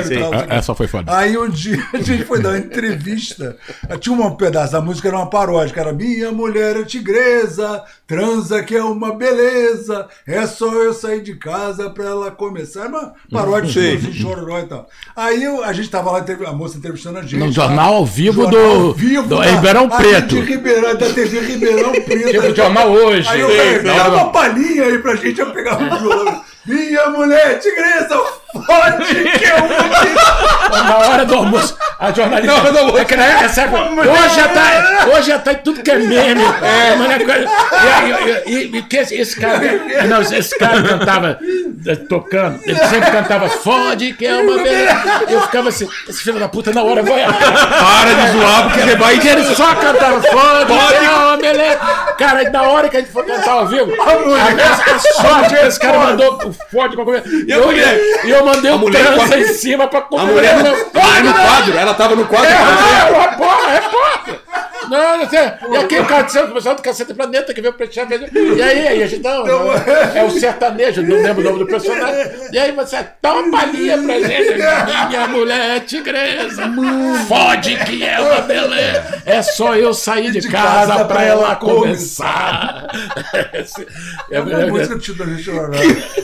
sim. 0.04 0.22
assim. 0.22 0.46
Essa 0.48 0.74
foi 0.74 0.86
foda. 0.86 1.16
Aí 1.16 1.36
um 1.36 1.48
dia 1.48 1.82
a 1.92 1.98
gente 1.98 2.24
foi 2.24 2.40
dar 2.40 2.50
uma 2.50 2.58
entrevista. 2.58 3.56
Tinha 4.00 4.14
um 4.14 4.30
pedaço 4.36 4.72
da 4.72 4.80
música, 4.80 5.08
era 5.08 5.16
uma 5.16 5.30
paródia, 5.30 5.72
que 5.74 5.80
era 5.80 5.92
Minha 5.92 6.30
mulher 6.32 6.76
é 6.76 6.84
tigresa, 6.84 7.82
transa 8.06 8.62
que 8.62 8.74
é 8.76 8.82
uma 8.82 9.14
beleza, 9.14 10.06
é 10.26 10.46
só 10.46 10.72
eu 10.74 10.92
sair 10.92 11.20
de 11.22 11.34
casa 11.36 11.90
pra 11.90 12.04
ela 12.04 12.30
começar. 12.30 12.80
Era 12.80 12.88
uma 12.90 13.12
paródia 13.30 13.96
de 13.96 14.12
chororó 14.20 14.58
e 14.60 14.66
tal. 14.66 14.88
Aí 15.16 15.44
a 15.64 15.72
gente 15.72 15.90
tava 15.90 16.10
lá, 16.12 16.24
a 16.46 16.52
moça 16.52 16.76
entrevistando 16.78 17.18
a 17.18 17.22
gente. 17.22 17.36
No 17.36 17.50
jornal 17.52 17.94
ao 17.94 18.06
vivo 18.06 18.42
Jornal 18.42 18.78
do- 18.78 18.86
ao 18.88 18.92
vivo 18.94 19.22
do 19.28 19.36
da- 19.36 19.44
Ribeirão 19.44 19.88
Preto. 19.88 20.36
Da 20.98 21.10
TV 21.12 21.40
Ribeirão 21.40 21.92
Preto. 22.02 22.30
Tipo, 22.30 22.54
jornal 22.54 22.90
hoje. 22.90 23.28
Aí 23.28 23.40
eu 23.40 23.48
falei, 23.48 23.78
dá 23.82 24.08
uma 24.08 24.30
palhinha 24.32 24.84
aí 24.84 24.98
pra 24.98 25.16
gente, 25.16 25.40
eu 25.40 25.50
pegava 25.52 25.77
Minha 26.66 27.10
mulher 27.10 27.60
tigresa, 27.60 28.37
fode 28.52 29.38
que 29.38 29.44
eu 29.44 29.58
vou 29.58 30.84
Na 30.84 30.96
hora 30.98 31.24
do 31.24 31.34
almoço, 31.34 31.76
a 31.98 32.10
jornalista. 32.12 32.54
Na 32.54 32.60
hora 32.62 32.72
do 32.72 32.78
almoço. 32.78 32.98
É 32.98 33.04
que 33.04 33.16
na 33.16 33.24
época, 33.24 33.48
sabe, 33.48 33.76
hoje 33.76 34.34
já 34.36 34.48
tá. 34.48 35.06
Hoje 35.14 35.28
já 35.28 35.38
tá 35.38 35.54
tudo 35.54 35.82
que 35.82 35.90
é 35.90 35.96
meme. 35.96 36.42
É, 36.62 36.96
mas 36.96 37.10
época- 37.10 37.38
e, 38.46 38.52
e, 38.52 38.76
e, 38.78 38.82
que 38.82 38.96
esse, 38.96 39.38
cara. 39.38 39.58
Não, 40.08 40.20
esse 40.22 40.58
cara 40.58 40.82
cantava 40.82 41.38
eh, 41.86 41.96
tocando, 41.96 42.60
ele 42.64 42.78
sempre 42.86 43.10
cantava 43.10 43.48
fode 43.48 44.12
que 44.14 44.26
é 44.26 44.34
uma 44.36 44.62
beleza. 44.62 45.02
Eu 45.28 45.40
ficava 45.42 45.68
assim, 45.68 45.88
esse 46.08 46.22
filho 46.22 46.38
da 46.38 46.48
puta 46.48 46.72
na 46.72 46.82
hora 46.82 47.02
vai. 47.02 47.24
Para 47.24 48.14
de 48.14 48.32
zoar, 48.38 48.62
porque 48.64 48.80
você 48.80 48.96
vai. 48.96 49.14
Porque 49.14 49.28
ele 49.28 49.54
só 49.54 49.74
cantava 49.74 50.22
fode 50.22 50.66
que 50.66 51.04
é 51.04 51.10
uma 51.10 51.36
beleza. 51.36 51.78
Cara, 52.18 52.50
na 52.50 52.62
hora 52.62 52.88
que 52.88 52.96
a 52.96 53.00
gente 53.00 53.12
foi 53.12 53.24
cantar 53.24 53.50
ao 53.52 53.66
vivo, 53.66 53.92
a, 54.00 54.94
a 54.94 54.98
sorte 54.98 55.54
que 55.54 55.66
esse 55.66 55.78
cara 55.80 55.98
mandou 55.98 56.38
o 56.48 56.52
fode 56.70 56.96
pra 56.96 57.04
comer. 57.04 57.22
E 57.46 57.52
a 57.52 57.56
eu, 57.56 57.66
mulher? 57.66 57.98
E 58.38 58.40
eu 58.40 58.44
mandei 58.46 58.70
o 58.72 58.78
mulher 58.78 59.04
trança 59.06 59.26
quase- 59.28 59.40
em 59.40 59.54
cima 59.54 59.86
pra 59.88 60.00
comer. 60.02 60.22
A 60.22 60.26
mulher 60.26 60.56
no, 60.58 60.76
Fode, 60.76 61.22
no 61.22 61.32
né? 61.32 61.44
quadro, 61.46 61.78
ela 61.78 61.94
tava 61.94 62.14
no 62.16 62.26
quadro. 62.26 62.48
É, 62.48 62.52
é, 62.52 63.28
porra, 63.36 63.72
é 63.74 63.80
porra. 63.80 64.38
Não, 64.88 65.18
não 65.18 65.28
sei. 65.28 65.40
E 65.70 65.76
aqui 65.76 65.98
o 65.98 66.06
cara 66.06 66.26
o 66.26 66.52
pessoal 66.52 66.74
do 66.74 66.82
Cacete 66.82 67.14
Planeta 67.14 67.52
que 67.52 67.60
veio 67.60 67.72
prestigiar. 67.72 68.08
E 68.10 68.62
aí, 68.62 68.88
aí 68.88 69.02
a 69.02 69.06
gente 69.06 69.22
não, 69.22 69.44
não, 69.44 69.72
é 69.72 70.24
o 70.24 70.30
sertanejo, 70.30 71.02
não 71.02 71.16
lembro 71.16 71.40
o 71.40 71.44
nome 71.44 71.58
do 71.60 71.66
personagem. 71.66 72.30
E 72.52 72.58
aí 72.58 72.72
você 72.72 73.06
dá 73.20 73.34
uma 73.34 73.50
palhinha 73.50 73.98
pra 73.98 74.20
gente. 74.20 74.54
Minha 75.08 75.28
mulher 75.28 75.76
é 75.76 75.80
tigresa. 75.80 76.70
Fode 77.26 77.76
que 77.84 78.04
é 78.04 78.20
uma 78.20 78.40
beleza. 78.42 79.22
É 79.26 79.42
só 79.42 79.74
eu 79.76 79.92
sair 79.92 80.30
de, 80.30 80.48
casa, 80.48 81.04
pra 81.04 81.24
ela 81.24 81.56
começar. 81.56 82.86
É, 84.30 84.38
A 84.38 84.66
música 84.66 84.94
do 84.94 85.00
Tito 85.00 85.18
da 85.18 85.24
gente 85.26 85.42
chororó. 85.42 85.70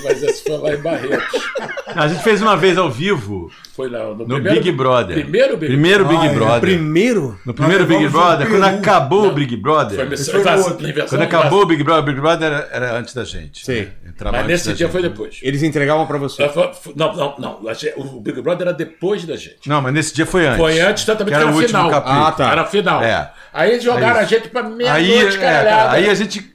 mas 0.03 0.23
esse 0.23 0.43
foi 0.43 0.59
lá 0.59 0.75
em 0.75 0.77
Barretos. 0.79 1.51
A 1.87 2.09
gente 2.09 2.23
fez 2.23 2.43
uma 2.43 2.57
vez 2.57 2.77
ao 2.77 2.91
vivo 2.91 3.51
Foi 3.75 3.91
lá 3.91 4.05
no, 4.05 4.15
no 4.15 4.25
primeiro- 4.27 4.57
Big 4.61 4.71
Brother. 4.71 5.17
Primeiro 5.21 5.57
Big 5.57 5.67
Primeiro 5.73 6.05
Big 6.07 6.21
Ah, 6.21 6.27
é. 6.27 6.35
Brother. 6.35 6.61
Primeiro? 6.61 7.41
No 7.45 7.53
primeiro 7.53 7.85
Nós 7.89 7.99
Big 7.99 8.09
Brother, 8.09 8.49
quando 8.49 8.63
acabou 8.65 9.27
o 9.27 9.33
Big 9.33 9.57
Brother. 9.57 9.97
Foi 9.97 10.17
foi 10.17 10.53
outro. 10.59 11.09
Quando 11.09 11.23
acabou 11.23 11.63
o 11.63 11.67
Big 11.67 11.83
Brother, 11.83 12.03
o 12.03 12.07
Big 12.07 12.21
Brother 12.21 12.53
era, 12.53 12.69
era 12.71 12.97
antes 12.99 13.13
da 13.15 13.25
gente. 13.25 13.65
Sim. 13.67 13.81
né? 13.81 13.89
Entrava 14.09 14.37
Mas 14.37 14.47
nesse 14.47 14.65
dia 14.75 14.87
gente. 14.87 14.93
foi 14.93 15.03
depois. 15.03 15.41
Eles 15.43 15.63
entregavam 15.65 16.07
pra 16.07 16.19
você. 16.19 16.45
Ah, 16.45 16.49
foi- 16.51 16.71
Não, 16.95 17.17
não, 17.17 17.35
não. 17.37 17.61
O 17.97 18.21
Big 18.21 18.41
Brother 18.41 18.69
era 18.69 18.77
depois 18.77 19.25
da 19.25 19.35
gente. 19.35 19.69
Não, 19.69 19.83
mas 19.83 19.93
nesse 19.93 20.15
dia 20.15 20.25
foi 20.25 20.47
antes. 20.47 20.59
Foi 20.59 20.79
antes, 20.81 21.05
também 21.05 21.25
que 21.27 21.31
que 21.31 21.35
era 21.35 21.43
era 21.45 21.53
o 21.53 21.55
último 21.57 21.69
final. 21.69 21.91
capítulo. 21.91 22.25
Ah, 22.27 22.33
tá. 22.33 22.53
Era 22.53 22.65
final. 22.67 23.03
É. 23.03 23.33
Aí 23.53 23.73
eles 23.73 23.83
jogaram 23.83 24.21
É 24.21 24.23
a 24.23 24.25
gente 24.25 24.49
pra 24.51 24.63
meia-noite, 24.63 25.37
é, 25.37 25.41
caralhada. 25.41 25.91
aí 25.97 26.09
a 26.09 26.15
gente. 26.15 26.54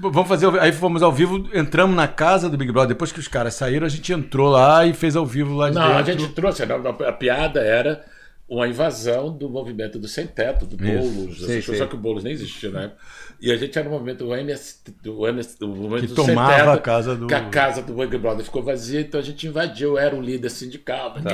Vamos 0.00 0.28
fazer. 0.28 0.46
Aí 0.60 0.72
fomos 0.72 1.02
ao 1.02 1.12
vivo, 1.12 1.48
entramos 1.54 1.94
na 1.94 2.08
casa 2.08 2.48
do 2.50 2.56
Big 2.56 2.70
Brother. 2.72 2.88
Depois 2.88 3.12
que 3.12 3.20
os 3.20 3.28
caras 3.28 3.54
saíram, 3.54 3.86
a 3.86 3.90
gente 3.90 4.12
entrou 4.12 4.50
lá 4.50 4.84
e 4.86 4.92
fez 4.92 5.14
ao 5.16 5.24
vivo 5.24 5.54
lá 5.54 5.68
de 5.68 5.74
Não, 5.76 5.82
a 5.96 6.02
dentro. 6.02 6.22
gente 6.22 6.32
trouxe. 6.34 6.62
A 6.62 7.12
piada 7.12 7.60
era 7.60 8.04
uma 8.48 8.68
invasão 8.68 9.30
do 9.34 9.48
movimento 9.48 9.98
do 9.98 10.06
Sem 10.08 10.26
Teto, 10.26 10.66
do 10.66 10.76
Boulos. 10.76 11.38
coisas, 11.38 11.64
sei. 11.64 11.76
Só 11.78 11.86
que 11.86 11.94
o 11.94 11.98
Boulos 11.98 12.24
nem 12.24 12.32
existia 12.32 12.70
na 12.70 12.82
época. 12.82 13.00
E 13.40 13.50
a 13.52 13.56
gente 13.56 13.78
era 13.78 13.88
no 13.88 13.94
movimento 13.94 14.24
do 14.24 14.34
MS, 14.34 14.76
do 15.02 15.26
MS, 15.28 15.58
do 15.58 15.68
movimento 15.68 16.00
Que 16.02 16.06
do 16.08 16.14
tomava 16.14 16.72
a 16.74 16.78
casa 16.78 17.14
do- 17.16 17.26
Que 17.26 17.34
a 17.34 17.48
casa 17.48 17.82
do 17.82 17.94
Big 17.94 18.16
Brother 18.18 18.44
ficou 18.44 18.62
vazia, 18.62 19.00
então 19.00 19.18
a 19.18 19.22
gente 19.22 19.46
invadiu. 19.46 19.96
Era 19.98 20.14
o 20.14 20.20
líder 20.20 20.50
sindical, 20.50 21.14
Tá. 21.14 21.30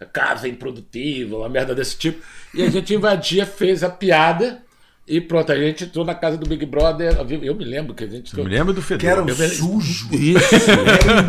a 0.00 0.04
casa 0.06 0.46
é 0.46 0.50
improdutiva, 0.50 1.36
uma 1.36 1.48
merda 1.48 1.74
desse 1.74 1.96
tipo. 1.98 2.22
E 2.54 2.62
a 2.62 2.70
gente 2.70 2.94
invadia, 2.94 3.44
fez 3.46 3.82
a 3.84 3.90
piada. 3.90 4.62
E 5.08 5.20
pronto, 5.20 5.50
a 5.50 5.56
gente 5.56 5.82
entrou 5.84 6.04
na 6.04 6.14
casa 6.14 6.36
do 6.36 6.48
Big 6.48 6.64
Brother. 6.66 7.16
Eu 7.42 7.54
me 7.56 7.64
lembro 7.64 7.94
que 7.94 8.04
a 8.04 8.06
gente. 8.06 8.36
Eu 8.38 8.44
me 8.44 8.50
lembro 8.50 8.72
do 8.72 8.80
Fedor. 8.80 9.00
Que 9.00 9.06
era 9.08 9.20
um 9.20 9.28
Eu 9.28 9.34
me- 9.36 9.48
sujo. 9.48 10.06
Isso. 10.14 10.54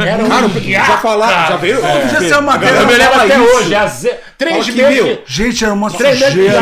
Era 0.08 0.24
um 0.24 0.30
Cara, 0.30 0.86
já 0.86 0.98
falaram, 1.00 1.48
já 1.48 1.56
veio? 1.58 1.78
Podia 1.82 2.20
ser 2.30 2.38
uma 2.38 2.54
Eu 2.58 2.86
me 2.86 2.94
lembro 2.94 3.16
até 3.22 3.40
isso. 3.40 3.58
hoje. 3.58 3.74
a 3.76 3.88
ze- 3.88 4.14
Três 4.38 4.66
que, 4.70 4.72
meses. 4.74 5.04
meu, 5.04 5.24
Gente, 5.26 5.64
era 5.66 5.74
uma 5.74 5.90
Três 5.90 6.20
sujeira. 6.20 6.60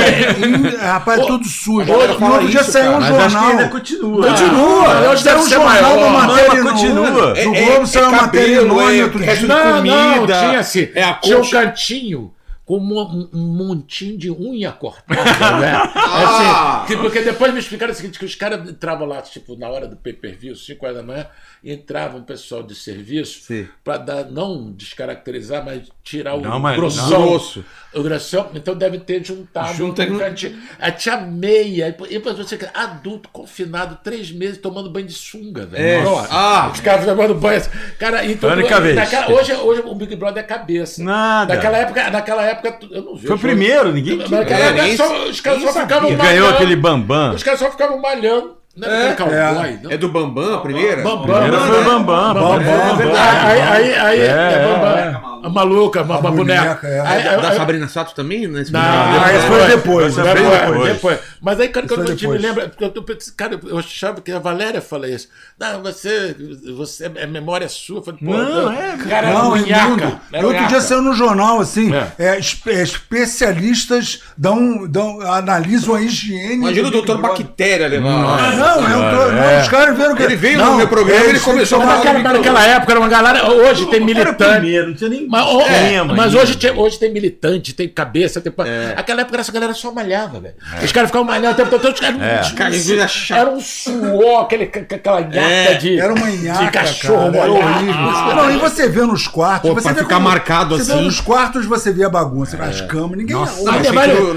Rapaz, 0.82 1.26
tudo 1.26 1.46
sujo. 1.46 1.86
galera 1.88 2.14
No 2.18 2.32
outro 2.32 2.48
dia 2.48 2.64
saiu 2.64 2.92
um 2.94 3.00
cara. 3.00 3.12
Mas 3.12 3.12
acho 3.12 3.26
que 3.26 3.32
jornal. 3.34 3.52
ainda 3.52 3.68
continua. 3.70 4.28
Continua. 4.30 4.88
Ah, 4.88 5.12
hoje 5.12 5.24
Saiu 5.24 5.36
deve 5.36 5.40
um 5.40 5.50
ser 5.50 5.56
jornal, 5.56 5.70
maior. 5.96 5.98
uma 5.98 6.28
matéria 6.28 6.64
continua. 6.64 7.10
No 7.44 7.54
Globo 7.66 7.88
saiu 7.88 8.08
uma 8.08 8.22
matéria 8.22 8.56
cabelo, 8.62 8.66
enorme 8.80 9.00
é 9.00 9.26
dia. 9.26 9.36
de 9.36 9.46
Não, 9.48 9.74
comida. 9.76 9.96
não, 10.16 10.26
tinha 10.28 10.60
assim. 10.60 10.88
É 10.96 11.14
tinha 11.22 11.38
um 11.38 11.50
cantinho 11.50 12.32
com 12.70 12.78
um, 12.78 13.30
um- 13.34 13.58
montinho 13.58 14.16
de 14.16 14.30
unha 14.30 14.72
cortada, 14.72 15.24
né? 15.60 15.72
Ah! 15.96 16.84
Assim, 16.84 16.94
que- 16.96 17.02
porque 17.02 17.20
depois 17.22 17.52
me 17.52 17.60
explicaram 17.60 17.92
o 17.92 17.96
seguinte, 17.96 18.20
que 18.20 18.26
os 18.26 18.36
caras 18.36 18.70
entravam 18.70 19.08
lá, 19.08 19.20
tipo, 19.24 19.56
na 19.58 19.68
hora 19.68 19.88
do 19.88 19.96
pay-per-view, 19.96 20.56
5 20.56 20.86
horas 20.86 20.98
da 20.98 21.02
manhã, 21.04 21.26
entrava 21.64 22.18
um 22.18 22.24
pessoal 22.24 22.64
de 22.64 22.74
serviço 22.76 23.42
para 23.84 23.98
dar, 23.98 24.26
não 24.26 24.72
descaracterizar, 24.72 25.64
mas 25.66 25.84
tirar 26.04 26.36
o 26.36 26.42
Não, 26.42 26.60
mas- 26.60 26.76
grossão. 26.76 27.10
não. 27.10 27.28
Grosso. 27.30 27.66
O 27.94 28.04
grossão, 28.04 28.50
então 28.54 28.76
deve 28.76 29.00
ter 29.00 29.24
juntado 29.26 29.74
Junta 29.74 30.04
um 30.04 30.18
cantinho. 30.18 30.58
Aí 30.80 30.92
tinha 30.92 31.18
meia, 31.18 31.88
e 31.88 32.14
depois 32.14 32.38
você, 32.38 32.58
adulto, 32.74 33.30
confinado, 33.30 33.98
três 34.04 34.32
meses, 34.32 34.58
tomando 34.60 34.90
banho 34.90 35.08
de 35.08 35.14
sunga, 35.14 35.66
velho. 35.66 35.84
É. 35.84 36.04
Nossa. 36.04 36.28
Ah. 36.32 36.70
Os 36.74 36.80
caras 36.80 37.06
tomando 37.06 37.34
banho. 37.36 37.62
Cara, 37.98 38.26
então. 38.26 38.50
Única 38.52 38.80
vez. 38.80 38.96
naquela- 38.96 39.32
hoje, 39.32 39.54
hoje 39.54 39.82
o 39.86 39.96
Big 39.96 40.16
Brother 40.16 40.44
é 40.44 40.48
cabeça. 40.48 41.04
Nada. 41.04 41.56
Naquela 41.56 41.78
época, 41.78 42.10
naquela 42.12 42.44
época 42.46 42.80
eu 42.92 43.04
não 43.04 43.16
vi. 43.16 43.28
Foi 43.28 43.36
o 43.36 43.40
primeiro, 43.40 43.92
ninguém. 43.92 44.18
Naquela 44.18 44.60
É, 44.60 44.68
época 44.68 44.84
nem- 44.84 44.98
só- 44.98 45.26
os 45.28 45.42
caras 45.42 45.62
só 45.64 45.74
ficavam 45.74 46.12
malhando. 46.12 46.24
ganhou 46.24 46.50
aquele 46.50 46.76
Bambam. 46.76 47.34
Os 47.34 47.44
caras 47.44 47.60
só 47.60 47.72
ficavam 47.72 48.00
malhando. 48.00 48.59
Não 48.78 48.88
aquele 48.88 49.16
cowboy, 49.16 49.80
não. 49.84 49.92
É 49.92 49.98
do 49.98 50.08
Bambam, 50.10 50.54
a 50.56 50.62
primeira? 50.62 51.02
Bambam. 51.02 51.24
Primeiro 51.24 51.60
né? 51.60 51.68
foi 51.68 51.82
o 51.82 51.84
Bambam. 51.84 52.34
Bambam, 52.34 52.60
Bambam. 52.60 52.96
verdade. 52.96 53.46
Aí, 53.46 53.62
aí, 53.62 53.94
aí, 53.98 54.20
É, 54.22 54.26
é, 54.54 54.68
Bambam. 54.68 54.98
é. 54.98 55.30
A 55.42 55.48
maluca, 55.50 56.02
uma, 56.02 56.18
uma 56.20 56.32
boneca, 56.32 56.62
boneca. 56.64 56.88
é. 56.88 57.00
Aí- 57.00 57.24
Da, 57.24 57.32
aí- 57.32 57.42
da 57.42 57.52
Sabrina 57.56 57.88
Sato 57.88 58.14
também? 58.14 58.46
Nesse 58.48 58.74
Não? 58.74 58.80
Ah, 58.82 59.34
esse 59.34 59.48
foi 59.48 59.68
depois. 59.68 60.18
Né? 60.18 60.24
Depois, 60.34 60.60
depois. 60.62 60.94
depois. 60.94 61.20
Mas 61.42 61.60
aí, 61.62 61.70
cara, 61.70 61.88
quando 61.88 62.00
eu 62.10 62.16
te 62.16 62.28
me 62.28 62.34
depois. 62.38 62.42
lembra, 62.42 62.70
porque 62.70 62.84
eu 62.84 62.90
tô 62.90 63.04
pensando, 63.04 63.36
cara, 63.36 63.60
eu 63.66 63.80
achava 63.80 64.20
que 64.22 64.32
a 64.34 64.40
Valéria 64.40 64.82
fala 64.82 65.08
isso. 65.08 65.30
Não, 65.58 65.82
você, 65.82 66.36
você 66.76 67.06
é 67.16 67.26
memória 67.26 67.70
sua. 67.70 68.00
Eu 68.00 68.04
falei, 68.04 68.20
pô, 68.20 68.32
Não, 68.32 68.40
eu- 68.50 68.72
é, 68.72 68.98
cara, 69.10 69.30
Não, 69.34 69.56
é 69.56 70.46
outro 70.46 70.68
dia 70.68 70.82
saiu 70.82 71.02
no 71.02 71.14
jornal, 71.14 71.62
assim, 71.62 71.90
É. 71.96 72.12
é, 72.20 72.40
espe- 72.40 72.72
é, 72.72 72.82
especialistas 72.84 74.22
dão, 74.38 74.86
dão, 74.88 75.22
analisam 75.22 75.96
a 75.96 76.02
higiene. 76.02 76.56
Imagina 76.56 76.88
o 76.88 76.92
doutor. 76.92 77.18
Bactéria 77.20 77.88
levar. 77.88 78.59
Não, 78.60 78.90
eu 78.90 79.18
tô- 79.18 79.32
não, 79.32 79.44
É. 79.44 79.62
os 79.62 79.68
caras 79.68 79.98
viram 79.98 80.16
que. 80.16 80.24
Ele 80.24 80.36
veio 80.36 80.58
não, 80.58 80.72
no 80.72 80.78
meu 80.78 80.88
programa 80.88 81.26
e 81.26 81.30
ele 81.30 81.40
começou 81.40 81.80
a 81.80 81.82
falar 81.82 81.98
Naquela, 81.98 82.34
naquela 82.34 82.66
época 82.68 82.92
era 82.94 83.00
uma 83.00 83.10
galera. 83.10 83.50
Hoje 83.52 83.86
tem 83.88 84.00
militante. 84.00 84.68
não 84.86 84.94
tinha 84.94 85.10
ninguém. 85.10 85.28
Mas, 85.30 85.48
esquema 85.48 86.14
mas 86.16 86.36
hoje, 86.36 86.58
tem, 86.58 86.72
hoje 86.72 87.00
tem 87.00 87.12
militante, 87.12 87.74
tem 87.74 87.88
cabeça, 87.88 88.42
tem. 88.42 88.54
Aquela 88.96 89.22
época 89.22 89.40
essa 89.40 89.52
galera 89.52 89.74
só 89.74 89.92
malhava, 89.92 90.40
velho. 90.40 90.56
Os 90.84 90.92
caras 90.92 91.10
ficavam 91.10 91.26
malhando 91.28 91.54
o 91.54 91.56
tempo 91.56 91.70
todo. 91.80 91.94
Os 91.94 92.00
caras, 92.00 92.90
é. 92.90 93.38
Era 93.40 93.50
um 93.50 93.60
suor, 93.60 94.44
aquele, 94.44 94.66
aquela 94.66 95.22
nhata 95.22 95.40
É, 95.40 95.74
de, 95.76 96.00
Era 96.00 96.14
uma 96.14 96.30
de 96.30 96.72
cachorro 96.72 97.32
cara, 97.32 97.44
era 97.44 97.52
molhado. 97.52 98.36
Não, 98.36 98.52
e 98.52 98.58
você 98.58 98.88
vê 98.88 99.02
nos 99.02 99.28
quartos. 99.28 99.70
Pô, 99.70 99.76
você 99.76 99.84
pra 99.84 99.94
vê 99.94 100.00
ficar 100.02 100.20
marcado 100.20 100.78
você 100.78 100.92
assim. 100.92 101.00
Vê 101.00 101.06
nos 101.06 101.20
quartos 101.22 101.66
você 101.66 101.92
vê 101.92 102.04
a 102.04 102.10
bagunça, 102.10 102.58
as 102.62 102.82
camas, 102.82 103.18
ninguém 103.18 103.36
Nossa, 103.36 103.64
não 103.64 103.72
o 103.74 103.82
pena, 103.82 104.06
cheiro, 104.06 104.36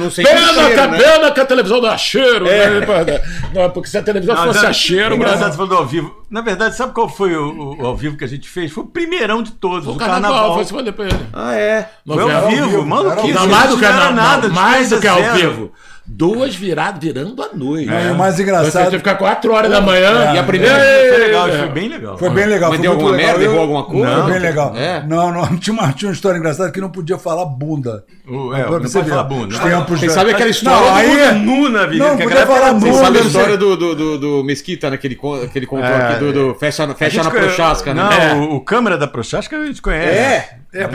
que, 0.70 0.86
né? 0.86 0.98
a 1.40 1.44
televisão 1.44 1.80
dá 1.80 1.96
cheiro. 1.98 2.44
Né? 2.44 3.20
Não, 3.54 3.70
porque 3.70 3.88
se 3.88 3.98
a 3.98 4.02
televisão 4.12 4.34
Não, 4.47 4.52
fosse 4.52 4.66
a 4.66 4.72
cheiro, 4.72 5.14
engraçado 5.14 5.74
ao 5.74 5.86
vivo. 5.86 6.22
Na 6.30 6.40
verdade, 6.40 6.76
sabe 6.76 6.93
qual 6.93 7.09
foi 7.09 7.36
o, 7.36 7.76
o 7.78 7.86
ao 7.86 7.97
vivo 7.97 8.16
que 8.16 8.24
a 8.24 8.28
gente 8.28 8.48
fez? 8.48 8.72
Foi 8.72 8.84
o 8.84 8.86
primeirão 8.86 9.43
de 9.43 9.52
todos, 9.52 9.86
O 9.86 9.93
o 9.93 9.97
carnaval, 9.97 10.20
carnaval. 10.22 10.55
foi 10.94 11.06
ele. 11.06 11.26
Ah, 11.32 11.55
é. 11.55 11.90
Foi 12.06 12.32
ao 12.32 12.48
vivo, 12.48 12.86
mano. 12.86 13.09
Não, 13.14 13.47
mais 13.48 13.70
do 13.70 13.76
que 13.78 13.82
nada, 13.89 14.48
mais 14.48 14.90
do 14.90 15.01
que 15.01 15.06
ao 15.09 15.22
vivo. 15.34 15.72
Duas 16.14 16.55
viradas 16.55 17.01
virando 17.02 17.43
à 17.43 17.48
noite. 17.55 17.89
É, 17.90 18.12
o 18.12 18.14
mais 18.16 18.34
Você 18.36 18.43
engraçado- 18.43 18.90
que 18.90 18.98
ficar 18.98 19.14
4 19.14 19.52
horas 19.52 19.70
da 19.70 19.80
manhã. 19.80 20.34
E 20.34 20.39
a 20.39 20.43
primeira- 20.43 20.74
Foi 20.76 21.18
legal, 21.18 21.48
foi 21.48 21.68
bem 21.68 21.89
legal. 21.89 22.18
Foi 22.18 22.30
bem 22.30 22.47
legal. 22.47 22.70
Mas 22.70 22.78
foi 22.78 22.82
deu 22.82 22.93
alguma 22.93 23.10
legal. 23.12 23.39
merda? 23.39 23.44
Eu- 23.44 23.60
alguma 23.60 23.84
coisa? 23.84 24.22
Foi 24.22 24.32
bem 24.32 24.40
legal. 24.40 24.76
É? 24.76 25.02
Não, 25.06 25.32
não. 25.32 25.56
Tinha 25.56 25.72
uma, 25.74 25.93
tinha 25.93 26.09
uma 26.09 26.14
história 26.14 26.39
engraçada 26.39 26.70
que 26.70 26.80
não 26.80 26.90
podia 26.90 27.16
falar 27.16 27.47
bunda. 27.47 28.05
O- 28.28 28.55
é, 28.55 28.62
não 28.70 28.78
você 28.80 28.93
pode 28.98 29.05
ver. 29.05 29.10
falar 29.10 29.24
bunda. 29.24 29.55
Os 29.55 29.59
tempos 29.60 30.01
Você 30.01 30.06
já- 30.06 30.12
sabe 30.12 30.30
aquela 30.32 30.51
história 30.51 30.78
Não, 30.90 30.94
aí 30.94 31.20
é- 31.20 31.32
nu 31.32 31.68
na 31.68 31.86
vida. 31.86 32.05
Não, 32.06 32.16
podia 32.18 32.47
falar 32.47 32.68
época- 32.68 32.80
Você 32.80 32.86
muito. 32.86 32.98
sabe 33.05 33.18
a 33.18 33.20
história 33.22 33.56
do, 33.56 33.76
do, 33.76 33.94
do, 33.94 34.18
do 34.18 34.44
Mesquita, 34.44 34.90
naquele 34.90 35.16
con- 35.16 35.43
aquele 35.43 35.66
controle 35.66 35.94
É, 35.94 36.06
aqui 36.09 36.18
do, 36.24 36.32
do 36.32 36.55
fecha, 36.55 36.86
na- 36.86 36.93
A 36.93 36.97
fecha 36.97 37.22
na 37.22 37.30
conhe- 37.30 37.43
Prochasca, 37.44 37.94
né? 37.94 38.02
Não, 38.02 38.12
É. 38.12 38.34
o, 38.34 38.55
o 38.56 38.60
câmera 38.60 38.98
da 38.98 39.06
Prochasca 39.09 39.56
a 39.56 39.64
gente 39.66 39.80
conhece. 39.80 40.18
É. 40.18 40.48
É, 40.74 40.89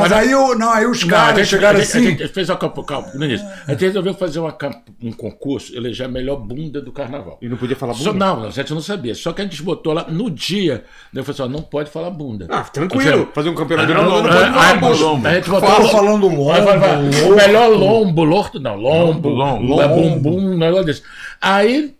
Mas, 0.00 0.12
é. 0.12 0.14
Mas 0.14 0.26
aí, 0.28 0.34
o- 0.34 0.54
não, 0.54 0.70
aí 0.70 0.86
os 0.86 1.02
Não, 1.02 1.08
caras 1.08 1.34
a 1.34 1.38
gente, 1.42 1.48
chegaram 1.48 1.78
a 1.78 1.82
gente- 1.82 1.96
assim. 1.96 2.06
A 2.06 2.10
gente 2.10 2.28
fez 2.28 2.48
uma 2.50 2.56
campo- 2.56 2.84
calma, 2.84 3.08
no 3.14 3.24
início. 3.24 3.46
A 3.66 3.72
gente 3.72 3.84
resolveu 3.86 4.14
fazer 4.14 4.38
uma 4.38 4.56
um 5.02 5.12
concurso, 5.12 5.74
eleger 5.76 6.06
a 6.06 6.08
melhor 6.08 6.36
bunda 6.36 6.80
do 6.80 6.92
carnaval. 6.92 7.38
E 7.42 7.48
não 7.48 7.56
podia 7.56 7.76
falar 7.76 7.94
Só, 7.94 8.12
bunda? 8.12 8.24
não, 8.26 8.44
a 8.44 8.50
gente 8.50 8.72
não 8.72 8.80
sabia. 8.80 9.14
Só 9.14 9.32
que 9.32 9.40
a 9.40 9.44
gente 9.44 9.62
botou 9.62 9.92
lá 9.92 10.06
no 10.08 10.30
dia. 10.30 10.84
Né, 11.12 11.20
eu 11.20 11.24
falei 11.24 11.40
assim: 11.42 11.52
não 11.52 11.62
pode 11.62 11.90
falar 11.90 12.10
bunda. 12.10 12.46
Ah, 12.50 12.62
tranquilo. 12.62 13.28
Fazer 13.34 13.48
um 13.50 13.54
campeonato 13.54 13.88
de 13.88 13.94
Não, 13.94 14.02
não, 14.04 14.22
não 14.22 14.22
pode 14.22 14.36
é, 14.36 14.52
falar 14.52 14.70
aí, 14.72 14.78
bunda. 14.78 15.28
A 15.28 15.34
gente 15.34 15.50
botou 15.50 15.68
Fala 15.68 15.88
falando 15.88 16.26
lombo, 16.28 16.44
Vai, 16.44 16.60
vai, 16.62 16.78
vai. 16.78 16.96
O 16.96 17.02
lombo. 17.22 17.34
melhor 17.36 17.68
lombo, 17.70 18.24
lorto, 18.24 18.60
não, 18.60 18.76
lombo, 18.76 19.28
Lombo, 19.28 19.28
lombo, 19.30 19.74
lombo. 19.76 19.94
bumbum, 20.20 20.52
um 20.52 20.56
negócio 20.58 20.84
desse. 20.86 21.02
Aí. 21.40 21.94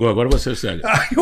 Agora 0.00 0.28
você, 0.28 0.54
sério. 0.54 0.80
Aí, 0.84 1.16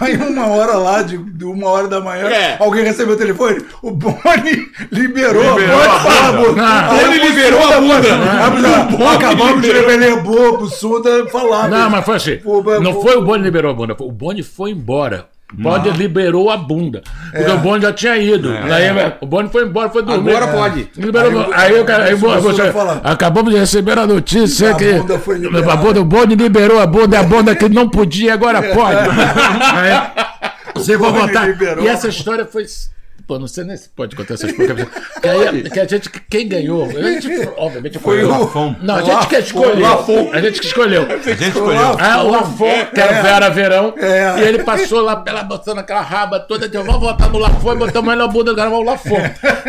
aí 0.00 0.16
uma 0.16 0.46
hora 0.46 0.76
lá, 0.78 1.02
de, 1.02 1.18
de 1.18 1.44
uma 1.44 1.68
hora 1.68 1.88
da 1.88 2.00
manhã, 2.00 2.28
É. 2.28 2.56
alguém 2.60 2.84
recebeu 2.84 3.14
o 3.14 3.18
telefone, 3.18 3.62
o 3.82 3.90
Boni 3.90 4.68
liberou, 4.92 5.58
Liberou 5.58 5.80
a 5.82 6.32
bunda. 6.32 6.48
bunda. 6.48 6.62
Ah, 6.62 6.92
Aí 6.92 7.04
ele 7.04 7.28
liberou 7.28 7.62
a 7.72 7.80
bunda. 7.80 9.12
Acabamos 9.14 9.62
de 9.62 9.72
revelar 9.72 10.22
bobo, 10.22 10.66
Suda 10.68 11.26
falar. 11.26 11.68
Não, 11.68 11.90
mas 11.90 12.04
foi 12.04 12.16
assim. 12.16 12.36
Pô, 12.38 12.62
Não 12.80 12.94
pô- 12.94 13.02
foi 13.02 13.16
o 13.16 13.22
Boni 13.22 13.42
liberou 13.42 13.70
a 13.70 13.74
bunda, 13.74 13.96
o 13.98 14.12
Boni 14.12 14.42
foi 14.42 14.70
embora. 14.70 15.26
O 15.52 15.62
Boni 15.62 15.90
liberou 15.90 16.50
a 16.50 16.56
bunda. 16.56 17.02
Porque 17.30 17.50
É. 17.50 17.54
o 17.54 17.58
Boni 17.58 17.80
já 17.82 17.92
tinha 17.92 18.16
ido. 18.16 18.52
Daí, 18.68 18.88
o 19.20 19.26
Boni 19.26 19.48
foi 19.48 19.64
embora, 19.64 19.88
foi 19.90 20.02
dormir. 20.02 20.34
Agora 20.34 20.52
pode. 20.52 20.88
Liberou, 20.96 21.30
Aí 21.30 21.36
o- 21.36 21.54
aí, 21.76 21.80
o 21.80 21.84
cara, 21.84 22.04
aí, 22.04 22.14
você- 22.14 22.72
acabamos 23.04 23.52
de 23.54 23.58
receber 23.60 23.96
a 23.96 24.06
notícia 24.06 24.70
A 24.72 24.74
que 24.74 24.92
bunda 24.94 25.18
foi 25.20 25.38
liberada. 25.38 25.72
a 25.72 25.76
bunda, 25.76 26.00
o 26.00 26.04
Boni 26.04 26.34
liberou 26.34 26.80
a 26.80 26.86
bunda, 26.86 27.20
a 27.20 27.22
bunda 27.22 27.54
que 27.54 27.68
não 27.68 27.88
podia, 27.88 28.34
agora 28.34 28.60
pode. 28.74 28.98
Aí, 28.98 30.24
você 30.74 30.96
vai 30.96 31.46
liberou. 31.46 31.84
E 31.84 31.88
essa 31.88 32.08
história 32.08 32.44
foi. 32.44 32.64
Pô, 33.26 33.40
não 33.40 33.48
sei 33.48 33.64
nem 33.64 33.76
se 33.76 33.88
pode 33.88 34.14
contar 34.14 34.34
essas 34.34 34.52
coisas. 34.52 34.76
Que, 35.20 35.28
aí, 35.28 35.62
que 35.68 35.80
a 35.80 35.84
gente, 35.86 36.08
quem 36.30 36.46
ganhou, 36.46 36.84
a 36.84 36.88
gente, 37.02 37.28
obviamente 37.56 37.98
Foi 37.98 38.20
foi 38.20 38.24
o- 38.24 38.28
Lafon. 38.28 38.76
Não, 38.80 38.94
a 38.96 39.02
gente 39.02 39.26
que 39.26 39.36
escolheu. 39.36 39.80
Lafon. 39.80 40.30
A 40.32 40.40
gente 40.40 40.60
que 40.60 40.66
escolheu. 40.66 41.02
A 41.10 41.16
gente 41.18 41.42
escolheu. 41.48 41.96
Ah, 41.98 42.22
o 42.22 42.30
Lafon, 42.30 42.86
que 42.94 43.00
era 43.00 43.12
o 43.12 43.16
É. 43.16 43.22
Vera 43.22 43.50
Verão. 43.50 43.94
É. 43.98 44.38
E 44.38 44.42
ele 44.42 44.62
passou 44.62 45.00
lá 45.02 45.16
pela 45.16 45.42
botando 45.42 45.78
aquela 45.78 46.02
raba 46.02 46.38
toda. 46.38 46.68
Deu, 46.68 46.84
vamos 46.84 47.00
votar 47.00 47.28
no 47.30 47.38
Lafon 47.38 47.72
e 47.72 47.76
botamos 47.78 48.12
ele 48.12 48.22
na 48.22 48.28
bunda 48.28 48.52
do 48.52 48.56
cara, 48.56 48.70
o 48.70 48.82
Lafon. 48.82 49.16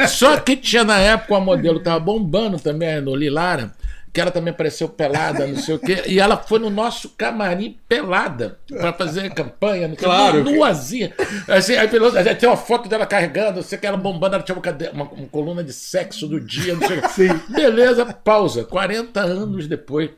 Só 0.07 0.38
que 0.38 0.55
tinha 0.55 0.84
na 0.84 0.99
época 0.99 1.34
uma 1.34 1.41
modelo 1.41 1.79
que 1.79 1.85
tava 1.85 1.99
bombando 1.99 2.59
também, 2.59 3.01
no 3.01 3.15
Lilara, 3.15 3.71
que 4.18 4.22
ela 4.22 4.31
também 4.31 4.52
apareceu 4.52 4.89
pelada, 4.89 5.45
não 5.45 5.57
sei 5.57 5.76
o 5.76 5.80
quê. 5.80 6.02
E 6.07 6.19
ela 6.19 6.35
foi 6.38 6.57
no 6.57 6.72
nosso 6.72 7.10
camarim 7.10 7.77
pelada 7.88 8.57
pra 8.68 8.91
fazer 8.91 9.31
campanha, 9.31 9.88
não 9.88 9.95
sei 9.95 10.07
o 10.07 10.10
quê, 10.11 10.18
Claro. 10.18 10.44
nuazinha. 10.44 11.14
Assim, 11.48 11.76
aí 11.76 11.88
já 12.26 12.34
tem 12.34 12.49
uma 12.49 12.57
foto 12.57 12.89
dela 12.89 13.06
carregando, 13.06 13.57
não 13.57 13.61
sei 13.64 13.77
o 13.77 13.81
que, 13.81 13.85
ela 13.85 13.95
bombando, 13.95 14.34
ela 14.34 14.44
tinha 14.44 14.57
uma, 14.57 14.64
uma- 15.03 15.11
uma 15.11 15.27
coluna 15.27 15.64
de 15.64 15.72
sexo 15.72 16.27
do 16.27 16.39
dia, 16.39 16.73
não 16.76 16.88
sei 16.88 16.98
o 16.98 17.02
que. 17.03 17.27
Beleza, 17.53 18.06
pausa. 18.06 18.64
40 18.64 19.19
anos 19.22 19.68
depois. 19.68 20.10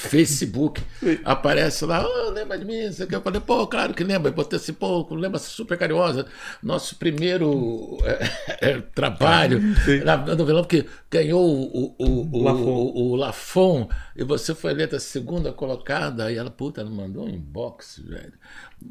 Facebook, 0.00 0.82
aparece 1.24 1.84
lá, 1.84 2.04
oh, 2.06 2.30
lembra 2.30 2.58
de 2.58 2.64
mim? 2.64 2.78
Eu 3.10 3.20
falei, 3.20 3.40
pô, 3.40 3.66
claro 3.66 3.94
que 3.94 4.02
lembra. 4.02 4.30
Eu 4.30 4.34
botei 4.34 4.58
assim, 4.58 4.72
pô, 4.72 5.06
lembra 5.14 5.38
super 5.38 5.76
carinhosa. 5.76 6.26
Nosso 6.62 6.96
primeiro 6.96 7.98
é, 8.04 8.70
é, 8.70 8.80
trabalho 8.80 9.60
na 10.04 10.16
na 10.16 10.34
novelão, 10.34 10.64
que 10.64 10.86
ganhou 11.10 11.44
o, 11.44 11.94
o, 11.98 12.06
o, 12.06 12.38
o, 12.38 12.48
o, 12.48 13.10
o 13.12 13.16
Lafon, 13.16 13.88
e 14.16 14.24
você 14.24 14.54
foi 14.54 14.72
eleita 14.72 14.98
segunda 14.98 15.52
colocada. 15.52 16.24
Aí 16.24 16.36
ela, 16.36 16.50
puta, 16.50 16.80
ela 16.80 16.90
mandou 16.90 17.24
um 17.24 17.28
inbox, 17.28 18.02
velho. 18.04 18.32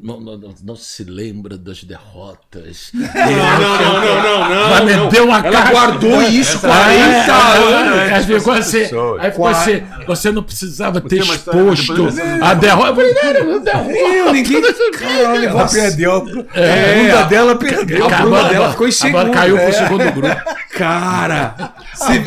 Não, 0.02 0.20
não, 0.20 0.38
não, 0.38 0.54
não 0.64 0.76
se 0.76 1.02
lembra 1.04 1.58
das 1.58 1.82
derrotas. 1.84 2.90
Não, 2.94 3.02
não, 3.02 3.58
não, 3.60 4.00
não, 4.00 4.22
não, 4.22 4.48
não. 4.48 4.70
Mas 4.70 4.84
me 4.84 4.96
não. 4.96 5.08
deu 5.08 5.24
uma 5.24 5.38
Ela 5.40 5.50
carta. 5.52 5.70
guardou 5.72 6.22
isso 6.22 6.56
Essa- 6.56 6.68
40 6.68 6.94
É, 6.96 7.30
anos. 7.30 8.12
Aí 8.12 8.38
ficou 8.38 8.52
assim, 8.54 8.78
pessoas. 8.80 9.20
aí 9.20 9.30
ficou 9.30 9.46
assim, 9.48 9.82
você 10.06 10.30
não 10.32 10.42
precisava 10.42 11.00
ter 11.00 11.16
exposto 11.20 12.08
a 12.40 12.54
derrota. 12.54 12.88
Eu 12.88 12.94
falei, 12.94 13.14
não, 13.42 13.52
não 13.52 13.60
derrota. 13.64 14.32
Ninguém. 14.32 14.62
Caralho, 14.92 15.44
Ela 15.48 15.68
perdeu. 15.68 16.46
A 16.54 16.58
É, 16.60 17.02
bunda 17.04 17.22
dela 17.24 17.56
perdeu. 17.56 18.06
a 18.06 18.08
bunda 18.22 18.44
dela 18.44 18.70
ficou 18.70 18.88
em 18.88 18.92
segundo. 18.92 19.18
Agora 19.20 19.34
caiu 19.34 19.56
pro 19.56 19.64
É. 19.66 19.72
segundo 19.72 20.12
grupo. 20.12 20.40
Cara, 20.70 21.54
você- 21.94 22.24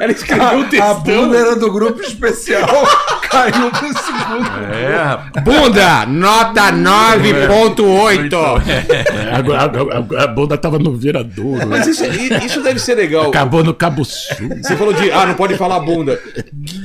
ela 0.00 0.10
escreveu 0.12 0.58
o 0.58 0.62
A 0.62 0.68
textão. 0.68 1.00
bunda 1.02 1.36
era 1.36 1.54
do 1.54 1.70
grupo 1.70 2.00
especial, 2.02 2.66
caiu 3.30 3.70
pro 3.70 3.88
segundo. 4.02 4.74
É, 4.74 4.96
rapaz. 4.96 5.44
Bunda, 5.44 6.06
nota 6.06 6.61
9.8. 6.70 8.30
Agora 9.32 9.58
a, 9.60 10.20
a, 10.20 10.24
a 10.24 10.26
bunda 10.26 10.56
tava 10.58 10.78
no 10.78 10.94
viradouro. 10.96 11.66
Mas 11.66 11.86
isso, 11.86 12.04
isso 12.44 12.60
deve 12.62 12.78
ser 12.78 12.94
legal. 12.94 13.28
Acabou 13.28 13.64
no 13.64 13.74
Cabo 13.74 14.04
Sul. 14.04 14.48
Você 14.62 14.76
falou 14.76 14.92
de, 14.92 15.10
ah, 15.10 15.26
não 15.26 15.34
pode 15.34 15.56
falar 15.56 15.80
bunda. 15.80 16.20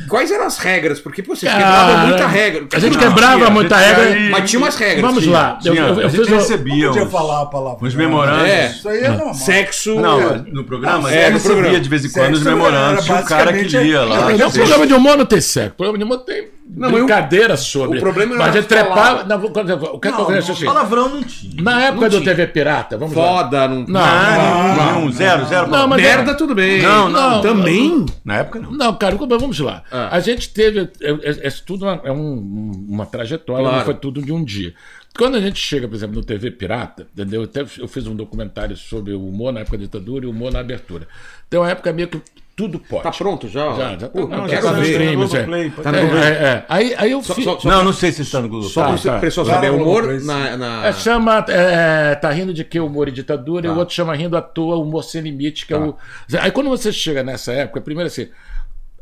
Quais 0.07 0.31
eram 0.31 0.45
as 0.45 0.57
regras? 0.57 0.99
Porque 0.99 1.21
pô, 1.21 1.35
vocês 1.35 1.51
quebravam 1.51 2.07
muita 2.07 2.27
regra. 2.27 2.65
A 2.73 2.79
gente 2.79 2.93
Não, 2.97 3.01
quebrava 3.03 3.37
tinha, 3.37 3.49
muita 3.49 3.77
gente 3.77 3.87
regra. 3.87 4.03
aí- 4.13 4.29
Mas 4.29 4.49
tinha 4.49 4.59
umas 4.59 4.75
regras. 4.75 5.01
Vamos 5.01 5.23
tinha. 5.23 5.33
lá. 5.35 5.59
Eu, 5.63 5.71
Tinha, 5.73 5.83
eu, 5.85 5.93
eu 5.99 6.07
a 6.07 6.09
gente 6.09 6.19
fiz 6.21 6.29
um- 6.31 6.35
recebia 6.37 6.87
Podia 6.87 7.05
falar 7.07 7.41
a 7.41 7.45
palavra. 7.45 7.85
uns 7.85 7.93
memorandos. 7.95 8.47
É. 8.49 8.67
Isso 8.67 8.87
aí 8.89 8.99
é 9.03 9.09
normal. 9.09 9.33
Sexo. 9.33 9.95
Não, 9.99 10.37
no 10.51 10.63
programa, 10.63 11.11
É, 11.11 11.29
no 11.29 11.39
programa. 11.39 11.61
recebia 11.63 11.79
de 11.81 11.89
vez 11.89 12.05
em 12.05 12.09
quando 12.09 12.33
os 12.33 12.39
Sexo 12.39 12.55
memorandos. 12.55 12.93
era 12.93 13.01
Tinha 13.03 13.17
um 13.17 13.23
cara 13.25 13.53
que 13.53 13.63
lia 13.63 14.01
lá. 14.01 14.31
Não, 14.31 14.47
o 14.47 14.51
programa 14.51 14.87
de 14.87 14.93
humor 14.93 15.17
não 15.17 15.25
tem 15.25 15.41
sexo. 15.41 15.71
O 15.73 15.75
programa 15.77 15.97
de 15.97 16.03
humor 16.05 16.17
tem 16.19 16.47
Não, 16.69 16.91
brincadeira 16.91 17.55
sobre. 17.55 17.97
o 17.97 18.01
problema 18.01 18.31
não 18.31 18.37
Mas 18.39 18.47
era 18.49 18.57
a 18.57 18.61
gente 18.61 18.69
trepava. 18.69 18.95
falar. 18.95 19.25
Não, 19.27 19.41
eu- 19.41 19.47
o 19.47 19.51
que 19.53 19.59
é 20.07 20.11
que 20.11 20.15
eu 20.15 20.19
Não, 20.19 20.25
conheço 20.25 20.51
assim? 20.51 20.65
Palavrão 20.65 21.09
não 21.09 21.23
tinha. 21.23 21.63
Na 21.63 21.81
época 21.85 22.09
do. 22.09 22.21
TV 22.23 22.47
Pirata, 22.47 22.97
vamos 22.97 23.15
lá. 23.15 23.23
Foda, 23.23 23.67
não. 23.67 23.85
Não, 23.87 23.99
Ah, 24.01 24.75
não, 24.77 24.95
nenhum, 24.99 25.11
zero, 25.11 25.45
zero. 25.45 25.67
Não, 25.67 25.87
mas- 25.87 26.01
Merda, 26.01 26.35
tudo 26.35 26.53
bem. 26.53 26.81
Não, 26.81 27.09
não. 27.09 27.41
Também? 27.41 28.05
Na 28.23 28.37
época 28.37 28.59
não. 28.59 28.71
Não, 28.71 28.93
cara, 28.95 29.15
vamos 29.15 29.59
lá. 29.59 29.81
Ah. 29.91 30.09
A 30.11 30.19
gente 30.19 30.49
teve. 30.49 30.89
é- 31.01 31.45
é- 31.45 31.47
Isso 31.47 31.63
tudo 31.65 31.87
é 31.87 32.11
um- 32.11 32.85
uma 32.89 33.05
trajetória, 33.05 33.61
Claro. 33.63 33.77
não 33.77 33.85
foi 33.85 33.93
tudo 33.95 34.21
de 34.21 34.31
um 34.33 34.43
dia. 34.43 34.73
Quando 35.17 35.35
a 35.35 35.41
gente 35.41 35.59
chega, 35.59 35.87
por 35.87 35.95
exemplo, 35.95 36.15
no 36.15 36.23
TV 36.23 36.51
Pirata, 36.51 37.07
entendeu? 37.13 37.43
Até 37.43 37.61
eu 37.61 37.87
fiz 37.87 38.05
um 38.07 38.15
documentário 38.15 38.75
sobre 38.77 39.13
o 39.13 39.27
humor 39.27 39.51
na 39.51 39.61
época 39.61 39.77
da 39.77 39.83
ditadura 39.83 40.25
e 40.25 40.27
o 40.27 40.31
humor 40.31 40.51
na 40.51 40.59
abertura. 40.59 41.07
Tem 41.49 41.59
uma 41.59 41.69
época 41.69 41.91
meio 41.91 42.07
que 42.07 42.21
tudo 42.55 42.79
pode. 42.79 43.03
Tá 43.03 43.11
pronto 43.11 43.47
já? 43.47 43.73
Já, 43.75 43.97
já. 43.97 44.09
Pô, 44.09 44.21
Não, 44.21 44.29
não, 44.29 44.47
já 44.49 44.55
quero 44.55 44.67
tá 44.67 44.73
no 44.73 44.83
stream, 44.83 45.15
Globoplay, 45.15 45.67
é. 45.67 45.81
Tá 45.81 45.91
no 45.91 45.97
É, 45.97 46.01
Globoplay. 46.01 46.27
é, 46.31 46.35
é. 46.43 46.65
Aí, 46.69 46.95
aí 46.97 47.11
eu 47.11 47.21
Só, 47.23 47.35
fiz. 47.35 47.43
só, 47.45 47.59
só, 47.59 47.69
Não, 47.69 47.83
não 47.83 47.93
sei 47.93 48.11
se 48.11 48.21
está 48.23 48.41
no 48.41 48.49
Google. 48.49 48.69
só 48.69 48.95
Tá, 48.95 48.97
tá. 48.97 49.19
pessoal 49.19 49.45
saber, 49.45 49.71
humor 49.71 50.19
na. 50.21 50.57
na... 50.57 50.87
É, 50.87 50.93
chama 50.93 51.45
é, 51.49 52.15
Tá 52.15 52.31
rindo 52.31 52.53
de 52.53 52.63
que 52.63 52.79
humor 52.79 53.07
e 53.07 53.11
ditadura, 53.11 53.67
Tá. 53.67 53.73
e 53.73 53.75
o 53.75 53.79
outro 53.79 53.93
chama 53.93 54.15
rindo 54.15 54.35
à 54.37 54.41
toa, 54.41 54.75
humor 54.77 55.03
sem 55.03 55.21
limite, 55.21 55.65
que 55.67 55.73
é 55.73 55.77
o. 55.77 55.95
Aí 56.41 56.51
quando 56.51 56.69
você 56.69 56.91
chega 56.91 57.21
nessa 57.23 57.51
época, 57.53 57.79
primeiro 57.81 58.07
assim, 58.07 58.27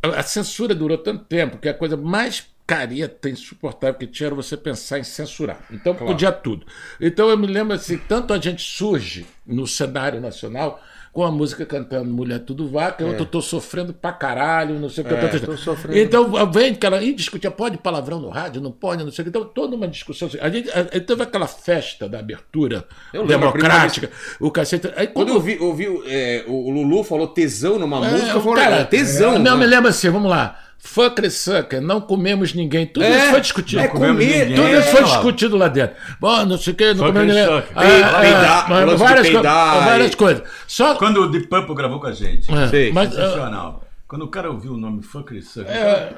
a 0.04 0.20
a 0.20 0.24
censura 0.24 0.76
durou 0.76 0.98
tanto 0.98 1.24
tempo 1.26 1.58
que 1.58 1.68
a 1.70 1.74
coisa 1.74 1.96
mais 1.98 2.46
careta, 2.66 3.30
insuportável 3.30 3.96
que 3.96 4.08
tinha 4.08 4.28
era 4.28 4.36
você 4.36 4.58
pensar 4.58 5.00
em 5.00 5.04
censurar. 5.04 5.60
Então 5.72 5.94
podia 5.94 6.32
tudo. 6.32 6.66
Então 7.00 7.30
eu 7.30 7.38
me 7.38 7.48
lembro 7.48 7.76
assim, 7.76 7.98
tanto 7.98 8.34
a 8.34 8.40
gente 8.40 8.64
surge 8.64 9.26
no 9.46 9.68
cenário 9.68 10.20
nacional 10.20 10.82
com 11.16 11.24
a 11.24 11.32
música 11.32 11.66
cantando 11.66 12.12
Mulher 12.12 12.40
Tudo 12.40 12.68
Vaca, 12.68 13.02
eu 13.02 13.26
tô, 13.26 13.42
sofrendo 13.42 13.94
pra 13.94 14.12
caralho, 14.12 14.78
não 14.78 14.90
sei 14.90 15.02
o 15.02 15.08
que. 15.08 15.14
É, 15.14 15.24
eu 15.24 15.40
tô... 15.40 15.46
tô 15.46 15.58
sofrendo. 15.58 15.98
Então 15.98 16.52
vem 16.52 16.74
aquela. 16.74 17.02
E 17.02 17.14
discutia, 17.14 17.50
pode 17.50 17.78
palavrão 17.78 18.20
no 18.20 18.28
rádio, 18.28 18.62
não 18.62 18.70
pode, 18.70 19.02
não 19.02 19.12
sei 19.14 19.22
o 19.22 19.24
que. 19.24 19.30
Então, 19.30 19.46
toda 19.46 19.78
uma 19.78 19.88
discussão. 19.88 20.30
A 20.42 20.50
gente, 20.50 20.70
a, 20.72 20.84
teve 20.84 21.24
aquela 21.24 21.48
festa 21.48 22.10
da 22.10 22.20
abertura 22.20 22.86
Eu 23.14 23.22
lembro, 23.22 23.48
democrática, 23.48 24.12
o 24.42 24.52
cacete. 24.52 24.92
Aí, 24.98 25.08
Quando 25.08 25.30
eu 25.30 25.40
vi, 25.40 25.56
eu 25.56 25.74
vi 25.74 25.86
é, 26.06 26.44
o 26.48 26.70
Lulu 26.70 27.02
falou 27.06 27.30
tesão 27.30 27.80
numa 27.80 28.02
música, 28.02 28.32
eu 28.32 28.40
é, 28.40 28.42
falei, 28.42 28.64
cara, 28.66 28.84
tesão. 28.84 29.40
Não, 29.40 29.54
né? 29.54 29.60
me 29.62 29.66
lembra 29.68 29.92
assim, 29.92 30.10
vamos 30.10 30.30
lá. 30.30 30.65
Fucker 30.78 31.32
sucker, 31.32 31.82
não 31.82 32.00
comemos 32.00 32.54
ninguém. 32.54 32.86
Tudo 32.86 33.04
É, 33.06 33.18
isso 33.18 33.30
foi 33.32 33.42
discutido. 33.42 33.82
é 33.82 33.88
comemos 33.88 34.24
comer, 34.24 34.40
ninguém. 34.42 34.56
Tudo 34.56 34.68
é, 34.68 34.80
isso 34.80 34.90
foi 34.90 35.02
lá. 35.02 35.08
discutido 35.08 35.58
lá 35.58 35.68
dentro. 35.68 35.96
Bom, 36.20 36.46
não 36.46 36.58
sei 36.60 36.74
o 36.74 36.76
que, 36.76 36.94
não 36.94 37.08
comemos 37.08 37.34
ninguém. 37.36 37.44
Ah, 37.74 37.82
Peidar, 37.82 38.16
ah, 38.16 38.20
peidar, 38.22 38.98
várias, 38.98 39.28
co- 39.28 39.34
peidar 39.34 39.86
várias 39.86 40.12
e- 40.12 40.16
coisas. 40.18 40.44
Só 40.68 40.96
Quando 40.96 41.22
o 41.24 41.28
Deep 41.32 41.48
Purple 41.48 41.76
gravou 41.76 42.00
com 42.00 42.08
a 42.08 42.12
gente. 42.12 42.54
É, 42.54 42.68
Sei. 42.68 42.92
mas, 42.94 43.08
ah, 43.18 43.22
Sensacional. 43.22 43.85
Quando 44.16 44.24
o 44.24 44.28
cara 44.30 44.50
ouviu 44.50 44.72
o 44.72 44.78
nome 44.78 45.04
Fucker 45.04 45.44
Sucker. 45.44 45.70
É, 45.76 46.10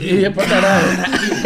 ia 0.00 0.30
pra 0.30 0.46
caralho. 0.46 0.86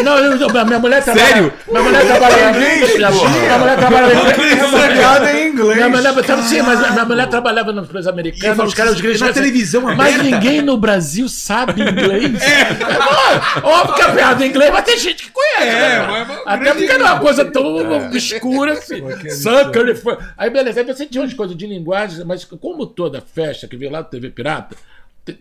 Não, 0.04 0.16
eu, 0.16 0.36
eu- 0.38 0.64
minha 0.64 0.78
mulher 0.78 1.02
trabalha. 1.02 1.26
Sério? 1.26 1.52
Minha 1.66 1.82
mulher 1.82 2.06
trabalha 2.06 2.52
minha, 2.52 2.76
minha 2.86 3.58
mulher 3.58 3.76
trabalha 3.76 5.28
é 5.28 5.42
em 5.42 5.48
inglês. 5.48 5.74
Minha 5.74 5.88
mulher, 5.88 6.24
sabe, 6.24 6.42
sim, 6.44 6.62
mas 6.62 6.92
minha 6.92 7.04
mulher 7.04 7.26
trabalhava 7.26 7.72
nas 7.72 7.86
empresas 7.86 8.06
americanas, 8.06 8.56
os 8.68 8.72
caras 8.74 8.94
os 8.94 9.00
gringos 9.00 9.20
na 9.20 9.26
assim, 9.30 9.34
televisão 9.40 9.82
Mas 9.96 10.22
ninguém 10.22 10.62
no 10.62 10.76
Brasil 10.78 11.28
sabe 11.28 11.82
inglês. 11.82 12.40
É. 12.40 13.66
Óbvio 13.66 13.94
que 13.96 14.02
a 14.02 14.12
piada 14.12 14.46
em 14.46 14.48
inglês, 14.48 14.70
mas 14.72 14.84
tem 14.84 14.98
gente 14.98 15.24
que 15.24 15.32
conhece. 15.32 15.76
É, 15.76 15.98
né? 15.98 16.06
mas- 16.08 16.28
mas 16.28 16.38
Até 16.46 16.72
porque 16.72 16.98
não 16.98 17.06
é 17.08 17.10
uma 17.14 17.20
coisa 17.20 17.44
tão 17.46 18.10
escura 18.14 18.74
assim. 18.74 19.02
Sucker 19.30 19.96
foi. 19.96 20.16
Aí 20.38 20.50
beleza, 20.50 20.78
aí 20.78 20.86
você 20.86 21.04
tinha 21.04 21.20
umas 21.22 21.34
coisas 21.34 21.56
de 21.56 21.66
linguagem, 21.66 22.24
mas 22.24 22.44
como 22.44 22.86
toda 22.86 23.20
festa 23.20 23.66
que 23.66 23.76
veio 23.76 23.90
lá 23.90 24.02
do 24.02 24.08
TV 24.08 24.30
Pirata. 24.30 24.76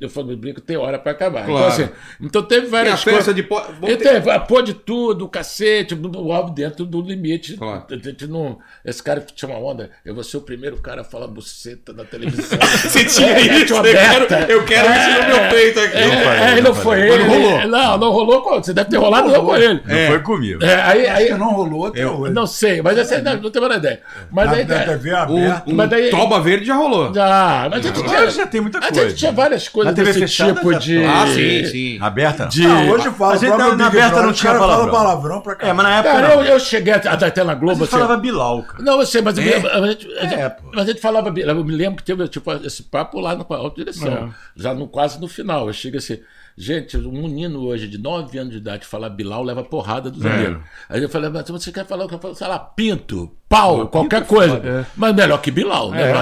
Eu 0.01 0.09
falo, 0.09 0.31
eu 0.31 0.37
brinco, 0.37 0.59
tem 0.61 0.77
hora 0.77 0.97
pra 0.97 1.11
acabar. 1.11 1.43
Então, 1.43 1.55
Claro. 1.55 1.67
assim, 1.71 1.89
então 2.19 2.41
teve 2.41 2.67
várias 2.67 3.03
Tem 3.03 3.13
a 3.13 3.17
coisas. 3.17 3.35
de 3.35 3.43
pó- 3.43 3.65
vamos 3.79 3.97
ter- 3.97 4.21
teve, 4.21 4.39
pô 4.47 4.61
de 4.61 4.73
tudo, 4.73 5.25
o 5.25 5.29
cacete, 5.29 5.93
o 5.93 6.31
álbum 6.33 6.53
dentro 6.53 6.85
do 6.85 7.01
limite. 7.01 7.55
Claro. 7.55 7.83
A 7.89 7.95
gente 7.95 8.25
não- 8.27 8.57
esse 8.83 9.01
cara 9.03 9.21
que 9.21 9.33
tinha 9.33 9.49
uma 9.49 9.59
onda, 9.59 9.91
eu 10.03 10.15
vou 10.15 10.23
ser 10.23 10.37
o 10.37 10.41
primeiro 10.41 10.77
cara 10.77 11.01
a 11.01 11.03
falar 11.03 11.27
buceta 11.27 11.93
na 11.93 12.03
televisão. 12.03 12.57
Você 12.83 13.05
tinha 13.05 13.29
É, 13.29 13.41
isso, 13.63 13.73
eu 13.73 13.77
aberta. 13.79 14.37
quero, 14.37 14.51
eu 14.51 14.65
quero 14.65 14.87
isso 14.91 15.21
no 15.21 15.27
meu 15.27 15.49
peito 15.51 15.79
aqui. 15.79 15.97
É, 15.97 16.07
Não 16.07 16.23
falei, 16.23 16.39
é, 16.39 16.55
não 16.55 16.61
não 16.63 16.73
foi 16.75 17.01
ele. 17.01 17.17
não 17.23 17.27
rolou. 17.29 17.67
Não, 17.67 17.97
não 17.97 18.11
rolou 18.11 18.41
com 18.41 18.55
Você 18.55 18.73
deve 18.73 18.89
ter 18.89 18.97
rolado 18.97 19.27
não 19.31 19.45
com 19.45 19.55
ele. 19.55 19.81
Não 19.85 20.07
foi 20.07 20.19
comigo. 20.21 20.63
É, 20.63 20.81
aí, 20.81 21.07
aí, 21.07 21.29
não 21.37 21.51
rolou 21.53 21.87
até 21.87 22.07
hoje. 22.07 22.33
não 22.33 22.47
sei, 22.47 22.81
mas 22.81 22.97
essa, 22.97 23.21
não, 23.21 23.35
não 23.37 23.51
tenho 23.51 23.65
a 23.65 23.67
menor 23.69 23.79
ideia. 23.79 24.01
Mas 24.31 24.45
Na, 24.49 24.53
aí, 24.53 24.65
na 24.65 24.79
TV 24.79 25.13
aberta. 25.13 25.63
Um, 25.67 25.73
um 25.73 25.75
Mas 25.75 25.89
daí- 25.89 26.09
toba 26.09 26.39
verde 26.39 26.65
já 26.65 26.75
rolou. 26.75 27.13
já, 27.13 27.67
mas 27.69 27.85
a 27.85 27.89
gente 27.91 28.35
já 28.35 28.47
tem 28.47 28.61
muita 28.61 28.79
a 28.79 28.81
coisa. 28.81 29.09
gente 29.09 29.17
tinha 29.19 29.31
várias 29.31 29.67
coisas 29.67 29.74
Na 29.83 29.93
TV 29.93 30.07
desse 30.07 30.19
fechada 30.19 30.53
tipo 30.55 30.71
já 30.73 30.79
de. 30.79 31.01
tá. 31.03 31.23
Ah, 31.23 31.27
sim, 31.27 31.65
sim. 31.65 31.97
Aberta? 32.01 32.45
De- 32.45 32.65
Ah, 32.65 32.91
hoje 32.91 33.11
fala. 33.11 33.33
A 33.33 33.37
gente 33.37 33.47
próprio 33.53 33.75
na 33.75 33.87
aberta 33.87 34.21
não 34.21 34.33
tinha 34.33 34.53
palavrão. 34.55 34.91
palavrão 34.91 35.41
pra 35.41 35.53
É, 35.53 35.55
caralho. 35.55 35.75
mas 35.77 35.85
na 35.85 35.95
época 35.97 36.13
Cara, 36.13 36.33
eu, 36.33 36.41
eu 36.43 36.59
cheguei 36.59 36.93
até, 36.93 37.09
até 37.09 37.43
na 37.43 37.53
Globo. 37.55 37.75
Você 37.77 37.83
assim, 37.83 37.91
falava 37.91 38.17
Bilal, 38.17 38.63
cara. 38.63 38.83
Não, 38.83 38.99
eu 38.99 39.05
sei, 39.05 39.21
mas, 39.21 39.37
É? 39.37 39.41
a, 39.57 39.87
gente, 39.87 40.07
a, 40.17 40.21
gente, 40.23 40.33
É, 40.35 40.55
mas 40.73 40.83
a 40.83 40.91
gente 40.91 41.01
falava. 41.01 41.33
Eu 41.39 41.63
me 41.65 41.75
lembro 41.75 41.97
que 41.97 42.03
teve 42.03 42.27
tipo, 42.27 42.51
esse 42.53 42.83
papo 42.83 43.19
lá 43.19 43.35
na 43.35 43.45
alta 43.49 43.75
direção, 43.75 44.33
já 44.55 44.73
no, 44.73 44.87
quase 44.87 45.19
no 45.19 45.27
final. 45.27 45.67
Eu 45.67 45.73
chego 45.73 45.97
assim. 45.97 46.19
Gente, 46.57 46.95
um 46.97 47.11
menino 47.11 47.65
hoje 47.65 47.85
de 47.85 47.97
9 47.97 48.37
anos 48.37 48.53
de 48.53 48.59
idade 48.59 48.85
falar 48.85 49.09
Bilal 49.09 49.43
leva 49.43 49.61
porrada 49.61 50.09
dos 50.09 50.25
amigos. 50.25 50.63
Aí 50.87 51.03
eu 51.03 51.09
falei, 51.09 51.29
mas 51.29 51.49
você 51.49 51.69
quer 51.69 51.85
falar 51.85 52.05
o 52.05 52.07
que 52.07 52.15
eu 52.15 52.19
falo? 52.19 52.33
Sei 52.33 52.47
lá, 52.47 52.57
pinto, 52.57 53.35
pau, 53.49 53.89
qualquer 53.89 54.25
coisa. 54.25 54.87
Mas 54.95 55.13
melhor 55.13 55.41
que 55.41 55.51
Bilal, 55.51 55.91
né? 55.91 56.13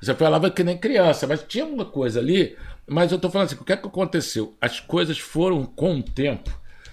Você, 0.00 0.14
falava 0.14 0.48
que 0.48 0.62
nem 0.62 0.78
criança, 0.78 1.26
mas 1.26 1.42
tinha 1.42 1.64
uma 1.64 1.84
coisa 1.84 2.20
ali. 2.20 2.56
Mas 2.86 3.10
eu 3.10 3.18
tô 3.18 3.28
falando 3.28 3.48
assim, 3.48 3.56
o 3.56 3.64
que 3.64 3.72
é 3.72 3.76
que 3.76 3.86
aconteceu? 3.86 4.56
As 4.60 4.78
coisas 4.80 5.18
foram, 5.18 5.66
com 5.66 5.98
o 5.98 6.02
tempo, 6.02 6.50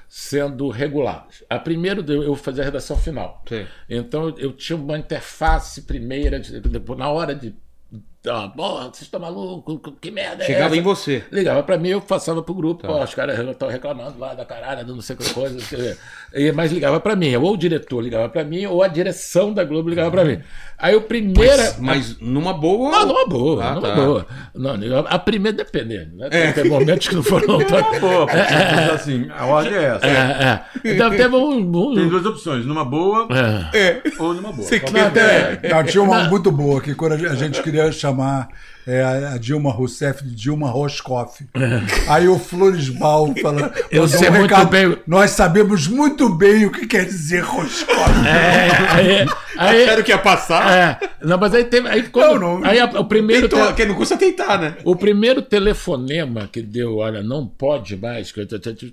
sendo 0.09 0.69
reguladas. 0.69 1.43
A 1.49 1.59
primeiro 1.59 2.03
eu 2.11 2.35
fazia 2.35 2.63
a 2.63 2.65
redação 2.65 2.97
final. 2.97 3.43
Sim. 3.47 3.65
Então 3.89 4.33
eu 4.37 4.51
tinha 4.51 4.75
uma 4.75 4.97
interface 4.97 5.83
primeira, 5.83 6.41
na 6.97 7.09
hora 7.09 7.35
de. 7.35 7.55
Ah, 8.27 8.49
porra, 8.55 8.83
vocês 8.85 9.01
estão 9.03 9.19
malucos? 9.19 9.79
Que 10.01 10.11
merda 10.11 10.43
é 10.43 10.47
Chegava 10.47 10.67
essa? 10.67 10.75
em 10.77 10.81
você. 10.81 11.23
Ligava 11.31 11.61
pra 11.63 11.77
mim, 11.77 11.89
eu 11.89 12.01
passava 12.01 12.41
pro 12.41 12.53
grupo, 12.53 12.87
ó, 12.87 13.03
os 13.03 13.13
caras 13.13 13.37
estão 13.39 13.67
reclamando 13.69 14.17
lá 14.19 14.33
da 14.33 14.45
caralho, 14.45 14.85
do 14.85 14.95
não 14.95 15.01
sei 15.01 15.15
que 15.15 15.33
coisa. 15.33 15.53
não 15.55 15.61
sei 15.61 15.79
o 15.79 15.81
quê. 15.83 15.97
E- 16.33 16.51
Mas 16.51 16.71
ligava 16.71 16.99
pra 16.99 17.15
mim, 17.15 17.35
ou 17.35 17.53
o 17.53 17.57
diretor 17.57 18.01
ligava 18.01 18.27
pra 18.29 18.43
mim, 18.43 18.65
ou 18.65 18.83
a 18.83 18.87
direção 18.87 19.53
da 19.53 19.63
Globo 19.63 19.89
ligava 19.89 20.11
pra 20.11 20.25
mim. 20.25 20.39
Aí 20.77 20.95
o 20.95 21.01
primeira. 21.01 21.75
Mas 21.79 22.19
numa 22.19 22.53
boa. 22.53 22.91
Não, 22.91 23.05
numa 23.07 23.25
boa, 23.27 23.63
Ah, 23.63 23.75
numa 23.75 23.87
tá. 23.89 23.95
boa. 23.95 24.25
Não, 24.53 24.75
a 25.07 25.19
primeira 25.19 25.55
dependendo, 25.57 26.15
né? 26.17 26.29
Tem, 26.29 26.51
tem 26.53 26.69
momentos 26.69 27.07
que 27.07 27.15
não 27.15 27.23
foram 27.23 27.59
tão. 27.63 27.83
Pô, 27.99 28.27
assim, 28.93 29.27
a 29.37 29.45
ordem 29.45 29.73
é 29.73 29.83
essa. 29.83 30.05
É, 30.05 30.09
é. 30.11 30.93
Então 30.93 31.09
teve 31.11 31.35
um. 31.35 31.59
um- 31.59 31.95
Tem 31.95 32.07
duas 32.09 32.25
opções, 32.25 32.65
numa 32.65 32.83
boa 32.83 33.27
é. 33.73 34.01
ou 34.19 34.33
numa 34.33 34.51
boa. 34.51 34.67
Você 34.67 34.79
Não, 34.79 35.11
quer- 35.11 35.59
tem- 35.61 35.69
Não, 35.69 35.83
tinha 35.83 36.03
uma 36.03 36.23
muito 36.25 36.51
boa 36.51 36.81
que 36.81 36.93
quando 36.95 37.13
a 37.13 37.35
gente 37.35 37.61
queria 37.61 37.91
chamar 37.91 38.14
é, 38.87 39.03
a 39.33 39.37
Dilma 39.37 39.71
Rousseff 39.71 40.23
de 40.23 40.35
Dilma 40.35 40.69
Roscoff. 40.69 41.45
Aí 42.07 42.27
o 42.27 42.37
Floresbal 42.37 43.33
fala. 43.41 43.73
Eu 43.89 44.07
sei 44.07 44.29
muito 44.29 44.65
bem. 44.67 44.97
Nós 45.07 45.31
sabemos 45.31 45.87
muito 45.87 46.29
bem 46.29 46.65
o 46.65 46.71
que 46.71 46.85
quer 46.85 47.05
dizer 47.05 47.41
Roscoff. 47.43 48.11
É, 48.27 48.91
aí, 48.93 49.27
aí, 49.57 49.83
Acharam 49.83 50.03
que 50.03 50.11
ia 50.11 50.17
passar? 50.17 50.71
é, 51.01 51.09
não, 51.25 51.37
mas 51.37 51.53
aí 51.53 51.63
teve. 51.65 51.87
Aí, 51.87 52.03
quando, 52.09 52.39
Não, 52.39 52.59
não. 52.59 52.69
aí 52.69 52.79
a- 52.79 52.85
o 52.85 53.05
primeiro. 53.05 53.49
Tentou, 53.49 53.67
te- 53.67 53.73
que 53.73 53.85
não 53.85 53.95
custa 53.95 54.15
tentar, 54.17 54.57
né? 54.59 54.75
O 54.83 54.95
primeiro 54.95 55.41
telefonema 55.41 56.47
que 56.51 56.61
deu, 56.61 56.97
olha, 56.97 57.23
não 57.23 57.47
pode 57.47 57.95
mais, 57.97 58.31
que 58.31 58.39
eu 58.41 58.47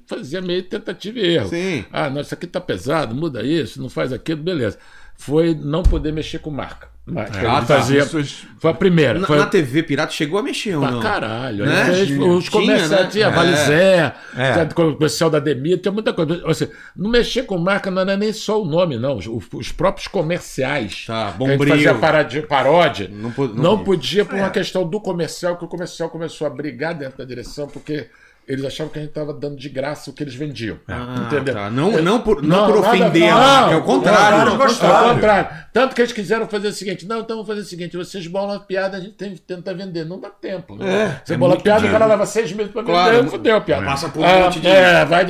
fazia 0.07 0.41
meio 0.41 0.63
tentativa 0.63 1.19
e 1.19 1.35
erro. 1.37 1.49
Sim. 1.49 1.85
Ah, 1.93 2.09
não, 2.09 2.21
isso 2.21 2.33
aqui 2.35 2.47
tá 2.47 2.61
pesado, 2.61 3.15
muda 3.15 3.43
isso, 3.43 3.81
não 3.81 3.89
faz 3.91 4.13
aquilo, 4.13 4.43
beleza. 4.43 4.79
Foi 5.17 5.55
não 5.55 5.83
poder 5.83 6.13
mexer 6.13 6.39
com 6.39 6.51
marca. 6.51 6.89
Marca. 7.05 7.41
Ah, 7.51 7.61
tá. 7.61 7.67
fazia, 7.81 8.07
foi 8.07 8.71
a 8.71 8.75
primeira. 8.75 9.19
Na, 9.19 9.27
foi 9.27 9.37
na 9.37 9.47
TV 9.47 9.83
Pirata 9.83 10.13
chegou 10.13 10.39
a 10.39 10.43
mexer 10.43 10.77
ou 10.77 10.83
pra 10.83 10.91
não? 10.93 11.01
caralho. 11.01 11.67
Né? 11.67 12.05
Tinha. 12.07 12.25
Os 12.25 12.49
comerciais, 12.49 12.89
Tinha, 12.89 13.03
né? 13.03 13.09
tinha 13.11 13.27
É. 13.27 13.31
Valizé, 13.31 14.15
É. 14.37 14.53
tinha 14.53 14.67
comercial 14.67 15.29
da 15.29 15.41
Demir, 15.41 15.79
tinha 15.81 15.91
muita 15.91 16.13
coisa. 16.13 16.55
Seja, 16.55 16.71
não 16.97 17.11
mexer 17.11 17.43
com 17.43 17.59
marca 17.59 17.91
não 17.91 18.03
era 18.03 18.17
nem 18.17 18.33
só 18.33 18.63
o 18.63 18.65
nome, 18.65 18.99
não. 18.99 19.17
Os, 19.17 19.27
os 19.53 19.73
próprios 19.73 20.07
comerciais. 20.07 21.05
Tá, 21.07 21.33
que 21.33 21.45
gente 21.45 21.59
Bombril. 21.59 21.75
fazia 21.75 21.95
paródia, 21.97 22.43
paródia 22.47 23.11
Não 23.13 23.33
não 23.37 23.55
não, 23.55 23.79
podia. 23.85 24.25
por 24.25 24.37
uma 24.37 24.51
questão 24.51 24.89
do 24.89 25.01
comercial, 25.01 25.57
que 25.57 25.65
o 25.65 25.69
comercial 25.69 26.09
começou 26.09 26.47
a 26.47 26.51
brigar 26.51 26.95
dentro 26.95 27.19
da 27.19 27.25
direção, 27.25 27.67
porque 27.67 28.07
eles 28.49 28.65
achavam 28.65 28.93
que 28.93 28.99
a 28.99 29.03
gente 29.03 29.11
estava 29.11 29.33
dando 29.33 29.57
de 29.57 29.69
graça 29.69 30.11
o 30.11 30.13
que 30.13 30.23
eles 30.23 30.35
vendiam. 30.35 30.79
Ah, 30.89 31.25
entendeu? 31.27 31.55
tá. 31.55 31.71
Não, 31.71 31.93
não 32.03 32.21
por, 32.21 32.43
não 32.43 32.67
por 32.67 32.81
nada- 32.83 32.89
ofender 32.95 33.29
a 33.29 33.35
não, 33.35 33.39
marca, 33.41 33.73
é 33.73 33.77
o 33.77 33.83
contrário. 33.83 34.39
Não, 34.39 34.45
não, 34.47 34.57
gostaram. 34.59 35.09
ao 35.09 35.15
contrário. 35.15 35.63
Tanto 35.73 35.95
que 35.95 36.01
eles 36.03 36.13
quiseram 36.13 36.47
fazer 36.49 36.69
o 36.69 36.73
seguinte: 36.73 37.07
não, 37.07 37.21
então 37.21 37.37
vamos 37.37 37.47
fazer 37.49 37.61
o 37.61 37.65
seguinte: 37.65 37.97
vocês 37.97 38.27
bolam 38.27 38.57
a 38.57 38.61
piada, 38.61 38.97
a 38.97 39.01
gente 39.01 39.13
tem, 39.15 39.35
tenta 39.37 39.73
vender. 39.73 40.05
Não 40.05 40.21
dá 40.21 40.29
tempo. 40.29 40.77
né? 40.77 41.21
Você 41.25 41.35
é 41.35 41.37
bola 41.37 41.55
a 41.55 41.61
piada, 41.61 41.87
o 41.87 41.91
cara 41.91 42.05
leva 42.07 42.27
seis 42.27 42.53
meses 42.53 42.73
para 42.73 42.83
vender, 42.83 42.93
Claro, 42.93 43.29
fudeu 43.31 43.57
a 43.57 43.61
piada. 43.61 43.87
passa 43.87 44.09
por 44.09 44.23
um 44.25 44.39
monte 44.43 44.61
de- 44.61 44.69
É, 44.69 45.05
vai. 45.05 45.25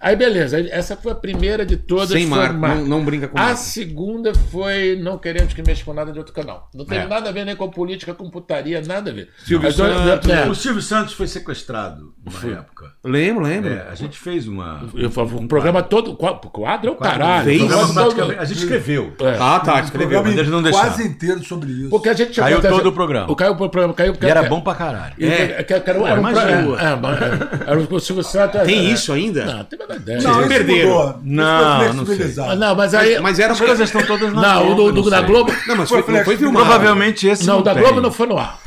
Aí 0.00 0.14
beleza, 0.14 0.60
essa 0.70 0.96
foi 0.96 1.12
a 1.12 1.14
primeira 1.14 1.66
de 1.66 1.76
todas. 1.76 2.10
Sem 2.10 2.26
marca, 2.26 2.52
marca. 2.54 2.76
não, 2.76 2.84
não 2.86 3.04
brinca 3.04 3.28
com 3.28 3.36
A 3.38 3.42
marca. 3.42 3.56
segunda 3.56 4.32
foi 4.34 4.96
não 5.02 5.18
queremos 5.18 5.52
que 5.52 5.62
mexa 5.62 5.84
com 5.84 5.92
nada 5.92 6.12
de 6.12 6.18
outro 6.18 6.32
canal. 6.32 6.68
Não 6.74 6.84
teve 6.84 7.02
É. 7.04 7.06
nada 7.08 7.28
a 7.28 7.32
ver 7.32 7.44
nem 7.44 7.56
com 7.56 7.68
política, 7.68 8.14
com 8.14 8.30
putaria, 8.30 8.80
nada 8.82 9.10
a 9.10 9.14
ver. 9.14 9.28
Silvio 9.44 9.72
Santos, 9.72 10.30
é, 10.30 10.48
O 10.48 10.54
Silvio 10.54 10.82
Santos 10.82 11.14
foi 11.14 11.26
sequestrado 11.26 12.14
numa 12.24 12.58
época. 12.58 12.92
Lembro, 13.04 13.44
lembro. 13.44 13.70
É, 13.72 13.88
a 13.90 13.94
gente 13.94 14.18
fez 14.18 14.46
uma. 14.46 14.88
eu 14.94 15.10
falo, 15.10 15.36
o 15.36 15.48
programa 15.48 15.82
todo. 15.82 16.12
O 16.12 16.16
quadro 16.16 16.88
é 16.88 16.92
o 16.92 16.96
caralho. 16.96 17.44
Fez? 17.44 17.62
todo- 17.68 18.32
A 18.38 18.44
gente 18.44 18.58
escreveu. 18.58 19.12
é. 19.20 19.36
Ah, 19.40 19.60
tá, 19.60 19.80
escreveu. 19.80 20.22
mas 20.22 20.36
eles 20.36 20.48
não 20.50 20.62
deixaram. 20.62 20.88
quase 20.88 21.06
inteiro 21.06 21.42
sobre 21.44 21.70
isso. 21.70 21.90
Porque 21.90 22.08
a 22.08 22.14
gente 22.14 22.32
tinha 22.32 22.44
Caiu 22.44 22.60
todo 22.60 22.88
o 22.88 22.92
programa. 22.92 23.30
O 23.30 23.36
caiu 23.36 23.52
o 23.52 23.56
programa, 23.56 23.94
caiu 23.94 24.12
porque 24.12 24.26
E 24.26 24.30
era 24.30 24.42
bom 24.44 24.60
pra 24.60 24.74
caralho. 24.74 25.14
É. 25.18 25.64
era, 25.76 26.00
um 26.00 26.06
é, 26.06 27.70
era 27.70 27.78
o 27.80 28.00
Silvio 28.00 28.22
Santos. 28.24 28.62
Tem 28.62 28.86
é, 28.86 28.92
isso 28.92 29.12
ainda? 29.12 29.44
Não, 29.44 29.56
não 29.58 29.64
tem 29.64 29.78
ideia. 29.96 30.20
não, 30.22 30.40
isso 30.40 30.48
perderam. 30.48 30.88
mudou. 30.88 31.20
Não, 31.22 31.76
foi 31.78 31.86
não 31.88 31.94
sei. 31.94 32.04
flexibilizado. 32.04 32.48
Mas 32.48 32.58
não, 32.58 32.74
mas 32.74 32.94
aí. 32.94 33.20
Mas 33.20 33.38
era 33.38 33.52
As 33.52 33.58
coisas 33.58 33.80
estão 33.80 34.02
todas 34.06 34.32
na 34.32 34.40
não, 34.54 34.62
o 34.62 34.74
Globo, 34.74 34.92
do, 34.92 35.02
do- 35.02 35.10
não 35.10 35.10
da. 35.10 35.20
Globo. 35.26 35.52
Não, 35.66 35.76
mas 35.76 35.88
Foi 35.88 36.02
foi, 36.02 36.14
não 36.14 36.24
foi 36.24 36.36
filmado. 36.36 36.66
Provavelmente 36.66 37.26
esse 37.26 37.46
Não, 37.46 37.54
não, 37.54 37.60
o 37.60 37.64
da 37.64 37.74
tem. 37.74 37.82
Globo 37.82 38.00
não 38.00 38.10
foi 38.12 38.26
no 38.26 38.38
ar. 38.38 38.60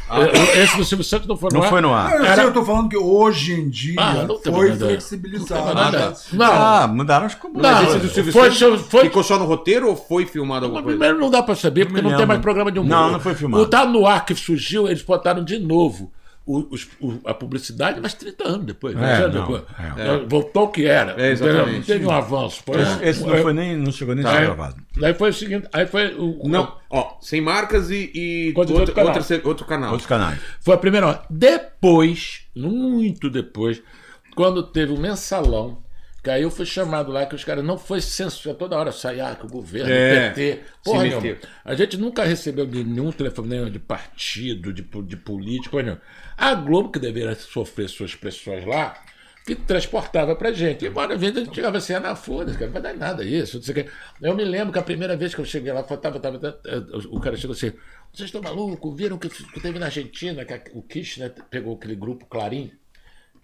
Esse 0.61 0.75
do 0.75 0.83
Silvio 0.83 1.05
Santos 1.05 1.25
não 1.25 1.37
foi 1.37 1.49
no 1.53 1.59
Não 1.59 1.63
ar. 1.63 1.69
foi 1.69 1.79
no 1.81 1.93
ar. 1.93 2.09
Não, 2.09 2.15
eu, 2.17 2.21
sei, 2.23 2.31
Era- 2.31 2.43
eu 2.43 2.51
tô 2.53 2.65
falando 2.65 2.89
que 2.89 2.97
hoje 2.97 3.53
em 3.53 3.69
dia 3.69 3.95
Ah, 3.97 4.25
não 4.27 4.37
foi 4.39 4.75
flexibilizado. 4.75 5.73
Nada. 5.73 6.13
Não, 6.33 6.45
Ah, 6.51 6.87
mudaram 6.87 7.25
as 7.27 7.35
coisas. 7.35 7.61
não. 7.61 7.83
esse 7.83 7.97
do 7.99 8.09
Silvio 8.09 8.33
Foi, 8.33 8.51
Santos 8.51 8.81
foi, 8.89 9.03
Ficou 9.03 9.23
só 9.23 9.37
no 9.39 9.45
roteiro 9.45 9.87
ou 9.87 9.95
foi 9.95 10.25
filmado 10.25 10.65
alguma 10.65 10.83
coisa? 10.83 10.97
Primeiro 10.97 11.19
não 11.21 11.29
dá 11.29 11.41
pra 11.41 11.55
saber, 11.55 11.85
porque 11.85 12.01
não 12.01 12.15
tem 12.17 12.25
mais 12.25 12.41
programa 12.41 12.71
de 12.71 12.79
humor. 12.79 12.89
Não, 12.89 13.11
não 13.13 13.19
foi 13.21 13.33
filmado. 13.35 13.63
O 13.63 13.67
Tá 13.67 13.85
no 13.85 14.05
Ar 14.05 14.25
que 14.25 14.35
surgiu, 14.35 14.87
eles 14.87 15.01
botaram 15.01 15.43
de 15.45 15.57
novo 15.59 16.11
o- 16.45 16.67
os- 16.73 16.87
o- 16.99 17.19
a 17.25 17.33
publicidade, 17.33 17.99
mas 18.01 18.13
30 18.13 18.47
anos 18.47 18.65
depois. 18.65 18.95
É, 18.95 18.99
20 18.99 19.23
anos 19.23 19.35
não, 19.35 19.41
depois. 19.41 19.63
é. 19.97 20.25
Voltou 20.27 20.63
o 20.63 20.67
que 20.69 20.85
era. 20.85 21.21
É, 21.21 21.31
exatamente. 21.31 21.77
Não 21.77 21.81
teve 21.83 22.05
um 22.05 22.11
avanço. 22.11 22.61
Foi, 22.65 22.81
Esse, 22.81 23.03
esse 23.05 23.25
não, 23.25 23.37
foi 23.37 23.53
nem, 23.53 23.77
não 23.77 23.91
chegou 23.91 24.15
nem 24.15 24.25
a 24.25 24.29
ser 24.29 24.37
Aí, 24.37 24.45
gravado. 24.45 24.75
aí 25.03 25.13
foi 25.13 25.29
o 25.29 25.33
seguinte, 25.33 25.67
aí 25.71 25.85
foi 25.85 26.15
o, 26.15 26.47
Não, 26.47 26.75
ó, 26.89 27.15
sem 27.21 27.39
marcas 27.41 27.89
e, 27.91 28.11
e 28.13 28.53
outro, 28.55 28.75
outro 28.75 28.93
canal. 28.95 29.07
outra 29.09 29.23
se- 29.23 29.41
outro 29.43 29.65
canal. 29.65 29.91
Outros 29.91 30.07
canais. 30.07 30.39
Foi 30.59 30.73
a 30.75 30.77
primeira 30.77 31.07
hora. 31.07 31.21
Depois, 31.29 32.41
muito 32.55 33.29
depois, 33.29 33.81
quando 34.35 34.63
teve 34.63 34.91
o 34.93 34.97
mensalão, 34.99 35.77
que 36.23 36.29
aí 36.29 36.43
eu 36.43 36.51
fui 36.51 36.65
chamado 36.65 37.11
lá, 37.11 37.25
que 37.25 37.33
os 37.35 37.43
caras 37.43 37.63
não 37.65 37.77
foi 37.77 37.99
censura, 37.99 38.53
toda 38.55 38.77
hora 38.77 38.91
saia 38.91 39.29
ah, 39.29 39.35
que 39.35 39.45
o 39.45 39.49
governo, 39.49 39.89
É, 39.91 40.27
o 40.29 40.33
PT. 40.33 40.59
Porra, 40.83 41.03
nenhuma. 41.03 41.37
A 41.65 41.73
gente 41.75 41.97
nunca 41.97 42.23
recebeu 42.23 42.67
nenhum 42.67 43.11
telefonema 43.11 43.69
de 43.71 43.79
partido, 43.79 44.71
de, 44.71 44.81
de 44.83 45.17
político, 45.17 45.71
coisa 45.71 45.85
nenhuma. 45.85 46.01
A 46.37 46.53
Globo, 46.53 46.91
que 46.91 46.99
deveria 46.99 47.33
sofrer 47.35 47.89
suas 47.89 48.13
pressões 48.15 48.65
lá, 48.65 48.95
que 49.45 49.55
transportava 49.55 50.35
pra 50.35 50.51
gente. 50.51 50.85
E 50.85 50.89
uma 50.89 51.07
vez 51.15 51.35
a 51.35 51.39
gente 51.39 51.55
chegava 51.55 51.77
assim, 51.79 51.93
ah, 51.93 51.99
não, 51.99 52.15
foda-se, 52.15 52.55
cara, 52.57 52.67
não 52.67 52.73
vai 52.73 52.81
dar 52.83 52.93
nada 52.93 53.23
isso. 53.23 53.57
Não 53.57 53.63
sei 53.63 53.71
o 53.71 53.75
quê. 53.83 53.89
Eu 54.21 54.35
me 54.35 54.43
lembro 54.45 54.71
que 54.71 54.77
a 54.77 54.83
primeira 54.83 55.17
vez 55.17 55.33
que 55.33 55.41
eu 55.41 55.45
cheguei 55.45 55.73
lá, 55.73 55.81
tava, 55.81 55.99
tava, 55.99 56.19
tava, 56.19 56.59
o 57.09 57.19
cara 57.19 57.35
chegou 57.35 57.55
assim, 57.55 57.71
vocês 58.13 58.27
estão 58.27 58.41
malucos? 58.41 58.95
Viram 58.95 59.17
que, 59.17 59.27
que 59.29 59.59
teve 59.59 59.79
na 59.79 59.87
Argentina, 59.87 60.45
que 60.45 60.53
a- 60.53 60.61
o 60.73 60.83
Kirchner 60.83 61.33
pegou 61.49 61.75
aquele 61.75 61.95
grupo 61.95 62.27
Clarim, 62.27 62.71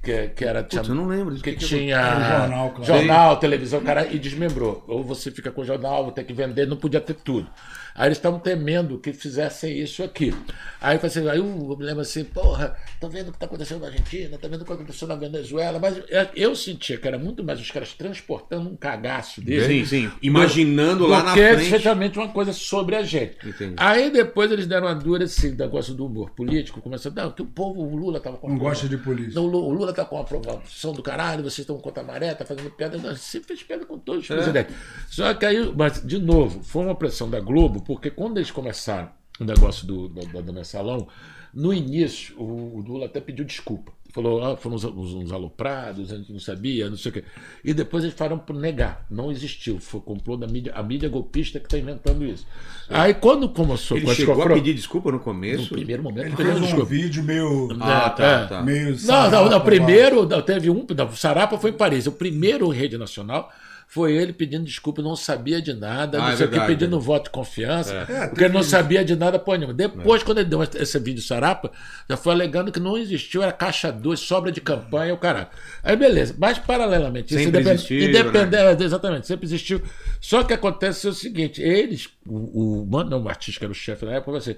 que, 0.01 0.27
que 0.29 0.45
era... 0.45 0.63
Putz, 0.63 0.87
eu 0.87 0.95
não 0.95 1.07
lembro. 1.07 1.35
Que 1.35 1.53
Que 1.53 1.65
tinha 1.65 2.39
jornal, 2.39 2.69
claro. 2.71 2.83
jornal, 2.85 3.37
televisão, 3.37 3.81
cara, 3.81 4.07
e 4.07 4.17
desmembrou. 4.19 4.83
Ou 4.87 5.03
você 5.03 5.31
fica 5.31 5.51
com 5.51 5.61
o 5.61 5.65
jornal, 5.65 6.03
vou 6.03 6.11
ter 6.11 6.23
que 6.23 6.33
vender, 6.33 6.67
não 6.67 6.77
podia 6.77 7.01
ter 7.01 7.15
tudo. 7.15 7.49
Aí 7.97 8.07
eles 8.09 8.19
estavam 8.19 8.39
temendo 8.39 8.99
que 8.99 9.11
fizessem 9.11 9.75
isso 9.79 10.03
aqui. 10.03 10.31
Aí, 10.79 10.97
eu 11.01 11.05
assim, 11.05 11.27
aí 11.27 11.39
eu 11.39 11.43
me 11.45 11.83
lembro 11.83 12.01
assim, 12.01 12.23
porra, 12.23 12.75
tá 13.01 13.07
vendo 13.07 13.29
o 13.29 13.31
que 13.31 13.37
está 13.37 13.47
acontecendo 13.47 13.81
na 13.81 13.87
Argentina, 13.87 14.37
tá 14.37 14.47
vendo 14.47 14.61
o 14.61 14.65
que 14.65 14.71
aconteceu 14.71 15.07
na 15.07 15.15
Venezuela, 15.15 15.79
mas 15.79 15.97
eu- 15.97 16.27
eu 16.35 16.55
sentia 16.55 16.97
que 16.97 17.07
era 17.07 17.17
muito 17.17 17.43
mais 17.43 17.59
os 17.59 17.71
caras 17.71 17.93
transportando 17.93 18.69
um 18.69 18.75
cagaço 18.75 19.41
dele. 19.41 19.83
Sim, 19.83 20.05
sim. 20.05 20.11
Imaginando 20.21 21.07
lá 21.07 21.21
do 21.21 21.25
na 21.25 21.33
que 21.33 21.39
frente. 21.41 21.67
efetivamente 21.67 22.19
uma 22.19 22.27
coisa 22.29 22.53
sobre 22.53 22.95
a 22.95 23.01
gente. 23.01 23.35
Entendi. 23.47 23.73
Aí 23.77 24.11
depois 24.11 24.51
eles 24.51 24.67
deram 24.67 24.85
uma 24.85 24.93
dura 24.95 25.23
assim, 25.23 25.51
negócio 25.55 25.95
do 25.95 26.05
humor 26.05 26.29
político, 26.29 26.79
começou, 26.79 27.11
não, 27.11 27.31
que 27.31 27.41
o 27.41 27.45
povo, 27.45 27.81
o 27.81 27.95
Lula 27.95 28.19
estava 28.19 28.37
com 28.37 28.47
Não 28.47 28.57
gosta 28.59 28.87
de 28.87 28.97
polícia. 28.97 29.33
não, 29.33 29.45
o 29.45 29.47
Lu- 29.47 29.65
o 29.65 29.71
Lula 29.73 29.91
tá 29.91 30.05
com 30.05 30.17
a 30.17 30.21
aprovação 30.21 30.93
do 30.93 31.01
caralho, 31.01 31.41
vocês 31.41 31.59
estão 31.59 31.79
contra 31.79 32.03
a 32.03 32.05
maré, 32.05 32.33
tá 32.35 32.45
fazendo 32.45 32.69
piada. 32.69 32.97
Não, 32.99 33.15
você 33.15 33.39
fez 33.41 33.63
piada 33.63 33.85
com 33.85 33.97
todos 33.97 34.23
os 34.23 34.29
É. 34.29 34.35
presidentes. 34.35 34.75
Só 35.09 35.33
que 35.33 35.45
aí, 35.45 35.73
mas, 35.75 36.05
de 36.05 36.19
novo, 36.19 36.61
foi 36.63 36.83
uma 36.83 36.93
pressão 36.95 37.27
da 37.29 37.39
Globo, 37.39 37.81
porque 37.87 38.11
quando 38.11 38.37
eles 38.37 38.51
começaram 38.51 39.09
o 39.39 39.43
negócio 39.43 39.87
do, 39.87 40.07
do, 40.09 40.43
do 40.43 40.53
mensalão, 40.53 41.07
no 41.53 41.73
início, 41.73 42.35
o, 42.37 42.77
o 42.77 42.81
Lula 42.81 43.05
até 43.07 43.19
pediu 43.21 43.45
desculpa. 43.45 43.91
Falou, 44.13 44.43
ah, 44.43 44.57
foram 44.57 44.75
uns, 44.75 44.83
uns, 44.83 45.13
uns 45.13 45.31
aloprados, 45.31 46.11
a 46.11 46.17
gente 46.17 46.31
não 46.31 46.39
sabia, 46.39 46.89
não 46.89 46.97
sei 46.97 47.11
o 47.11 47.13
quê. 47.13 47.23
E 47.63 47.73
depois 47.73 48.03
eles 48.03 48.15
falaram 48.15 48.39
por 48.39 48.55
negar. 48.55 49.05
Não 49.11 49.31
existiu. 49.31 49.79
Foi 49.79 49.99
complô 50.01 50.35
da 50.37 50.47
mídia, 50.47 50.71
a 50.73 50.81
mídia 50.81 51.07
golpista 51.07 51.59
que 51.59 51.65
está 51.67 51.77
inventando 51.77 52.25
isso. 52.25 52.45
Aí 52.89 53.13
quando 53.13 53.47
começou 53.49 53.97
Ele 53.97 54.13
chegou 54.15 54.41
a 54.41 54.47
pedir 54.47 54.73
desculpa 54.73 55.11
no 55.11 55.17
no 55.17 55.23
começo. 55.23 55.69
primeiro 55.69 56.01
momento, 56.01 56.27
Ele 56.27 56.35
fez 56.35 56.57
um 56.57 56.61
desculpa. 56.61 56.85
vídeo 56.85 57.23
meio. 57.23 57.67
Ah, 57.79 58.09
tá, 58.09 58.25
É. 58.25 58.45
tá. 58.47 58.61
meio 58.63 58.95
Não, 59.05 59.29
não, 59.29 59.49
não, 59.49 59.61
primeiro 59.61 60.27
não, 60.27 60.41
teve 60.41 60.69
um. 60.69 60.85
Não, 60.95 61.05
o 61.05 61.15
Sarapa 61.15 61.57
foi 61.57 61.69
em 61.71 61.73
Paris. 61.77 62.07
O 62.07 62.11
primeiro 62.11 62.73
em 62.73 62.75
rede 62.75 62.97
nacional 62.97 63.51
foi 63.89 64.13
ele 64.13 64.33
pedindo 64.33 64.65
desculpa, 64.65 65.01
não 65.01 65.15
sabia 65.15 65.61
de 65.61 65.73
nada, 65.73 66.17
Ah, 66.17 66.21
não 66.21 66.29
é 66.29 66.35
sei 66.35 66.45
o 66.45 66.49
que, 66.51 66.59
pedindo 66.59 66.99
voto 66.99 67.23
de 67.25 67.29
confiança, 67.29 67.93
É, 68.09 68.27
porque 68.27 68.43
ele 68.43 68.53
não 68.53 68.61
sabia 68.61 69.03
de 69.03 69.15
nada 69.15 69.39
porra 69.39 69.57
nenhuma. 69.59 69.73
Depois, 69.73 70.21
quando 70.23 70.39
ele 70.39 70.49
deu 70.49 70.61
esse 70.61 70.99
vídeo 70.99 71.21
Sarapa, 71.23 71.71
já 72.09 72.17
foi 72.17 72.33
alegando 72.33 72.69
que 72.71 72.81
não 72.81 72.97
existiu, 72.97 73.41
era 73.41 73.51
caixa 73.53 73.89
2, 73.89 74.19
sobra 74.19 74.51
de 74.51 74.59
campanha, 74.59 75.13
o 75.13 75.17
caralho. 75.17 75.47
Aí 75.81 75.95
beleza, 75.95 76.35
mas 76.37 76.59
paralelamente, 76.59 77.33
isso 77.33 77.43
Sempre 77.43 77.61
independ- 77.61 77.75
existiu, 77.75 77.97
né? 77.99 78.05
independente- 78.09 78.55
é, 78.83 78.85
exatamente, 78.85 79.25
sempre 79.27 79.45
existiu. 79.45 79.81
Só 80.19 80.43
que 80.43 80.53
acontece 80.53 81.07
o 81.07 81.13
seguinte: 81.13 81.61
eles, 81.61 82.09
o, 82.27 82.81
o 82.81 82.85
Mano 82.85 83.19
Martins, 83.21 83.57
que 83.57 83.63
era 83.63 83.71
o 83.71 83.75
chefe 83.75 84.03
na 84.05 84.11
época, 84.11 84.25
falou 84.25 84.39
assim. 84.39 84.55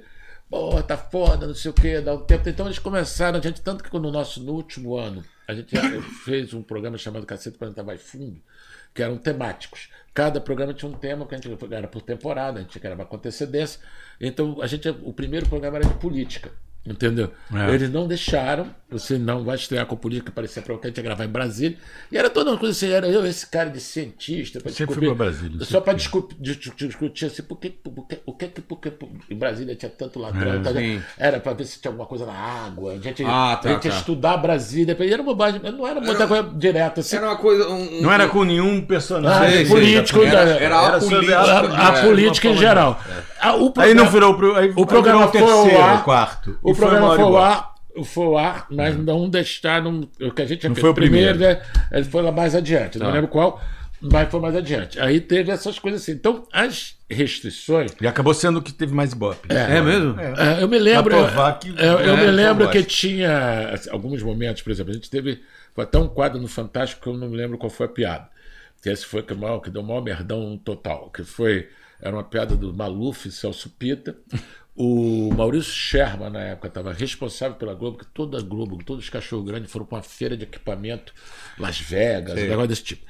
Pô, 0.50 0.82
tá 0.82 0.98
foda, 0.98 1.46
não 1.46 1.54
sei 1.54 1.70
o 1.70 1.74
quê, 1.76 2.02
dá 2.02 2.12
um 2.16 2.22
tempo. 2.22 2.50
Então 2.50 2.66
eles 2.66 2.80
começaram, 2.80 3.38
a 3.38 3.42
gente, 3.42 3.62
tanto 3.62 3.84
que 3.84 4.00
no 4.00 4.12
nosso 4.12 4.42
no 4.42 4.54
último 4.54 4.98
ano, 4.98 5.24
a 5.48 5.54
gente 5.54 5.76
fez 6.26 6.56
um 6.56 6.64
programa 6.64 6.98
chamado 6.98 7.24
Cacete 7.24 7.56
Planeta 7.56 7.84
Vai 7.84 8.00
Fundo, 8.00 8.42
que 8.94 9.04
eram 9.04 9.18
temáticos. 9.18 9.90
Cada 10.14 10.42
programa 10.42 10.74
tinha 10.74 10.92
um 10.92 10.96
tema 10.96 11.26
que 11.26 11.36
a 11.36 11.38
gente 11.38 11.74
era 11.74 11.88
por 11.88 12.02
temporada, 12.02 12.60
a 12.60 12.62
gente 12.62 12.80
gravava 12.80 13.08
com 13.08 13.16
antecedência. 13.16 13.80
Então 14.20 14.62
a 14.62 14.68
gente, 14.68 14.90
o 14.90 15.14
primeiro 15.14 15.48
programa 15.48 15.78
era 15.78 15.88
de 15.88 15.94
política. 15.96 16.52
Entendeu? 16.90 17.32
É. 17.54 17.74
Eles 17.74 17.92
não 17.92 18.08
deixaram, 18.08 18.68
você 18.90 19.18
não 19.20 19.44
vai 19.44 19.56
estrear 19.56 19.86
com 19.86 19.96
política, 19.96 20.32
parecia 20.32 20.60
para 20.62 20.76
que 20.78 20.88
a 20.88 20.90
gente 20.90 20.98
ia 20.98 21.04
gravar 21.04 21.24
em 21.24 21.28
Brasília. 21.30 21.78
E 22.12 22.18
era 22.18 22.30
toda 22.32 22.50
uma 22.50 22.58
coisa 22.58 22.72
assim, 22.76 22.92
era 22.92 23.08
eu, 23.08 23.24
esse 23.28 23.46
cara 23.46 23.70
de 23.70 23.80
cientista, 23.80 24.60
para 24.60 24.72
Sempre 24.72 24.96
fui 24.96 25.06
pra 25.06 25.14
Brasília, 25.16 25.64
Só 25.66 25.80
para 25.82 25.94
discutir, 25.94 27.26
assim, 27.28 27.44
por 27.44 27.58
que, 27.60 27.70
por 27.70 28.08
que, 28.08 28.18
o 28.26 28.34
que, 28.34 28.48
que- 28.48 28.62
por 28.62 28.80
que 28.80 28.92
em 29.30 29.36
Brasília 29.38 29.76
tinha 29.76 29.92
tanto 29.92 30.18
ladrão? 30.20 30.54
É, 30.54 30.60
tá 30.60 30.72
era 31.18 31.40
para 31.40 31.54
ver 31.54 31.66
se 31.66 31.80
tinha 31.80 31.92
alguma 31.92 32.08
coisa 32.08 32.26
na 32.26 32.34
água. 32.34 32.94
A 32.94 32.98
gente, 32.98 33.24
Ah, 33.24 33.60
tá, 33.62 33.70
a 33.70 33.74
gente 33.74 33.86
ia 33.86 33.92
tá. 33.92 33.98
estudar 33.98 34.38
Brasília. 34.38 34.98
E 35.00 35.14
era 35.14 35.22
bobagem, 35.22 35.62
mas 35.64 35.74
não 35.74 35.88
era 35.88 36.02
muita 36.02 36.28
coisa 36.28 36.44
direta 36.56 37.02
assim. 37.02 37.18
Era 37.18 37.28
uma 37.28 37.38
coisa. 37.38 37.68
um- 37.70 38.00
um- 38.00 38.02
Não 38.02 38.12
era 38.12 38.28
com 38.28 38.44
nenhum 38.44 38.80
Ah, 38.80 38.82
personagem. 38.88 39.50
Sei, 39.52 39.66
sei, 39.66 39.76
político, 39.76 40.24
era, 40.24 40.46
da- 40.46 40.52
era 40.60 40.80
a 40.80 40.86
era 40.88 41.00
sobre 41.02 41.16
política. 41.18 41.40
a- 41.40 41.60
a, 41.60 41.94
a 41.94 41.98
é. 42.00 42.02
política 42.04 42.48
em 42.48 42.58
geral. 42.58 43.00
Ah, 43.42 43.56
o 43.56 43.66
Aí 43.68 43.72
programa- 43.72 44.04
não 44.04 44.12
virou 44.12 44.34
pro, 44.36 44.56
aí, 44.56 44.74
O 44.76 44.86
programa 44.86 45.26
aí 45.26 45.32
virou 45.32 45.48
foi 45.48 45.58
ao 45.58 45.64
terceiro, 45.64 45.84
ar. 45.84 46.04
quarto. 46.04 46.60
O 46.62 46.74
foi 46.76 46.86
programa 46.88 47.10
foi 47.16 47.20
e 47.20 47.22
ao 47.28 47.38
ar, 47.38 47.76
foi 48.06 48.26
ao 48.26 48.38
ar, 48.38 48.68
mas 48.70 48.98
não 48.98 49.30
deixaram. 49.30 50.08
O 50.22 50.32
que 50.32 50.42
a 50.42 50.46
gente 50.46 50.68
Não 50.68 50.76
feito 50.76 50.82
foi 50.82 50.90
o 50.92 50.94
primeiro. 50.94 51.38
né? 51.40 51.62
Ele 51.92 52.04
foi 52.06 52.22
lá 52.22 52.32
mais 52.32 52.54
adiante. 52.56 52.98
Não 53.00 53.08
Tá. 53.08 53.14
lembro 53.14 53.28
qual, 53.30 53.62
mas 54.02 54.30
foi 54.30 54.40
mais 54.40 54.56
adiante. 54.56 55.00
Aí 55.00 55.20
teve 55.22 55.52
essas 55.52 55.78
coisas 55.80 56.02
assim. 56.02 56.12
Então, 56.14 56.46
as 56.54 56.96
restrições. 57.10 57.92
E 58.02 58.08
acabou 58.08 58.34
sendo 58.34 58.60
o 58.60 58.62
que 58.62 58.72
teve 58.74 58.94
mais 58.94 59.12
ibope. 59.14 59.48
É 59.54 59.82
mesmo? 59.82 60.16
É, 60.20 60.62
eu 60.62 60.68
me 60.68 60.80
lembro. 60.80 61.16
Que- 61.60 61.70
eu, 61.70 62.00
eu 62.00 62.14
é, 62.16 62.26
me 62.26 62.32
lembro 62.32 62.70
que 62.70 62.84
tinha 62.84 63.70
assim, 63.74 63.90
alguns 63.90 64.22
momentos, 64.24 64.62
por 64.62 64.72
exemplo, 64.72 64.92
a 64.92 64.96
gente 64.96 65.10
teve. 65.10 65.42
Foi 65.74 65.84
até 65.84 65.98
um 65.98 66.08
quadro 66.08 66.40
no 66.42 66.48
Fantástico 66.48 67.02
que 67.02 67.08
eu 67.08 67.14
não 67.18 67.30
me 67.30 67.38
lembro 67.38 67.58
qual 67.58 67.70
foi 67.70 67.86
a 67.86 67.90
piada. 67.90 68.28
Que 68.82 68.90
esse 68.90 69.06
foi 69.06 69.22
que, 69.24 69.34
mal, 69.34 69.60
que 69.62 69.70
deu 69.70 69.82
o 69.82 69.86
maior 69.86 70.02
merdão 70.02 70.58
total. 70.64 71.10
Que 71.14 71.24
foi. 71.24 71.68
Era 72.02 72.16
uma 72.16 72.24
piada 72.24 72.56
do 72.56 72.74
Maluf 72.74 73.28
e 73.28 73.32
Celso 73.32 73.70
Pita. 73.70 74.16
O 74.76 75.30
Maurício 75.36 75.74
Sherman, 75.74 76.30
na 76.30 76.40
época, 76.40 76.70
estava 76.70 76.94
responsável 76.94 77.58
pela 77.58 77.74
Globo, 77.74 77.98
que 77.98 78.06
toda 78.06 78.38
a 78.38 78.42
Globo, 78.42 78.78
todos 78.82 79.04
os 79.04 79.10
cachorros 79.10 79.46
grandes 79.46 79.70
foram 79.70 79.86
para 79.86 79.98
uma 79.98 80.04
feira 80.04 80.38
de 80.38 80.44
equipamento, 80.46 81.14
Las 81.58 81.80
Vegas, 81.82 82.40
um 82.40 82.48
negócio 82.48 82.70
desse 82.70 82.84
tipo. 82.84 83.06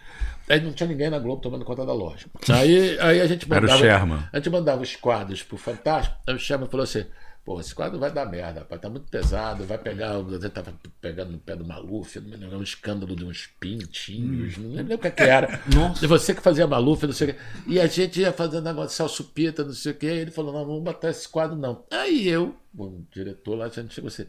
Aí 0.49 0.59
não 0.59 0.73
tinha 0.73 0.89
ninguém 0.89 1.11
na 1.11 1.19
Globo 1.19 1.43
tomando 1.43 1.63
conta 1.63 1.85
da 1.85 1.93
loja. 1.93 2.25
Aí, 2.51 2.99
aí 2.99 3.21
a 3.21 3.27
gente 3.27 3.45
Era 3.47 3.59
o 3.59 3.61
mandava. 3.61 3.79
Sherman. 3.79 4.23
A 4.33 4.37
gente 4.37 4.49
mandava 4.49 4.81
os 4.81 4.95
quadros 4.95 5.43
pro 5.43 5.57
Fantástico, 5.57 6.17
aí 6.25 6.33
o 6.33 6.39
Sherman 6.39 6.67
falou 6.67 6.85
assim: 6.85 7.05
pô, 7.49 7.59
esse 7.59 7.73
quadro 7.73 7.97
vai 7.97 8.11
dar 8.11 8.27
merda, 8.27 8.59
rapaz, 8.59 8.79
tá 8.79 8.87
muito 8.91 9.09
pesado, 9.09 9.63
vai 9.63 9.79
pegar. 9.79 10.19
Você 10.19 10.47
tava 10.51 10.71
pegando 11.01 11.31
no 11.31 11.39
pé 11.39 11.55
do 11.55 11.65
Maluf, 11.65 12.15
eu 12.15 12.21
não 12.21 12.29
me 12.29 12.37
lembro, 12.37 12.59
um 12.59 12.61
escândalo 12.61 13.15
de 13.15 13.25
uns 13.25 13.47
pintinhos, 13.59 14.55
não 14.55 14.69
lembro 14.69 14.93
o 14.93 14.99
que, 14.99 15.09
que 15.09 15.23
era. 15.23 15.59
De 15.99 16.05
você 16.05 16.35
que 16.35 16.43
fazia 16.43 16.67
Maluf, 16.67 17.07
não 17.07 17.11
sei 17.11 17.31
o 17.31 17.33
quê. 17.33 17.39
E 17.65 17.79
a 17.79 17.87
gente 17.87 18.21
ia 18.21 18.31
fazendo 18.31 18.65
negócio 18.65 18.89
de 18.89 18.93
Celso 18.93 19.23
Pita, 19.23 19.63
não 19.63 19.73
sei 19.73 19.93
o 19.93 19.95
quê, 19.95 20.05
e 20.05 20.19
ele 20.19 20.29
falou: 20.29 20.53
não, 20.53 20.59
não 20.59 20.67
vamos 20.67 20.83
botar 20.83 21.09
esse 21.09 21.27
quadro, 21.27 21.57
não. 21.57 21.83
Aí 21.89 22.27
eu, 22.27 22.55
o 22.77 23.01
diretor 23.11 23.55
lá, 23.55 23.65
a 23.65 23.69
gente 23.69 23.95
chegou 23.95 24.09
assim. 24.09 24.27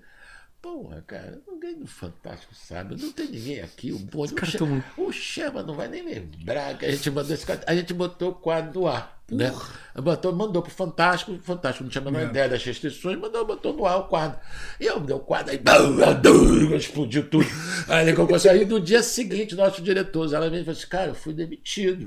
Porra, 0.62 1.04
cara, 1.06 1.42
ninguém 1.60 1.76
no 1.80 1.86
Fantástico 1.86 2.54
sabe, 2.54 3.00
não 3.00 3.12
tem 3.12 3.26
ninguém 3.28 3.60
aqui. 3.60 3.92
O 3.92 3.98
bonde, 3.98 4.32
o, 4.34 4.46
Che- 4.46 4.58
o 4.96 5.12
Cheva 5.12 5.62
não 5.62 5.74
vai 5.74 5.88
nem 5.88 6.02
lembrar 6.02 6.76
que 6.78 6.86
a 6.86 6.90
gente 6.90 7.10
mandou 7.10 7.34
esse 7.34 7.44
quadro. 7.44 7.64
A 7.66 7.74
gente 7.74 7.92
botou 7.92 8.30
o 8.30 8.34
quadro 8.34 8.80
no 8.80 8.86
ar, 8.86 9.20
né? 9.30 9.54
Botou, 9.96 10.32
mandou 10.32 10.62
pro 10.62 10.70
Fantástico, 10.70 11.32
o 11.32 11.38
Fantástico 11.38 11.84
não 11.84 11.90
tinha 11.90 12.00
a 12.00 12.04
menor 12.10 12.22
ideia 12.30 12.48
das 12.48 12.64
restrições, 12.64 13.18
mandou, 13.18 13.44
botou 13.44 13.72
no 13.74 13.84
ar 13.84 13.98
o 13.98 14.04
quadro. 14.04 14.38
E 14.80 14.86
eu 14.86 14.98
dei 15.00 15.14
o 15.14 15.18
quadro, 15.18 15.50
aí 15.52 15.58
bum, 15.58 16.74
explodiu 16.74 17.28
tudo. 17.28 17.46
Aí 17.88 18.08
ele 18.08 18.34
assim, 18.34 18.48
aí 18.48 18.64
no 18.64 18.80
dia 18.80 19.02
seguinte, 19.02 19.54
nosso 19.54 19.82
diretor, 19.82 20.32
ela 20.32 20.48
veio 20.48 20.62
e 20.62 20.64
falou 20.64 20.78
assim, 20.78 20.88
cara, 20.88 21.08
eu 21.08 21.14
fui 21.14 21.34
demitido. 21.34 22.06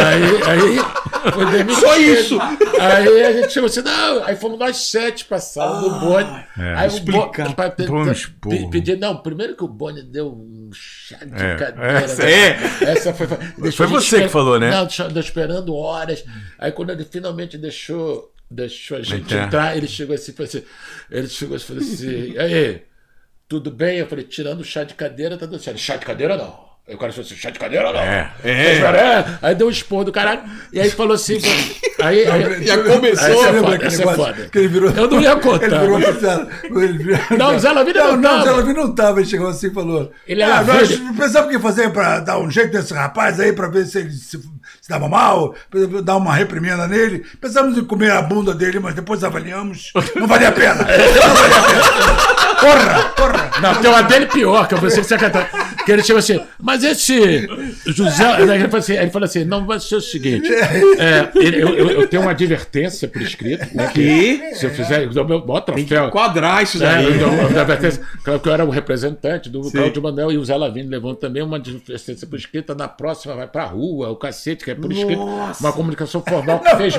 Aí, 0.00 0.42
aí 0.50 1.32
foi 1.32 1.46
demitido. 1.50 1.80
Só 1.80 1.96
isso? 1.96 2.38
Aí 2.80 3.22
a 3.24 3.32
gente 3.32 3.52
chegou 3.52 3.68
assim, 3.68 3.80
não. 3.82 4.24
Aí 4.24 4.36
fomos 4.36 4.58
nós 4.58 4.76
sete 4.76 5.24
pra 5.24 5.38
sala 5.38 5.80
do 5.80 5.90
Boni. 6.00 6.44
É, 6.58 6.74
aí 6.74 6.88
o. 6.88 7.00
Boni. 7.00 7.54
pra- 7.54 7.70
Pedir- 8.70 8.98
não, 8.98 9.16
primeiro 9.18 9.54
que 9.56 9.64
o 9.64 9.68
Boni 9.68 10.02
deu 10.02 10.28
um 10.32 10.70
chá 10.72 11.18
de 11.24 11.34
É, 11.42 11.56
cadeira. 11.56 11.92
essa- 12.00 12.22
né? 12.24 12.30
é. 12.32 12.84
Essa 12.90 13.14
foi. 13.14 13.26
Foi 13.72 13.86
você 13.86 14.22
que 14.22 14.28
falou, 14.28 14.58
né? 14.58 14.70
Não, 14.70 14.86
deixou, 14.86 15.08
esperando 15.20 15.74
horas. 15.74 16.24
Aí 16.58 16.72
quando 16.72 16.90
ele 16.90 17.04
finalmente 17.04 17.56
deixou, 17.58 18.32
deixou 18.50 18.96
a 18.98 19.02
gente 19.02 19.22
Entrar. 19.34 19.46
entrar, 19.46 19.76
ele 19.76 19.86
chegou 19.88 20.14
assim, 20.14 20.32
falou 20.32 20.48
assim, 20.48 20.62
ele 21.10 21.28
chegou 21.28 21.56
assim, 21.56 21.66
falou 21.66 21.82
assim, 21.82 22.38
aí, 22.38 22.82
tudo 23.48 23.70
bem? 23.70 23.98
Eu 23.98 24.06
falei, 24.06 24.24
tirando 24.24 24.60
o 24.60 24.64
chá 24.64 24.84
de 24.84 24.94
cadeira, 24.94 25.36
tá 25.38 25.46
dando 25.46 25.60
certo. 25.62 25.78
Chá 25.78 25.96
de 25.96 26.04
cadeira 26.04 26.36
não. 26.36 26.67
Aí 26.88 26.94
o 26.94 26.98
cara 26.98 27.12
falou 27.12 27.26
assim, 27.26 27.36
chá 27.36 27.50
de 27.50 27.58
cadeira 27.58 27.88
ou 27.88 27.92
não? 27.92 28.00
É. 28.00 28.30
É. 28.42 28.78
é. 28.78 29.24
Aí 29.42 29.54
deu 29.54 29.66
um 29.66 29.70
esporro 29.70 30.04
do 30.04 30.12
caralho. 30.12 30.40
E 30.72 30.80
aí 30.80 30.90
falou 30.90 31.12
assim. 31.14 31.38
Aí, 32.00 32.26
aí, 32.26 32.64
Já 32.66 32.78
começou. 32.78 33.28
Essa 33.28 33.48
é 33.48 33.50
Lembra 33.50 33.60
foda, 33.60 33.74
aquele 33.74 33.94
é 33.94 33.98
negócio 33.98 34.24
foda. 34.24 34.48
que 34.50 34.58
ele 34.58 34.68
virou- 34.68 34.90
Eu 34.96 35.10
não 35.10 35.20
ia 35.20 35.36
contar. 35.36 35.66
Ele 35.66 35.78
virou 35.78 36.82
ele 36.82 36.98
virou- 36.98 37.38
Não, 37.38 37.56
o 37.56 37.58
Zé 37.58 37.72
Lavini 37.72 37.98
não, 37.98 38.12
não 38.12 38.16
não, 38.16 38.30
o 38.30 38.38
Zé 38.38 38.44
tava. 38.46 38.56
Lavini 38.56 38.74
não 38.74 38.94
tava. 38.94 39.20
Ele 39.20 39.28
chegou 39.28 39.48
assim 39.48 39.66
e 39.66 39.74
falou: 39.74 40.10
Ele 40.26 40.40
era 40.40 40.56
ah, 40.60 40.64
nós 40.64 40.88
pensamos 41.14 41.48
o 41.48 41.50
que 41.50 41.58
fazer 41.58 41.90
pra 41.90 42.20
dar 42.20 42.38
um 42.38 42.50
jeito 42.50 42.74
nesse 42.74 42.94
rapaz 42.94 43.38
aí, 43.38 43.52
pra 43.52 43.68
ver 43.68 43.84
se 43.84 43.98
ele 43.98 44.10
se, 44.12 44.38
se 44.38 44.88
dava 44.88 45.08
mal, 45.10 45.54
pra 45.70 45.80
dar 46.02 46.16
uma 46.16 46.34
reprimenda 46.34 46.88
nele. 46.88 47.22
Pensamos 47.38 47.76
em 47.76 47.84
comer 47.84 48.12
a 48.12 48.22
bunda 48.22 48.54
dele, 48.54 48.80
mas 48.80 48.94
depois 48.94 49.22
avaliamos. 49.22 49.92
Não 50.16 50.26
valia 50.26 50.48
a 50.48 50.52
pena. 50.52 50.76
Não 50.88 51.34
valia 51.34 51.58
a 51.58 51.62
pena. 51.64 52.38
Porra, 52.60 53.08
porra. 53.10 53.50
Não, 53.60 53.74
tem 53.74 53.90
uma 53.90 54.02
dele 54.02 54.26
pior, 54.26 54.66
que 54.66 54.74
eu 54.74 54.78
pensei 54.80 55.00
que 55.02 55.06
você 55.08 55.14
ia 55.14 55.20
cantar. 55.20 55.50
Que 55.88 55.92
ele 55.92 56.02
chegou 56.02 56.18
assim, 56.18 56.38
mas 56.60 56.84
esse 56.84 57.48
José. 57.86 58.24
Aí 58.26 58.42
Ele 58.42 58.64
falou 58.68 58.76
assim, 58.78 58.92
ele 58.94 59.10
falou 59.10 59.24
assim: 59.24 59.44
não, 59.44 59.64
vai 59.66 59.80
ser 59.80 59.96
o 59.96 60.00
seguinte. 60.02 60.46
é, 60.52 61.30
ele- 61.36 61.62
eu, 61.62 61.68
eu- 61.70 61.90
eu 62.02 62.06
tenho 62.08 62.20
uma 62.22 62.32
advertência 62.32 63.08
por 63.08 63.22
escrito, 63.22 63.66
né? 63.74 63.90
Que 63.94 64.54
se 64.54 64.66
eu 64.66 64.70
fizer, 64.70 65.04
eu 65.04 65.08
dou 65.10 65.26
meu 65.26 65.44
maior 65.46 65.60
troféu. 65.60 66.10
Quadrar 66.10 66.62
isso 66.62 66.76
É, 66.82 66.86
daí. 66.86 67.18
eu. 67.20 67.30
Claro 68.22 68.40
que 68.40 68.48
eu 68.48 68.52
era 68.52 68.64
o 68.66 68.70
representante 68.70 69.48
do 69.48 69.62
Claudio 69.70 70.02
Manuel 70.02 70.30
e 70.32 70.36
o 70.36 70.44
Zé 70.44 70.56
Lavini 70.56 70.88
levou 70.88 71.14
também 71.14 71.42
uma 71.42 71.56
advertência 71.56 72.26
por 72.26 72.38
escrita. 72.38 72.74
Na 72.74 72.86
próxima 72.88 73.34
vai 73.34 73.46
pra 73.46 73.64
rua, 73.64 74.10
o 74.10 74.16
cacete, 74.16 74.64
que 74.64 74.70
é 74.70 74.74
por 74.74 74.92
escrito. 74.92 75.22
Uma 75.60 75.72
comunicação 75.72 76.22
formal 76.28 76.60
que 76.60 76.76
fez. 76.76 76.94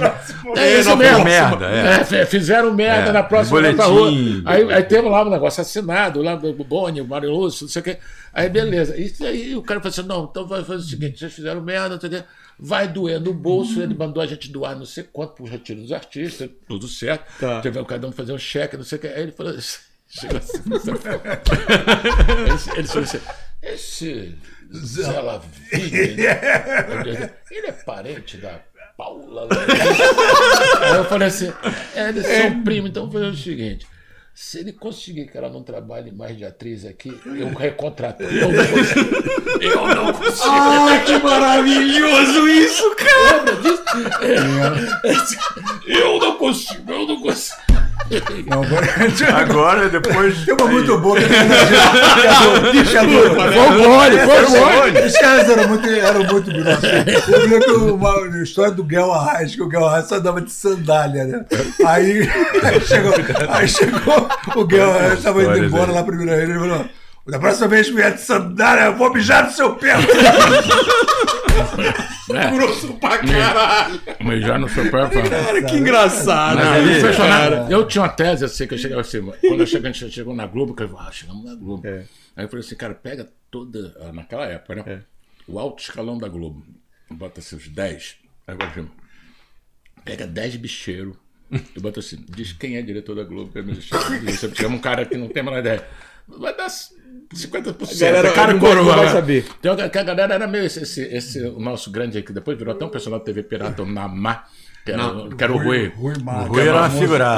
É 0.57 0.79
isso 0.79 0.95
mesmo. 0.97 1.23
merda, 1.23 1.65
é. 1.67 2.21
É, 2.21 2.25
fizeram 2.25 2.73
merda 2.73 3.09
É, 3.09 3.13
na 3.13 3.21
próxima 3.23 3.61
vai 3.61 3.73
pra 3.73 3.85
rua. 3.85 4.09
Aí, 4.45 4.73
aí 4.73 4.83
teve 4.83 5.07
lá 5.07 5.23
um 5.23 5.29
negócio 5.29 5.61
assinado, 5.61 6.21
lá 6.23 6.33
do 6.35 6.51
Boni, 6.63 7.01
o 7.01 7.05
Mário 7.05 7.29
Lúcio, 7.29 7.65
não 7.65 7.69
sei 7.69 7.81
o 7.81 7.85
quê. 7.85 7.97
Aí 8.33 8.49
beleza. 8.49 8.99
Isso 8.99 9.23
aí 9.25 9.55
o 9.55 9.61
cara 9.61 9.79
falou 9.79 9.91
assim: 9.91 10.07
não, 10.07 10.25
então 10.25 10.47
vai 10.47 10.63
fazer 10.63 10.83
o 10.83 10.87
seguinte, 10.87 11.19
vocês 11.19 11.33
fizeram 11.33 11.61
merda, 11.61 11.89
não 11.89 11.99
sei 11.99 12.09
o 12.09 12.13
quê. 12.13 12.23
Vai 12.61 12.87
doer 12.87 13.21
no 13.21 13.33
bolso, 13.33 13.81
ele 13.81 13.93
mandou 13.93 14.21
a 14.21 14.27
gente 14.27 14.51
doar 14.51 14.77
não 14.77 14.85
sei 14.85 15.03
quanto 15.03 15.35
pro 15.35 15.45
retiro 15.45 15.81
dos 15.81 15.91
artistas, 15.91 16.49
tudo 16.67 16.87
certo. 16.87 17.23
Tá. 17.39 17.61
Teve 17.61 17.83
cada 17.85 18.07
um 18.07 18.11
fazer 18.11 18.33
um 18.33 18.37
cheque, 18.37 18.75
não 18.75 18.83
sei 18.83 18.97
o 18.97 19.01
quê. 19.01 19.07
Aí 19.07 19.21
ele 19.23 19.31
falou 19.31 19.53
assim, 19.53 19.79
chegou 20.07 20.37
assim, 20.37 20.57
ele, 20.67 20.75
ele 22.77 22.87
falou 22.87 23.03
assim, 23.03 23.19
esse 23.61 24.35
Zé 24.75 25.21
Lavini, 25.21 25.53
ele 25.71 26.25
é 27.67 27.71
parente 27.85 28.37
da 28.37 28.59
Paula. 28.97 29.47
Aí 30.81 30.95
eu 30.97 31.05
falei 31.05 31.27
assim, 31.29 31.53
é, 31.95 32.09
eles 32.09 32.25
são 32.27 32.61
primos, 32.63 32.89
então 32.89 33.09
vou 33.09 33.13
fazer 33.13 33.27
o 33.33 33.37
seguinte. 33.37 33.87
Se 34.41 34.59
ele 34.59 34.71
conseguir 34.71 35.29
que 35.29 35.37
ela 35.37 35.49
não 35.49 35.61
trabalhe 35.61 36.13
mais 36.13 36.37
de 36.37 36.45
atriz 36.45 36.85
aqui, 36.85 37.09
eu 37.25 37.53
recontrato. 37.53 38.23
Eu 38.23 38.49
não 38.49 38.67
consigo. 38.67 39.61
Eu 39.61 39.87
não 39.87 40.13
consigo. 40.13 40.49
Ai, 40.49 41.03
que 41.03 41.17
maravilhoso 41.17 42.47
isso, 42.47 42.95
cara! 42.95 43.43
Lembra 43.43 43.55
disso? 45.11 45.37
Eu 45.85 46.19
não 46.19 46.37
consigo, 46.37 46.89
eu 46.89 47.05
não 47.05 47.21
consigo. 47.21 47.68
Não, 48.47 48.63
agora- 48.63 48.87
Agora, 49.39 49.89
depois. 49.89 50.45
Tem 50.45 50.53
uma 50.53 50.67
muito 50.67 50.97
boa. 50.97 51.19
que 51.19 51.25
o 51.25 51.29
Boni, 53.83 54.17
foi 54.19 54.43
o 54.43 54.49
Boni. 54.49 55.05
Os 55.05 55.17
caras 55.17 55.49
eram 55.49 55.67
muito, 55.67 55.89
eram 55.89 56.23
muito 56.23 56.51
grossos. 56.51 56.83
Eu 57.27 57.47
lembro 57.47 57.95
uma, 57.95 58.41
história 58.41 58.71
do 58.71 58.83
Guel 58.83 59.11
Arraes, 59.13 59.55
que 59.55 59.61
o 59.61 59.67
Guel 59.67 59.85
Arraes 59.85 60.07
só 60.07 60.15
andava 60.15 60.41
de 60.41 60.51
sandália, 60.51 61.25
né? 61.25 61.45
Aí, 61.85 62.27
aí 62.63 62.81
chegou, 62.81 63.13
aí 63.49 63.67
chegou 63.67 64.29
o 64.55 64.65
Guel 64.65 64.91
Arraes, 64.91 65.19
estava 65.19 65.43
indo 65.43 65.65
embora 65.65 65.91
lá 65.91 66.03
primeiro 66.03 66.31
ele 66.33 66.57
falou: 66.57 66.85
da 67.27 67.37
próxima 67.37 67.67
vez 67.67 67.87
que 67.87 67.95
vier 67.95 68.13
de 68.13 68.21
sandália, 68.21 68.85
eu 68.85 68.95
vou 68.95 69.13
mijar 69.13 69.45
no 69.45 69.51
seu 69.51 69.75
pé. 69.75 69.93
Grosso 72.51 72.93
pra 72.95 73.17
caralho. 73.19 74.01
Mas 74.23 74.41
já 74.41 74.57
no 74.57 74.69
seu 74.69 74.83
pé, 74.85 75.09
fala. 75.09 75.29
Cara, 75.29 75.63
que 75.63 75.75
engraçado. 75.75 76.55
Mas 76.57 76.85
né, 76.85 76.93
é 76.93 76.97
impressionante. 76.97 77.31
cara? 77.31 77.67
Eu 77.69 77.87
tinha 77.87 78.03
uma 78.03 78.09
tese 78.09 78.45
assim, 78.45 78.67
que 78.67 78.73
eu 78.73 78.77
chegava 78.77 79.01
assim, 79.01 79.21
quando 79.21 79.59
eu 79.61 79.67
cheguei, 79.67 79.89
a 79.89 79.93
gente 79.93 80.11
chegou 80.11 80.35
na 80.35 80.45
Globo, 80.45 80.75
que 80.75 80.83
eu 80.83 80.89
falei, 80.89 81.05
ah, 81.07 81.11
chegamos 81.11 81.45
na 81.45 81.55
Globo. 81.55 81.87
É. 81.87 82.03
Aí 82.35 82.45
eu 82.45 82.49
falei 82.49 82.65
assim, 82.65 82.75
cara, 82.75 82.93
pega 82.93 83.29
toda, 83.49 83.95
ah, 84.01 84.11
naquela 84.13 84.45
época, 84.45 84.75
né? 84.75 84.83
É. 84.85 84.99
O 85.47 85.57
alto 85.59 85.81
escalão 85.81 86.17
da 86.17 86.27
Globo, 86.27 86.63
bota 87.09 87.39
assim, 87.39 87.55
os 87.55 87.67
10. 87.67 88.17
Aí 88.47 88.55
eu 88.55 88.69
falei, 88.69 88.89
pega 90.05 90.27
10 90.27 90.55
bicheiros 90.57 91.15
e 91.51 91.79
bota 91.79 91.99
assim, 91.99 92.23
diz 92.29 92.53
quem 92.53 92.77
é 92.77 92.81
diretor 92.81 93.15
da 93.15 93.23
Globo, 93.23 93.51
que 93.51 93.59
é 93.59 93.61
meu. 93.61 93.75
E 93.75 94.31
Você 94.31 94.53
chama 94.53 94.75
um 94.75 94.79
cara 94.79 95.05
que 95.05 95.17
não 95.17 95.27
tem 95.27 95.41
a 95.41 95.43
menor 95.43 95.59
ideia. 95.59 95.87
Vai 96.27 96.55
dar 96.55 96.69
50%. 97.33 97.91
A 98.01 98.05
galera 98.11 98.31
cara 98.33 98.57
coroa. 98.57 98.95
vai 98.95 99.09
saber. 99.09 99.45
Então, 99.59 99.75
que 99.75 99.97
a 99.97 100.03
galera 100.03 100.33
era 100.35 100.47
meio 100.47 100.65
esse, 100.65 100.81
esse, 100.83 101.01
esse 101.03 101.41
o 101.43 101.59
nosso 101.59 101.91
grande 101.91 102.17
aí, 102.17 102.23
que 102.23 102.33
depois 102.33 102.57
virou 102.57 102.73
até 102.73 102.85
um 102.85 102.89
personagem 102.89 103.19
da 103.19 103.25
TV 103.25 103.43
Pirata, 103.43 103.81
o 103.83 103.85
Namá, 103.85 104.43
que 104.85 104.91
era, 104.91 105.03
que 105.37 105.43
era 105.43 105.53
o 105.53 105.57
Rui. 105.57 105.87
Rui 105.95 106.13
Mar. 106.23 106.47
Rui 106.47 106.61
era 106.61 106.73
uma 106.77 106.89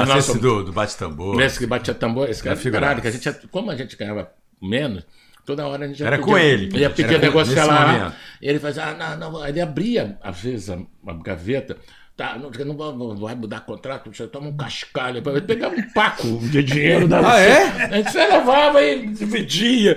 Nossa, 0.06 0.18
esse 0.32 0.38
do, 0.38 0.64
do 0.64 0.72
bate-tambor. 0.72 1.40
Esse 1.40 1.58
que 1.58 1.66
batia 1.66 1.94
tambor, 1.94 2.28
esse 2.30 2.42
cara, 2.42 2.58
Era 2.58 2.70
caralho, 2.70 3.02
que 3.02 3.08
a 3.08 3.10
gente, 3.10 3.48
como 3.50 3.70
a 3.70 3.76
gente 3.76 3.96
ganhava 3.96 4.30
menos, 4.60 5.04
toda 5.44 5.66
hora 5.66 5.84
a 5.84 5.88
gente 5.88 5.98
já 5.98 6.06
Era 6.06 6.18
podia- 6.18 6.32
com 6.32 6.38
ele, 6.38 6.76
Ia 6.78 6.86
era 6.86 6.94
pedir 6.94 7.18
nesse 7.56 7.68
lá. 7.68 7.86
momento. 7.92 8.14
Ele 8.40 8.58
fazia, 8.58 8.84
ah, 8.84 9.16
não, 9.16 9.32
não, 9.32 9.46
ele 9.46 9.60
abria, 9.60 10.18
às 10.22 10.40
vezes, 10.40 10.70
a, 10.70 10.78
a 11.06 11.12
gaveta. 11.14 11.76
Tá, 12.14 12.38
não, 12.38 12.50
não 12.50 12.76
vai- 12.76 12.92
não 12.92 13.16
vai 13.16 13.34
mudar 13.34 13.60
contrato, 13.60 14.14
você 14.14 14.26
toma 14.26 14.48
um 14.48 14.56
cascalho. 14.56 15.22
Pegava 15.46 15.74
um 15.74 15.82
paco 15.94 16.26
de 16.42 16.62
dinheiro 16.62 17.08
da 17.08 17.20
Ah, 17.36 17.40
é? 17.40 17.62
A 17.84 17.96
gente 18.02 18.14
levava 18.14 18.82
e 18.82 19.06
dividia. 19.08 19.96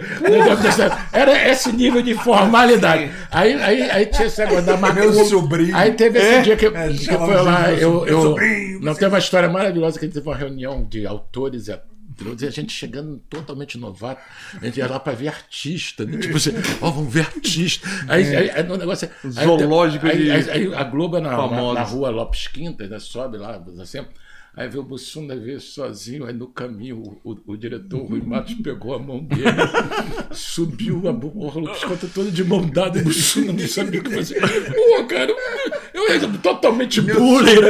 Era 1.12 1.50
esse 1.52 1.72
nível 1.74 2.02
de 2.02 2.14
formalidade. 2.14 3.12
Aí, 3.30 3.54
aí, 3.62 3.92
aí 3.92 4.06
tinha 4.06 4.28
esse 4.28 4.40
negócio 4.40 4.66
da. 4.66 4.78
Meu 4.94 5.14
sobrinho. 5.26 5.76
Aí 5.76 5.92
teve 5.92 6.20
esse 6.20 6.28
É? 6.36 6.42
dia 6.42 6.56
que, 6.56 6.66
É, 6.68 6.88
que 6.88 7.06
foi 7.06 7.36
lá, 7.42 7.72
eu, 7.74 8.08
eu, 8.08 8.36
não 8.82 8.94
teve 8.94 9.08
uma 9.08 9.20
história 9.20 9.50
maravilhosa 9.50 10.00
que 10.00 10.06
a 10.06 10.08
gente 10.08 10.16
teve 10.16 10.28
uma 10.28 10.36
reunião 10.38 10.86
de 10.86 11.06
autores 11.06 11.68
e 11.68 11.72
atores, 11.74 11.95
e 12.44 12.48
a 12.48 12.50
gente 12.50 12.72
chegando 12.74 13.22
totalmente 13.30 13.78
novato, 13.78 14.22
a 14.62 14.66
gente 14.66 14.78
ia 14.78 14.88
lá 14.88 15.00
pra 15.00 15.14
ver 15.14 15.30
artista, 15.30 16.06
né? 16.06 16.18
tipo 16.18 16.38
assim, 16.38 16.52
ó, 16.82 16.90
vamos 16.92 17.14
ver 17.14 17.22
artista. 17.22 17.88
Aí, 18.08 18.36
aí, 18.36 18.50
aí 18.50 18.70
o 18.70 18.78
negócio 18.78 19.10
é- 19.10 19.30
Zoológico 19.30 20.06
aí, 20.08 20.24
de 20.24 20.32
aí, 20.32 20.50
aí 20.50 20.74
a 20.74 20.84
Globo 20.84 21.18
é 21.18 21.22
na, 21.22 21.32
na, 21.32 21.74
na 21.74 21.84
rua 21.84 22.10
Lopes 22.10 22.48
Quinta, 22.48 22.88
né? 22.88 23.00
sobe 23.00 23.38
lá, 23.38 23.62
assim. 23.82 24.06
Aí 24.58 24.70
vê 24.70 24.78
o 24.78 24.84
Bussunda 24.84 25.36
ver 25.36 25.60
sozinho, 25.60 26.26
aí 26.26 26.32
no 26.34 26.48
caminho 26.48 27.20
o, 27.24 27.32
o, 27.32 27.54
o 27.54 27.58
diretor 27.58 28.06
Rui 28.06 28.22
Matos 28.22 28.54
pegou 28.54 28.96
a 28.96 29.00
mão 29.00 29.22
dele, 29.22 29.44
subiu 30.32 31.02
a 31.10 31.12
Lopes 31.60 31.84
Quinta 31.84 32.08
todo 32.14 32.32
de 32.32 32.42
mão 32.44 32.66
dada, 32.66 32.98
e 32.98 33.02
o 33.02 33.04
Bussunda 33.04 33.52
não 33.52 33.68
sabia 33.68 34.00
o 34.00 34.04
que 34.04 34.12
fazer. 34.12 34.40
Pô, 34.40 35.06
cara, 35.08 35.36
eu 35.96 36.10
era 36.12 36.28
totalmente 36.40 37.00
bullying. 37.02 37.62
né? 37.62 37.70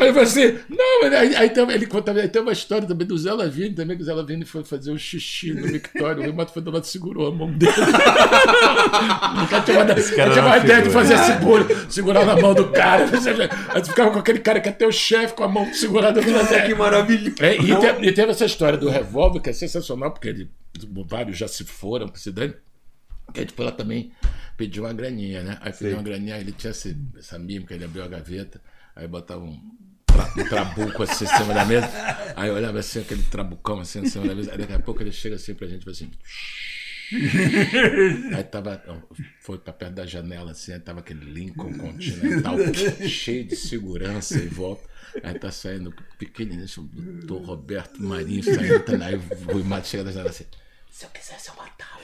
Aí 0.00 0.08
eu 0.08 0.14
falei 0.14 0.22
assim, 0.22 0.58
não, 0.68 1.18
aí, 1.18 1.36
aí, 1.36 1.50
tem- 1.50 1.70
ele 1.70 1.86
conta, 1.86 2.12
aí 2.12 2.28
tem 2.28 2.40
uma 2.42 2.52
história 2.52 2.86
também 2.88 3.06
do 3.06 3.16
Zé 3.18 3.32
Lavini, 3.32 3.74
também 3.74 3.96
que 3.96 4.02
o 4.02 4.06
Zé 4.06 4.14
Lavini 4.14 4.44
foi 4.44 4.64
fazer 4.64 4.90
um 4.90 4.98
xixi 4.98 5.52
no 5.52 5.66
Victório, 5.66 6.22
o 6.22 6.24
Rui 6.24 6.32
Matos 6.32 6.54
foi 6.54 6.62
do 6.62 6.70
lado 6.70 6.84
e 6.84 6.88
segurou 6.88 7.26
a 7.28 7.34
mão 7.34 7.50
dele. 7.52 7.72
Nunca 9.40 9.60
tinha 9.62 9.78
uma, 9.78 9.94
tinha 9.94 10.42
uma 10.42 10.56
ideia 10.56 10.82
de 10.82 10.90
fazer 10.90 11.14
esse 11.14 11.32
bullying, 11.34 11.66
segurar 11.88 12.24
na 12.24 12.36
mão 12.36 12.54
do 12.54 12.68
cara. 12.70 13.04
Aí 13.74 13.82
tu 13.82 13.88
ficava 13.88 14.10
com 14.10 14.18
aquele 14.18 14.38
cara 14.40 14.60
que 14.60 14.68
é 14.68 14.72
teu 14.72 14.90
chefe 14.92 15.34
com 15.34 15.44
a 15.44 15.48
mão 15.48 15.72
segurada 15.74 16.20
no 16.20 16.26
Que 16.66 16.74
maravilhoso. 16.74 17.34
é, 17.40 17.56
e, 17.56 17.76
te- 17.76 18.06
e 18.08 18.12
teve 18.12 18.30
essa 18.30 18.44
história 18.44 18.78
do 18.78 18.88
revólver, 18.88 19.40
que 19.40 19.50
é 19.50 19.52
sensacional, 19.52 20.10
porque 20.10 20.28
ele, 20.28 20.50
vários 21.06 21.36
já 21.36 21.48
se 21.48 21.64
foram 21.64 22.08
para 22.08 22.18
cidade. 22.20 22.54
Que 23.32 23.40
aí 23.40 23.46
depois 23.46 23.68
ela 23.68 23.76
também 23.76 24.10
pediu 24.58 24.84
uma 24.84 24.92
graninha, 24.92 25.42
né? 25.42 25.56
Aí 25.62 25.72
pediu 25.72 25.96
uma 25.96 26.02
graninha, 26.02 26.34
aí 26.34 26.42
ele 26.42 26.52
tinha 26.52 26.72
esse, 26.72 26.94
essa 27.16 27.38
mímica, 27.38 27.74
ele 27.74 27.84
abriu 27.84 28.04
a 28.04 28.08
gaveta, 28.08 28.60
aí 28.94 29.08
botava 29.08 29.42
um, 29.42 29.58
tra- 30.06 30.32
um 30.36 30.44
trabuco 30.48 31.02
assim 31.02 31.24
em 31.24 31.28
cima 31.28 31.54
da 31.54 31.64
mesa. 31.64 31.88
Aí 32.36 32.50
olhava 32.50 32.78
assim, 32.80 33.00
aquele 33.00 33.22
trabucão 33.22 33.80
assim 33.80 34.00
em 34.00 34.06
cima 34.10 34.26
da 34.26 34.34
mesa. 34.34 34.52
Aí 34.52 34.58
daqui 34.58 34.72
a 34.74 34.78
pouco 34.80 35.02
ele 35.02 35.12
chega 35.12 35.36
assim 35.36 35.54
pra 35.54 35.66
gente 35.66 35.80
e 35.80 35.84
fala 35.84 35.92
assim. 35.96 36.10
Aí 38.36 38.44
tava, 38.44 38.82
foi 39.40 39.58
pra 39.58 39.72
perto 39.72 39.94
da 39.94 40.04
janela 40.06 40.50
assim, 40.50 40.72
aí 40.72 40.80
tava 40.80 41.00
aquele 41.00 41.24
Lincoln 41.24 41.72
Continental 41.78 42.56
cheio 43.08 43.44
de 43.44 43.56
segurança 43.56 44.38
em 44.38 44.48
volta. 44.48 44.86
Aí 45.22 45.38
tá 45.38 45.50
saindo 45.50 45.90
pequenininho, 46.18 46.66
o 46.78 46.82
doutor 46.82 47.42
Roberto 47.46 48.02
Marinho 48.02 48.42
saindo, 48.42 48.80
tá, 48.80 48.92
aí 49.06 49.14
o 49.14 49.52
Rui 49.52 49.62
Matos 49.62 49.88
chega 49.90 50.04
da 50.04 50.10
janela 50.10 50.30
assim. 50.30 50.44
Se 50.90 51.04
eu 51.04 51.10
quisesse, 51.10 51.48
eu 51.48 51.54
matava. 51.56 51.98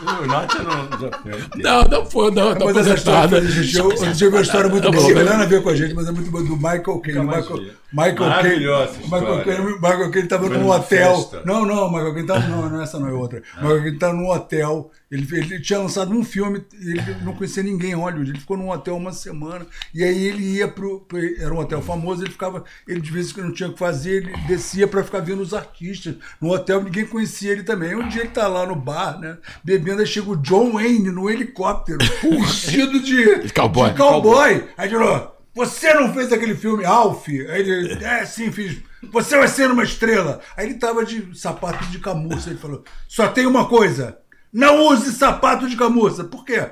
O 0.00 0.26
Norte 0.26 0.56
não, 0.62 0.88
foi. 0.88 1.62
Não, 1.62 1.82
não 1.84 2.06
foi, 2.06 2.30
não, 2.30 2.54
não 2.54 2.66
Mas 2.66 2.72
foi 2.72 2.80
essa 2.80 2.94
história, 2.94 3.36
eu, 3.36 4.14
tive 4.14 4.28
uma 4.28 4.40
história 4.40 4.70
muito 4.70 4.90
boa, 4.90 5.02
não 5.02 5.14
tem 5.14 5.24
nada 5.24 5.42
a 5.42 5.46
ver 5.46 5.62
com 5.62 5.68
a 5.68 5.76
gente, 5.76 5.94
mas 5.94 6.08
é 6.08 6.12
muito 6.12 6.30
boa, 6.30 6.42
do 6.42 6.56
Michael 6.56 7.00
Caine. 7.00 7.20
Michael. 7.20 7.60
Michael 7.92 8.16
Caine. 8.16 8.30
Maravilhosa 8.30 8.92
Michael. 9.02 9.44
Caine, 9.44 9.72
Michael 9.74 10.10
Caine 10.10 10.24
estava 10.24 10.48
num 10.48 10.70
hotel. 10.70 11.16
festa. 11.16 11.42
Não, 11.44 11.66
não, 11.66 11.88
Michael 11.88 12.12
Caine 12.14 12.20
estava. 12.20 12.46
Não, 12.48 12.70
não, 12.70 12.82
essa 12.82 12.98
não 12.98 13.08
é 13.08 13.12
outra. 13.12 13.42
Michael 13.56 13.78
Caine 13.78 13.94
estava 13.94 14.12
num 14.14 14.30
hotel 14.30 14.90
Ele, 15.10 15.26
ele 15.36 15.60
tinha 15.60 15.80
lançado 15.80 16.12
um 16.12 16.22
filme, 16.22 16.64
ele 16.72 17.02
não 17.24 17.34
conhecia 17.34 17.64
ninguém 17.64 17.90
em 17.90 17.94
Hollywood. 17.94 18.30
Ele 18.30 18.38
ficou 18.38 18.56
num 18.56 18.70
hotel 18.70 18.96
uma 18.96 19.12
semana. 19.12 19.66
E 19.92 20.04
aí 20.04 20.24
ele 20.24 20.44
ia 20.44 20.68
pro. 20.68 21.04
Era 21.38 21.52
um 21.52 21.58
hotel 21.58 21.82
famoso, 21.82 22.22
ele 22.22 22.30
ficava. 22.30 22.62
Ele 22.86 23.00
de 23.00 23.10
vez 23.10 23.30
em 23.30 23.34
quando 23.34 23.46
não 23.46 23.54
tinha 23.54 23.68
o 23.68 23.72
que 23.72 23.78
fazer, 23.78 24.22
ele 24.22 24.32
descia 24.46 24.86
pra 24.86 25.02
ficar 25.02 25.18
vendo 25.18 25.42
os 25.42 25.52
artistas. 25.52 26.14
No 26.40 26.52
hotel 26.52 26.84
ninguém 26.84 27.04
conhecia 27.04 27.50
ele 27.50 27.64
também. 27.64 27.96
Um 27.96 28.08
dia 28.08 28.22
ele 28.22 28.30
tá 28.30 28.46
lá 28.46 28.64
no 28.64 28.76
bar, 28.76 29.18
né? 29.18 29.36
Bebendo, 29.64 30.00
aí 30.00 30.06
chega 30.06 30.30
o 30.30 30.36
John 30.36 30.74
Wayne 30.74 31.10
no 31.10 31.28
helicóptero, 31.28 31.98
vestido 32.22 33.00
de, 33.00 33.40
De 33.40 33.52
cowboy. 33.52 33.90
de 33.90 33.96
cowboy. 33.96 34.64
Aí 34.76 34.88
ele 34.88 34.96
falou: 34.96 35.36
Você 35.56 35.92
não 35.92 36.14
fez 36.14 36.32
aquele 36.32 36.54
filme 36.54 36.84
Alf? 36.84 37.26
Aí 37.26 37.60
ele, 37.68 38.04
é, 38.04 38.24
sim, 38.24 38.52
fiz. 38.52 38.78
Você 39.10 39.36
vai 39.36 39.48
ser 39.48 39.68
uma 39.68 39.82
estrela. 39.82 40.40
Aí 40.56 40.66
ele 40.66 40.74
tava 40.74 41.04
de 41.04 41.36
sapato 41.36 41.84
de 41.86 41.98
camurça. 41.98 42.50
Ele 42.50 42.60
falou: 42.60 42.84
Só 43.08 43.26
tem 43.26 43.44
uma 43.44 43.66
coisa. 43.68 44.16
Não 44.52 44.86
use 44.88 45.12
sapato 45.12 45.68
de 45.68 45.76
camurça. 45.76 46.24
Por 46.24 46.44
quê? 46.44 46.70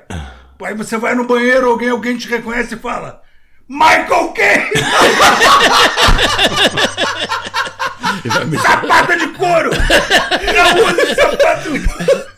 Aí 0.62 0.74
você 0.74 0.96
vai 0.96 1.14
no 1.14 1.26
banheiro, 1.26 1.70
alguém, 1.70 1.90
alguém 1.90 2.16
te 2.16 2.28
reconhece 2.28 2.74
e 2.74 2.78
fala: 2.78 3.22
Michael 3.68 4.32
Caine! 4.32 4.70
sapato 8.60 9.16
de 9.18 9.28
couro! 9.28 9.70
Não 9.70 10.86
use 10.86 11.14
sapato 11.14 11.72
de 11.72 11.86
couro! 11.86 12.28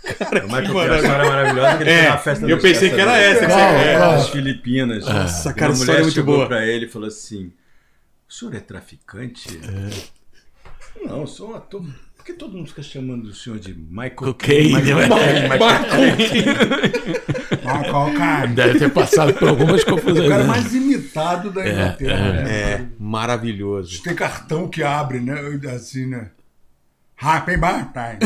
Mas 0.51 0.69
que 0.71 0.79
a 0.79 0.97
história 0.97 1.31
maravilhosa 1.31 1.77
que 1.79 1.83
ele 1.85 1.95
foi 2.01 2.09
na 2.09 2.19
festa 2.19 2.47
eu 2.47 2.59
pensei 2.59 2.91
que 2.91 3.01
era 3.01 3.17
essa, 3.17 3.47
que 3.47 3.53
é. 3.53 3.99
nas 3.99 4.29
Filipinas. 4.29 5.07
Nossa, 5.07 5.51
E 5.51 5.55
cara, 5.55 5.73
uma 5.73 5.79
mulher 5.79 5.97
é 5.97 6.01
muito 6.03 6.15
chegou 6.15 6.37
boa. 6.37 6.47
pra 6.49 6.67
ele 6.67 6.87
e 6.87 6.89
falou 6.89 7.09
assim: 7.09 7.53
O 8.29 8.33
senhor 8.33 8.55
é 8.55 8.61
traficante? 8.61 9.61
Não, 11.03 11.21
eu 11.21 11.27
sou 11.27 11.53
um 11.53 11.57
ator. 11.57 11.83
Por 12.31 12.35
que 12.35 12.39
todo 12.39 12.57
mundo 12.57 12.69
fica 12.69 12.83
chamando 12.83 13.27
o 13.27 13.35
senhor 13.35 13.59
de 13.59 13.75
Michael 13.75 14.35
Caine, 14.35 14.75
Michael 14.75 14.99
né? 14.99 15.09
Caine? 15.09 15.49
Michael 17.65 18.15
Caine. 18.17 18.55
Deve 18.55 18.79
ter 18.79 18.91
passado 18.91 19.35
por 19.35 19.49
algumas 19.49 19.83
O 19.83 19.87
cara 19.87 20.01
confusões. 20.01 20.47
mais 20.47 20.75
imitado 20.75 21.51
da 21.51 21.69
Inglaterra. 21.69 22.33
né? 22.33 22.51
É, 22.53 22.87
maravilhoso. 22.99 24.03
Tem 24.03 24.15
cartão 24.15 24.69
que 24.69 24.83
abre, 24.83 25.19
né? 25.21 25.35
Assim, 25.75 26.07
né? 26.07 26.31
Happy 27.17 27.57
birthday. 27.57 28.19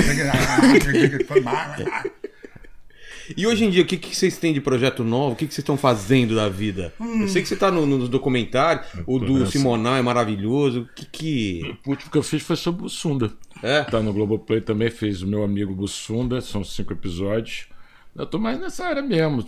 E 3.36 3.46
hoje 3.46 3.64
em 3.64 3.70
dia, 3.70 3.82
o 3.82 3.86
que, 3.86 3.96
que 3.96 4.14
vocês 4.14 4.36
têm 4.36 4.52
de 4.52 4.60
projeto 4.60 5.02
novo? 5.02 5.32
O 5.32 5.36
que, 5.36 5.46
que 5.46 5.54
vocês 5.54 5.62
estão 5.62 5.78
fazendo 5.78 6.34
da 6.34 6.48
vida? 6.50 6.92
Eu 7.00 7.26
sei 7.26 7.40
que 7.40 7.48
você 7.48 7.56
tá 7.56 7.70
no, 7.70 7.86
no 7.86 8.06
documentário, 8.06 8.84
o 9.06 9.18
do. 9.18 9.46
Simonal 9.46 9.96
é 9.96 10.02
maravilhoso. 10.02 10.82
O 10.82 10.88
que 10.94 11.06
que. 11.06 11.76
O 11.86 11.90
último 11.90 12.10
que 12.10 12.18
eu 12.18 12.22
fiz 12.22 12.42
foi 12.42 12.54
sobre 12.56 12.80
o 12.80 12.82
Bussunda. 12.82 13.32
É? 13.64 13.82
Tá 13.84 14.00
no 14.00 14.12
Globoplay 14.12 14.60
também, 14.60 14.90
fez 14.90 15.22
o 15.22 15.26
meu 15.26 15.42
amigo 15.42 15.74
Bussunda, 15.74 16.40
são 16.40 16.62
cinco 16.62 16.92
episódios. 16.92 17.66
Eu 18.14 18.26
tô 18.26 18.38
mais 18.38 18.60
nessa 18.60 18.84
área 18.84 19.02
mesmo. 19.02 19.44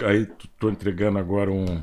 Aí 0.00 0.28
tô 0.60 0.68
entregando 0.68 1.18
agora 1.18 1.50
um, 1.50 1.82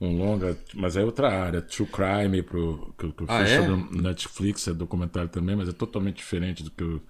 um 0.00 0.18
longa, 0.18 0.58
mas 0.74 0.96
é 0.96 1.04
outra 1.04 1.30
área, 1.30 1.62
True 1.62 1.86
Crime, 1.88 2.42
pro, 2.42 2.92
que, 2.98 3.04
eu- 3.06 3.12
que 3.12 3.22
eu 3.22 3.26
Ah, 3.30 3.44
fiz 3.44 3.50
é? 3.52 3.56
sobre 3.60 3.72
o 3.72 4.02
Netflix, 4.02 4.66
é 4.68 4.72
documentário 4.74 5.28
também, 5.28 5.54
mas 5.54 5.68
é 5.68 5.72
totalmente 5.72 6.16
diferente 6.16 6.62
do 6.64 6.70
que 6.70 6.82
eu, 6.82 7.00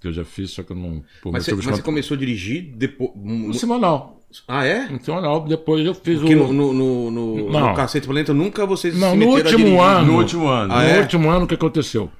que 0.00 0.06
eu 0.08 0.12
já 0.12 0.24
fiz, 0.24 0.52
só 0.52 0.62
que 0.62 0.70
eu 0.72 0.76
não. 0.76 1.02
Por 1.20 1.32
Mas 1.32 1.44
você, 1.44 1.54
mas 1.54 1.64
você 1.64 1.82
começou 1.82 2.14
a 2.16 2.18
dirigir 2.18 2.62
depois. 2.76 3.10
No 3.16 3.52
semanal. 3.54 4.20
Ah, 4.48 4.64
é? 4.64 4.88
No 4.88 5.04
semanal, 5.04 5.44
depois 5.44 5.84
eu 5.84 5.94
fiz 5.94 6.18
Porque 6.20 6.34
o. 6.34 6.50
no, 6.50 6.52
no, 6.52 6.72
no, 6.72 7.10
no, 7.10 7.50
Não. 7.52 7.68
no 7.70 7.74
Cacete 7.74 8.06
Planeta 8.06 8.32
nunca 8.32 8.64
vocês 8.64 8.96
Não, 8.98 9.10
se 9.10 9.16
no 9.18 9.26
último 9.26 9.82
ano. 9.82 10.12
No 10.12 10.18
último 10.18 10.46
ano. 10.48 10.72
Ah, 10.72 10.82
no 10.84 10.88
é? 10.88 11.00
último 11.00 11.28
ano, 11.28 11.44
o 11.44 11.48
que 11.48 11.54
aconteceu? 11.54 12.10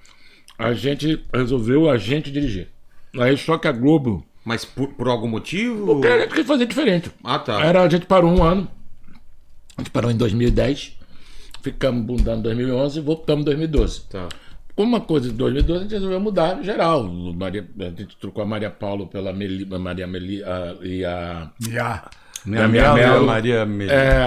A 0.65 0.75
gente 0.75 1.25
resolveu 1.33 1.91
a 1.91 1.97
gente 1.99 2.31
dirigir. 2.31 2.69
Aí 3.19 3.37
só 3.37 3.59
que 3.59 3.69
a 3.69 3.73
Globo. 3.73 4.25
Mas 4.45 4.65
por, 4.65 4.89
por 4.89 5.07
algum 5.09 5.29
motivo? 5.29 5.87
Porque 5.87 6.09
a 6.09 6.21
gente 6.21 6.35
quis 6.35 6.47
fazer 6.47 6.67
diferente. 6.67 7.11
Ah, 7.23 7.39
tá. 7.39 7.65
Era, 7.65 7.83
a 7.83 7.89
gente 7.89 8.07
parou 8.07 8.31
um 8.37 8.43
ano. 8.43 8.69
A 9.77 9.83
gente 9.83 9.91
parou 9.91 10.11
em 10.11 10.17
2010. 10.17 10.99
Ficamos 11.63 12.05
bundando 12.05 12.41
em 12.41 12.43
2011 12.43 12.99
e 12.99 13.03
voltamos 13.03 13.43
em 13.43 13.45
2012. 13.45 14.09
Tá. 14.09 14.29
Uma 14.77 15.01
coisa 15.01 15.29
de 15.29 15.35
2012 15.35 15.79
a 15.79 15.83
gente 15.83 15.93
resolveu 15.93 16.19
mudar 16.19 16.61
geral. 16.63 17.05
Maria, 17.05 17.69
a 17.79 17.85
gente 17.85 18.17
trocou 18.17 18.43
a 18.43 18.47
Maria 18.47 18.71
Paulo 18.71 19.07
pela 19.07 19.33
Meli, 19.33 19.69
a 19.73 19.79
Maria 19.79 20.07
Meli 20.07 20.43
a- 20.43 20.77
e 20.83 21.05
a. 21.05 21.51
Yeah. 21.65 22.11
Minha, 22.45 22.67
Minha 22.67 22.93
minha, 22.95 23.21
Maria 23.21 23.65
Melita. 23.65 23.95
É, 23.95 24.25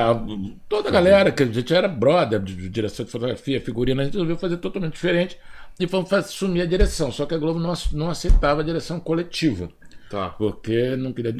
toda 0.69 0.87
a 0.87 0.91
galera, 0.91 1.31
que 1.33 1.43
a 1.43 1.45
gente 1.47 1.73
era 1.73 1.85
brother 1.89 2.39
de 2.39 2.69
direção 2.69 3.05
de 3.05 3.11
fotografia, 3.11 3.59
figurina, 3.59 4.01
a 4.01 4.05
gente 4.05 4.13
resolveu 4.13 4.37
fazer 4.37 4.55
totalmente 4.57 4.93
diferente 4.93 5.37
e 5.79 5.87
fomos 5.87 6.11
assumir 6.13 6.61
a 6.61 6.65
direção. 6.65 7.11
Só 7.11 7.25
que 7.25 7.33
a 7.33 7.37
Globo 7.37 7.59
não, 7.59 7.73
não 7.93 8.09
aceitava 8.09 8.61
a 8.61 8.63
direção 8.63 8.99
coletiva. 8.99 9.69
Tá. 10.09 10.29
Porque 10.29 10.95
não 10.95 11.11
queria, 11.11 11.33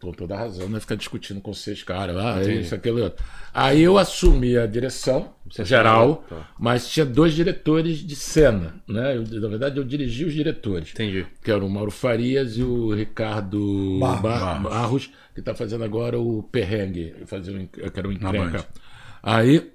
com 0.00 0.12
toda 0.12 0.34
a 0.34 0.38
razão, 0.38 0.68
não 0.68 0.76
ia 0.76 0.80
ficar 0.80 0.94
discutindo 0.94 1.40
com 1.40 1.52
vocês, 1.52 1.82
cara, 1.82 2.14
ah, 2.16 2.40
é 2.40 2.54
isso, 2.54 2.74
aquilo, 2.74 3.02
outro. 3.02 3.24
Aí 3.52 3.82
eu 3.82 3.98
assumi 3.98 4.56
a 4.56 4.64
direção 4.64 5.34
geral, 5.50 6.24
tá. 6.28 6.48
mas 6.58 6.88
tinha 6.88 7.04
dois 7.04 7.34
diretores 7.34 7.98
de 7.98 8.14
cena, 8.14 8.76
né? 8.88 9.16
Eu, 9.16 9.40
na 9.40 9.48
verdade, 9.48 9.78
eu 9.78 9.84
dirigi 9.84 10.24
os 10.24 10.32
diretores 10.32 10.90
Entendi. 10.92 11.26
que 11.42 11.50
era 11.50 11.64
o 11.64 11.68
Mauro 11.68 11.90
Farias 11.90 12.56
e 12.56 12.62
o 12.62 12.94
Ricardo 12.94 13.98
Barros. 14.00 14.22
Bar- 14.22 14.62
Barros, 14.62 15.10
que 15.34 15.40
está 15.40 15.54
fazendo 15.54 15.82
agora 15.82 16.18
o 16.18 16.44
Perrengue, 16.44 17.12
fazendo, 17.26 17.58
um- 17.60 17.66
que 17.66 17.82
era 17.98 18.08
o 18.08 18.12
Encrenca. 18.12 18.66
Aí, 19.22 19.72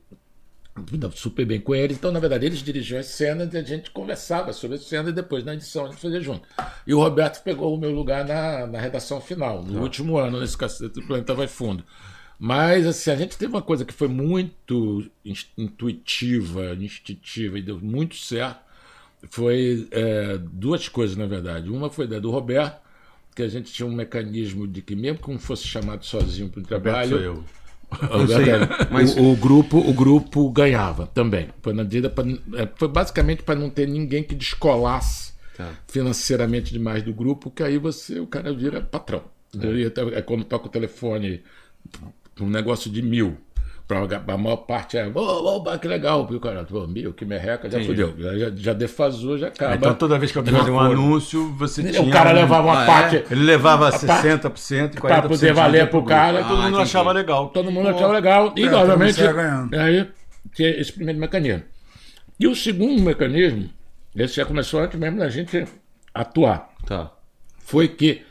super 1.13 1.45
bem 1.45 1.59
com 1.59 1.75
eles, 1.75 1.97
então, 1.97 2.11
na 2.11 2.19
verdade, 2.19 2.45
eles 2.45 2.59
dirigiam 2.59 2.99
as 2.99 3.07
cenas 3.07 3.53
e 3.53 3.57
a 3.57 3.61
gente 3.61 3.91
conversava 3.91 4.53
sobre 4.53 4.77
as 4.77 4.83
cenas 4.83 5.11
e 5.11 5.15
depois 5.15 5.43
na 5.43 5.53
edição 5.53 5.85
a 5.85 5.89
gente 5.89 6.01
fazia 6.01 6.21
junto. 6.21 6.47
E 6.87 6.93
o 6.93 6.99
Roberto 6.99 7.43
pegou 7.43 7.75
o 7.75 7.79
meu 7.79 7.91
lugar 7.91 8.25
na, 8.25 8.65
na 8.67 8.79
redação 8.79 9.19
final, 9.19 9.63
no 9.63 9.81
último 9.81 10.17
ano, 10.17 10.39
nesse 10.39 10.57
cacete 10.57 10.93
do 10.93 11.05
Planeta 11.05 11.33
Vai 11.33 11.47
Fundo. 11.47 11.83
Mas, 12.39 12.87
assim, 12.87 13.11
a 13.11 13.15
gente 13.15 13.37
teve 13.37 13.53
uma 13.53 13.61
coisa 13.61 13.85
que 13.85 13.93
foi 13.93 14.07
muito 14.07 15.07
intuitiva, 15.55 16.73
instintiva 16.73 17.59
e 17.59 17.61
deu 17.61 17.79
muito 17.79 18.15
certo, 18.15 18.61
foi 19.29 19.87
é, 19.91 20.39
duas 20.39 20.89
coisas, 20.89 21.15
na 21.15 21.27
verdade. 21.27 21.69
Uma 21.69 21.89
foi 21.89 22.07
da 22.07 22.17
do 22.17 22.31
Roberto, 22.31 22.81
que 23.35 23.43
a 23.43 23.47
gente 23.47 23.71
tinha 23.71 23.85
um 23.85 23.93
mecanismo 23.93 24.67
de 24.67 24.81
que, 24.81 24.95
mesmo 24.95 25.19
que 25.19 25.29
não 25.29 25.37
fosse 25.37 25.67
chamado 25.67 26.03
sozinho 26.03 26.49
para 26.49 26.59
o 26.59 26.63
Roberto 26.63 26.83
trabalho, 26.83 27.09
sou 27.09 27.19
eu. 27.19 27.45
Mas- 28.91 29.15
o, 29.15 29.31
o 29.31 29.35
grupo, 29.35 29.77
o 29.77 29.93
grupo 29.93 30.49
ganhava 30.49 31.07
também. 31.07 31.49
Foi, 31.61 31.73
na 31.73 31.83
medida 31.83 32.09
pra- 32.09 32.23
é, 32.55 32.67
foi 32.75 32.87
basicamente 32.87 33.43
para 33.43 33.59
não 33.59 33.69
ter 33.69 33.87
ninguém 33.87 34.23
que 34.23 34.33
descolasse 34.35 35.31
Tá. 35.57 35.69
financeiramente 35.87 36.71
demais 36.71 37.03
do 37.03 37.13
grupo, 37.13 37.51
que 37.51 37.61
aí 37.61 37.77
você, 37.77 38.19
o 38.19 38.25
cara 38.27 38.53
vira 38.53 38.81
patrão. 38.81 39.21
Até- 39.55 40.17
É 40.17 40.21
quando 40.21 40.45
toca 40.45 40.67
o 40.67 40.69
telefone 40.69 41.43
um 42.39 42.49
negócio 42.49 42.89
de 42.89 43.01
mil. 43.01 43.37
Pra, 43.91 44.33
a 44.33 44.37
maior 44.37 44.55
parte 44.57 44.97
é, 44.97 45.05
ô, 45.05 45.19
ô, 45.19 45.77
que 45.77 45.85
legal. 45.87 46.25
E 46.31 46.35
o 46.35 46.39
cara, 46.39 46.63
pô, 46.63 46.87
que 47.15 47.25
merreca, 47.25 47.69
já 47.69 47.83
fudeu. 47.83 48.13
Já, 48.17 48.49
já, 48.55 48.73
defasou, 48.73 49.37
já 49.37 49.47
acaba. 49.47 49.75
Então 49.75 49.93
toda 49.95 50.17
vez 50.17 50.31
que 50.31 50.37
eu 50.37 50.45
fazia 50.45 50.71
um 50.71 50.79
anúncio, 50.79 51.53
você 51.57 51.83
tinha. 51.83 52.01
o 52.01 52.09
cara 52.09 52.31
levava 52.31 52.67
uma 52.67 52.79
Ah, 52.79 52.83
é? 52.83 52.85
parte 52.85 53.15
Ele 53.29 53.43
levava 53.43 53.91
parte- 53.91 54.05
60% 54.05 54.95
e 54.95 54.97
40% 54.97 55.01
para 55.01 55.21
poder 55.23 55.53
valer 55.53 55.89
pro 55.89 56.03
cara. 56.03 56.37
Aí 56.37 56.43
todo 56.45 56.53
Ah, 56.53 56.55
mundo 56.57 56.67
entendi. 56.69 56.83
achava 56.83 57.11
legal. 57.11 57.49
Todo 57.49 57.69
mundo 57.69 57.89
achava 57.89 58.13
legal. 58.13 58.53
E, 58.55 58.63
É, 58.63 58.73
obviamente, 58.73 59.21
aí 59.77 60.07
tinha 60.55 60.69
esse 60.79 60.93
primeiro 60.93 61.19
mecanismo. 61.19 61.63
E 62.39 62.47
o 62.47 62.55
segundo 62.55 63.01
mecanismo, 63.01 63.69
esse 64.15 64.35
já 64.37 64.45
começou 64.45 64.79
antes 64.79 64.97
mesmo 64.97 65.19
da 65.19 65.27
gente 65.29 65.65
atuar, 66.13 66.69
Tá. 66.85 67.11
foi 67.59 67.87
que 67.89 68.21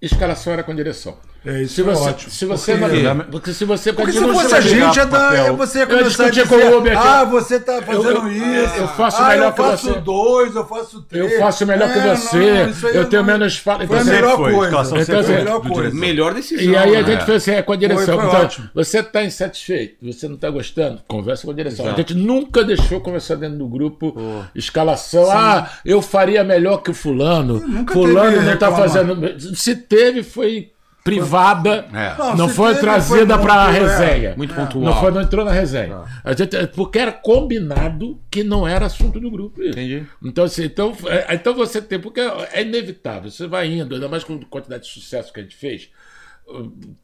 escalação 0.00 0.52
era 0.54 0.62
com 0.62 0.74
direção. 0.74 1.16
É, 1.44 1.62
isso 1.62 1.74
Se 1.76 1.80
é 1.80 1.84
você, 1.84 2.08
ótimo. 2.10 2.30
se 2.30 2.44
você 2.44 2.76
Porque- 2.76 3.02
não, 3.02 3.18
porque 3.20 3.52
se 3.54 3.64
você 3.64 3.92
Porque 3.94 4.12
se 4.12 4.18
fosse 4.20 4.32
você 4.48 4.54
a 4.56 4.60
gente, 4.60 4.96
ia 4.96 5.06
dar, 5.06 5.52
você 5.52 5.78
ia 5.78 5.84
Eu 5.84 5.88
começar 5.88 6.26
a 6.26 6.28
dizer, 6.30 6.46
com 6.46 6.54
o 6.54 6.78
Uber 6.78 6.98
aqui. 6.98 7.08
ah, 7.08 7.24
você 7.24 7.58
tá 7.58 7.80
fazendo 7.80 8.08
Eu- 8.08 8.28
eu- 8.28 8.64
isso. 8.64 8.74
eu 8.76 8.88
faço 8.88 9.22
ah, 9.22 9.28
melhor 9.28 9.46
eu 9.46 9.52
que 9.52 9.62
faço 9.62 9.86
você. 9.92 10.00
dois, 10.00 10.54
eu 10.54 10.66
faço 10.66 11.02
três. 11.02 11.32
Eu 11.32 11.38
faço 11.40 11.66
melhor 11.66 11.90
que 11.90 11.98
É, 11.98 12.14
você, 12.16 12.36
não, 12.36 12.90
eu 12.90 13.02
é 13.02 13.04
tenho 13.06 13.22
não- 13.22 13.32
menos 13.32 13.56
falta. 13.56 13.86
Foi 13.86 13.96
a 13.98 14.02
Então, 14.02 14.12
melhor 14.14 14.36
foi, 14.36 14.52
coisa. 14.52 14.68
Então, 14.68 14.84
Foi 15.06 15.14
a 15.16 15.18
assim, 15.20 15.32
melhor 15.32 15.60
coisa. 15.62 15.94
Melhor 15.96 16.34
decisão. 16.34 16.64
E 16.64 16.76
aí 16.76 16.96
a 16.96 17.02
né? 17.02 17.06
gente 17.12 17.24
fez 17.24 17.36
assim, 17.42 17.50
é 17.52 17.62
com 17.62 17.72
a 17.72 17.76
direção. 17.76 18.04
Foi, 18.04 18.16
foi 18.16 18.26
então, 18.26 18.40
ótimo. 18.42 18.70
você 18.74 18.98
está 18.98 19.24
insatisfeito, 19.24 19.96
você 20.02 20.28
não 20.28 20.34
está 20.34 20.50
gostando, 20.50 21.00
conversa 21.08 21.44
com 21.46 21.52
a 21.52 21.54
direção. 21.54 21.88
A 21.88 21.94
gente 21.94 22.14
nunca 22.14 22.62
deixou 22.62 23.00
conversar 23.00 23.36
dentro 23.36 23.56
do 23.56 23.66
grupo 23.66 24.14
escalação. 24.54 25.30
Ah, 25.30 25.70
eu 25.84 26.02
faria 26.02 26.44
melhor 26.44 26.78
que 26.82 26.90
o 26.90 26.94
fulano. 26.94 27.60
Nunca 27.66 27.94
fulano 27.94 28.42
não 28.42 28.52
está 28.52 28.66
reclamar. 28.68 28.78
fazendo. 28.90 29.56
Se 29.56 29.74
teve, 29.74 30.22
foi 30.22 30.70
privada. 31.10 31.86
É. 31.92 32.18
Não, 32.18 32.36
Não 32.36 32.48
foi 32.48 32.74
trazida 32.76 33.38
para 33.38 33.54
a 33.54 33.70
muito, 33.70 33.84
é. 33.84 33.88
resenha. 33.88 34.34
Muito 34.36 34.54
pontual. 34.54 34.84
Não, 34.84 35.00
foi, 35.00 35.10
não 35.10 35.20
entrou 35.20 35.44
na 35.44 35.52
resenha. 35.52 36.02
A 36.24 36.32
gente, 36.32 36.56
porque 36.68 36.98
era 36.98 37.12
combinado 37.12 38.20
que 38.30 38.42
não 38.42 38.66
era 38.66 38.86
assunto 38.86 39.20
do 39.20 39.30
grupo. 39.30 39.60
isso. 39.60 39.70
Entendi. 39.70 40.06
Então, 40.22 40.44
assim, 40.44 40.64
então, 40.64 40.96
é, 41.06 41.34
então 41.34 41.54
você 41.54 41.80
tem, 41.80 41.98
porque 41.98 42.20
é 42.20 42.62
inevitável, 42.62 43.30
você 43.30 43.46
vai 43.46 43.68
indo, 43.68 43.94
ainda 43.94 44.08
mais 44.08 44.24
com 44.24 44.34
a 44.34 44.44
quantidade 44.46 44.84
de 44.84 44.90
sucesso 44.90 45.32
que 45.32 45.40
a 45.40 45.42
gente 45.42 45.56
fez, 45.56 45.90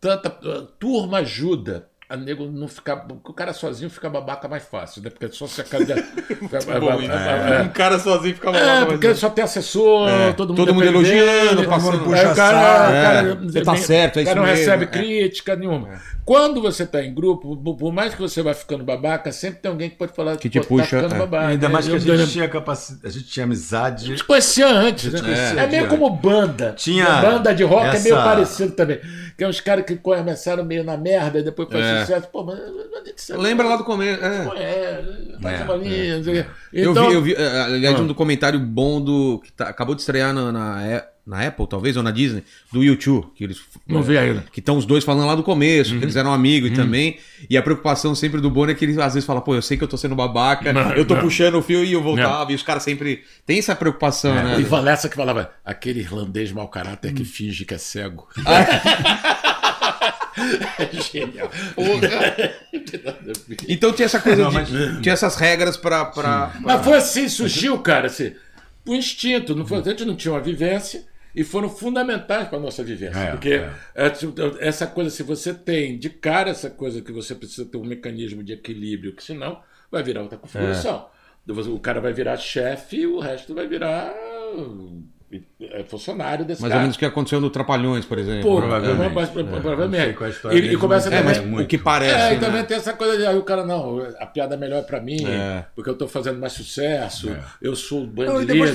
tanta 0.00 0.30
turma 0.78 1.18
ajuda 1.18 1.88
a 2.08 2.16
nego 2.16 2.46
não 2.46 2.68
ficar. 2.68 2.96
Porque 2.96 3.30
o 3.30 3.34
cara 3.34 3.52
sozinho 3.52 3.90
fica 3.90 4.08
babaca 4.08 4.46
mais 4.48 4.62
fácil, 4.64 5.02
né? 5.02 5.10
Porque 5.10 5.28
só 5.34 5.46
se 5.46 5.60
a 5.60 5.64
cara. 5.64 5.84
é, 5.90 6.80
Bom, 6.80 6.90
é, 7.02 7.62
Um 7.62 7.68
cara 7.68 7.98
sozinho 7.98 8.34
fica 8.34 8.50
é, 8.50 8.52
maluco, 8.52 8.92
porque 8.92 9.08
mas- 9.08 9.18
só 9.18 9.28
tem 9.30 9.44
assessor, 9.44 10.08
É, 10.08 10.32
todo 10.32 10.50
mundo, 10.50 10.56
todo 10.58 10.74
mundo 10.74 10.84
elogiando, 10.86 11.56
dele, 11.56 11.66
passando- 11.68 11.92
aí 11.92 12.04
puxa 12.04 12.32
o 12.32 12.34
cara, 12.36 12.56
o 12.56 12.92
cara- 12.92 13.28
É, 13.28 13.34
você 13.34 13.62
tá 13.62 13.76
certo, 13.76 14.18
é 14.18 14.22
o 14.22 14.24
cara 14.24 14.30
isso 14.30 14.34
não 14.36 14.42
mesmo, 14.44 14.58
recebe 14.58 14.84
é. 14.84 14.86
crítica 14.86 15.56
nenhuma. 15.56 15.88
Quando 16.24 16.60
você 16.60 16.84
tá 16.84 17.02
em 17.04 17.14
grupo, 17.14 17.56
por- 17.56 17.76
por 17.76 17.92
mais 17.92 18.12
que 18.14 18.20
você 18.20 18.42
vá 18.42 18.52
ficando 18.52 18.82
babaca, 18.84 19.30
sempre 19.30 19.60
tem 19.60 19.70
alguém 19.70 19.88
que 19.90 19.96
pode 19.96 20.12
falar 20.12 20.36
Que 20.36 20.48
te 20.48 20.58
"Pô, 20.60 20.66
puxa, 20.66 20.82
Tá 20.82 21.02
ficando 21.02 21.14
é. 21.14 21.18
babaca. 21.18 21.46
Ainda 21.48 21.68
mais 21.68 21.86
que 21.86 21.94
a 21.94 21.98
gente 21.98 22.32
tinha 22.32 22.48
capacidade, 22.48 23.06
a 23.06 23.10
gente 23.10 23.26
tinha 23.28 23.44
a 23.44 23.46
amizade. 23.46 24.06
gente 24.06 24.24
conhecia 24.24 24.66
antes, 24.68 25.12
né? 25.12 25.20
conhecia 25.20 25.60
É 25.60 25.66
meio 25.68 25.86
como 25.88 26.10
banda. 26.10 26.72
Tinha 26.76 27.06
banda 27.20 27.54
de 27.54 27.62
rock 27.62 27.96
é 27.96 28.00
meio 28.00 28.16
parecido 28.16 28.72
também. 28.72 29.00
Que 29.36 29.44
é 29.44 29.48
uns 29.48 29.60
caras 29.60 29.84
que 29.84 29.96
começaram 29.96 30.64
meio 30.64 30.82
na 30.82 30.96
merda 30.96 31.38
e 31.38 31.42
depois 31.42 31.68
faz 31.68 31.84
É. 31.84 32.00
sucesso. 32.00 32.28
Pô, 32.32 32.42
mas 32.42 32.58
sabe- 33.16 33.42
Lembra 33.42 33.66
lá 33.66 33.76
do 33.76 33.84
começo. 33.84 34.22
é. 34.24 34.62
É, 34.62 35.04
É, 35.60 35.64
uma 35.64 35.74
linha, 35.76 36.16
não 36.16 36.24
sei 36.24 36.40
o 36.40 36.44
quê. 36.44 36.50
Eu 36.72 36.90
Então, 36.92 37.08
vi, 37.08 37.14
eu 37.14 37.22
vi, 37.22 37.34
eh, 37.34 37.60
aliás, 37.62 37.98
Ah. 37.98 38.02
um 38.02 38.06
documentário 38.06 38.58
bom 38.58 39.00
do. 39.00 39.40
que 39.44 39.52
tá- 39.52 39.68
acabou 39.68 39.94
de 39.94 40.00
estrear 40.00 40.32
na, 40.32 40.50
na, 40.50 40.82
na 41.26 41.44
Apple, 41.46 41.66
talvez, 41.68 41.96
ou 41.96 42.02
na 42.04 42.10
Disney, 42.12 42.44
do 42.72 42.84
YouTube. 42.84 43.26
Que 43.34 43.42
eles, 43.44 43.58
Não 43.86 44.00
vi 44.02 44.16
ainda. 44.16 44.44
Que 44.52 44.60
estão 44.60 44.76
os 44.76 44.84
dois 44.86 45.02
falando 45.02 45.26
lá 45.26 45.34
do 45.34 45.42
começo, 45.42 45.92
Uhum. 45.92 45.98
que 45.98 46.04
eles 46.04 46.14
eram 46.16 46.32
amigos 46.32 46.70
e 46.70 46.74
também. 46.74 47.18
E 47.50 47.56
a 47.56 47.62
preocupação 47.62 48.14
sempre 48.14 48.40
do 48.40 48.48
Bono 48.48 48.70
é 48.70 48.74
que 48.74 48.84
ele 48.84 49.00
às 49.02 49.14
vezes 49.14 49.26
fala, 49.26 49.40
pô, 49.40 49.54
eu 49.54 49.62
sei 49.62 49.76
que 49.76 49.82
eu 49.82 49.88
tô 49.88 49.96
sendo 49.96 50.14
babaca, 50.14 50.72
Não, 50.72 50.92
eu 50.92 51.04
tô 51.04 51.14
não. 51.14 51.22
puxando 51.22 51.56
o 51.56 51.62
fio 51.62 51.82
e 51.84 51.92
eu 51.92 52.02
voltava. 52.02 52.52
E 52.52 52.54
os 52.54 52.62
caras 52.62 52.82
sempre. 52.84 53.24
Tem 53.44 53.58
essa 53.58 53.74
preocupação, 53.74 54.34
né? 54.34 54.60
E 54.60 54.62
Valessa 54.62 55.08
que 55.08 55.16
falava, 55.16 55.50
aquele 55.64 55.98
irlandês 56.00 56.52
mau 56.52 56.68
caráter 56.68 57.12
que 57.12 57.24
finge 57.24 57.64
que 57.64 57.74
é 57.74 57.78
cego. 57.78 58.28
é 60.78 60.88
genial. 61.12 61.50
Então 63.68 63.92
tinha 63.92 64.06
essa 64.06 64.20
coisa 64.20 64.42
Não, 64.42 64.50
de. 64.50 64.54
mas- 64.56 65.00
Tinha 65.02 65.12
essas 65.12 65.36
regras 65.36 65.76
pra. 65.76 66.04
pra, 66.06 66.48
pra- 66.48 66.60
Mas 66.60 66.84
foi 66.84 66.96
assim, 66.96 67.28
surgiu, 67.28 67.78
cara, 67.78 68.06
assim, 68.06 68.32
o 68.86 68.94
instinto. 68.94 69.54
Não 69.54 69.66
foi, 69.66 69.78
a 69.78 69.82
gente 69.82 70.04
não 70.04 70.14
tinha 70.16 70.32
uma 70.32 70.40
vivência 70.40 71.04
e 71.36 71.44
foram 71.44 71.68
fundamentais 71.68 72.48
para 72.48 72.58
nossa 72.58 72.82
vivência. 72.82 73.18
É, 73.18 73.30
porque 73.32 73.50
é. 73.50 73.70
é, 73.94 74.08
tipo, 74.08 74.34
essa 74.58 74.86
coisa, 74.86 75.10
se 75.10 75.22
você 75.22 75.52
tem 75.52 75.98
de 75.98 76.08
cara 76.08 76.48
essa 76.48 76.70
coisa 76.70 77.02
que 77.02 77.12
você 77.12 77.34
precisa 77.34 77.66
ter 77.66 77.76
um 77.76 77.84
mecanismo 77.84 78.42
de 78.42 78.54
equilíbrio, 78.54 79.14
que 79.14 79.22
senão 79.22 79.60
vai 79.92 80.02
virar 80.02 80.22
outra 80.22 80.38
configuração. 80.38 81.08
O 81.46 81.78
cara 81.78 82.00
vai 82.00 82.12
virar 82.12 82.38
chefe 82.38 83.00
e 83.00 83.06
o 83.06 83.20
resto 83.20 83.54
vai 83.54 83.68
virar 83.68 84.12
é, 85.60 85.82
funcionário 85.84 86.44
desse 86.44 86.60
Mais 86.62 86.70
cara. 86.70 86.80
ou 86.80 86.82
menos 86.82 86.96
o 86.96 86.98
que 86.98 87.04
aconteceu 87.04 87.40
no 87.40 87.50
Trapalhões, 87.50 88.04
por 88.04 88.18
exemplo. 88.18 88.42
Pô, 88.48 88.56
Provavelmente. 88.58 89.14
mas- 89.14 89.28
É, 89.36 89.42
provavelmente. 89.42 90.22
é 90.22 90.24
a 90.24 90.28
história 90.28 90.58
E, 90.58 90.72
e 90.74 90.76
começa 90.76 91.08
É, 91.08 91.18
também. 91.18 91.24
mas 91.24 91.44
muito. 91.44 91.64
o 91.64 91.68
que 91.68 91.76
parece. 91.78 92.14
É, 92.14 92.32
e 92.32 92.34
né? 92.34 92.40
também 92.46 92.64
tem 92.64 92.76
essa 92.76 92.92
coisa 92.92 93.16
de 93.16 93.26
aí 93.26 93.36
o 93.36 93.42
cara, 93.42 93.64
não, 93.66 93.98
a 94.20 94.26
piada 94.26 94.56
melhor 94.56 94.78
é 94.78 94.82
pra 94.82 95.00
mim, 95.00 95.26
É. 95.26 95.64
porque 95.74 95.90
eu 95.90 95.96
tô 95.98 96.06
fazendo 96.06 96.38
mais 96.38 96.52
sucesso, 96.52 97.36
eu 97.60 97.74
sou 97.74 98.04
o 98.04 98.06
band 98.06 98.26
Não, 98.26 98.42
e 98.42 98.44
depois 98.46 98.72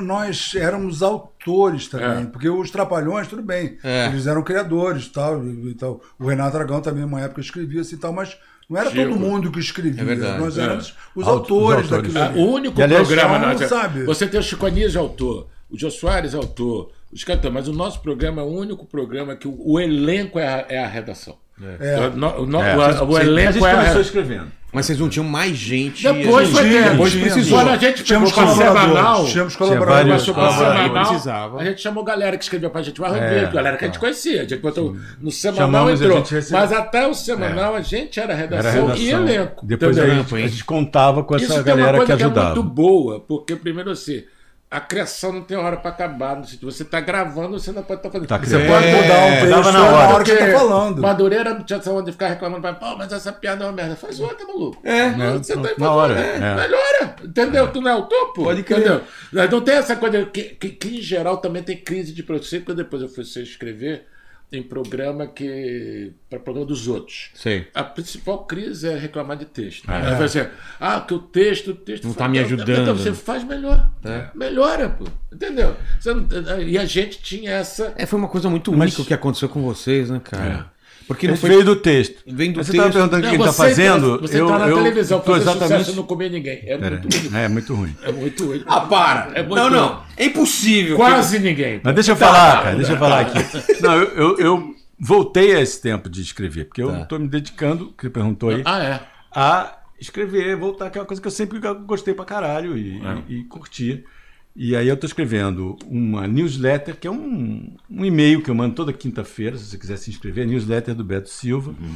nós 0.00 0.54
éramos 0.56 1.02
autores 1.02 1.88
também, 1.88 2.22
É. 2.24 2.26
porque 2.26 2.48
os 2.48 2.70
Trapalhões, 2.70 3.28
tudo 3.28 3.42
bem, 3.42 3.76
É. 3.84 4.06
eles 4.06 4.26
eram 4.26 4.42
criadores 4.42 5.08
tal, 5.08 5.44
e, 5.44 5.70
e 5.70 5.74
tal. 5.74 6.00
O 6.18 6.26
Renato 6.26 6.56
Aragão 6.56 6.80
também, 6.80 7.04
uma 7.04 7.20
época, 7.20 7.40
escrevia 7.40 7.82
assim 7.82 7.96
tal, 7.96 8.12
mas 8.12 8.36
não 8.70 8.80
era 8.80 8.90
Chico. 8.90 9.02
todo 9.10 9.18
mundo 9.20 9.50
que 9.50 9.58
escrevia. 9.60 10.00
É 10.00 10.04
verdade. 10.04 10.38
Nós 10.40 10.56
É. 10.56 10.62
éramos 10.62 10.94
os 11.14 11.26
Auto- 11.26 11.54
autores 11.54 11.86
os 11.86 11.92
autores. 11.92 12.14
daquilo. 12.14 12.24
Ah, 12.24 12.28
ali. 12.28 12.40
o 12.40 12.54
único 12.54 12.80
E, 12.80 12.82
aliás, 12.82 13.06
programa, 13.06 13.38
não 13.38 13.48
não, 13.58 13.68
sabe. 13.68 14.04
você 14.04 14.26
tem 14.26 14.40
o 14.40 14.42
Chico 14.42 14.64
Anísio 14.64 15.00
autor, 15.00 15.48
o 15.72 15.78
Jô 15.78 15.90
Soares 15.90 16.34
autor, 16.34 16.90
os 17.12 17.24
cantores, 17.24 17.52
mas 17.52 17.68
o 17.68 17.72
nosso 17.72 18.00
programa 18.00 18.42
é 18.42 18.44
o 18.44 18.48
único 18.48 18.84
programa 18.86 19.34
que 19.36 19.48
o, 19.48 19.56
o 19.58 19.80
elenco 19.80 20.38
é 20.38 20.46
a, 20.46 20.66
é 20.68 20.84
a 20.84 20.86
redação. 20.86 21.36
É. 21.80 22.08
O, 22.08 22.16
no- 22.16 22.40
o 22.42 22.46
no- 22.46 22.62
É. 22.62 22.76
o- 22.76 22.78
o 22.78 23.16
a 23.16 23.20
gente 23.20 23.28
elenco 23.28 23.48
é 23.66 23.70
a 23.70 23.74
começou 23.74 23.78
redação. 23.80 24.00
escrevendo. 24.00 24.52
Mas 24.74 24.86
vocês 24.86 24.98
não 24.98 25.08
tinham 25.10 25.26
mais 25.28 25.54
gente. 25.54 26.02
Depois 26.02 26.48
a 26.48 26.52
foi 26.52 26.62
gente- 26.70 26.82
ter. 26.82 26.90
Depois 26.92 27.14
precisou. 27.14 27.58
Quando 27.58 27.68
a 27.68 27.76
gente 27.76 28.02
Tínhamos 28.04 28.30
semanal, 28.32 29.26
Tínhamos 29.26 29.54
Ah, 29.60 29.66
semanal, 29.66 30.90
precisava. 31.06 31.60
a 31.60 31.64
gente 31.66 31.80
chamou 31.82 32.02
galera 32.02 32.38
que 32.38 32.42
escrevia 32.44 32.70
pra 32.70 32.80
gente, 32.82 32.98
vai 32.98 33.10
É, 33.10 33.22
ouvir, 33.44 33.52
galera 33.52 33.76
que 33.76 33.84
a 33.84 33.88
gente 33.88 33.98
conhecia. 33.98 34.40
A 34.40 34.44
gente 34.48 34.60
botou 34.62 34.96
no 35.20 35.30
semanal 35.30 35.66
Chamamos, 35.66 36.00
entrou. 36.00 36.16
gente 36.18 36.34
recebeu. 36.34 36.60
Mas 36.60 36.72
até 36.72 37.06
o 37.06 37.12
semanal 37.12 37.74
a 37.76 37.82
gente 37.82 38.18
era 38.18 38.34
redação, 38.34 38.70
Era 38.70 38.80
redação. 38.80 38.96
e 39.04 39.10
elenco. 39.10 39.66
Depois 39.66 39.98
a 39.98 40.06
gente, 40.08 40.34
a 40.34 40.38
gente 40.48 40.64
contava 40.64 41.22
com 41.22 41.36
essa 41.36 41.44
Isso 41.44 41.52
tem 41.52 41.60
uma 41.74 41.76
galera 41.76 41.98
coisa 41.98 42.12
que 42.12 42.16
que, 42.16 42.22
é 42.22 42.26
ajudava. 42.26 42.54
muito 42.54 42.62
boa, 42.62 43.20
porque 43.20 43.54
primeiro 43.54 43.90
assim, 43.90 44.24
a 44.72 44.80
criação 44.80 45.32
não 45.32 45.42
tem 45.42 45.56
hora 45.56 45.76
pra 45.76 45.90
acabar. 45.90 46.36
no 46.36 46.44
sentido, 46.44 46.70
Você 46.70 46.84
tá 46.84 47.00
gravando, 47.00 47.58
você 47.60 47.70
não 47.72 47.82
pode 47.82 48.00
estar 48.00 48.10
fazendo. 48.10 48.28
Tá 48.28 48.38
você 48.38 48.46
criando. 48.56 48.66
pode 48.68 48.86
mudar 48.86 48.98
um 49.02 49.28
É, 49.28 49.40
texto 49.40 49.50
dava 49.50 49.72
na 49.72 49.84
hora. 49.84 50.14
hora, 50.14 50.24
que 50.24 50.30
você 50.30 50.38
tá 50.52 50.58
falando. 50.58 51.00
Madureira 51.02 51.54
não 51.54 51.62
tinha 51.62 51.78
essa 51.78 51.90
onda 51.92 52.02
de 52.04 52.12
ficar 52.12 52.28
reclamando, 52.28 52.62
mas, 52.62 52.78
pô, 52.78 52.96
mas 52.96 53.12
essa 53.12 53.32
piada 53.32 53.64
é 53.64 53.66
uma 53.68 53.72
merda. 53.72 53.94
Faz 53.96 54.18
outra, 54.18 54.46
maluco. 54.46 54.80
É. 54.82 55.10
Você 55.38 55.54
na- 55.54 55.62
tá 55.62 55.74
na 55.78 55.92
hora, 55.92 56.18
É, 56.18 56.36
é. 56.36 56.54
Melhora, 56.54 57.16
entendeu? 57.24 57.70
Tu 57.70 57.80
não 57.80 57.90
é 57.90 57.94
o 57.94 58.02
topo? 58.02 58.44
Pode 58.44 58.62
crer. 58.62 58.78
Entendeu? 58.80 59.02
Não 59.50 59.60
tem 59.60 59.74
essa 59.76 59.94
coisa 59.96 60.24
que, 60.26 60.42
que, 60.42 60.68
que, 60.70 60.98
em 60.98 61.02
geral 61.02 61.36
também 61.36 61.62
tem 61.62 61.76
crise 61.76 62.12
de 62.12 62.22
produção. 62.22 62.60
Quando 62.62 62.78
depois 62.78 63.02
eu 63.02 63.08
fui 63.08 63.22
escrever 63.24 64.06
em 64.52 64.62
programa 64.62 65.26
que. 65.26 66.12
para 66.28 66.38
programa 66.38 66.66
dos 66.66 66.86
outros. 66.86 67.30
Sei. 67.34 67.66
A 67.74 67.82
principal 67.82 68.44
crise 68.44 68.86
é 68.88 68.96
reclamar 68.96 69.36
de 69.36 69.46
texto. 69.46 69.88
Aí 69.90 70.02
vai 70.14 70.24
assim, 70.24 70.46
ah, 70.78 71.00
que 71.00 71.14
o 71.14 71.18
texto, 71.18 71.68
o 71.70 71.74
texto. 71.74 72.04
Não 72.04 72.12
faz- 72.12 72.18
tá 72.18 72.28
me 72.28 72.38
ajudando. 72.38 72.82
Então 72.82 72.96
você 72.96 73.12
faz 73.14 73.42
melhor. 73.44 73.90
É. 74.04 74.28
Melhora, 74.34 74.88
pô. 74.90 75.04
Entendeu? 75.32 75.74
Você 75.98 76.12
não- 76.12 76.60
e 76.60 76.76
a 76.76 76.84
gente 76.84 77.20
tinha 77.22 77.50
essa. 77.52 77.92
É, 77.96 78.04
foi 78.06 78.18
uma 78.18 78.28
coisa 78.28 78.50
muito 78.50 78.70
Mas- 78.72 78.90
única 78.90 79.02
o 79.02 79.06
que 79.06 79.14
aconteceu 79.14 79.48
com 79.48 79.62
vocês, 79.62 80.10
né, 80.10 80.20
cara? 80.22 80.71
Porque 81.06 81.28
não 81.28 81.36
foi. 81.36 81.50
veio 81.50 81.64
do 81.64 81.76
texto. 81.76 82.22
Vem 82.26 82.52
do 82.52 82.58
Mas 82.58 82.66
Você 82.66 82.72
estava 82.72 82.92
perguntando 82.92 83.18
o 83.18 83.28
que 83.28 83.34
ele 83.34 83.38
Não, 83.38 83.50
está 83.50 83.64
fazendo. 83.64 84.20
Você 84.20 84.40
eu, 84.40 84.46
tá 84.48 84.58
na 84.58 84.68
eu 84.68 84.76
televisão, 84.76 85.20
fazer 85.22 85.40
exatamente. 85.40 85.70
sucesso 85.78 85.90
e 85.92 85.94
não 85.96 86.02
comer 86.04 86.30
ninguém. 86.30 86.60
É 86.64 86.78
Pera, 86.78 87.00
muito 87.00 87.16
ruim. 87.18 87.34
É 87.34 87.48
muito 87.48 87.74
ruim. 87.74 87.96
É 88.02 88.12
muito 88.12 88.46
ruim. 88.46 88.64
Ah, 88.66 88.80
para! 88.80 89.30
É 89.34 89.42
muito 89.42 89.54
não, 89.56 89.70
não. 89.70 89.88
ruim. 89.88 90.02
É 90.16 90.24
impossível. 90.26 90.96
Quase 90.96 91.38
ninguém. 91.38 91.80
Mas 91.82 91.94
deixa 91.94 92.12
eu 92.12 92.16
falar, 92.16 92.62
cara, 92.62 92.76
deixa 92.76 92.92
eu 92.92 92.98
falar 92.98 93.20
aqui. 93.20 93.38
Não, 93.82 93.94
eu, 93.94 94.08
eu, 94.16 94.38
eu 94.38 94.74
voltei 94.98 95.54
a 95.54 95.60
esse 95.60 95.80
tempo 95.80 96.08
de 96.08 96.20
escrever, 96.22 96.66
porque 96.66 96.82
eu 96.82 96.90
Tá. 96.92 97.00
estou 97.02 97.18
me 97.18 97.28
dedicando, 97.28 97.92
que 97.96 98.04
você 98.04 98.10
perguntou 98.10 98.50
aí, 98.50 98.62
Ah, 98.64 98.82
é. 98.82 99.00
a 99.34 99.78
escrever, 100.00 100.56
voltar, 100.56 100.90
que 100.90 100.98
é 100.98 101.00
uma 101.00 101.06
coisa 101.06 101.20
que 101.20 101.26
eu 101.28 101.32
sempre 101.32 101.58
gostei 101.86 102.14
pra 102.14 102.24
caralho 102.24 102.76
e, 102.76 103.00
É. 103.00 103.22
e, 103.28 103.40
e 103.40 103.44
curti. 103.44 104.04
E 104.54 104.76
aí 104.76 104.86
eu 104.88 104.94
estou 104.94 105.06
escrevendo 105.08 105.76
uma 105.86 106.26
newsletter, 106.28 106.96
que 106.98 107.06
é 107.06 107.10
um, 107.10 107.74
um 107.90 108.04
e-mail 108.04 108.42
que 108.42 108.50
eu 108.50 108.54
mando 108.54 108.74
toda 108.74 108.92
quinta-feira, 108.92 109.56
se 109.56 109.64
você 109.66 109.78
quiser 109.78 109.96
se 109.96 110.10
inscrever, 110.10 110.46
newsletter 110.46 110.94
do 110.94 111.02
Beto 111.04 111.30
Silva, 111.30 111.70
Uhum. 111.70 111.94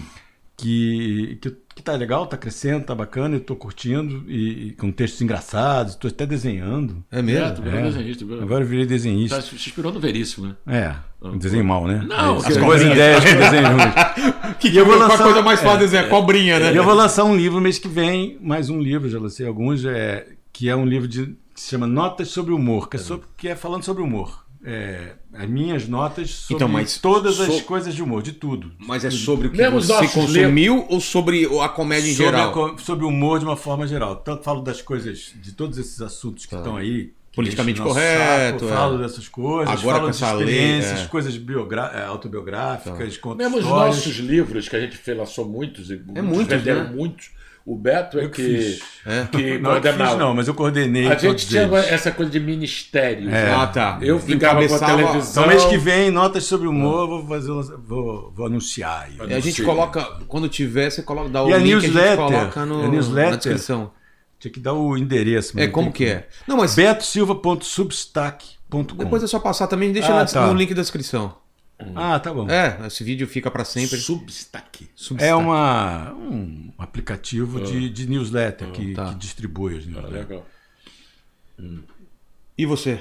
que, 0.56 1.38
que, 1.42 1.54
que 1.74 1.82
tá 1.82 1.92
legal, 1.92 2.26
tá 2.26 2.36
crescendo, 2.38 2.84
tá 2.86 2.94
bacana, 2.94 3.34
eu 3.34 3.40
estou 3.40 3.54
curtindo, 3.56 4.24
e, 4.26 4.68
e 4.68 4.72
com 4.72 4.90
textos 4.90 5.20
engraçados, 5.20 5.92
estou 5.92 6.08
até 6.10 6.24
desenhando. 6.24 7.04
É 7.12 7.20
mesmo? 7.20 7.68
É, 7.68 7.78
É. 7.78 7.82
desenhista. 7.82 8.24
Agora 8.40 8.64
eu 8.64 8.68
virei 8.68 8.86
desenhista. 8.86 9.36
Tá, 9.36 9.42
se 9.42 9.54
inspirou 9.54 9.92
no 9.92 10.00
Veríssimo, 10.00 10.46
né? 10.46 10.56
É, 10.66 10.94
um 11.26 11.36
desenho 11.36 11.64
mal, 11.64 11.86
né? 11.86 12.06
Não, 12.08 12.38
As 12.38 12.46
que- 12.46 12.58
boas 12.58 12.80
ideias 12.80 13.22
com 13.22 13.36
desenho 13.38 13.66
ruim. 13.68 14.56
Que, 14.58 14.68
E 14.70 14.76
eu 14.78 14.86
vou 14.86 14.94
qual 14.96 15.04
a 15.04 15.08
lançar- 15.12 15.24
coisa 15.24 15.42
mais 15.42 15.60
fácil 15.60 15.76
é, 15.76 15.80
desenhar? 15.80 16.08
Cobrinha, 16.08 16.58
né? 16.58 16.72
E 16.72 16.76
eu 16.76 16.84
vou 16.84 16.94
lançar 16.94 17.24
um 17.24 17.36
livro 17.36 17.60
mês 17.60 17.78
que 17.78 17.88
vem, 17.88 18.38
mais 18.40 18.70
um 18.70 18.80
livro, 18.80 19.10
já 19.10 19.18
lancei 19.20 19.46
alguns, 19.46 19.84
é, 19.84 20.26
que 20.50 20.70
é 20.70 20.74
um 20.74 20.86
livro 20.86 21.06
de, 21.06 21.36
que 21.56 21.62
se 21.62 21.70
chama 21.70 21.86
Notas 21.86 22.28
sobre 22.28 22.52
Humor, 22.52 22.88
que 22.88 22.96
é, 22.96 23.00
sobre- 23.00 23.26
que 23.36 23.48
é 23.48 23.56
falando 23.56 23.82
sobre 23.82 24.02
humor. 24.02 24.44
É, 24.68 25.14
as 25.32 25.48
minhas 25.48 25.86
notas 25.88 26.30
sobre 26.30 26.56
Então, 26.56 26.68
mas 26.68 26.98
todas 26.98 27.38
as 27.40 27.54
so- 27.54 27.62
coisas 27.64 27.94
de 27.94 28.02
humor, 28.02 28.20
de 28.22 28.32
tudo. 28.32 28.72
Mas 28.78 29.04
é 29.04 29.10
sobre 29.10 29.46
o 29.46 29.50
que 29.52 29.56
Mesmo 29.56 29.80
você 29.80 30.08
consumiu 30.08 30.84
ou 30.88 31.00
sobre 31.00 31.46
a 31.62 31.68
comédia 31.68 32.10
em 32.10 32.14
sobre, 32.14 32.32
geral? 32.36 32.74
a 32.74 32.78
sobre 32.78 33.04
o 33.04 33.08
humor 33.08 33.38
de 33.38 33.44
uma 33.44 33.56
forma 33.56 33.86
geral. 33.86 34.16
Tanto 34.16 34.42
falo 34.42 34.60
das 34.62 34.82
coisas, 34.82 35.32
de 35.40 35.52
todos 35.52 35.78
esses 35.78 36.00
assuntos 36.02 36.44
que 36.46 36.54
estão 36.54 36.76
aí. 36.76 37.12
que 37.30 37.36
Politicamente 37.36 37.80
correto, 37.82 38.60
saco, 38.60 38.72
é. 38.72 38.76
Falo 38.76 38.98
dessas 38.98 39.28
coisas, 39.28 39.78
Agora 39.78 39.96
falo 39.98 40.06
com 40.06 40.10
de 40.10 40.16
essa 40.16 40.32
lei, 40.32 40.46
experiências, 40.48 41.00
é. 41.00 41.06
coisas 41.06 41.36
biogra- 41.36 41.92
é, 41.94 42.04
autobiográficas, 42.06 43.18
conto 43.18 43.36
Mesmo 43.36 43.58
os 43.58 43.64
nossos 43.64 44.16
livros, 44.16 44.68
que 44.68 44.74
a 44.76 44.80
gente 44.80 44.96
fez, 44.96 45.16
lançou 45.18 45.46
muitos, 45.46 45.90
e 45.90 46.00
É 46.14 46.22
muitos, 46.22 46.56
venderam 46.56 46.84
né? 46.84 46.90
muitos. 46.94 47.30
O 47.66 47.76
Beto 47.76 48.20
é 48.20 48.24
Eu 48.24 48.30
que, 48.30 48.42
que 48.44 48.56
fiz. 48.58 48.80
É. 49.04 49.24
que 49.24 49.58
Não, 49.58 49.72
eu 49.74 49.80
que 49.80 49.88
fiz, 49.88 49.96
coordenava. 49.96 50.16
não, 50.16 50.32
mas 50.34 50.46
eu 50.46 50.54
coordenei 50.54 51.08
A 51.08 51.16
gente 51.16 51.48
tinha 51.48 51.62
eles. 51.64 51.86
essa 51.88 52.12
coisa 52.12 52.30
de 52.30 52.38
ministério. 52.38 53.28
É. 53.28 53.52
Ah, 53.52 53.66
tá. 53.66 53.98
Eu 54.00 54.20
ficava 54.20 54.64
com 54.68 54.74
a 54.74 54.78
televisão. 54.78 55.42
Então, 55.42 55.46
mês 55.48 55.64
que 55.64 55.76
vem, 55.76 56.08
notas 56.12 56.44
sobre 56.44 56.68
humor, 56.68 57.08
vou, 57.08 57.26
fazer, 57.26 57.50
vou, 57.84 58.30
vou 58.32 58.46
anunciar. 58.46 59.08
aí. 59.08 59.16
E 59.30 59.34
a 59.34 59.40
gente 59.40 59.64
coloca, 59.64 60.00
quando 60.28 60.48
tiver, 60.48 60.90
você 60.90 61.02
coloca, 61.02 61.28
dá 61.28 61.42
o 61.42 61.50
E 61.50 61.54
a 61.54 61.58
link 61.58 61.74
a 61.74 61.80
gente 61.80 61.90
newsletter? 61.92 62.16
coloca 62.16 62.64
no, 62.64 62.84
A 62.84 62.88
newsletter? 62.88 63.30
na 63.32 63.36
descrição. 63.36 63.90
Tinha 64.38 64.52
que 64.52 64.60
dar 64.60 64.74
o 64.74 64.96
endereço. 64.96 65.58
É, 65.58 65.66
como 65.66 65.90
que 65.90 66.04
é? 66.04 66.28
Não, 66.46 66.58
mas 66.58 66.76
betosilva.substack.com 66.76 68.82
depois 68.96 69.22
é 69.22 69.26
só 69.26 69.38
passar 69.40 69.66
também, 69.66 69.92
deixa 69.92 70.12
Ah, 70.12 70.16
na- 70.20 70.24
tá. 70.26 70.46
no 70.46 70.54
link 70.54 70.72
da 70.74 70.82
descrição. 70.82 71.34
Ah, 71.94 72.18
tá 72.18 72.32
bom. 72.32 72.48
É, 72.48 72.86
esse 72.86 73.05
vídeo 73.05 73.26
fica 73.28 73.50
pra 73.50 73.64
sempre. 73.64 73.98
Substack. 73.98 74.88
Substack. 74.94 75.30
É 75.30 75.34
uma, 75.34 76.12
um 76.14 76.72
aplicativo 76.78 77.60
de, 77.60 77.90
de 77.90 78.08
newsletter 78.08 78.70
que, 78.72 78.94
tá. 78.94 79.10
que 79.10 79.14
distribui 79.16 79.76
as 79.76 79.84
Ah, 79.84 79.86
newsletters. 79.88 80.28
legal. 80.28 80.46
E 82.56 82.64
você? 82.66 83.00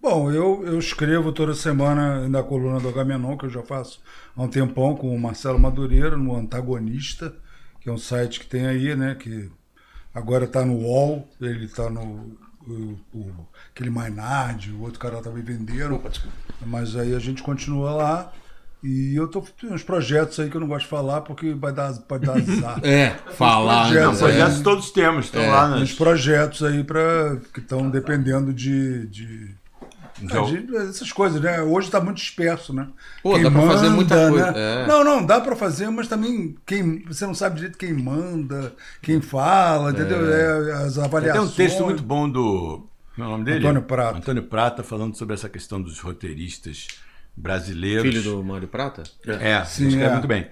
Bom, 0.00 0.30
eu, 0.30 0.64
eu 0.64 0.78
escrevo 0.78 1.32
toda 1.32 1.54
semana 1.54 2.28
na 2.28 2.42
coluna 2.42 2.78
do 2.78 2.88
Agamenon, 2.88 3.36
que 3.36 3.46
eu 3.46 3.50
já 3.50 3.62
faço 3.62 4.00
há 4.36 4.42
um 4.42 4.48
tempão 4.48 4.94
com 4.94 5.14
o 5.14 5.20
Marcelo 5.20 5.58
Madureira, 5.58 6.16
no 6.16 6.36
Antagonista, 6.36 7.34
que 7.80 7.88
é 7.88 7.92
um 7.92 7.98
site 7.98 8.38
que 8.40 8.46
tem 8.46 8.66
aí, 8.66 8.94
né? 8.94 9.16
Que 9.16 9.50
agora 10.14 10.44
está 10.44 10.64
no 10.64 10.74
UOL, 10.78 11.28
ele 11.40 11.64
está 11.64 11.90
no. 11.90 12.38
O, 12.68 12.98
o- 13.18 13.46
aquele 13.74 13.90
Maynard, 13.90 14.70
o 14.72 14.82
outro 14.82 14.98
cara 14.98 15.22
também 15.22 15.42
venderam. 15.42 16.02
Mas 16.66 16.96
aí 16.96 17.14
a 17.14 17.18
gente 17.18 17.42
continua 17.42 17.92
lá. 17.92 18.32
E 18.82 19.12
eu 19.16 19.26
tô 19.26 19.40
tem 19.60 19.72
uns 19.72 19.82
projetos 19.82 20.38
aí 20.38 20.48
que 20.48 20.56
eu 20.56 20.60
não 20.60 20.68
gosto 20.68 20.84
de 20.84 20.90
falar 20.90 21.22
porque 21.22 21.52
vai 21.52 21.72
dar, 21.72 21.92
pode 21.94 22.24
dar 22.26 22.36
azar. 22.36 22.78
É, 22.86 23.10
falar. 23.34 23.86
projetos, 23.86 24.20
Não, 24.20 24.28
né? 24.28 24.34
projetos 24.34 24.60
todos 24.62 24.90
temos, 24.92 25.24
estão 25.26 25.48
lá 25.48 25.66
Uns 25.74 25.80
nas. 25.80 25.92
projetos 25.94 26.62
aí 26.62 26.84
pra, 26.84 27.38
que 27.52 27.58
estão 27.58 27.90
dependendo 27.90 28.52
de, 28.54 29.06
de, 29.08 29.54
Então- 30.22 30.44
de- 30.46 30.76
essas 30.76 31.12
coisas, 31.12 31.40
né? 31.40 31.60
Hoje 31.62 31.88
está 31.88 32.00
muito 32.00 32.16
disperso, 32.16 32.72
né? 32.72 32.88
Pô, 33.22 33.38
dá 33.38 33.50
pra 33.50 33.62
fazer 33.62 33.88
muita 33.90 34.28
coisa, 34.30 34.52
né? 34.52 34.82
é. 34.84 34.86
Não, 34.86 35.04
não, 35.04 35.24
dá 35.24 35.40
pra 35.40 35.54
fazer, 35.56 35.88
mas 35.90 36.08
também 36.08 36.56
quem, 36.66 37.02
você 37.04 37.26
não 37.26 37.34
sabe 37.34 37.56
direito 37.56 37.78
quem 37.78 37.92
manda, 37.92 38.74
quem 39.02 39.20
fala, 39.20 39.90
entendeu? 39.90 40.32
É, 40.32 40.72
as 40.84 40.94
Tem 40.94 41.04
avaliações. 41.04 41.50
um 41.50 41.54
texto 41.54 41.84
muito 41.84 42.02
bom 42.02 42.28
do. 42.28 42.86
Como 43.14 43.24
é 43.24 43.26
o 43.26 43.30
nome 43.32 43.44
dele? 43.44 43.58
Antônio 43.58 43.82
Prata. 43.82 44.18
Antônio 44.18 44.42
Prata, 44.44 44.82
falando 44.82 45.16
sobre 45.16 45.34
essa 45.34 45.48
questão 45.48 45.80
dos 45.82 45.98
roteiristas 46.00 46.86
brasileiros. 47.36 48.02
Filho 48.14 48.22
do 48.22 48.44
Mário 48.44 48.68
Prata? 48.68 49.02
É, 49.26 49.64
Sim, 49.64 49.88
escreve 49.88 50.08
é. 50.08 50.12
muito 50.12 50.28
bem. 50.28 50.48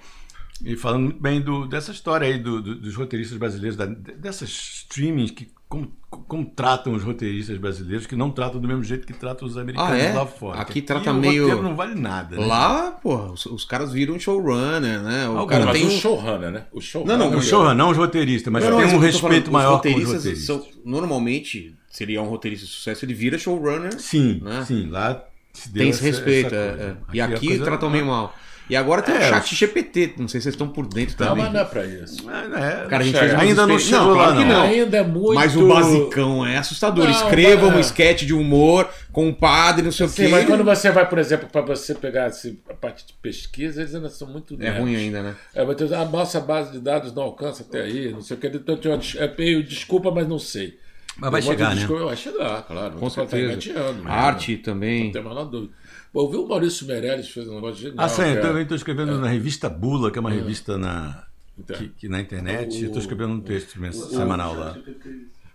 E 0.65 0.75
falando 0.77 1.03
muito 1.05 1.21
bem 1.21 1.41
do, 1.41 1.67
dessa 1.67 1.91
história 1.93 2.27
aí 2.27 2.39
do- 2.39 2.63
do- 2.63 2.75
dos 2.77 2.95
roteiristas 2.95 3.37
brasileiros, 3.37 3.77
da- 3.77 3.85
dessas 3.87 4.49
streamings 4.49 5.31
que 5.31 5.49
como, 5.69 5.91
como 6.09 6.47
tratam 6.47 6.93
os 6.95 7.03
roteiristas 7.03 7.59
brasileiros, 7.59 8.07
que 8.07 8.15
não 8.15 8.31
tratam 8.31 8.61
do 8.61 8.69
mesmo 8.69 8.85
jeito 8.85 9.07
que 9.07 9.13
tratam 9.13 9.47
os 9.49 9.59
americanos 9.59 9.93
Ah, 9.93 9.97
é? 9.99 10.13
lá 10.13 10.25
fora. 10.25 10.61
Aqui 10.61 10.81
trata 10.81 11.11
o 11.11 11.15
meio- 11.15 11.43
roteiro 11.43 11.63
não 11.63 11.75
vale 11.75 11.95
nada. 11.95 12.37
né? 12.37 12.47
Lá, 12.47 12.93
porra, 12.93 13.33
os, 13.33 13.45
os 13.47 13.65
caras 13.65 13.93
viram 13.93 14.19
showrunner, 14.19 15.03
né? 15.03 15.29
O 15.29 15.33
Alguns, 15.39 15.51
cara 15.51 15.65
Mas 15.67 15.79
tem 15.79 15.87
o 15.87 15.89
um... 15.89 15.99
showrunner, 15.99 16.51
né? 16.53 16.67
O 16.73 16.81
showrunner. 16.81 17.19
Não, 17.19 17.31
não, 17.33 17.39
O 17.39 17.43
showrunner, 17.43 17.77
não 17.77 17.91
os 17.91 17.97
roteiristas, 17.97 18.53
mas 18.53 18.65
Não, 18.65 18.77
tem 18.77 18.85
mas 18.87 18.93
um 18.95 18.99
respeito 18.99 19.51
falando, 19.51 19.53
maior 19.53 19.75
os 19.77 19.83
com 19.83 19.89
os 19.89 19.95
roteiristas. 19.95 20.17
roteiristas. 20.25 20.47
São, 20.47 20.83
normalmente, 20.85 21.75
seria 21.91 22.23
um 22.23 22.29
roteirista 22.29 22.65
de 22.67 22.73
sucesso, 22.73 23.05
ele 23.05 23.15
vira 23.15 23.37
showrunner. 23.39 23.99
Sim, 24.01 24.41
né? 24.45 24.65
sim, 24.65 24.89
lá 24.89 25.25
se 25.53 25.69
deu 25.71 25.81
Tem 25.83 25.91
esse 25.91 26.07
essa- 26.07 26.19
respeito. 26.19 26.47
essa 26.55 26.57
é, 26.57 26.69
coisa. 26.69 26.85
é. 26.85 26.97
E 27.17 27.21
aqui 27.21 27.59
tratam 27.59 27.91
meio 27.91 28.07
mal. 28.07 28.35
E 28.69 28.75
agora 28.75 29.01
tem 29.01 29.15
o 29.15 29.19
É, 29.19 29.29
chat 29.29 29.55
GPT. 29.55 30.15
Não 30.19 30.27
sei 30.27 30.41
se 30.41 30.45
vocês 30.45 30.55
estão 30.55 30.69
por 30.69 30.87
dentro 30.89 31.15
Não, 31.21 31.29
também. 31.29 31.45
mas 31.45 31.53
não 31.53 31.61
é 31.61 31.65
pra 31.65 31.85
isso. 31.87 32.29
É, 32.29 32.35
é, 32.35 32.87
Cara, 32.89 32.97
a 32.99 33.07
gente 33.07 33.15
não 33.33 33.41
ainda 33.41 33.67
não 33.67 33.79
chegou 33.79 34.01
Não, 34.01 34.15
lá, 34.15 34.33
claro 34.33 34.45
não. 34.45 34.63
Ainda 34.63 34.97
é 34.97 35.03
muito. 35.05 35.35
Mas 35.35 35.55
o 35.57 35.69
basicão 35.69 36.45
é 36.45 36.57
assustador. 36.59 37.05
Não, 37.05 37.11
Escreva 37.13 37.67
mas- 37.69 37.77
um 37.77 37.81
sketch 37.81 38.23
de 38.25 38.35
humor 38.35 38.89
com 39.13 39.29
um 39.29 39.33
padre, 39.33 39.83
não 39.85 39.93
sei 39.93 40.07
o 40.07 40.09
Sim, 40.09 40.25
quê. 40.25 40.29
mas 40.29 40.45
quando 40.47 40.65
você 40.65 40.91
vai, 40.91 41.09
por 41.09 41.19
exemplo, 41.19 41.49
para 41.49 41.61
você 41.61 41.95
pegar 41.95 42.27
assim, 42.27 42.59
a 42.69 42.75
parte 42.75 43.07
de 43.07 43.13
pesquisa, 43.23 43.81
eles 43.83 43.95
ainda 43.95 44.09
são 44.09 44.27
muito 44.29 44.55
É 44.55 44.57
nerds. 44.59 44.81
ruim 44.81 44.97
ainda, 44.97 45.23
né? 45.23 45.37
É, 45.55 45.65
vai 45.65 45.75
ter, 45.77 45.95
a 45.95 46.05
nossa 46.05 46.41
base 46.41 46.73
de 46.73 46.81
dados 46.81 47.15
não 47.15 47.23
alcança 47.23 47.63
até 47.63 47.83
aí, 47.83 48.11
não 48.11 48.21
sei 48.21 48.37
o 48.37 48.41
que. 48.41 48.49
Então, 48.49 48.77
tem 48.77 48.91
uma 48.91 48.99
des- 48.99 49.15
é 49.17 49.33
meio 49.39 49.63
desculpa, 49.63 50.11
mas 50.11 50.27
não 50.27 50.41
sei. 50.41 50.77
Mas 51.19 51.31
vai 51.31 51.41
Tem 51.41 51.51
chegar, 51.51 51.69
né? 51.71 51.77
desculpa, 51.77 52.05
Vai 52.07 52.17
chegar, 52.17 52.63
claro. 52.67 52.93
Com 52.97 53.09
Tá 53.09 53.15
certeza. 53.27 53.73
né? 53.95 54.03
Arte 54.07 54.57
Não 54.57 54.63
também. 54.63 55.11
tem 55.13 55.21
a 55.23 55.25
menor 55.25 55.45
dúvida. 55.45 55.73
Eu 56.15 56.31
vi 56.31 56.37
o 56.37 56.47
Maurício 56.49 56.87
Meirelles 56.87 57.29
fez 57.29 57.47
um 57.49 57.57
negócio 57.57 57.77
genial. 57.83 57.97
Ah, 57.99 58.09
sim, 58.09 58.23
que 58.23 58.29
eu 58.29 58.37
é- 58.37 58.41
também 58.41 58.63
estou 58.63 58.77
escrevendo 58.77 59.19
na 59.19 59.29
revista 59.29 59.69
Bula, 59.69 60.11
que 60.11 60.19
é 60.19 60.21
uma 60.21 60.31
revista 60.31 60.79
na, 60.79 61.25
Então. 61.59 61.77
que, 61.77 61.89
que 61.89 62.09
na 62.09 62.21
internet, 62.21 62.75
O- 62.77 62.81
e 62.81 62.85
estou 62.87 62.99
escrevendo 63.01 63.33
um 63.35 63.41
texto 63.41 63.79
mens- 63.81 63.97
semanal 63.97 64.55
lá. 64.55 64.79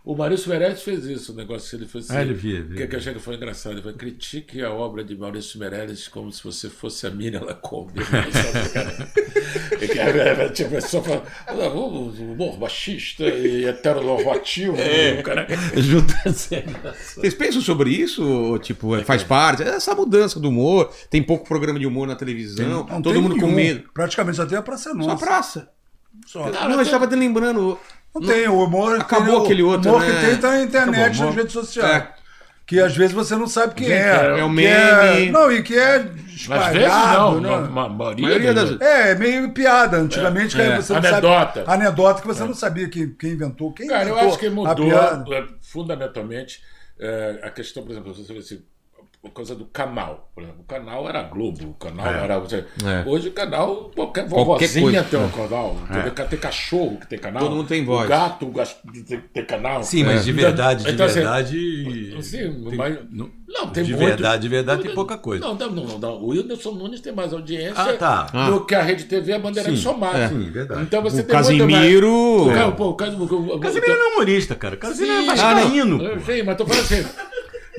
O 0.04 0.16
Maurício 0.16 0.50
Meirelles 0.50 0.82
fez 0.82 1.06
isso, 1.06 1.32
o 1.32 1.36
negócio 1.36 1.70
que 1.70 1.76
ele 1.76 1.86
fez 1.88 2.06
assim. 2.10 2.18
Ah, 2.18 2.22
ele 2.24 2.34
via, 2.34 2.60
O 2.62 2.64
via. 2.64 2.78
que, 2.78 2.88
que 2.88 2.96
eu 2.96 3.00
achei 3.00 3.14
que 3.14 3.20
foi 3.20 3.36
engraçado? 3.36 3.74
Ele 3.74 3.82
falou, 3.84 3.96
critique 3.98 4.60
a 4.64 4.72
obra 4.72 5.04
de 5.04 5.16
Maurício 5.16 5.60
Meirelles 5.60 6.08
como 6.08 6.32
se 6.32 6.44
você 6.44 6.70
fosse 6.72 7.06
a 7.06 7.12
Miriam 7.12 7.42
Lacombe. 7.44 7.94
E 9.82 9.88
que 9.88 9.98
era, 10.00 10.50
tipo, 10.50 10.70
a 10.70 10.82
pessoa 10.82 11.04
fala, 11.04 11.24
"Ah, 11.48 11.54
o 11.70 12.10
humor 12.10 12.60
machista 12.60 13.24
e 13.24 13.66
heteronormativo. 13.66 14.76
É. 14.78 15.20
O 15.20 15.24
cara 15.24 15.48
assim. 16.26 16.64
Vocês 17.16 17.34
pensam 17.34 17.62
sobre 17.62 17.90
isso? 17.90 18.24
Ou, 18.24 18.60
tipo, 18.60 18.96
é, 18.96 19.04
faz 19.04 19.24
parte? 19.24 19.64
Essa 19.64 19.96
mudança 19.96 20.40
do 20.40 20.50
humor. 20.50 20.94
Tem 21.10 21.22
pouco 21.24 21.48
programa 21.48 21.80
de 21.80 21.86
humor 21.88 22.08
na 22.08 22.16
televisão. 22.16 22.86
Não 22.88 23.02
todo 23.02 23.22
mundo 23.22 23.36
com 23.36 23.48
nenhum. 23.48 23.56
medo. 23.56 23.90
Praticamente 23.94 24.38
só 24.38 24.46
tem 24.46 24.58
a 24.58 24.62
Praça 24.62 24.90
Só 24.92 24.96
Nossa. 24.96 25.12
a 25.14 25.18
praça. 25.18 25.70
Só. 26.28 26.50
não, 26.52 26.72
eu 26.74 26.82
estava 26.82 27.08
te 27.08 27.16
lembrando. 27.16 27.80
Não 28.14 28.22
tem, 28.22 28.48
o 28.48 28.64
humor. 28.64 29.00
Acabou 29.00 29.36
tem, 29.38 29.44
aquele 29.46 29.64
o 29.64 29.68
outro, 29.70 29.90
humor 29.90 30.02
né? 30.02 30.08
que 30.22 30.26
tem 30.28 30.38
tá 30.38 30.50
na 30.52 30.62
internet, 30.64 31.06
Acabou, 31.12 31.26
nas 31.28 31.36
redes 31.36 31.54
sociais. 31.54 32.04
É. 32.04 32.22
Que 32.66 32.80
às 32.80 32.96
vezes 32.96 33.12
você 33.14 33.36
não 33.36 33.48
sabe 33.48 33.74
quem 33.76 33.88
Gente, 33.88 33.98
é. 33.98 34.40
é 34.40 34.44
o 34.44 34.48
que 34.48 34.54
meme. 34.54 35.28
é- 35.28 35.32
não, 35.32 35.52
e 35.52 35.62
que 35.62 35.78
é 35.78 35.96
Às 35.96 36.04
vezes 36.06 36.42
espalhado, 36.42 37.42
não, 37.42 37.42
né? 37.42 37.50
ma- 37.50 37.68
ma- 37.68 37.90
maioria, 37.90 38.26
maioria 38.28 38.54
das- 38.54 38.70
das- 38.78 38.82
É, 38.82 39.12
é 39.12 39.16
meio 39.16 39.52
piada. 39.52 39.98
Antigamente 39.98 40.56
que 40.56 40.62
É. 40.62 40.76
você 40.78 40.94
não 40.94 41.00
Anedota. 41.00 41.66
sabe. 41.66 41.72
Anedota 41.84 42.22
que 42.22 42.28
você 42.28 42.44
não 42.46 42.54
sabia 42.54 42.88
quem, 42.90 43.10
quem 43.14 43.32
inventou. 43.32 43.74
Quem 43.74 43.88
Cara, 43.88 44.08
eu 44.08 44.18
acho 44.18 44.38
que 44.38 44.50
mudou 44.50 44.90
é, 45.34 45.46
fundamentalmente 45.62 46.62
é, 47.00 47.40
a 47.44 47.50
questão, 47.50 47.84
por 47.84 47.92
exemplo, 47.92 48.14
você 48.14 48.32
vê 48.32 48.40
assim, 48.40 48.62
a 49.24 49.30
coisa 49.30 49.54
do 49.54 49.66
canal. 49.66 50.32
Por 50.34 50.42
exemplo, 50.44 50.62
o 50.62 50.64
canal 50.64 51.08
era 51.08 51.22
Globo, 51.24 51.64
o 51.70 51.74
canal 51.76 52.08
era. 52.08 52.40
Você, 52.40 52.66
É. 52.84 53.08
Hoje 53.08 53.28
o 53.30 53.32
canal, 53.32 53.92
qualquer 53.96 54.28
vovozinha 54.28 55.04
tem 55.04 55.20
um 55.20 55.30
canal. 55.30 55.78
entendeu? 55.90 56.26
Tem 56.28 56.40
cachorro 56.40 56.98
que 57.00 57.08
tem 57.08 57.20
canal. 57.20 57.44
Todo 57.44 57.56
mundo 57.56 57.68
tem 57.68 57.86
voz. 57.86 58.06
O 58.06 58.10
gato 58.10 58.46
gas- 58.48 58.78
tem, 59.08 59.20
tem 59.34 59.46
canal. 59.46 59.84
Sim, 59.84 60.04
mas 60.04 60.26
de 60.26 60.32
verdade, 60.32 60.84
de 60.86 60.92
Então, 60.92 61.06
assim, 61.06 61.16
verdade. 61.20 62.24
Sim, 62.24 62.66
tem- 62.70 62.76
mas- 62.78 62.98
não- 63.12 63.30
Não, 63.48 63.68
tem 63.68 63.84
de 63.84 63.92
muito- 63.94 64.06
verdade, 64.08 64.42
de 64.44 64.48
verdade 64.48 64.82
tem 64.84 64.94
pouca 64.96 65.18
coisa. 65.18 65.46
Não, 65.46 65.54
não, 65.56 65.70
não, 65.70 66.00
não. 66.00 66.14
O 66.24 66.30
Whindersson 66.30 66.72
Nunes 66.72 67.02
tem 67.02 67.14
mais 67.14 67.32
audiência 67.34 67.74
Ah, 67.76 67.94
tá. 67.94 68.24
do 68.50 68.66
que 68.66 68.74
a 68.74 68.82
Rede 68.82 69.04
TV 69.04 69.34
a 69.34 69.40
Bandeirante 69.40 69.76
Sim, 69.76 69.84
somada. 69.84 70.30
Sim, 70.30 70.50
verdade. 70.50 70.82
Então 70.84 71.02
você 71.04 71.22
O 71.22 71.24
tem 71.26 71.36
muito 71.36 71.58
mais- 71.70 71.74
Casimiro. 71.84 72.48
O 72.48 72.54
cara, 72.54 72.72
pô, 72.72 72.86
o 72.90 72.96
Casimiro. 72.96 73.56
O 73.56 73.60
Casimiro 73.60 73.94
não 73.94 74.10
é 74.10 74.14
humorista, 74.14 74.56
cara. 74.56 74.76
O 74.76 74.78
Casimiro 74.78 75.14
Sim. 75.14 75.24
é 75.24 75.26
vascaíno. 75.26 76.22
Sei, 76.26 76.42
mas 76.44 76.58
tô 76.58 76.66
falando 76.66 76.82
assim. 76.82 77.06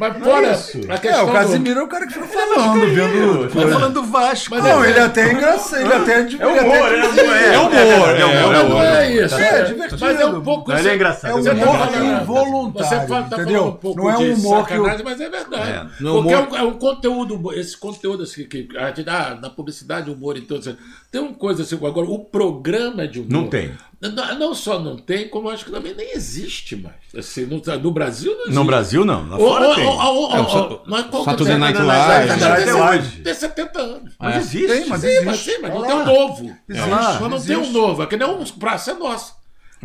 Mas 0.08 0.24
fora 0.24 0.48
a 0.48 1.06
É, 1.08 1.22
o 1.22 1.26
do- 1.26 1.32
Casimiro 1.32 1.80
é 1.80 1.82
o 1.84 1.88
cara 1.88 2.06
que 2.06 2.12
fica 2.14 2.26
falando, 2.26 2.80
vendo. 2.94 3.48
Tá 3.48 3.60
falando 3.68 3.94
do 3.94 4.02
Vasco. 4.04 4.54
Não, 4.56 4.84
ele 4.84 4.98
até 4.98 5.28
é 5.28 5.32
engraçado. 5.32 5.80
Ele 5.82 5.92
até 5.92 6.12
é 6.12 6.18
É 6.18 6.46
humor, 6.46 6.92
é 6.92 7.00
divertido. 7.00 7.22
humor. 7.22 7.36
É 7.36 7.58
humor, 7.58 8.08
é, 8.10 8.24
humor, 8.24 8.52
Não, 8.52 8.66
humor. 8.66 8.84
é 8.84 9.12
isso. 9.12 9.34
É, 9.36 9.60
é, 9.60 9.62
divertido. 9.64 10.00
Mas 10.00 10.20
é 10.20 10.26
um 10.26 10.40
pouco. 10.42 10.70
Mas 10.70 10.80
ele 10.80 10.88
é 10.88 10.94
engraçado. 10.94 11.30
É 11.30 11.34
um 11.34 11.40
humor 11.40 12.20
involuntário, 12.22 12.88
Você 13.00 13.06
fala, 13.06 13.22
tá 13.28 13.36
entendeu? 13.36 13.54
falando 13.60 13.68
um 13.68 13.76
pouco 13.76 14.00
Não 14.00 14.10
é 14.10 14.14
um 14.16 14.18
de 14.18 14.30
humor 14.40 14.66
que 14.66 14.78
mas 14.78 15.20
é 15.20 15.28
verdade. 15.28 15.70
É. 15.70 15.74
É 15.76 15.84
Porque 15.84 16.08
humor- 16.08 16.32
é, 16.32 16.38
um, 16.38 16.56
é 16.56 16.62
um 16.62 16.72
conteúdo, 16.74 17.52
esse 17.54 17.76
conteúdo 17.76 18.22
assim, 18.24 18.44
que 18.44 18.68
a 18.76 18.88
gente, 18.92 19.08
ah, 19.08 19.38
na 19.40 19.50
publicidade, 19.50 20.10
humor 20.10 20.36
e 20.36 20.40
tudo. 20.42 20.60
assim, 20.60 20.76
tem 21.10 21.20
uma 21.20 21.34
coisa 21.34 21.62
assim, 21.62 21.76
agora, 21.76 22.06
o 22.06 22.18
programa 22.18 23.06
de 23.06 23.20
humor. 23.20 23.30
Não 23.32 23.46
tem. 23.48 23.72
Não, 24.02 24.34
não 24.38 24.54
só 24.54 24.80
não 24.80 24.96
tem, 24.96 25.28
como 25.28 25.48
eu 25.48 25.54
acho 25.54 25.64
que 25.64 25.70
também 25.70 25.94
nem 25.94 26.12
existe 26.12 26.74
mais. 26.74 26.96
Assim, 27.16 27.46
no, 27.46 27.62
no 27.78 27.90
Brasil 27.92 28.32
não 28.32 28.40
existe. 28.40 28.54
No 28.54 28.64
Brasil, 28.64 29.04
não. 29.04 29.28
Lá 29.28 29.36
Ô, 29.36 29.48
fora 29.48 29.74
tem. 29.76 29.84
É, 29.88 31.02
qual 31.04 31.24
Saturday 31.24 31.54
é? 31.54 31.58
Night 31.58 31.78
Mas 31.78 31.86
Live. 31.86 32.40
já 32.40 32.52
Até 32.54 32.64
tem- 32.64 32.72
hoje. 32.74 33.10
Tem 33.22 33.34
70 33.34 33.80
anos. 33.80 34.14
Mas 34.18 34.34
É. 34.34 34.38
existe. 34.38 34.66
Tem, 34.66 34.86
mas 34.88 35.00
Sim, 35.00 35.06
existe. 35.06 35.24
mas, 35.24 35.38
sim, 35.38 35.58
mas 35.62 35.74
não 35.74 35.82
tem 35.82 35.94
um 35.94 36.04
novo. 36.04 36.56
Existe, 36.68 36.88
mas 37.20 37.30
não 37.30 37.40
tem 37.40 37.56
um 37.56 37.70
novo. 37.70 38.02
É 38.02 38.06
que 38.06 38.16
nem 38.16 38.28
um 38.28 38.44
praça 38.44 38.90
é 38.90 38.94
nosso. 38.94 39.34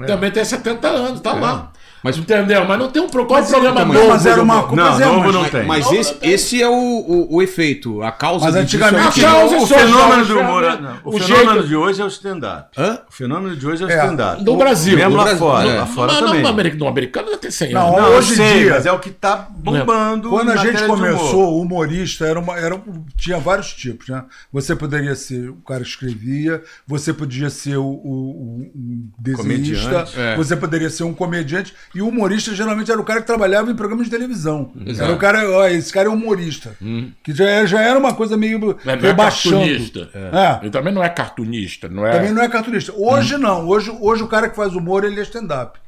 Também 0.07 0.31
tem 0.31 0.43
70 0.45 0.87
anos, 0.87 1.19
tá 1.21 1.33
lá. 1.33 1.71
Mas- 2.03 2.17
Entendeu? 2.17 2.65
Mas 2.65 2.79
não 2.79 2.89
tem 2.89 3.01
um 3.01 3.07
qual 3.09 3.25
Mas 3.29 3.49
programa 3.49 3.81
então, 3.81 3.93
novo. 3.93 4.07
mas 4.09 4.25
era 4.25 4.35
do 4.35 4.41
uma 4.43 4.63
culpa, 4.63 4.75
Não, 4.75 4.91
mas 4.91 5.01
é, 5.01 5.05
novo 5.05 5.19
mas- 5.19 5.33
não 5.33 5.41
Mas, 5.41 5.51
tem. 5.51 5.65
mas 5.65 5.85
Não, 5.85 5.93
esse, 5.95 6.11
não 6.13 6.19
tem. 6.19 6.31
esse 6.31 6.61
é 6.61 6.69
o, 6.69 6.73
o, 6.73 7.35
o 7.35 7.41
efeito. 7.41 8.01
A 8.03 8.11
causa 8.11 8.45
Mas 8.45 8.55
antigamente- 8.55 9.03
é 9.03 9.07
A 9.07 9.11
que- 9.11 9.21
causa 9.21 9.55
O 9.57 9.59
social, 9.61 9.79
fenômeno 9.79 10.25
do 10.25 10.39
humor. 10.39 10.61
né? 10.63 10.77
não, 10.81 11.11
O 11.11 11.15
O 11.15 11.19
fenômeno 11.19 11.51
jeito- 11.53 11.67
de 11.67 11.75
hoje 11.75 12.01
é 12.01 12.05
o 12.05 12.07
stand-up. 12.07 12.69
Hã? 12.77 12.99
O 13.09 13.11
fenômeno 13.13 13.55
de 13.55 13.67
hoje 13.67 13.83
é 13.83 13.85
o 13.85 13.89
É. 13.89 13.95
stand-up. 13.97 14.43
No 14.43 14.57
Brasil. 14.57 14.95
Mesmo 14.97 15.11
No 15.11 15.17
lá 15.17 15.23
Brasil, 15.23 15.39
fora. 15.39 15.67
é. 15.69 15.79
Lá 15.79 15.85
fora 15.85 16.13
Não, 16.13 16.19
não, 16.21 16.27
também. 16.27 16.41
no 16.43 16.47
americano, 16.49 16.79
no 16.83 16.87
americano 16.89 17.31
já 17.31 17.37
tem 17.37 17.51
100 17.51 17.71
Não, 17.73 17.87
anos. 17.87 18.01
Não, 18.09 18.17
Hoje 18.17 18.33
em 18.33 18.35
sei, 18.35 18.59
dia- 18.63 18.71
mas 18.73 18.85
é 18.85 18.91
o 18.91 18.99
que 18.99 19.09
tá 19.09 19.47
bombando. 19.49 20.29
Quando 20.29 20.51
a 20.51 20.55
gente 20.57 20.83
começou, 20.85 21.53
o 21.57 21.61
humorista 21.61 22.25
era 22.25 22.39
uma, 22.39 22.57
era, 22.57 22.75
um- 22.75 23.05
tinha 23.17 23.39
vários 23.39 23.73
tipos, 23.73 24.07
né? 24.09 24.23
Você 24.53 24.75
poderia 24.75 25.15
ser 25.15 25.49
o 25.49 25.55
cara 25.55 25.81
que 25.83 25.89
escrevia, 25.89 26.61
você 26.87 27.11
podia 27.13 27.49
ser 27.49 27.77
o, 27.77 27.83
o- 27.83 27.87
o- 27.87 28.71
um 28.75 29.09
desenhista, 29.17 30.05
é. 30.15 30.35
você 30.35 30.55
poderia 30.55 30.89
ser 30.89 31.03
um 31.03 31.13
comediante, 31.13 31.73
e 31.95 32.01
o 32.01 32.07
humorista 32.09 32.53
geralmente 32.53 32.91
era 32.91 32.99
o 32.99 33.03
cara 33.03 33.21
que 33.21 33.27
trabalhava 33.27 33.71
em 33.71 33.75
programas 33.75 34.05
de 34.05 34.11
televisão. 34.11 34.71
Exato. 34.85 35.03
Era 35.09 35.13
o 35.15 35.19
cara, 35.19 35.49
ó, 35.51 35.67
esse 35.67 35.91
cara 35.91 36.07
é 36.07 36.11
humorista. 36.11 36.75
Que 37.23 37.33
já, 37.33 37.45
é- 37.49 37.67
já 37.67 37.81
era 37.81 37.97
uma 37.97 38.13
coisa 38.13 38.35
meio 38.37 38.59
Não 38.59 38.93
é 38.93 38.95
rebaixando. 38.95 39.57
cartunista. 39.57 40.09
É. 40.13 40.59
Ele 40.63 40.69
também 40.71 40.93
não 40.93 41.03
é 41.03 41.09
cartunista, 41.09 41.87
não 41.89 42.05
é. 42.05 42.11
Também 42.13 42.31
não 42.33 42.41
é 42.43 42.49
cartunista. 42.49 42.93
Hoje 42.95 43.37
não. 43.37 43.67
Hoje, 43.67 43.95
hoje 43.99 44.23
o 44.23 44.27
cara 44.27 44.49
que 44.49 44.55
faz 44.55 44.73
humor, 44.75 45.03
ele 45.03 45.19
é 45.19 45.23
stand-up. 45.23 45.79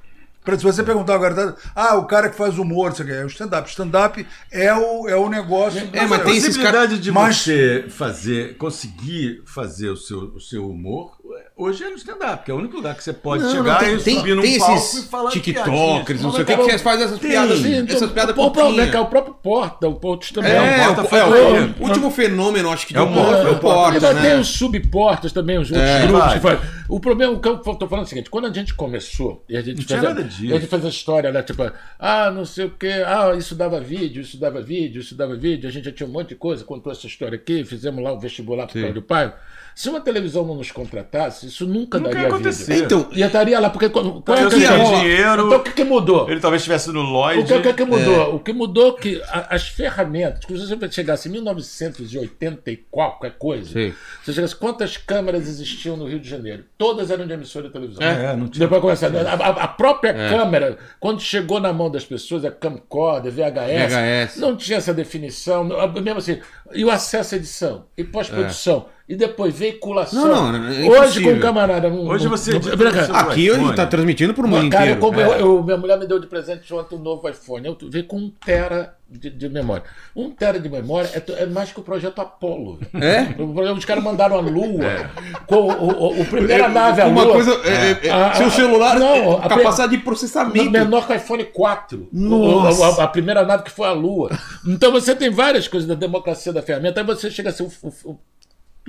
Se 0.57 0.63
você 0.63 0.81
perguntar 0.81 1.13
agora, 1.13 1.35
tá, 1.35 1.55
ah, 1.75 1.95
o 1.97 2.05
cara 2.05 2.27
que 2.27 2.35
faz 2.35 2.57
humor, 2.57 2.91
isso 2.91 3.03
aqui, 3.03 3.11
é 3.11 3.23
o 3.23 3.27
stand-up. 3.27 3.69
Stand-up 3.69 4.25
é 4.51 4.73
o, 4.73 5.07
é 5.07 5.15
o 5.15 5.29
negócio. 5.29 5.79
É, 5.93 6.07
mas 6.07 6.21
a 6.21 6.23
tem 6.23 6.41
possibilidade 6.41 6.97
de 6.97 7.11
Mas- 7.11 7.35
você 7.43 7.85
fazer, 7.89 8.57
conseguir 8.57 9.43
fazer 9.45 9.89
o 9.89 9.97
seu, 9.97 10.19
o 10.35 10.39
seu 10.39 10.67
humor 10.67 11.11
hoje 11.59 11.83
é 11.83 11.89
no 11.89 11.95
stand-up, 11.95 12.45
que 12.45 12.51
é 12.51 12.53
o 12.53 12.57
único 12.57 12.77
lugar 12.77 12.95
que 12.95 13.03
você 13.03 13.11
pode 13.11 13.43
Não, 13.43 13.51
chegar 13.51 13.73
não, 13.73 13.79
tem, 13.79 13.95
e 13.95 14.01
tem, 14.01 14.15
subir 14.15 14.35
num 14.35 14.41
tem 14.41 14.57
palco 14.57 14.75
esses 14.75 15.03
e 15.03 15.07
falar 15.09 15.31
tiktokers, 15.31 16.21
não 16.21 16.31
sei 16.31 16.41
o 16.41 16.45
que, 16.45 16.55
Mas, 16.55 16.65
que 16.65 16.71
vocês 16.71 16.81
fazem 16.81 17.05
essas 17.05 17.19
tem. 17.19 17.31
piadas, 17.31 17.59
Sim, 17.59 17.75
então, 17.79 17.95
essas 17.95 18.11
piadas 18.11 18.37
o 18.37 18.51
problema 18.51 18.83
é 18.83 18.89
que 18.89 18.95
é 18.95 18.99
o 18.99 19.05
próprio 19.07 19.33
Porta, 19.33 19.87
o 19.87 19.95
Porta 19.95 20.33
também. 20.33 20.51
É, 20.51 20.87
o 20.87 20.91
o, 20.91 20.95
Porta 20.95 21.17
é, 21.17 21.23
o, 21.25 21.83
o 21.83 21.87
último 21.87 22.09
fenômeno, 22.09 22.71
acho 22.71 22.87
que 22.87 22.93
de 22.93 22.99
É 22.99 23.01
o 23.01 23.13
Porta, 23.13 23.41
é 23.41 23.51
o 23.51 23.59
Porta. 23.59 24.07
Ainda 24.07 24.21
tem 24.21 24.31
né? 24.31 24.39
os 24.39 24.47
subportas 24.47 25.31
também, 25.33 25.57
os 25.57 25.69
outros 25.69 25.89
É. 25.89 26.07
grupos 26.07 26.33
que 26.33 26.39
fazem. 26.39 26.59
O 26.87 26.99
problema, 26.99 27.33
o 27.33 27.39
que 27.39 27.47
eu 27.47 27.57
tô 27.57 27.87
falando 27.87 28.05
é 28.05 28.07
o 28.07 28.09
seguinte: 28.09 28.29
quando 28.29 28.47
a 28.47 28.53
gente 28.53 28.73
começou 28.73 29.43
e 29.47 29.55
a 29.57 29.61
gente 29.61 29.85
disso. 30.23 30.55
a 30.55 30.57
gente 30.59 30.67
fez 30.67 30.85
a 30.85 30.89
história, 30.89 31.31
né? 31.31 31.43
Tipo, 31.43 31.71
ah, 31.99 32.31
não 32.31 32.45
sei 32.45 32.65
o 32.65 32.71
quê, 32.71 33.03
ah, 33.05 33.35
isso 33.37 33.53
dava 33.53 33.79
vídeo, 33.79 34.21
isso 34.21 34.37
dava 34.37 34.61
vídeo, 34.61 35.01
isso 35.01 35.13
dava 35.15 35.35
vídeo, 35.35 35.69
a 35.69 35.71
gente 35.71 35.85
já 35.85 35.91
tinha 35.91 36.07
um 36.07 36.11
monte 36.11 36.29
de 36.29 36.35
coisa, 36.35 36.63
contou 36.63 36.91
essa 36.91 37.05
história 37.05 37.35
aqui, 37.35 37.63
fizemos 37.63 38.03
lá 38.03 38.11
o 38.11 38.19
vestibular 38.19 38.65
pro. 38.65 38.79
Cláudio 38.79 39.01
Paiva. 39.01 39.35
Se 39.79 39.87
uma 39.87 40.01
televisão 40.01 40.45
não 40.45 40.55
nos 40.55 40.71
contratasse, 40.73 41.47
isso 41.47 41.65
nunca, 41.65 41.97
Nunca 41.99 42.09
ia 42.09 42.13
daria 42.15 42.27
acontecer. 42.27 42.73
vídeo. 42.73 42.85
Então, 42.85 43.07
E 43.13 43.21
estaria 43.21 43.57
lá, 43.61 43.69
porque 43.69 43.87
qual 43.87 44.21
qual 44.21 44.37
é 44.37 44.43
Eu 44.43 44.49
que 44.49 44.57
tinha 44.57 44.71
ia 44.71 44.77
rolar? 44.77 44.99
dinheiro. 44.99 45.45
Então 45.45 45.57
o 45.59 45.63
que, 45.63 45.71
que 45.71 45.83
mudou? 45.85 46.29
Ele 46.29 46.41
talvez 46.41 46.59
estivesse 46.61 46.91
no 46.91 47.01
Lloyd. 47.01 47.45
que, 47.45 47.53
o 47.53 47.61
que, 47.61 47.73
que 47.73 47.85
mudou? 47.85 48.13
É. 48.13 48.27
O 48.27 48.39
que 48.39 48.51
mudou 48.51 48.97
é 48.97 49.01
que 49.01 49.21
a- 49.29 49.55
as 49.55 49.69
ferramentas, 49.69 50.43
que 50.43 50.53
se 50.57 50.67
você 50.67 50.91
chegasse 50.91 51.29
em 51.29 51.31
1980 51.31 52.71
e 52.71 52.75
qualquer 52.91 53.37
coisa, 53.37 53.71
Sim. 53.71 53.93
você 54.21 54.33
chegasse, 54.33 54.53
quantas 54.53 54.97
câmeras 54.97 55.47
existiam 55.47 55.95
no 55.95 56.09
Rio 56.09 56.19
de 56.19 56.29
Janeiro? 56.29 56.65
Todas 56.77 57.09
eram 57.09 57.25
de 57.25 57.31
emissora 57.31 57.67
de 57.67 57.71
televisão. 57.73 58.03
É, 58.03 58.35
não 58.35 58.49
tinha. 58.49 58.67
Depois 58.67 58.81
começar. 58.81 59.07
A, 59.15 59.33
a- 59.63 59.67
própria 59.69 60.09
É. 60.09 60.29
câmera, 60.29 60.77
quando 60.99 61.21
chegou 61.21 61.57
na 61.61 61.71
mão 61.71 61.89
das 61.89 62.03
pessoas, 62.03 62.43
a 62.43 62.51
camcorder, 62.51 63.31
VHS, 63.31 63.93
VHS. 63.93 64.37
não 64.41 64.57
tinha 64.57 64.77
essa 64.77 64.93
definição, 64.93 65.63
mesmo 66.03 66.17
assim, 66.19 66.39
e 66.73 66.83
o 66.85 66.91
acesso 66.91 67.35
à 67.35 67.37
edição, 67.37 67.85
e 67.97 68.03
pós-produção, 68.03 68.85
e 69.07 69.15
depois 69.15 69.57
veiculação. 69.57 70.27
Não, 70.27 70.51
não, 70.51 70.67
é 70.69 70.87
Hoje 70.87 71.23
com 71.23 71.31
o 71.33 71.39
camarada. 71.39 71.89
Não, 71.89 72.07
Hoje 72.07 72.25
não- 72.25 72.31
você 72.31 72.53
não- 72.53 72.61
seu 72.61 73.15
aqui 73.15 73.45
iPhone. 73.47 73.65
ele 73.65 73.75
tá 73.75 73.85
transmitindo 73.87 74.33
pro 74.33 74.47
mundo 74.47 74.69
Cara, 74.69 74.91
eu, 74.91 74.95
inteiro. 74.97 75.31
É. 75.33 75.41
eu- 75.41 75.63
minha 75.63 75.77
mulher 75.77 75.97
me 75.97 76.05
deu 76.05 76.19
de 76.19 76.27
presente 76.27 76.71
ontem 76.73 76.95
um 76.95 76.99
novo 76.99 77.27
iPhone. 77.27 77.65
Eu 77.67 77.77
veio 77.89 78.05
com 78.05 78.17
um 78.17 78.29
tera 78.45 78.95
de, 79.11 79.29
de 79.29 79.49
memória. 79.49 79.83
Um 80.15 80.29
tera 80.31 80.59
de 80.59 80.69
memória 80.69 81.09
é, 81.13 81.43
é 81.43 81.45
mais 81.45 81.71
que 81.71 81.79
o 81.79 81.83
projeto 81.83 82.19
Apollo. 82.21 82.79
É? 82.93 83.41
O- 83.41 83.73
Os 83.73 83.85
caras 83.85 84.03
mandaram 84.03 84.37
a 84.37 84.39
Lua. 84.41 85.09
Com 85.47 85.55
o, 85.55 85.69
o, 86.17 86.21
o 86.21 86.25
primeira 86.25 86.69
nave, 86.69 87.01
a 87.01 87.07
Uma 87.07 87.23
Lua. 87.23 87.33
coisa, 87.33 87.51
é, 87.65 88.07
é, 88.07 88.11
A- 88.11 88.33
seu 88.35 88.51
celular, 88.51 88.99
não, 88.99 89.07
é, 89.33 89.45
a- 89.45 89.49
capacidade 89.49 89.97
de 89.97 90.03
processamento. 90.03 90.69
Menor 90.69 91.07
que 91.07 91.13
o 91.13 91.15
iPhone 91.15 91.43
4. 91.45 92.07
Nossa. 92.11 92.81
O- 92.81 93.01
a, 93.01 93.03
a 93.05 93.07
primeira 93.07 93.43
nave 93.43 93.63
que 93.63 93.71
foi 93.71 93.87
a 93.87 93.91
Lua. 93.93 94.29
Então 94.67 94.91
você 94.91 95.15
tem 95.15 95.29
várias 95.29 95.67
coisas 95.67 95.87
da 95.87 95.95
democracia 95.95 96.53
da 96.53 96.61
ferramenta. 96.61 96.99
Aí 97.01 97.05
você 97.05 97.31
chega 97.31 97.49
a 97.49 97.53
ser 97.53 97.63
o, 97.63 97.71
o- 97.83 98.11
o- 98.11 98.19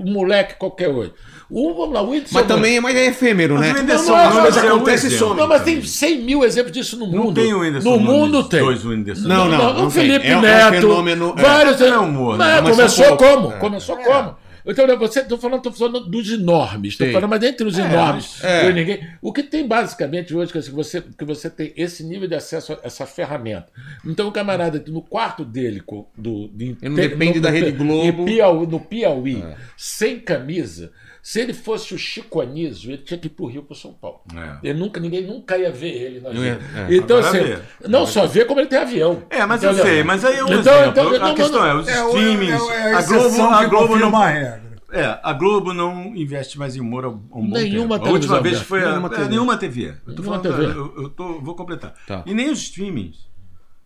um 0.06 0.12
moleque 0.12 0.54
qualquer 0.58 0.88
hoje. 0.88 1.12
O, 1.52 1.74
vamos 1.74 1.92
lá, 1.94 2.00
o 2.02 2.10
Whindersson 2.10 2.34
Mas 2.38 2.46
também 2.46 2.76
é 2.76 2.80
mais 2.80 2.96
efêmero, 2.96 3.54
Mas 3.56 3.66
né? 3.66 3.72
o 3.72 3.80
Whindersson 3.80 4.12
Não, 4.12 4.30
não, 4.34 4.42
mas 4.42 4.56
é 4.56 4.62
um 4.72 4.76
acontece 4.76 5.06
e 5.08 5.10
some. 5.18 5.34
Não, 5.40 5.48
mas 5.48 5.62
tem 5.62 5.82
100 5.82 6.18
mil 6.22 6.44
exemplos 6.44 6.72
disso 6.72 6.96
no 6.96 7.06
mundo. 7.06 7.24
Não 7.24 7.34
tem 7.34 7.52
o 7.52 7.58
Whindersson 7.60 7.90
No 7.90 7.98
mundo 7.98 8.44
tem. 8.44 8.60
Dois 8.60 8.84
Whindersson 8.84 9.26
Não, 9.26 9.44
Nunes. 9.46 9.58
não, 9.58 9.74
não 9.74 9.86
o 9.86 9.90
Felipe 9.90 10.20
tem. 10.20 10.30
É 10.30 10.36
um- 10.36 10.38
é 10.38 10.40
um 10.40 10.70
Neto. 10.70 10.80
fenômeno, 10.80 11.34
é. 11.36 11.42
Vários. 11.42 11.80
Não 11.80 11.86
é 11.88 11.98
humor, 11.98 12.38
Mas 12.38 12.48
né? 12.54 12.60
Mas 12.60 12.76
começou 12.76 13.16
como? 13.16 13.50
Começou 13.58 13.96
como? 13.96 14.36
Então, 14.66 14.86
você 14.98 15.24
tô 15.24 15.38
falando, 15.38 15.62
tô 15.62 15.72
falando 15.72 16.00
dos 16.08 16.30
enormes, 16.30 16.96
Sim. 16.96 17.12
falando, 17.12 17.30
mas 17.30 17.42
entre 17.42 17.66
os 17.66 17.78
enormes, 17.78 18.42
É. 18.44 18.72
ninguém. 18.72 19.06
O 19.22 19.32
que 19.32 19.42
tem 19.42 19.66
basicamente 19.66 20.34
hoje 20.34 20.52
que 20.52 20.58
assim, 20.58 20.70
você 20.72 21.00
que 21.00 21.24
você 21.24 21.48
tem 21.48 21.72
esse 21.76 22.04
nível 22.04 22.28
de 22.28 22.34
acesso 22.34 22.72
a 22.74 22.78
essa 22.82 23.06
ferramenta. 23.06 23.68
Então 24.04 24.28
o 24.28 24.32
camarada 24.32 24.82
no 24.88 25.02
quarto 25.02 25.44
dele 25.44 25.82
do, 26.16 26.48
de, 26.48 26.76
Ele 26.82 26.88
não 26.88 26.94
depende 26.96 27.40
da 27.40 27.50
Rede 27.50 27.72
Globo. 27.72 28.24
Piauí- 28.24 28.66
no 28.66 28.80
Piauí, 28.80 29.42
sem 29.76 30.18
camisa. 30.18 30.92
Se 31.22 31.40
ele 31.40 31.52
fosse 31.52 31.94
o 31.94 31.98
Chico 31.98 32.40
Anísio, 32.40 32.90
ele 32.92 33.02
tinha 33.02 33.18
que 33.18 33.26
ir 33.26 33.30
pro 33.30 33.46
Rio 33.46 33.62
pro 33.62 33.74
São 33.74 33.92
Paulo. 33.92 34.20
É. 34.34 34.68
Ele 34.70 34.78
nunca, 34.78 34.98
ninguém 34.98 35.26
nunca 35.26 35.56
ia 35.58 35.70
ver 35.70 35.88
ele 35.92 36.20
na 36.20 36.30
vida. 36.30 36.60
é. 36.88 36.94
Então, 36.94 37.18
Agora 37.18 37.38
assim, 37.38 37.46
vê. 37.80 37.88
não 37.88 38.06
só 38.06 38.26
ver 38.26 38.46
como 38.46 38.60
ele 38.60 38.68
tem 38.68 38.78
avião. 38.78 39.22
É, 39.28 39.44
mas 39.44 39.62
eu 39.62 39.74
sei, 39.74 40.02
mas 40.02 40.24
aí 40.24 40.36
é 40.36 40.44
um 40.44 40.46
Então, 40.48 40.58
exemplo. 40.80 40.90
então, 40.90 41.14
a 41.14 41.18
não, 41.18 41.34
questão 41.34 41.60
não, 41.60 41.66
é, 41.66 41.74
os 41.74 41.88
É, 41.88 42.02
o- 42.04 42.08
streamings. 42.08 42.60
é, 42.70 42.74
é 42.90 42.94
a 42.94 42.98
a 42.98 43.02
Globo, 43.02 43.42
a 43.42 43.64
Globo 43.66 43.96
não. 43.98 44.16
a 44.16 44.28
regra. 44.28 44.70
É, 44.92 45.20
a 45.22 45.32
Globo 45.32 45.72
não 45.72 46.16
investe 46.16 46.58
mais 46.58 46.74
em 46.74 46.80
humor 46.80 47.04
há 47.04 47.08
um 47.08 47.14
bom 47.20 47.40
Nenhuma 47.50 47.96
tempo. 47.98 48.08
A 48.10 48.12
última 48.12 48.40
vez 48.40 48.58
foi 48.60 48.82
a, 48.82 48.88
Nenhuma 48.90 49.06
é, 49.08 49.10
TV. 49.16 49.28
nenhuma 49.28 49.56
TV. 49.56 49.94
Eu, 50.06 50.14
tô 50.16 50.22
Nenhuma 50.22 50.42
falando, 50.42 50.42
TV. 50.42 50.78
eu, 50.80 51.02
eu 51.04 51.08
tô, 51.10 51.40
vou 51.40 51.54
completar. 51.54 51.94
Tá. 52.08 52.22
E 52.26 52.34
nem 52.34 52.50
os 52.50 52.60
streamings. 52.62 53.28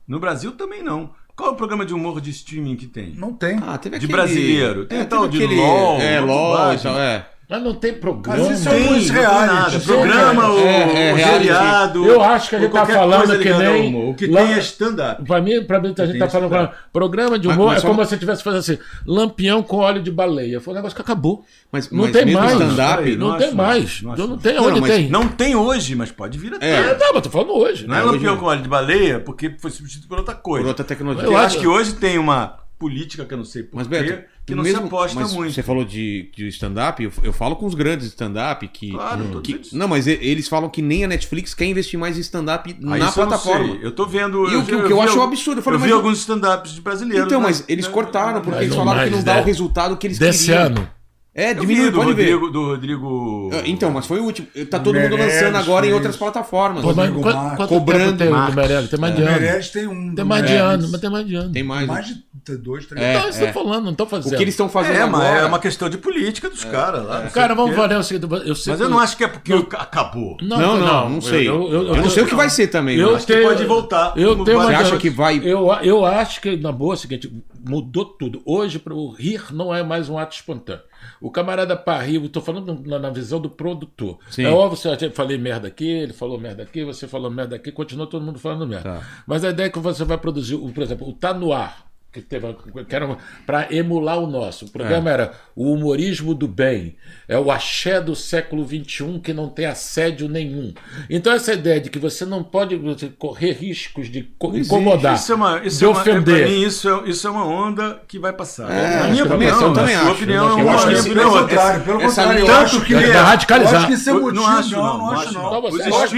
No 0.08 0.18
Brasil 0.18 0.52
também 0.52 0.82
não. 0.82 1.10
Qual 1.36 1.50
é 1.50 1.52
o 1.52 1.56
programa 1.56 1.84
de 1.84 1.92
humor 1.92 2.20
de 2.20 2.30
streaming 2.30 2.76
que 2.76 2.86
tem? 2.86 3.12
Não 3.16 3.32
tem. 3.32 3.58
Ah, 3.66 3.76
teve 3.76 3.98
De 3.98 4.04
aquele... 4.04 4.12
brasileiro. 4.12 4.86
Tem 4.86 5.00
é, 5.00 5.04
tal 5.04 5.28
teve 5.28 5.46
de 5.48 5.54
LOL, 5.56 6.00
É, 6.00 6.20
LOL 6.20 6.28
e 6.28 6.50
bobagem. 6.52 6.82
tal, 6.92 7.00
é. 7.00 7.28
Mas 7.48 7.62
não 7.62 7.74
tem 7.74 7.92
programa. 7.94 8.42
Mas 8.42 8.58
isso 8.58 8.68
é 8.68 8.72
Tem, 8.72 8.84
não 8.84 8.98
tem 8.98 9.10
reality. 9.10 9.80
Programa, 9.86 10.50
o, 10.50 10.58
É, 10.58 11.10
é, 11.10 11.12
o 11.12 11.16
seriado. 11.18 12.06
Eu 12.06 12.22
acho 12.22 12.48
que 12.48 12.56
a 12.56 12.58
gente 12.58 12.72
tá 12.72 12.78
qualquer 12.78 12.94
falando 12.94 13.38
que 13.38 13.52
nem 13.52 13.88
humor. 13.88 14.08
O 14.10 14.14
que 14.14 14.26
tem 14.26 14.52
é 14.54 14.58
stand-up. 14.58 15.24
Pra 15.24 15.40
mim, 15.40 15.62
pra 15.64 15.80
mim, 15.80 15.94
a 15.96 16.06
gente 16.06 16.18
tá 16.18 16.26
isso, 16.26 16.40
falando 16.40 16.70
programa 16.92 17.38
de 17.38 17.48
humor 17.48 17.68
mas 17.74 17.84
é 17.84 17.86
como 17.86 18.02
se 18.02 18.08
você 18.08 18.14
estivesse 18.14 18.42
fazendo 18.42 18.60
assim, 18.60 18.78
lampião 19.06 19.62
com 19.62 19.76
óleo 19.76 20.02
de 20.02 20.10
baleia. 20.10 20.60
Foi 20.60 20.72
um 20.72 20.76
negócio 20.76 20.96
que 20.96 21.02
acabou. 21.02 21.44
Mas, 21.70 21.90
Não 21.90 22.04
mas 22.04 22.12
tem 22.12 22.32
mais. 22.32 22.52
stand-up... 22.52 23.16
Não, 23.16 23.36
tem 23.36 23.54
mais. 23.54 24.02
não, 24.02 24.38
tem 24.38 24.58
onde 24.58 24.80
tem. 24.82 25.08
Não 25.10 25.28
tem 25.28 25.54
hoje, 25.54 25.94
mas 25.94 26.10
pode 26.10 26.38
vir 26.38 26.54
a 26.54 26.58
ter. 26.58 26.66
É, 26.66 26.98
não, 26.98 27.12
mas 27.12 27.22
tô 27.22 27.30
falando 27.30 27.52
hoje. 27.52 27.86
Não 27.86 27.94
é 27.94 28.00
É, 28.00 28.02
lampião 28.02 28.36
com 28.36 28.46
óleo 28.46 28.62
de 28.62 28.68
baleia, 28.68 29.20
porque 29.20 29.54
foi 29.58 29.70
substituído 29.70 30.08
por 30.08 30.18
outra 30.18 30.34
coisa. 30.34 30.64
Por 30.64 30.68
outra 30.68 30.84
tecnologia. 30.84 31.24
Eu, 31.24 31.36
acho 31.36 31.58
que 31.58 31.66
hoje 31.66 31.94
tem 31.94 32.18
uma 32.18 32.64
política 32.78 33.24
que 33.24 33.32
eu 33.32 33.38
não 33.38 33.44
sei 33.44 33.68
Mas, 33.72 33.86
porquê, 33.86 34.02
Beto, 34.02 34.28
que 34.46 34.54
não 34.54 34.62
mesmo- 34.62 34.80
se 34.80 34.86
aposta 34.86 35.20
mas 35.20 35.32
muito. 35.32 35.52
Você 35.54 35.62
falou 35.62 35.84
de, 35.84 36.30
de 36.36 36.48
stand-up, 36.48 37.02
eu, 37.02 37.10
eu 37.22 37.32
falo 37.32 37.56
com 37.56 37.64
os 37.66 37.74
grandes 37.74 38.06
stand-up 38.08 38.66
que. 38.68 38.90
Claro, 38.92 39.40
que- 39.42 39.52
eles. 39.52 39.72
Não, 39.72 39.88
mas 39.88 40.06
eles 40.06 40.48
falam 40.48 40.68
que 40.68 40.82
nem 40.82 41.04
a 41.04 41.08
Netflix 41.08 41.54
quer 41.54 41.64
investir 41.66 41.98
mais 41.98 42.16
em 42.18 42.20
stand-up 42.20 42.70
Ah, 42.78 42.84
na 42.86 42.98
isso 42.98 43.18
eu 43.20 43.22
não 43.24 43.28
plataforma. 43.30 43.72
sei. 43.74 43.86
Eu 43.86 43.92
tô 43.92 44.06
vendo. 44.06 44.48
E 44.50 44.56
o 44.56 44.64
que- 44.64 44.74
o 44.74 44.86
que 44.86 44.92
eu 44.92 44.96
vi 45.00 45.02
acho 45.08 45.18
um 45.18 45.22
absurdo, 45.22 45.58
eu 45.58 45.62
falei, 45.62 45.78
eu 45.80 45.84
vi 45.84 45.90
eu- 45.90 45.96
alguns 45.96 46.18
stand-ups 46.18 46.72
de 46.72 46.80
brasileiros. 46.80 47.26
Então, 47.26 47.40
né? 47.40 47.46
mas 47.46 47.64
eles 47.68 47.86
cortaram, 47.88 48.40
porque 48.40 48.50
Mas 48.50 48.62
eles 48.64 48.74
falaram 48.74 49.04
que 49.04 49.10
não 49.16 49.22
dá 49.22 49.34
né? 49.36 49.40
o 49.40 49.44
resultado 49.44 49.96
que 49.96 50.06
eles 50.06 50.18
Desse 50.18 50.46
queriam. 50.46 50.66
ano. 50.66 50.88
É, 51.36 51.50
Eu 51.50 51.54
vi 51.56 51.60
diminui, 51.66 51.90
do 51.90 51.96
pode 51.96 52.10
Rodrigo, 52.10 52.46
ver. 52.46 52.52
do 52.52 52.64
Rodrigo. 52.66 53.50
Ah, 53.52 53.62
Então, 53.66 53.90
mas 53.90 54.06
foi 54.06 54.20
o 54.20 54.24
último. 54.24 54.46
Tá 54.70 54.78
todo 54.78 54.94
mundo 55.00 55.16
lançando 55.16 55.56
agora 55.56 55.84
em 55.84 55.92
outras 55.92 56.16
plataformas. 56.16 56.80
Pô, 56.82 56.88
mas 56.94 56.96
Rodrigo 57.08 57.22
quanto, 57.22 57.34
Marques. 57.36 57.56
quanto 57.56 57.68
Cobrando 57.70 58.04
tempo 58.16 58.18
tem 58.18 58.28
o 58.28 58.46
do. 58.46 58.52
Meirelles? 58.56 58.90
Tem 58.90 59.00
mais 59.00 59.16
de 59.16 59.22
O 59.22 59.24
ano. 59.26 59.40
Meirelles 59.40 59.70
tem 59.70 59.86
um. 59.88 60.14
Tem 60.14 60.24
mais 60.24 60.46
de 60.46 60.52
ano, 60.54 60.88
mas 60.92 61.00
tem 61.00 61.10
mais 61.10 61.26
de 61.26 61.34
ano. 61.34 61.52
Tem 61.52 61.62
mais. 61.64 61.86
Mais 61.88 62.06
de 62.06 62.56
dois, 62.58 62.86
três. 62.86 63.04
É, 63.04 63.16
Então, 63.16 63.28
isso 63.30 63.40
eu 63.42 63.46
tô 63.48 63.52
falando, 63.64 63.84
não 63.84 63.94
tô 63.94 64.06
fazendo. 64.06 64.32
O 64.32 64.36
que 64.36 64.42
eles 64.44 64.54
estão 64.54 64.68
fazendo 64.68 64.94
É, 64.96 65.06
mas 65.06 65.20
agora. 65.24 65.40
é 65.40 65.44
uma 65.46 65.58
questão 65.58 65.88
de 65.90 65.98
política 65.98 66.48
dos 66.48 66.62
caras 66.64 67.04
lá. 67.04 67.22
não 67.24 67.30
Cara, 67.30 67.52
vamos 67.54 67.74
fazer 67.74 67.96
o 67.96 68.02
seguinte. 68.04 68.28
Eu 68.46 68.54
sei 68.54 68.72
Mas 68.74 68.80
eu 68.80 68.86
que- 68.86 68.92
não 68.92 69.00
acho 69.00 69.16
que 69.16 69.24
é 69.24 69.28
porque 69.28 69.52
acabou. 69.76 70.36
Não, 70.40 70.56
não, 70.58 71.10
não, 71.10 71.20
sei. 71.20 71.48
Eu, 71.48 71.96
não 71.96 72.10
sei 72.10 72.22
o 72.22 72.26
que 72.26 72.34
vai 72.36 72.48
ser 72.48 72.68
também. 72.68 72.96
Eu 72.96 73.08
mas- 73.08 73.16
Acho 73.16 73.26
que 73.26 73.42
pode 73.42 73.64
voltar. 73.64 74.12
Eu 74.16 74.44
tenho 74.44 74.60
Você 74.62 74.74
acha 74.74 74.96
que 74.98 75.10
vai- 75.10 75.40
Eu, 75.42 75.68
eu 75.82 76.04
acho 76.04 76.40
que, 76.40 76.56
na 76.56 76.70
boa, 76.70 76.94
é 76.94 76.96
o 76.96 76.98
seguinte, 76.98 77.32
mudou 77.66 78.04
tudo. 78.04 78.40
Hoje, 78.46 78.78
para 78.78 78.94
o 78.94 79.10
rir 79.10 79.42
não 79.52 79.74
é 79.74 79.82
mais 79.82 80.08
um 80.08 80.16
ato 80.16 80.36
espontâneo. 80.36 80.82
O 81.20 81.30
camarada 81.30 81.76
eu 82.24 82.28
tô 82.28 82.40
falando 82.40 82.82
na, 82.86 82.98
na 82.98 83.10
visão 83.10 83.40
do 83.40 83.50
produtor. 83.50 84.18
Sim. 84.30 84.44
É 84.44 84.50
óbvio, 84.50 84.76
você- 84.76 85.06
eu 85.06 85.10
falei 85.12 85.38
merda 85.38 85.68
aqui, 85.68 85.86
ele 85.88 86.12
falou 86.12 86.38
merda 86.38 86.62
aqui, 86.62 86.84
você 86.84 87.06
falou 87.08 87.30
merda 87.30 87.56
aqui, 87.56 87.70
continua 87.72 88.06
todo 88.06 88.24
mundo 88.24 88.38
falando 88.38 88.66
merda. 88.66 88.84
Tá. 89.00 89.02
Mas 89.26 89.44
a 89.44 89.50
ideia 89.50 89.66
é 89.66 89.70
que 89.70 89.78
você 89.78 90.04
vai 90.04 90.18
produzir, 90.18 90.56
por 90.56 90.82
exemplo, 90.82 91.08
o 91.08 91.12
Tá 91.12 91.32
No 91.34 91.52
Ar, 91.52 91.83
que, 92.14 92.20
teve, 92.22 92.46
que 92.88 92.94
era 92.94 93.16
para 93.44 93.66
emular 93.74 94.18
o 94.18 94.26
nosso. 94.26 94.66
O 94.66 94.70
programa 94.70 95.10
era 95.10 95.32
o 95.56 95.72
humorismo 95.72 96.32
do 96.34 96.46
bem, 96.48 96.94
é 97.28 97.36
o 97.36 97.50
axé 97.50 98.00
do 98.00 98.14
século 98.14 98.64
XXI 98.64 99.18
que 99.22 99.34
não 99.34 99.48
tem 99.48 99.66
assédio 99.66 100.28
nenhum. 100.28 100.72
Então 101.10 101.32
essa 101.32 101.52
ideia 101.52 101.80
de 101.80 101.90
que 101.90 101.98
você 101.98 102.24
não 102.24 102.42
pode 102.44 102.78
correr 103.18 103.52
riscos 103.52 104.08
de 104.08 104.22
co- 104.38 104.56
incomodar, 104.56 105.14
Isso 105.16 105.32
é 105.32 105.34
uma, 105.34 105.64
isso 105.64 105.78
de 105.80 105.84
é 105.84 105.88
uma, 105.88 106.00
ofender. 106.00 106.38
Pra 106.42 106.48
mim, 106.48 106.62
isso 106.62 106.88
é, 106.88 107.08
isso 107.10 107.26
é 107.26 107.30
uma 107.30 107.44
onda 107.44 108.00
que 108.06 108.18
vai 108.18 108.32
passar. 108.32 108.70
É, 108.70 108.82
na 108.82 109.00
acho 109.00 109.10
minha 109.10 109.24
opinião, 109.24 109.60
eu 109.60 109.72
também 109.72 109.94
acho. 109.96 110.10
opinião, 110.12 110.44
Eu 110.60 110.68
é 110.68 110.72
acho 110.74 110.86
uma 110.88 111.02
que 111.02 111.14
Pelo 111.14 111.30
contrário, 111.32 111.84
pelo 111.84 112.00
contrário. 112.00 112.38
Eu 112.46 112.54
acho 112.54 112.84
que. 112.84 112.92
Eu 112.92 113.12
radicalizar. 113.12 113.74
acho 113.76 113.86
que 113.88 113.92
isso 113.94 114.10
é 114.10 114.12
Eu 114.12 114.20
motivo. 114.20 114.34
não 114.42 114.46
acho, 114.46 114.70
não, 114.70 114.82
não, 114.84 114.98
não 114.98 115.10
acho 115.10 115.32
não. 115.34 115.42
Não, 115.42 115.68
Eu 115.68 115.96
acho 115.96 116.16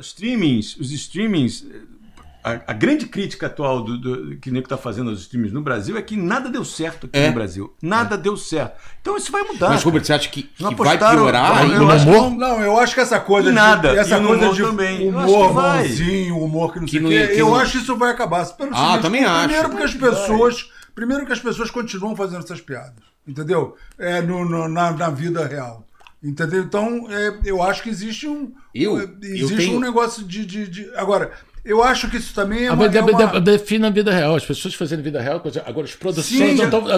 os 0.00 0.06
streamings, 0.06 0.76
os 0.76 0.90
streamings, 0.92 1.64
a, 2.48 2.60
a 2.68 2.72
grande 2.72 3.06
crítica 3.06 3.46
atual 3.46 3.82
do, 3.82 3.98
do- 3.98 4.36
que 4.38 4.50
o 4.50 4.52
Nico 4.52 4.66
está 4.66 4.76
fazendo 4.76 5.10
aos 5.10 5.20
streamings 5.22 5.52
no 5.52 5.60
Brasil 5.62 5.96
é 5.96 6.02
que 6.02 6.16
nada 6.16 6.48
deu 6.48 6.64
certo 6.64 7.06
aqui 7.06 7.18
É. 7.18 7.26
no 7.28 7.34
Brasil. 7.34 7.74
Nada 7.82 8.16
deu 8.16 8.36
certo. 8.36 8.78
Então 9.00 9.16
isso 9.16 9.32
vai 9.32 9.42
mudar. 9.42 9.70
Mas, 9.70 9.82
Robert, 9.82 10.04
você 10.04 10.12
acha 10.12 10.28
que, 10.28 10.48
Não 10.60 10.70
que 10.70 10.76
vai 10.76 10.96
piorar 10.96 11.50
não, 11.56 11.62
ainda? 11.62 11.74
eu 11.82 11.90
acho 11.90 12.04
que 12.04 12.10
humor? 12.12 12.30
não- 12.30 12.36
Não, 12.38 12.60
eu 12.62 12.78
acho 12.78 12.94
que 12.94 13.00
essa 13.00 13.18
coisa 13.18 13.50
E 13.50 13.52
nada, 13.52 13.90
de, 13.92 13.98
essa 13.98 14.16
e 14.18 14.24
coisa 14.24 14.42
humor 14.44 14.54
de 14.54 14.62
também. 14.62 15.02
Eu 15.02 15.08
humor 15.10 15.52
bonzinho, 15.52 16.38
humor 16.38 16.72
que 16.72 16.78
não 16.80 16.86
Que 16.86 16.98
sei 16.98 17.02
o 17.24 17.28
quê, 17.28 17.34
eu 17.40 17.46
não- 17.48 17.56
acho 17.56 17.72
que 17.72 17.78
isso 17.78 17.96
vai 17.96 18.10
acabar. 18.12 18.46
Pelo 18.56 18.70
Ah, 18.72 18.86
seguinte, 18.86 19.02
também 19.02 19.24
acho. 19.24 19.44
Primeiro 19.48 19.68
porque 19.70 19.84
as 19.84 19.94
pessoas, 19.94 20.70
primeiro 20.94 21.26
que 21.26 21.32
as 21.32 21.40
pessoas 21.40 21.70
continuam 21.70 22.14
fazendo 22.14 22.44
essas 22.44 22.60
piadas, 22.60 23.02
entendeu? 23.26 23.74
É 23.98 24.22
no, 24.22 24.44
no- 24.48 24.68
na, 24.68 24.92
na 24.92 25.10
vida 25.10 25.44
real. 25.46 25.84
Entendeu? 26.22 26.62
Então, 26.62 27.06
é, 27.10 27.38
eu 27.44 27.62
acho 27.62 27.82
que 27.82 27.90
existe 27.90 28.26
um 28.26 28.52
Eu- 28.74 28.98
é, 28.98 29.02
eu 29.04 29.08
existe 29.22 29.56
tenho- 29.56 29.76
um 29.76 29.80
negócio 29.80 30.24
de, 30.24 30.44
de, 30.46 30.66
de- 30.66 30.90
agora, 30.96 31.30
eu 31.66 31.82
acho 31.82 32.08
que 32.10 32.16
isso 32.16 32.32
também 32.34 32.64
é 32.64 32.68
Ah, 32.68 32.72
uma, 32.74 32.86
mas 32.86 32.94
é 32.94 33.00
uma- 33.00 33.06
a 33.86 33.90
vida 33.90 34.10
real. 34.12 34.36
As 34.36 34.44
pessoas 34.46 34.74
fazendo 34.74 35.02
vida 35.02 35.20
real, 35.20 35.40
coisa- 35.40 35.62
agora 35.66 35.86
as 35.86 35.94
produções 35.94 36.26
Sim, 36.26 36.54
não 36.54 36.64
estão 36.64 36.88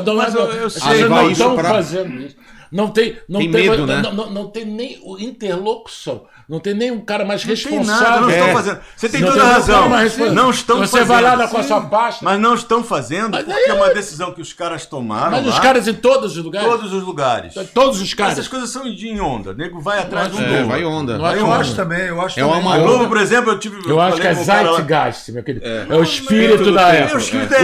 estão 1.32 1.56
pra- 1.56 1.68
fazendo 1.70 2.20
isso. 2.20 2.36
Não 2.70 2.88
tem, 2.88 3.16
não 3.28 3.40
Tem 3.40 3.50
tem, 3.50 3.70
medo, 3.70 3.86
não, 3.86 3.86
né? 3.86 4.02
não, 4.02 4.12
não, 4.12 4.30
não 4.30 4.46
tem 4.50 4.64
nem 4.64 4.98
o 5.02 5.18
interlocução. 5.18 6.24
Não 6.48 6.58
tem 6.58 6.72
nem 6.72 6.90
um 6.90 7.00
cara 7.00 7.26
mais 7.26 7.44
Não 7.44 7.54
tem 7.54 7.56
responsável. 7.56 8.08
nada, 8.10 8.20
não 8.22 8.30
É. 8.30 8.38
estão 8.38 8.52
fazendo. 8.54 8.80
Você 8.96 9.08
tem 9.10 9.20
Não 9.20 9.28
toda 9.28 9.40
tem 9.40 9.46
a 9.46 9.50
um 9.50 9.54
razão. 9.54 9.88
mais. 9.90 10.16
Não 10.32 10.50
estão 10.50 10.78
Você 10.78 10.90
fazendo. 10.92 11.06
vai 11.08 11.22
lá 11.22 11.36
na- 11.36 11.46
com 11.48 11.58
a 11.58 11.62
sua 11.62 11.80
pasta. 11.82 12.24
Mas 12.24 12.40
não 12.40 12.54
estão 12.54 12.82
fazendo 12.82 13.32
Mas 13.32 13.44
porque 13.44 13.70
é 13.70 13.74
uma 13.74 13.90
decisão 13.90 14.32
que 14.32 14.40
os 14.40 14.54
caras 14.54 14.86
tomaram 14.86 15.30
Mas 15.32 15.46
os 15.46 15.54
lá, 15.54 15.60
caras 15.60 15.86
em 15.86 15.92
todos 15.92 16.38
os 16.38 16.42
lugares. 16.44 16.66
todos 16.70 16.92
os 16.94 17.02
lugares. 17.02 17.54
Todos 17.74 18.00
os 18.00 18.14
caras. 18.14 18.32
Essas 18.32 18.48
coisas 18.48 18.70
são 18.70 18.84
de 18.84 19.08
em 19.08 19.20
onda. 19.20 19.50
O 19.50 19.54
nego 19.54 19.78
vai 19.78 19.98
atrás 19.98 20.28
do 20.32 20.40
É, 20.42 20.56
novo. 20.60 20.68
vai 20.70 20.84
onda. 20.86 21.12
É 21.14 21.34
Eu 21.36 21.40
como- 21.40 21.52
acho 21.52 21.74
também, 21.76 22.00
eu 22.06 22.20
acho 22.22 22.40
É 22.40 22.42
também. 22.42 22.60
uma 22.60 22.74
A 22.74 22.76
onda. 22.78 22.86
Globo, 22.86 23.08
por 23.08 23.16
exemplo, 23.18 23.50
eu 23.52 23.58
tive. 23.58 23.78
Eu 23.86 24.00
acho 24.00 24.18
que 24.18 24.26
é 24.26 24.30
um 24.30 24.44
Zeitgeist, 24.44 25.32
meu 25.32 25.42
querido. 25.42 25.66
É, 25.66 25.86
o 25.96 26.02
espírito 26.02 26.72
da 26.72 26.88
época. 26.88 27.12
É, 27.12 27.16
o 27.16 27.18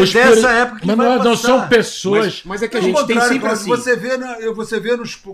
espírito 0.05 0.19
é 0.19 0.27
dessa 0.35 0.51
época 0.51 0.81
que 0.81 0.87
Mas 0.87 0.97
vai 0.97 1.19
não, 1.21 1.37
são 1.37 1.67
pessoas. 1.69 2.43
Mas, 2.45 2.63
é 2.63 2.69
que 2.69 2.77
a 2.77 2.81
gente 2.83 3.07
tem 3.07 3.19
sempre 3.19 3.49
assim. 3.49 3.69
você 3.71 3.97
vê, 3.97 4.19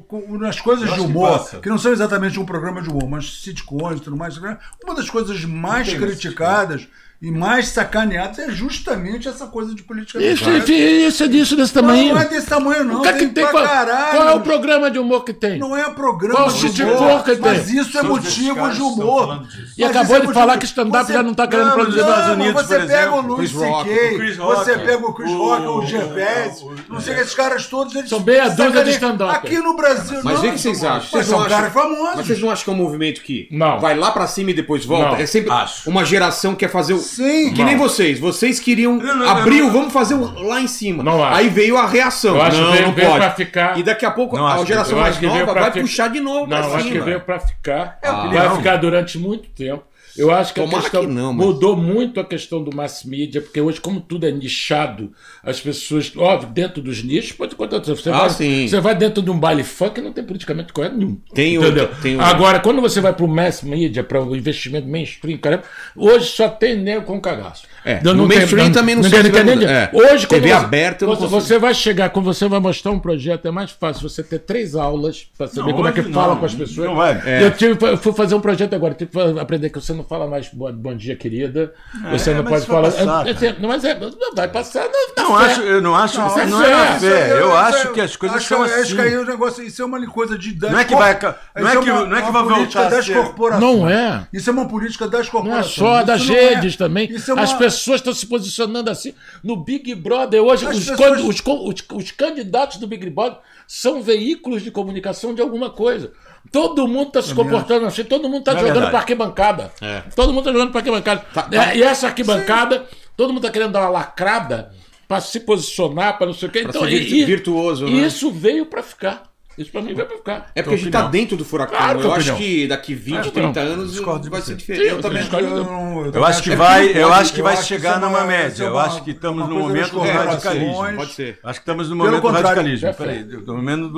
com- 0.09 0.39
nas 0.39 0.61
coisas 0.61 0.89
de 0.89 0.95
que 0.95 1.01
humor, 1.01 1.39
passa. 1.39 1.59
que, 1.61 1.69
não 1.69 1.79
são 1.79 1.93
exatamente 1.93 2.39
um 2.41 2.45
programa 2.47 2.81
de 2.83 2.89
humor, 2.89 3.09
mas 3.09 3.41
sitcoms 3.43 4.01
e 4.01 4.03
tudo 4.03 4.17
mais, 4.17 4.37
né? 4.41 4.59
uma 4.85 4.95
das 4.95 5.09
coisas 5.11 5.45
mais 5.45 5.93
criticadas 5.93 6.87
e 7.23 7.31
mais 7.31 7.69
sacaneadas 7.69 8.39
é 8.39 8.51
justamente 8.51 9.29
essa 9.29 9.47
coisa 9.47 9.75
de 9.75 9.83
política 9.83 10.23
Isso, 10.23 10.43
do 10.45 10.57
isso, 10.57 10.73
isso 10.73 11.25
é 11.25 11.29
disso, 11.29 11.57
desse 11.57 11.73
tamanho. 11.75 12.15
Não 12.15 12.21
é 12.23 12.25
desse 12.27 12.47
tamanho, 12.47 12.83
não. 12.85 13.01
O 13.01 13.03
que 13.03 13.09
é 13.09 13.13
que 13.13 13.19
tem, 13.19 13.29
tem? 13.29 13.45
pra 13.45 13.53
Qual, 13.53 13.65
caralho. 13.69 14.11
qual 14.17 14.29
é 14.31 14.35
o 14.35 14.41
programa 14.41 14.91
de 14.91 14.99
humor 14.99 15.23
que 15.25 15.35
tem? 15.35 15.59
Não 15.59 15.77
é 15.77 15.91
programa 15.91 16.37
Qual 16.37 16.49
de 16.49 16.59
sitcom 16.59 16.91
humor, 16.97 17.23
que 17.23 17.33
tem? 17.33 17.41
mas 17.41 17.71
isso 17.71 17.99
é 17.99 18.03
motivo 18.03 18.71
de 18.71 18.81
humor. 18.81 19.43
E 19.77 19.83
Mas 19.83 19.91
acabou 19.91 20.17
é 20.17 20.21
de 20.21 20.27
motivo- 20.27 20.33
falar 20.33 20.57
que 20.59 20.65
stand-up 20.65 21.07
Você- 21.07 21.13
já 21.13 21.23
não 21.23 21.35
tá 21.35 21.47
querendo 21.47 21.73
produzir 21.73 21.99
nos 21.99 22.07
Não, 22.07 22.15
Estados 22.15 22.35
Unidos, 22.37 22.63
você 22.63 22.79
por 22.79 22.87
pega 22.87 23.01
exemplo, 23.03 23.19
o 23.19 23.23
Rock, 23.37 23.49
C.K., 23.49 24.41
o 24.41 24.47
você 24.47 24.79
pega 24.79 25.07
o 25.07 25.13
Chris 25.15 25.31
Rock, 25.33 25.63
o 25.67 25.77
o- 25.79 25.87
Gervais, 25.87 26.63
o- 26.63 26.75
não 26.89 27.01
sei 27.01 27.15
que 27.15 27.21
esses 27.21 27.35
caras 27.35 27.67
todos, 27.67 27.95
eles 27.95 28.09
São 28.09 28.21
meia 28.21 28.49
dúzia 28.49 28.57
de 28.57 28.63
sacaneiam. 28.73 28.95
stand-up. 28.95 29.35
Aqui 29.37 29.59
no 29.59 29.77
Brasil, 29.77 30.21
Mas 30.25 30.39
o 30.39 30.43
que 30.43 30.59
vocês 30.59 30.83
acham? 30.85 31.11
Vocês 31.11 31.27
são 31.27 31.39
não 31.41 31.49
caras 31.49 31.67
acham- 31.77 31.83
famosos. 31.83 32.17
Mas 32.17 32.27
vocês 32.27 32.41
não 32.41 32.51
acham 32.51 32.65
que 32.65 32.71
é 32.71 32.73
um 32.73 32.77
movimento 32.77 33.21
que 33.21 33.47
Não. 33.51 33.79
vai 33.79 33.95
lá 33.95 34.11
pra 34.11 34.27
cima 34.27 34.51
e 34.53 34.55
depois 34.55 34.85
volta? 34.87 35.21
É 35.21 35.27
sempre 35.27 35.51
uma 35.87 36.03
geração 36.05 36.53
que 36.55 36.61
quer 36.61 36.71
fazer 36.71 36.95
o. 36.95 37.10
Sim. 37.11 37.53
Que 37.53 37.63
nem 37.65 37.77
vocês. 37.77 38.19
Vocês 38.19 38.59
queriam 38.61 38.97
Não, 38.97 39.17
não, 39.17 39.29
abrir, 39.29 39.61
não, 39.61 39.69
o 39.69 39.71
vamos 39.73 39.93
fazer 39.93 40.15
o 40.15 40.43
lá 40.43 40.61
em 40.61 40.67
cima. 40.67 41.03
Não 41.03 41.23
acho. 41.25 41.37
Aí 41.39 41.49
veio 41.49 41.77
a 41.77 41.87
reação. 41.87 42.37
Eu 42.37 42.43
acho 42.43 42.57
não, 42.61 42.67
que 42.67 42.73
veio, 42.77 42.87
não 42.89 42.95
veio 42.95 43.09
pode. 43.09 43.21
pra 43.21 43.31
ficar. 43.33 43.79
E 43.79 43.83
daqui 43.83 44.05
a 44.07 44.11
pouco 44.11 44.37
Não 44.37 44.47
a 44.47 44.59
que- 44.59 44.67
geração 44.67 44.93
eu 44.93 44.99
mais 45.03 45.11
acho 45.11 45.21
que 45.21 45.27
veio 45.27 45.41
nova 45.41 45.53
pra 45.53 45.63
vai 45.63 45.73
fi- 45.73 45.81
puxar 45.81 46.09
de 46.09 46.21
novo 46.21 46.41
Não, 46.47 46.47
pra 46.47 46.59
eu 46.69 46.75
acho 46.77 46.85
que 46.87 46.93
cima. 46.93 47.05
veio 47.05 47.21
pra 47.21 47.39
ficar. 47.41 47.99
É 48.03 48.11
vai 48.11 48.21
opinião. 48.27 48.57
ficar 48.57 48.77
durante 48.77 49.19
muito 49.19 49.49
tempo. 49.51 49.83
Eu 50.17 50.31
acho 50.31 50.53
que 50.55 50.61
Tomara 50.61 50.79
a 50.79 50.83
questão 50.83 51.01
que 51.03 51.07
não, 51.13 51.33
mas- 51.33 51.47
mudou 51.47 51.77
muito 51.77 52.19
a 52.21 52.25
questão 52.25 52.63
do 52.63 52.75
mass 52.75 53.05
media, 53.05 53.41
porque 53.41 53.61
hoje, 53.61 53.81
como 53.81 54.01
tudo 54.01 54.27
é 54.27 54.31
nichado, 54.31 55.13
as 55.43 55.61
pessoas, 55.61 56.13
óbvio, 56.17 56.51
dentro 56.51 56.83
dos 56.83 57.03
nichos, 57.03 57.33
pode 57.33 57.55
acontecer. 57.55 57.95
Você, 57.95 58.11
Ah, 58.11 58.19
vai, 58.19 58.31
sim. 58.31 58.69
você 58.69 58.81
vai 58.81 58.95
dentro 58.95 59.23
de 59.23 59.31
um 59.31 59.39
baile 59.39 59.63
funk, 59.65 60.01
não 60.01 60.13
tem 60.13 60.25
politicamente 60.25 60.73
correto 60.73 60.97
nenhum. 60.97 61.19
Tem 61.35 61.55
entendeu? 61.55 61.85
outra- 61.85 61.99
tem 62.03 62.21
Agora, 62.21 62.61
quando 62.61 62.81
você 62.81 63.01
vai 63.01 63.13
pro 63.13 63.27
mass 63.29 63.63
media, 63.63 64.03
para 64.05 64.23
o 64.23 64.35
investimento 64.37 64.87
mainstream, 64.89 65.39
cara, 65.39 65.63
hoje 65.97 66.27
só 66.27 66.49
tem 66.49 66.77
nego 66.77 67.05
com 67.05 67.21
cagaço. 67.21 67.65
É, 67.85 68.03
Não 68.03 68.13
no 68.13 68.29
tem- 68.29 68.37
mainstream 68.39 68.71
também 68.73 68.95
não 68.95 69.03
ninguém 69.03 69.23
sei 69.23 69.33
se. 69.33 69.65
É. 69.65 69.91
Hoje, 69.95 70.27
quando 70.27 70.43
TV 70.43 70.49
você, 70.49 70.65
aberta, 70.65 71.07
não 71.07 71.15
você, 71.15 71.21
consigo. 71.23 71.41
você 71.41 71.59
vai 71.59 71.73
chegar, 71.75 72.11
quando 72.11 72.27
você 72.27 72.47
vai 72.47 72.61
mostrar 72.61 72.91
um 72.93 72.99
projeto, 72.99 73.47
é 73.49 73.51
mais 73.51 73.71
fácil 73.71 74.07
você 74.09 74.23
ter 74.23 74.41
três 74.41 74.75
aulas 74.75 75.27
para 75.39 75.47
saber 75.47 75.71
Não, 75.71 75.77
como 75.77 75.89
é 75.89 75.93
que 75.93 76.03
fala 76.03 76.35
não, 76.35 76.41
com 76.41 76.45
as 76.47 76.55
pessoas. 76.55 76.87
não 76.89 76.95
vai. 76.95 77.21
É. 77.25 77.43
Eu, 77.45 77.51
tive, 77.53 77.79
eu 77.87 77.97
fui 77.97 78.13
fazer 78.13 78.35
um 78.35 78.41
projeto 78.41 78.75
agora, 78.75 78.93
tive 78.93 79.11
que 79.11 79.41
aprender 79.41 79.71
que 79.71 79.81
você 79.81 79.95
não 79.95 80.00
fala 80.05 80.27
mais 80.27 80.49
bom, 80.49 80.73
bom 80.73 80.95
dia, 80.97 81.17
querida. 81.17 81.73
você 82.11 82.33
não 82.35 82.45
pode 82.45 82.67
falar. 82.67 82.91
passar, 82.91 83.27
é, 83.27 83.47
é, 83.47 83.57
não, 83.59 83.69
mas 83.69 83.85
é, 83.85 83.99
não 83.99 84.11
vai 84.35 84.49
passar. 84.49 84.89
Não, 85.17 85.25
Não, 85.31 85.37
acho, 85.37 85.61
eu 85.63 85.81
não 85.83 85.95
acho, 85.95 86.19
Não, 86.19 86.29
não, 86.29 86.39
isso 86.45 86.47
não 86.49 86.63
é 86.65 86.71
é- 86.97 86.99
fé. 86.99 87.33
Eu 87.41 87.57
acho 87.57 87.93
que 87.93 88.01
as 88.01 88.17
coisas 88.17 88.39
acho 88.39 88.49
são 88.49 88.63
assim. 88.63 88.81
Acho 88.81 88.95
que 88.95 89.01
aí 89.01 89.17
o 89.17 89.25
negócio, 89.25 89.63
isso 89.65 89.81
é 89.83 89.85
uma 89.85 90.05
coisa 90.07 90.37
de 90.39 90.53
das 90.53 90.73
Não 90.73 90.79
é 90.79 90.85
que 90.85 90.95
vai 90.95 91.19
não 91.57 91.69
é 91.69 91.73
que- 91.73 91.91
uma- 91.91 92.07
não 92.07 92.17
é 92.17 92.23
que 92.23 92.31
vai 92.33 92.43
política 92.43 92.81
voltar 92.81 92.97
das 92.97 93.09
corporações. 93.09 93.63
Não 93.79 93.89
é. 93.89 94.27
Isso 94.33 94.51
é 94.51 94.53
uma 94.53 94.69
política 94.69 95.09
das 95.09 95.21
Não 95.21 95.29
é 95.29 95.31
corporações. 95.31 95.75
só 95.75 95.97
Isso 95.99 96.07
das 96.07 96.27
não 96.29 96.35
é- 96.35 96.49
redes 96.55 96.77
também. 96.77 97.11
É 97.13 97.41
As 97.41 97.53
pessoas 97.53 97.97
estão 98.01 98.13
se 98.15 98.27
posicionando 98.27 98.91
assim. 98.91 99.15
No 99.43 99.57
Big 99.57 99.95
Brother, 99.95 100.43
hoje, 100.43 100.67
As 100.67 100.77
os, 100.77 100.89
pessoas- 100.91 101.21
can- 101.21 101.27
os 101.27 101.41
co- 101.41 101.69
os- 101.69 101.85
os 101.93 102.11
candidatos 102.11 102.79
do 102.79 102.87
Big 102.87 103.09
Brother 103.11 103.39
são 103.67 104.03
veículos 104.03 104.63
de 104.63 104.71
comunicação 104.71 105.35
de 105.35 105.41
alguma 105.41 105.71
coisa. 105.71 106.13
Todo 106.53 106.89
mundo 106.89 107.09
está 107.09 107.23
se 107.23 107.35
comportando 107.35 107.87
assim, 107.87 108.03
todo 108.05 108.25
mundo 108.29 108.41
está 108.41 108.53
É 108.53 108.55
jogando 108.57 108.73
verdade. 108.73 108.91
para 108.91 108.99
arquibancada. 109.01 109.73
Todo 110.17 110.29
mundo 110.33 110.41
está 110.41 110.53
jogando 110.53 110.71
para 110.73 110.81
arquibancada. 110.81 111.25
Tá, 111.33 111.43
tá. 111.43 111.71
É, 111.73 111.77
e 111.77 111.83
essa 111.83 112.09
arquibancada, 112.09 112.87
todo 113.17 113.29
mundo 113.29 113.39
está 113.47 113.51
querendo 113.53 113.73
dar 113.73 113.83
uma 113.83 113.91
lacrada 113.91 114.73
para 115.07 115.21
se 115.21 115.41
posicionar, 115.41 116.17
para 116.19 116.27
não 116.27 116.35
sei 116.35 116.49
o 116.49 116.53
quê. 116.53 116.61
Pra 116.63 116.71
Então, 116.71 116.83
ser 116.83 116.89
virtu- 116.91 117.15
e- 117.15 117.21
e- 117.23 117.25
virtuoso, 117.25 117.85
né? 117.87 117.91
Isso 118.07 118.31
veio 118.33 118.67
para 118.67 118.83
ficar. 118.83 119.25
Isso 119.59 119.71
para 119.73 119.83
mim 119.83 119.93
veio 119.93 120.07
para 120.09 120.17
ficar. 120.17 120.51
É 120.55 120.63
porque 120.63 120.75
a 120.77 120.79
gente 120.79 120.91
tá 120.91 121.01
opinião. 121.01 121.11
dentro 121.11 121.37
do 121.37 121.45
furacão. 121.45 121.77
Claro 121.77 121.99
que 121.99 122.05
é 122.07 122.09
eu 122.09 122.15
acho 122.15 122.37
que 122.37 122.67
daqui 122.69 122.95
20, 122.95 123.29
É, 123.29 123.31
30 123.31 123.65
não, 123.65 123.73
anos 123.73 123.91
discordo 123.93 124.23
de 124.25 124.31
vai 124.31 124.41
você. 124.41 124.47
ser 124.53 124.57
diferente. 124.57 124.83
Sim, 124.85 124.89
eu 124.91 124.97
eu 124.97 125.03
também 125.03 125.21
discordo. 125.23 125.47
Eu, 125.49 125.65
não- 125.65 126.07
Eu 126.07 126.25
acho 126.25 126.43
que 126.43 126.53
É 126.53 126.57
vai, 126.57 126.87
eu 126.89 127.09
pode- 127.09 127.21
acho 127.21 127.33
que 127.35 127.41
eu 127.41 127.45
vai 127.45 127.53
acho 127.53 127.63
que 127.63 127.69
chegar 127.69 127.97
é 127.97 127.99
numa 127.99 128.09
uma- 128.19 128.25
média. 128.25 128.65
é 128.65 128.67
Eu 128.69 128.79
acho 128.79 129.03
que 129.05 129.11
estamos 129.11 129.49
no 129.49 129.59
momento 129.59 129.91
do 129.93 130.01
radicalismo. 130.01 130.97
Pode 130.97 131.13
ser. 131.13 131.39
Acho 131.45 131.59
que 131.61 131.63
estamos 131.63 131.89
no 131.91 131.97
momento 131.97 132.21
do 132.23 132.29
radicalismo. 132.29 132.89
É, 132.89 132.93
Peraí, 132.93 133.23
no 133.25 133.55
momento 133.55 133.89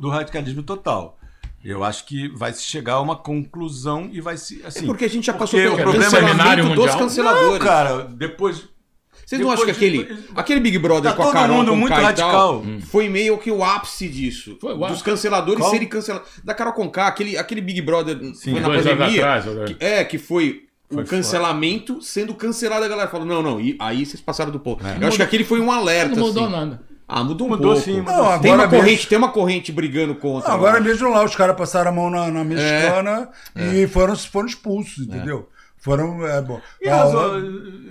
do 0.00 0.08
radicalismo 0.08 0.62
total. 0.62 1.18
Eu 1.62 1.84
acho 1.84 2.06
que 2.06 2.28
vai 2.28 2.52
se 2.52 2.62
chegar 2.62 2.94
a 2.94 3.00
uma 3.00 3.16
conclusão 3.16 4.08
e 4.12 4.20
vai 4.20 4.36
se. 4.36 4.62
Assim, 4.64 4.84
É 4.84 4.86
porque 4.86 5.04
a 5.04 5.08
gente 5.10 5.26
já 5.26 5.34
passou 5.34 5.60
pelo 5.60 5.74
o 5.74 5.78
problema 5.78 6.04
é 6.04 6.10
cancelamento 6.10 6.62
dos 6.68 6.76
mundial. 6.78 6.98
canceladores. 6.98 7.50
Não, 7.52 7.58
cara, 7.58 8.04
depois. 8.04 8.62
Vocês 9.26 9.40
não 9.40 9.50
acham 9.52 9.64
que 9.66 9.70
aquele, 9.70 10.04
de- 10.04 10.18
aquele 10.34 10.58
Big 10.58 10.76
Brother 10.78 11.10
Tá 11.12 11.16
com 11.16 11.22
a 11.22 11.26
todo 11.26 11.34
Carol 11.34 11.56
mundo 11.58 11.70
com 11.70 11.76
muito 11.76 11.94
K 11.94 12.00
radical. 12.00 12.30
tal, 12.32 12.64
foi 12.88 13.08
meio 13.08 13.38
que 13.38 13.48
o 13.50 13.62
ápice 13.62 14.08
disso. 14.08 14.56
Foi 14.60 14.74
o 14.74 14.86
dos 14.88 15.02
canceladores 15.02 15.60
Qual? 15.60 15.70
serem 15.70 15.86
cancelados. 15.86 16.28
Da 16.42 16.52
Carol 16.52 16.72
Conká, 16.72 17.06
aquele, 17.06 17.36
aquele 17.36 17.60
Big 17.60 17.80
Brother 17.80 18.18
foi 18.34 18.54
na 18.54 18.68
pandemia. 18.68 19.04
atrás, 19.36 19.44
que- 19.66 19.76
é, 19.84 20.02
que 20.04 20.18
foi 20.18 20.64
o 20.90 21.04
cancelamento 21.04 22.02
sendo 22.02 22.34
cancelado. 22.34 22.84
A 22.84 22.88
galera 22.88 23.08
falou, 23.08 23.24
não, 23.26 23.40
não, 23.42 23.60
e 23.60 23.76
aí 23.78 24.04
vocês 24.04 24.20
passaram 24.20 24.50
do 24.50 24.58
ponto. 24.58 24.82
Eu 25.00 25.06
acho 25.06 25.16
que 25.18 25.22
aquele 25.22 25.44
foi 25.44 25.60
um 25.60 25.70
alerta. 25.70 26.16
Não 26.16 26.26
mudou 26.26 26.44
assim. 26.44 26.52
nada. 26.52 26.82
Ah, 27.12 27.24
mudou 27.24 27.48
um 27.48 27.50
Mudou 27.50 27.72
pouco. 27.72 27.80
sim, 27.84 28.00
mudou 28.02 28.14
Não, 28.16 28.38
tem, 28.38 28.52
uma 28.52 28.66
mesmo- 28.66 28.78
corrente, 28.78 29.06
tem 29.08 29.18
uma 29.18 29.28
corrente 29.32 29.72
brigando 29.72 30.14
contra. 30.14 30.48
Não, 30.48 30.54
agora 30.56 30.80
mesmo 30.80 31.10
lá, 31.10 31.24
os 31.24 31.34
caras 31.34 31.56
passaram 31.56 31.90
a 31.90 31.92
mão 31.92 32.08
na, 32.08 32.30
na 32.30 32.44
mexicana 32.44 33.28
e 33.56 33.86
foram, 33.88 34.14
foram 34.16 34.46
expulsos, 34.46 35.06
entendeu? 35.06 35.48
Foram. 35.80 36.26
É, 36.26 36.42
bom. 36.42 36.60
Razão- 36.84 37.42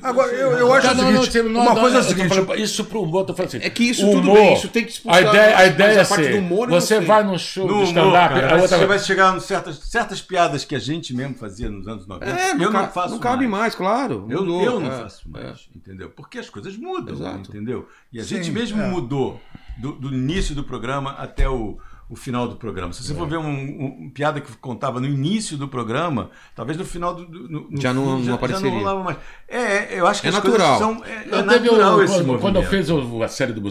agora, 0.03 0.31
eu, 0.31 0.51
eu 0.51 0.73
acho 0.73 0.93
Não, 0.95 1.19
o 1.19 1.23
seguinte: 1.25 1.41
não, 1.41 1.49
não, 1.51 1.61
uma 1.61 1.73
não, 1.73 1.81
coisa 1.81 1.97
é 1.97 1.99
a 1.99 2.03
seguinte. 2.03 2.29
falando, 2.29 2.55
isso 2.55 2.85
pro 2.85 3.01
humor, 3.01 3.21
eu 3.21 3.25
tô 3.25 3.33
falando 3.33 3.55
assim. 3.55 3.65
É 3.65 3.69
que 3.69 3.83
isso 3.83 4.07
o 4.07 4.11
tudo 4.11 4.29
humor, 4.31 4.35
bem, 4.37 4.53
isso 4.53 4.67
tem 4.67 4.85
que 4.85 4.91
expulsar, 4.91 5.23
A 5.23 5.27
ideia, 5.27 5.57
a 5.57 5.65
ideia 5.65 5.89
a 5.99 6.01
é 6.03 6.05
parte 6.05 6.23
ser, 6.23 6.31
do 6.33 6.37
humor 6.37 6.69
você 6.69 6.99
vai 6.99 7.23
num 7.23 7.37
show 7.37 7.65
No 7.67 7.73
humor, 7.73 7.85
stand-up, 7.85 8.33
outra 8.35 8.59
você 8.77 8.85
vai 8.85 8.99
chegar 8.99 9.35
em 9.35 9.39
certas, 9.39 9.79
certas 9.79 10.21
piadas 10.21 10.63
que 10.63 10.75
a 10.75 10.79
gente 10.79 11.15
mesmo 11.15 11.35
fazia 11.35 11.67
nos 11.67 11.87
anos 11.87 12.05
90. 12.05 12.31
É, 12.31 12.51
eu 12.51 12.71
não, 12.71 12.87
faço 12.89 13.15
não 13.15 13.19
cabe 13.19 13.47
mais, 13.47 13.73
claro. 13.73 14.27
Eu, 14.29 14.41
Mudou, 14.41 14.63
eu 14.63 14.79
não 14.79 14.91
é, 14.91 14.97
faço 14.99 15.23
é. 15.27 15.43
mais, 15.43 15.67
entendeu? 15.75 16.11
Porque 16.11 16.37
as 16.37 16.49
coisas 16.49 16.77
mudam, 16.77 17.15
Exato. 17.15 17.49
entendeu? 17.49 17.87
E 18.13 18.19
a 18.19 18.23
Sim, 18.23 18.35
gente 18.35 18.51
mesmo 18.51 18.79
é. 18.81 18.87
mudou 18.87 19.41
do, 19.79 19.93
do 19.93 20.13
início 20.13 20.53
do 20.53 20.63
programa 20.63 21.11
até 21.13 21.49
o, 21.49 21.79
o 22.09 22.15
final 22.15 22.47
do 22.47 22.55
programa. 22.55 22.91
Se 22.91 23.03
você 23.03 23.13
for 23.13 23.27
ver 23.27 23.37
um, 23.37 23.47
um- 23.47 23.97
um 24.05 24.09
piada 24.09 24.41
que 24.41 24.51
contava 24.57 24.99
no 24.99 25.05
início 25.05 25.55
do 25.57 25.67
programa, 25.67 26.31
talvez 26.55 26.77
no 26.77 26.83
final 26.83 27.13
do, 27.13 27.25
do- 27.25 27.47
no- 27.47 27.67
no 27.69 27.79
Já 27.81 27.93
não- 27.93 28.19
não 28.19 28.33
apareceria. 28.33 28.71
rolava 28.71 29.03
mais. 29.03 29.17
É, 29.47 29.99
eu 29.99 30.07
acho 30.07 30.19
que 30.21 30.27
É 30.27 30.29
as 30.31 30.35
natural. 30.35 30.79
coisas 30.79 30.97
são 30.97 31.05
é, 31.05 31.11
é 31.11 31.25
Não, 31.43 31.47
teve 31.47 31.65
natural 31.69 31.97
o- 31.97 32.03
esse 32.03 32.13
quando, 32.13 32.25
movimento. 32.25 32.41
quando 32.41 32.55
eu 32.57 32.63
fiz 32.63 32.89
o- 32.89 33.23
a 33.23 33.27
série 33.27 33.53
do 33.53 33.61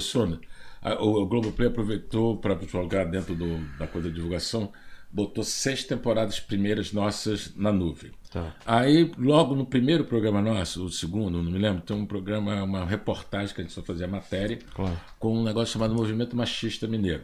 a- 0.80 0.94
o, 1.02 1.22
o 1.22 1.26
Globoplay 1.26 1.68
aproveitou 1.68 2.36
para 2.36 2.56
jogar 2.66 3.04
dentro 3.06 3.34
do- 3.34 3.58
da 3.78 3.86
coisa 3.88 4.08
de 4.08 4.14
divulgação, 4.14 4.70
botou 5.10 5.42
seis 5.42 5.82
temporadas 5.84 6.38
primeiras 6.38 6.92
nossas 6.92 7.52
na 7.56 7.72
nuvem. 7.72 8.12
Tá. 8.30 8.54
Aí, 8.66 9.10
logo 9.18 9.54
no 9.56 9.64
primeiro 9.64 10.04
programa 10.04 10.40
nosso, 10.42 10.84
o 10.84 10.90
segundo, 10.90 11.42
não 11.42 11.50
me 11.50 11.58
lembro, 11.58 11.80
tem 11.82 11.96
um 11.96 12.04
programa, 12.06 12.62
uma 12.62 12.84
reportagem 12.84 13.54
que 13.54 13.60
a 13.60 13.64
gente 13.64 13.72
só 13.72 13.82
fazia 13.82 14.06
matéria, 14.06 14.58
com 15.18 15.38
um 15.38 15.42
negócio 15.42 15.72
chamado 15.72 15.94
Movimento 15.94 16.36
Machista 16.36 16.86
Mineiro. 16.86 17.22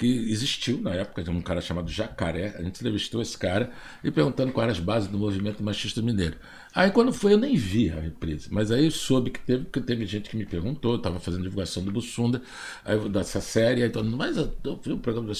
Que 0.00 0.32
existiu 0.32 0.80
na 0.80 0.94
época 0.94 1.22
de 1.22 1.28
um 1.28 1.42
cara 1.42 1.60
chamado 1.60 1.90
Jacaré. 1.90 2.54
A 2.58 2.62
gente 2.62 2.80
entrevistou 2.80 3.20
esse 3.20 3.36
cara 3.36 3.70
e 4.02 4.10
perguntando 4.10 4.50
quais 4.50 4.64
eram 4.64 4.72
as 4.72 4.80
bases 4.82 5.10
do 5.10 5.18
movimento 5.18 5.62
machista 5.62 6.00
mineiro. 6.00 6.38
Aí 6.74 6.90
quando 6.90 7.12
foi, 7.12 7.34
eu 7.34 7.38
nem 7.38 7.54
vi 7.54 7.90
a 7.90 8.00
reprise. 8.00 8.48
Mas 8.50 8.70
aí 8.70 8.86
eu 8.86 8.90
soube 8.90 9.30
que 9.30 9.40
teve, 9.40 9.64
porque 9.64 9.80
teve 9.82 10.06
gente 10.06 10.30
que 10.30 10.38
me 10.38 10.46
perguntou, 10.46 10.96
estava 10.96 11.20
fazendo 11.20 11.42
divulgação 11.42 11.84
do 11.84 11.92
Bussunda, 11.92 12.40
aí, 12.82 12.98
dessa 13.10 13.42
série, 13.42 13.82
aí 13.82 13.90
todo 13.90 14.06
mundo, 14.06 14.16
mas 14.16 14.38
eu, 14.38 14.50
eu 14.64 14.80
vi 14.82 14.90
um 14.90 14.98
programa 14.98 15.30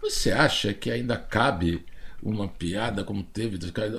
você 0.00 0.32
acha 0.32 0.72
que 0.72 0.90
ainda 0.90 1.18
cabe 1.18 1.84
uma 2.22 2.48
piada 2.48 3.04
como 3.04 3.22
teve 3.22 3.56
dos 3.58 3.70
caras? 3.70 3.92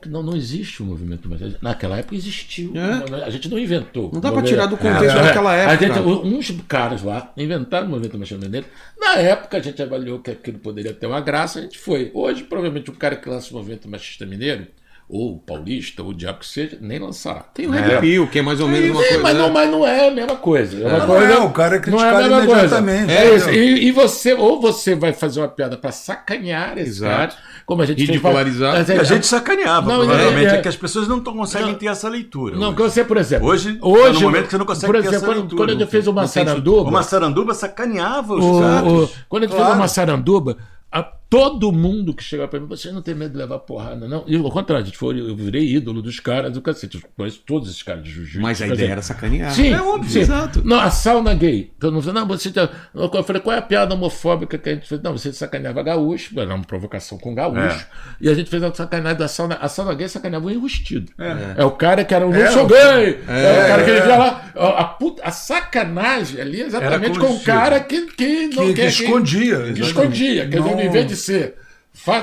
Que 0.00 0.08
não, 0.08 0.22
não 0.22 0.36
existe 0.36 0.82
o 0.82 0.86
movimento 0.86 1.28
machista. 1.28 1.58
Naquela 1.62 1.98
época 1.98 2.14
existiu. 2.14 2.72
É. 2.76 3.24
A 3.24 3.30
gente 3.30 3.48
não 3.48 3.58
inventou. 3.58 4.10
Não 4.12 4.20
dá 4.20 4.28
Movimento- 4.30 4.48
tirar 4.50 4.66
do 4.66 4.76
contexto 4.76 5.14
daquela 5.16 5.52
a 5.52 5.54
época. 5.56 5.86
gente- 5.86 5.98
uns 6.00 6.50
caras 6.68 7.02
lá 7.02 7.32
inventaram 7.36 7.86
o 7.86 7.90
movimento 7.90 8.18
machista 8.18 8.44
mineiro. 8.44 8.66
Na 8.98 9.14
época 9.16 9.56
a 9.56 9.60
gente 9.60 9.82
avaliou 9.82 10.18
que 10.20 10.30
aquilo 10.30 10.58
poderia 10.58 10.92
ter 10.92 11.06
uma 11.06 11.20
graça, 11.20 11.58
a 11.58 11.62
gente 11.62 11.78
foi. 11.78 12.10
Hoje, 12.14 12.44
provavelmente, 12.44 12.90
o 12.90 12.94
cara 12.94 13.16
que 13.16 13.28
lança 13.28 13.50
o 13.52 13.56
movimento 13.56 13.88
machista 13.88 14.24
mineiro, 14.26 14.66
ou 15.08 15.38
paulista, 15.38 16.02
ou 16.02 16.08
o 16.10 16.14
diabo 16.14 16.38
que 16.40 16.46
seja, 16.46 16.78
nem 16.80 16.98
lançar. 16.98 17.50
Tem 17.52 17.66
o 17.66 17.70
Red 17.70 18.00
Pill, 18.00 18.26
que 18.26 18.38
é 18.38 18.42
mais 18.42 18.58
ou 18.60 18.66
menos 18.66 18.90
uma 18.90 19.02
coisa. 19.02 19.18
mas, 19.22 19.34
né? 19.34 19.40
não, 19.42 19.50
mas 19.52 19.70
não 19.70 19.86
é 19.86 20.08
a 20.08 20.10
mesma 20.10 20.36
coisa. 20.36 20.82
É 20.82 20.86
uma 20.88 20.98
Não 20.98 21.06
coisa- 21.06 21.32
é, 21.32 21.38
o 21.38 21.50
cara 21.50 21.76
é 21.76 21.90
não 21.90 21.98
a 21.98 22.02
criticado 22.02 22.28
coisa. 22.28 22.42
imediatamente. 22.52 23.12
É 23.12 23.34
isso. 23.36 23.50
E, 23.50 23.86
e 23.86 23.92
você, 23.92 24.32
ou 24.34 24.60
você 24.60 24.94
vai 24.94 25.12
fazer 25.12 25.40
uma 25.40 25.48
piada 25.48 25.76
pra 25.76 25.92
sacanear 25.92 26.78
esse 26.78 26.88
Exato. 26.90 27.36
cara, 27.36 27.42
como 27.66 27.82
a 27.82 27.86
gente 27.86 27.98
fez. 27.98 28.08
Ridicularizar. 28.08 28.88
E 28.88 28.92
a 28.98 29.04
gente 29.04 29.26
sacaneava, 29.26 29.86
Não, 29.92 30.04
provavelmente. 30.06 30.46
é- 30.54 30.56
É, 30.56 30.60
que 30.62 30.68
as 30.68 30.76
pessoas 30.76 31.06
não 31.06 31.20
tão- 31.20 31.34
conseguem 31.36 31.72
Não. 31.72 31.78
ter 31.78 31.86
essa 31.86 32.08
leitura. 32.08 32.56
Não, 32.56 32.68
hoje. 32.68 32.76
que 32.76 32.82
você, 32.82 33.04
por 33.04 33.16
exemplo. 33.18 33.46
Hoje, 33.48 33.78
hoje 33.82 34.04
tá 34.06 34.12
no 34.14 34.20
momento 34.22 34.44
que 34.44 34.50
você 34.52 34.58
não 34.58 34.66
consegue 34.66 34.86
por 34.86 34.92
ter 34.94 34.98
exemplo, 35.00 35.16
essa 35.16 35.26
quando, 35.26 35.36
leitura. 35.38 35.56
quando 35.56 35.68
a 35.68 35.72
gente 35.72 35.80
não 35.82 35.88
fez 35.88 36.04
tem- 36.04 36.12
uma 36.12 36.22
não 36.22 36.28
saranduba. 36.28 36.90
Uma 36.90 37.02
saranduba 37.02 37.54
sacaneava 37.54 38.34
os 38.34 38.44
O, 38.44 38.60
gatos. 38.60 39.10
quando 39.28 39.42
a 39.42 39.46
gente 39.46 39.54
Claro. 39.54 39.70
fez 39.70 39.78
uma 39.80 39.88
saranduba, 39.88 40.56
a 40.90 41.02
todo 41.34 41.72
mundo 41.72 42.14
que 42.14 42.22
chegava 42.22 42.48
pra 42.48 42.60
mim, 42.60 42.66
você 42.66 42.92
não 42.92 43.02
tem 43.02 43.12
medo 43.12 43.32
de 43.32 43.38
levar 43.38 43.58
porrada, 43.58 44.06
não? 44.06 44.22
E 44.24 44.36
ao 44.36 44.50
contrário, 44.52 44.84
a 44.84 44.86
gente 44.86 44.96
foi, 44.96 45.18
eu 45.18 45.34
virei 45.34 45.74
ídolo 45.74 46.00
dos 46.00 46.20
caras 46.20 46.52
do 46.52 46.62
cacete. 46.62 46.96
Eu 46.96 47.02
conheço 47.16 47.40
todos 47.44 47.68
esses 47.68 47.82
caras 47.82 48.04
de 48.04 48.10
jiu-jitsu. 48.12 48.40
Mas 48.40 48.62
a 48.62 48.68
ideia 48.68 48.92
era 48.92 49.02
sacanear. 49.02 49.50
Sim, 49.52 49.72
é 49.72 49.82
óbvio. 49.82 50.08
sim. 50.10 50.20
Exato. 50.20 50.62
Não, 50.64 50.78
a 50.78 50.90
sauna 50.90 51.34
gay. 51.34 51.72
Mundo 51.82 52.02
falou, 52.02 52.20
não, 52.20 52.28
você 52.28 52.52
tá... 52.52 52.70
Eu 52.94 53.24
falei, 53.24 53.42
qual 53.42 53.56
é 53.56 53.58
a 53.58 53.62
piada 53.62 53.94
homofóbica 53.94 54.56
que 54.56 54.68
a 54.68 54.74
gente 54.74 54.86
fez? 54.86 55.02
Não, 55.02 55.10
você 55.10 55.32
sacaneava 55.32 55.82
gaúcho, 55.82 56.38
era 56.38 56.54
uma 56.54 56.64
provocação 56.64 57.18
com 57.18 57.34
gaúcho. 57.34 57.84
E 58.20 58.28
a 58.28 58.34
gente 58.34 58.48
fez 58.48 58.62
a 58.62 58.72
sacanagem 58.72 59.18
da 59.18 59.26
sauna. 59.26 59.56
A 59.60 59.68
sauna 59.68 59.92
gay 59.94 60.08
sacaneava 60.08 60.46
o 60.46 60.50
enrustido. 60.52 61.10
É. 61.18 61.64
o 61.64 61.72
cara 61.72 62.04
que 62.04 62.14
era 62.14 62.24
um 62.24 62.30
não 62.30 62.52
sou 62.52 62.66
gay. 62.66 63.18
É, 63.26 63.64
o 63.64 63.66
cara 63.68 63.84
que 63.84 63.90
ele 63.90 64.00
via 64.02 64.16
lá. 64.16 64.50
A, 64.54 64.68
a 64.80 64.84
puta- 64.84 65.22
a 65.24 65.32
sacanagem 65.32 66.40
ali 66.40 66.62
é 66.62 66.66
exatamente 66.66 67.18
com 67.18 67.26
o 67.26 67.40
cara 67.40 67.80
que, 67.80 68.06
que 68.12 68.46
não 68.54 68.66
Que, 68.68 68.74
que 68.74 68.82
escondia. 68.86 69.72
Que 69.74 69.80
escondia. 69.80 70.48
Quer 70.48 70.58
dizer, 70.60 70.74
Não. 70.76 70.80
em 70.80 70.90
vez 70.90 71.06
de 71.06 71.16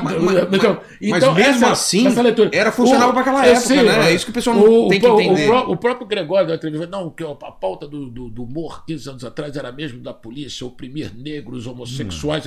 Mas- 0.03 0.21
mas- 0.21 0.35
então, 0.53 0.81
mas 1.09 1.23
então, 1.23 1.33
mesmo 1.33 1.51
essa- 1.63 1.71
assim, 1.71 2.05
essa 2.05 2.21
leitura- 2.21 2.49
era- 2.51 2.73
funcionava 2.73 3.13
pra 3.13 3.21
aquela 3.21 3.39
época, 3.45 3.73
né? 3.83 4.09
É 4.11 4.13
isso 4.13 4.25
que 4.25 4.31
o 4.31 4.33
pessoal 4.33 4.53
não 4.57 4.63
o- 4.65 4.89
tem 4.89 4.97
o 4.99 5.01
que 5.15 5.23
entender. 5.23 5.49
O, 5.49 5.71
o 5.71 5.77
próprio 5.77 6.05
Gregório 6.05 6.45
da 6.49 6.55
entrevista, 6.55 6.87
não, 6.87 7.09
que 7.09 7.23
a 7.23 7.33
pauta 7.33 7.87
do, 7.87 8.09
do, 8.09 8.27
do 8.29 8.43
humor 8.43 8.83
15 8.85 9.09
anos 9.09 9.23
atrás 9.23 9.55
era 9.55 9.71
mesmo 9.71 10.01
da 10.01 10.13
polícia, 10.13 10.67
oprimir 10.67 11.11
negros, 11.17 11.67
homossexuais. 11.67 12.43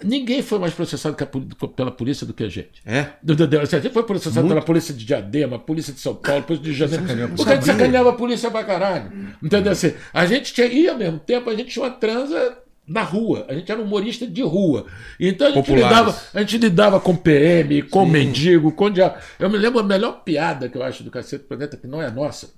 Ninguém 0.00 0.42
foi 0.42 0.60
mais 0.60 0.72
processado 0.72 1.16
a 1.20 1.66
pela 1.66 1.90
polícia 1.90 2.24
do 2.24 2.32
que 2.32 2.44
a 2.44 2.48
gente. 2.48 2.80
É. 2.86 3.06
Do- 3.20 3.34
do- 3.34 3.48
do- 3.48 3.58
A 3.58 3.64
gente 3.64 3.90
foi 3.90 4.04
processado 4.04 4.46
pela 4.46 4.62
polícia 4.62 4.94
de 4.94 5.04
Diadema, 5.04 5.58
polícia 5.58 5.92
de 5.92 5.98
São 5.98 6.14
Paulo, 6.14 6.44
polícia 6.44 6.64
de 6.64 6.72
Janeiro. 6.72 7.02
Porque 7.36 7.50
a 7.50 7.54
gente 7.56 7.66
sacaneava 7.66 8.10
a 8.10 8.12
polícia 8.12 8.48
pra 8.48 8.62
caralho. 8.62 9.10
Entendeu? 9.42 9.72
Assim, 9.72 9.92
a 10.14 10.24
gente 10.24 10.54
tinha, 10.54 10.68
e 10.68 10.88
ao 10.88 10.96
mesmo 10.96 11.18
tempo 11.18 11.50
a 11.50 11.54
gente 11.56 11.70
tinha 11.70 11.84
uma 11.84 11.90
transa 11.90 12.58
na 12.90 13.02
rua. 13.02 13.46
A 13.48 13.54
gente 13.54 13.70
era 13.70 13.80
humorista 13.80 14.26
de 14.26 14.42
rua. 14.42 14.86
Então 15.18 15.46
a 15.46 15.50
gente, 15.50 15.64
Populares. 15.64 15.96
lidava, 15.98 16.20
a 16.34 16.40
gente 16.40 16.58
lidava 16.58 17.00
com 17.00 17.14
PM, 17.14 17.82
com 17.82 18.04
mendigo, 18.04 18.72
com 18.72 18.90
diabo. 18.90 19.16
Eu 19.38 19.48
me 19.48 19.56
lembro 19.56 19.78
a 19.78 19.84
melhor 19.84 20.24
piada 20.24 20.68
que 20.68 20.76
eu 20.76 20.82
acho 20.82 21.04
do 21.04 21.10
Cacete 21.10 21.44
do 21.44 21.48
Planeta, 21.48 21.76
que 21.76 21.86
não 21.86 22.02
é 22.02 22.10
nossa. 22.10 22.52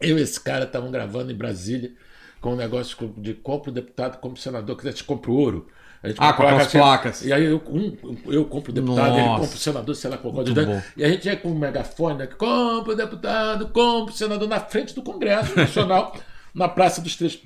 Eu 0.00 0.18
e 0.18 0.22
esse 0.22 0.40
cara 0.40 0.64
estavam 0.64 0.90
gravando 0.90 1.30
em 1.30 1.34
Brasília 1.34 1.92
com 2.40 2.54
um 2.54 2.56
negócio 2.56 3.14
de 3.16 3.34
compra 3.34 3.70
o 3.70 3.72
deputado, 3.72 4.18
compra 4.18 4.36
o 4.36 4.42
senador, 4.42 4.76
que 4.76 4.86
a 4.86 4.90
gente 4.90 5.04
compra 5.04 5.30
o 5.30 5.36
ouro. 5.36 5.68
A 6.02 6.08
gente 6.08 6.18
Ah, 6.20 6.32
com 6.32 6.42
aquelas 6.42 6.66
assim, 6.66 6.78
placas. 6.78 7.24
E 7.24 7.32
aí 7.32 7.44
eu, 7.44 7.62
um, 7.68 7.96
eu 8.26 8.44
compro 8.46 8.72
o 8.72 8.74
deputado, 8.74 9.16
ele 9.16 9.28
compra 9.28 9.44
o 9.44 9.58
senador, 9.58 9.94
sei 9.94 10.10
lá 10.10 10.18
qual 10.18 10.34
coisa. 10.34 10.52
bom. 10.52 10.82
E 10.96 11.04
a 11.04 11.08
gente 11.08 11.26
ia 11.26 11.36
com 11.36 11.50
um 11.50 11.54
megafone, 11.54 12.18
né, 12.18 12.26
compra 12.26 12.94
o 12.94 12.96
deputado, 12.96 13.68
compra 13.68 14.12
o 14.12 14.16
senador 14.16 14.48
na 14.48 14.58
frente 14.58 14.92
do 14.92 15.02
Congresso 15.02 15.56
Nacional, 15.56 16.16
na 16.54 16.68
Praça 16.68 17.00
dos 17.00 17.16
Três, 17.16 17.40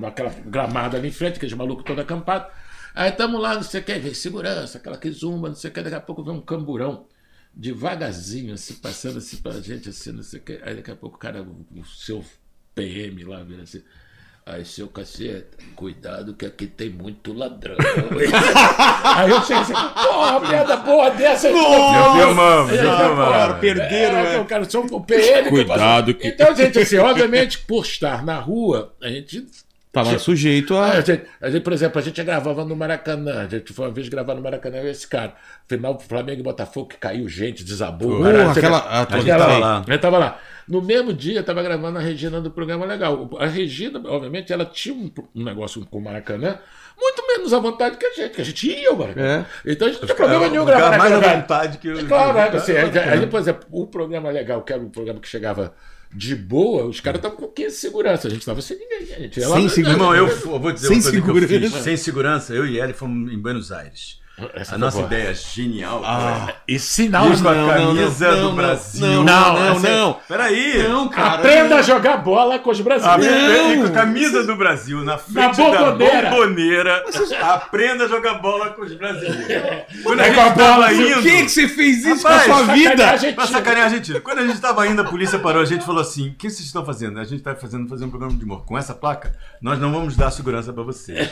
naquela 0.00 0.30
gramada 0.30 0.96
ali 0.96 1.08
em 1.08 1.12
frente, 1.12 1.36
aqueles 1.36 1.54
malucos 1.54 1.84
todo 1.84 2.00
acampados. 2.00 2.52
Aí 2.94 3.10
estamos 3.10 3.40
lá, 3.40 3.54
não 3.54 3.62
sei 3.62 3.80
o 3.80 3.84
que, 3.84 3.98
vem 3.98 4.14
segurança, 4.14 4.78
aquela 4.78 4.96
que 4.96 5.10
zumba, 5.10 5.48
não 5.48 5.56
sei 5.56 5.70
o 5.70 5.72
que, 5.72 5.82
daqui 5.82 5.96
a 5.96 6.00
pouco 6.00 6.22
vem 6.22 6.34
um 6.34 6.40
camburão, 6.40 7.06
devagarzinho, 7.52 8.54
assim, 8.54 8.74
passando 8.74 9.18
assim 9.18 9.36
pra 9.38 9.60
gente, 9.60 9.88
assim, 9.88 10.12
não 10.12 10.22
sei 10.22 10.40
o 10.40 10.42
que. 10.42 10.60
Aí 10.62 10.76
daqui 10.76 10.90
a 10.90 10.96
pouco 10.96 11.16
o 11.16 11.18
cara, 11.18 11.42
o 11.42 11.84
seu 11.84 12.24
PM 12.74 13.24
lá, 13.24 13.42
vira 13.42 13.62
assim. 13.62 13.82
Aí, 14.46 14.62
seu 14.62 14.88
caceta, 14.88 15.56
cuidado 15.74 16.34
que 16.34 16.44
aqui 16.44 16.66
tem 16.66 16.90
muito 16.90 17.32
ladrão. 17.32 17.76
Aí 19.02 19.30
eu 19.30 19.40
cheguei 19.40 19.62
assim, 19.62 19.72
porra, 19.72 20.40
piada 20.42 20.76
boa 20.76 21.10
dessa. 21.12 21.50
Já 21.50 22.12
filmamos, 22.14 22.76
já 22.76 22.82
Cara, 22.84 23.08
filmamos. 23.08 23.58
perderam, 23.60 24.18
é, 24.18 24.34
é. 24.34 24.40
o 24.40 24.44
cara 24.44 24.68
só 24.68 24.80
o 24.80 25.00
PM. 25.00 25.44
que 25.44 25.48
Cuidado 25.48 25.78
passou. 25.78 26.14
que- 26.14 26.28
Então, 26.28 26.54
gente, 26.54 26.78
assim, 26.78 26.98
obviamente, 26.98 27.58
por 27.60 27.84
estar 27.86 28.22
na 28.22 28.38
rua, 28.38 28.92
a 29.02 29.08
gente 29.08 29.46
Tava 29.94 30.18
sujeito 30.18 30.76
a. 30.76 30.90
a 30.90 31.00
gente, 31.00 31.22
a 31.40 31.50
gente, 31.50 31.62
por 31.62 31.72
exemplo, 31.72 31.98
a 31.98 32.02
gente 32.02 32.22
gravava 32.22 32.64
no 32.64 32.76
Maracanã. 32.76 33.44
A 33.44 33.48
gente 33.48 33.72
foi 33.72 33.86
uma 33.86 33.92
vez 33.92 34.08
gravar 34.08 34.34
no 34.34 34.42
Maracanã 34.42 34.78
e 34.82 34.88
esse 34.90 35.06
cara. 35.08 35.32
Final 35.68 35.98
Flamengo 36.00 36.40
e 36.40 36.42
Botafogo 36.42 36.88
que 36.88 36.96
caiu 36.96 37.28
gente, 37.28 37.64
desabou. 37.64 38.18
Aquela- 38.50 38.78
a- 38.78 39.06
a 39.08 39.18
gente 39.18 39.26
tava 39.28 39.58
lá. 39.58 39.84
A 39.86 39.90
gente 39.92 40.00
tava 40.00 40.18
lá. 40.18 40.38
No 40.68 40.80
mesmo 40.82 41.12
dia, 41.12 41.40
eu 41.40 41.44
tava 41.44 41.62
gravando 41.62 41.98
a 41.98 42.00
Regina 42.00 42.40
do 42.40 42.50
programa 42.50 42.84
Legal. 42.86 43.30
A 43.38 43.46
Regina, 43.46 44.00
obviamente, 44.06 44.52
ela 44.52 44.64
tinha 44.64 44.94
um, 44.94 45.10
um 45.34 45.44
negócio 45.44 45.84
com 45.86 45.98
o 45.98 46.02
Maracanã 46.02 46.58
muito 46.98 47.26
menos 47.26 47.52
à 47.52 47.58
vontade 47.58 47.96
que 47.96 48.06
a 48.06 48.12
gente, 48.12 48.34
que 48.34 48.40
a 48.40 48.44
gente 48.44 48.68
ia 48.70 48.88
ao 48.88 48.96
Maracanã. 48.96 49.44
Então 49.66 49.88
a 49.88 49.90
gente 49.90 50.00
não 50.00 50.06
tinha 50.06 50.16
problema 50.16 50.48
nenhum 50.48 50.62
O 50.62 50.66
gravar 50.66 50.96
mais 50.98 51.12
à 51.12 51.18
vontade 51.40 51.78
que 51.78 51.88
o. 51.90 52.06
Claro, 52.06 52.38
é, 52.38 53.14
assim, 53.14 53.26
por 53.28 53.40
exemplo, 53.40 53.66
o 53.70 53.86
programa 53.86 54.30
legal, 54.30 54.62
que 54.62 54.72
era 54.72 54.80
um 54.80 54.88
programa 54.88 55.20
que 55.20 55.28
chegava 55.28 55.74
de 56.14 56.34
boa, 56.36 56.84
os 56.86 57.00
caras 57.00 57.18
estavam 57.18 57.36
com 57.36 57.48
15 57.48 57.76
segurança. 57.76 58.28
A 58.28 58.30
gente 58.30 58.40
estava 58.40 58.60
sem 58.62 58.78
ninguém. 58.78 59.04
Gente 59.06 59.40
ia 59.40 59.48
lá- 59.48 59.56
Sem 59.56 59.68
segurança. 59.68 59.98
Irmão, 59.98 60.14
eu, 60.14 60.28
eu 60.28 60.60
vou 60.60 60.72
dizer 60.72 60.86
Sem 60.88 60.96
uma 60.98 61.02
coisa 61.02 61.10
que 61.10 61.28
eu 61.30 61.48
segurança. 61.48 61.74
fiz. 61.76 61.84
Sem 61.84 61.96
segurança, 61.96 62.54
eu 62.54 62.66
e 62.66 62.80
ele 62.80 62.92
fomos 62.92 63.32
em 63.32 63.38
Buenos 63.38 63.72
Aires. 63.72 64.20
Essa 64.52 64.74
a 64.74 64.78
nossa 64.78 64.96
boa. 64.96 65.06
ideia 65.06 65.32
genial. 65.32 66.02
Ah, 66.04 66.38
cara. 66.46 66.56
E 66.66 66.76
sinal 66.76 67.26
com 67.40 67.48
a 67.48 67.54
não, 67.54 67.68
camisa 67.68 68.28
não, 68.32 68.36
não, 68.42 68.50
do 68.50 68.56
Brasil. 68.56 69.06
não, 69.06 69.22
Não, 69.24 69.52
não, 69.54 69.76
essa 69.76 69.86
é- 69.88 69.96
não. 69.96 70.20
Peraí. 70.26 70.88
Não, 70.88 71.08
cara. 71.08 71.34
Aprenda 71.34 71.76
a 71.76 71.82
jogar 71.82 72.16
bola 72.16 72.58
com 72.58 72.70
os 72.70 72.80
brasileiros. 72.80 73.80
com 73.82 73.86
a 73.86 73.90
camisa 73.90 74.42
do 74.42 74.56
Brasil 74.56 75.04
na 75.04 75.18
frente 75.18 75.56
bomboneira. 75.56 76.22
da 76.22 76.30
bomboneira. 76.30 77.04
Aprenda 77.42 78.04
a 78.04 78.08
jogar 78.08 78.34
bola 78.34 78.70
com 78.70 78.82
os 78.82 78.92
brasileiros. 78.94 79.84
Quando 80.02 80.18
É 80.20 80.30
a 80.30 80.34
com 80.34 80.40
a 80.40 80.44
gente 80.46 80.54
bola 80.58 80.86
aí. 80.86 80.96
Por 80.96 81.06
indo. 81.12 81.22
que, 81.22 81.42
que 81.44 81.48
você 81.48 81.68
fez 81.68 82.04
isso 82.04 82.26
Rapaz, 82.26 82.44
com 82.46 82.52
a 82.52 82.64
sua 82.64 82.74
vida? 82.74 83.16
Gente- 83.16 83.34
Pra 83.36 83.46
sacanear 83.46 83.82
a 83.82 83.84
Argentina. 83.84 84.20
Quando 84.20 84.38
a 84.40 84.46
gente 84.48 84.60
tava 84.60 84.84
indo, 84.88 85.00
a 85.00 85.04
polícia 85.04 85.38
parou, 85.38 85.62
a 85.62 85.64
gente 85.64 85.84
falou 85.84 86.00
assim: 86.00 86.30
o 86.30 86.34
que 86.34 86.50
vocês 86.50 86.66
estão 86.66 86.84
fazendo? 86.84 87.20
A 87.20 87.24
gente 87.24 87.40
tá 87.42 87.54
fazendo, 87.54 87.88
fazendo 87.88 88.08
um 88.08 88.10
programa 88.10 88.36
de 88.36 88.44
humor. 88.44 88.64
Com 88.64 88.76
essa 88.76 88.94
placa, 88.94 89.32
nós 89.62 89.78
não 89.78 89.92
vamos 89.92 90.16
dar 90.16 90.32
segurança 90.32 90.72
pra 90.72 90.82
vocês. 90.82 91.30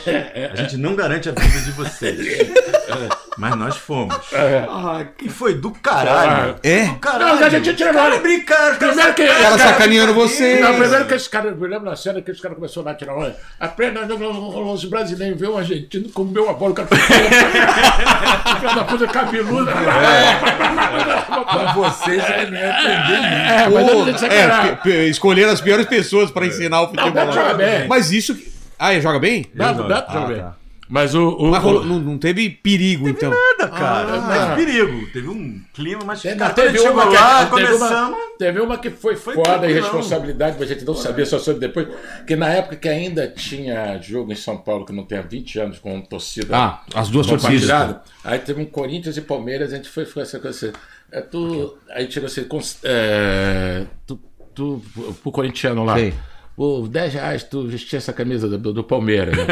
A 0.53 0.55
gente 0.55 0.77
não 0.77 0.95
garante 0.95 1.27
a 1.27 1.33
vida 1.33 1.59
de 1.59 1.71
vocês. 1.71 2.13
Mas 3.37 3.55
nós 3.55 3.75
fomos. 3.77 4.15
Ah, 4.33 5.05
E 5.21 5.29
foi 5.29 5.55
do 5.55 5.71
caralho. 5.71 6.55
É? 6.61 6.85
Do 6.85 6.95
caralho. 6.99 7.39
Não, 7.39 7.45
a 7.45 7.49
gente 7.49 7.73
tirou 7.75 7.93
Cara, 7.93 8.09
nada. 8.11 8.21
brincaram, 8.21 8.75
Primeiro 8.77 9.13
que-. 9.15 9.21
Ela 9.23 9.57
sacaneando 9.57 10.13
vocês. 10.13 10.61
Não, 10.61 10.75
primeiro 10.75 11.05
que 11.05 11.13
esse 11.15 11.29
cara, 11.29 11.47
eu 11.49 11.55
me 11.55 11.67
lembro 11.67 11.89
na 11.89 11.95
cena 11.95 12.21
que 12.21 12.29
esse 12.31 12.41
cara 12.41 12.53
começou 12.53 12.87
a 12.87 12.93
tirar 12.93 13.15
olha, 13.15 13.35
Aprenda, 13.59 14.01
os 14.05 14.85
brasileiros 14.85 15.39
vê 15.39 15.47
um 15.47 15.57
argentino 15.57 16.09
comeu 16.09 16.47
a 16.49 16.53
bola, 16.53 16.71
o 16.71 16.75
cara. 16.75 16.87
Filha 18.59 18.75
da 18.75 18.83
puta 18.83 19.07
cabeluda. 19.07 19.71
Pra 19.73 21.73
vocês 21.73 22.23
é 22.23 22.45
não 22.49 22.57
é 22.57 22.69
aprender 22.69 23.17
É, 23.17 23.69
mas 23.69 23.89
a 23.89 24.05
gente 24.27 24.33
é, 24.33 24.75
pe- 24.75 24.83
pe- 24.83 25.09
escolheram 25.09 25.51
as 25.51 25.61
piores 25.61 25.85
pessoas 25.85 26.31
pra 26.31 26.45
ensinar 26.45 26.81
o 26.81 26.87
futebol. 26.89 27.11
Beto 27.11 27.31
joga 27.33 27.53
bem. 27.55 27.87
Mas 27.87 28.11
isso. 28.11 28.35
que- 28.35 28.51
Ah, 28.77 28.93
ele 28.93 29.01
joga 29.01 29.19
bem? 29.19 29.45
Não. 29.53 29.87
dá 29.87 30.01
pra 30.01 30.19
Ah, 30.19 30.27
jogar. 30.27 30.57
Mas 30.93 31.15
o. 31.15 31.27
o, 31.29 31.49
Mas 31.49 31.63
o- 31.63 31.83
não, 31.83 31.97
não 31.97 32.17
teve 32.19 32.47
perigo, 32.51 33.09
então. 33.09 33.31
Nada, 33.31 33.67
cara. 33.67 34.13
Ah. 34.13 34.21
mas 34.21 34.55
perigo. 34.55 35.07
Teve 35.11 35.27
um 35.27 35.59
clima, 35.73 36.03
mas 36.05 36.21
Teve, 36.21 36.35
cara, 36.35 36.53
teve 36.53 36.79
uma 36.81 37.07
que, 37.07 37.15
lá, 37.15 37.39
teve, 37.47 37.49
começamos. 37.49 38.09
uma, 38.19 38.37
teve 38.37 38.59
uma 38.61 38.77
que 38.77 38.91
foi, 38.91 39.15
Foi 39.15 39.33
foda 39.33 39.67
e 39.67 39.73
responsabilidade, 39.73 40.55
mas 40.59 40.69
a 40.69 40.73
gente 40.75 40.85
não 40.85 40.93
sabia, 40.93 41.25
só 41.25 41.39
soube 41.39 41.59
depois. 41.59 41.87
Que 42.27 42.35
na 42.35 42.47
época 42.49 42.75
que 42.75 42.87
ainda 42.87 43.27
tinha 43.27 43.99
jogo 44.03 44.31
em 44.31 44.35
São 44.35 44.55
Paulo, 44.55 44.85
que 44.85 44.93
não 44.93 45.03
tem 45.03 45.17
há 45.17 45.23
20 45.23 45.59
anos, 45.61 45.79
com 45.79 45.99
torcida. 45.99 46.55
Ah, 46.55 46.83
as 46.93 47.09
duas 47.09 47.25
torcidas. 47.25 47.95
Aí 48.23 48.37
teve 48.37 48.61
um 48.61 48.65
Corinthians 48.65 49.17
e 49.17 49.21
Palmeiras, 49.21 49.73
a 49.73 49.77
gente 49.77 49.89
foi, 49.89 50.05
foi 50.05 50.21
essa 50.21 50.39
coisa 50.39 50.67
assim. 50.67 50.77
É, 51.11 51.21
tu, 51.21 51.75
aí 51.89 52.11
chegou 52.11 52.27
assim, 52.27 52.45
é, 52.83 53.85
tu, 54.05 54.19
tu, 54.53 54.79
pro 55.23 55.31
corintiano 55.31 55.83
lá. 55.83 55.95
Sei. 55.95 56.13
Por 56.55 56.87
10 56.87 57.13
reais 57.15 57.43
tu 57.43 57.65
vestia 57.65 57.97
essa 57.97 58.13
camisa 58.13 58.47
do, 58.47 58.71
do 58.71 58.83
Palmeiras. 58.83 59.35
Né? 59.35 59.45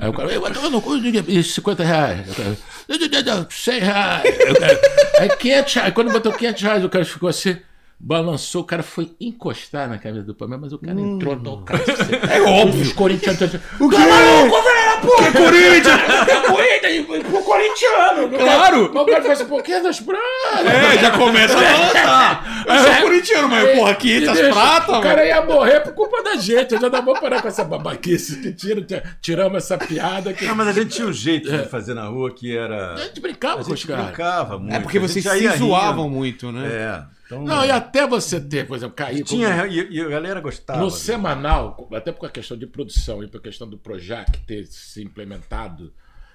Aí 0.00 0.08
o 0.08 0.12
cara, 0.12 0.32
eu 0.32 0.40
vou 0.40 0.70
no 0.70 0.82
cu, 0.82 0.96
e 0.96 1.42
50 1.44 1.84
reais. 1.84 2.36
Cara, 2.36 2.56
"Não, 2.88 2.98
não, 2.98 3.36
não, 3.36 3.46
100 3.48 3.78
reais. 3.80 4.22
Cara, 4.58 4.80
aí 5.20 5.28
500 5.28 5.74
reais. 5.74 5.94
Quando 5.94 6.12
botou 6.12 6.32
500 6.32 6.62
reais, 6.62 6.84
o 6.84 6.88
cara 6.88 7.04
ficou 7.04 7.28
assim. 7.28 7.56
Balançou, 8.02 8.62
o 8.62 8.64
cara 8.64 8.82
foi 8.82 9.10
encostar 9.20 9.86
na 9.86 9.98
camisa 9.98 10.24
do 10.24 10.34
Palmeiras, 10.34 10.62
mas 10.62 10.72
o 10.72 10.78
cara 10.78 10.98
entrou 10.98 11.36
no 11.36 11.58
cara. 11.62 11.84
É 12.32 12.40
óbvio. 12.40 12.80
Os 12.82 12.92
corintianos. 12.94 13.42
O 13.78 13.90
quê? 13.90 13.96
Tá 13.96 14.06
maluco? 14.08 14.56
Porra, 15.00 15.32
Corinthians! 15.32 16.00
Corinthians, 16.46 17.22
pro 17.26 17.42
corintiano. 17.42 18.28
Claro. 18.28 18.90
Mas 18.92 19.02
o 19.02 19.06
cara 19.06 19.20
fala 19.22 19.32
assim, 19.34 19.44
por 19.46 19.62
que 19.62 19.80
das 19.80 20.00
pratas? 20.00 20.66
É, 20.66 20.98
já 20.98 21.10
começa 21.12 21.58
a 21.58 21.62
balançar. 21.62 22.64
Eu 22.66 22.78
sou 22.94 23.02
corintiano, 23.02 23.48
mas 23.48 23.76
porra, 23.78 23.94
500 23.94 24.32
deixa- 24.34 24.52
pratas, 24.52 24.96
O 24.96 25.00
cara 25.00 25.24
ia 25.26 25.42
morrer 25.42 25.80
por 25.80 25.92
culpa 25.94 26.22
da 26.22 26.36
gente. 26.36 26.74
Eu 26.74 26.80
já 26.80 26.88
não 26.88 27.02
vou 27.04 27.14
parar 27.18 27.42
com 27.42 27.48
essa 27.48 27.64
babaquice 27.64 28.40
que 28.40 28.52
tira, 28.52 28.86
tiramos 29.20 29.58
essa 29.58 29.78
piada. 29.78 30.32
Que... 30.32 30.44
Não, 30.46 30.54
mas 30.54 30.68
a 30.68 30.72
gente 30.72 30.90
tinha 30.94 31.06
um 31.06 31.12
jeito 31.12 31.50
de 31.50 31.68
fazer 31.68 31.94
na 31.94 32.04
rua 32.06 32.32
que 32.34 32.56
era. 32.56 32.94
A 32.94 32.98
gente 32.98 33.20
brincava 33.20 33.60
A 33.60 33.64
com 33.64 33.72
os 33.72 33.78
gente 33.78 33.88
caras. 33.88 34.06
brincava 34.06 34.58
muito. 34.58 34.74
É 34.74 34.80
porque 34.80 34.98
a 34.98 35.00
gente 35.00 35.22
vocês 35.22 35.52
se 35.52 35.58
zoavam 35.58 36.08
muito, 36.08 36.50
né? 36.52 36.68
É. 36.70 37.19
Então, 37.30 37.44
Não, 37.44 37.64
e 37.64 37.70
até 37.70 38.06
você 38.06 38.40
ter, 38.40 38.66
por 38.66 38.76
exemplo, 38.76 38.96
cair 38.96 39.22
tinha, 39.22 39.64
e, 39.68 39.94
e 39.94 40.00
a 40.00 40.08
galera 40.08 40.40
gostava. 40.40 40.80
no 40.80 40.86
né? 40.86 40.90
semanal, 40.90 41.88
até 41.92 42.10
por 42.10 42.26
a 42.26 42.28
questão 42.28 42.56
de 42.56 42.66
produção 42.66 43.22
e 43.22 43.28
por 43.28 43.38
a 43.38 43.42
questão 43.42 43.68
do 43.68 43.78
Projac 43.78 44.36
ter 44.46 44.66
se 44.66 45.00
implementado 45.00 45.92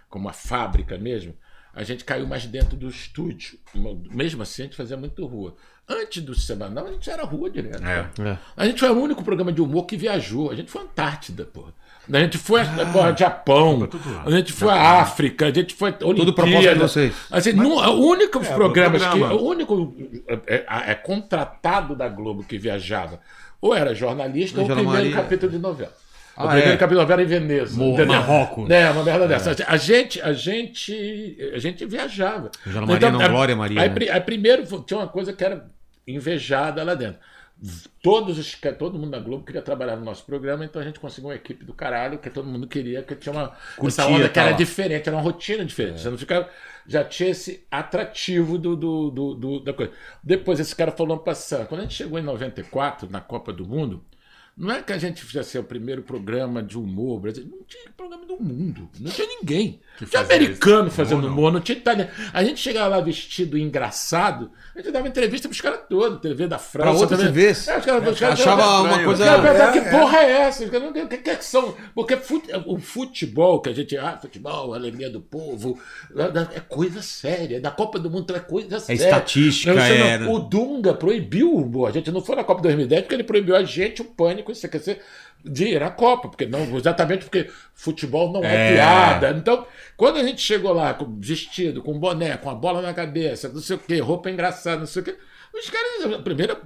como 0.08 0.26
uma 0.26 0.34
fábrica 0.34 0.98
mesmo, 0.98 1.36
a 1.74 1.84
gente 1.84 2.06
caiu 2.06 2.26
mais 2.26 2.46
dentro 2.46 2.78
do 2.78 2.88
estúdio. 2.88 3.60
Mesmo 4.10 4.42
assim, 4.42 4.62
a 4.62 4.66
gente 4.66 4.78
fazia 4.78 4.96
muito 4.96 5.26
rua. 5.26 5.56
Antes 5.88 6.24
do 6.24 6.34
semanal, 6.34 6.88
a 6.88 6.92
gente 6.92 7.10
era 7.10 7.24
rua 7.26 7.50
direto. 7.50 7.84
É. 7.84 8.10
É. 8.22 8.38
A 8.56 8.66
gente 8.66 8.80
foi 8.80 8.90
o 8.90 8.98
único 8.98 9.22
programa 9.24 9.52
de 9.52 9.62
humor 9.62 9.86
que 9.86 9.98
viajou. 9.98 10.50
A 10.50 10.56
gente 10.56 10.72
foi 10.72 10.84
Antártida, 10.84 11.44
porra. 11.44 11.74
A 12.12 12.20
gente 12.20 12.38
foi 12.38 12.62
ao 12.62 13.18
Japão, 13.18 13.88
a 14.26 14.30
gente 14.32 14.54
foi 14.54 14.70
à 14.72 15.02
África, 15.02 15.48
a 15.48 15.52
gente 15.52 15.74
foi 15.74 15.94
Olimpíada. 16.04 16.34
proposta 16.34 16.74
de 16.74 16.80
vocês. 16.80 17.14
Assim, 17.32 17.54
nu- 17.54 17.78
o 17.78 18.08
único 18.10 18.40
É, 18.40 18.54
programas 18.54 19.02
que. 19.04 19.10
programa. 19.10 19.34
O 19.36 19.48
único 19.48 19.96
é, 20.28 20.40
é- 20.56 20.66
é 20.92 20.96
contratado 20.96 21.96
da 21.96 22.08
Globo 22.08 22.44
que 22.44 22.58
viajava 22.58 23.20
ou 23.60 23.74
era 23.76 23.96
jornalista 23.96 24.60
ou 24.60 24.64
o 24.64 24.66
Angela 24.72 24.82
primeiro 24.82 25.10
Maria. 25.10 25.24
capítulo 25.24 25.52
de 25.52 25.58
novela. 25.58 25.92
o 26.38 26.42
Ah, 26.44 26.48
primeiro 26.48 26.72
é? 26.72 26.78
capítulo 26.78 27.00
de 27.00 27.02
novela 27.04 27.24
em 27.24 27.26
Veneza. 27.26 27.78
Mo- 27.78 27.94
entendeu? 27.94 28.08
Marrocos. 28.20 28.70
É, 28.70 28.90
uma 28.92 29.04
merda 29.04 29.28
dessa. 29.28 29.56
A 29.68 29.78
gente, 29.78 30.22
a 30.22 30.34
gente, 30.34 31.38
a 31.56 31.58
gente 31.60 31.86
viajava. 31.86 32.52
Angela 32.68 32.86
Maria 32.86 33.10
não, 33.12 33.22
a- 33.22 33.28
Glória 33.30 33.56
Maria, 33.56 33.82
Aí, 33.82 33.90
né? 33.90 34.12
aí 34.12 34.20
primeiro 34.22 34.64
tinha 34.86 35.00
uma 35.00 35.08
coisa 35.08 35.32
que 35.32 35.44
era 35.44 35.66
invejada 36.08 36.84
lá 36.84 36.94
dentro. 36.94 37.20
Todos 38.04 38.38
os, 38.38 38.56
todo 38.78 39.00
mundo 39.00 39.12
na 39.12 39.20
Globo 39.20 39.44
queria 39.46 39.62
trabalhar 39.62 39.96
no 39.96 40.04
nosso 40.04 40.24
programa, 40.26 40.66
então 40.66 40.82
a 40.82 40.86
gente 40.86 41.00
conseguiu 41.00 41.30
uma 41.30 41.36
equipe 41.36 41.64
do 41.66 41.74
caralho, 41.74 42.20
que 42.20 42.30
todo 42.30 42.48
mundo 42.48 42.68
queria, 42.68 43.02
que 43.02 43.16
tinha 43.16 43.34
uma 43.34 43.56
Curtia 43.78 44.04
essa 44.04 44.08
onda 44.14 44.30
que 44.30 44.38
era 44.40 44.52
diferente, 44.52 45.08
era 45.08 45.16
uma 45.18 45.24
rotina 45.24 45.66
diferente. 45.66 46.02
Você 46.02 46.10
não 46.10 46.18
ficava, 46.18 46.50
já 46.86 47.04
tinha 47.04 47.30
esse 47.30 47.66
atrativo 47.72 48.58
do, 48.58 48.76
do, 48.76 49.10
do- 49.10 49.34
do- 49.36 49.60
da 49.62 49.74
coisa. 49.74 49.92
Depois 50.24 50.60
esse 50.60 50.76
cara 50.76 50.92
falou 50.92 51.18
passando. 51.20 51.68
Quando 51.68 51.80
a 51.80 51.84
gente 51.84 51.96
chegou 51.96 52.20
em 52.20 52.24
94, 52.24 53.10
na 53.10 53.22
Copa 53.22 53.52
do 53.54 53.66
Mundo, 53.66 54.04
não 54.56 54.72
é 54.76 54.82
que 54.84 54.94
a 54.94 54.98
gente 54.98 55.24
fizesse 55.24 55.58
o 55.58 55.64
primeiro 55.64 56.04
programa 56.04 56.62
de 56.62 56.78
humor 56.78 57.20
brasileiro. 57.20 57.56
Não 57.58 57.64
tinha 57.66 57.90
programa 57.96 58.26
do 58.26 58.38
mundo. 58.38 58.90
Não 59.00 59.12
tinha 59.12 59.28
ninguém. 59.28 59.82
Não 60.02 60.08
tinha 60.08 60.22
americano 60.22 60.88
isso. 60.88 60.96
fazendo 60.98 61.28
humor, 61.28 61.52
não 61.54 61.60
tinha 61.62 61.78
italiano. 61.78 62.10
A 62.34 62.44
gente 62.44 62.60
chegava 62.60 62.88
lá 62.90 63.02
vestido 63.02 63.58
engraçado, 63.58 64.52
a 64.76 64.80
gente 64.80 64.92
dava 64.92 65.08
entrevista 65.08 65.48
pros 65.48 65.62
caras 65.62 65.80
todos, 65.90 66.20
TV 66.20 66.48
da 66.48 66.58
França. 66.58 66.90
Pra 66.92 67.00
outras 67.00 67.20
TV... 67.22 67.46
É, 67.48 67.52
os 67.52 67.66
caras, 67.66 68.08
os 68.10 68.20
caras 68.20 68.40
Achava 68.42 68.82
uma 68.82 69.04
coisa- 69.04 69.24
perguntavam, 69.26 69.68
É, 69.68 69.72
que 69.72 69.78
é. 69.80 69.92
porra 69.92 70.18
é 70.20 70.32
essa? 70.42 70.66
O 70.66 70.70
que, 70.70 71.18
que 71.18 71.30
é 71.30 71.36
que 71.36 71.46
são? 71.46 71.76
Porque 71.94 72.18
fute- 72.18 72.52
o 72.66 72.78
futebol, 72.80 73.62
que 73.62 73.70
a 73.70 73.74
gente. 73.74 73.98
Ah, 73.98 74.18
futebol, 74.22 74.74
alegria 74.74 75.10
do 75.10 75.22
povo, 75.22 75.80
é 76.54 76.60
coisa 76.60 77.02
séria. 77.02 77.60
Na 77.60 77.72
Copa 77.72 77.98
do 78.00 78.10
Mundo 78.10 78.36
é 78.36 78.40
coisa 78.40 78.80
séria. 78.80 79.02
estatística, 79.04 79.74
Não, 79.74 79.82
era. 79.82 80.30
O 80.30 80.40
Dunga 80.40 80.94
proibiu 80.94 81.54
o 81.54 81.62
humor. 81.62 81.88
A 81.90 81.92
gente 81.92 82.12
não 82.12 82.22
foi 82.22 82.36
na 82.36 82.44
Copa 82.44 82.62
2010 82.62 83.02
porque 83.04 83.16
ele 83.16 83.24
proibiu 83.24 83.56
a 83.56 83.64
gente, 83.64 84.02
o 84.02 84.06
pânico, 84.06 84.52
isso 84.52 84.68
quer 84.68 84.80
dizer, 84.80 85.02
de 85.46 85.66
ir 85.70 85.82
à 85.84 85.90
Copa. 85.90 86.28
Porque 86.30 86.46
não, 86.46 86.76
exatamente 86.78 87.26
porque 87.26 87.50
futebol 87.74 88.32
não 88.34 88.44
é, 88.44 88.72
É. 88.72 88.74
piada. 88.74 89.30
Então, 89.38 89.66
quando 89.96 90.18
a 90.18 90.24
gente 90.24 90.42
chegou 90.42 90.74
lá 90.74 90.94
com 90.94 91.20
vestido, 91.20 91.82
com 91.82 91.98
boné, 92.00 92.36
com 92.38 92.50
a 92.50 92.56
bola 92.56 92.82
na 92.82 92.94
cabeça, 92.94 93.48
não 93.50 93.62
sei 93.62 93.76
o 93.76 93.80
quê, 93.80 94.00
roupa 94.00 94.30
engraçada, 94.30 94.80
não 94.80 94.88
sei 94.88 95.02
o 95.02 95.06
quê, 95.06 95.16
os 95.54 95.70
caras, 95.70 96.14
a 96.20 96.22
primeira. 96.22 96.62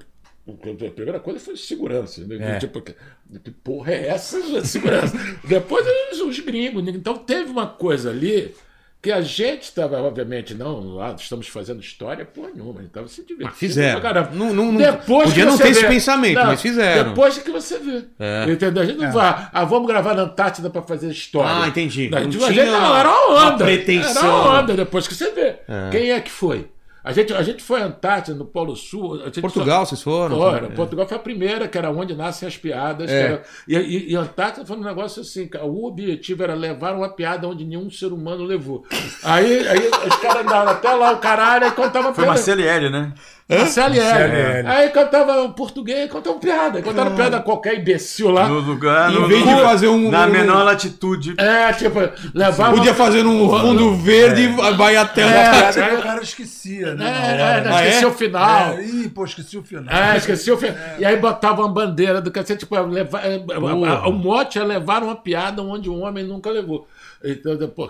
A 0.48 0.92
primeira 0.92 1.20
coisa 1.20 1.40
foi 1.40 1.56
segurança. 1.56 2.26
Né? 2.26 2.56
É. 2.56 2.58
Tipo, 2.58 2.82
que, 2.82 2.96
que 3.44 3.52
porra 3.52 3.92
é 3.92 4.08
essa 4.08 4.66
segurança? 4.66 5.16
Depois 5.48 5.86
os, 6.14 6.22
os 6.22 6.40
gringos. 6.40 6.84
né? 6.84 6.92
Então 6.96 7.16
teve 7.18 7.52
uma 7.52 7.68
coisa 7.68 8.10
ali 8.10 8.56
que 9.02 9.12
a 9.12 9.22
gente 9.22 9.64
estava, 9.64 10.02
obviamente, 10.02 10.54
não, 10.54 10.96
lá 10.96 11.16
estamos 11.18 11.48
fazendo 11.48 11.80
história, 11.80 12.26
porra 12.26 12.50
nenhuma, 12.54 12.80
a 12.80 12.82
gente 12.82 12.88
estava 12.88 13.08
se 13.08 13.22
divertindo. 13.22 13.46
Mas 13.50 13.58
fizeram. 13.58 14.02
caramba. 14.02 14.32
Não- 14.34 14.54
não- 14.54 14.72
não- 14.74 14.78
Depois 14.78 15.30
podia 15.30 15.46
não 15.46 15.58
ter 15.58 15.70
esse 15.70 15.82
vê- 15.82 15.88
pensamento, 15.88 16.36
mas 16.36 16.62
fizeram. 16.62 17.10
Depois 17.10 17.38
que 17.38 17.50
você 17.50 17.80
vê. 17.80 18.04
É. 18.20 18.46
Entendeu? 18.52 18.84
A 18.84 18.86
gente 18.86 18.98
não 19.00 19.12
vai, 19.12 19.48
ah, 19.54 19.64
vamos 19.64 19.88
gravar 19.88 20.14
na 20.16 20.24
Antártida 20.24 20.70
para 20.70 20.82
fazer 20.82 21.10
história. 21.12 21.64
Ah, 21.64 21.68
entendi. 21.70 22.10
Não, 22.10 22.18
a 22.18 22.22
gente, 22.24 22.38
Não 22.38 22.48
a 22.48 22.52
gente- 22.52 22.66
não, 22.70 22.98
era 22.98 23.10
uma 23.10 23.28
uma 23.40 23.54
onda. 23.54 23.64
pretensão. 23.64 24.22
Era 24.24 24.32
uma 24.50 24.60
onda 24.60 24.74
depois 24.76 25.08
que 25.08 25.16
você 25.16 25.32
vê. 25.32 25.56
Quem 25.92 26.12
é 26.12 26.20
que 26.20 26.32
foi? 26.32 26.68
A 27.10 27.12
gente, 27.12 27.34
a 27.34 27.42
gente 27.42 27.64
foi 27.64 27.82
à 27.82 27.86
Antártida, 27.86 28.38
no 28.38 28.46
Polo 28.46 28.76
Sul. 28.76 29.20
a 29.20 29.26
gente 29.26 29.42
Portugal, 29.42 29.84
vocês 29.84 30.00
foram? 30.00 30.38
Fora. 30.38 30.68
É. 30.68 30.70
Portugal 30.70 31.08
foi 31.08 31.18
a 31.18 31.20
primeira, 31.20 31.68
que 31.68 31.76
era 31.76 31.90
onde 31.90 32.14
nascem 32.14 32.48
as 32.48 32.56
piadas. 32.56 33.10
É. 33.10 33.18
que 33.28 33.34
era- 33.34 33.44
e, 33.68 33.76
e, 33.78 34.12
e 34.12 34.16
Antártida 34.16 34.64
foi 34.64 34.78
um 34.78 34.84
negócio 34.84 35.20
assim, 35.24 35.48
cara, 35.48 35.66
o 35.66 35.86
objetivo 35.86 36.44
era 36.44 36.54
levar 36.54 36.94
uma 36.96 37.10
piada 37.10 37.48
onde 37.48 37.66
nenhum 37.66 37.90
ser 37.90 38.14
humano 38.14 38.44
levou. 38.44 38.86
Aí, 39.24 39.68
aí 39.68 39.90
os 40.08 40.16
caras 40.18 40.44
andaram 40.46 40.70
até 40.70 40.94
lá, 40.94 41.12
o 41.14 41.18
caralho, 41.18 41.66
aí 41.66 41.72
contavam 41.72 42.14
Foi 42.14 42.26
L, 42.68 42.92
né? 42.92 43.12
Marcelo 43.50 43.96
L. 43.96 44.36
L. 44.60 44.68
Aí 44.68 44.90
cantava 44.90 45.50
português, 45.50 46.12
cantava 46.12 46.38
piada. 46.38 46.82
Cantava 46.84 47.12
piada 47.16 47.38
a 47.38 47.42
qualquer 47.42 47.80
imbecil 47.80 48.30
lá. 48.30 48.48
No 48.48 48.60
lugar. 48.60 49.12
Em 49.12 49.16
no- 49.16 49.28
vez 49.28 49.44
de 49.44 49.56
fazer 49.62 49.88
um- 49.88 50.12
Na 50.12 50.28
um- 50.28 50.30
menor 50.30 50.64
latitude. 50.64 51.34
É, 51.38 51.74
tipo, 51.74 52.00
levava. 52.34 52.76
Podia 52.76 52.94
fazer 52.94 53.26
um 53.26 53.50
fundo 53.50 53.96
verde 53.96 54.44
e 54.44 54.48
vai 54.76 54.96
até 54.96 55.22
É. 55.22 55.26
lá. 55.26 55.52
Piada 55.74 55.90
que 55.90 55.96
o 55.96 56.02
cara 56.04 56.22
esquecia, 56.22 56.94
né? 56.94 57.06
É, 57.08 57.10
na 57.10 57.26
é, 57.26 57.58
hora, 57.58 57.70
não, 57.70 57.78
esqueci 57.80 58.04
é? 58.04 58.08
o 58.08 58.12
final. 58.12 58.74
É, 58.78 58.84
Ih, 58.84 59.10
pô, 59.10 59.26
esqueci 59.26 59.58
o 59.58 59.64
final. 59.64 59.86
Ah, 59.88 60.16
esqueci 60.18 60.52
o 60.52 60.58
final. 60.58 60.76
E 61.00 61.06
aí 61.06 61.18
botava 61.18 61.62
uma 61.64 61.70
bandeira 61.74 62.22
do 62.22 62.30
cacete, 62.32 62.60
tipo, 62.60 62.80
levar, 62.80 63.24
o 64.08 64.12
mote 64.12 64.60
é 64.60 64.64
levar 64.64 65.02
uma 65.04 65.16
piada 65.16 65.62
onde 65.64 65.90
um 65.90 66.04
homem 66.04 66.24
nunca 66.24 66.52
levou. 66.52 66.88
Então, 67.24 67.58
pô, 67.70 67.90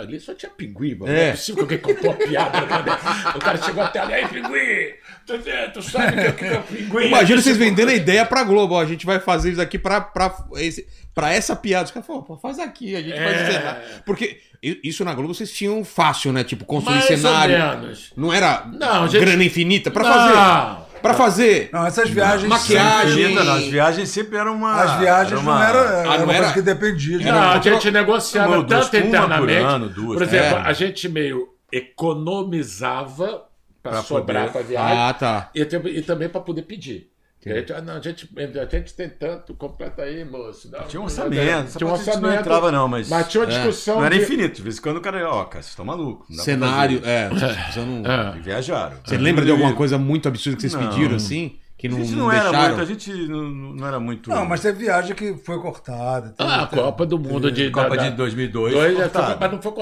ali 0.00 0.18
só 0.20 0.32
tinha 0.34 0.50
pinguim, 0.50 0.94
mano. 0.94 1.12
Não 1.12 1.18
é 1.18 1.28
É. 1.28 1.30
possível 1.32 1.66
que 1.66 1.74
alguém 1.74 1.94
contou 1.94 2.12
a 2.12 2.14
piada. 2.14 2.60
Né? 2.60 2.96
O 3.34 3.38
cara 3.38 3.58
chegou 3.58 3.82
até 3.82 3.98
ali, 3.98 4.14
aí, 4.14 4.28
pinguim! 4.28 4.99
Tu, 5.26 5.38
tu 5.72 5.82
sabe 5.82 6.18
o 6.20 6.24
que, 6.24 6.32
que 6.32 6.44
é 6.44 6.58
pinguim? 6.58 7.06
Imagina 7.06 7.40
vocês 7.40 7.56
vendendo 7.56 7.88
a 7.90 7.94
ideia 7.94 8.24
pra 8.26 8.42
Globo. 8.42 8.74
Ó, 8.74 8.80
a 8.80 8.86
gente 8.86 9.06
vai 9.06 9.20
fazer 9.20 9.52
isso 9.52 9.60
aqui 9.60 9.78
pra, 9.78 10.00
pra, 10.00 10.34
esse, 10.56 10.86
pra 11.14 11.32
essa 11.32 11.54
piada. 11.54 11.84
Os 11.84 11.90
caras 11.92 12.06
falam, 12.06 12.22
pô, 12.22 12.36
faz 12.36 12.58
aqui, 12.58 12.96
a 12.96 13.00
gente 13.02 13.12
É. 13.12 13.24
faz 13.24 13.48
encenar. 13.48 13.80
Porque 14.04 14.40
isso 14.62 15.04
na 15.04 15.14
Globo 15.14 15.32
vocês 15.32 15.52
tinham 15.52 15.84
fácil, 15.84 16.32
né? 16.32 16.42
Tipo, 16.44 16.64
construir 16.64 16.96
Mais 16.96 17.06
cenário. 17.06 17.54
ou 17.54 17.78
menos. 17.80 18.12
Não 18.16 18.32
era 18.32 18.66
Não, 18.72 19.06
gente- 19.08 19.20
grana 19.20 19.44
infinita. 19.44 19.90
Pra 19.90 20.02
Não. 20.02 20.12
fazer. 20.12 20.90
Pra 21.00 21.14
fazer. 21.14 21.70
Não, 21.72 21.86
essas 21.86 22.10
viagens. 22.10 22.46
Maquiagem. 22.48 23.20
Infinita, 23.22 23.44
não. 23.44 23.54
As 23.54 23.64
viagens 23.64 24.08
sempre 24.10 24.36
eram 24.36 24.54
uma. 24.54 24.82
As 24.82 24.98
viagens 24.98 25.32
era 25.32 25.40
uma- 25.40 25.54
não 25.54 25.62
era, 25.62 25.78
era 25.78 26.00
Ah, 26.12 26.18
não 26.18 26.24
uma 26.24 26.32
era? 26.34 26.38
coisa 26.42 26.52
que 26.52 26.60
dependia 26.62 27.18
de 27.18 27.24
Não, 27.24 27.32
nada. 27.32 27.58
a 27.58 27.62
gente 27.72 27.90
negociava 27.90 28.52
Uma, 28.56 28.62
duas, 28.64 28.90
tanto 28.90 28.96
uma 28.96 29.02
por 29.02 29.08
internamente. 29.08 29.58
ano, 29.64 29.88
duas. 29.88 30.12
por 30.18 30.22
exemplo, 30.22 30.58
É. 30.58 30.62
a 30.62 30.72
gente 30.74 31.08
meio 31.08 31.48
economizava 31.72 33.44
para 33.82 33.92
Pra 33.92 34.02
sobrar 34.02 34.46
poder- 34.46 34.52
para 34.52 34.62
viagem. 34.62 34.98
Ah, 34.98 35.12
tá. 35.14 35.50
E, 35.54 35.60
e 35.60 36.02
também 36.02 36.28
para 36.28 36.40
poder 36.40 36.62
pedir. 36.62 37.10
A 37.46 37.48
gente, 37.54 37.72
ah, 37.72 37.80
não, 37.80 37.94
a, 37.94 38.00
gente, 38.00 38.28
a 38.36 38.66
gente 38.76 38.92
tem 38.92 39.08
tanto, 39.08 39.54
completa 39.54 40.02
aí, 40.02 40.22
moço. 40.26 40.70
Não, 40.70 40.80
Tinha 40.82 41.00
um 41.00 41.04
não, 41.04 41.10
orçamento. 41.10 41.78
Tinha 41.78 41.88
um 41.88 41.92
orçamento. 41.92 42.20
Não 42.20 42.34
entrava, 42.34 42.70
não, 42.70 42.86
mas. 42.86 43.08
Mas 43.08 43.28
tinha 43.28 43.40
uma 43.42 43.46
discussão. 43.46 43.96
Não 43.96 44.04
era 44.04 44.14
de- 44.14 44.20
infinito. 44.22 44.56
De 44.56 44.62
vez 44.62 44.76
em 44.76 44.82
quando 44.82 44.98
o 44.98 45.00
cara, 45.00 45.26
ó, 45.26 45.44
cara, 45.44 45.62
vocês 45.62 45.68
estão 45.68 45.82
malucos. 45.86 46.28
dá 46.28 46.34
pra 46.34 46.44
Cenário. 46.44 47.00
É. 47.02 47.30
Você, 47.30 47.80
não- 47.80 48.04
É. 48.04 48.38
Viajaram. 48.40 48.98
você 49.02 49.16
lembra 49.16 49.42
de 49.42 49.50
alguma 49.50 49.72
coisa 49.72 49.96
muito 49.96 50.28
absurda 50.28 50.56
que 50.56 50.60
vocês 50.68 50.74
Não. 50.74 50.86
pediram 50.90 51.16
assim? 51.16 51.58
Que 51.80 51.86
A 51.86 51.90
não, 51.92 51.98
gente 51.98 52.12
não 52.12 52.24
não, 52.26 52.32
era 52.32 52.52
muito, 52.52 52.80
a 52.82 52.84
gente 52.84 53.10
não, 53.26 53.42
não 53.50 53.86
era 53.88 53.98
muito. 53.98 54.28
Não, 54.28 54.44
mas 54.44 54.60
teve 54.60 54.80
viagem 54.80 55.16
que 55.16 55.32
foi 55.38 55.58
cortada. 55.62 56.34
Ah, 56.38 56.64
a 56.64 56.66
Copa 56.66 57.06
do 57.06 57.18
Mundo 57.18 57.50
de. 57.50 57.70
Copa 57.70 57.96
da- 57.96 58.02
de 58.04 58.10
da- 58.10 58.16
2002. 58.16 58.74
dois, 58.74 58.74
foi 58.74 58.92
é, 58.92 58.94
foi- 58.96 59.02
cortado. 59.22 59.40
mas 59.40 59.50
não 59.50 59.62
foi 59.62 59.72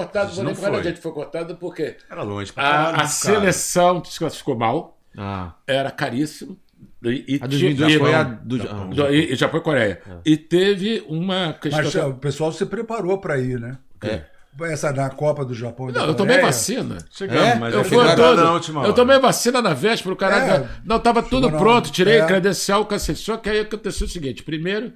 nem 0.44 0.54
não 0.54 0.54
foi. 0.54 0.82
gente, 0.84 1.00
foi 1.00 1.10
cortado 1.10 1.56
porque 1.56 1.96
Era 2.08 2.22
longe 2.22 2.52
a, 2.54 3.02
a 3.02 3.06
seleção 3.08 4.04
se 4.04 4.16
classificou 4.16 4.56
mal, 4.56 4.96
Ah. 5.16 5.54
era 5.66 5.90
caríssimo. 5.90 6.56
E, 7.02 7.24
e 7.36 7.40
A 7.42 7.46
2002 7.48 7.92
tinha- 7.92 7.98
foi 7.98 8.14
a 8.14 8.20
e- 8.22 8.46
do. 8.46 8.58
do- 8.94 9.08
e, 9.12 9.32
e 9.32 9.34
já 9.34 9.48
foi 9.48 9.60
Coreia. 9.60 10.00
E 10.24 10.36
teve 10.36 11.04
uma 11.08 11.52
questão. 11.54 11.82
Mas 11.82 11.94
o 11.96 12.14
pessoal 12.14 12.52
se 12.52 12.64
preparou 12.64 13.18
para 13.18 13.38
ir, 13.38 13.58
né? 13.58 13.76
É. 14.04 14.22
Essa 14.62 14.92
na 14.92 15.08
Copa 15.10 15.44
do 15.44 15.54
Japão. 15.54 15.92
da 15.92 16.00
Não, 16.00 16.08
eu 16.08 16.14
tomei 16.14 16.34
Coreia, 16.36 16.46
vacina. 16.46 16.98
Chegamos, 17.10 17.42
É? 17.42 17.54
mas 17.56 17.74
Eu 17.74 17.84
fui 17.84 17.96
todo. 18.16 18.36
na 18.42 18.52
última 18.52 18.84
Eu 18.86 18.92
tomei 18.92 19.18
vacina 19.18 19.62
na 19.62 19.72
véspera, 19.74 20.12
o 20.12 20.16
cara. 20.16 20.36
É. 20.56 20.68
Não, 20.84 20.98
tava 20.98 21.22
tudo 21.22 21.50
pronto, 21.50 21.90
tirei 21.92 22.20
é. 22.20 22.26
credencial, 22.26 22.84
cacete. 22.86 23.20
Só 23.20 23.36
que 23.36 23.48
aí 23.48 23.60
aconteceu 23.60 24.06
o 24.06 24.10
seguinte: 24.10 24.42
primeiro, 24.42 24.92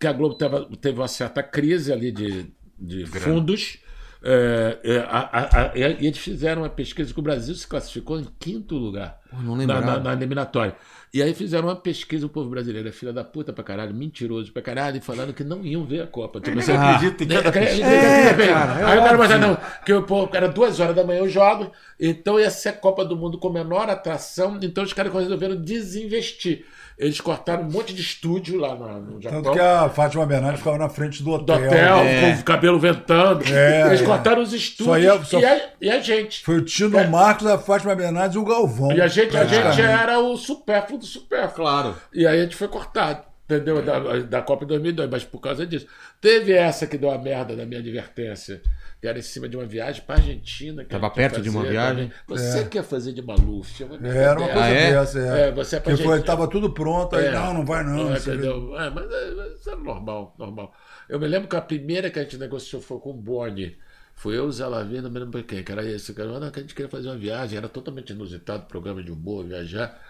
que 0.00 0.06
a 0.06 0.12
Globo 0.12 0.34
tava, 0.34 0.66
teve 0.80 0.98
uma 0.98 1.08
certa 1.08 1.42
crise 1.42 1.92
ali 1.92 2.10
de, 2.10 2.46
de 2.78 3.06
fundos. 3.06 3.78
é, 4.24 4.78
é, 4.82 4.98
a- 5.08 5.30
a- 5.32 5.60
a- 5.66 5.72
e 5.76 5.82
eles 6.06 6.18
fizeram 6.18 6.62
uma 6.62 6.68
pesquisa 6.68 7.12
que 7.14 7.20
o 7.20 7.22
Brasil 7.22 7.54
se 7.54 7.66
classificou 7.66 8.18
em 8.18 8.26
quinto 8.40 8.74
lugar. 8.76 9.20
não 9.32 9.54
na, 9.56 9.80
na, 9.80 10.00
na 10.00 10.12
eliminatória. 10.14 10.74
E 11.16 11.22
aí 11.22 11.32
fizeram 11.32 11.68
uma 11.68 11.76
pesquisa, 11.76 12.26
o 12.26 12.28
povo 12.28 12.50
brasileiro 12.50 12.86
é 12.86 12.92
filha 12.92 13.10
da 13.10 13.24
puta 13.24 13.50
pra 13.50 13.64
caralho, 13.64 13.94
mentiroso 13.94 14.52
pra 14.52 14.60
caralho, 14.60 14.98
e 14.98 15.00
falando 15.00 15.32
que 15.32 15.42
não 15.42 15.64
iam 15.64 15.82
ver 15.82 16.02
a 16.02 16.06
Copa. 16.06 16.42
Tipo, 16.42 16.60
você 16.60 16.72
Ah. 16.76 16.94
acredita 16.94 17.24
em 17.24 17.26
cada 17.26 17.48
É, 17.48 18.34
cara, 18.34 18.80
é 18.80 18.84
Aí 18.84 18.98
o 18.98 19.02
cara 19.02 19.16
mas 19.16 19.40
não, 19.40 19.56
que 19.86 19.94
o 19.94 20.02
povo, 20.02 20.28
era 20.36 20.46
duas 20.46 20.78
horas 20.78 20.94
da 20.94 21.02
manhã 21.04 21.22
os 21.22 21.32
jogos, 21.32 21.68
então 21.98 22.38
ia 22.38 22.50
ser 22.50 22.68
a 22.68 22.72
Copa 22.74 23.02
do 23.02 23.16
Mundo 23.16 23.38
com 23.38 23.48
menor 23.48 23.88
atração, 23.88 24.58
então 24.60 24.84
os 24.84 24.92
caras 24.92 25.10
resolveram 25.10 25.56
desinvestir. 25.56 26.66
Eles 26.98 27.20
cortaram 27.20 27.64
um 27.64 27.70
monte 27.70 27.92
de 27.92 28.00
estúdio 28.00 28.58
lá 28.58 28.74
no 28.74 29.20
Japão. 29.20 29.42
Tanto 29.42 29.52
que 29.54 29.60
a 29.60 29.86
Fátima 29.90 30.24
Bernardes 30.24 30.60
ficava 30.60 30.78
na 30.78 30.88
frente 30.88 31.22
do 31.22 31.36
Do 31.38 31.52
hotel. 31.52 31.66
hotel, 31.66 31.98
É. 31.98 32.32
com 32.34 32.40
o 32.40 32.44
cabelo 32.44 32.78
ventando. 32.80 33.44
É, 33.52 33.86
Eles 33.88 34.00
é. 34.00 34.04
cortaram 34.04 34.40
os 34.42 34.52
estúdios 34.54 34.86
Só 34.96 34.98
ia- 34.98 35.22
só- 35.24 35.38
e, 35.40 35.44
a, 35.44 35.68
e 35.82 35.90
a 35.90 36.00
gente. 36.00 36.42
Foi 36.42 36.56
o 36.56 36.64
Tino 36.64 36.98
É. 36.98 37.06
Marcos, 37.06 37.46
a 37.46 37.58
Fátima 37.58 37.94
Bernardes 37.94 38.36
e 38.36 38.38
o 38.38 38.44
Galvão. 38.46 38.92
E 38.92 39.00
a 39.02 39.08
gente, 39.08 39.36
a 39.36 39.44
gente 39.44 39.80
era 39.82 40.18
o 40.18 40.36
supérfluo 40.38 40.98
do 40.98 41.04
supérfluo. 41.04 41.66
Claro. 41.66 41.94
E 42.14 42.26
aí 42.26 42.40
a 42.40 42.42
gente 42.44 42.56
foi 42.56 42.68
cortado, 42.68 43.22
entendeu? 43.44 43.82
Da, 43.82 43.98
da 44.20 44.40
Copa 44.40 44.64
de 44.64 44.70
2002, 44.70 45.10
mas 45.10 45.22
por 45.22 45.40
causa 45.40 45.66
disso. 45.66 45.86
Teve 46.18 46.54
essa 46.54 46.86
que 46.86 46.96
deu 46.96 47.10
a 47.10 47.18
merda 47.18 47.54
da 47.54 47.66
minha 47.66 47.80
advertência, 47.80 48.62
que 49.00 49.06
era 49.06 49.18
em 49.18 49.22
cima 49.22 49.48
de 49.48 49.56
uma 49.56 49.66
viagem 49.66 50.02
pra 50.06 50.16
Argentina. 50.16 50.82
que 50.84 50.90
Tava 50.90 51.10
perto 51.10 51.40
de 51.40 51.48
uma 51.50 51.62
viagem? 51.64 52.08
também. 52.26 52.42
Você 52.44 52.64
quer 52.64 52.82
fazer 52.82 53.12
de 53.12 53.22
Maluf? 53.22 53.82
É, 53.82 54.16
era 54.16 54.38
uma 54.38 54.48
coisa 54.48 54.64
Ah, 54.64 54.68
é? 54.68 54.92
dessa, 54.92 55.18
é. 55.18 55.48
É, 55.48 55.52
você 55.52 55.76
é 55.76 55.80
pra 55.80 55.94
Que 55.96 56.02
foi, 56.02 56.22
tava 56.22 56.48
tudo 56.48 56.70
pronto, 56.72 57.14
aí 57.14 57.26
É. 57.26 57.30
não, 57.32 57.54
não 57.54 57.64
vai 57.64 57.84
não. 57.84 58.00
É, 58.00 58.04
não 58.10 58.16
entendeu? 58.16 58.78
É, 58.80 58.90
mas 58.90 59.04
é, 59.10 59.30
mas 59.34 59.60
isso 59.60 59.70
é 59.70 59.76
normal, 59.76 60.34
normal. 60.38 60.74
Eu 61.08 61.20
me 61.20 61.26
lembro 61.28 61.48
que 61.48 61.56
a 61.56 61.60
primeira 61.60 62.10
que 62.10 62.18
a 62.18 62.22
gente 62.22 62.38
negociou 62.38 62.80
foi 62.82 62.98
com 62.98 63.10
o 63.10 63.14
Boni. 63.14 63.76
Foi 64.14 64.36
eu, 64.36 64.46
o 64.46 64.52
Zé 64.52 64.66
Lavina, 64.66 65.02
não 65.02 65.10
me 65.10 65.18
lembro 65.20 65.44
quem, 65.44 65.62
que 65.62 65.70
era 65.70 65.84
esse. 65.84 66.14
Que 66.14 66.20
era, 66.22 66.40
não, 66.40 66.50
que 66.50 66.58
a 66.58 66.62
gente 66.62 66.74
queria 66.74 66.90
fazer 66.90 67.08
uma 67.08 67.18
viagem, 67.18 67.58
era 67.58 67.68
totalmente 67.68 68.10
inusitado, 68.14 68.64
programa 68.66 69.02
de 69.02 69.12
humor, 69.12 69.44
viajar. 69.44 70.00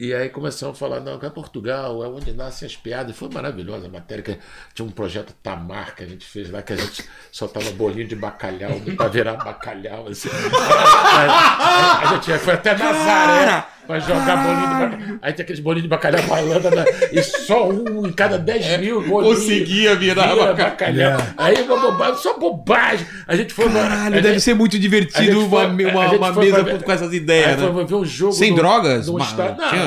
E 0.00 0.12
aí 0.12 0.28
começamos 0.30 0.76
a 0.76 0.78
falar, 0.78 0.98
não, 1.00 1.16
que 1.16 1.26
é 1.26 1.30
Portugal, 1.30 2.02
é 2.02 2.08
onde 2.08 2.32
nascem 2.32 2.66
as 2.66 2.74
piadas. 2.74 3.14
Foi 3.16 3.28
maravilhosa 3.32 3.86
a 3.86 3.90
matéria, 3.90 4.22
que 4.24 4.36
tinha 4.74 4.84
um 4.86 4.90
projeto 4.90 5.32
Tamar 5.42 5.94
que 5.94 6.02
a 6.02 6.06
gente 6.06 6.26
fez 6.26 6.50
lá, 6.50 6.60
que 6.60 6.72
a 6.72 6.76
gente 6.76 7.04
soltava 7.30 7.70
bolinho 7.72 8.08
de 8.08 8.16
bacalhau 8.16 8.80
pra 8.96 9.06
virar 9.06 9.34
bacalhau. 9.34 10.08
Assim. 10.08 10.28
A, 10.28 12.14
gente 12.14 12.36
foi 12.38 12.54
até 12.54 12.76
Nazaré 12.76 13.64
pra 13.86 13.98
jogar 14.00 14.36
bolinho 14.42 14.60
de 14.68 14.74
bacalhau. 14.96 15.18
Aí 15.22 15.32
tinha 15.34 15.42
aqueles 15.44 15.60
bolinhos 15.60 15.82
de 15.84 15.88
bacalhau 15.88 16.22
bailando, 16.26 16.70
né? 16.70 16.84
e 17.12 17.22
só 17.22 17.68
um 17.68 18.04
em 18.06 18.12
cada 18.12 18.38
10 18.38 18.78
mil 18.80 19.02
bolinhos. 19.08 19.38
Conseguia 19.38 19.94
virar 19.94 20.28
Vira 20.34 20.46
bacalhau. 20.46 20.70
bacalhau. 20.70 21.20
Aí 21.36 21.62
uma 21.62 21.76
bobagem, 21.80 22.16
só 22.16 22.38
bobagem. 22.38 23.06
A 23.28 23.36
gente 23.36 23.52
foi. 23.54 23.70
Caralho, 23.70 24.16
deve 24.16 24.28
gente- 24.34 24.40
ser 24.42 24.54
muito 24.54 24.78
divertido 24.80 25.46
uma, 25.46 25.60
foi- 25.60 25.84
uma, 25.86 26.10
uma 26.12 26.32
mesa 26.32 26.62
ver- 26.64 26.82
com 26.82 26.90
essas 26.92 27.12
ideias, 27.12 27.58
Aí 27.60 27.66
né? 27.66 27.72
foi 27.72 27.84
ver 27.84 27.94
um 27.94 28.04
jogo. 28.04 28.32
Sem 28.32 28.50
no- 28.50 28.56
drogas? 28.56 29.06
no 29.06 29.14
Ma- 29.18 29.24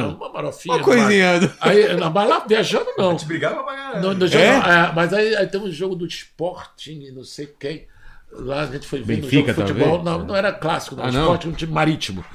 uma 0.04 0.30
marofinha. 0.30 0.76
Uma 0.76 0.84
coisinha. 0.84 1.42
mar. 1.42 1.58
Aí, 1.62 1.96
não, 1.96 2.12
mas 2.12 2.30
lá 2.30 2.40
viajando 2.40 2.88
não. 2.98 3.10
A 3.10 3.12
gente 3.12 3.26
brigava 3.26 3.64
pra 3.64 3.76
caralho. 3.76 4.38
É? 4.38 4.46
é, 4.46 4.94
mas 4.94 5.14
aí, 5.14 5.36
aí 5.36 5.48
tem 5.48 5.62
um 5.62 5.72
jogo 5.72 5.96
do 5.96 6.06
Sporting, 6.06 7.12
não 7.12 7.24
sei 7.24 7.48
quem. 7.60 7.88
Lá 8.32 8.64
a 8.64 8.66
gente 8.66 8.88
foi 8.88 9.02
ver 9.02 9.18
no 9.18 9.22
Benfica, 9.24 9.54
jogo 9.54 9.64
de 9.64 9.74
futebol. 9.74 10.04
talvez? 10.04 10.20
Não, 10.20 10.28
não 10.28 10.36
era 10.36 10.52
clássico, 10.52 10.96
não. 10.96 11.06
Ah? 11.06 11.10
Sporting 11.10 11.48
é 11.48 11.52
um 11.52 11.54
time 11.54 11.72
marítimo. 11.72 12.26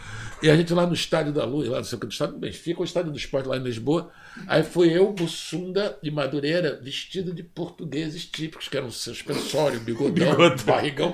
E 0.42 0.48
a 0.48 0.56
gente 0.56 0.72
lá 0.72 0.86
no 0.86 0.94
Estádio 0.94 1.32
da 1.32 1.44
Luz, 1.44 1.68
lá 1.68 1.78
no 1.78 1.84
centro 1.84 2.08
do 2.08 2.12
Estádio 2.12 2.34
do 2.34 2.40
Benfica, 2.40 2.80
o 2.80 2.84
Estádio 2.84 3.12
do 3.12 3.18
Esporte 3.18 3.46
lá 3.46 3.58
em 3.58 3.62
Lisboa. 3.62 4.10
Aí 4.46 4.62
foi 4.62 4.88
eu, 4.88 5.12
Bussunda 5.12 5.98
e 6.02 6.10
Madureira, 6.10 6.80
vestido 6.82 7.34
de 7.34 7.42
portugueses 7.42 8.24
típicos, 8.24 8.66
que 8.66 8.76
eram 8.76 8.90
suspensório, 8.90 9.78
bigodão, 9.80 10.34
barrigão. 10.64 11.12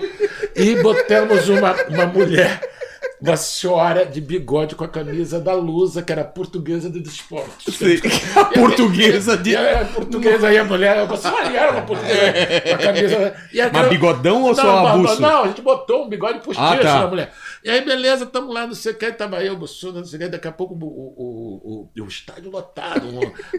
E 0.54 0.80
botamos 0.80 1.48
uma, 1.48 1.72
uma 1.88 2.06
mulher, 2.06 2.60
uma 3.32 3.36
senhora 3.36 4.06
de 4.06 4.20
bigode 4.20 4.74
com 4.74 4.84
a 4.84 4.88
camisa 4.88 5.40
da 5.40 5.52
Lusa, 5.54 6.02
que 6.02 6.12
era 6.12 6.24
portuguesa 6.24 6.88
do 6.90 6.98
esporte. 6.98 7.70
Sei. 7.72 8.00
A 8.36 8.44
portuguesa 8.46 9.36
de. 9.36 9.54
Portuguesa 9.94 10.48
aí, 10.48 10.58
a 10.58 10.64
mulher, 10.64 11.06
você 11.06 11.28
era 11.28 11.72
uma 11.72 11.82
portuguesa 11.82 12.32
com 12.68 12.74
a 12.74 12.78
camisa. 12.78 13.34
E 13.52 13.60
a- 13.60 13.70
Mas 13.72 13.88
bigodão 13.88 14.42
ou 14.44 14.54
só 14.54 14.62
não, 14.64 14.86
abuso? 14.86 15.20
Não, 15.20 15.44
a 15.44 15.48
gente 15.48 15.62
botou 15.62 16.04
um 16.04 16.08
bigode 16.08 16.40
postiço 16.40 16.60
Ah, 16.60 16.76
tá. 16.78 17.00
na 17.00 17.06
mulher. 17.08 17.32
E 17.64 17.70
aí, 17.70 17.84
beleza, 17.84 18.24
estamos 18.24 18.54
lá, 18.54 18.66
não 18.66 18.74
sei 18.74 18.92
o 18.92 18.94
que, 18.94 19.10
tava 19.12 19.42
eu, 19.42 19.56
Bussuna, 19.56 19.98
não 19.98 20.04
sei 20.06 20.18
o 20.18 20.22
que, 20.22 20.28
daqui 20.28 20.46
a 20.46 20.52
pouco 20.52 20.74
o, 20.74 20.78
o, 20.86 21.88
o, 21.98 22.02
o 22.02 22.06
estádio 22.06 22.50
lotado, 22.50 23.06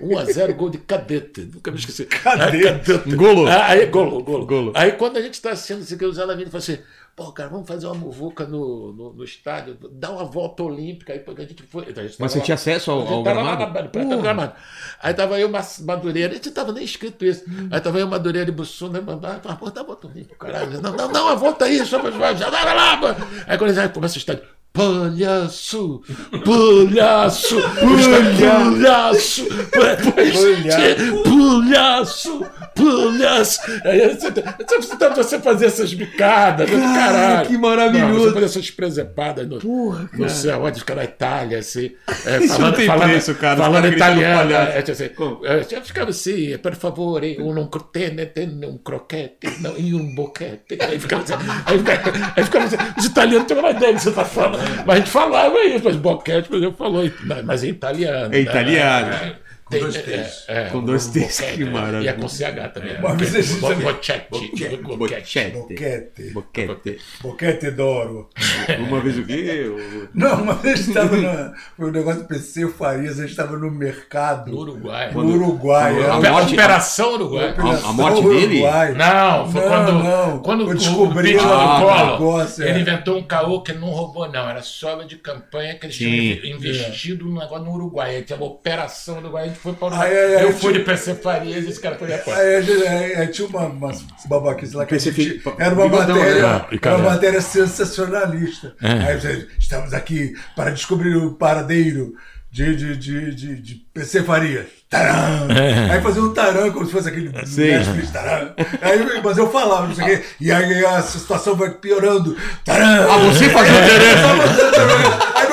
1 0.02 0.14
um, 0.14 0.18
a 0.18 0.24
0 0.24 0.54
gol 0.54 0.70
de 0.70 0.78
cadete, 0.78 1.42
nunca 1.54 1.72
me 1.72 1.78
esqueci. 1.78 2.06
Cadete. 2.06 2.94
Golo. 3.16 3.48
Ah, 3.48 3.66
Aí, 3.68 3.86
golo, 3.88 4.24
golo. 4.24 4.46
Golo. 4.46 4.72
Aí 4.76 4.94
quando 4.94 5.18
a 5.18 5.22
gente 5.22 5.34
está 5.34 5.52
assistindo, 5.52 5.82
assim, 5.82 5.98
que 5.98 6.06
o 6.06 6.14
Zé 6.14 6.24
Lavini 6.24 6.50
fala 6.50 6.60
assim, 6.60 6.78
pô, 7.18 7.32
cara, 7.32 7.50
vamos 7.50 7.68
fazer 7.68 7.88
uma 7.88 7.96
muvuca 7.96 8.46
no, 8.46 8.94
no, 8.94 9.12
no 9.14 9.24
estádio, 9.24 9.76
dá 9.92 10.12
uma 10.12 10.24
volta 10.24 10.62
olímpica, 10.62 11.14
aí 11.14 11.20
porque 11.20 11.42
a 11.42 11.46
gente 11.46 11.64
foi... 11.64 11.84
a 11.86 11.88
gente 11.88 12.16
Mas 12.20 12.32
você 12.32 12.38
lá- 12.38 12.46
tinha 12.46 12.54
acesso 12.54 12.92
ao, 12.92 13.00
ao 13.00 13.24
tava 13.24 13.42
lá 13.42 13.56
gramado? 13.56 13.90
na- 14.06 14.16
do 14.16 14.22
gramado. 14.22 14.54
Aí 15.02 15.14
tava 15.16 15.40
eu, 15.40 15.50
Madureira, 15.84 16.34
a 16.34 16.36
gente 16.36 16.52
tava 16.52 16.72
nem 16.72 16.84
escrito 16.84 17.26
isso. 17.26 17.44
Aí 17.72 17.82
tava 17.82 17.98
eu, 18.00 18.08
Madureira 18.08 18.48
e 18.50 18.54
Bussuna, 18.54 19.02
mandava, 19.02 19.42
ah, 19.46 19.56
pô, 19.56 19.72
dá 19.72 19.82
volta 19.82 20.06
olímpica, 20.08 20.36
caralho. 20.46 20.80
Não, 20.80 20.94
não, 20.94 21.12
não, 21.12 21.28
a 21.30 21.34
volta 21.34 21.66
aí, 21.66 21.84
só 21.84 21.98
pra 21.98 22.12
já, 22.36 22.50
lá, 22.50 22.64
lá, 22.64 22.74
lá. 23.02 23.16
Aí 23.48 23.58
quando 23.58 23.72
eles 23.76 23.92
começa 23.92 24.14
o 24.16 24.20
estádio, 24.20 24.44
palhaço, 24.72 26.04
palhaço, 26.46 27.56
palhaço, 27.82 29.46
palhaço, 29.72 31.24
palhaço, 31.24 32.46
palhaço. 32.78 33.60
Aí 33.84 34.16
você, 34.16 34.32
você, 34.32 34.98
você, 34.98 35.10
você 35.10 35.40
fazer 35.40 35.66
essas 35.68 35.94
bicadas, 35.94 36.70
né, 36.70 36.80
caralho. 36.80 37.48
que 37.48 37.58
maravilhoso. 37.58 38.14
Não, 38.14 38.20
você 38.20 38.34
fazer 38.34 38.46
essas 38.46 38.72
presepadas 38.72 39.48
no, 39.48 40.10
no 40.14 40.30
céu, 40.30 40.64
onde 40.64 40.80
fica 40.80 40.96
na 40.96 41.04
Itália, 41.04 41.60
assim. 41.60 41.92
É, 42.26 42.44
Isso 42.44 42.62
não 42.62 42.72
tem 42.72 42.90
preço, 42.90 43.36
cara. 43.36 43.58
Falando 43.58 43.88
italiano. 43.88 44.54
É, 44.54 44.82
tipo 44.82 44.92
assim, 44.92 45.10
é, 45.46 45.76
eu 45.78 45.82
ficava 45.82 46.10
assim, 46.10 46.58
per 46.58 46.76
favore, 46.76 47.38
un 47.40 47.54
non 47.54 47.70
tenete 47.92 48.42
un 48.42 48.78
croquete, 48.84 49.62
não, 49.62 49.78
e 49.78 49.94
um 49.94 50.14
boquete. 50.16 50.78
Aí 50.82 51.00
ficava 51.00 51.24
assim, 51.24 51.34
aí 51.66 51.78
ficava, 51.78 52.34
aí 52.36 52.44
ficava 52.44 52.66
assim, 52.66 52.78
os 52.98 53.06
italianos 53.06 53.48
tinham 53.48 53.60
uma 53.60 53.72
ideia 53.72 53.94
do 53.94 53.98
que 53.98 54.04
você 54.04 54.12
tá 54.12 54.26
falando. 54.26 54.86
Mas 54.86 54.96
a 54.96 55.00
gente 55.00 55.10
falava 55.10 55.60
isso, 55.66 55.84
mas 55.84 55.96
boquete, 55.96 56.48
por 56.48 56.58
exemplo, 56.58 56.78
falou, 56.78 57.04
mas 57.44 57.64
em 57.64 57.70
italiano. 57.70 58.34
É 58.34 58.40
italiano. 58.40 59.08
né? 59.10 59.36
Tem, 59.70 59.80
dois 59.82 59.96
é, 59.96 60.02
T's. 60.02 60.46
é, 60.48 60.66
Com 60.70 60.84
dois 60.84 61.08
T's, 61.08 61.40
que 61.42 61.64
é, 61.64 61.66
maravilha. 61.66 62.06
E 62.06 62.08
é 62.08 62.14
com 62.14 62.28
CH 62.28 62.70
também. 62.74 62.92
é. 62.94 63.02
Boquete. 63.02 64.28
Boquete. 64.30 64.78
Boquete. 64.78 65.50
Boquete. 65.54 66.32
Boquete. 66.34 67.00
Boquete 67.22 67.72
d'oro. 67.72 68.30
Uma 68.88 69.02
vez 69.02 69.18
o 69.18 69.24
quê? 69.26 69.66
O- 69.68 70.08
Não, 70.14 70.42
uma 70.44 70.54
vez 70.56 70.74
a 70.76 70.78
gente 70.78 70.90
estava 70.90 71.16
no. 71.16 71.54
Foi 71.76 71.90
um 71.90 71.92
negócio 71.92 72.22
do 72.22 72.28
PC 72.28 72.68
Farias, 72.70 73.18
a 73.20 73.22
gente 73.22 73.32
estava 73.32 73.58
no 73.58 73.70
mercado. 73.72 74.52
No 74.52 74.60
Uruguai. 74.60 75.12
No 75.14 75.26
Uruguai. 75.26 76.00
Era 76.02 76.14
a 76.14 76.22
morte- 76.32 76.54
Operação 76.54 77.14
Uruguai. 77.14 77.54
a- 77.58 77.88
a 77.90 77.94
morte 77.94 78.22
dele? 78.24 78.56
Uruguai. 78.62 78.94
Não, 78.94 79.52
foi 79.52 79.62
Não, 79.62 79.68
quando, 79.70 79.92
não. 80.04 80.40
quando 80.40 80.62
Eu 80.62 80.68
o 80.68 80.72
o 80.72 81.10
Collor, 81.40 82.12
negócio, 82.12 82.64
é. 82.64 82.70
ele 82.70 82.80
inventou 82.82 83.18
um 83.18 83.24
caô 83.24 83.62
que 83.62 83.74
não 83.74 83.90
roubou, 83.90 84.30
não. 84.32 84.50
Era 84.50 84.62
sobra 84.62 85.06
de 85.06 85.18
campanha 85.18 85.76
que 85.76 85.86
eles 85.86 85.96
tinham 85.98 86.46
investido 86.56 87.26
no 87.26 87.40
negócio 87.40 87.66
no 87.66 87.74
Uruguai. 87.74 88.16
Aí 88.18 88.22
tinha 88.24 88.38
uma 88.38 88.46
operação 88.48 89.18
Uruguai, 89.18 89.46
a 89.46 89.48
gente 89.58 89.62
foi 89.62 89.74
para 89.74 89.88
o 89.88 90.02
Aí, 90.02 90.18
aí, 90.18 90.44
Eu 90.44 90.52
fui 90.54 90.60
tinha- 90.60 90.74
de 90.74 90.80
PC 90.80 91.16
Farias 91.16 91.66
e 91.66 91.70
esse 91.70 91.80
cara 91.80 91.96
foi 91.98 92.08
repórter. 92.08 92.44
Aí, 92.44 93.16
aí, 93.16 93.28
tinha 93.28 93.48
uma, 93.48 93.66
uma 93.66 93.92
babaquice 94.26 94.76
lá 94.76 94.86
que 94.86 94.94
a 94.94 94.98
PC 94.98 95.12
gente, 95.12 95.42
era 95.58 95.74
uma 95.74 95.88
matéria, 95.88 96.24
né? 96.42 96.66
Era 96.82 96.98
uma 96.98 97.10
matéria 97.12 97.42
sensacionalista. 97.42 98.76
Aí 98.82 99.20
você, 99.20 99.48
estamos 99.60 99.94
aqui 99.94 100.34
para 100.56 100.72
descobrir 100.72 101.16
o 101.16 101.34
paradeiro 101.34 102.14
de, 102.52 102.76
de, 102.76 102.96
de, 102.98 103.36
de, 103.36 103.62
de 103.62 103.76
PC 103.94 104.24
Farias. 104.24 104.66
Taram! 104.90 105.48
Aí 105.92 106.02
fazia 106.02 106.22
um 106.24 106.34
taran 106.34 106.72
como 106.72 106.86
se 106.86 106.94
fosse 106.94 107.10
aquele 107.10 107.30
Sim. 107.46 107.72
Netflix, 107.72 108.10
taran. 108.10 108.54
Aí, 108.82 109.22
mas 109.22 109.38
eu 109.38 109.52
falava, 109.52 109.86
não 109.88 109.94
sei 109.94 110.04
o 110.04 110.08
quê, 110.08 110.24
e 110.40 110.50
aí 110.50 110.86
a 110.86 111.02
situação 111.02 111.56
vai 111.56 111.72
piorando. 111.72 112.38
Taran! 112.64 113.06
Ah, 113.12 113.18
você 113.18 113.50
fazia 113.50 113.74
o 113.74 114.72
taran? 114.72 115.47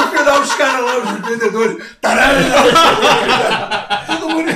Os 0.44 0.54
caras 0.54 0.84
lá, 0.84 0.98
os 0.98 1.28
vendedores. 1.28 1.76
Todo 4.06 4.28
mundo. 4.30 4.50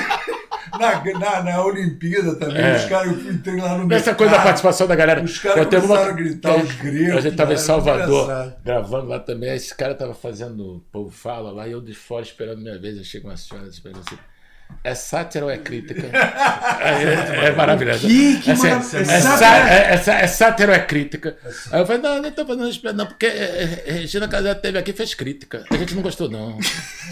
Na, 0.79 1.03
na, 1.19 1.43
na 1.43 1.65
Olimpíada 1.65 2.37
também, 2.37 2.77
os 2.77 2.85
caras, 2.85 3.07
eu 3.11 3.33
entrei 3.33 3.61
lá 3.61 3.77
no 3.79 3.93
Essa 3.93 4.15
coisa 4.15 4.31
da 4.31 4.39
mercado. 4.39 4.45
participação 4.45 4.87
da 4.87 4.95
galera. 4.95 5.23
Os 5.25 5.39
caras 5.39 5.67
teve 5.67 5.85
uma- 5.87 5.97
começaram 5.97 6.11
a 6.11 6.17
gritar, 6.17 6.57
os 6.57 6.73
gregos, 6.77 7.17
A 7.17 7.21
gente 7.21 7.37
tava 7.37 7.53
em 7.55 7.57
Salvador, 7.57 8.25
engraçado. 8.25 8.57
gravando 8.65 9.07
lá 9.09 9.19
também. 9.19 9.53
Esse 9.55 9.75
cara 9.75 9.95
tava 9.95 10.15
fazendo 10.15 10.77
o 10.77 10.81
povo 10.93 11.11
fala 11.11 11.51
lá, 11.51 11.67
e 11.67 11.73
eu 11.73 11.81
de 11.81 11.95
fora 11.95 12.23
esperando 12.23 12.61
minha 12.63 12.79
vez. 12.79 12.97
Eu 12.97 13.03
chego 13.05 13.27
uma 13.29 13.37
senhora 13.37 13.67
esperando 13.67 14.03
assim. 14.07 14.19
É 14.85 14.95
sátira 14.95 15.45
ou 15.45 15.51
é 15.51 15.59
crítica? 15.59 16.07
é, 16.81 17.45
é, 17.45 17.47
é 17.49 17.53
maravilhoso. 17.53 18.07
Que- 18.07 18.41
que 18.41 18.51
é, 18.51 18.55
maravilha. 18.55 19.01
é, 19.01 19.21
sátira? 19.21 19.37
sá- 19.39 19.71
é, 19.71 19.95
é 19.95 20.25
é 20.25 20.27
sátira 20.27 20.69
ou 20.73 20.75
é 20.77 20.81
crítica? 20.81 21.37
Aí 21.73 21.81
eu 21.81 21.87
falei, 21.87 22.01
não, 22.01 22.23
não 22.23 22.31
tô 22.31 22.47
fazendo 22.47 22.95
não, 22.95 23.07
porque 23.07 23.27
Regina 23.87 24.29
Casé 24.29 24.55
teve 24.55 24.79
aqui 24.79 24.91
e 24.93 24.95
fez 24.95 25.15
crítica. 25.15 25.65
A 25.71 25.77
gente 25.77 25.95
não 25.95 26.03
gostou, 26.03 26.31
não. 26.31 26.59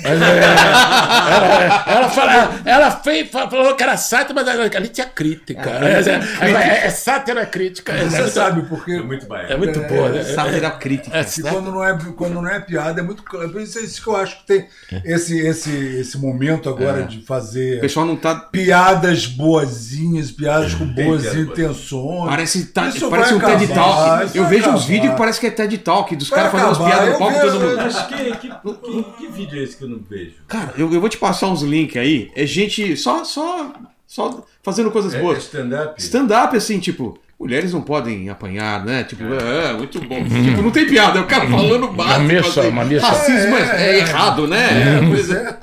Mas, 0.02 0.22
é, 0.22 0.38
ela, 0.38 1.84
ela, 1.86 2.08
fala, 2.10 2.50
ela 2.64 2.90
fez, 2.90 3.30
falou 3.30 3.74
que 3.74 3.82
era 3.82 3.96
sátira, 3.96 4.34
mas 4.34 4.48
ali 4.48 4.88
tinha 4.88 5.06
crítica. 5.06 5.70
É, 5.70 6.50
é, 6.50 6.86
é 6.86 6.90
sátira 6.90 7.44
crítica. 7.46 7.92
É, 7.92 8.04
Você 8.04 8.18
muito- 8.18 8.32
sabe, 8.32 8.62
porque. 8.68 8.92
É 8.92 9.02
muito 9.02 9.26
baia. 9.26 9.46
é 9.46 9.56
muito 9.56 9.80
boa, 9.80 10.08
né? 10.10 10.22
Sátira 10.22 10.70
crítica. 10.70 11.18
E 11.20 11.42
quando 11.42 11.72
não, 11.72 11.84
é, 11.84 11.98
quando 12.16 12.34
não 12.34 12.48
é 12.48 12.60
piada, 12.60 13.00
é 13.00 13.04
muito 13.04 13.22
claro. 13.22 13.50
Por 13.50 13.60
isso 13.60 13.78
é 13.78 13.82
isso 13.82 14.02
que 14.02 14.08
eu 14.08 14.16
acho 14.16 14.38
que 14.40 14.46
tem 14.46 14.68
esse, 15.04 15.38
esse, 15.38 15.70
esse 15.70 16.18
momento 16.18 16.68
agora 16.68 17.04
de 17.04 17.18
O 17.18 17.22
fazer 17.26 17.80
pessoal 17.80 18.06
não 18.06 18.16
tá. 18.16 18.34
piadas 18.34 19.26
boazinhas, 19.26 20.30
piadas 20.30 20.74
com 20.74 20.86
boas 20.86 21.22
piada 21.22 21.38
intenções. 21.40 22.28
Parece, 22.28 22.66
tá, 22.66 22.88
Isso 22.88 23.08
parece 23.08 23.34
um 23.34 23.40
TED 23.40 23.68
Talk. 23.68 24.36
Eu 24.36 24.46
vejo 24.46 24.70
uns 24.70 24.84
vídeos 24.84 25.12
que 25.12 25.18
parece 25.18 25.40
que 25.40 25.46
é 25.46 25.50
TED 25.50 25.78
Talk, 25.78 26.14
dos 26.16 26.30
caras 26.30 26.52
fazendo 26.52 26.66
umas 26.68 26.78
piadas 26.78 27.12
no 27.12 27.18
palco 27.18 27.40
todo 27.40 27.60
mundo. 27.60 27.76
Mas 27.76 28.02
que, 28.02 28.14
que, 28.16 28.48
que, 28.48 29.02
que 29.18 29.26
vídeo 29.28 29.60
é 29.60 29.62
esse 29.62 29.76
que 29.76 29.85
eu 29.86 29.90
não 29.90 30.00
vejo? 30.08 30.34
Cara, 30.48 30.74
eu, 30.76 30.92
eu 30.92 31.00
vou 31.00 31.08
te 31.08 31.18
passar 31.18 31.48
uns 31.48 31.62
links 31.62 31.96
aí. 31.96 32.30
É 32.36 32.44
gente 32.46 32.96
só, 32.96 33.24
só, 33.24 33.72
só 34.06 34.46
fazendo 34.62 34.90
coisas 34.90 35.14
É, 35.14 35.18
é 35.18 35.20
boas. 35.20 35.38
stand-up? 35.44 36.00
Stand-up, 36.02 36.56
assim, 36.56 36.78
tipo, 36.78 37.18
mulheres 37.38 37.72
não 37.72 37.80
podem 37.82 38.28
apanhar, 38.28 38.84
né? 38.84 39.04
Tipo, 39.04 39.24
é, 39.34 39.72
muito 39.72 40.00
bom. 40.00 40.22
Tipo, 40.24 40.62
não 40.62 40.70
tem 40.70 40.86
piada, 40.86 41.18
é 41.18 41.22
o 41.22 41.26
cara 41.26 41.48
falando 41.48 41.88
básico. 41.88 42.20
missa, 42.22 42.60
assim. 42.60 42.84
missa. 42.84 43.06
Racismo 43.06 43.56
é, 43.56 43.82
é 43.90 43.98
errado, 43.98 44.46
né? 44.46 44.98
É, 44.98 45.08
Coisa- 45.08 45.58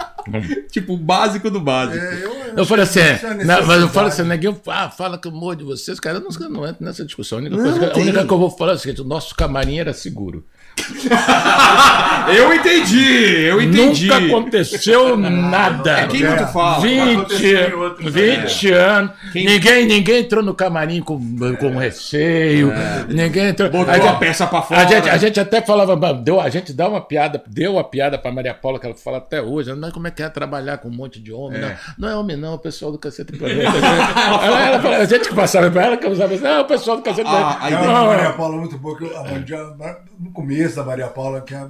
tipo, 0.71 0.93
o 0.93 0.97
básico 0.97 1.49
do 1.51 1.59
básico. 1.59 2.03
É, 2.03 2.23
eu, 2.23 2.33
Eu 2.59 2.65
falei 2.65 2.83
assim, 2.83 2.99
é 2.99 3.19
na- 3.43 3.61
mas 3.63 3.81
eu 3.81 3.89
falo 3.89 4.07
assim, 4.07 4.23
ninguém 4.23 4.55
ah, 4.67 4.89
fala 4.89 5.17
que 5.17 5.27
eu 5.27 5.31
morro 5.31 5.55
de 5.55 5.63
vocês, 5.63 5.99
cara, 5.99 6.17
eu 6.17 6.21
não, 6.21 6.29
eu 6.39 6.49
não 6.49 6.67
entro 6.67 6.85
nessa 6.85 7.03
discussão. 7.03 7.39
A 7.39 7.41
única, 7.41 7.55
Não, 7.57 7.63
coisa 7.63 7.79
que, 7.79 7.85
não 7.87 7.91
a 7.93 7.97
única 7.97 8.25
que 8.25 8.31
eu 8.33 8.37
vou 8.37 8.49
falar 8.49 8.73
é 8.73 8.75
o 8.75 8.77
seguinte: 8.79 9.01
o 9.01 9.05
nosso 9.05 9.35
camarim 9.35 9.79
era 9.79 9.91
seguro. 9.91 10.45
Eu 12.35 12.53
entendi, 12.53 13.41
eu 13.47 13.61
entendi. 13.61 14.07
Nunca 14.07 14.25
aconteceu 14.25 15.17
nada. 15.17 15.99
É 15.99 16.07
quem 16.07 16.25
muito 16.25 16.47
fala. 16.47 16.79
20, 16.79 17.11
Aconteceu 17.19 17.69
em 17.69 17.73
outros 17.73 18.13
20 18.13 18.71
anos. 18.71 19.11
Quem- 19.33 19.45
Ninguém, 19.45 19.85
ninguém 19.85 20.19
entrou 20.21 20.41
no 20.41 20.53
camarim 20.53 21.01
com, 21.01 21.19
com 21.59 21.77
receio. 21.77 22.71
Ninguém 23.09 23.47
entrou. 23.49 23.69
Botou 23.69 23.93
a, 23.93 23.97
a 23.97 23.99
gente, 23.99 24.19
peça 24.19 24.47
pra 24.47 24.61
fora. 24.61 24.81
a, 24.81 24.85
gente, 24.85 25.09
a 25.09 25.17
gente 25.17 25.39
até 25.39 25.61
falava, 25.61 25.95
"Bah, 25.97 26.13
deu, 26.13 26.39
a 26.39 26.49
gente 26.49 26.71
dá 26.71 26.87
uma 26.87 27.01
piada, 27.01 27.43
deu 27.47 27.77
a 27.77 27.83
piada 27.83 28.17
pra 28.17 28.31
Maria 28.31 28.53
Paula, 28.53 28.79
que 28.79 28.85
ela 28.85 28.95
fala 28.95 29.17
até 29.17 29.41
hoje. 29.41 29.73
Mas 29.75 29.91
como 29.91 30.07
é 30.07 30.11
que 30.11 30.23
é 30.23 30.29
trabalhar 30.29 30.77
com 30.77 30.87
um 30.87 30.95
monte 30.95 31.19
de 31.21 31.33
homem? 31.33 31.59
Não, 31.59 31.71
não 31.97 32.09
é 32.09 32.15
homem, 32.15 32.37
não, 32.37 32.53
é 32.53 32.55
o 32.55 32.59
pessoal 32.59 32.91
do 32.91 32.97
Cacete 32.97 33.33
Planeta. 33.37 33.63
ela, 33.77 34.65
ela 34.67 34.81
fala- 34.81 34.97
a 34.97 35.05
gente 35.05 35.27
que 35.27 35.35
passava 35.35 35.69
pra 35.69 35.83
ela, 35.87 35.97
que 35.97 36.07
usava 36.07 36.33
assim, 36.33 36.43
não, 36.43 36.51
é 36.51 36.59
o 36.61 36.65
pessoal 36.65 36.97
do 36.97 37.03
Cacete 37.03 37.27
Ah, 37.27 37.31
Planeta. 37.31 37.57
aí 37.61 37.69
Tem 37.71 37.79
tem- 37.79 37.87
uma 37.89 37.99
Não, 37.99 38.05
Maria 38.07 38.25
é. 38.27 38.31
Paula 38.31 38.57
muito 38.57 38.77
boa, 38.77 38.97
que 38.97 39.03
eu, 39.03 39.17
a 39.17 39.23
no 40.19 40.31
começo 40.31 40.62
da 40.71 40.83
Maria 40.83 41.07
Paula, 41.07 41.41
que 41.41 41.53
é 41.53 41.57
a 41.57 41.67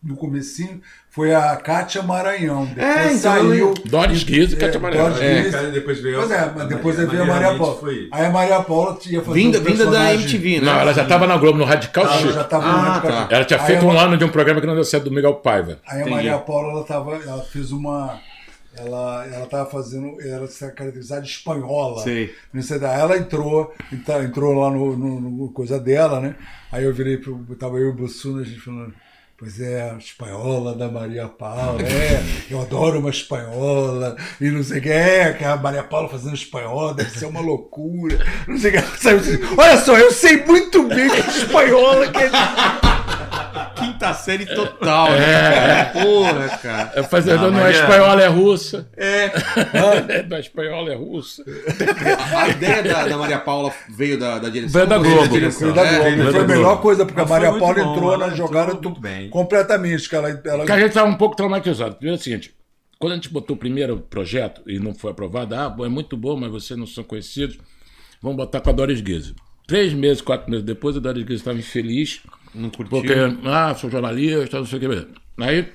no 0.00 0.14
comecinho, 0.16 0.80
foi 1.10 1.34
a 1.34 1.56
Kátia 1.56 2.02
Maranhão. 2.04 2.66
Depois 2.66 2.86
É, 2.86 3.12
então, 3.12 3.18
saiu. 3.18 3.74
Doris 3.84 4.22
Guiz 4.22 4.52
e 4.52 4.56
Cátia 4.56 4.78
É, 4.78 4.80
Maranhão. 4.80 5.10
Doris 5.10 5.20
É. 5.20 5.42
Guiz. 5.42 5.72
Depois 5.72 6.00
veio 6.00 6.18
Pois 6.18 6.30
é, 6.30 6.52
mas 6.54 6.68
depois 6.68 7.00
aí 7.00 7.06
veio 7.06 7.22
a 7.24 7.26
Maria 7.26 7.58
Paula. 7.58 7.76
Foi... 7.80 8.08
Aí 8.12 8.26
a 8.26 8.30
Maria 8.30 8.60
Paula 8.62 8.96
ia 9.06 9.20
fazer 9.20 9.34
Vinda, 9.40 9.58
um 9.58 9.62
vinda 9.62 9.86
da 9.90 10.14
MTV, 10.14 10.60
né? 10.60 10.66
Não, 10.66 10.80
ela 10.80 10.94
já 10.94 11.02
estava 11.02 11.26
na 11.26 11.36
Globo, 11.36 11.58
no 11.58 11.64
Radical 11.64 12.04
Ela 12.04 12.16
Chic. 12.16 12.30
já 12.32 12.42
estava 12.42 12.64
Ah, 12.64 12.72
no 12.72 12.78
Radical 12.78 13.10
tá. 13.10 13.34
Ela 13.34 13.44
tinha 13.44 13.60
Aí 13.60 13.66
feito 13.66 13.84
a 13.84 13.88
um 13.88 13.98
ano 13.98 14.16
de 14.16 14.24
um 14.24 14.28
programa 14.28 14.60
que 14.60 14.66
não 14.68 14.74
deu 14.76 14.84
certo 14.84 15.04
do 15.04 15.10
Miguel 15.10 15.34
Paiva. 15.34 15.78
Aí 15.84 15.96
a 15.98 16.00
Entendi. 16.02 16.10
Maria 16.14 16.38
Paula, 16.38 16.70
ela, 16.74 16.84
tava, 16.84 17.16
ela 17.16 17.42
fez 17.42 17.72
uma. 17.72 18.20
Ela, 18.78 19.26
ela 19.32 19.46
tava 19.46 19.68
fazendo. 19.70 20.20
Ela 20.20 20.46
se 20.46 20.58
caracterizada 20.72 21.22
de 21.22 21.28
espanhola. 21.28 22.02
Sei. 22.02 22.34
Não 22.52 22.62
sei 22.62 22.78
da- 22.78 22.92
Ela 22.92 23.16
entrou, 23.16 23.74
então, 23.92 24.22
entrou 24.22 24.54
lá 24.54 24.70
no, 24.70 24.96
no- 24.96 25.20
no 25.20 25.48
coisa 25.52 25.78
dela, 25.80 26.20
né? 26.20 26.34
Aí 26.70 26.84
eu 26.84 26.92
virei 26.94 27.16
pro. 27.16 27.36
Tava 27.56 27.76
eu 27.78 27.86
e 27.86 27.90
o 27.90 27.94
Bussuna, 27.94 28.42
a 28.42 28.44
gente 28.44 28.60
falando. 28.60 28.94
Pois 29.40 29.60
é, 29.60 29.88
a 29.92 29.96
espanhola 29.98 30.74
da 30.74 30.88
Maria 30.90 31.28
Paula, 31.28 31.80
é, 31.80 32.20
eu 32.52 32.60
adoro 32.60 32.98
uma 32.98 33.08
espanhola, 33.10 34.16
e 34.40 34.50
não 34.50 34.64
sei 34.64 34.80
o 34.80 34.82
que, 34.82 34.88
é, 34.88 35.32
que 35.32 35.44
a 35.44 35.56
Maria 35.56 35.84
Paula 35.84 36.08
fazendo 36.08 36.34
espanhola 36.34 36.92
deve 36.92 37.10
ser 37.10 37.26
uma 37.26 37.38
loucura, 37.40 38.18
não 38.48 38.58
sei 38.58 38.70
o 38.76 38.82
que, 38.82 38.98
sabe? 39.00 39.20
Olha 39.56 39.76
só, 39.78 39.96
eu 39.96 40.10
sei 40.10 40.44
muito 40.44 40.82
bem 40.88 41.08
que 41.08 41.20
espanhola 41.30 42.10
que 42.10 42.18
é 42.18 42.30
Quinta 43.98 44.14
série 44.14 44.46
total, 44.46 45.10
né? 45.10 45.86
Porra, 45.86 46.48
cara. 46.62 46.92
É 46.94 47.02
fazendo, 47.02 47.42
não, 47.42 47.50
mas 47.50 47.74
é 47.74 47.78
é- 47.78 47.82
espanhola, 47.82 48.22
é 48.22 48.26
russa. 48.28 48.88
É. 48.96 49.32
não 50.28 50.36
é 50.36 50.40
espanhola, 50.40 50.92
é 50.92 50.94
russa. 50.94 51.44
A 52.36 52.48
ideia 52.48 52.80
da, 52.84 53.08
da 53.08 53.16
Maria 53.16 53.38
Paula 53.40 53.72
veio 53.88 54.16
da, 54.16 54.38
da 54.38 54.48
direção. 54.48 54.72
Veio 54.80 54.86
da 54.86 54.96
ou 54.98 55.02
Globo. 55.02 55.50
Foi 55.50 55.72
da 55.72 55.82
É, 55.84 55.94
Globo. 55.96 56.04
veio 56.04 56.22
foi 56.24 56.32
da 56.32 56.40
a 56.40 56.46
melhor 56.46 56.80
coisa, 56.80 57.04
porque 57.04 57.20
Mas 57.20 57.28
a 57.28 57.34
Maria 57.34 57.50
foi 57.50 57.58
Paula 57.58 57.74
bom, 57.74 57.92
entrou 57.92 58.14
ela 58.14 58.26
na 58.28 58.34
jogada 58.36 58.66
entrou 58.72 58.82
tu- 58.82 58.88
muito 58.90 59.00
bem. 59.00 59.28
completamente. 59.30 60.08
Que 60.08 60.14
ela, 60.14 60.28
ela, 60.30 60.58
Porque 60.58 60.72
a 60.72 60.78
gente 60.78 60.88
estava 60.90 61.08
um 61.10 61.16
pouco 61.16 61.34
traumatizado. 61.34 61.96
Primeiro 61.96 62.18
é 62.18 62.20
o 62.20 62.22
seguinte, 62.22 62.54
quando 63.00 63.12
a 63.12 63.16
gente 63.16 63.30
botou 63.30 63.56
o 63.56 63.58
primeiro 63.58 63.98
projeto 63.98 64.62
e 64.64 64.78
não 64.78 64.94
foi 64.94 65.10
aprovado, 65.10 65.56
ah, 65.56 65.68
bom, 65.68 65.84
é 65.84 65.88
muito 65.88 66.16
bom, 66.16 66.36
mas 66.36 66.52
vocês 66.52 66.78
não 66.78 66.86
são 66.86 67.02
conhecidos, 67.02 67.58
vamos 68.22 68.36
botar 68.36 68.60
com 68.60 68.70
a 68.70 68.72
Doris 68.72 69.00
Guise. 69.00 69.34
Três 69.66 69.92
meses, 69.92 70.22
quatro 70.22 70.48
meses 70.50 70.64
depois, 70.64 70.96
a 70.96 71.00
Doris 71.00 71.22
Guise 71.24 71.40
estava 71.40 71.58
infeliz, 71.58 72.20
Não 72.54 72.70
curtiu. 72.70 72.98
porque, 72.98 73.14
ah, 73.46 73.74
sou 73.74 73.90
jornalista, 73.90 74.58
não 74.58 74.66
sei 74.66 74.78
o 74.78 74.80
que. 74.80 75.08
Aí 75.40 75.68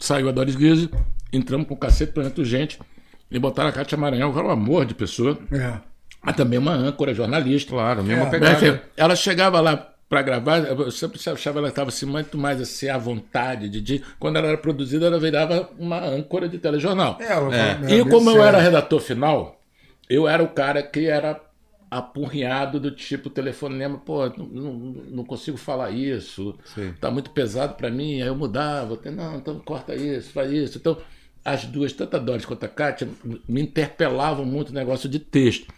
saiu 0.00 0.28
a 0.28 0.32
Doris 0.32 0.56
Guise, 0.56 0.90
entramos 1.32 1.66
com 1.66 1.74
o 1.74 1.76
cacete 1.76 2.12
planeta 2.12 2.44
gente 2.44 2.78
e 3.30 3.38
botaram 3.38 3.68
a 3.68 3.72
Cátia 3.72 3.96
Maranhão, 3.98 4.32
que 4.32 4.38
era 4.38 4.48
um 4.48 4.50
amor 4.50 4.84
de 4.86 4.94
pessoa, 4.94 5.38
É. 5.52 5.74
mas 6.22 6.36
também 6.36 6.58
uma 6.58 6.72
âncora, 6.72 7.14
jornalista. 7.14 7.70
Claro, 7.70 8.02
mesma 8.02 8.26
É. 8.26 8.30
Pegada. 8.30 8.56
assim, 8.56 8.78
ela 8.96 9.14
chegava 9.16 9.60
lá 9.60 9.76
para 10.08 10.22
gravar, 10.22 10.58
eu 10.60 10.90
sempre 10.90 11.18
achava 11.18 11.54
que 11.54 11.58
ela 11.58 11.68
estava 11.68 11.88
assim, 11.90 12.06
muito 12.06 12.38
mais 12.38 12.60
assim, 12.60 12.88
à 12.88 12.96
vontade. 12.96 13.68
De, 13.68 13.80
de- 13.80 14.02
quando 14.18 14.36
ela 14.36 14.48
era 14.48 14.56
produzida, 14.56 15.06
ela 15.06 15.20
virava 15.20 15.68
uma 15.78 16.00
âncora 16.02 16.48
de 16.48 16.58
telejornal. 16.58 17.18
É, 17.20 17.32
ela 17.32 17.54
É. 17.54 17.78
e 17.94 18.04
como 18.06 18.30
eu 18.30 18.42
era 18.42 18.58
redator 18.58 19.00
final, 19.00 19.60
eu 20.08 20.26
era 20.26 20.42
o 20.42 20.48
cara 20.48 20.82
que 20.82 21.06
era 21.06 21.38
apurriado 21.90 22.78
do 22.78 22.90
tipo 22.90 23.30
telefonema, 23.30 23.98
pô, 23.98 24.28
não, 24.28 24.72
não, 25.10 25.24
consigo 25.24 25.56
falar 25.56 25.90
isso, 25.90 26.54
Sim. 26.74 26.92
tá 27.00 27.10
muito 27.10 27.30
pesado 27.30 27.74
para 27.74 27.90
mim, 27.90 28.20
aí 28.20 28.28
eu 28.28 28.36
mudava, 28.36 28.98
não, 29.10 29.36
então 29.36 29.58
corta 29.60 29.94
isso, 29.94 30.32
faz 30.32 30.50
isso. 30.52 30.78
Então, 30.78 30.98
as 31.44 31.64
duas, 31.64 31.92
tanto 31.92 32.16
a 32.16 32.18
Doris 32.18 32.44
quanto 32.44 32.64
a 32.64 32.68
Kátia, 32.68 33.08
me 33.48 33.62
interpelavam 33.62 34.44
muito 34.44 34.72
no 34.72 34.78
negócio 34.78 35.08
de 35.08 35.18
texto. 35.18 35.72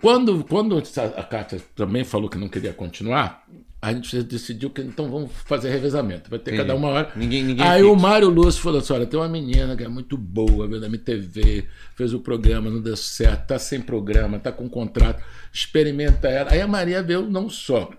Quando, 0.00 0.44
quando 0.44 0.80
a 1.16 1.22
Kátia 1.24 1.60
também 1.74 2.04
falou 2.04 2.28
que 2.28 2.38
não 2.38 2.48
queria 2.48 2.72
continuar, 2.72 3.44
a 3.80 3.92
gente 3.92 4.22
decidiu 4.24 4.70
que 4.70 4.80
então 4.82 5.08
vamos 5.10 5.30
fazer 5.44 5.70
revezamento. 5.70 6.28
Vai 6.28 6.38
ter 6.38 6.50
Entendi. 6.52 6.66
cada 6.66 6.76
uma 6.78 6.88
hora. 6.88 7.12
Ninguém- 7.14 7.44
ninguém 7.44 7.64
Aí 7.66 7.82
o 7.84 7.94
Mário 7.94 8.28
Lúcio 8.28 8.60
falou 8.60 8.80
assim: 8.80 8.92
olha, 8.92 9.06
tem 9.06 9.18
uma 9.18 9.28
menina 9.28 9.76
que 9.76 9.84
é 9.84 9.88
muito 9.88 10.16
boa, 10.18 10.66
veio 10.66 10.80
da 10.80 10.86
MTV, 10.88 11.64
fez 11.94 12.12
o 12.12 12.18
programa, 12.20 12.68
não 12.70 12.80
deu 12.80 12.96
certo, 12.96 13.46
tá 13.46 13.58
sem 13.58 13.80
programa, 13.80 14.38
tá 14.38 14.50
com 14.50 14.68
contrato, 14.68 15.22
experimenta 15.52 16.28
ela. 16.28 16.50
Aí 16.52 16.60
a 16.60 16.66
Maria 16.66 17.02
veio 17.02 17.22
não 17.22 17.48
só. 17.48 17.90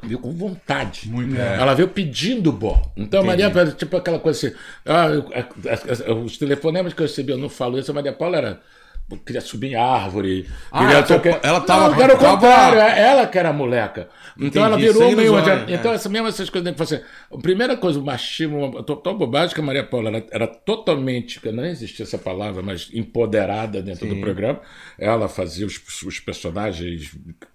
Veio 0.00 0.20
com 0.20 0.30
vontade. 0.32 1.08
Muito, 1.08 1.34
Ela 1.36 1.74
veio 1.74 1.88
pedindo 1.88 2.52
bó. 2.52 2.92
Então 2.96 3.20
a 3.20 3.24
Maria, 3.24 3.50
tipo 3.76 3.96
aquela 3.96 4.20
coisa 4.20 4.46
assim: 4.46 4.56
ah, 4.86 5.08
os 6.24 6.38
telefonemas 6.38 6.94
que 6.94 7.02
eu 7.02 7.06
recebi, 7.06 7.32
eu 7.32 7.38
não 7.38 7.48
falo 7.48 7.76
isso, 7.78 7.90
a 7.90 7.94
Maria 7.94 8.12
Paula 8.12 8.36
era. 8.36 8.60
Queria 9.24 9.40
subir 9.40 9.68
em 9.72 9.74
árvore. 9.74 10.46
Ah, 10.70 10.80
queria 10.80 10.96
ela 10.98 11.02
topa- 11.06 11.20
quê. 11.22 11.38
ela 11.42 11.60
tava- 11.62 11.88
Não, 11.96 12.02
era 12.02 12.14
o 12.14 12.18
tava- 12.18 12.32
contrário, 12.34 12.78
é 12.80 13.00
ela 13.08 13.26
que 13.26 13.38
era 13.38 13.48
a 13.48 13.52
moleca. 13.54 14.08
Então 14.38 14.62
ela 14.64 14.76
Entendi, 14.76 14.92
virou 14.92 15.02
sangue 15.08 15.16
meio. 15.16 15.32
nos 15.32 15.48
olhos, 15.48 15.70
Então, 15.70 15.92
é. 15.92 15.94
essa 15.94 16.08
mesma 16.10 16.28
essas 16.28 16.50
coisas 16.50 16.70
que 16.72 16.78
você. 16.78 17.02
A 17.32 17.38
primeira 17.38 17.74
coisa, 17.76 17.98
o 17.98 18.04
machismo, 18.04 18.82
total 18.82 19.16
bobagem 19.16 19.54
que 19.54 19.60
a 19.60 19.64
Maria 19.64 19.82
Paula 19.82 20.10
era, 20.10 20.26
era 20.30 20.46
totalmente, 20.46 21.40
que 21.40 21.50
não 21.50 21.64
existia 21.64 22.04
essa 22.04 22.18
palavra, 22.18 22.62
mas 22.62 22.90
empoderada 22.92 23.80
dentro 23.82 24.06
do 24.06 24.16
programa. 24.20 24.60
Ela 24.98 25.26
fazia 25.26 25.66
os, 25.66 25.80
os 26.02 26.20
personagens 26.20 27.10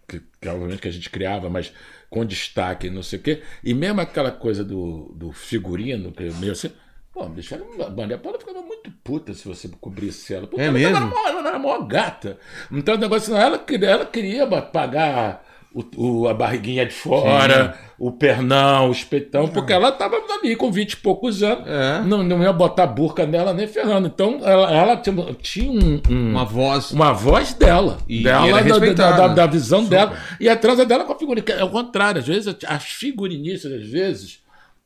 que, 0.08 0.22
que 0.42 0.50
obviamente 0.50 0.82
que 0.82 0.88
a 0.88 0.92
gente 0.92 1.10
criava, 1.10 1.50
mas 1.52 1.72
com 2.10 2.26
destaque, 2.26 2.90
não 2.90 3.04
sei 3.04 3.20
o 3.20 3.22
quê. 3.22 3.42
E 3.64 3.74
mesmo 3.76 4.02
aquela 4.02 4.32
coisa 4.32 4.64
do, 4.64 5.14
do 5.16 5.32
figurino, 5.32 6.12
que 6.12 6.24
é 6.24 6.32
meio 6.32 6.52
assim. 6.52 6.72
Pô, 7.14 7.26
bicho, 7.26 7.54
era 7.54 7.64
a 7.86 7.90
Maria 7.92 8.18
Paula 8.18 8.40
ficava 8.40 8.62
muito 8.62 8.92
puta 9.04 9.34
se 9.34 9.48
você 9.48 9.70
cobrisse 9.80 10.34
ela. 10.34 10.48
Porque 10.48 10.62
É 10.62 10.66
ela 10.66 10.74
mesmo? 10.74 10.94
tava 10.96 11.06
mó- 11.08 11.28
ela 11.28 11.48
era 11.50 11.60
mó 11.60 11.80
gata. 11.82 12.38
Então 12.72 12.96
o 12.96 12.98
negócio 12.98 13.32
não, 13.32 13.40
ela 13.40 13.58
queria, 13.60 13.90
ela 13.90 14.06
queria 14.06 14.48
pagar 14.48 15.46
o, 15.72 15.84
o- 16.24 16.28
a 16.28 16.34
barriguinha 16.34 16.86
de 16.88 16.94
fora, 16.94 17.78
o 18.00 18.12
pernão, 18.12 18.90
o 18.90 18.92
espetão, 18.92 19.48
porque 19.48 19.72
ela 19.74 19.90
estava 19.90 20.16
ali 20.40 20.56
com 20.56 20.72
20 20.72 20.94
e 20.94 20.98
poucos 20.98 21.44
anos. 21.44 21.68
É. 21.68 22.02
Não, 22.04 22.24
não 22.24 22.42
ia 22.42 22.52
botar 22.52 22.88
burca 22.88 23.28
nela 23.28 23.54
nem 23.54 23.68
ferrando. 23.68 24.08
Então 24.08 24.40
ela, 24.44 24.72
ela 24.72 24.98
tinha, 24.98 25.16
tinha 25.40 25.72
um- 25.72 26.02
um- 26.10 26.32
Uma 26.32 26.46
voz. 26.46 26.92
uma 26.92 27.14
voz 27.14 27.54
dela, 27.54 28.00
E- 28.10 28.24
dela 28.24 28.60
era 28.60 28.80
da, 28.80 28.94
da, 29.12 29.12
da- 29.18 29.28
da 29.36 29.46
visão 29.46 29.86
dela. 29.86 30.18
E 30.40 30.50
a 30.50 30.56
transa 30.56 30.84
dela 30.84 31.04
com 31.06 31.14
a 31.14 31.18
figurinista. 31.20 31.54
É 31.54 31.64
o 31.64 31.70
contrário, 31.70 32.20
às 32.22 32.28
vezes 32.28 32.56
as 32.68 32.84
figurinistas, 32.86 33.72
às 33.72 33.88
vezes, 33.88 34.43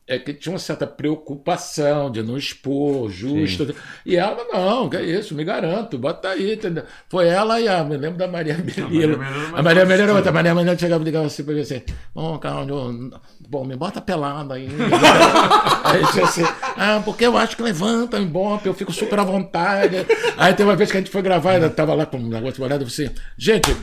é 0.07 0.17
que 0.17 0.33
tinha 0.33 0.53
uma 0.53 0.59
certa 0.59 0.87
preocupação 0.87 2.09
de 2.09 2.23
não 2.23 2.37
expor, 2.37 3.09
justo. 3.09 3.75
E 4.05 4.15
ela, 4.15 4.45
não, 4.53 4.89
que 4.89 4.95
é 4.95 5.03
isso, 5.03 5.35
me 5.35 5.43
garanto, 5.43 5.97
bota 5.97 6.29
aí, 6.29 6.53
entendeu? 6.53 6.85
Foi 7.09 7.27
ela 7.27 7.59
e 7.59 7.67
a, 7.67 7.83
me 7.83 7.97
lembro 7.97 8.17
da 8.17 8.25
Maria 8.25 8.57
Melilo. 8.57 9.19
A 9.53 9.61
Maria 9.61 9.85
Melilo 9.85 10.09
era 10.09 10.15
outra, 10.15 10.29
a 10.29 10.33
Maria 10.33 10.55
Melilo 10.55 10.79
chegava 10.79 11.03
e 11.03 11.05
ligava 11.05 11.25
assim 11.25 11.43
pra 11.43 11.53
mim 11.53 11.59
assim, 11.59 11.81
bom, 12.15 12.37
Carlos, 12.37 13.11
bom, 13.49 13.65
me 13.65 13.75
bota 13.75 13.99
pelada 13.99 14.53
aí. 14.53 14.69
aí 15.83 16.05
disse 16.05 16.21
assim, 16.21 16.43
ah, 16.77 17.01
porque 17.03 17.25
eu 17.25 17.37
acho 17.37 17.57
que 17.57 17.63
levanta, 17.63 18.17
embora, 18.17 18.61
eu 18.63 18.73
fico 18.73 18.93
super 18.93 19.19
à 19.19 19.25
vontade. 19.25 20.05
Aí 20.37 20.53
tem 20.53 20.65
uma 20.65 20.77
vez 20.77 20.89
que 20.89 20.95
a 20.95 21.01
gente 21.01 21.11
foi 21.11 21.21
gravar, 21.21 21.55
eu 21.55 21.69
tava 21.69 21.93
lá 21.93 22.05
com 22.05 22.15
um 22.15 22.29
negócio 22.29 22.61
molhado, 22.61 22.85
eu 22.85 22.89
falei 22.89 23.07
assim, 23.07 23.21
gente, 23.37 23.75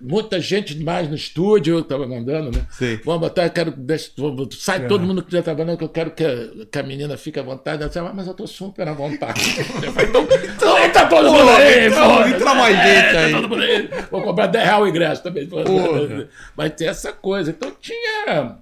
muita 0.00 0.40
gente 0.40 0.74
demais 0.74 1.08
no 1.08 1.14
estúdio, 1.16 1.78
eu 1.78 1.84
tava 1.84 2.06
mandando, 2.06 2.56
né? 2.56 2.64
Sim. 2.70 3.00
Vamos 3.04 3.20
botar, 3.20 3.44
eu 3.44 3.50
quero. 3.50 3.70
deixa- 3.72 4.10
vou- 4.16 4.48
sai 4.52 4.86
todo 4.86 5.04
mundo 5.04 5.22
que 5.22 5.32
já 5.32 5.38
tá 5.38 5.46
trabalhando, 5.54 5.78
que 5.78 5.84
eu 5.84 5.88
quero 5.88 6.10
que 6.12 6.24
a, 6.24 6.66
que 6.70 6.78
a 6.78 6.82
menina 6.82 7.16
fique 7.16 7.38
à 7.38 7.42
vontade. 7.42 7.78
Ela 7.82 7.88
disse, 7.88 7.98
"Ah, 7.98 8.12
mas 8.14 8.26
eu 8.26 8.34
tô 8.34 8.46
super 8.46 8.86
à 8.86 8.92
vontade. 8.92 9.40
Eu 9.82 9.92
falei, 9.92 10.08
então, 10.08 10.28
então 10.56 10.78
entra 10.84 11.06
todo 11.06 11.30
mundo 11.32 11.50
aí, 11.50 11.86
então, 11.88 12.28
entra 12.28 12.54
mais 12.54 12.76
gente 12.76 13.16
aí. 13.16 13.32
Mundo 13.34 13.54
aí. 13.56 13.90
Vou 14.10 14.22
cobrar 14.22 14.46
10 14.46 14.64
reais 14.64 14.82
o 14.82 14.86
ingresso 14.86 15.22
também. 15.22 15.46
Porra. 15.46 16.28
Mas 16.56 16.72
tem 16.74 16.88
essa 16.88 17.12
coisa. 17.12 17.50
Então 17.50 17.72
tinha 17.80 18.56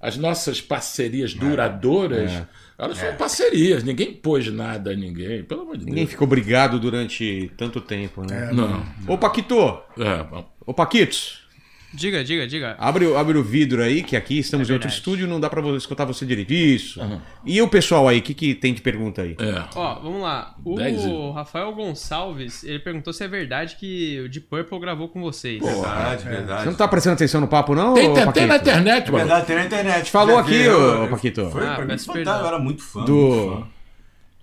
as 0.00 0.16
nossas 0.16 0.60
parcerias 0.60 1.32
duradouras. 1.34 2.30
Elas 2.76 2.98
foram 2.98 3.16
parcerias, 3.16 3.84
ninguém 3.84 4.12
pôs 4.12 4.50
nada 4.52 4.90
a 4.90 4.94
ninguém, 4.96 5.44
pelo 5.44 5.62
amor 5.62 5.76
de 5.76 5.84
Ninguém 5.84 6.02
Deus. 6.04 6.10
ficou 6.10 6.26
brigado 6.26 6.80
durante 6.80 7.50
tanto 7.56 7.80
tempo, 7.80 8.22
né? 8.28 8.50
Não. 8.52 8.84
Ô, 9.06 9.16
Paquito! 9.16 9.54
É. 9.98 10.44
Ô, 10.66 10.74
Paquitos! 10.74 11.43
Diga, 11.94 12.24
diga, 12.24 12.46
diga. 12.46 12.76
Abre, 12.78 13.06
o- 13.06 13.16
abre 13.16 13.38
o 13.38 13.42
vidro 13.42 13.82
aí, 13.82 14.02
que 14.02 14.16
aqui 14.16 14.38
estamos 14.38 14.68
É 14.68 14.72
em 14.72 14.74
outro 14.74 14.88
estúdio, 14.88 15.26
não 15.28 15.38
dá 15.38 15.48
pra 15.48 15.60
você 15.60 15.76
escutar 15.78 16.04
você 16.04 16.26
direito. 16.26 16.52
Isso. 16.52 17.00
E 17.44 17.60
o 17.62 17.68
pessoal 17.68 18.08
aí, 18.08 18.18
o 18.18 18.22
que, 18.22 18.34
que 18.34 18.54
tem 18.54 18.74
de 18.74 18.80
pergunta 18.82 19.22
aí? 19.22 19.36
é. 19.38 19.62
Ó, 19.74 19.94
vamos 20.00 20.20
lá. 20.22 20.54
O 20.64 20.74
Dez. 20.76 21.02
Rafael 21.34 21.72
Gonçalves, 21.72 22.64
ele 22.64 22.78
perguntou 22.78 23.12
se 23.12 23.22
é 23.24 23.28
verdade 23.28 23.76
que 23.76 24.20
o 24.24 24.28
Deep 24.28 24.46
Purple 24.48 24.80
gravou 24.80 25.08
com 25.08 25.20
vocês. 25.20 25.62
Verdade, 25.62 26.22
Você 26.22 26.28
verdade. 26.28 26.66
não 26.66 26.74
tá 26.74 26.88
prestando 26.88 27.14
atenção 27.14 27.40
no 27.40 27.48
papo, 27.48 27.74
não? 27.74 27.94
Tem, 27.94 28.12
tem, 28.12 28.32
tem 28.32 28.46
na 28.46 28.56
internet, 28.56 29.08
É 29.08 29.10
mano. 29.12 29.24
verdade, 29.24 29.46
tem 29.46 29.56
na 29.56 29.64
internet. 29.64 30.10
Falou 30.10 30.38
aqui, 30.38 30.68
ô, 30.68 31.08
Paquito. 31.08 31.50
Foi 31.50 31.66
Ah, 31.66 31.74
pra 31.76 31.84
mim 31.84 31.98
fantástico, 31.98 32.18
eu 32.18 32.46
era 32.46 32.58
muito 32.58 32.82
fã. 32.82 33.04
Do- 33.04 33.12
muito 33.14 33.60
fã. 33.60 33.73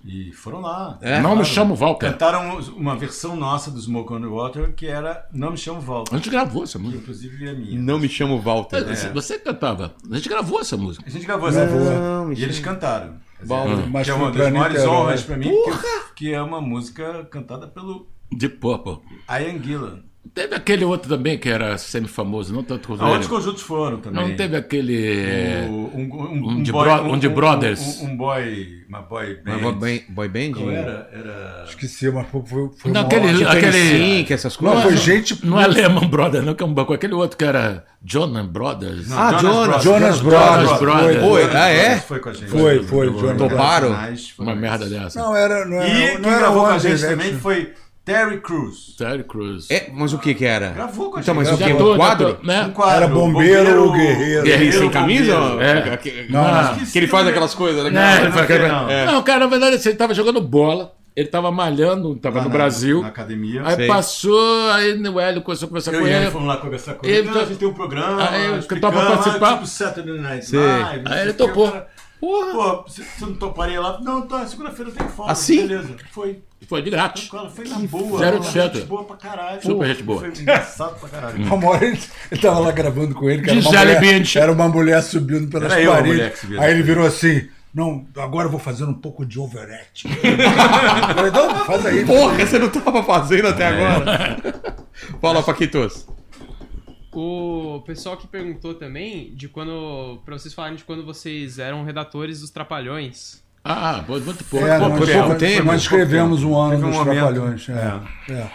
E 0.04 0.32
foram 0.32 0.62
lá. 0.62 0.98
É? 1.02 1.22
Não 1.22 1.36
me 1.36 1.46
chamo 1.46 1.76
Walter. 1.76 2.12
Cantaram 2.12 2.58
uma 2.76 2.96
versão 2.96 3.36
nossa 3.36 3.70
do 3.70 3.80
Smoke 3.80 4.12
on 4.14 4.22
the 4.22 4.28
Water 4.28 4.74
que 4.74 4.88
era 4.88 5.28
Não 5.32 5.52
Me 5.52 5.58
Chamo 5.58 5.78
A 5.78 5.82
Walter. 5.82 6.16
gente 6.16 6.30
gravou 6.30 6.64
essa 6.64 6.78
Que 6.80 6.84
música. 6.86 7.02
inclusive 7.04 7.48
é 7.48 7.54
minha. 7.54 7.80
Não 7.80 8.00
me 8.00 8.10
chamo 8.10 8.40
Walter. 8.42 8.84
Você- 8.84 9.10
Você 9.10 9.38
cantava. 9.40 9.94
A 10.12 10.16
gente 10.16 10.28
gravou 10.30 10.60
essa 10.60 10.76
música. 10.76 11.06
A 11.06 11.10
gente 11.10 11.26
gravou 11.26 11.50
essa 11.50 11.66
Não, 11.66 12.26
música. 12.28 12.40
E 12.40 12.44
eles 12.44 12.56
chamo- 12.58 12.68
cantaram. 12.74 13.14
Bom, 13.46 13.66
mas 13.92 14.06
que 14.06 14.12
é 14.12 14.14
uma 14.14 14.32
das 14.32 14.52
maiores 14.52 14.78
Niterói. 14.78 14.96
honras 14.98 15.24
pra 15.24 15.38
mim, 15.38 15.50
porque, 15.66 15.88
que 16.16 16.34
é 16.34 16.42
uma 16.42 16.62
música 16.62 17.26
cantada 17.26 17.68
pelo 17.68 18.08
De 18.32 18.48
Purple. 18.50 19.00
Ian 19.30 19.62
Gillan. 19.64 20.04
Teve 20.36 20.56
aquele 20.56 20.86
outro 20.86 21.10
também 21.10 21.38
que 21.38 21.50
era 21.50 21.78
semi-famoso, 21.78 22.54
não 22.54 22.64
tanto 22.64 22.88
quanto 22.88 23.04
Ah, 23.04 23.10
outros 23.10 23.28
conjuntos 23.28 23.64
foram 23.64 23.98
também. 24.00 24.30
Não 24.30 24.36
teve 24.36 24.56
aquele. 24.56 25.68
O- 25.68 25.92
um, 25.94 26.02
um, 26.02 26.50
um 26.52 26.64
de 26.64 26.72
bro- 26.72 27.04
um 27.12 27.18
de 27.18 27.28
Brothers. 27.28 28.00
Um, 28.02 28.06
um 28.06 28.18
boy. 28.18 28.82
Uma 28.88 29.02
boy 29.02 29.36
band. 29.44 29.58
Mas 29.62 29.76
boy, 29.76 30.04
boy 30.10 30.28
band? 30.30 30.52
Qual 30.54 30.72
era? 30.72 31.10
Era. 31.12 31.66
Esqueci, 31.68 32.10
mas 32.12 32.28
foi, 32.28 32.42
foi, 32.46 32.92
Não, 32.92 33.02
uma 33.02 33.08
aquele- 33.08 33.28
ótima- 33.28 33.38
Tipo 33.40 33.50
aquele- 33.68 33.90
Sync, 33.90 34.34
essas 34.34 34.60
Não, 34.60 34.72
coisas? 34.72 34.84
foi 34.84 34.98
gente. 34.98 35.46
Não 35.46 35.60
é 35.60 35.68
Lehman 35.68 36.08
Brothers, 36.08 36.46
não, 36.46 36.54
que 36.54 36.64
é 36.64 36.66
um 36.66 36.74
banco. 36.74 36.94
Aquele 36.94 37.14
outro 37.14 37.36
que 37.38 37.44
era 37.44 37.84
Jonas 38.06 38.46
Brothers. 38.46 39.12
Ah, 39.12 39.38
Jonas. 39.40 39.84
Jonas 39.84 40.22
Brothers. 40.22 40.22
Brothers. 40.22 40.80
Brothers. 40.80 41.20
Foi, 41.26 41.44
Foi, 41.48 41.56
ah, 41.58 41.68
é? 41.70 41.98
Foi 42.00 42.20
com 42.20 42.30
a 42.30 42.34
gente. 42.34 42.48
Foi, 42.50 42.84
foi, 42.84 43.08
Jonas 43.08 43.38
Toparam? 43.38 43.98
Uma 44.40 44.56
merda 44.56 44.88
dessa. 44.88 45.20
Não 45.20 45.36
era. 45.36 45.66
Não 45.66 45.78
E 45.78 45.90
era, 45.90 46.12
quem 46.12 46.20
não 46.22 46.30
era 46.30 46.40
gravou 46.40 46.62
com 46.62 46.68
a 46.72 46.78
gente 46.78 47.02
também 47.02 47.34
foi 47.34 47.74
Terry 48.04 48.40
Crews. 48.42 48.96
Terry 48.98 49.24
Crews. 49.24 49.70
É, 49.70 49.90
mas 49.94 50.12
o 50.12 50.18
que 50.18 50.34
que 50.34 50.44
era? 50.44 50.70
Gravou 50.70 51.12
com 51.12 51.18
a 51.18 51.22
Então, 51.22 51.36
gente. 51.36 51.44
mas 51.52 51.54
o 51.62 51.64
que? 51.64 51.74
tô- 51.76 51.94
Um 51.94 51.98
quadro? 51.98 52.34
tô- 52.34 52.48
né? 52.48 52.64
Um 52.64 52.72
quadro, 52.72 52.96
Era 52.96 53.08
bombeiro 53.08 53.84
ou 53.84 53.92
guerreiro? 53.92 54.44
Guerreiro 54.44 54.80
sem 54.80 54.90
camisa? 54.90 55.40
bombeiro. 55.40 55.62
É. 55.90 55.98
Que, 55.98 56.26
Não, 56.30 56.44
não. 56.44 56.76
que 56.86 56.98
ele 56.98 57.08
faz 57.08 57.28
aquelas 57.28 57.54
coisas, 57.54 57.84
né? 57.86 57.90
Não, 57.92 58.26
não 58.26 58.32
faz 58.32 58.50
não. 58.50 58.90
É. 58.90 59.06
Não, 59.06 59.22
cara, 59.24 59.42
na 59.42 59.46
verdade, 59.48 59.76
assim, 59.76 59.90
ele 59.90 59.98
tava 60.00 60.16
jogando 60.16 60.42
bola, 60.42 60.94
ele 61.16 61.28
tava 61.28 61.52
malhando, 61.52 62.16
tava 62.16 62.38
Lá 62.40 62.44
no 62.46 62.50
na- 62.50 62.56
Brasil. 62.56 63.02
Na 63.04 63.10
academia. 63.10 63.62
Aí 63.64 63.76
Sei. 63.76 63.88
passou, 63.88 64.72
aí 64.72 64.94
o 65.08 65.20
Hélio 65.20 65.42
começou 65.44 65.68
a 65.68 65.70
conversar 65.70 65.94
eu 65.94 66.00
com 66.02 66.08
ele 66.08 66.16
ele. 66.16 66.32
fomos 66.32 66.48
lá 66.48 66.58
conversar 66.58 66.94
com 66.96 67.06
Ele 67.06 67.18
ele. 67.18 67.28
Não, 67.28 67.34
já- 67.36 67.42
a 67.42 67.46
gente 67.46 67.58
tem 67.60 67.68
um 67.68 67.74
programa. 67.74 68.30
Aí 68.30 68.46
eu 68.48 68.64
topava 68.64 69.16
participar. 69.16 69.54
Tipo 69.54 69.68
Saturday 69.68 70.20
Night. 70.20 70.56
Live. 70.56 71.04
não 71.04 71.12
Aí 71.12 71.22
ele 71.22 71.34
topou. 71.34 71.68
o 71.68 71.82
cara, 72.22 72.52
Pô, 72.54 72.84
você 72.84 73.04
você 73.04 73.26
não 73.26 73.34
toparia 73.34 73.82
lá? 73.82 74.00
Não, 74.02 74.22
tá, 74.22 74.46
segunda-feira 74.46 74.92
tem 74.92 75.08
folga. 75.10 75.32
Assim? 75.32 75.68
Beleza. 75.68 75.96
Foi. 76.12 76.40
Foi 76.68 76.82
de 76.82 76.90
grátis. 76.92 77.28
Foi 77.28 77.68
na 77.68 77.80
boa. 77.80 78.20
Zero 78.20 78.40
de 78.40 78.44
foi 78.46 78.54
certo. 78.54 78.76
gente 78.76 78.88
boa 78.88 79.04
pra 79.04 79.16
caralho. 79.18 79.62
Super 79.62 79.88
gente 79.88 80.04
boa. 80.04 80.20
Foi 80.20 80.30
engraçado 80.30 81.00
pra 81.00 81.10
caralho. 81.10 81.44
Uma 81.44 81.70
hora 81.70 81.86
ele, 81.86 82.00
ele 82.32 82.42
tava 82.42 82.60
lá 82.60 82.72
gravando 82.72 83.16
com 83.16 83.30
ele, 83.30 83.42
que 83.42 83.50
era 83.50 83.60
uma, 83.60 83.72
Gisele 83.72 83.96
mulher, 83.96 84.00
Bündchen. 84.00 84.42
era 84.42 84.52
uma 84.52 84.68
mulher 84.70 85.02
subindo 85.02 85.50
pelas 85.50 85.72
Era 85.72 85.82
eu 85.82 85.92
a 85.92 86.02
mulher 86.02 86.18
paredes. 86.18 86.34
que 86.40 86.46
subia. 86.46 86.62
Aí 86.62 86.72
ele 86.72 86.84
virou 86.84 87.06
assim: 87.06 87.48
Não, 87.74 88.06
agora 88.18 88.46
eu 88.48 88.52
vou 88.52 88.60
fazer 88.60 88.86
um 88.86 88.94
pouco 88.94 89.26
de 89.26 89.40
overact. 89.40 90.06
eu 90.08 91.16
falei, 91.16 91.32
não, 91.32 91.66
faz 91.66 91.86
aí. 91.86 92.06
Porra, 92.06 92.46
você 92.46 92.60
não 92.60 92.70
tava 92.70 93.04
fazendo 93.04 93.48
até 93.48 93.66
agora. 93.68 94.38
Fala, 95.20 95.42
Paquitos. 95.42 96.06
O 97.14 97.82
pessoal 97.86 98.16
que 98.16 98.26
perguntou 98.28 98.74
também 98.74 99.34
de 99.36 99.48
quando. 99.50 100.22
Pra 100.26 100.38
vocês 100.38 100.54
falarem 100.54 100.78
de 100.78 100.84
quando 100.84 101.04
vocês 101.06 101.60
eram 101.60 101.84
redatores 101.84 102.40
dos 102.42 102.50
Trapalhões. 102.50 103.42
Ah, 103.64 104.04
foi 104.08 104.20
muito 104.22 104.44
pouco. 104.46 104.66
É, 104.66 104.80
pouco 104.80 104.98
nós, 105.00 105.10
pouco 105.12 105.36
tempo, 105.36 105.64
nós 105.66 105.82
escrevemos 105.82 106.44
um 106.44 106.58
ano 106.58 106.78
um 106.88 106.90
dos 106.90 106.98
momento. 106.98 107.14
Trapalhões. 107.16 107.70
É, 107.70 108.32
é. 108.34 108.52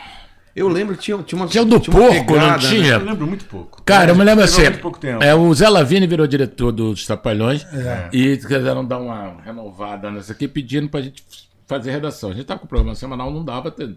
Eu 0.55 0.69
lembro 0.69 0.97
que 0.97 1.03
tinha, 1.03 1.19
tinha 1.23 1.39
uma. 1.39 1.47
Tinha 1.47 1.63
o 1.63 1.67
do 1.67 1.79
tinha 1.79 1.95
porco, 1.95 2.15
não 2.15 2.25
pegada, 2.27 2.63
né? 2.63 2.69
tinha? 2.71 2.93
Eu 2.95 3.05
lembro 3.05 3.27
muito 3.27 3.45
pouco. 3.45 3.83
Cara, 3.85 4.11
eu 4.13 4.17
me 4.17 4.25
lembro 4.25 4.43
assim. 4.43 4.63
muito 4.63 4.81
pouco 4.81 4.99
tempo. 4.99 5.23
É, 5.23 5.35
o 5.35 5.53
Zé 5.53 5.69
Lavini 5.69 6.07
virou 6.07 6.27
diretor 6.27 6.73
dos 6.73 7.05
Trapalhões 7.05 7.63
É. 7.75 8.09
e 8.11 8.39
quiseram 8.39 8.83
dar 8.83 8.99
uma 8.99 9.37
renovada 9.45 10.11
nessa 10.11 10.33
aqui, 10.33 10.49
pedindo 10.49 10.89
pra 10.89 11.03
gente 11.03 11.23
fazer 11.67 11.91
redação. 11.91 12.31
A 12.31 12.33
gente 12.33 12.47
tava 12.47 12.61
com 12.61 12.67
programa 12.67 12.95
semanal, 12.95 13.31
não 13.31 13.45
dava, 13.45 13.71
ter- 13.71 13.95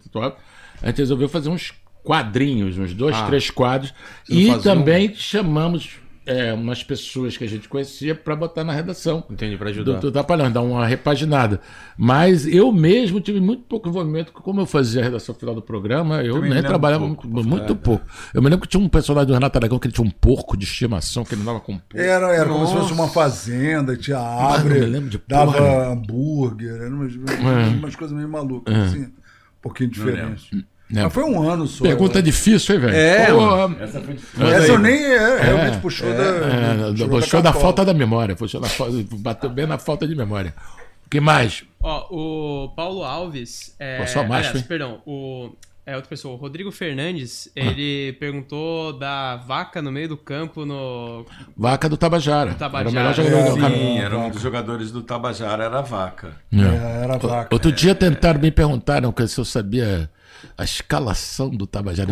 a 0.81 0.87
gente 0.87 0.97
resolveu 0.97 1.29
fazer 1.29 1.47
uns 1.49 1.73
quadrinhos, 2.03 2.77
uns 2.77 2.93
dois, 2.93 3.15
Ah. 3.15 3.25
três 3.27 3.49
quadros. 3.49 3.93
E 4.29 4.47
fazia 4.47 4.57
um? 4.57 4.61
também 4.61 5.13
chamamos 5.15 5.91
é, 6.25 6.53
umas 6.53 6.83
pessoas 6.83 7.35
que 7.35 7.43
a 7.43 7.47
gente 7.47 7.67
conhecia 7.67 8.13
pra 8.13 8.35
botar 8.35 8.63
na 8.63 8.71
redação. 8.71 9.23
Entendi, 9.31 9.57
pra 9.57 9.65
Do, 9.65 9.71
ajudar. 9.71 9.99
do 9.99 10.11
Trapalhões, 10.11 10.53
dar 10.53 10.61
uma 10.61 10.85
repaginada. 10.85 11.59
Mas 11.97 12.45
eu 12.45 12.71
mesmo 12.71 13.19
tive 13.19 13.39
muito 13.39 13.63
pouco 13.63 13.89
envolvimento, 13.89 14.31
porque 14.31 14.43
como 14.43 14.61
eu 14.61 14.67
fazia 14.67 15.01
a 15.01 15.05
redação 15.05 15.33
final 15.33 15.55
do 15.55 15.61
programa, 15.63 16.21
eu 16.21 16.35
Também 16.35 16.51
nem 16.51 16.61
trabalhava 16.61 17.07
pouco, 17.07 17.27
muito, 17.27 17.49
muito 17.49 17.75
pouco. 17.75 18.05
Eu 18.31 18.43
me 18.43 18.49
lembro 18.49 18.61
que 18.67 18.67
tinha 18.71 18.83
um 18.83 18.87
personagem 18.87 19.25
do 19.27 19.33
Renato 19.33 19.57
Aragão 19.57 19.79
que 19.79 19.87
ele 19.87 19.93
tinha 19.95 20.05
um 20.05 20.11
porco 20.11 20.55
de 20.55 20.65
estimação, 20.65 21.23
que 21.23 21.33
ele 21.33 21.41
andava 21.41 21.61
com 21.61 21.73
um 21.73 21.79
porco. 21.79 21.97
Era, 21.97 22.27
era 22.35 22.47
como 22.47 22.67
se 22.67 22.73
fosse 22.73 22.93
uma 22.93 23.07
fazenda, 23.07 23.97
tinha 23.97 24.17
não 24.17 24.25
árvore, 24.51 24.79
lembro 24.81 25.09
de 25.09 25.19
dava 25.27 25.51
porra. 25.53 25.87
hambúrguer, 25.87 26.75
eram 26.75 26.97
umas, 26.97 27.15
umas 27.15 27.95
coisas 27.95 28.15
meio 28.15 28.29
malucas, 28.29 28.75
assim, 28.77 29.05
um 29.05 29.11
pouquinho 29.63 29.89
diferentes. 29.89 30.47
Né? 30.89 31.03
Mas 31.03 31.13
foi 31.13 31.23
um 31.23 31.47
ano 31.47 31.67
só. 31.67 31.83
Pergunta 31.83 32.21
difícil, 32.21 32.75
hein, 32.75 32.81
velho? 32.81 32.95
É, 32.95 33.25
Pô, 33.31 33.83
Essa 33.83 34.01
foi 34.01 34.13
difícil. 34.15 34.47
Essa 34.47 34.71
eu 34.71 34.79
nem 34.79 35.03
é, 35.05 35.41
realmente 35.41 35.77
puxou 35.77 36.09
da. 36.11 36.23
é, 36.23 36.93
tirou 36.93 37.09
puxou 37.09 37.41
da 37.41 37.51
cartola. 37.51 37.63
falta 37.63 37.85
da 37.85 37.93
memória. 37.93 38.35
Puxou 38.35 38.59
da 38.59 38.67
falta, 38.67 38.93
bateu 39.13 39.49
bem 39.51 39.67
na 39.67 39.77
falta 39.77 40.07
de 40.07 40.15
memória. 40.15 40.53
O 41.05 41.09
que 41.09 41.19
mais? 41.19 41.63
Ó, 41.81 42.07
o 42.65 42.69
Paulo 42.69 43.03
Alves. 43.03 43.75
É, 43.79 43.99
Pô, 43.99 44.07
só 44.07 44.23
macho, 44.23 44.33
aliás, 44.49 44.55
hein? 44.55 44.65
perdão, 44.67 45.01
o. 45.05 45.51
É 45.85 45.95
outra 45.95 46.09
pessoa, 46.09 46.35
o 46.35 46.37
Rodrigo 46.37 46.71
Fernandes, 46.71 47.47
Ah. 47.57 47.61
ele 47.61 48.13
perguntou 48.19 48.93
da 48.93 49.37
vaca 49.37 49.81
no 49.81 49.91
meio 49.91 50.07
do 50.09 50.17
campo 50.17 50.63
no. 50.63 51.25
Vaca 51.57 51.89
do 51.89 51.97
Tabajara. 51.97 52.53
Tabajara. 52.53 52.89
Era 52.89 52.89
o 52.89 52.93
melhor 52.93 53.13
jogador 53.15 53.65
É, 53.65 53.69
do 53.69 53.75
Sim, 53.75 53.97
era 53.99 54.17
um 54.19 54.29
dos 54.29 54.41
jogadores 54.41 54.91
do 54.91 55.01
Tabajara, 55.01 55.63
era 55.63 55.79
a 55.79 55.81
vaca. 55.81 56.33
É, 56.53 57.03
era 57.03 57.17
vaca. 57.17 57.49
Outro 57.51 57.71
dia 57.71 57.95
tentaram 57.95 58.39
me 58.39 58.51
perguntaram 58.51 59.11
que 59.11 59.27
se 59.27 59.39
eu 59.39 59.45
sabia 59.45 60.07
a 60.57 60.63
escalação 60.63 61.49
do 61.49 61.65
Tabajara. 61.67 62.09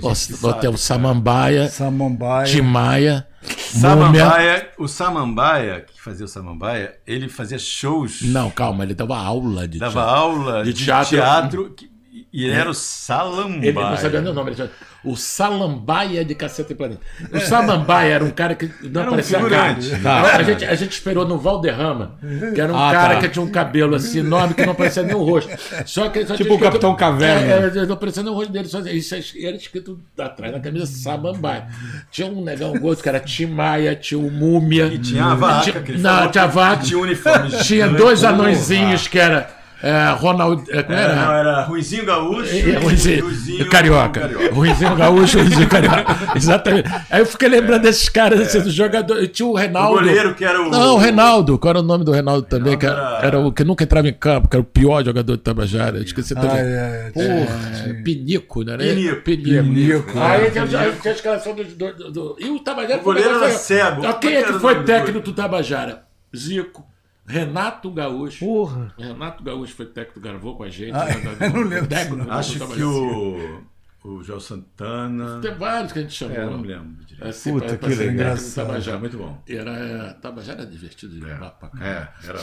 Porra, 0.00 0.14
sabe, 0.14 0.46
hotel. 0.46 0.76
Samambaia, 0.76 1.68
Samambaia. 1.68 2.46
Timaya, 2.46 3.26
Múmia. 3.74 3.80
Samambaia, 3.80 4.70
o 4.78 4.88
Samambaia, 4.88 5.80
que 5.80 6.00
fazia 6.00 6.24
o 6.24 6.28
Samambaia, 6.28 6.94
ele 7.06 7.28
fazia 7.28 7.58
shows, 7.58 8.22
Não, 8.22 8.50
calma, 8.50 8.84
ele 8.84 8.94
dava 8.94 9.16
aula 9.18 9.66
de 9.66 9.78
dava 9.78 9.92
teatro. 10.02 10.10
aula 10.16 10.64
De 10.64 10.72
de, 10.72 10.84
teatro. 10.84 11.08
teatro, 11.10 11.74
que- 11.76 11.90
e 12.32 12.44
ele 12.44 12.52
era 12.54 12.70
o 12.70 12.74
Salambaia. 12.74 13.68
Ele 13.68 13.72
não 13.80 13.96
sabia 13.96 14.20
nem 14.20 14.30
o 14.30 14.34
nome. 14.34 14.50
Ele 14.52 14.70
o 15.04 15.16
Salambaia 15.16 16.24
de 16.24 16.34
Caceta 16.34 16.72
e 16.72 16.76
Planeta. 16.76 17.00
O 17.32 17.40
Salambaia 17.40 18.14
era 18.14 18.24
um 18.24 18.30
cara 18.30 18.54
que 18.54 18.70
não 18.82 19.02
aparecia 19.02 19.38
a 19.38 19.48
cara. 19.48 19.76
Tá. 20.02 20.36
A, 20.36 20.42
gente, 20.42 20.64
a 20.64 20.74
gente 20.74 20.92
esperou 20.92 21.26
no 21.26 21.38
Valderrama, 21.38 22.16
que 22.54 22.60
era 22.60 22.72
um 22.72 22.76
Ah, 22.78 22.92
cara 22.92 23.14
tá. 23.14 23.20
que 23.22 23.28
tinha 23.30 23.42
um 23.44 23.50
cabelo 23.50 23.94
assim 23.94 24.20
enorme 24.20 24.54
que 24.54 24.64
não 24.64 24.72
aparecia 24.72 25.02
nem 25.02 25.14
o 25.14 25.22
rosto. 25.24 25.50
Só 25.86 26.08
que, 26.08 26.26
só 26.26 26.36
Tipo 26.36 26.54
o 26.54 26.58
Capitão 26.58 26.94
Caverna. 26.94 27.46
É, 27.46 27.82
é, 27.82 27.86
não 27.86 27.94
aparecia 27.94 28.22
nem 28.22 28.32
o 28.32 28.34
rosto 28.36 28.52
dele. 28.52 28.68
Só, 28.68 28.80
isso 28.80 29.14
era 29.14 29.56
escrito 29.56 29.98
atrás 30.18 30.52
da 30.52 30.60
camisa 30.60 30.86
Samambaia. 30.86 31.66
Tinha 32.10 32.28
um 32.28 32.42
negão 32.44 32.72
gordo 32.78 33.02
que 33.02 33.08
era 33.08 33.20
Tim 33.20 33.46
Maia, 33.46 33.94
tinha 33.96 34.18
o 34.18 34.30
Múmia. 34.30 34.86
E 34.86 34.98
tinha 34.98 35.24
a 35.24 35.34
vaca, 35.34 35.62
Tinha- 35.70 35.82
que 35.82 35.92
ele 35.92 36.02
Não, 36.02 36.10
falou 36.14 36.30
tinha 36.30 36.44
a 36.44 36.46
vaca. 36.46 36.82
Tinha 36.84 36.98
um 36.98 37.02
uniforme. 37.02 37.50
Tinha 37.62 37.88
dois 37.88 38.22
anõezinhos 38.24 39.08
que 39.08 39.18
era 39.18 39.48
é, 39.82 40.10
Ronald. 40.12 40.62
É, 40.70 40.82
como 40.82 40.98
Era, 40.98 41.12
era? 41.12 41.24
não, 41.26 41.32
era 41.32 41.62
Ruizinho 41.62 42.04
Gaúcho 42.04 42.54
É, 42.54 42.78
Ruizinho, 42.78 43.24
Ruizinho 43.24 43.68
carioca. 43.70 44.30
Ruizinho 44.52 44.96
gaúcho, 44.96 45.38
Ruizinho 45.38 45.68
carioca. 45.70 46.04
Exatamente. 46.36 46.88
Aí 47.10 47.20
eu 47.20 47.26
fiquei 47.26 47.48
lembrando 47.48 47.82
desses 47.82 48.08
caras, 48.08 48.40
assim, 48.40 48.60
do 48.60 48.70
jogador. 48.70 49.26
Tinha 49.28 49.46
o 49.46 49.52
O 49.52 49.54
Reinaldo. 49.54 49.98
goleiro 49.98 50.34
que 50.34 50.44
era 50.44 50.60
o... 50.60 50.70
Não, 50.70 50.94
o 50.94 50.98
Reinaldo. 50.98 51.58
Qual 51.58 51.70
era 51.70 51.80
o 51.80 51.82
nome 51.82 52.04
do 52.04 52.12
Reinaldo 52.12 52.46
também? 52.46 52.76
Que 52.78 52.86
era, 52.86 53.20
era- 53.22 53.38
o 53.40 53.52
que 53.52 53.64
nunca 53.64 53.84
entrava 53.84 54.08
em 54.08 54.12
campo, 54.12 54.48
que 54.48 54.56
era 54.56 54.60
o 54.62 54.64
pior 54.64 55.04
jogador 55.04 55.36
de 55.36 55.42
Tabajara. 55.42 55.98
Eu 55.98 56.02
Esqueci 56.02 56.34
Ah, 56.36 56.40
também. 56.40 56.58
é, 56.58 57.12
É, 57.16 57.92
Pinico, 58.02 58.62
né? 58.62 58.76
Pinico. 58.76 59.22
Pinico. 59.22 59.62
Pinico, 59.64 60.20
Aí 60.20 60.46
é. 60.46 60.50
tinha, 60.50 60.64
a 60.64 61.10
escalação 61.10 61.54
do, 61.54 61.64
do, 61.64 62.10
do, 62.12 62.36
E 62.38 62.50
o 62.50 62.58
Tabajara 62.60 63.00
O 63.00 63.04
goleiro 63.04 63.36
era 63.42 63.50
cego. 63.50 64.06
Ah, 64.06 64.14
Quem 64.14 64.34
é 64.36 64.40
é 64.40 64.42
que 64.44 64.52
foi 64.54 64.74
o 64.78 64.84
técnico 64.84 65.20
do 65.20 65.32
Tabajara? 65.32 66.02
Zico. 66.36 66.84
Renato 67.30 67.90
Gaúcho. 67.90 68.44
Porra. 68.44 68.92
Renato 68.98 69.42
Gaúcho 69.44 69.74
foi 69.74 69.86
técnico, 69.86 70.20
gravou 70.20 70.56
com 70.56 70.62
a 70.64 70.68
gente. 70.68 70.92
Ah, 70.94 71.04
né, 71.06 71.36
eu 71.46 71.50
não 71.50 71.62
lembro 71.62 71.86
técnico 71.86 72.30
Acho 72.30 72.52
que 72.54 72.58
Tabajara. 72.58 72.86
o... 72.88 73.70
O 74.02 74.22
João 74.24 74.40
Santana... 74.40 75.40
Tem 75.42 75.54
vários 75.54 75.92
que 75.92 75.98
a 75.98 76.02
gente 76.02 76.14
chamou. 76.14 76.34
É, 76.34 76.46
não 76.46 76.56
me 76.56 76.68
lembro 76.68 77.04
direito. 77.04 77.28
Assim, 77.28 77.52
Puta, 77.52 77.76
pra- 77.76 77.88
que 77.90 78.02
engraçado. 78.02 78.66
Tabajara. 78.68 78.98
Muito 78.98 79.18
bom. 79.18 79.42
Era, 79.46 79.70
é, 79.72 80.12
Tabajara 80.14 80.62
era 80.62 80.70
divertido 80.70 81.14
de 81.14 81.20
levar 81.22 81.50
pra 81.50 81.68
cá. 81.68 81.84
É, 81.86 82.08
era... 82.26 82.38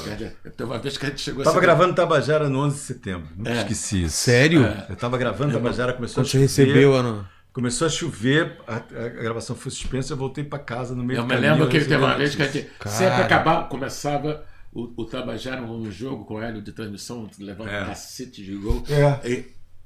Teve 0.51 0.63
uma 0.69 0.77
vez 0.77 0.99
que 0.99 1.05
a 1.07 1.09
gente 1.09 1.21
chegou 1.21 1.43
Tava 1.43 1.57
assim- 1.57 1.65
gravando 1.65 1.95
Tabajara 1.95 2.47
no 2.47 2.59
11 2.59 2.75
de 2.75 2.81
setembro. 2.83 3.27
Nunca 3.35 3.49
É. 3.49 3.57
esqueci 3.57 4.03
isso. 4.03 4.15
Sério? 4.17 4.61
Eu 4.87 4.95
tava 4.95 5.17
gravando 5.17 5.51
Tabajara, 5.53 5.93
começou 5.93 6.23
Quando 6.23 6.27
a 6.27 6.29
você 6.29 6.37
chover. 6.47 6.65
recebeu, 6.67 6.93
Ana? 6.95 7.27
Começou 7.51 7.87
a 7.87 7.89
chover, 7.89 8.57
a, 8.67 8.75
a 8.75 9.09
gravação 9.09 9.55
foi 9.55 9.71
suspensa, 9.71 10.13
eu 10.13 10.17
voltei 10.17 10.43
pra 10.43 10.59
casa 10.59 10.93
no 10.93 11.03
meio 11.03 11.17
Eu 11.17 11.23
do 11.23 11.27
me 11.27 11.33
caminho, 11.33 11.51
lembro 11.53 11.67
que 11.69 11.77
recebi 11.77 11.91
teve 11.95 12.03
uma 12.05 12.13
a 12.13 12.17
vez 12.17 12.35
que 12.35 12.41
a 12.43 12.45
gente 12.47 12.69
sempre 12.85 13.23
acabava, 13.23 13.63
começava 13.67 14.43
o, 14.73 14.91
o 15.01 15.05
Tabajara 15.05 15.61
um 15.63 15.89
jogo 15.91 16.25
com 16.25 16.35
o 16.35 16.41
Hélio 16.41 16.61
de 16.61 16.71
transmissão, 16.71 17.29
levando 17.39 17.69
É. 17.69 17.85
cacete 17.85 18.43
de 18.43 18.55
gol. 18.55 18.83
É. 18.89 19.27
E, 19.29 19.45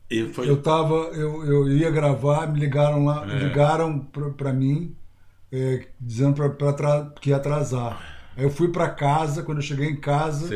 e 0.09 0.33
foi. 0.33 0.49
Eu 0.49 0.61
tava, 0.61 0.93
eu, 1.13 1.45
eu 1.45 1.69
ia 1.71 1.89
gravar, 1.89 2.51
me 2.51 2.59
ligaram 2.59 3.05
lá, 3.05 3.25
É. 3.31 3.39
ligaram 3.39 3.99
pra, 3.99 4.29
pra 4.31 4.53
mim, 4.53 4.95
é, 5.51 5.85
dizendo 5.99 6.33
pra, 6.35 6.49
pra 6.49 6.69
atra- 6.71 7.13
que 7.21 7.29
ia 7.29 7.37
atrasar. 7.37 8.09
Aí 8.35 8.45
eu 8.45 8.49
fui 8.49 8.69
pra 8.69 8.87
casa, 8.89 9.43
quando 9.43 9.57
eu 9.57 9.61
cheguei 9.61 9.89
em 9.89 9.95
casa, 9.97 10.49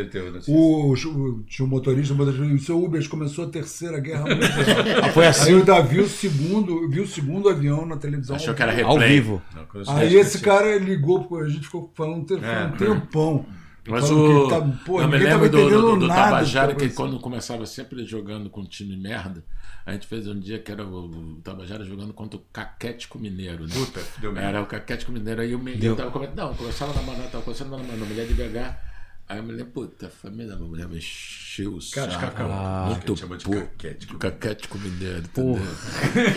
o, 0.48 0.94
o- 0.94 1.44
tinha 1.44 1.66
um 1.66 1.70
motorista, 1.70 2.14
o 2.14 2.18
motorista 2.18 2.46
disse, 2.48 2.64
o 2.64 2.66
seu 2.66 2.82
Uber 2.84 3.10
começou 3.10 3.46
a 3.46 3.50
terceira 3.50 4.00
guerra 4.00 4.22
mundial. 4.22 5.12
Foi 5.14 5.24
Aí 5.26 5.30
assim, 5.30 5.52
eu 5.52 5.58
ainda 5.58 5.82
vi 5.82 6.00
o 6.00 6.08
segundo, 6.08 6.90
vi 6.90 7.02
o 7.02 7.08
segundo 7.08 7.50
avião 7.50 7.86
na 7.86 7.98
televisão. 7.98 8.38
Achou 8.38 8.54
que 8.54 8.62
era 8.64 8.72
ao 8.72 8.94
replay. 8.94 9.10
vivo. 9.20 9.42
Não, 9.54 9.66
eu 9.74 9.90
Aí 9.92 10.16
esse 10.16 10.40
cara 10.40 10.78
ligou, 10.80 11.28
a 11.38 11.50
gente 11.50 11.66
ficou 11.66 11.92
falando 11.94 12.26
um 12.34 12.46
É. 12.46 12.66
um 12.66 12.72
tempão. 12.78 13.46
Mas 13.88 14.10
o. 14.10 14.48
tá- 14.48 14.62
pô, 14.86 15.02
eu 15.02 15.08
me 15.08 15.18
lembro 15.18 15.50
do, 15.50 15.70
do, 15.70 16.00
do 16.00 16.08
Tabajara, 16.08 16.74
que 16.76 16.90
que 16.90 16.96
quando 16.96 17.20
começava 17.20 17.66
sempre 17.66 18.04
jogando 18.06 18.50
com 18.50 18.62
um 18.62 18.66
time 18.66 18.98
merda, 18.98 19.44
a 19.86 19.92
gente 19.94 20.08
fez 20.08 20.28
um 20.28 20.40
dia 20.40 20.60
que 20.60 20.72
era 20.72 20.86
o, 20.86 21.06
o 21.06 21.36
Tabajara 21.44 21.84
jogando 21.86 22.14
contra 22.14 22.38
o 22.38 22.44
Caquético 22.52 23.20
Mineiro. 23.20 23.66
Né? 23.68 23.74
Puta, 23.74 24.02
deu. 24.18 24.36
Era 24.38 24.62
o 24.62 24.66
Caquético 24.66 25.12
Mineiro. 25.12 25.42
Aí 25.42 25.52
eu 25.52 25.60
me 25.60 25.84
eu 25.84 25.96
tava 25.96 26.12
comentando, 26.12 26.38
não, 26.38 26.54
começava 26.56 26.94
na 26.94 27.02
manhã, 27.02 27.24
tava 27.32 27.44
começando 27.44 27.70
na 27.72 27.78
manhã, 27.78 28.06
mulher 28.06 28.26
de 28.28 28.34
BH. 28.34 28.95
Aí 29.28 29.42
me 29.42 29.54
lembro, 29.54 29.72
puta, 29.72 30.06
a 30.06 30.10
família 30.10 30.50
da 30.52 30.56
minha 30.56 30.68
mulher 30.70 30.88
me 30.88 30.98
encheu 30.98 31.72
o 31.74 31.80
Cara, 31.92 32.12
saco. 32.12 32.36
cara, 32.38 32.86
muito 32.86 33.16
pouco. 33.44 33.60
caquético. 33.62 34.18
Caquético 34.20 34.78
Mineiro, 34.78 35.18
entendeu? 35.18 35.60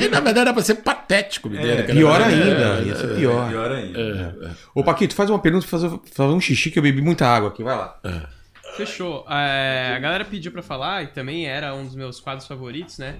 E 0.00 0.08
na 0.08 0.20
verdade 0.20 0.38
era 0.38 0.54
pra 0.54 0.62
ser 0.62 0.76
patético 0.76 1.50
Mineiro. 1.50 1.82
É, 1.82 1.84
que 1.84 1.90
era- 1.90 2.00
Pior 2.00 2.20
é, 2.20 2.24
ainda, 2.24 2.80
é, 2.80 2.84
ia 2.84 2.96
ser 2.96 3.12
é, 3.12 3.16
pior. 3.16 3.48
Pior 3.50 3.70
ainda. 3.72 4.56
Ô, 4.74 4.82
Paquito, 4.82 5.14
faz 5.14 5.28
uma 5.28 5.38
pergunta 5.38 5.66
pra 5.66 5.78
fazer, 5.78 6.00
fazer 6.12 6.32
um 6.32 6.40
xixi 6.40 6.70
que 6.70 6.78
eu 6.78 6.82
bebi 6.82 7.02
muita 7.02 7.26
água 7.26 7.50
aqui, 7.50 7.62
vai 7.62 7.76
lá. 7.76 7.98
Fechou. 8.78 9.26
É, 9.28 9.92
a 9.94 9.98
galera 9.98 10.24
pediu 10.24 10.50
pra 10.50 10.62
falar, 10.62 11.02
e 11.02 11.08
também 11.08 11.46
era 11.46 11.74
um 11.74 11.84
dos 11.84 11.94
meus 11.94 12.20
quadros 12.20 12.46
favoritos, 12.46 12.96
né? 12.96 13.16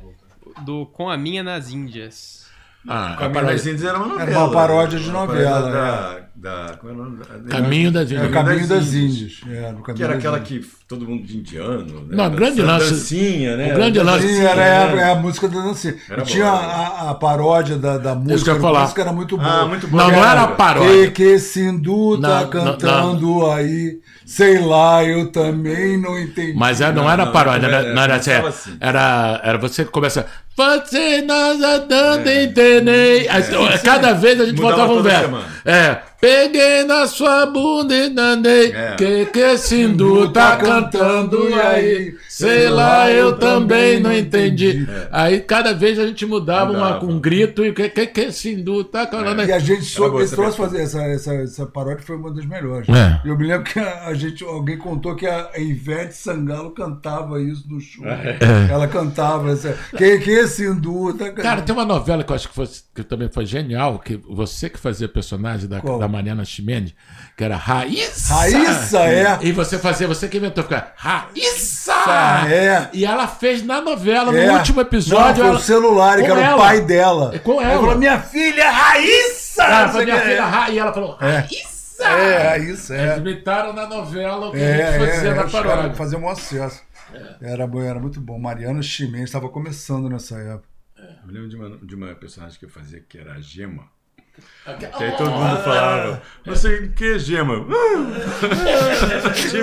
Do 0.65 0.87
Com 0.87 1.11
a 1.11 1.17
Minha 1.19 1.43
nas 1.43 1.71
Índias. 1.71 2.48
Ah, 2.87 3.13
a 3.13 3.17
Caminho 3.17 3.35
paródia- 3.35 3.57
das 3.57 3.67
Índias 3.67 3.85
era 3.85 3.99
uma 3.99 4.07
novela. 4.07 4.31
Era 4.31 4.39
uma 4.39 4.51
paródia 4.53 4.99
de 4.99 5.11
novela, 5.11 5.61
paródia 5.63 6.29
Da, 6.41 6.67
da, 6.69 6.77
como 6.77 6.93
é 6.93 6.95
o 6.95 6.99
nome? 6.99 7.17
Da- 7.19 7.57
Caminho 7.57 7.91
das 7.91 8.11
É 8.11 8.15
Índias. 8.15 8.31
o 8.31 8.33
Caminho 8.33 8.69
das 8.69 8.93
Índias. 8.95 9.41
É, 9.49 9.73
no 9.73 9.83
Caminho 9.83 9.95
Que 9.97 10.03
era 10.05 10.15
aquela 10.15 10.41
que 10.41 10.61
todo 10.87 11.05
mundo 11.07 11.27
de 11.27 11.37
indiano. 11.39 11.85
Né? 12.07 12.17
Não, 12.17 12.27
o 12.29 12.31
grande 12.31 12.63
lance- 12.63 12.91
Dancinha, 12.91 13.57
né? 13.57 13.73
o 13.73 13.75
grande 13.75 13.99
lance- 14.01 14.29
Sim, 14.29 14.41
era 14.43 14.63
é 14.65 15.03
a, 15.05 15.13
a 15.13 15.15
música 15.17 15.49
da 15.49 15.61
dancinha. 15.61 15.97
Era 16.09 16.23
E 16.23 16.25
tinha 16.25 16.45
boa. 16.51 16.63
a, 16.63 17.11
a 17.11 17.15
paródia 17.15 17.77
da, 17.77 17.99
da 17.99 18.15
música. 18.15 18.53
A 18.53 18.59
música 18.59 19.03
era 19.03 19.13
muito 19.13 19.37
boa. 19.37 19.49
Ah, 19.63 19.67
muito 19.67 19.89
boa. 19.89 20.05
Não, 20.05 20.11
não 20.13 20.25
era 20.25 20.43
a 20.43 20.49
paródia. 20.49 21.11
que 21.11 21.39
Sindu 21.41 22.17
Não, 22.17 22.21
tá 22.23 22.41
não, 22.43 22.49
cantando 22.49 23.51
aí. 23.51 23.99
Sei 24.25 24.61
lá, 24.61 25.03
eu 25.05 25.33
também 25.33 26.01
não 26.01 26.19
entendi. 26.19 26.53
Mas 26.57 26.81
é, 26.81 26.93
não, 26.93 27.03
Não, 27.05 27.11
era 27.11 27.25
não, 27.25 27.33
paródia, 27.33 27.69
não 27.69 27.75
era, 27.77 27.85
era- 27.87 27.95
não 27.95 28.03
era, 28.03 28.15
assim, 28.17 28.31
assim. 28.31 28.77
era, 28.81 29.41
era 29.43 29.59
você 29.59 29.85
que 29.85 29.91
começa. 29.91 30.27
Você 30.59 31.23
nós 31.23 31.63
andando 31.63 32.29
entendei. 32.29 33.29
Aí, 33.29 33.45
Cada 33.85 34.13
vez 34.13 34.41
a 34.41 34.45
gente 34.45 34.61
Mudava 34.61 34.87
voltava 34.89 34.93
um 34.93 34.97
toda 34.97 35.09
verso. 35.09 35.25
semana. 35.27 35.47
É. 35.65 36.09
Peguei 36.21 36.83
na 36.83 37.07
sua 37.07 37.47
bunda 37.47 37.95
e 37.95 38.13
andei. 38.19 38.73
É. 38.73 38.97
Que 38.97 39.27
que 39.27 39.57
Sindu 39.57 40.33
tá 40.33 40.57
cantando 40.57 41.49
e 41.49 41.55
aí? 41.55 42.15
Sei 42.29 42.69
lá, 42.69 43.09
eu 43.09 43.39
também 43.39 44.01
não 44.01 44.13
entendi. 44.13 44.85
Aí 45.13 45.39
cada 45.39 45.73
vez 45.73 45.97
a 45.97 46.05
gente 46.09 46.27
mudava 46.27 46.73
uma, 46.73 46.87
Mudava. 46.95 47.07
um 47.07 47.21
grito 47.21 47.65
e 47.65 47.73
que 47.73 47.89
que, 47.89 48.07
que 48.09 48.33
Sindu 48.33 48.83
tá 48.83 49.07
cantando 49.07 49.45
E 49.45 49.53
a 49.53 49.61
gente 49.61 49.85
soube, 49.85 50.21
esse 50.25 50.35
troço 50.35 50.57
fazer 50.57 50.83
essa, 50.83 51.01
essa, 51.03 51.35
essa 51.35 51.67
paródia 51.67 52.03
foi 52.05 52.17
uma 52.17 52.33
das 52.33 52.45
melhores. 52.47 52.89
É. 52.89 53.21
Eu 53.25 53.39
me 53.39 53.47
lembro 53.47 53.63
que 53.73 53.79
a, 53.79 54.07
a 54.09 54.15
gente, 54.15 54.43
alguém 54.43 54.77
contou 54.77 55.15
que 55.15 55.25
a 55.27 55.51
Ivete 55.57 56.17
Sangalo 56.17 56.73
cantava 56.73 57.41
isso 57.41 57.65
no 57.69 57.81
show. 57.81 58.05
É. 58.05 58.37
Ela 58.73 58.89
cantava 58.89 59.53
essa. 59.53 59.73
Que 59.97 60.19
que 60.19 60.48
tá? 61.19 61.43
Cara, 61.43 61.63
tem 61.63 61.75
uma 61.75 61.85
novela 61.85 62.23
que 62.25 62.31
eu 62.33 62.37
acho 62.37 62.49
que, 62.49 62.55
foi, 62.55 62.69
que 62.95 63.03
também 63.03 63.29
foi 63.29 63.47
genial, 63.47 63.99
que 63.99 64.17
você 64.29 64.69
que 64.71 64.79
fazia 64.79 65.09
personagem 65.09 65.69
da, 65.69 65.81
Qual? 65.81 65.99
da 65.99 66.09
Mariana 66.09 66.45
Ximenes, 66.45 66.95
que 67.37 67.45
era 67.45 67.57
Raíssa. 67.57 68.35
Raíssa, 68.35 68.99
é. 69.01 69.39
E 69.43 69.53
você 69.53 69.79
fazia, 69.79 70.07
você 70.09 70.29
que 70.29 70.37
inventou 70.39 70.65
ficar 70.65 70.93
Raíssa! 70.97 71.95
é. 72.49 72.89
E 72.93 73.05
ela 73.05 73.27
fez 73.27 73.63
na 73.65 73.81
novela, 73.81 74.37
É. 74.37 74.47
no 74.47 74.55
último 74.55 74.81
episódio. 74.81 75.45
Não, 75.45 75.51
foi 75.53 75.61
o 75.61 75.65
celular, 75.65 76.19
que 76.19 76.25
era 76.25 76.41
ela. 76.41 76.57
o 76.57 76.59
pai 76.59 76.81
dela. 76.81 77.31
É, 77.35 77.39
com 77.39 77.61
Ela 77.61 77.73
ela. 77.73 77.81
falou, 77.81 77.99
minha 77.99 78.19
filha 78.21 78.71
Raíssa! 78.71 79.63
ela 79.63 79.93
sei 79.93 80.05
minha 80.05 80.21
filha 80.21 80.33
é. 80.35 80.41
Ra, 80.41 80.71
e 80.71 80.79
ela 80.79 80.93
falou 80.93 81.17
Raíssa! 81.21 81.69
É, 82.01 82.49
Raíssa, 82.51 82.95
é. 82.97 83.03
Eles 83.03 83.17
imitaram 83.19 83.73
na 83.73 83.87
novela 83.89 84.49
o 84.49 84.53
que 84.53 84.57
a 84.59 84.61
É, 84.61 84.77
gente 84.77 85.03
é, 85.11 85.15
fazia 85.15 85.31
é, 85.31 85.35
na 85.35 85.45
paródia. 85.45 85.95
faziam 85.95 86.23
um 86.23 86.29
acesso. 86.29 86.81
Era, 87.41 87.67
bom, 87.67 87.81
era 87.83 87.99
muito 88.01 88.21
bom. 88.21 88.39
Mariana 88.39 88.83
Chimenez 88.83 89.25
estava 89.25 89.49
começando 89.49 90.09
nessa 90.09 90.37
época. 90.39 90.69
Eu 90.97 91.33
lembro 91.33 91.49
de 91.49 91.57
uma, 91.57 91.77
de 91.79 91.95
uma 91.95 92.15
personagem 92.15 92.59
que 92.59 92.65
eu 92.65 92.71
fazia 92.71 93.01
que 93.01 93.19
era 93.19 93.35
a 93.35 93.41
Gema. 93.41 93.85
Oh, 94.67 94.73
Que 94.75 94.87
aí 95.05 95.17
todo 95.17 95.31
mundo 95.31 95.57
falava, 95.65 96.23
não 96.47 96.55
sei 96.55 96.85
o 96.87 96.93
que 96.93 97.15
é 97.15 97.19
Gema. 97.19 97.55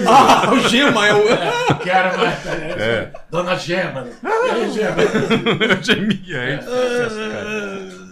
Ah, 0.07 0.51
o 0.51 0.59
Gema 0.69 1.07
é 1.07 1.13
o. 1.13 1.77
Que 1.79 1.89
era 1.89 2.17
mais. 2.17 2.45
É. 2.45 3.11
Dona 3.29 3.55
Gema. 3.57 4.07
aí, 4.23 4.71
Gema? 4.71 4.95
Gemia, 5.81 6.37
é 6.37 6.61
sucesso, 6.61 7.15
cara. 7.15 8.05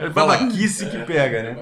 É 0.00 0.08
babaquice 0.10 0.86
que 0.86 0.98
pega, 1.00 1.42
né? 1.42 1.56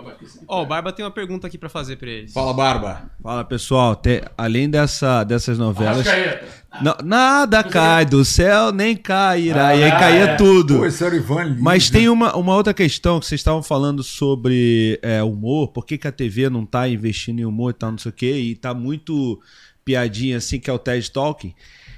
Ó, 0.47 0.62
o 0.62 0.66
Barba 0.66 0.92
tem 0.92 1.02
uma 1.02 1.10
pergunta 1.10 1.47
aqui 1.47 1.56
pra 1.56 1.70
fazer 1.70 1.97
pra 1.97 2.08
eles. 2.10 2.34
Fala, 2.34 2.52
Barba. 2.52 3.10
Fala 3.23 3.42
pessoal, 3.44 3.97
te- 3.97 4.23
além 4.36 4.68
dessa, 4.68 5.24
dessas 5.24 5.56
novelas. 5.58 6.06
Arrascaeta. 6.06 6.47
Não- 6.82 6.96
nada 7.04 7.64
cai 7.64 8.04
do 8.04 8.24
céu, 8.24 8.70
nem 8.72 8.96
cairá. 8.96 9.74
e 9.74 9.82
aí 9.84 9.90
caía 9.92 10.36
tudo. 10.36 10.78
Pô, 10.78 10.86
esse 10.86 11.02
era 11.02 11.14
o 11.14 11.18
Ivan 11.18 11.44
Lins. 11.44 11.60
Mas 11.60 11.90
tem 11.90 12.08
uma, 12.08 12.36
uma 12.36 12.54
outra 12.54 12.74
questão 12.74 13.18
que 13.18 13.26
vocês 13.26 13.40
estavam 13.40 13.62
falando 13.62 14.02
sobre 14.02 14.98
é, 15.02 15.22
humor, 15.22 15.68
por 15.68 15.86
que, 15.86 15.96
que 15.96 16.06
a 16.06 16.12
TV 16.12 16.50
não 16.50 16.66
tá 16.66 16.88
investindo 16.88 17.40
em 17.40 17.44
humor 17.44 17.70
e 17.70 17.74
tal, 17.74 17.90
não 17.92 17.98
sei 17.98 18.10
o 18.10 18.14
quê, 18.14 18.32
e 18.36 18.54
tá 18.54 18.74
muito 18.74 19.40
piadinha 19.84 20.36
assim, 20.36 20.58
que 20.58 20.68
é 20.68 20.72
o 20.72 20.78
TED 20.78 21.10
Talking. 21.10 21.54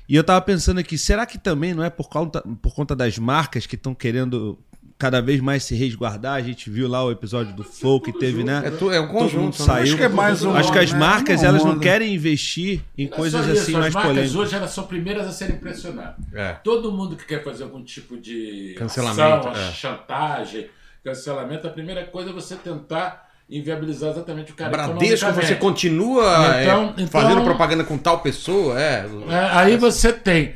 E 0.09 0.15
eu 0.17 0.25
tava 0.25 0.41
pensando 0.41 0.79
aqui, 0.79 0.97
será 0.97 1.27
que 1.27 1.39
também 1.39 1.75
não 1.75 1.83
é 1.85 1.91
por 1.91 2.09
conta, 2.09 2.43
por 2.63 2.75
conta 2.75 2.95
das 2.97 3.19
marcas 3.19 3.67
que 3.67 3.75
estão 3.75 3.95
querendo 3.95 4.59
cada 4.99 5.21
vez 5.23 5.41
mais 5.41 5.63
se 5.63 5.75
resguardar. 5.77 6.35
A 6.35 6.41
gente 6.43 6.69
viu 6.69 6.89
lá 6.89 7.05
o 7.05 7.11
episódio 7.13 7.55
do 7.55 7.63
Flow 7.63 8.01
que 8.01 8.13
teve, 8.13 8.43
né? 8.43 8.63
É, 8.65 8.71
tu- 8.71 8.91
é 8.91 9.01
um 9.01 9.07
Todo 9.07 9.13
mundo 9.15 9.21
conjunto. 9.31 9.61
né? 9.61 9.65
saiu. 9.67 9.83
Acho 9.85 9.97
que 9.97 10.03
é 10.03 10.09
mais 10.09 10.43
um- 10.43 10.55
Acho 10.57 10.73
que 10.73 10.79
as 10.79 10.93
né? 10.93 10.99
marcas, 10.99 11.43
elas 11.45 11.65
não 11.65 11.79
querem 11.79 12.13
investir 12.15 12.81
em 12.99 13.07
Não 13.07 13.13
é 13.13 13.17
coisas 13.17 13.47
isso, 13.47 13.63
assim 13.63 13.75
as 13.75 13.79
mais 13.81 13.95
marcas 13.95 14.11
polêmicas. 14.13 14.37
hoje 14.37 14.55
elas 14.57 14.71
são 14.73 14.85
primeiras 14.85 15.27
a 15.27 15.31
serem 15.33 15.57
pressionadas. 15.57 16.17
É. 16.35 16.53
Todo 16.65 16.91
mundo 16.91 17.15
que 17.17 17.25
quer 17.25 17.45
fazer 17.45 17.63
algum 17.63 17.83
tipo 17.85 18.17
de 18.17 18.75
Cancelamento, 18.77 19.49
ação, 19.49 19.63
é. 19.63 19.73
chantagem, 19.73 20.67
cancelamento, 21.05 21.67
a 21.67 21.71
primeira 21.71 22.05
coisa 22.05 22.31
é 22.31 22.33
você 22.33 22.57
tentar 22.57 23.29
inviabilizar 23.49 24.11
exatamente 24.11 24.53
o 24.53 24.55
cara. 24.55 24.71
Bradesco, 24.71 25.33
você 25.33 25.55
continua 25.55 26.23
Então- 26.61 26.83
é, 26.99 27.03
então- 27.03 27.07
fazendo 27.07 27.43
propaganda 27.45 27.83
com 27.85 27.97
tal 27.97 28.19
pessoa, 28.21 28.79
é. 28.79 29.07
É, 29.31 29.39
aí 29.53 29.77
você 29.77 30.13
tem. 30.13 30.55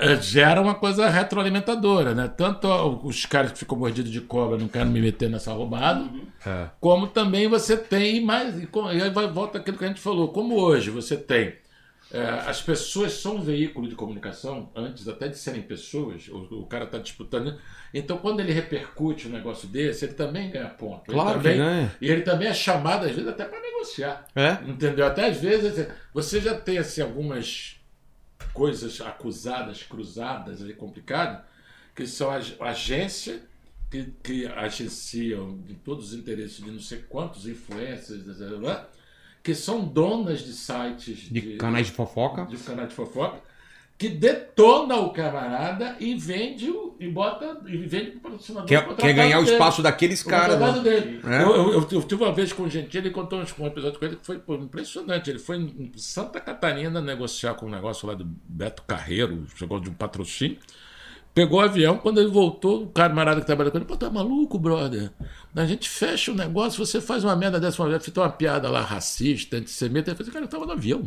É, 0.00 0.20
Gera 0.20 0.60
uma 0.60 0.74
coisa 0.74 1.08
retroalimentadora, 1.08 2.14
né? 2.14 2.28
Tanto 2.28 2.68
os 3.04 3.26
caras 3.26 3.52
que 3.52 3.58
ficam 3.58 3.78
mordidos 3.78 4.10
de 4.10 4.20
cobra, 4.20 4.56
não 4.58 4.68
quero 4.68 4.88
me 4.90 5.00
meter 5.00 5.28
nessa 5.30 5.52
roubada, 5.52 6.04
É. 6.46 6.68
como 6.80 7.06
também 7.06 7.48
você 7.48 7.76
tem 7.76 8.24
mais. 8.24 8.56
E 8.58 8.68
e 8.96 9.02
aí 9.02 9.10
volta 9.32 9.58
aquilo 9.58 9.76
que 9.78 9.84
a 9.84 9.88
gente 9.88 10.00
falou. 10.00 10.28
Como 10.32 10.56
hoje 10.60 10.90
você 10.90 11.16
tem. 11.16 11.54
é, 12.12 12.22
as 12.46 12.60
pessoas 12.60 13.12
são 13.12 13.36
um 13.36 13.40
veículo 13.42 13.88
de 13.88 13.94
comunicação, 13.94 14.68
antes 14.74 15.06
até 15.06 15.28
de 15.28 15.38
serem 15.38 15.62
pessoas, 15.62 16.26
o, 16.28 16.62
o 16.62 16.66
cara 16.66 16.84
está 16.84 16.98
disputando. 16.98 17.56
Então, 17.94 18.18
quando 18.18 18.40
ele 18.40 18.52
repercute 18.52 19.28
um 19.28 19.30
negócio 19.30 19.68
desse, 19.68 20.04
ele 20.06 20.14
também 20.14 20.50
ganha 20.50 20.68
ponto. 20.70 21.02
Ele 21.08 21.14
Claro 21.14 21.38
que 21.38 21.44
também, 21.44 21.58
ganha. 21.58 21.92
E 22.00 22.08
ele 22.10 22.22
também 22.22 22.48
é 22.48 22.54
chamado, 22.54 23.04
às 23.06 23.12
vezes, 23.12 23.28
até 23.28 23.44
para 23.44 23.60
negociar. 23.60 24.24
É? 24.34 24.58
Entendeu? 24.66 25.06
Até 25.06 25.26
às 25.28 25.36
vezes 25.36 25.86
você 26.12 26.40
já 26.40 26.54
tem 26.54 26.78
assim, 26.78 27.00
algumas 27.00 27.76
coisas 28.52 29.00
acusadas, 29.00 29.82
cruzadas, 29.82 30.62
ali, 30.62 30.74
complicadas, 30.74 31.42
que 31.94 32.06
são 32.06 32.30
as 32.30 32.54
agência 32.60 33.42
que, 33.90 34.12
que 34.22 34.46
agenciam 34.46 35.58
de 35.58 35.74
todos 35.74 36.12
os 36.12 36.14
interesses 36.14 36.62
de 36.64 36.70
não 36.70 36.80
sei 36.80 36.98
quantos 37.08 37.46
influencers, 37.46 38.22
blá, 38.22 38.34
blá, 38.34 38.58
blá, 38.58 38.88
que 39.42 39.54
são 39.54 39.84
donas 39.84 40.40
de 40.40 40.52
sites 40.52 41.30
De 41.30 41.56
canais 41.56 41.88
de 41.88 41.92
fofoca. 41.92 42.44
de 42.44 42.56
canais 42.58 42.90
de 42.90 42.94
fofoca, 42.94 43.40
que 44.00 44.08
detona 44.08 44.96
o 44.96 45.10
camarada 45.10 45.94
e 46.00 46.14
vende 46.14 46.70
o, 46.70 46.96
e 46.98 47.06
bota 47.06 47.60
e 47.66 47.76
vende 47.76 48.12
pro 48.12 48.20
patrocinador. 48.30 48.66
Quer, 48.66 48.96
quer 48.96 49.12
ganhar 49.12 49.38
o 49.38 49.42
dele. 49.44 49.52
espaço 49.56 49.82
daqueles 49.82 50.22
O 50.22 50.26
caras. 50.26 50.58
né? 50.58 51.20
É. 51.22 51.42
Eu, 51.42 51.54
eu- 51.54 51.72
eu- 51.74 51.88
eu 51.92 52.02
tive 52.02 52.24
uma 52.24 52.32
vez 52.32 52.50
com 52.50 52.62
o 52.62 52.68
Gentili, 52.70 53.08
ele 53.08 53.14
contou 53.14 53.38
um 53.38 53.66
episódio 53.66 53.98
com 53.98 54.04
ele 54.06 54.16
que 54.16 54.24
foi 54.24 54.38
pô, 54.38 54.54
impressionante. 54.54 55.28
Ele 55.28 55.38
foi 55.38 55.58
em 55.58 55.92
Santa 55.96 56.40
Catarina 56.40 56.98
negociar 56.98 57.52
com 57.56 57.66
um 57.66 57.70
negócio 57.70 58.08
lá 58.08 58.14
do 58.14 58.24
Beto 58.48 58.82
Carreiro, 58.86 59.44
chegou 59.54 59.78
de 59.78 59.90
um 59.90 59.92
patrocínio. 59.92 60.56
Pegou 61.34 61.58
o 61.60 61.62
avião, 61.62 61.98
quando 61.98 62.20
ele 62.22 62.30
voltou, 62.30 62.84
o 62.84 62.86
camarada 62.88 63.40
que 63.42 63.46
trabalha 63.46 63.70
com 63.70 63.76
ele, 63.76 63.84
pô, 63.84 63.98
tá 63.98 64.08
maluco, 64.08 64.58
brother? 64.58 65.10
A 65.54 65.64
gente 65.66 65.88
fecha 65.90 66.32
o 66.32 66.34
negócio, 66.34 66.84
você 66.84 67.02
faz 67.02 67.22
uma 67.22 67.36
merda 67.36 67.60
dessa, 67.60 67.80
uma 67.82 67.88
vez, 67.90 68.02
fez 68.02 68.16
uma 68.16 68.30
piada 68.30 68.68
lá 68.70 68.80
racista, 68.80 69.58
antissemita. 69.58 70.10
Ele 70.10 70.16
falou, 70.16 70.32
cara, 70.32 70.44
eu 70.46 70.48
tava 70.48 70.64
no 70.66 70.72
avião. 70.72 71.02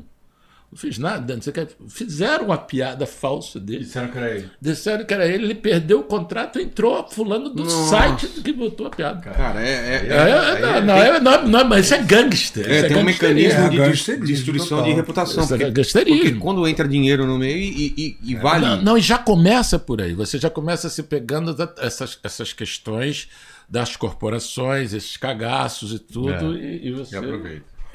Não 0.73 0.77
fiz 0.79 0.97
nada, 0.97 1.35
não 1.35 1.41
sei 1.43 1.51
o 1.51 1.53
que. 1.53 1.67
Fizeram 1.87 2.45
uma 2.45 2.57
piada 2.57 3.05
falsa 3.05 3.59
dele. 3.59 3.83
Disseram 3.83 4.07
que 4.07 4.17
era 4.17 4.31
ele. 4.35 4.49
Disseram 4.59 5.05
que 5.05 5.13
era 5.13 5.27
ele, 5.27 5.43
ele 5.43 5.53
perdeu 5.55 5.99
o 5.99 6.03
contrato, 6.03 6.59
entrou 6.59 7.07
fulano 7.07 7.49
do 7.51 7.63
Nossa. 7.63 7.89
site 7.89 8.27
que 8.41 8.51
botou 8.51 8.87
a 8.87 8.89
piada. 8.89 9.21
Cara, 9.21 9.61
é. 9.61 9.69
é- 9.69 10.07
É, 10.09 10.77
é, 10.77 10.81
não, 10.81 10.97
é, 10.97 11.19
não, 11.47 11.63
mas 11.69 11.85
isso 11.85 11.93
é 11.93 12.01
gangster. 12.01 12.67
é, 12.67 12.77
isso 12.79 12.87
tem 12.87 12.97
um 12.97 13.03
mecanismo 13.03 13.59
É, 13.65 13.69
de 13.69 14.17
destruição 14.25 14.77
total. 14.79 14.83
de 14.85 14.93
reputação. 14.93 15.43
Isso 15.43 15.53
é 15.53 15.69
gangsterismo. 15.69 16.21
porque 16.23 16.39
quando 16.39 16.67
entra 16.67 16.87
dinheiro 16.87 17.27
no 17.27 17.37
meio 17.37 17.57
e, 17.59 17.93
e- 17.95 18.17
e 18.31 18.35
vale. 18.35 18.65
Não, 18.65 18.81
não, 18.81 18.97
e 18.97 19.01
já 19.01 19.19
começa 19.19 19.77
por 19.77 20.01
aí. 20.01 20.15
Você 20.15 20.39
já 20.39 20.49
começa 20.49 20.89
se 20.89 21.03
pegando 21.03 21.53
da- 21.53 21.71
essas, 21.77 22.17
essas 22.23 22.51
questões 22.51 23.27
das 23.69 23.95
corporações, 23.95 24.91
esses 24.93 25.17
cagaços 25.17 25.93
e 25.93 25.99
tudo, 25.99 26.57
e, 26.57 26.87
e 26.87 26.91
você. 26.91 27.15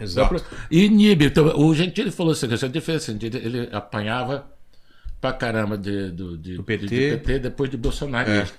Exato. 0.00 0.44
E 0.70 0.84
inibe. 0.84 1.26
Então, 1.26 1.46
o 1.58 1.74
Gentili 1.74 2.10
falou 2.10 2.32
assim: 2.32 2.46
a 2.46 2.68
diferença, 2.68 3.10
ele, 3.12 3.68
apanhava 3.72 4.46
pra 5.20 5.32
caramba 5.32 5.76
de, 5.76 6.10
do, 6.12 6.36
de, 6.38 6.56
Do 6.56 6.62
PT. 6.64 6.86
de- 6.86 7.10
de 7.10 7.16
PT 7.16 7.38
depois 7.40 7.70
de 7.70 7.76
bolsonarista. 7.76 8.54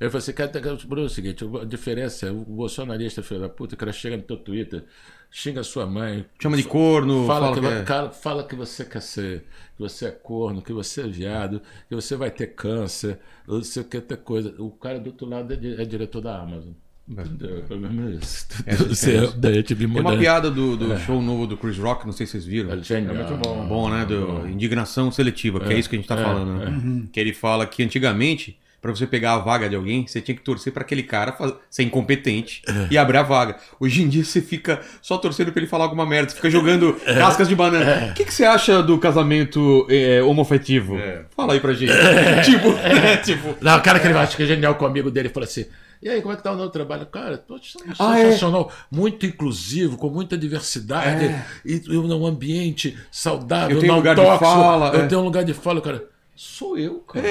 Eu 0.00 0.10
falei 0.10 0.18
assim, 0.22 0.32
cara, 0.32 0.50
Bruno, 0.86 1.02
é 1.02 1.06
o 1.06 1.08
seguinte, 1.08 1.44
a 1.60 1.64
diferença 1.64 2.26
é 2.26 2.30
o 2.30 2.36
bolsonarista, 2.44 3.22
filho 3.22 3.40
da 3.40 3.48
puta, 3.48 3.74
o 3.74 3.78
cara 3.78 3.92
chega 3.92 4.16
no 4.16 4.22
teu 4.24 4.36
Twitter, 4.36 4.84
xinga 5.30 5.62
sua 5.62 5.86
mãe. 5.86 6.24
Chama 6.40 6.56
de 6.56 6.64
corno, 6.64 7.26
Fala, 7.26 7.46
fala 7.46 7.54
que, 7.54 7.60
que 7.60 7.66
é- 7.66 7.82
cara, 7.84 8.10
fala 8.10 8.44
que 8.44 8.54
você 8.56 8.84
quer 8.84 9.00
ser, 9.02 9.44
que 9.76 9.82
você 9.82 10.06
é 10.06 10.10
corno, 10.10 10.60
que 10.62 10.72
você 10.72 11.02
é 11.02 11.06
viado, 11.06 11.62
que 11.88 11.94
você 11.94 12.16
vai 12.16 12.30
ter 12.30 12.48
câncer, 12.48 13.18
não 13.46 13.62
sei 13.62 13.82
o 13.82 13.86
que, 13.86 14.00
ter 14.00 14.16
coisa. 14.18 14.54
O 14.58 14.70
cara 14.70 14.98
do 14.98 15.06
outro 15.10 15.26
lado 15.28 15.52
é, 15.52 15.82
é 15.82 15.84
diretor 15.84 16.20
da 16.20 16.38
Amazon. 16.40 16.72
Entendeu? 17.06 17.62
É 17.70 17.74
mesmo 17.74 18.10
isso. 18.18 18.46
Essa 18.64 18.84
Você- 18.84 19.10
diferença. 19.12 19.36
daí 19.36 19.56
eu 19.56 19.62
tive 19.62 19.86
Tem 19.86 20.00
uma 20.00 20.16
piada 20.16 20.50
do, 20.50 20.74
do 20.76 20.98
show 21.00 21.20
novo 21.20 21.46
do 21.46 21.56
Chris 21.56 21.76
Rock, 21.76 22.06
não 22.06 22.12
sei 22.12 22.24
se 22.26 22.32
vocês 22.32 22.44
viram. 22.46 22.72
É 22.72 22.82
genial. 22.82 23.14
muito 23.14 23.34
bom. 23.36 23.66
Bom, 23.66 23.90
né? 23.90 24.04
Do 24.06 24.48
indignação 24.48 25.10
seletiva, 25.12 25.60
que 25.60 25.72
é, 25.72 25.78
isso 25.78 25.88
que 25.88 25.96
a 25.96 25.98
gente 25.98 26.08
tá 26.08 26.16
falando. 26.16 26.54
né? 26.54 27.02
Que 27.12 27.20
ele 27.20 27.34
fala 27.34 27.66
que 27.66 27.82
antigamente, 27.82 28.58
pra 28.80 28.90
você 28.90 29.06
pegar 29.06 29.34
a 29.34 29.38
vaga 29.38 29.68
de 29.68 29.76
alguém, 29.76 30.06
você 30.06 30.18
tinha 30.18 30.34
que 30.34 30.40
torcer 30.42 30.72
pra 30.72 30.80
aquele 30.82 31.02
cara 31.02 31.36
ser 31.68 31.82
incompetente 31.82 32.62
e 32.90 32.96
abrir 32.96 33.18
a 33.18 33.22
vaga. 33.22 33.56
Hoje 33.78 34.02
em 34.02 34.08
dia 34.08 34.24
você 34.24 34.40
fica 34.40 34.80
só 35.02 35.18
torcendo 35.18 35.52
pra 35.52 35.60
ele 35.60 35.68
falar 35.68 35.84
alguma 35.84 36.06
merda, 36.06 36.30
você 36.30 36.36
fica 36.36 36.48
jogando 36.50 36.94
cascas 37.04 37.48
de 37.48 37.54
banana. 37.54 38.12
O 38.12 38.14
que, 38.14 38.24
que 38.24 38.32
você 38.32 38.44
acha 38.46 38.82
do 38.82 38.96
casamento 38.96 39.86
é, 39.90 40.22
homofetivo? 40.22 40.96
Fala 41.36 41.52
aí 41.52 41.60
pra 41.60 41.74
gente. 41.74 41.92
tipo, 42.50 42.72
né? 42.72 43.18
tipo. 43.18 43.54
Não, 43.60 43.76
o 43.76 43.82
cara 43.82 44.00
que 44.00 44.06
ele 44.06 44.16
acha 44.16 44.34
que 44.34 44.42
é 44.42 44.46
genial 44.46 44.74
com 44.76 44.86
o 44.86 44.88
amigo 44.88 45.10
dele 45.10 45.28
falou 45.28 45.46
assim. 45.46 45.66
E 46.04 46.08
aí, 46.10 46.20
como 46.20 46.34
é 46.34 46.36
que 46.36 46.42
tá 46.42 46.52
o 46.52 46.56
novo 46.56 46.68
trabalho? 46.68 47.06
Cara, 47.06 47.38
tô 47.38 47.58
Ah, 47.98 48.18
é? 48.20 48.24
sensacional, 48.26 48.70
muito 48.90 49.24
inclusivo, 49.24 49.96
com 49.96 50.10
muita 50.10 50.36
diversidade, 50.36 51.24
É. 51.24 51.46
e, 51.64 51.82
e 51.88 51.96
um 51.96 52.26
ambiente 52.26 52.94
saudável, 53.10 53.76
Eu 53.76 53.80
tenho 53.80 53.90
não 53.92 53.98
lugar 54.00 54.14
de 54.14 54.20
tóxico. 54.20 54.44
fala, 54.44 54.88
Eu 54.94 55.00
é. 55.00 55.06
tenho 55.06 55.20
um 55.22 55.24
lugar 55.24 55.44
de 55.44 55.54
fala, 55.54 55.80
cara. 55.80 56.04
Sou 56.36 56.76
eu, 56.76 56.96
cara. 57.10 57.24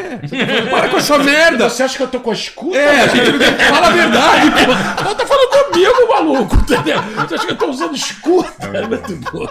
Para 0.72 0.90
com 0.90 0.98
essa 0.98 1.18
merda! 1.20 1.70
Você 1.70 1.84
acha 1.84 1.98
que 1.98 2.04
eu 2.04 2.08
tô 2.08 2.20
com 2.22 2.32
a 2.32 2.34
escuta? 2.34 2.76
É, 2.78 3.02
a 3.02 3.08
gente 3.08 3.32
falar 3.70 3.88
a 3.90 3.92
verdade, 3.92 4.52
pô. 4.66 4.72
Ela 5.04 5.16
tá 5.16 5.26
falando 5.28 5.50
comigo, 5.72 6.08
maluco, 6.10 6.56
entendeu? 6.56 7.02
Você 7.28 7.36
acha 7.36 7.46
que 7.46 7.52
eu 7.52 7.58
tô 7.58 7.70
usando 7.70 7.96
escuta? 7.96 8.66
É 8.66 8.88
muito 8.88 9.16
bom. 9.32 9.46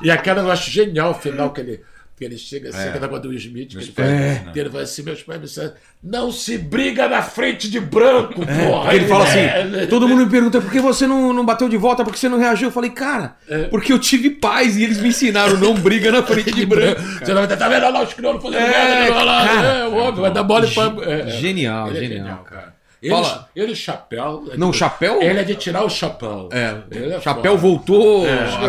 E 0.00 0.10
a 0.10 0.16
cara 0.16 0.40
eu 0.42 0.50
acho 0.50 0.70
genial 0.70 1.10
o 1.10 1.14
final 1.14 1.50
que 1.52 1.60
ele. 1.60 1.80
Que 2.18 2.24
ele 2.24 2.36
chega 2.36 2.70
assim, 2.70 2.90
que 2.90 2.96
é. 2.98 3.18
do 3.20 3.28
Will 3.28 3.38
Smith, 3.38 3.68
que 3.70 3.76
ele, 3.76 3.92
fala, 3.92 4.52
que 4.52 4.58
ele 4.58 4.70
fala 4.70 4.82
assim, 4.82 5.02
meus 5.04 5.22
pais 5.22 5.38
me 5.38 5.46
disseram, 5.46 5.72
não 6.02 6.32
se 6.32 6.58
briga 6.58 7.08
na 7.08 7.22
frente 7.22 7.70
de 7.70 7.78
branco, 7.78 8.44
porra. 8.44 8.90
Aí 8.90 8.96
ele 8.96 9.06
fala 9.06 9.22
assim: 9.24 9.38
É, 9.38 9.86
todo 9.86 10.08
mundo 10.08 10.24
me 10.24 10.30
pergunta 10.30 10.60
por 10.60 10.70
que 10.72 10.80
você 10.80 11.06
não, 11.06 11.32
não 11.32 11.46
bateu 11.46 11.68
de 11.68 11.76
volta, 11.76 12.02
por 12.02 12.12
que 12.12 12.18
você 12.18 12.28
não 12.28 12.38
reagiu? 12.38 12.68
Eu 12.68 12.72
falei, 12.72 12.90
cara, 12.90 13.36
porque 13.70 13.92
eu 13.92 13.98
tive 14.00 14.30
paz 14.30 14.76
e 14.76 14.82
eles 14.82 14.98
me 15.00 15.10
ensinaram, 15.10 15.56
não 15.58 15.74
briga 15.74 16.10
na 16.10 16.22
frente 16.24 16.50
de 16.52 16.66
branco. 16.66 17.00
Você 17.00 17.32
não 17.32 17.46
vai 17.46 17.56
tá 17.56 17.68
vendo 17.68 17.82
lá 17.92 18.02
os 18.02 18.12
crioulos 18.12 18.42
fazendo 18.42 18.60
É, 18.60 18.68
merda, 18.68 19.14
vai 19.14 19.24
lá, 19.24 19.46
cara. 19.46 19.68
é, 19.68 19.84
óbvio, 19.88 20.22
vai 20.22 20.32
dar 20.32 20.42
bola 20.42 20.66
e. 20.66 20.68
É, 21.04 21.20
é. 21.20 21.30
Genial, 21.30 21.90
é 21.90 21.94
genial. 21.94 22.38
cara. 22.38 22.74
Ele, 23.00 23.12
Fala. 23.14 23.48
ele 23.54 23.76
chapéu. 23.76 24.44
é 24.52 24.56
Não, 24.56 24.72
de- 24.72 24.76
chapéu? 24.78 25.22
Ele 25.22 25.38
é 25.38 25.44
de 25.44 25.54
tirar 25.54 25.84
o 25.84 25.88
chapéu. 25.88 26.48
É, 26.50 26.74
Ele 26.90 27.12
é 27.12 27.20
Chapéu 27.20 27.52
foda. 27.52 27.62
voltou. 27.62 28.24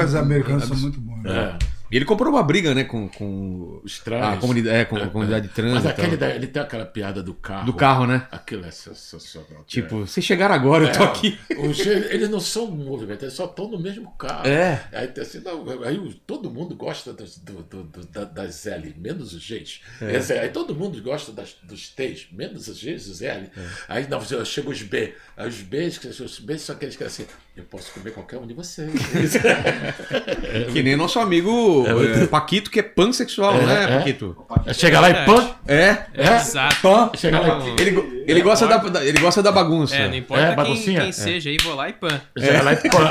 Os 0.06 0.16
americanos 0.16 0.66
são 0.66 0.78
muito 0.78 1.00
bons. 1.00 1.24
né? 1.24 1.58
É. 1.92 1.96
E 1.96 1.98
ele 1.98 2.06
comprou 2.06 2.30
uma 2.32 2.44
briga, 2.44 2.74
né, 2.76 2.84
com, 2.84 3.08
com 3.10 3.82
Os 3.84 4.00
trans. 4.00 4.24
a 4.24 4.38
comunidade, 4.38 4.76
é, 4.78 4.86
com 4.86 4.96
a 4.98 5.08
comunidade 5.08 5.48
trans. 5.50 5.74
Mas 5.74 5.86
aquele 5.86 6.18
da, 6.18 6.30
ele 6.34 6.48
tem 6.48 6.62
aquela 6.62 6.86
piada 6.86 7.22
do 7.24 7.34
carro. 7.34 7.66
Do 7.66 7.74
carro, 7.74 8.06
né? 8.08 8.28
Aquilo 8.32 8.66
é 8.66 8.72
sensacional. 8.72 9.64
Tipo, 9.66 10.00
vocês 10.06 10.26
chegaram 10.26 10.54
agora, 10.56 10.86
eu 10.86 10.92
tô 10.92 11.04
É, 11.04 11.08
aqui. 11.08 11.40
os- 11.58 11.80
eles 11.86 12.30
não 12.30 12.40
são 12.40 12.66
um 12.66 12.72
movimento, 12.86 13.24
eles 13.24 13.34
só 13.34 13.46
estão 13.46 13.70
no 13.70 13.80
mesmo 13.80 14.12
carro. 14.18 14.48
É. 14.48 14.84
Aí, 14.92 15.12
assim, 15.20 15.40
não, 15.40 15.66
aí 15.84 16.22
todo 16.26 16.50
mundo 16.50 16.76
gosta 16.76 17.14
das, 17.14 17.38
do- 17.38 17.64
do- 17.64 17.84
do- 17.84 18.06
da- 18.08 18.24
das 18.26 18.66
L, 18.66 18.94
menos 18.98 19.34
os 19.34 19.46
Gs. 19.48 19.82
É. 20.02 20.40
Aí 20.42 20.50
todo 20.50 20.76
mundo 20.76 21.02
gosta 21.02 21.32
das, 21.32 21.56
dos 21.64 21.90
T's, 21.90 22.28
menos 22.32 22.68
os 22.68 22.82
Gs 22.82 23.10
os 23.10 23.22
L. 23.22 23.50
É. 23.58 23.68
Aí 23.88 24.08
não, 24.08 24.20
chega 24.46 24.70
os 24.70 24.82
B. 24.82 25.14
Aí 25.36 25.48
os 25.48 25.62
Bs, 25.62 25.98
que- 25.98 26.08
os 26.08 26.40
Bs 26.40 26.62
são 26.62 26.76
aqueles 26.76 26.96
que 26.96 27.04
assim, 27.04 27.26
eu 27.60 27.66
posso 27.66 27.92
comer 27.94 28.12
qualquer 28.12 28.38
um 28.38 28.48
de 28.48 28.54
vocês. 28.54 28.90
Que 30.72 30.82
nem 30.84 30.96
nosso 30.96 31.20
amigo 31.20 31.86
é, 31.88 32.26
Paquito, 32.28 32.70
que 32.72 32.80
é 32.80 32.84
pansexual, 32.84 33.54
né, 33.62 33.84
é. 33.84 33.98
Paquito? 33.98 34.36
chega 34.74 35.00
lá 35.00 35.10
e 35.10 35.26
pã. 35.26 35.50
É. 35.68 35.98
É, 36.14 36.36
Exato. 36.38 36.76
Pã. 36.82 37.12
chega 37.16 37.40
lá 37.40 37.60
e 37.66 37.82
Ele, 37.82 38.24
ele, 38.28 38.42
gosta 38.42 38.68
da, 38.68 38.78
da- 38.78 39.06
ele 39.06 39.20
gosta 39.20 39.42
da 39.44 39.52
bagunça. 39.52 39.96
É, 39.96 40.08
não 40.08 40.16
importa 40.16 40.44
É, 40.44 40.56
quem, 40.66 40.82
quem 40.84 40.98
É. 41.10 41.12
seja 41.12 41.50
aí, 41.50 41.58
vou 41.64 41.76
lá 41.76 41.90
e 41.90 41.94
pan. 41.94 42.22
chega 42.38 42.62
lá 42.64 42.74
e 42.74 42.78
pã. 42.78 43.10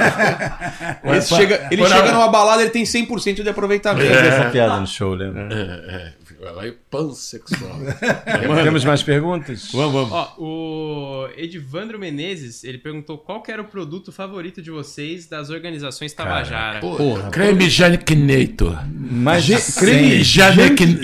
Esse 1.16 1.34
chega, 1.34 1.68
ele 1.70 1.84
chega 1.86 2.12
numa 2.12 2.28
balada, 2.28 2.62
ele 2.62 2.70
tem 2.70 2.84
100% 2.84 3.42
de 3.42 3.48
aproveitamento. 3.48 4.06
Fiz 4.08 4.16
essa 4.16 4.50
piada 4.50 4.80
no 4.80 4.86
show, 4.86 5.14
lembra? 5.14 5.48
É, 5.52 5.94
é, 5.94 6.12
vai 6.44 6.52
lá 6.54 6.66
e 6.66 6.72
pansexual. 6.90 7.76
Temos 8.64 8.84
mais 8.84 9.02
perguntas? 9.02 9.70
Vamos, 9.72 9.92
vamos. 9.92 10.12
Ó, 10.12 10.34
o 10.38 11.28
Edivandro 11.36 11.98
Menezes, 11.98 12.64
ele 12.64 12.78
perguntou 12.78 13.18
qual 13.18 13.42
que 13.42 13.50
era 13.52 13.62
o 13.62 13.64
produto 13.66 14.10
favorito 14.12 14.37
de 14.38 14.70
vocês 14.70 15.26
das 15.26 15.50
organizações 15.50 16.12
Tabajara. 16.12 16.78
Porra. 16.80 17.28
Creme 17.30 17.68
Janequinator. 17.68 18.78
Mais 19.10 19.44
Creme 19.76 20.22
Janequinator. 20.22 21.02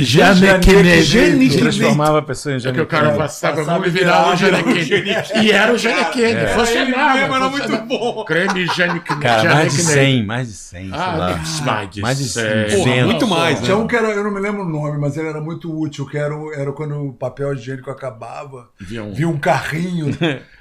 Transformava 1.59 2.19
a 2.19 2.23
pessoa 2.23 2.55
em 2.55 2.59
É 2.59 2.73
que 2.73 2.81
o 2.81 2.87
cara 2.87 3.07
Janequinator. 3.07 3.17
passava 3.19 3.55
a 3.55 3.65
mão 3.65 3.67
Passava 3.67 3.91
virava 3.91 3.93
virar 4.23 4.29
o 4.29 4.33
Ah, 4.33 4.37
Genequine. 4.37 5.47
E 5.47 5.51
era 5.53 5.73
o 5.73 5.79
Genequine. 5.79 6.47
Funcionava. 6.55 7.15
mesmo, 7.19 7.35
era 7.35 7.51
funcionava. 7.51 7.85
muito 7.85 7.99
bom. 7.99 8.25
Creme 8.25 8.67
Genequine. 8.69 9.21
Cara, 9.21 9.55
mais 9.55 9.73
de 9.75 9.83
Genequine. 9.83 10.05
100, 10.17 10.27
mais 10.27 10.49
de 10.49 10.55
100, 10.55 10.81
sei 10.83 10.91
Ah, 10.93 11.41
mais 11.65 11.91
de 11.91 12.01
Mais 12.01 12.19
de 12.19 12.25
100. 12.25 12.43
100. 12.71 12.79
Porra, 12.79 13.05
muito 13.05 13.27
mais, 13.27 13.59
né? 13.61 13.65
Tinha 13.67 13.77
um 13.77 13.87
que 13.87 13.97
era, 13.97 14.09
eu 14.11 14.25
não 14.25 14.31
me 14.33 14.41
lembro 14.41 14.63
o 14.63 14.69
nome, 14.69 14.99
mas 14.99 15.17
ele 15.17 15.29
era 15.29 15.41
muito 15.41 15.73
útil, 15.77 16.07
que 16.07 16.17
era, 16.17 16.35
o- 16.37 16.53
era 16.53 16.73
quando 16.73 16.95
o 17.09 17.13
papel 17.13 17.53
higiênico 17.55 17.91
acabava, 17.91 18.69
Via 18.81 19.03
um- 19.03 19.31
um 19.31 19.39
carrinho, 19.39 20.07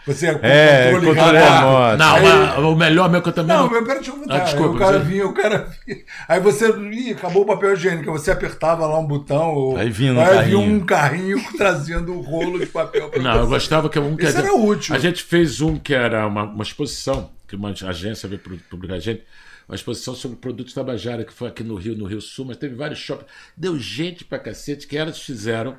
você 0.05 0.27
É, 0.41 0.91
controle 0.91 1.07
controle 1.15 1.37
remoto. 1.37 1.59
remoto. 1.59 1.97
Não, 1.97 2.15
O 2.59 2.75
melhor 2.75 3.09
meu 3.09 3.21
que 3.21 3.29
eu 3.29 3.33
também 3.33 3.55
Não, 3.55 3.63
não... 3.65 3.71
mas 3.71 3.83
pera, 3.85 3.95
deixa 3.99 4.11
eu 4.11 4.15
contar. 4.17 4.35
Ah, 4.35 4.39
desculpa, 4.39 4.69
Aí 4.69 4.75
o 4.75 4.79
cara 4.79 4.99
você- 4.99 5.05
vinha, 5.05 5.27
o 5.27 5.33
cara 5.33 5.69
vinha. 5.87 5.99
Aí 6.27 6.39
você. 6.39 6.69
Ih, 6.69 7.11
acabou 7.11 7.43
o 7.43 7.45
papel 7.45 7.73
higiênico. 7.73 8.11
Aí 8.11 8.17
você 8.17 8.31
apertava 8.31 8.85
lá 8.85 8.97
um 8.99 9.05
botão. 9.05 9.53
Ou, 9.53 9.77
Aí 9.77 9.89
vinha 9.89 10.13
um 10.13 10.19
aí 10.19 10.27
carrinho. 10.35 10.59
um 10.59 10.79
carrinho 10.85 11.43
trazendo 11.57 12.13
um 12.13 12.21
rolo 12.21 12.59
de 12.59 12.65
papel 12.67 13.09
pra 13.09 13.21
Não, 13.21 13.33
eu 13.35 13.41
você. 13.41 13.49
gostava 13.49 13.89
que 13.89 13.99
um 13.99 14.15
que 14.15 14.25
Esse 14.25 14.37
a 14.37 14.41
era 14.41 14.53
útil. 14.53 14.95
A 14.95 14.99
gente 14.99 15.23
fez 15.23 15.61
um 15.61 15.77
que 15.77 15.93
era 15.93 16.25
uma, 16.27 16.43
uma 16.43 16.63
exposição, 16.63 17.29
que 17.47 17.55
uma 17.55 17.69
agência 17.69 18.27
veio 18.29 18.41
publicar 18.69 18.95
a 18.95 18.99
gente, 18.99 19.23
uma 19.67 19.75
exposição 19.75 20.13
sobre 20.15 20.37
produtos 20.37 20.73
Tabajara, 20.73 21.23
que 21.23 21.31
foi 21.33 21.47
aqui 21.47 21.63
no 21.63 21.75
Rio, 21.75 21.95
no 21.97 22.05
Rio 22.05 22.19
Sul, 22.21 22.45
mas 22.45 22.57
teve 22.57 22.75
vários 22.75 22.99
shoppings. 22.99 23.29
Deu 23.55 23.77
gente 23.79 24.23
pra 24.25 24.37
cacete 24.39 24.85
que 24.87 24.97
elas 24.97 25.19
fizeram 25.21 25.77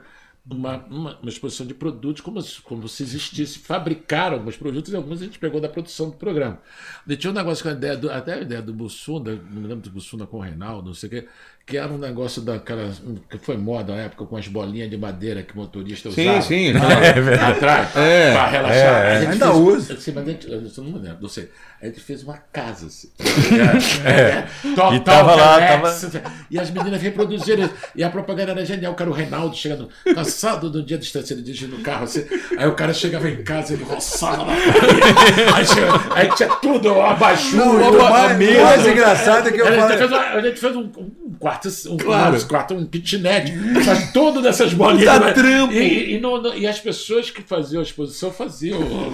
uma, 0.50 0.76
uma, 0.86 1.18
uma 1.20 1.28
exposição 1.31 1.66
de 1.66 1.73
produtos 1.73 2.20
como, 2.20 2.40
se- 2.42 2.60
como 2.60 2.86
se 2.89 3.02
existisse, 3.02 3.58
fabricaram 3.58 4.36
alguns 4.36 4.56
produtos 4.56 4.92
e 4.92 4.97
alguns 4.97 5.23
a 5.23 5.24
gente 5.24 5.39
pegou 5.39 5.60
da 5.60 5.68
produção 5.68 6.10
do 6.10 6.16
programa. 6.16 6.60
E 7.08 7.16
tinha 7.16 7.31
um 7.31 7.34
negócio 7.34 7.62
com 7.64 7.70
a 7.70 7.73
ideia, 7.73 7.97
do, 7.97 8.10
até 8.10 8.34
a 8.34 8.40
ideia 8.40 8.60
do 8.62 8.73
Bussunda, 8.74 9.34
não 9.34 9.62
me 9.62 9.68
lembro 9.68 9.82
do 9.84 9.90
Bussunda 9.90 10.26
com 10.26 10.36
o 10.39 10.40
Reinaldo, 10.40 10.89
não 10.89 10.94
sei 10.94 11.06
o 11.08 11.10
quê, 11.12 11.28
que 11.66 11.78
era 11.78 11.90
um 11.90 11.96
negócio 11.98 12.42
daquela, 12.42 12.90
que 13.30 13.38
foi 13.38 13.56
moda 13.56 13.94
na 13.94 14.02
época, 14.02 14.26
com 14.26 14.36
as 14.36 14.46
bolinhas 14.46 14.90
de 14.90 14.98
madeira 14.98 15.42
que 15.42 15.54
o 15.54 15.56
motorista 15.56 16.10
Sim, 16.10 16.28
usava. 16.28 16.42
sim. 16.42 16.72
Ah, 16.76 17.48
Atrás, 17.48 17.96
É. 17.96 18.32
pra 18.32 18.46
relaxar. 18.46 18.76
É, 19.06 19.16
A 19.16 19.20
gente 19.20 19.32
ainda 19.32 19.46
fez- 19.46 19.58
usa. 19.58 19.94
Assim, 19.94 20.12
mas 20.12 20.28
a 20.28 20.30
gente, 20.30 20.50
eu 20.52 20.60
não 20.78 20.84
me 20.84 20.98
lembro, 20.98 21.18
não 21.22 21.28
sei. 21.28 21.50
A 21.80 21.86
gente 21.86 22.00
fez 22.00 22.22
uma 22.22 22.36
casa 22.52 22.86
assim. 22.86 23.08
É. 24.04 24.44
Total 24.74 24.94
E 24.94 25.00
tava 25.00 25.34
lá, 25.34 25.58
relax. 25.58 26.10
E 26.50 26.58
as 26.58 26.70
meninas 26.70 27.00
reproduziram 27.00 27.64
isso. 27.64 27.74
E 27.94 28.02
a 28.04 28.10
propaganda 28.10 28.52
era 28.52 28.64
genial. 28.64 28.92
O 28.92 28.96
cara, 28.96 29.10
o 29.10 29.12
Reinaldo, 29.12 29.54
chegando 29.56 29.88
cansado 30.14 30.70
do 30.70 30.82
dia 30.82 30.96
de 30.98 31.04
distância, 31.04 31.34
ele 31.34 31.42
dirigindo 31.42 31.76
o 31.76 31.80
carro 31.80 32.04
assim. 32.04 32.24
Aí 32.58 32.66
o 32.68 32.72
cara 32.74 32.92
chegava 32.92 33.28
em 33.28 33.42
casa, 33.42 33.72
ele 33.74 33.84
roçava 33.84 34.38
na 34.44 34.54
parede. 34.54 35.42
aí, 35.54 35.66
chegava- 35.66 36.14
aí 36.14 36.28
tinha 36.34 36.48
tudo, 36.56 37.00
abaixou. 37.00 37.58
Não, 37.58 37.84
a 37.84 37.90
o 37.90 38.10
mais, 38.10 38.38
mais 38.62 38.86
engraçado 38.86 39.48
é 39.48 39.52
que 39.52 39.60
eu 39.60 39.66
A 39.66 39.70
gente, 39.70 39.80
falo. 39.80 39.98
fez, 39.98 40.10
uma- 40.10 40.20
a 40.24 40.40
gente 40.40 40.60
fez 40.60 40.76
um, 40.76 40.80
um 40.80 41.34
quarto, 41.38 41.53
um, 41.89 41.97
Claro. 41.97 42.36
um 42.36 42.41
quarto, 42.42 42.74
um 42.74 42.86
kitnet, 42.86 43.52
faz 43.84 44.12
tudo 44.12 44.41
dessas 44.42 44.73
bolinhas. 44.73 45.07
Dá 45.07 45.18
né? 45.20 45.33
trampo. 45.33 45.73
E, 45.73 46.15
e, 46.15 46.20
não- 46.20 46.41
não- 46.42 46.55
e 46.55 46.66
as 46.66 46.78
pessoas 46.78 47.31
que 47.31 47.42
faziam 47.42 47.81
a 47.81 47.83
exposição 47.83 48.31
faziam. 48.31 48.81
O, 48.81 49.10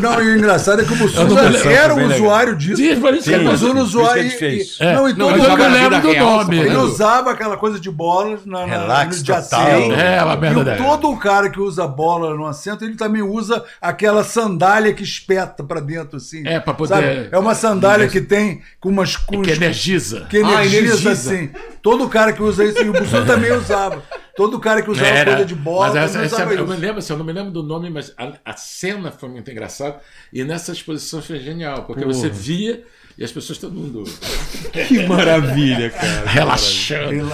não, 0.00 0.22
e 0.22 0.32
o 0.32 0.36
engraçado 0.38 0.82
é 0.82 0.84
que 0.84 0.92
o 0.92 0.96
não 0.96 1.06
lembro, 1.34 1.70
era 1.70 1.94
um 1.94 2.06
usuário 2.06 2.56
disso. 2.56 2.76
Sim, 2.76 2.94
no 2.94 3.00
por 3.00 3.14
isso 3.14 3.28
que 3.30 3.36
usuário. 3.80 4.22
e- 4.24 4.64
Não, 4.80 5.08
e 5.08 5.12
Não, 5.14 5.28
todo 5.28 5.38
mas 5.38 5.48
eu 5.48 5.56
me 5.56 5.68
lembro 5.68 6.00
do 6.00 6.10
real, 6.12 6.36
nome. 6.38 6.58
Ele 6.58 6.76
usava 6.76 7.30
aquela 7.30 7.56
coisa 7.56 7.78
de 7.80 7.90
bolas 7.90 8.44
na, 8.44 8.66
na, 8.66 8.66
Relax 8.66 9.20
no 9.20 9.24
total. 9.26 9.42
assento. 9.60 9.94
É, 9.94 10.22
uma 10.22 10.36
merda 10.36 10.74
E 10.74 10.76
todo 10.76 11.10
o 11.10 11.16
cara 11.16 11.50
que 11.50 11.60
usa 11.60 11.86
bola 11.86 12.34
no 12.34 12.46
assento, 12.46 12.84
ele 12.84 12.96
também 12.96 13.22
usa 13.22 13.64
aquela 13.80 14.22
sandália 14.24 14.92
que 14.92 15.02
espeta 15.02 15.62
pra 15.64 15.80
dentro, 15.80 16.16
assim. 16.16 16.46
É, 16.46 16.60
pra 16.60 16.74
poder- 16.74 16.88
Sabe? 16.94 17.28
É 17.32 17.38
uma 17.38 17.54
sandália 17.54 18.08
que 18.08 18.20
tem 18.20 18.60
com 18.80 18.88
umas... 18.88 19.16
Com 19.16 19.42
Que 19.42 19.50
energiza. 19.52 20.26
Que 20.28 20.36
energiza, 20.38 20.58
Ah, 20.58 20.78
energiza. 20.78 21.10
assim. 21.12 21.50
Todo 21.82 22.08
cara 22.08 22.32
que 22.32 22.42
usa 22.42 22.64
isso, 22.64 22.82
e 22.82 22.88
o 22.88 22.92
Busson 22.92 23.24
também 23.24 23.52
usava. 23.52 24.02
Todo 24.36 24.58
cara 24.60 24.82
que 24.82 24.90
usava 24.90 25.06
Era. 25.08 25.30
coisa 25.32 25.46
de 25.46 25.54
bola 25.54 25.86
mas 25.88 25.96
essa, 25.96 26.22
essa- 26.22 26.42
eu 26.42 26.66
me 26.66 26.76
lembro, 26.76 26.98
assim, 26.98 27.12
eu 27.12 27.18
não 27.18 27.24
me 27.24 27.32
lembro 27.32 27.50
do 27.50 27.62
nome, 27.62 27.90
mas 27.90 28.12
a, 28.16 28.32
a 28.44 28.56
cena 28.56 29.10
foi 29.10 29.28
muito 29.28 29.50
engraçada. 29.50 29.98
E 30.32 30.44
nessa 30.44 30.70
exposição 30.72 31.20
foi 31.20 31.40
genial, 31.40 31.84
porque 31.84 32.04
você 32.04 32.28
via 32.28 32.84
e 33.16 33.24
as 33.24 33.32
pessoas, 33.32 33.58
todo 33.58 33.74
mundo 33.74 34.04
Que 34.86 35.06
maravilha, 35.08 35.90
cara. 35.90 36.22
relaxando. 36.30 37.32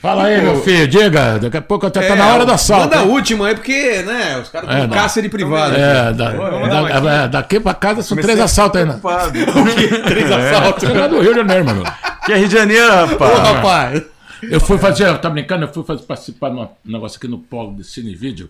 Fala 0.00 0.24
aí, 0.24 0.40
meu 0.40 0.62
filho, 0.62 0.88
diga. 0.88 1.38
Daqui 1.38 1.58
a 1.58 1.60
pouco 1.62 1.86
até 1.86 2.00
tá 2.08 2.16
na 2.16 2.32
hora 2.34 2.46
do 2.46 2.52
assalto. 2.52 2.84
Manda 2.84 3.00
a 3.00 3.02
última 3.02 3.48
aí, 3.48 3.54
porque, 3.54 4.02
né, 4.02 4.38
os 4.38 4.48
caras 4.48 4.70
É, 4.70 4.72
estão 4.72 4.86
não. 4.88 4.94
cárcere 4.94 5.28
privado. 5.28 5.74
É, 5.76 6.12
da- 6.12 6.12
da- 6.12 6.98
uma 6.98 7.12
é, 7.24 7.28
daqui 7.28 7.60
pra 7.60 7.74
casa 7.74 8.02
são 8.02 8.16
três 8.16 8.40
assaltos 8.40 8.80
aí, 8.80 8.86
né? 8.86 8.98
Três 10.06 10.30
assaltos. 10.32 10.84
Você 10.88 10.96
é 10.96 11.00
lá 11.00 11.06
do 11.06 11.20
Rio 11.20 11.32
de 11.32 11.38
Janeiro, 11.40 11.64
mano. 11.66 11.82
Que 12.24 12.32
é 12.32 12.36
Rio 12.38 12.48
de 12.48 12.54
Janeiro, 12.54 12.86
Ô, 12.86 13.06
rapaz. 13.06 13.38
rapaz. 13.38 14.02
Eu 14.42 14.58
fui 14.58 14.78
fazer, 14.78 15.06
eu 15.06 15.18
tô 15.18 15.28
brincando, 15.28 15.64
eu 15.66 15.72
fui 15.72 15.84
fazer, 15.84 16.02
participar 16.04 16.48
de 16.48 16.56
um 16.56 16.68
negócio 16.86 17.18
aqui 17.18 17.28
no 17.28 17.38
polo 17.38 17.74
de 17.76 17.84
Cine 17.84 18.14
Vídeo. 18.14 18.48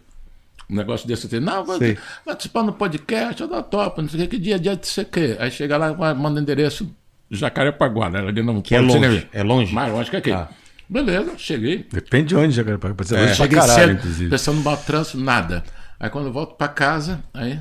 Um 0.70 0.76
negócio 0.76 1.08
desse, 1.08 1.24
eu 1.24 1.30
falei, 1.30 1.44
não, 1.44 1.64
vou 1.64 1.78
Sei. 1.78 1.98
participar 2.24 2.62
no 2.62 2.72
podcast, 2.72 3.42
eu 3.42 3.48
dou 3.48 3.60
topa, 3.60 4.00
não 4.00 4.08
sei 4.08 4.20
o 4.20 4.22
que, 4.22 4.36
que 4.36 4.38
dia, 4.38 4.56
dia 4.56 4.76
de 4.76 4.86
sei 4.86 5.02
o 5.02 5.06
quê. 5.08 5.36
Aí 5.40 5.50
chega 5.50 5.76
lá, 5.76 5.92
manda 6.14 6.40
endereço 6.40 6.88
Jacarepaguá, 7.28 8.08
né? 8.08 8.20
Ali 8.20 8.40
no 8.40 8.62
Que 8.62 8.76
é 8.76 8.78
de 8.80 8.84
longe. 8.86 9.28
É 9.32 9.42
longe. 9.42 9.74
Mais 9.74 9.92
longe 9.92 10.10
que 10.10 10.16
aqui. 10.16 10.30
Ah. 10.30 10.46
Beleza, 10.90 11.32
cheguei. 11.38 11.86
Depende 11.92 12.28
de 12.28 12.36
onde, 12.36 12.52
Jacaré. 12.52 12.76
Pode 12.78 13.06
ser 13.08 13.14
longe 13.14 13.26
pra 13.26 13.34
Cheguei 13.36 13.58
caralho, 13.58 13.80
cedo, 13.80 13.92
inclusive. 13.92 14.30
pensando 14.30 14.60
no 14.60 14.76
trânsito, 14.76 15.18
nada. 15.18 15.62
Aí 16.00 16.10
quando 16.10 16.26
eu 16.26 16.32
volto 16.32 16.56
pra 16.56 16.66
casa, 16.68 17.20
aí. 17.32 17.60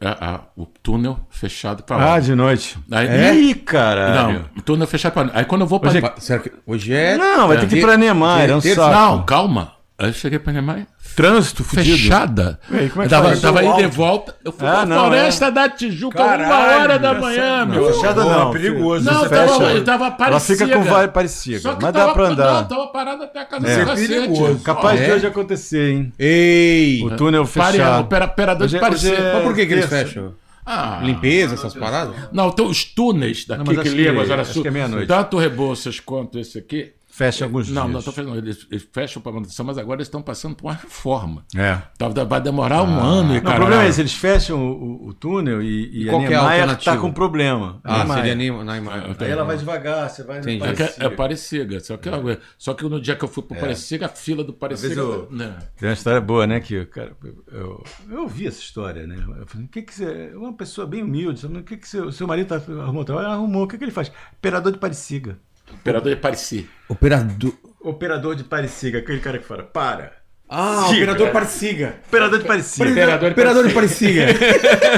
a- 0.00 0.34
a- 0.34 0.40
o 0.56 0.66
túnel 0.66 1.20
fechado 1.30 1.82
pra 1.84 1.94
Ah, 1.96 1.98
lá. 2.14 2.18
de 2.20 2.34
noite. 2.34 2.76
Aí, 2.90 3.50
Ih, 3.50 3.54
caralho. 3.54 4.32
Não, 4.40 4.44
o 4.56 4.62
túnel 4.62 4.86
fechado 4.86 5.12
pra 5.12 5.22
lá. 5.22 5.30
Aí 5.34 5.44
quando 5.44 5.60
eu 5.60 5.66
vou 5.66 5.78
pra. 5.78 5.92
Pa- 6.00 6.14
Será 6.18 6.40
que 6.40 6.50
hoje 6.66 6.92
é. 6.92 7.16
Não, 7.16 7.46
vai 7.46 7.60
ter 7.60 7.68
que 7.68 7.76
ir 7.76 7.80
pra 7.82 7.96
Neymar, 7.96 8.48
é 8.50 8.56
um. 8.56 8.60
Não, 8.90 9.22
calma. 9.24 9.74
Aí 10.02 10.10
eu 10.10 10.14
cheguei 10.14 10.38
pra 10.38 10.52
minha 10.52 10.62
mãe, 10.62 10.86
Trânsito 11.14 11.62
fudido. 11.62 11.96
fechada. 11.96 12.58
Aí, 12.70 12.88
como 12.90 13.02
é 13.02 13.04
eu 13.04 13.08
que 13.08 13.14
tava, 13.14 13.28
faz? 13.28 13.40
tava 13.40 13.60
Seu 13.62 13.76
de 13.76 13.86
volta. 13.86 14.34
Eu 14.44 14.50
fui 14.52 14.66
Ah, 14.66 14.72
pra 14.72 14.86
não, 14.86 14.98
Floresta 15.06 15.50
da 15.50 15.68
Tijuca, 15.68 16.18
uma 16.20 16.28
Caralho, 16.28 16.80
hora 16.82 16.98
da 16.98 17.14
manhã, 17.14 17.64
Não, 17.64 17.74
meu. 17.74 17.92
fechada 17.92 18.24
não. 18.24 18.50
perigoso. 18.50 19.04
Não, 19.04 19.20
Você 19.20 19.28
tava, 19.28 19.46
fecha- 19.58 19.72
eu 19.72 19.84
tava 19.84 20.04
Ela 20.06 20.14
parecida. 20.16 20.66
fica 20.66 20.78
com 20.78 20.84
vai 20.84 21.08
parecida, 21.08 21.60
Só 21.60 21.74
que 21.74 21.82
mas 21.84 21.92
tava, 21.92 22.06
dá 22.08 22.12
pra 22.14 22.24
andar. 22.28 22.52
Não, 22.54 22.64
tava 22.68 22.86
parada 22.88 23.24
até 23.24 23.40
a 23.40 23.44
casa 23.44 23.68
É. 23.68 23.78
do 23.80 23.86
cacete. 23.86 24.08
perigoso. 24.08 24.58
Capaz 24.64 25.00
É? 25.00 25.04
de 25.06 25.12
hoje 25.12 25.26
acontecer, 25.26 25.90
hein? 25.92 26.12
Ei! 26.18 27.02
O 27.04 27.10
túnel 27.16 27.46
Pare- 27.46 27.72
fechado. 27.78 28.00
opera- 28.02 28.24
Operador 28.24 28.64
Hoje 28.64 28.70
de 28.72 28.76
é- 28.76 28.80
parecer. 28.80 29.14
é- 29.20 29.32
Mas 29.34 29.42
por 29.44 29.54
que, 29.54 29.66
que 29.66 29.72
eles 29.72 29.86
fecham? 29.86 30.34
Ah, 30.64 31.00
Limpeza, 31.02 31.54
essas 31.54 31.74
paradas? 31.74 32.14
Não, 32.32 32.50
tem 32.50 32.64
os 32.64 32.84
túneis 32.84 33.44
daqui 33.44 33.74
Não, 33.74 33.82
que 33.82 33.88
ligam 33.88 34.14
que- 34.14 34.20
a 34.20 34.24
Zona 34.24 34.42
acho 34.42 34.52
Sul. 34.52 34.64
é. 34.66 35.06
Tanto 35.06 35.36
o 35.36 35.40
Rebouças 35.40 35.98
quanto 36.00 36.38
esse 36.38 36.56
aqui. 36.58 36.92
Fecha 37.14 37.44
alguns 37.44 37.68
Não, 37.68 37.82
dias. 37.82 37.94
não, 37.94 38.02
tô 38.02 38.10
falando, 38.10 38.38
eles, 38.38 38.66
eles 38.70 38.88
fecham 38.90 39.20
para 39.20 39.32
manutenção, 39.32 39.66
mas 39.66 39.76
agora 39.76 39.98
eles 39.98 40.06
estão 40.08 40.22
passando 40.22 40.56
por 40.56 40.68
uma 40.68 40.72
reforma. 40.72 41.44
É. 41.54 41.74
Tá- 41.98 42.08
Vai 42.24 42.40
demorar 42.40 42.82
um 42.82 42.98
ano 42.98 43.32
e 43.32 43.34
Não, 43.34 43.40
o 43.40 43.42
cara. 43.42 43.56
problema 43.56 43.84
é 43.84 43.88
esse, 43.88 44.00
eles 44.00 44.14
fecham 44.14 44.58
o, 44.58 44.72
o- 44.72 45.08
o 45.08 45.12
túnel 45.14 45.60
e, 45.62 45.90
e, 45.92 46.04
E 46.04 46.08
a 46.08 46.12
é 46.14 46.18
Niemeyer 46.18 46.42
alternativa? 46.42 46.96
tá 46.96 47.00
com 47.02 47.12
problema. 47.12 47.80
Ah, 47.84 47.98
Niemeyer. 47.98 48.14
seria 48.16 48.34
Neymar. 48.34 48.64
Neymar. 48.64 49.16
Aí 49.20 49.30
ela 49.30 49.44
vai 49.44 49.58
devagar, 49.58 50.08
você 50.08 50.22
vai... 50.22 50.38
Entendi. 50.38 50.64
É, 50.64 50.72
que 50.72 50.82
é, 50.82 50.94
é 51.00 51.08
Parecida. 51.10 51.80
Só 51.80 51.98
que, 51.98 52.08
só 52.56 52.72
que 52.72 52.84
no 52.84 52.98
dia 52.98 53.14
que 53.14 53.24
eu 53.24 53.28
fui 53.28 53.42
pro 53.42 53.58
Parecida, 53.60 54.06
a 54.06 54.08
fila 54.08 54.42
do 54.42 54.54
Parecida. 54.54 54.94
eu- 54.98 55.28
né? 55.30 55.58
Tem 55.76 55.90
uma 55.90 55.92
história 55.94 56.20
boa, 56.20 56.46
né? 56.46 56.60
Que, 56.60 56.86
cara, 56.86 57.12
eu, 57.52 57.84
eu, 58.10 58.22
ouvi 58.22 58.46
essa 58.46 58.58
história, 58.60 59.06
né? 59.06 59.16
Eu 59.38 59.46
falei, 59.46 59.66
o 59.66 59.68
que 59.68 59.82
que 59.82 59.94
você. 59.94 60.32
Uma 60.34 60.54
pessoa 60.54 60.86
bem 60.86 61.02
humilde, 61.02 61.40
sabe? 61.40 61.58
o 61.58 61.62
que 61.62 61.76
que 61.76 61.86
seu, 61.86 62.10
seu 62.10 62.26
marido 62.26 62.48
tá, 62.48 62.56
arrumou 62.82 63.04
trabalho? 63.04 63.28
Ah, 63.28 63.32
Arrumou, 63.34 63.64
o 63.64 63.68
que 63.68 63.76
que 63.76 63.84
ele 63.84 63.90
faz? 63.92 64.10
Operador 64.38 64.72
de 64.72 64.78
Pareciga. 64.78 65.38
Operador 65.80 66.14
de 66.14 66.20
Parecida. 66.20 66.68
Operador. 66.88 67.54
Operador 67.80 68.34
de 68.36 68.44
Pareciga, 68.44 68.98
aquele 69.00 69.20
cara 69.20 69.38
que 69.38 69.44
fala, 69.46 69.62
para. 69.64 70.12
Ah, 70.48 70.82
Siga. 70.88 70.96
operador 71.12 71.30
Pareciga. 71.32 71.94
Operador 72.06 72.38
de 72.40 72.44
Pareciga. 72.44 72.90
Operador 72.90 73.28
de 73.28 73.32
Operador 73.32 73.68
de 73.68 73.74
Pareciga. 73.74 74.26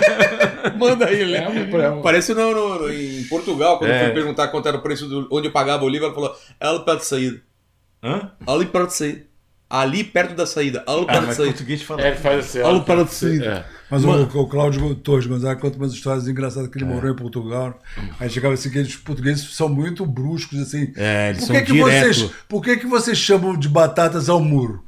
Manda 0.77 1.07
aí, 1.07 1.25
Léo. 1.25 2.03
Parece 2.03 2.35
no, 2.35 2.53
no- 2.53 2.79
no- 2.81 2.93
em 2.93 3.25
Portugal, 3.25 3.79
quando 3.79 3.91
É. 3.91 4.01
eu 4.01 4.05
fui 4.07 4.15
perguntar 4.15 4.49
quanto 4.49 4.67
era 4.69 4.77
o 4.77 4.83
preço 4.83 5.07
do, 5.09 5.29
onde 5.31 5.49
eu 5.49 5.53
pagava 5.53 5.85
o 5.85 5.89
livro, 5.89 6.07
ela 6.07 6.15
falou, 6.15 6.37
ali 6.59 6.81
perto 6.81 6.99
da 6.99 7.05
saída. 7.05 7.41
Hã? 8.03 8.33
Ali 8.47 8.67
da 8.87 8.91
saída. 8.91 9.23
Ali 9.69 10.05
perto 10.05 10.35
da 10.35 10.47
saída. 10.47 10.85
Ali 10.87 11.03
Ah, 11.03 11.07
perto 11.07 11.21
da 11.21 11.27
mas 11.27 11.37
saída. 11.37 11.53
português 11.53 11.83
fala. 11.83 12.03
É, 12.03 12.15
faz 12.15 12.45
assim. 12.47 12.61
ó. 12.61 12.69
Olha 12.69 12.77
o 12.79 12.85
para 12.85 13.05
de 13.05 13.15
saída. 13.15 13.45
É. 13.45 13.65
Mas 13.91 14.05
o, 14.05 14.11
o 14.11 14.47
Cláudio 14.49 14.95
Torres 14.97 15.27
Gonzaga 15.27 15.61
conta 15.61 15.77
umas 15.77 15.93
histórias 15.93 16.27
engraçadas 16.29 16.69
que 16.69 16.79
ele 16.79 16.85
morou 16.85 17.11
em 17.11 17.17
Portugal. 17.17 17.79
Aí 18.21 18.29
chegava 18.31 18.55
assim, 18.55 18.71
que 18.71 18.79
os 18.79 18.97
portugueses 18.97 19.55
são 19.55 19.69
muito 19.69 20.05
bruscos, 20.07 20.61
assim. 20.61 20.93
É, 20.97 21.31
eles 21.31 21.41
por 21.41 21.47
são 21.47 21.57
que, 21.57 21.63
que 21.63 21.73
direto. 21.73 22.15
vocês 22.15 22.31
Por 22.49 22.63
que, 22.63 22.77
que 22.77 22.87
vocês 22.87 23.19
chamam 23.19 23.57
de 23.57 23.69
batatas 23.69 24.29
ao 24.29 24.41
muro? 24.41 24.85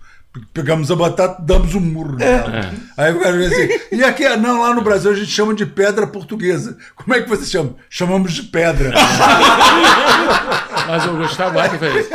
Pegamos 0.52 0.90
a 0.90 0.96
batata 0.96 1.42
damos 1.42 1.74
um 1.74 1.80
murro 1.80 2.22
É. 2.22 2.70
Aí 2.98 3.10
o 3.14 3.20
cara 3.20 3.38
diz 3.38 3.50
assim, 3.52 3.68
e 3.90 4.04
aqui, 4.04 4.28
não, 4.36 4.60
lá 4.60 4.74
no 4.74 4.82
Brasil 4.82 5.10
a 5.10 5.14
gente 5.14 5.30
chama 5.30 5.54
de 5.54 5.64
pedra 5.64 6.06
portuguesa. 6.06 6.76
Como 6.94 7.14
é 7.14 7.22
que 7.22 7.28
vocês 7.28 7.50
chamam? 7.50 7.74
Chamamos 7.88 8.34
de 8.34 8.42
pedra. 8.42 8.92
Mas 10.86 11.06
o 11.06 11.16
Gustavo 11.16 11.58
Aire 11.58 11.78
fez. 11.78 12.08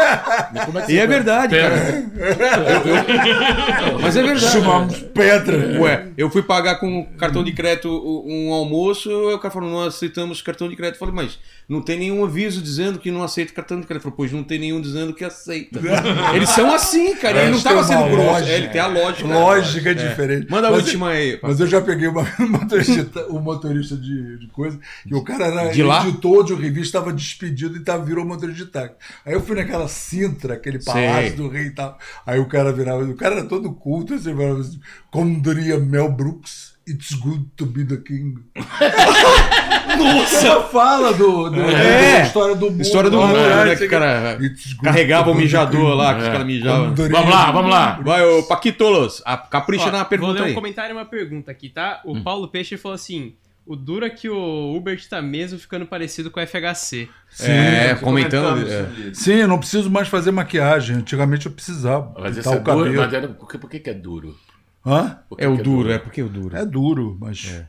Como 0.66 0.80
é 0.80 0.82
que 0.86 0.94
E 0.94 1.00
é 1.00 1.08
verdade, 1.08 1.56
Pera. 1.56 2.04
Mas 4.02 4.16
é 4.16 4.24
verdade. 4.24 4.52
Chamamos 4.52 5.00
pedra. 5.14 5.80
Ué, 5.82 6.08
eu 6.18 6.30
fui 6.30 6.42
pagar 6.44 6.76
com 6.76 7.06
cartão 7.18 7.44
de 7.44 7.52
crédito 7.52 7.90
um 8.26 8.52
almoço, 8.54 9.10
o 9.10 9.40
cara 9.40 9.54
falou, 9.54 9.70
não 9.70 9.84
aceitamos 9.84 10.42
cartão 10.42 10.70
de 10.70 10.76
crédito. 10.76 10.96
Eu 10.96 11.00
falei, 11.00 11.16
mas 11.16 11.40
não 11.68 11.82
tem 11.82 11.98
nenhum 12.00 12.24
aviso 12.24 12.62
dizendo 12.62 13.00
que 13.00 13.12
não 13.12 13.24
aceita 13.24 13.54
cartão 13.54 13.80
de 13.80 13.86
crédito. 13.88 14.08
Eu 14.08 14.12
falei, 14.12 14.18
pois 14.18 14.32
não 14.32 14.44
tem 14.44 14.60
nenhum 14.60 14.82
dizendo 14.82 15.14
que 15.14 15.24
aceita. 15.24 15.80
Eles 16.36 16.50
são 16.50 16.74
assim, 16.74 17.16
cara, 17.16 17.46
e 17.46 17.50
não 17.50 17.58
estava 17.58 17.84
sendo 17.84 18.10
grosso. 18.10 18.44
É, 18.44 18.58
ele 18.58 18.68
tem 18.70 18.82
a 18.82 18.88
lógica. 18.88 19.28
Lógica 19.28 19.96
diferente. 19.96 20.50
Manda 20.50 20.68
a 20.68 20.72
Mas- 20.72 20.84
última 20.84 21.10
aí. 21.10 21.40
Mas 21.42 21.60
eu 21.60 21.68
já 21.68 21.82
peguei 21.82 22.08
uma, 22.08 22.22
um 22.40 22.48
motorista, 22.50 23.26
um 23.30 23.40
motorista 23.40 23.96
de, 23.96 24.38
de 24.38 24.48
coisa, 24.48 24.80
e 25.06 25.14
o 25.16 25.24
cara 25.24 25.46
era 25.46 25.70
De 25.70 25.84
lá? 25.84 26.06
editor 26.08 26.44
de 26.44 26.54
um 26.54 26.58
revista, 26.58 26.98
estava 26.98 27.14
despedido 27.14 27.78
e 27.78 27.80
tava, 27.82 28.04
virou 28.04 28.26
motorista 28.26 28.61
de 28.66 28.72
táxi. 28.72 28.96
Aí 29.26 29.34
eu 29.34 29.42
fui 29.42 29.56
naquela 29.56 29.88
Sintra, 29.88 30.54
aquele 30.56 30.80
palácio 30.84 31.28
Sei. 31.28 31.32
do 31.32 31.48
rei 31.48 31.68
e 31.68 31.72
tal. 31.72 31.98
Aí 32.26 32.40
o 32.40 32.48
cara 32.48 32.72
virava, 32.72 33.04
o 33.04 33.16
cara 33.16 33.36
era 33.36 33.44
todo 33.46 33.74
culto, 33.74 34.14
assim, 34.14 34.36
falava 34.36 34.60
assim, 34.62 34.80
como 35.12 35.42
diria 35.42 35.78
Mel 35.80 36.12
Brooks, 36.12 36.72
it's 36.88 37.14
good 37.14 37.46
to 37.56 37.66
be 37.66 37.86
the 37.86 37.98
king. 37.98 38.36
Nossa! 39.98 40.62
fala 40.64 41.14
do, 41.14 41.50
do, 41.50 41.62
É. 41.62 42.20
da 42.20 42.26
história 42.28 42.56
do 42.56 42.72
mundo. 42.72 42.82
História 42.82 43.10
do 43.10 43.20
lá, 43.20 43.28
mundo, 43.28 43.40
lá, 43.40 43.66
né? 43.66 43.76
sei 43.76 43.88
Que 43.88 43.96
o 43.96 44.00
cara 44.00 44.38
carregava 44.84 45.32
o 45.32 45.36
mijador 45.36 45.96
lá, 45.96 46.16
que 46.16 46.22
os 46.22 46.28
caras 46.28 46.46
mijavam. 46.46 46.96
Vamos 46.96 47.30
lá, 47.30 47.52
vamos 47.52 47.72
lá. 47.72 48.00
Vai, 48.04 48.24
ô 48.24 48.44
Paquitolos, 48.44 49.22
a- 49.26 49.38
capricha 49.38 49.88
Ó, 49.88 49.92
na 49.92 50.00
vou 50.00 50.06
pergunta 50.08 50.34
ler 50.34 50.42
um 50.42 50.46
aí. 50.46 50.54
comentário 50.54 50.94
e 50.94 50.98
uma 50.98 51.06
pergunta 51.06 51.52
aqui, 51.52 51.70
tá? 51.70 52.02
Hum. 52.06 52.20
O 52.20 52.24
Paulo 52.24 52.48
Peixe 52.48 52.78
falou 52.78 52.96
assim: 52.96 53.34
o 53.66 53.76
dura 53.76 54.10
que 54.10 54.28
o 54.30 54.76
Uber 54.76 55.00
tá 55.08 55.22
mesmo 55.22 55.58
ficando 55.60 55.86
parecido 55.86 56.30
com 56.32 56.40
o 56.40 56.44
FHC. 56.48 57.08
É, 57.40 57.96
comentando. 57.96 58.68
É. 58.68 59.14
Sim, 59.14 59.34
eu 59.36 59.48
não 59.48 59.60
preciso 59.60 59.90
mais 59.90 60.08
fazer 60.08 60.32
maquiagem. 60.32 60.98
Antigamente 60.98 61.46
eu 61.46 61.52
precisava. 61.52 62.14
Mas 62.20 62.36
pintar 62.36 62.40
esse 62.40 62.48
é 62.48 62.52
o 62.52 62.64
duro, 62.64 62.64
cabelo. 62.86 62.96
mas 62.98 63.14
era- 63.14 63.28
por 63.28 63.48
que, 63.50 63.58
por 63.58 63.70
que 63.70 63.90
é 63.90 63.94
duro? 63.94 64.36
Hã? 64.86 65.20
É 65.38 65.48
o 65.48 65.58
que 65.58 65.64
duro, 65.64 65.92
é 65.92 66.00
porque 66.00 66.22
é 66.22 66.24
o 66.24 66.30
duro. 66.30 66.58
É 66.58 66.66
duro, 66.66 67.18
mas. 67.20 67.64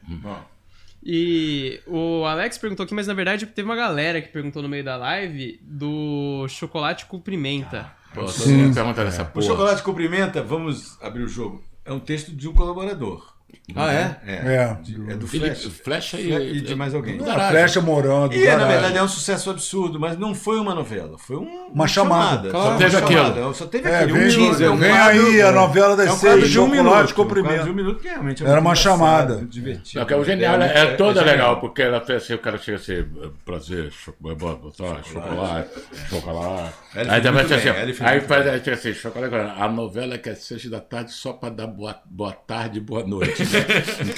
E 1.05 1.81
o 1.87 2.25
Alex 2.25 2.59
perguntou 2.59 2.85
aqui, 2.85 2.95
mas 2.95 3.07
na 3.09 3.15
verdade 3.15 3.45
teve 3.47 3.67
uma 3.69 3.75
galera 3.75 4.23
que 4.23 4.29
perguntou 4.29 4.63
no 4.63 4.69
meio 4.69 4.85
da 4.85 4.97
live 4.97 5.59
do 5.63 6.47
chocolate 6.49 7.07
com 7.07 7.19
pimenta. 7.21 7.91
Pô, 8.15 8.21
mundo 8.23 8.75
pergunta 8.75 9.05
dessa 9.05 9.23
O 9.23 9.27
porra. 9.27 9.47
chocolate 9.47 9.83
cumprimenta, 9.83 10.43
vamos 10.43 10.97
abrir 11.03 11.23
o 11.25 11.29
jogo. 11.29 11.63
É 11.85 11.93
um 11.93 11.99
texto 11.99 12.31
de 12.31 12.47
um 12.49 12.53
colaborador. 12.53 13.35
Ah, 13.75 13.93
é? 13.93 14.17
É. 14.27 14.33
É. 14.35 14.77
É 15.13 15.15
do 15.17 15.27
Flash. 15.27 15.65
Flecha 15.85 16.21
e, 16.21 16.59
E 16.59 16.61
de 16.61 16.75
mais 16.75 16.95
alguém. 16.95 17.19
A 17.21 17.25
Garagem. 17.25 17.51
flecha 17.51 17.81
morando. 17.81 18.35
E 18.35 18.39
na 18.41 18.45
garagem. 18.53 18.69
verdade 18.73 18.99
é 18.99 19.03
um 19.03 19.09
sucesso 19.09 19.51
absurdo, 19.51 19.99
mas 19.99 20.19
não 20.19 20.35
foi 20.35 20.59
uma 20.59 20.75
novela, 20.75 21.17
foi 21.19 21.37
um- 21.37 21.63
Uma 21.73 21.87
chamada. 21.89 22.51
Só 22.51 22.63
Só 22.73 22.77
teve 22.77 22.97
aquilo. 22.97 23.55
Só 23.55 23.67
teve 23.67 23.89
É, 23.89 23.97
aquele 24.01 24.13
vem, 24.19 24.29
teaser, 24.29 24.71
um 24.73 24.77
vem 24.77 24.91
aí 24.93 25.41
a 25.41 25.53
novela 25.53 25.97
das 25.97 26.09
é 26.09 26.13
um 26.13 26.17
seis, 26.17 26.51
de 26.51 26.59
um 26.61 26.65
chocolate 26.67 26.83
minuto. 26.83 27.15
com 27.15 27.23
um 27.23 27.25
quadro 27.27 27.43
pimenta. 27.43 27.65
de 27.65 27.71
um 27.71 27.75
minuto 27.75 28.01
que 28.01 28.09
realmente 28.09 28.45
é 28.45 28.47
Era 28.49 28.61
uma 28.61 28.75
chamada. 28.75 29.37
divertido. 29.47 30.01
Não, 30.01 30.07
que 30.07 30.13
é 30.13 30.17
o 30.17 30.25
genial, 30.25 30.59
né? 30.59 30.71
É, 30.75 30.79
é, 30.83 30.87
toda 30.97 31.21
é 31.21 31.25
legal, 31.25 31.61
porque 31.61 31.81
ela 31.83 32.01
fez 32.01 32.23
assim, 32.25 32.35
o 32.35 32.39
cara 32.39 32.59
chega 32.59 32.77
assim, 32.77 33.05
prazer, 33.45 33.91
cho- 33.91 34.15
botar 34.21 35.03
chocolate, 35.05 35.69
chocolate. 36.11 36.75
Ele 36.95 37.11
Aí 37.11 37.21
assim, 37.27 37.69
aí 38.05 38.21
faz 38.21 38.47
assim, 38.69 38.93
chocolate, 38.93 39.35
a 39.35 39.69
novela 39.69 40.19
que 40.19 40.29
é 40.29 40.35
seis 40.35 40.69
da 40.69 40.81
tarde 40.81 41.13
só 41.13 41.33
pra 41.33 41.49
dar 41.49 41.67
boa, 41.67 41.97
boa 42.05 42.33
tarde 42.33 42.79
e 42.79 42.81
boa 42.81 43.03
noite. 43.07 43.42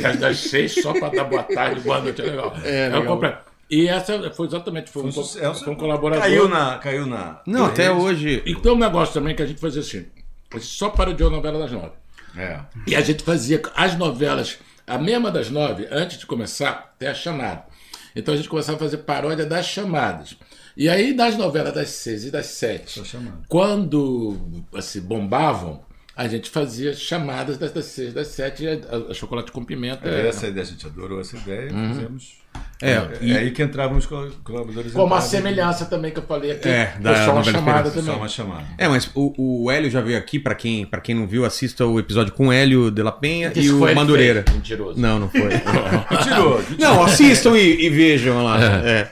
É 0.03 0.17
das 0.17 0.39
seis 0.39 0.75
só 0.75 0.93
pra 0.93 1.09
dar 1.09 1.25
boa 1.25 1.43
tarde 1.43 1.81
boa 1.81 2.01
noite, 2.01 2.21
é 2.21 2.25
legal. 2.25 2.55
É, 2.65 2.87
legal. 2.89 3.05
completo. 3.07 3.39
E 3.71 3.89
essa 3.89 4.31
foi 4.31 4.47
exatamente, 4.47 4.91
foi 4.91 5.03
um, 5.05 5.13
Foi 5.13 5.23
um 5.23 5.27
sucesso. 5.27 5.65
foi 5.65 5.73
um 5.73 5.77
colaborador. 5.77 6.23
Caiu 6.23 6.49
na. 6.49 6.79
Caiu 6.79 7.07
na 7.07 7.41
Não, 7.47 7.67
até 7.67 7.89
rede. 7.89 8.01
hoje. 8.01 8.43
E 8.45 8.55
tem 8.55 8.73
um 8.73 8.79
negócio 8.79 9.15
também 9.15 9.35
que 9.35 9.43
a 9.43 9.47
gente 9.47 9.61
fazia 9.61 9.81
assim, 9.81 10.07
a 10.53 10.57
gente 10.57 10.67
só 10.67 10.91
parodiou 10.91 11.29
a 11.31 11.33
novela 11.33 11.59
das 11.59 11.73
nove. 11.73 11.93
É. 12.37 12.61
E 12.87 12.95
a 12.95 13.01
gente 13.01 13.23
fazia 13.25 13.63
as 13.75 13.97
novelas, 13.97 14.59
a 14.87 14.99
mesma 14.99 15.31
das 15.31 15.51
nove, 15.51 15.89
antes 15.91 16.19
de 16.19 16.27
começar, 16.27 16.71
até 16.95 17.09
a 17.09 17.15
chamada. 17.15 17.65
Então 18.15 18.35
a 18.35 18.37
gente 18.37 18.49
começava 18.49 18.77
a 18.77 18.81
fazer 18.81 18.99
paródia 18.99 19.47
das 19.47 19.67
chamadas. 19.67 20.37
E 20.77 20.89
aí, 20.89 21.15
nas 21.15 21.37
novelas 21.37 21.73
das 21.73 21.89
seis 21.91 22.25
e 22.25 22.31
das 22.33 22.47
sete, 22.47 23.01
quando 23.49 24.37
assim, 24.75 25.01
bombavam, 25.01 25.81
a 26.17 26.29
gente 26.29 26.49
fazia 26.51 26.93
chamadas 26.95 27.59
das, 27.59 27.73
das 27.73 27.85
seis, 27.87 28.13
das 28.15 28.29
sete, 28.29 28.65
e 28.65 28.69
a, 28.69 29.11
a 29.11 29.15
chocolate 29.15 29.51
com 29.51 29.65
pimenta. 29.65 30.09
É, 30.09 30.29
Essa 30.29 30.47
ideia, 30.47 30.63
a 30.63 30.67
gente 30.67 30.87
adorou 30.87 31.21
essa 31.21 31.37
ideia. 31.37 31.69
Fizemos. 31.71 32.45
É, 32.81 32.93
É, 32.93 33.09
e- 33.21 33.37
aí 33.37 33.51
que 33.51 33.61
entravam 33.63 33.99
os 33.99 34.07
col- 34.07 34.31
colaboradores. 34.45 34.93
Com 34.93 34.99
uma 35.01 35.17
entravam. 35.17 35.29
semelhança 35.29 35.87
também 35.87 36.13
que 36.13 36.21
eu 36.21 36.23
falei 36.23 36.53
aqui. 36.53 36.69
É, 36.69 36.87
foi 36.93 37.03
da 37.03 37.25
só 37.25 37.33
uma 37.33 37.43
chamada 37.43 37.91
Só 37.91 37.97
também. 38.01 38.15
uma 38.17 38.29
chamada. 38.29 38.65
É, 38.79 38.87
mas 38.87 39.11
o, 39.13 39.65
o 39.65 39.71
Hélio 39.73 39.91
já 39.91 40.01
veio 40.01 40.17
aqui, 40.17 40.39
pra 40.39 40.55
quem, 40.55 40.87
pra 40.87 41.01
quem 41.01 41.17
não 41.17 41.27
viu, 41.27 41.45
assista 41.45 41.85
o 41.85 41.99
episódio 41.99 42.33
com 42.33 42.49
o 42.49 42.53
Hélio 42.53 42.93
de 42.93 43.03
la 43.03 43.11
Penha 43.11 43.51
e 43.57 43.59
Isso 43.61 43.77
o 43.85 43.95
Madureira. 43.95 44.45
fez, 44.45 44.57
Mentiroso. 44.57 45.01
Não, 45.01 45.19
não 45.19 45.29
foi. 45.29 45.49
Tirou. 46.23 46.63
não, 46.79 47.03
assistam 47.03 47.57
e, 47.59 47.87
e 47.87 47.91
vejam 47.91 48.45
lá. 48.45 48.59
É. 48.87 49.11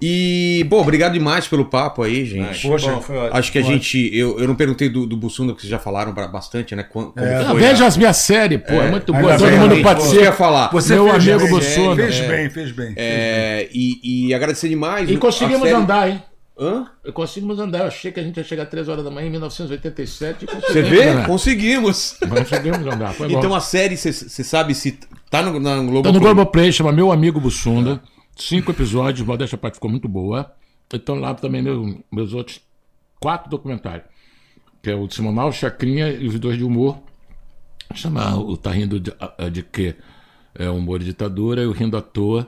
E, 0.00 0.64
bom, 0.68 0.80
obrigado 0.80 1.12
demais 1.12 1.46
pelo 1.48 1.64
papo 1.64 2.02
aí, 2.02 2.24
gente. 2.26 2.66
Poxa, 2.66 2.90
Bom, 2.92 3.00
foi 3.00 3.16
ótimo. 3.16 3.36
Acho 3.38 3.52
que 3.52 3.58
a 3.58 3.62
gente. 3.62 4.10
Eu, 4.16 4.38
eu 4.38 4.46
não 4.48 4.54
perguntei 4.54 4.88
do, 4.88 5.06
do 5.06 5.16
Bussunda, 5.16 5.54
que 5.54 5.60
vocês 5.60 5.70
já 5.70 5.78
falaram 5.78 6.12
ba- 6.12 6.28
bastante, 6.28 6.74
né? 6.76 6.82
Como, 6.82 7.12
como 7.12 7.24
É. 7.26 7.36
Ah, 7.44 7.54
veja 7.54 7.84
a- 7.84 7.86
as 7.86 7.96
minhas 7.96 8.16
séries, 8.16 8.60
pô, 8.66 8.74
é, 8.74 8.90
muito 8.90 9.14
ainda 9.14 9.26
boa. 9.26 9.38
Todo 9.38 9.48
bem, 9.48 9.58
mundo 9.58 9.74
ia 9.76 10.00
ser. 10.00 10.32
falar. 10.32 10.70
Você 10.72 10.94
Meu 10.94 11.10
amigo 11.10 11.38
bem, 11.40 11.48
Bussunda. 11.50 12.02
Fez 12.02 12.16
É. 12.16 12.28
bem, 12.28 12.50
fez 12.50 12.72
bem. 12.72 12.92
É, 12.96 13.68
e, 13.72 14.26
e 14.28 14.34
agradecer 14.34 14.68
demais. 14.68 15.08
E 15.10 15.16
conseguimos 15.16 15.62
série- 15.62 15.74
andar, 15.74 16.08
hein? 16.10 16.22
Hã? 16.62 16.84
Conseguimos 17.14 17.58
andar. 17.58 17.78
Eu 17.78 17.86
achei 17.86 18.12
que 18.12 18.20
a 18.20 18.22
gente 18.22 18.36
ia 18.36 18.44
chegar 18.44 18.64
às 18.64 18.68
3 18.68 18.86
horas 18.86 19.02
da 19.02 19.10
manhã 19.10 19.28
em 19.28 19.30
1987. 19.30 20.44
e 20.44 20.60
Você 20.72 20.82
vê? 20.82 21.04
andar. 21.08 21.26
Conseguimos. 21.26 22.16
Conseguimos 22.28 22.86
andar. 22.86 23.14
Foi 23.14 23.28
bom. 23.28 23.38
Então 23.38 23.54
a 23.54 23.60
série, 23.60 23.96
você 23.96 24.12
sabe 24.44 24.74
se 24.74 24.98
tá 25.30 25.42
no, 25.42 25.58
na 25.58 25.76
Globo. 25.78 26.02
Tá 26.02 26.12
no 26.12 26.20
Globoplay, 26.20 26.70
chama 26.70 26.92
Meu 26.92 27.10
Amigo 27.10 27.40
Bussunda. 27.40 28.00
Cinco 28.42 28.70
episódios, 28.70 29.26
modéstia 29.26 29.58
parte 29.58 29.74
ficou 29.74 29.90
muito 29.90 30.08
boa. 30.08 30.52
Então 30.92 31.14
lá 31.16 31.34
também 31.34 31.62
meu- 31.62 32.02
meus 32.10 32.32
outros 32.32 32.60
quatro 33.20 33.50
documentários. 33.50 34.06
Que 34.82 34.90
é 34.90 34.94
o 34.94 35.06
de 35.06 35.14
Simonal, 35.14 35.52
Chacrinha 35.52 36.08
e 36.08 36.26
os 36.26 36.38
dois 36.38 36.56
de 36.56 36.64
humor. 36.64 36.98
Chama 37.94 38.36
o 38.38 38.56
Tá 38.56 38.70
Rindo 38.70 38.98
de, 38.98 39.12
de 39.52 39.62
Quê? 39.62 39.94
É 40.54 40.68
Humor 40.70 40.98
de 41.00 41.06
Ditadura 41.06 41.62
e 41.62 41.66
o 41.66 41.72
Rindo 41.72 41.96
à 41.96 42.00
Toa. 42.02 42.46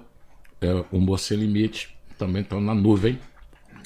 É 0.60 0.84
Humor 0.90 1.18
Sem 1.18 1.36
Limite. 1.38 1.94
Também 2.18 2.42
estão 2.42 2.60
na 2.60 2.74
nuvem. 2.74 3.18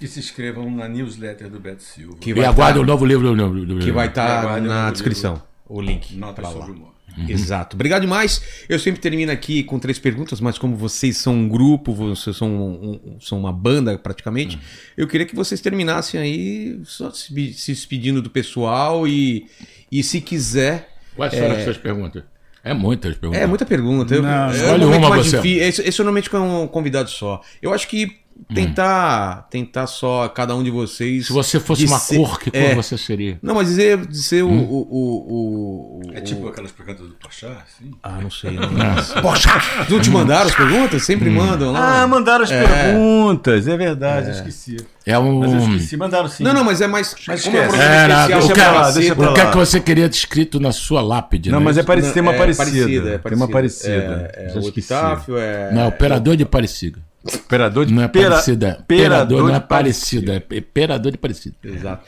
E 0.00 0.06
se 0.06 0.18
inscrevam 0.20 0.70
na 0.70 0.86
newsletter 0.86 1.48
do 1.50 1.58
Beto 1.58 1.82
Silva. 1.82 2.18
Que 2.18 2.30
E 2.30 2.34
vai 2.34 2.44
aguarde 2.44 2.78
tá- 2.78 2.82
o 2.82 2.86
novo 2.86 3.04
livro. 3.06 3.34
do- 3.34 3.64
do- 3.64 3.66
do- 3.66 3.78
Que 3.80 3.90
vai 3.90 4.08
estar 4.08 4.40
Aguardem 4.42 4.66
o 4.66 4.68
na 4.68 4.90
descrição. 4.90 5.42
O 5.66 5.80
link. 5.80 6.14
Notas 6.16 6.34
pra 6.34 6.48
lá. 6.50 6.54
sobre 6.66 6.72
humor. 6.72 6.92
Exato. 7.28 7.76
Obrigado 7.76 8.02
demais. 8.02 8.42
Eu 8.68 8.78
sempre 8.78 9.00
termino 9.00 9.32
aqui 9.32 9.62
com 9.62 9.78
três 9.78 9.98
perguntas, 9.98 10.40
mas 10.40 10.58
como 10.58 10.76
vocês 10.76 11.16
são 11.16 11.34
um 11.34 11.48
grupo, 11.48 11.92
vocês 11.92 12.36
são, 12.36 12.48
um- 12.48 13.00
um- 13.14 13.20
são 13.20 13.38
uma 13.38 13.52
banda 13.52 13.96
praticamente, 13.98 14.58
eu 14.96 15.06
queria 15.08 15.26
que 15.26 15.34
vocês 15.34 15.60
terminassem 15.60 16.20
aí 16.20 16.80
só 16.84 17.10
se, 17.10 17.52
se 17.54 17.72
despedindo 17.72 18.20
do 18.20 18.28
pessoal 18.30 19.06
e, 19.08 19.46
e 19.90 20.02
se 20.02 20.20
quiser. 20.20 20.90
Quais 21.14 21.32
foram 21.34 21.56
as 21.56 21.64
suas 21.64 21.76
perguntas? 21.78 22.22
É 22.62 22.74
muitas 22.74 23.16
perguntas. 23.16 23.42
É 23.42 23.46
muita 23.46 23.64
pergunta. 23.64 24.14
Eu, 24.14 24.22
Não, 24.22 24.50
é 24.50 24.56
escolhe 24.56 24.84
um 24.84 24.86
momento 24.88 25.00
uma 25.02 25.10
mais 25.10 25.26
você. 25.26 25.36
difícil. 25.36 25.62
Esse, 25.68 25.82
esse 25.82 25.98
normalmente 26.00 26.34
é 26.34 26.38
um 26.38 26.66
convidado 26.66 27.08
só. 27.08 27.40
Eu 27.62 27.72
acho 27.72 27.86
que 27.88 28.18
tentar, 28.54 29.46
tentar 29.50 29.86
só 29.86 30.28
cada 30.28 30.54
um 30.54 30.62
de 30.62 30.70
vocês. 30.70 31.26
Se 31.26 31.32
você 31.32 31.58
fosse 31.58 31.84
uma 31.86 31.98
ser- 31.98 32.16
cor, 32.16 32.38
que 32.38 32.50
cor 32.50 32.60
é. 32.60 32.74
você 32.74 32.96
seria? 32.96 33.38
Não, 33.42 33.54
mas 33.54 33.68
dizer, 33.68 34.06
dizer 34.06 34.42
o, 34.42 34.48
o, 34.48 34.88
o, 34.90 36.00
o- 36.06 36.12
É 36.14 36.18
o- 36.18 36.24
tipo 36.24 36.48
aquelas 36.48 36.70
perguntas 36.72 37.06
do 37.06 37.14
Pachá, 37.14 37.64
assim? 37.64 37.90
Ah, 38.02 38.18
não 38.20 38.30
sei. 38.30 38.52
Não. 38.56 39.22
Poxa! 39.22 39.50
Não 39.88 40.00
te 40.00 40.10
mandaram 40.10 40.46
as 40.48 40.54
perguntas? 40.54 41.04
Sempre 41.04 41.30
mandam 41.30 41.72
lá. 41.72 42.02
Ah, 42.02 42.06
mandaram 42.06 42.44
as 42.44 42.50
perguntas, 42.50 43.66
é 43.66 43.76
verdade, 43.76 44.28
eu 44.28 44.32
esqueci. 44.32 44.76
É 45.04 45.18
um. 45.18 45.38
Mas 45.40 45.52
eu 45.52 45.58
esqueci, 45.60 45.96
mandaram 45.96 46.28
sim. 46.28 46.42
Não, 46.42 46.52
não, 46.52 46.64
mas 46.64 46.80
é 46.80 46.86
mais. 46.86 47.14
Mas 47.28 47.44
como 47.44 47.56
é 47.56 47.68
um 47.68 47.74
Era, 47.74 48.20
especial, 48.22 48.40
o 48.40 48.52
que, 48.52 48.60
lá, 48.60 48.72
caceta, 48.72 48.98
deixa 48.98 49.14
o 49.30 49.34
que 49.34 49.40
é 49.40 49.50
que 49.50 49.56
você 49.56 49.80
queria 49.80 50.06
escrito 50.06 50.58
na 50.58 50.72
sua 50.72 51.00
lápide? 51.00 51.50
Não, 51.50 51.60
né? 51.60 51.64
mas 51.64 51.78
é 51.78 51.82
parecido, 51.84 52.14
tem 52.14 52.22
uma 52.22 52.34
é 52.34 52.38
parecida. 52.38 52.64
parecida, 52.70 53.10
é 53.14 53.18
Tem 53.18 53.36
uma 53.36 53.48
parecida. 53.48 54.30
É, 54.34 54.46
é, 54.46 54.48
Já 54.48 54.60
o 54.60 54.68
epitáfio 54.68 55.38
é. 55.38 55.72
Não, 55.72 55.86
operador 55.88 56.36
de 56.36 56.42
Aparecida. 56.42 56.98
Operador 57.34 57.86
de 57.86 57.94
Não 57.94 58.02
é 58.02 58.08
parecida. 58.08 58.84
Perador 58.86 59.42
não 59.42 59.54
é 59.54 59.60
de 59.60 59.66
parecida. 59.66 60.44
É 60.50 60.58
operador 60.58 61.12
de 61.12 61.16
Aparecida. 61.16 61.56
Exato. 61.62 62.04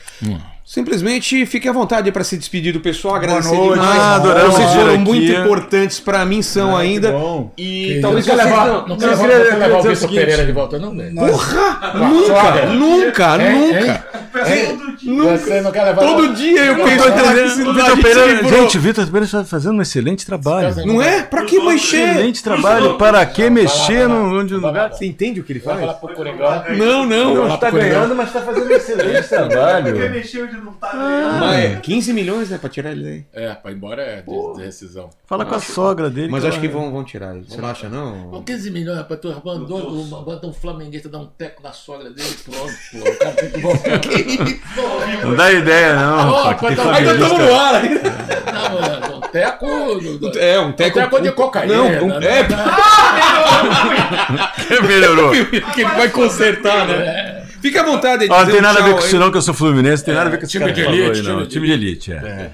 Simplesmente 0.71 1.47
fique 1.47 1.67
à 1.67 1.71
vontade 1.71 2.11
para 2.11 2.23
se 2.23 2.37
despedir 2.37 2.71
do 2.71 2.79
pessoal, 2.79 3.15
agradecer 3.15 3.55
noite. 3.55 3.73
demais. 3.73 3.99
Ah, 3.99 4.15
adoramos 4.17 4.53
Vocês 4.53 4.69
foram 4.69 4.93
aqui. 4.93 4.97
muito 4.99 5.31
importantes 5.31 5.99
para 5.99 6.23
mim, 6.23 6.43
são 6.43 6.77
ainda. 6.77 7.11
bom. 7.11 7.51
E 7.57 7.95
Que 7.95 7.99
talvez 8.01 8.27
Não 8.27 8.35
quer 8.35 8.43
vocês 8.43 8.51
levar, 8.53 8.67
não- 8.67 8.87
não 8.87 8.95
quer 8.97 9.07
levar, 9.07 9.23
não 9.23 9.81
quer 9.81 9.89
o 9.89 9.95
Vitor. 9.95 10.09
Pereira 10.09 10.45
de 10.45 10.51
volta, 10.51 10.77
não, 10.77 10.95
velho? 10.95 11.15
Porra! 11.15 11.93
Nunca, 11.95 12.67
nunca, 12.67 13.37
nunca. 13.39 14.05
Você 15.39 15.61
não 15.61 15.71
quer 15.71 15.83
levar 15.85 16.01
Todo 16.05 16.33
dia 16.35 16.65
eu 16.65 16.75
penso 16.75 16.97
naquela 17.07 17.23
Pereira- 17.23 17.49
que 17.49 17.55
gente 17.63 18.01
Pereira- 18.03 18.33
livrou. 18.33 18.61
Gente, 18.61 18.77
o 18.77 18.81
Vitor 18.81 19.05
Pereira 19.07 19.25
está 19.25 19.43
fazendo 19.43 19.75
um 19.79 19.81
excelente 19.81 20.23
trabalho. 20.23 20.75
Não 20.85 21.01
é? 21.01 21.23
Pra 21.23 21.45
que 21.45 21.59
mexer? 21.59 22.09
Excelente 22.09 22.43
trabalho. 22.43 22.93
Para 22.95 23.25
que 23.25 23.49
mexer 23.49 24.07
no, 24.07 24.39
onde, 24.39 24.53
lugar? 24.53 24.91
Você 24.93 25.07
entende 25.07 25.39
o 25.39 25.43
que 25.43 25.51
ele 25.51 25.61
faz? 25.61 25.79
Não, 26.77 27.07
não. 27.07 27.33
Não, 27.33 27.55
Está 27.55 27.71
ganhando, 27.71 28.13
mas 28.15 28.27
está 28.27 28.41
fazendo 28.41 28.67
um 28.67 28.75
excelente 28.75 29.25
trabalho. 29.29 30.58
Mas 30.61 31.55
é 31.65 31.75
15 31.81 32.13
milhões, 32.13 32.49
né, 32.49 32.57
pra 32.57 32.69
tirar 32.69 32.91
ele 32.91 33.03
daí. 33.03 33.25
É, 33.45 33.53
pra 33.53 33.71
ir 33.71 33.75
embora 33.75 34.01
é 34.01 34.21
de, 34.21 34.53
de 34.55 34.61
rescisão. 34.63 35.09
Fala 35.25 35.45
com 35.45 35.55
a 35.55 35.59
sogra 35.59 36.09
dele. 36.09 36.29
Mas 36.29 36.41
que 36.43 36.49
acho 36.49 36.59
que 36.59 36.67
ela- 36.67 36.75
vão, 36.77 36.91
vão 36.91 37.03
tirar 37.03 37.35
ele. 37.35 37.45
Você 37.47 37.59
não 37.61 37.69
acha, 37.69 37.87
não? 37.89 38.29
Com 38.29 38.43
15 38.43 38.71
milhões, 38.71 38.97
rapaz, 38.97 39.19
tu 39.19 39.29
abandona, 39.31 40.21
bota 40.21 40.47
um 40.47 40.53
flamenguista, 40.53 41.09
dá 41.09 41.19
um 41.19 41.27
teco 41.27 41.61
na 41.63 41.71
sogra 41.71 42.09
dele, 42.09 42.35
pronto, 42.45 42.73
pô. 42.91 43.09
O 43.09 43.17
cara 43.17 43.31
tem 43.35 43.49
que 43.51 43.59
voltar. 43.59 45.25
Não 45.25 45.35
dá 45.35 45.51
ideia, 45.51 45.95
não. 45.95 46.29
Ô, 46.31 46.43
rapaz, 46.43 46.79
Ainda 46.79 47.11
estamos 47.13 47.37
cara. 47.37 47.45
no 47.45 47.55
ar 47.59 47.75
ainda. 47.75 48.01
Não, 49.09 49.17
um 49.17 49.21
teco. 49.21 49.65
É, 50.37 50.59
um 50.59 50.71
teco. 50.71 50.99
teco 50.99 51.21
de 51.21 51.31
cocaína. 51.31 51.73
Não, 51.75 51.85
um, 52.07 52.11
é, 52.21 52.47
Melhorou. 54.87 55.31
que 55.31 55.81
ele 55.81 55.89
vai 55.91 56.09
consertar, 56.09 56.87
né? 56.87 57.38
Fica 57.61 57.81
à 57.81 57.85
vontade 57.85 58.25
de 58.25 58.31
Ó, 58.31 58.43
não 58.45 58.51
tem 58.51 58.61
nada 58.61 58.79
a 58.79 58.83
ver 58.83 58.93
com 58.93 58.99
isso, 58.99 59.17
não, 59.19 59.31
que 59.31 59.37
eu 59.37 59.41
sou 59.41 59.53
fluminense. 59.53 60.03
Tem 60.05 60.13
nada 60.13 60.27
a 60.27 60.31
ver 60.31 60.37
com 60.37 60.43
esse 60.43 60.51
time 60.51 60.71
de 60.71 60.81
elite, 60.81 61.19
aí, 61.19 61.21
não. 61.27 61.35
time 61.35 61.43
de 61.45 61.49
Time 61.49 61.67
de 61.67 61.73
elite, 61.73 62.13
é. 62.13 62.51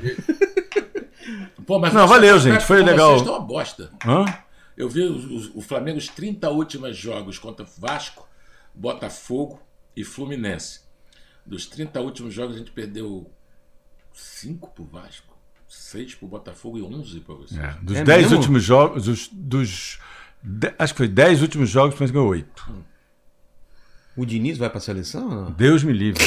Pô, 1.66 1.80
mas 1.80 1.93
Não, 1.93 2.08
vocês- 2.08 2.09
valeu, 2.22 2.40
gente, 2.40 2.61
foi 2.64 2.77
vocês 2.77 2.90
legal. 2.92 3.16
estão 3.17 3.34
uma 3.34 3.40
bosta. 3.45 3.90
Hã? 4.06 4.25
Eu 4.77 4.88
vi 4.90 5.01
os- 5.03 5.25
os- 5.25 5.51
o 5.56 5.61
Flamengo 5.61 5.98
os 5.98 6.08
30 6.08 6.50
últimos 6.50 6.95
jogos 6.95 7.40
contra 7.40 7.66
Vasco, 7.77 8.27
Botafogo 8.74 9.59
e 9.95 10.03
Fluminense. 10.03 10.82
Dos 11.45 11.66
30 11.66 12.01
últimos 12.01 12.34
jogos 12.34 12.56
a 12.56 12.59
gente 12.59 12.72
perdeu 12.72 13.30
5 14.14 14.69
pro 14.75 14.84
Vasco, 14.85 15.35
6 15.67 16.14
pro 16.16 16.27
Botafogo 16.27 16.77
e 16.77 16.82
11 16.84 17.19
pra 17.22 17.34
você. 17.35 17.59
É, 17.59 17.75
dos 17.82 17.98
É 17.98 18.03
10 18.03 18.22
mesmo? 18.24 18.38
últimos 18.38 18.64
jogos, 18.64 19.06
dos, 19.06 19.30
dos 19.32 20.00
de- 20.43 20.74
acho 20.77 20.93
que 20.93 20.98
foi 20.98 21.08
10 21.08 21.42
últimos 21.42 21.69
jogos, 21.69 21.95
mas 22.00 22.11
ganhou 22.11 22.27
8. 22.27 22.64
O 24.18 24.26
Diniz 24.26 24.58
vai 24.58 24.69
pra 24.69 24.80
seleção? 24.80 25.24
ou 25.24 25.35
Não? 25.45 25.52
Deus 25.52 25.84
me 25.84 25.92
livre. 25.94 26.24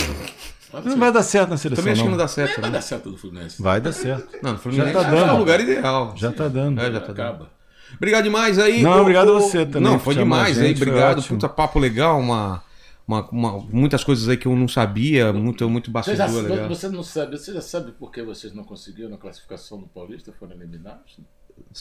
Não 0.85 0.99
vai 0.99 1.11
dar 1.11 1.23
certo 1.23 1.49
na 1.49 1.57
seleção. 1.57 1.83
Também 1.83 1.93
acho 1.95 2.03
que 2.03 2.09
não. 2.09 2.13
não 2.13 2.19
dá 2.19 2.29
certo. 2.29 2.61
Vai 2.61 2.71
né? 2.71 2.77
dar 2.77 2.83
certo 2.83 3.11
do 3.11 3.17
Fluminense. 3.17 3.63
Vai 3.63 3.81
dar 3.81 3.93
certo. 3.93 4.37
Não, 4.43 4.53
no 4.53 4.59
Fluminense 4.59 4.93
Já 4.93 5.03
tá 5.03 5.09
é 5.09 5.11
dando. 5.11 5.35
o 5.35 5.39
lugar 5.39 5.61
ideal. 5.61 6.13
Já 6.17 6.31
tá 6.33 6.49
dando. 6.49 6.81
É, 6.81 6.93
já 6.93 7.01
tá 7.01 7.07
dando. 7.07 7.21
Acaba. 7.21 7.51
Obrigado 7.97 8.25
demais 8.25 8.59
aí. 8.59 8.83
Não, 8.83 8.99
Ô, 8.99 9.01
obrigado 9.01 9.31
a 9.31 9.37
ô, 9.37 9.41
você 9.41 9.65
também 9.65 9.91
Não, 9.91 9.99
foi 9.99 10.15
a 10.15 10.19
demais 10.19 10.59
aí. 10.59 10.69
gente, 10.69 10.79
foi 10.79 10.89
Obrigado. 10.89 11.23
Puta 11.23 11.49
papo 11.49 11.79
legal. 11.79 12.21
Uma, 12.21 12.63
uma, 13.07 13.27
uma- 13.31 13.59
muitas 13.73 14.05
coisas 14.05 14.29
aí 14.29 14.37
que 14.37 14.45
eu 14.47 14.55
não 14.55 14.69
sabia. 14.69 15.33
Muito, 15.33 15.67
muito 15.71 15.91
Você, 15.91 16.15
já, 16.15 16.27
bastidor 16.27 16.51
legal. 16.51 16.69
você 16.69 16.89
não 16.91 17.03
sabe, 17.03 17.39
você 17.39 17.55
já 17.55 17.63
sabe 17.63 17.93
por 17.93 18.13
que 18.13 18.23
vocês 18.23 18.53
não 18.53 18.63
conseguiram 18.63 19.09
na 19.09 19.17
classificação 19.17 19.81
do 19.81 19.87
Paulista, 19.87 20.35
foram 20.39 20.53
eliminados? 20.53 21.17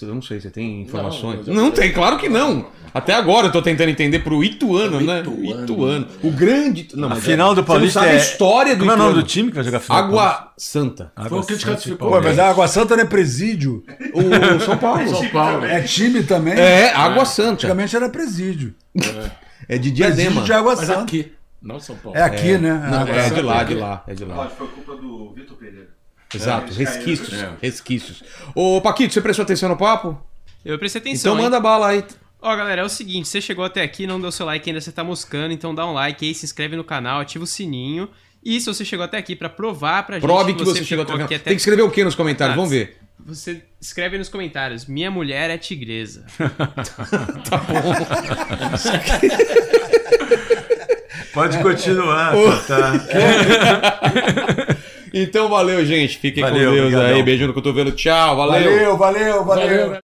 Eu 0.02 0.14
não 0.14 0.22
sei, 0.22 0.40
você 0.40 0.50
tem 0.52 0.82
informações? 0.82 1.48
Não, 1.48 1.54
Não, 1.54 1.72
tem, 1.72 1.92
claro 1.92 2.18
que 2.18 2.30
não. 2.30 2.68
Até 2.94 3.14
agora 3.14 3.48
eu 3.48 3.52
tô 3.52 3.62
tentando 3.62 3.90
entender 3.90 4.20
pro 4.20 4.44
Ituano, 4.44 5.02
né? 5.02 5.22
Ituano. 5.22 5.64
Ituano. 5.64 6.08
O 6.24 6.32
grande. 6.32 6.88
Não, 6.94 7.12
A 7.12 7.16
final 7.16 7.52
é- 7.52 7.56
do 7.56 7.62
você 7.62 7.68
Paulista 7.68 8.00
não 8.00 8.06
sabe 8.08 8.16
é. 8.18 8.20
a 8.20 8.24
história 8.24 8.76
do 8.76 8.80
Como 8.80 8.92
é 8.92 8.94
o 8.94 8.98
nome 8.98 9.10
do 9.14 9.20
Ituano. 9.20 9.28
time 9.28 9.50
que 9.50 9.56
vai 9.56 9.64
jogar 9.64 9.80
final? 9.80 9.98
Água 10.04 10.52
Santa. 10.58 11.12
Paulista? 11.16 11.30
Foi 11.30 11.40
o 11.40 11.42
que 11.42 11.54
Água 11.54 11.56
desclassificou. 11.56 12.12
Pô, 12.12 12.22
mas 12.22 12.40
a 12.40 12.50
Água 12.50 12.68
Santa 12.68 12.96
não 12.96 13.04
é 13.04 13.06
presídio. 13.08 13.84
O 14.14 14.60
São 14.64 14.78
Paulo. 14.78 15.08
São 15.10 15.30
Paulo. 15.30 15.66
É 15.66 15.82
time 15.82 16.24
também. 16.24 16.54
É, 16.54 16.94
Água 16.94 17.26
Santa. 17.26 17.52
Antigamente 17.54 17.96
era 17.96 18.10
presídio. 18.10 18.74
É 18.96 19.78
de 19.78 19.92
Presídio 19.92 19.94
Diadema. 19.94 20.42
de 20.44 20.54
Água 20.54 20.76
Mas 20.76 20.86
Santa. 20.88 21.02
aqui, 21.02 21.34
não 21.62 21.80
São 21.80 21.96
Paulo. 21.96 22.18
É 22.18 22.22
aqui, 22.24 22.58
né? 22.58 22.88
Não, 22.90 23.00
Água 23.00 23.16
é 23.16 23.30
de 23.30 23.42
lá, 23.42 23.64
de 23.64 23.74
lá, 23.76 24.04
é 24.08 24.14
de 24.14 24.26
lá. 24.26 24.48
foi 24.50 24.68
culpa 24.68 24.96
do 24.96 25.34
Vitor 25.34 25.58
Pereira. 25.58 25.90
Exato, 26.34 26.74
resquícios, 26.74 27.34
É. 27.34 27.52
resquícios. 27.62 28.24
Ô, 28.54 28.82
Paquito, 28.82 29.14
você 29.14 29.22
prestou 29.22 29.44
atenção 29.44 29.70
no 29.70 29.78
papo? 29.78 30.20
Eu 30.66 30.78
prestei 30.78 31.00
atenção. 31.00 31.32
Então 31.34 31.38
hein? 31.38 31.46
manda 31.46 31.60
bala 31.60 31.88
aí. 31.90 32.04
Ó, 32.42 32.56
galera, 32.56 32.82
é 32.82 32.86
o 32.86 32.90
seguinte, 32.90 33.28
você 33.28 33.42
chegou 33.42 33.66
até 33.66 33.82
aqui, 33.82 34.06
não 34.06 34.20
deu 34.20 34.32
seu 34.32 34.46
like 34.46 34.70
ainda, 34.70 34.80
você 34.80 34.92
tá 34.92 35.04
moscando, 35.04 35.54
então 35.54 35.74
dá 35.74 35.86
um 35.88 35.94
like 35.94 36.26
aí, 36.26 36.36
se 36.36 36.46
inscreve 36.46 36.76
no 36.76 36.84
canal, 36.84 37.20
ativa 37.22 37.44
o 37.44 37.48
sininho. 37.48 38.10
E 38.44 38.60
se 38.62 38.68
você 38.68 38.86
chegou 38.86 39.04
até 39.04 39.18
aqui 39.18 39.36
pra 39.36 39.50
provar 39.50 40.04
pra 40.06 40.20
Prove 40.20 40.52
gente 40.52 40.60
que 40.60 40.66
você 40.66 40.84
chegou 40.84 41.04
até 41.04 41.14
aqui. 41.14 41.40
Tem 41.40 41.56
que 41.56 41.60
escrever 41.62 41.82
o 41.82 41.90
que 41.92 42.04
nos 42.04 42.16
comentários? 42.16 42.54
Ah, 42.54 42.56
Vamos 42.56 42.72
ver. 42.72 42.98
Você 43.26 43.64
escreve 43.82 44.16
aí 44.16 44.20
nos 44.20 44.30
comentários, 44.30 44.86
minha 44.86 45.10
mulher 45.10 45.50
é 45.50 45.58
tigresa. 45.58 46.26
Pode 51.34 51.58
continuar, 51.60 52.34
tá? 52.68 52.94
Então 55.24 55.50
valeu, 55.50 55.86
gente. 55.86 56.18
Fiquem 56.18 56.44
Valeu, 56.44 56.70
com 56.70 56.76
Deus 56.76 56.94
obrigadão. 56.94 57.16
aí. 57.16 57.24
Beijo 57.24 57.48
no 57.48 57.54
cotovelo. 57.54 57.92
Tchau, 57.92 58.36
valeu. 58.36 58.72
Valeu, 58.72 58.98
valeu, 58.98 59.46
valeu. 59.46 59.88
Valeu. 59.88 60.07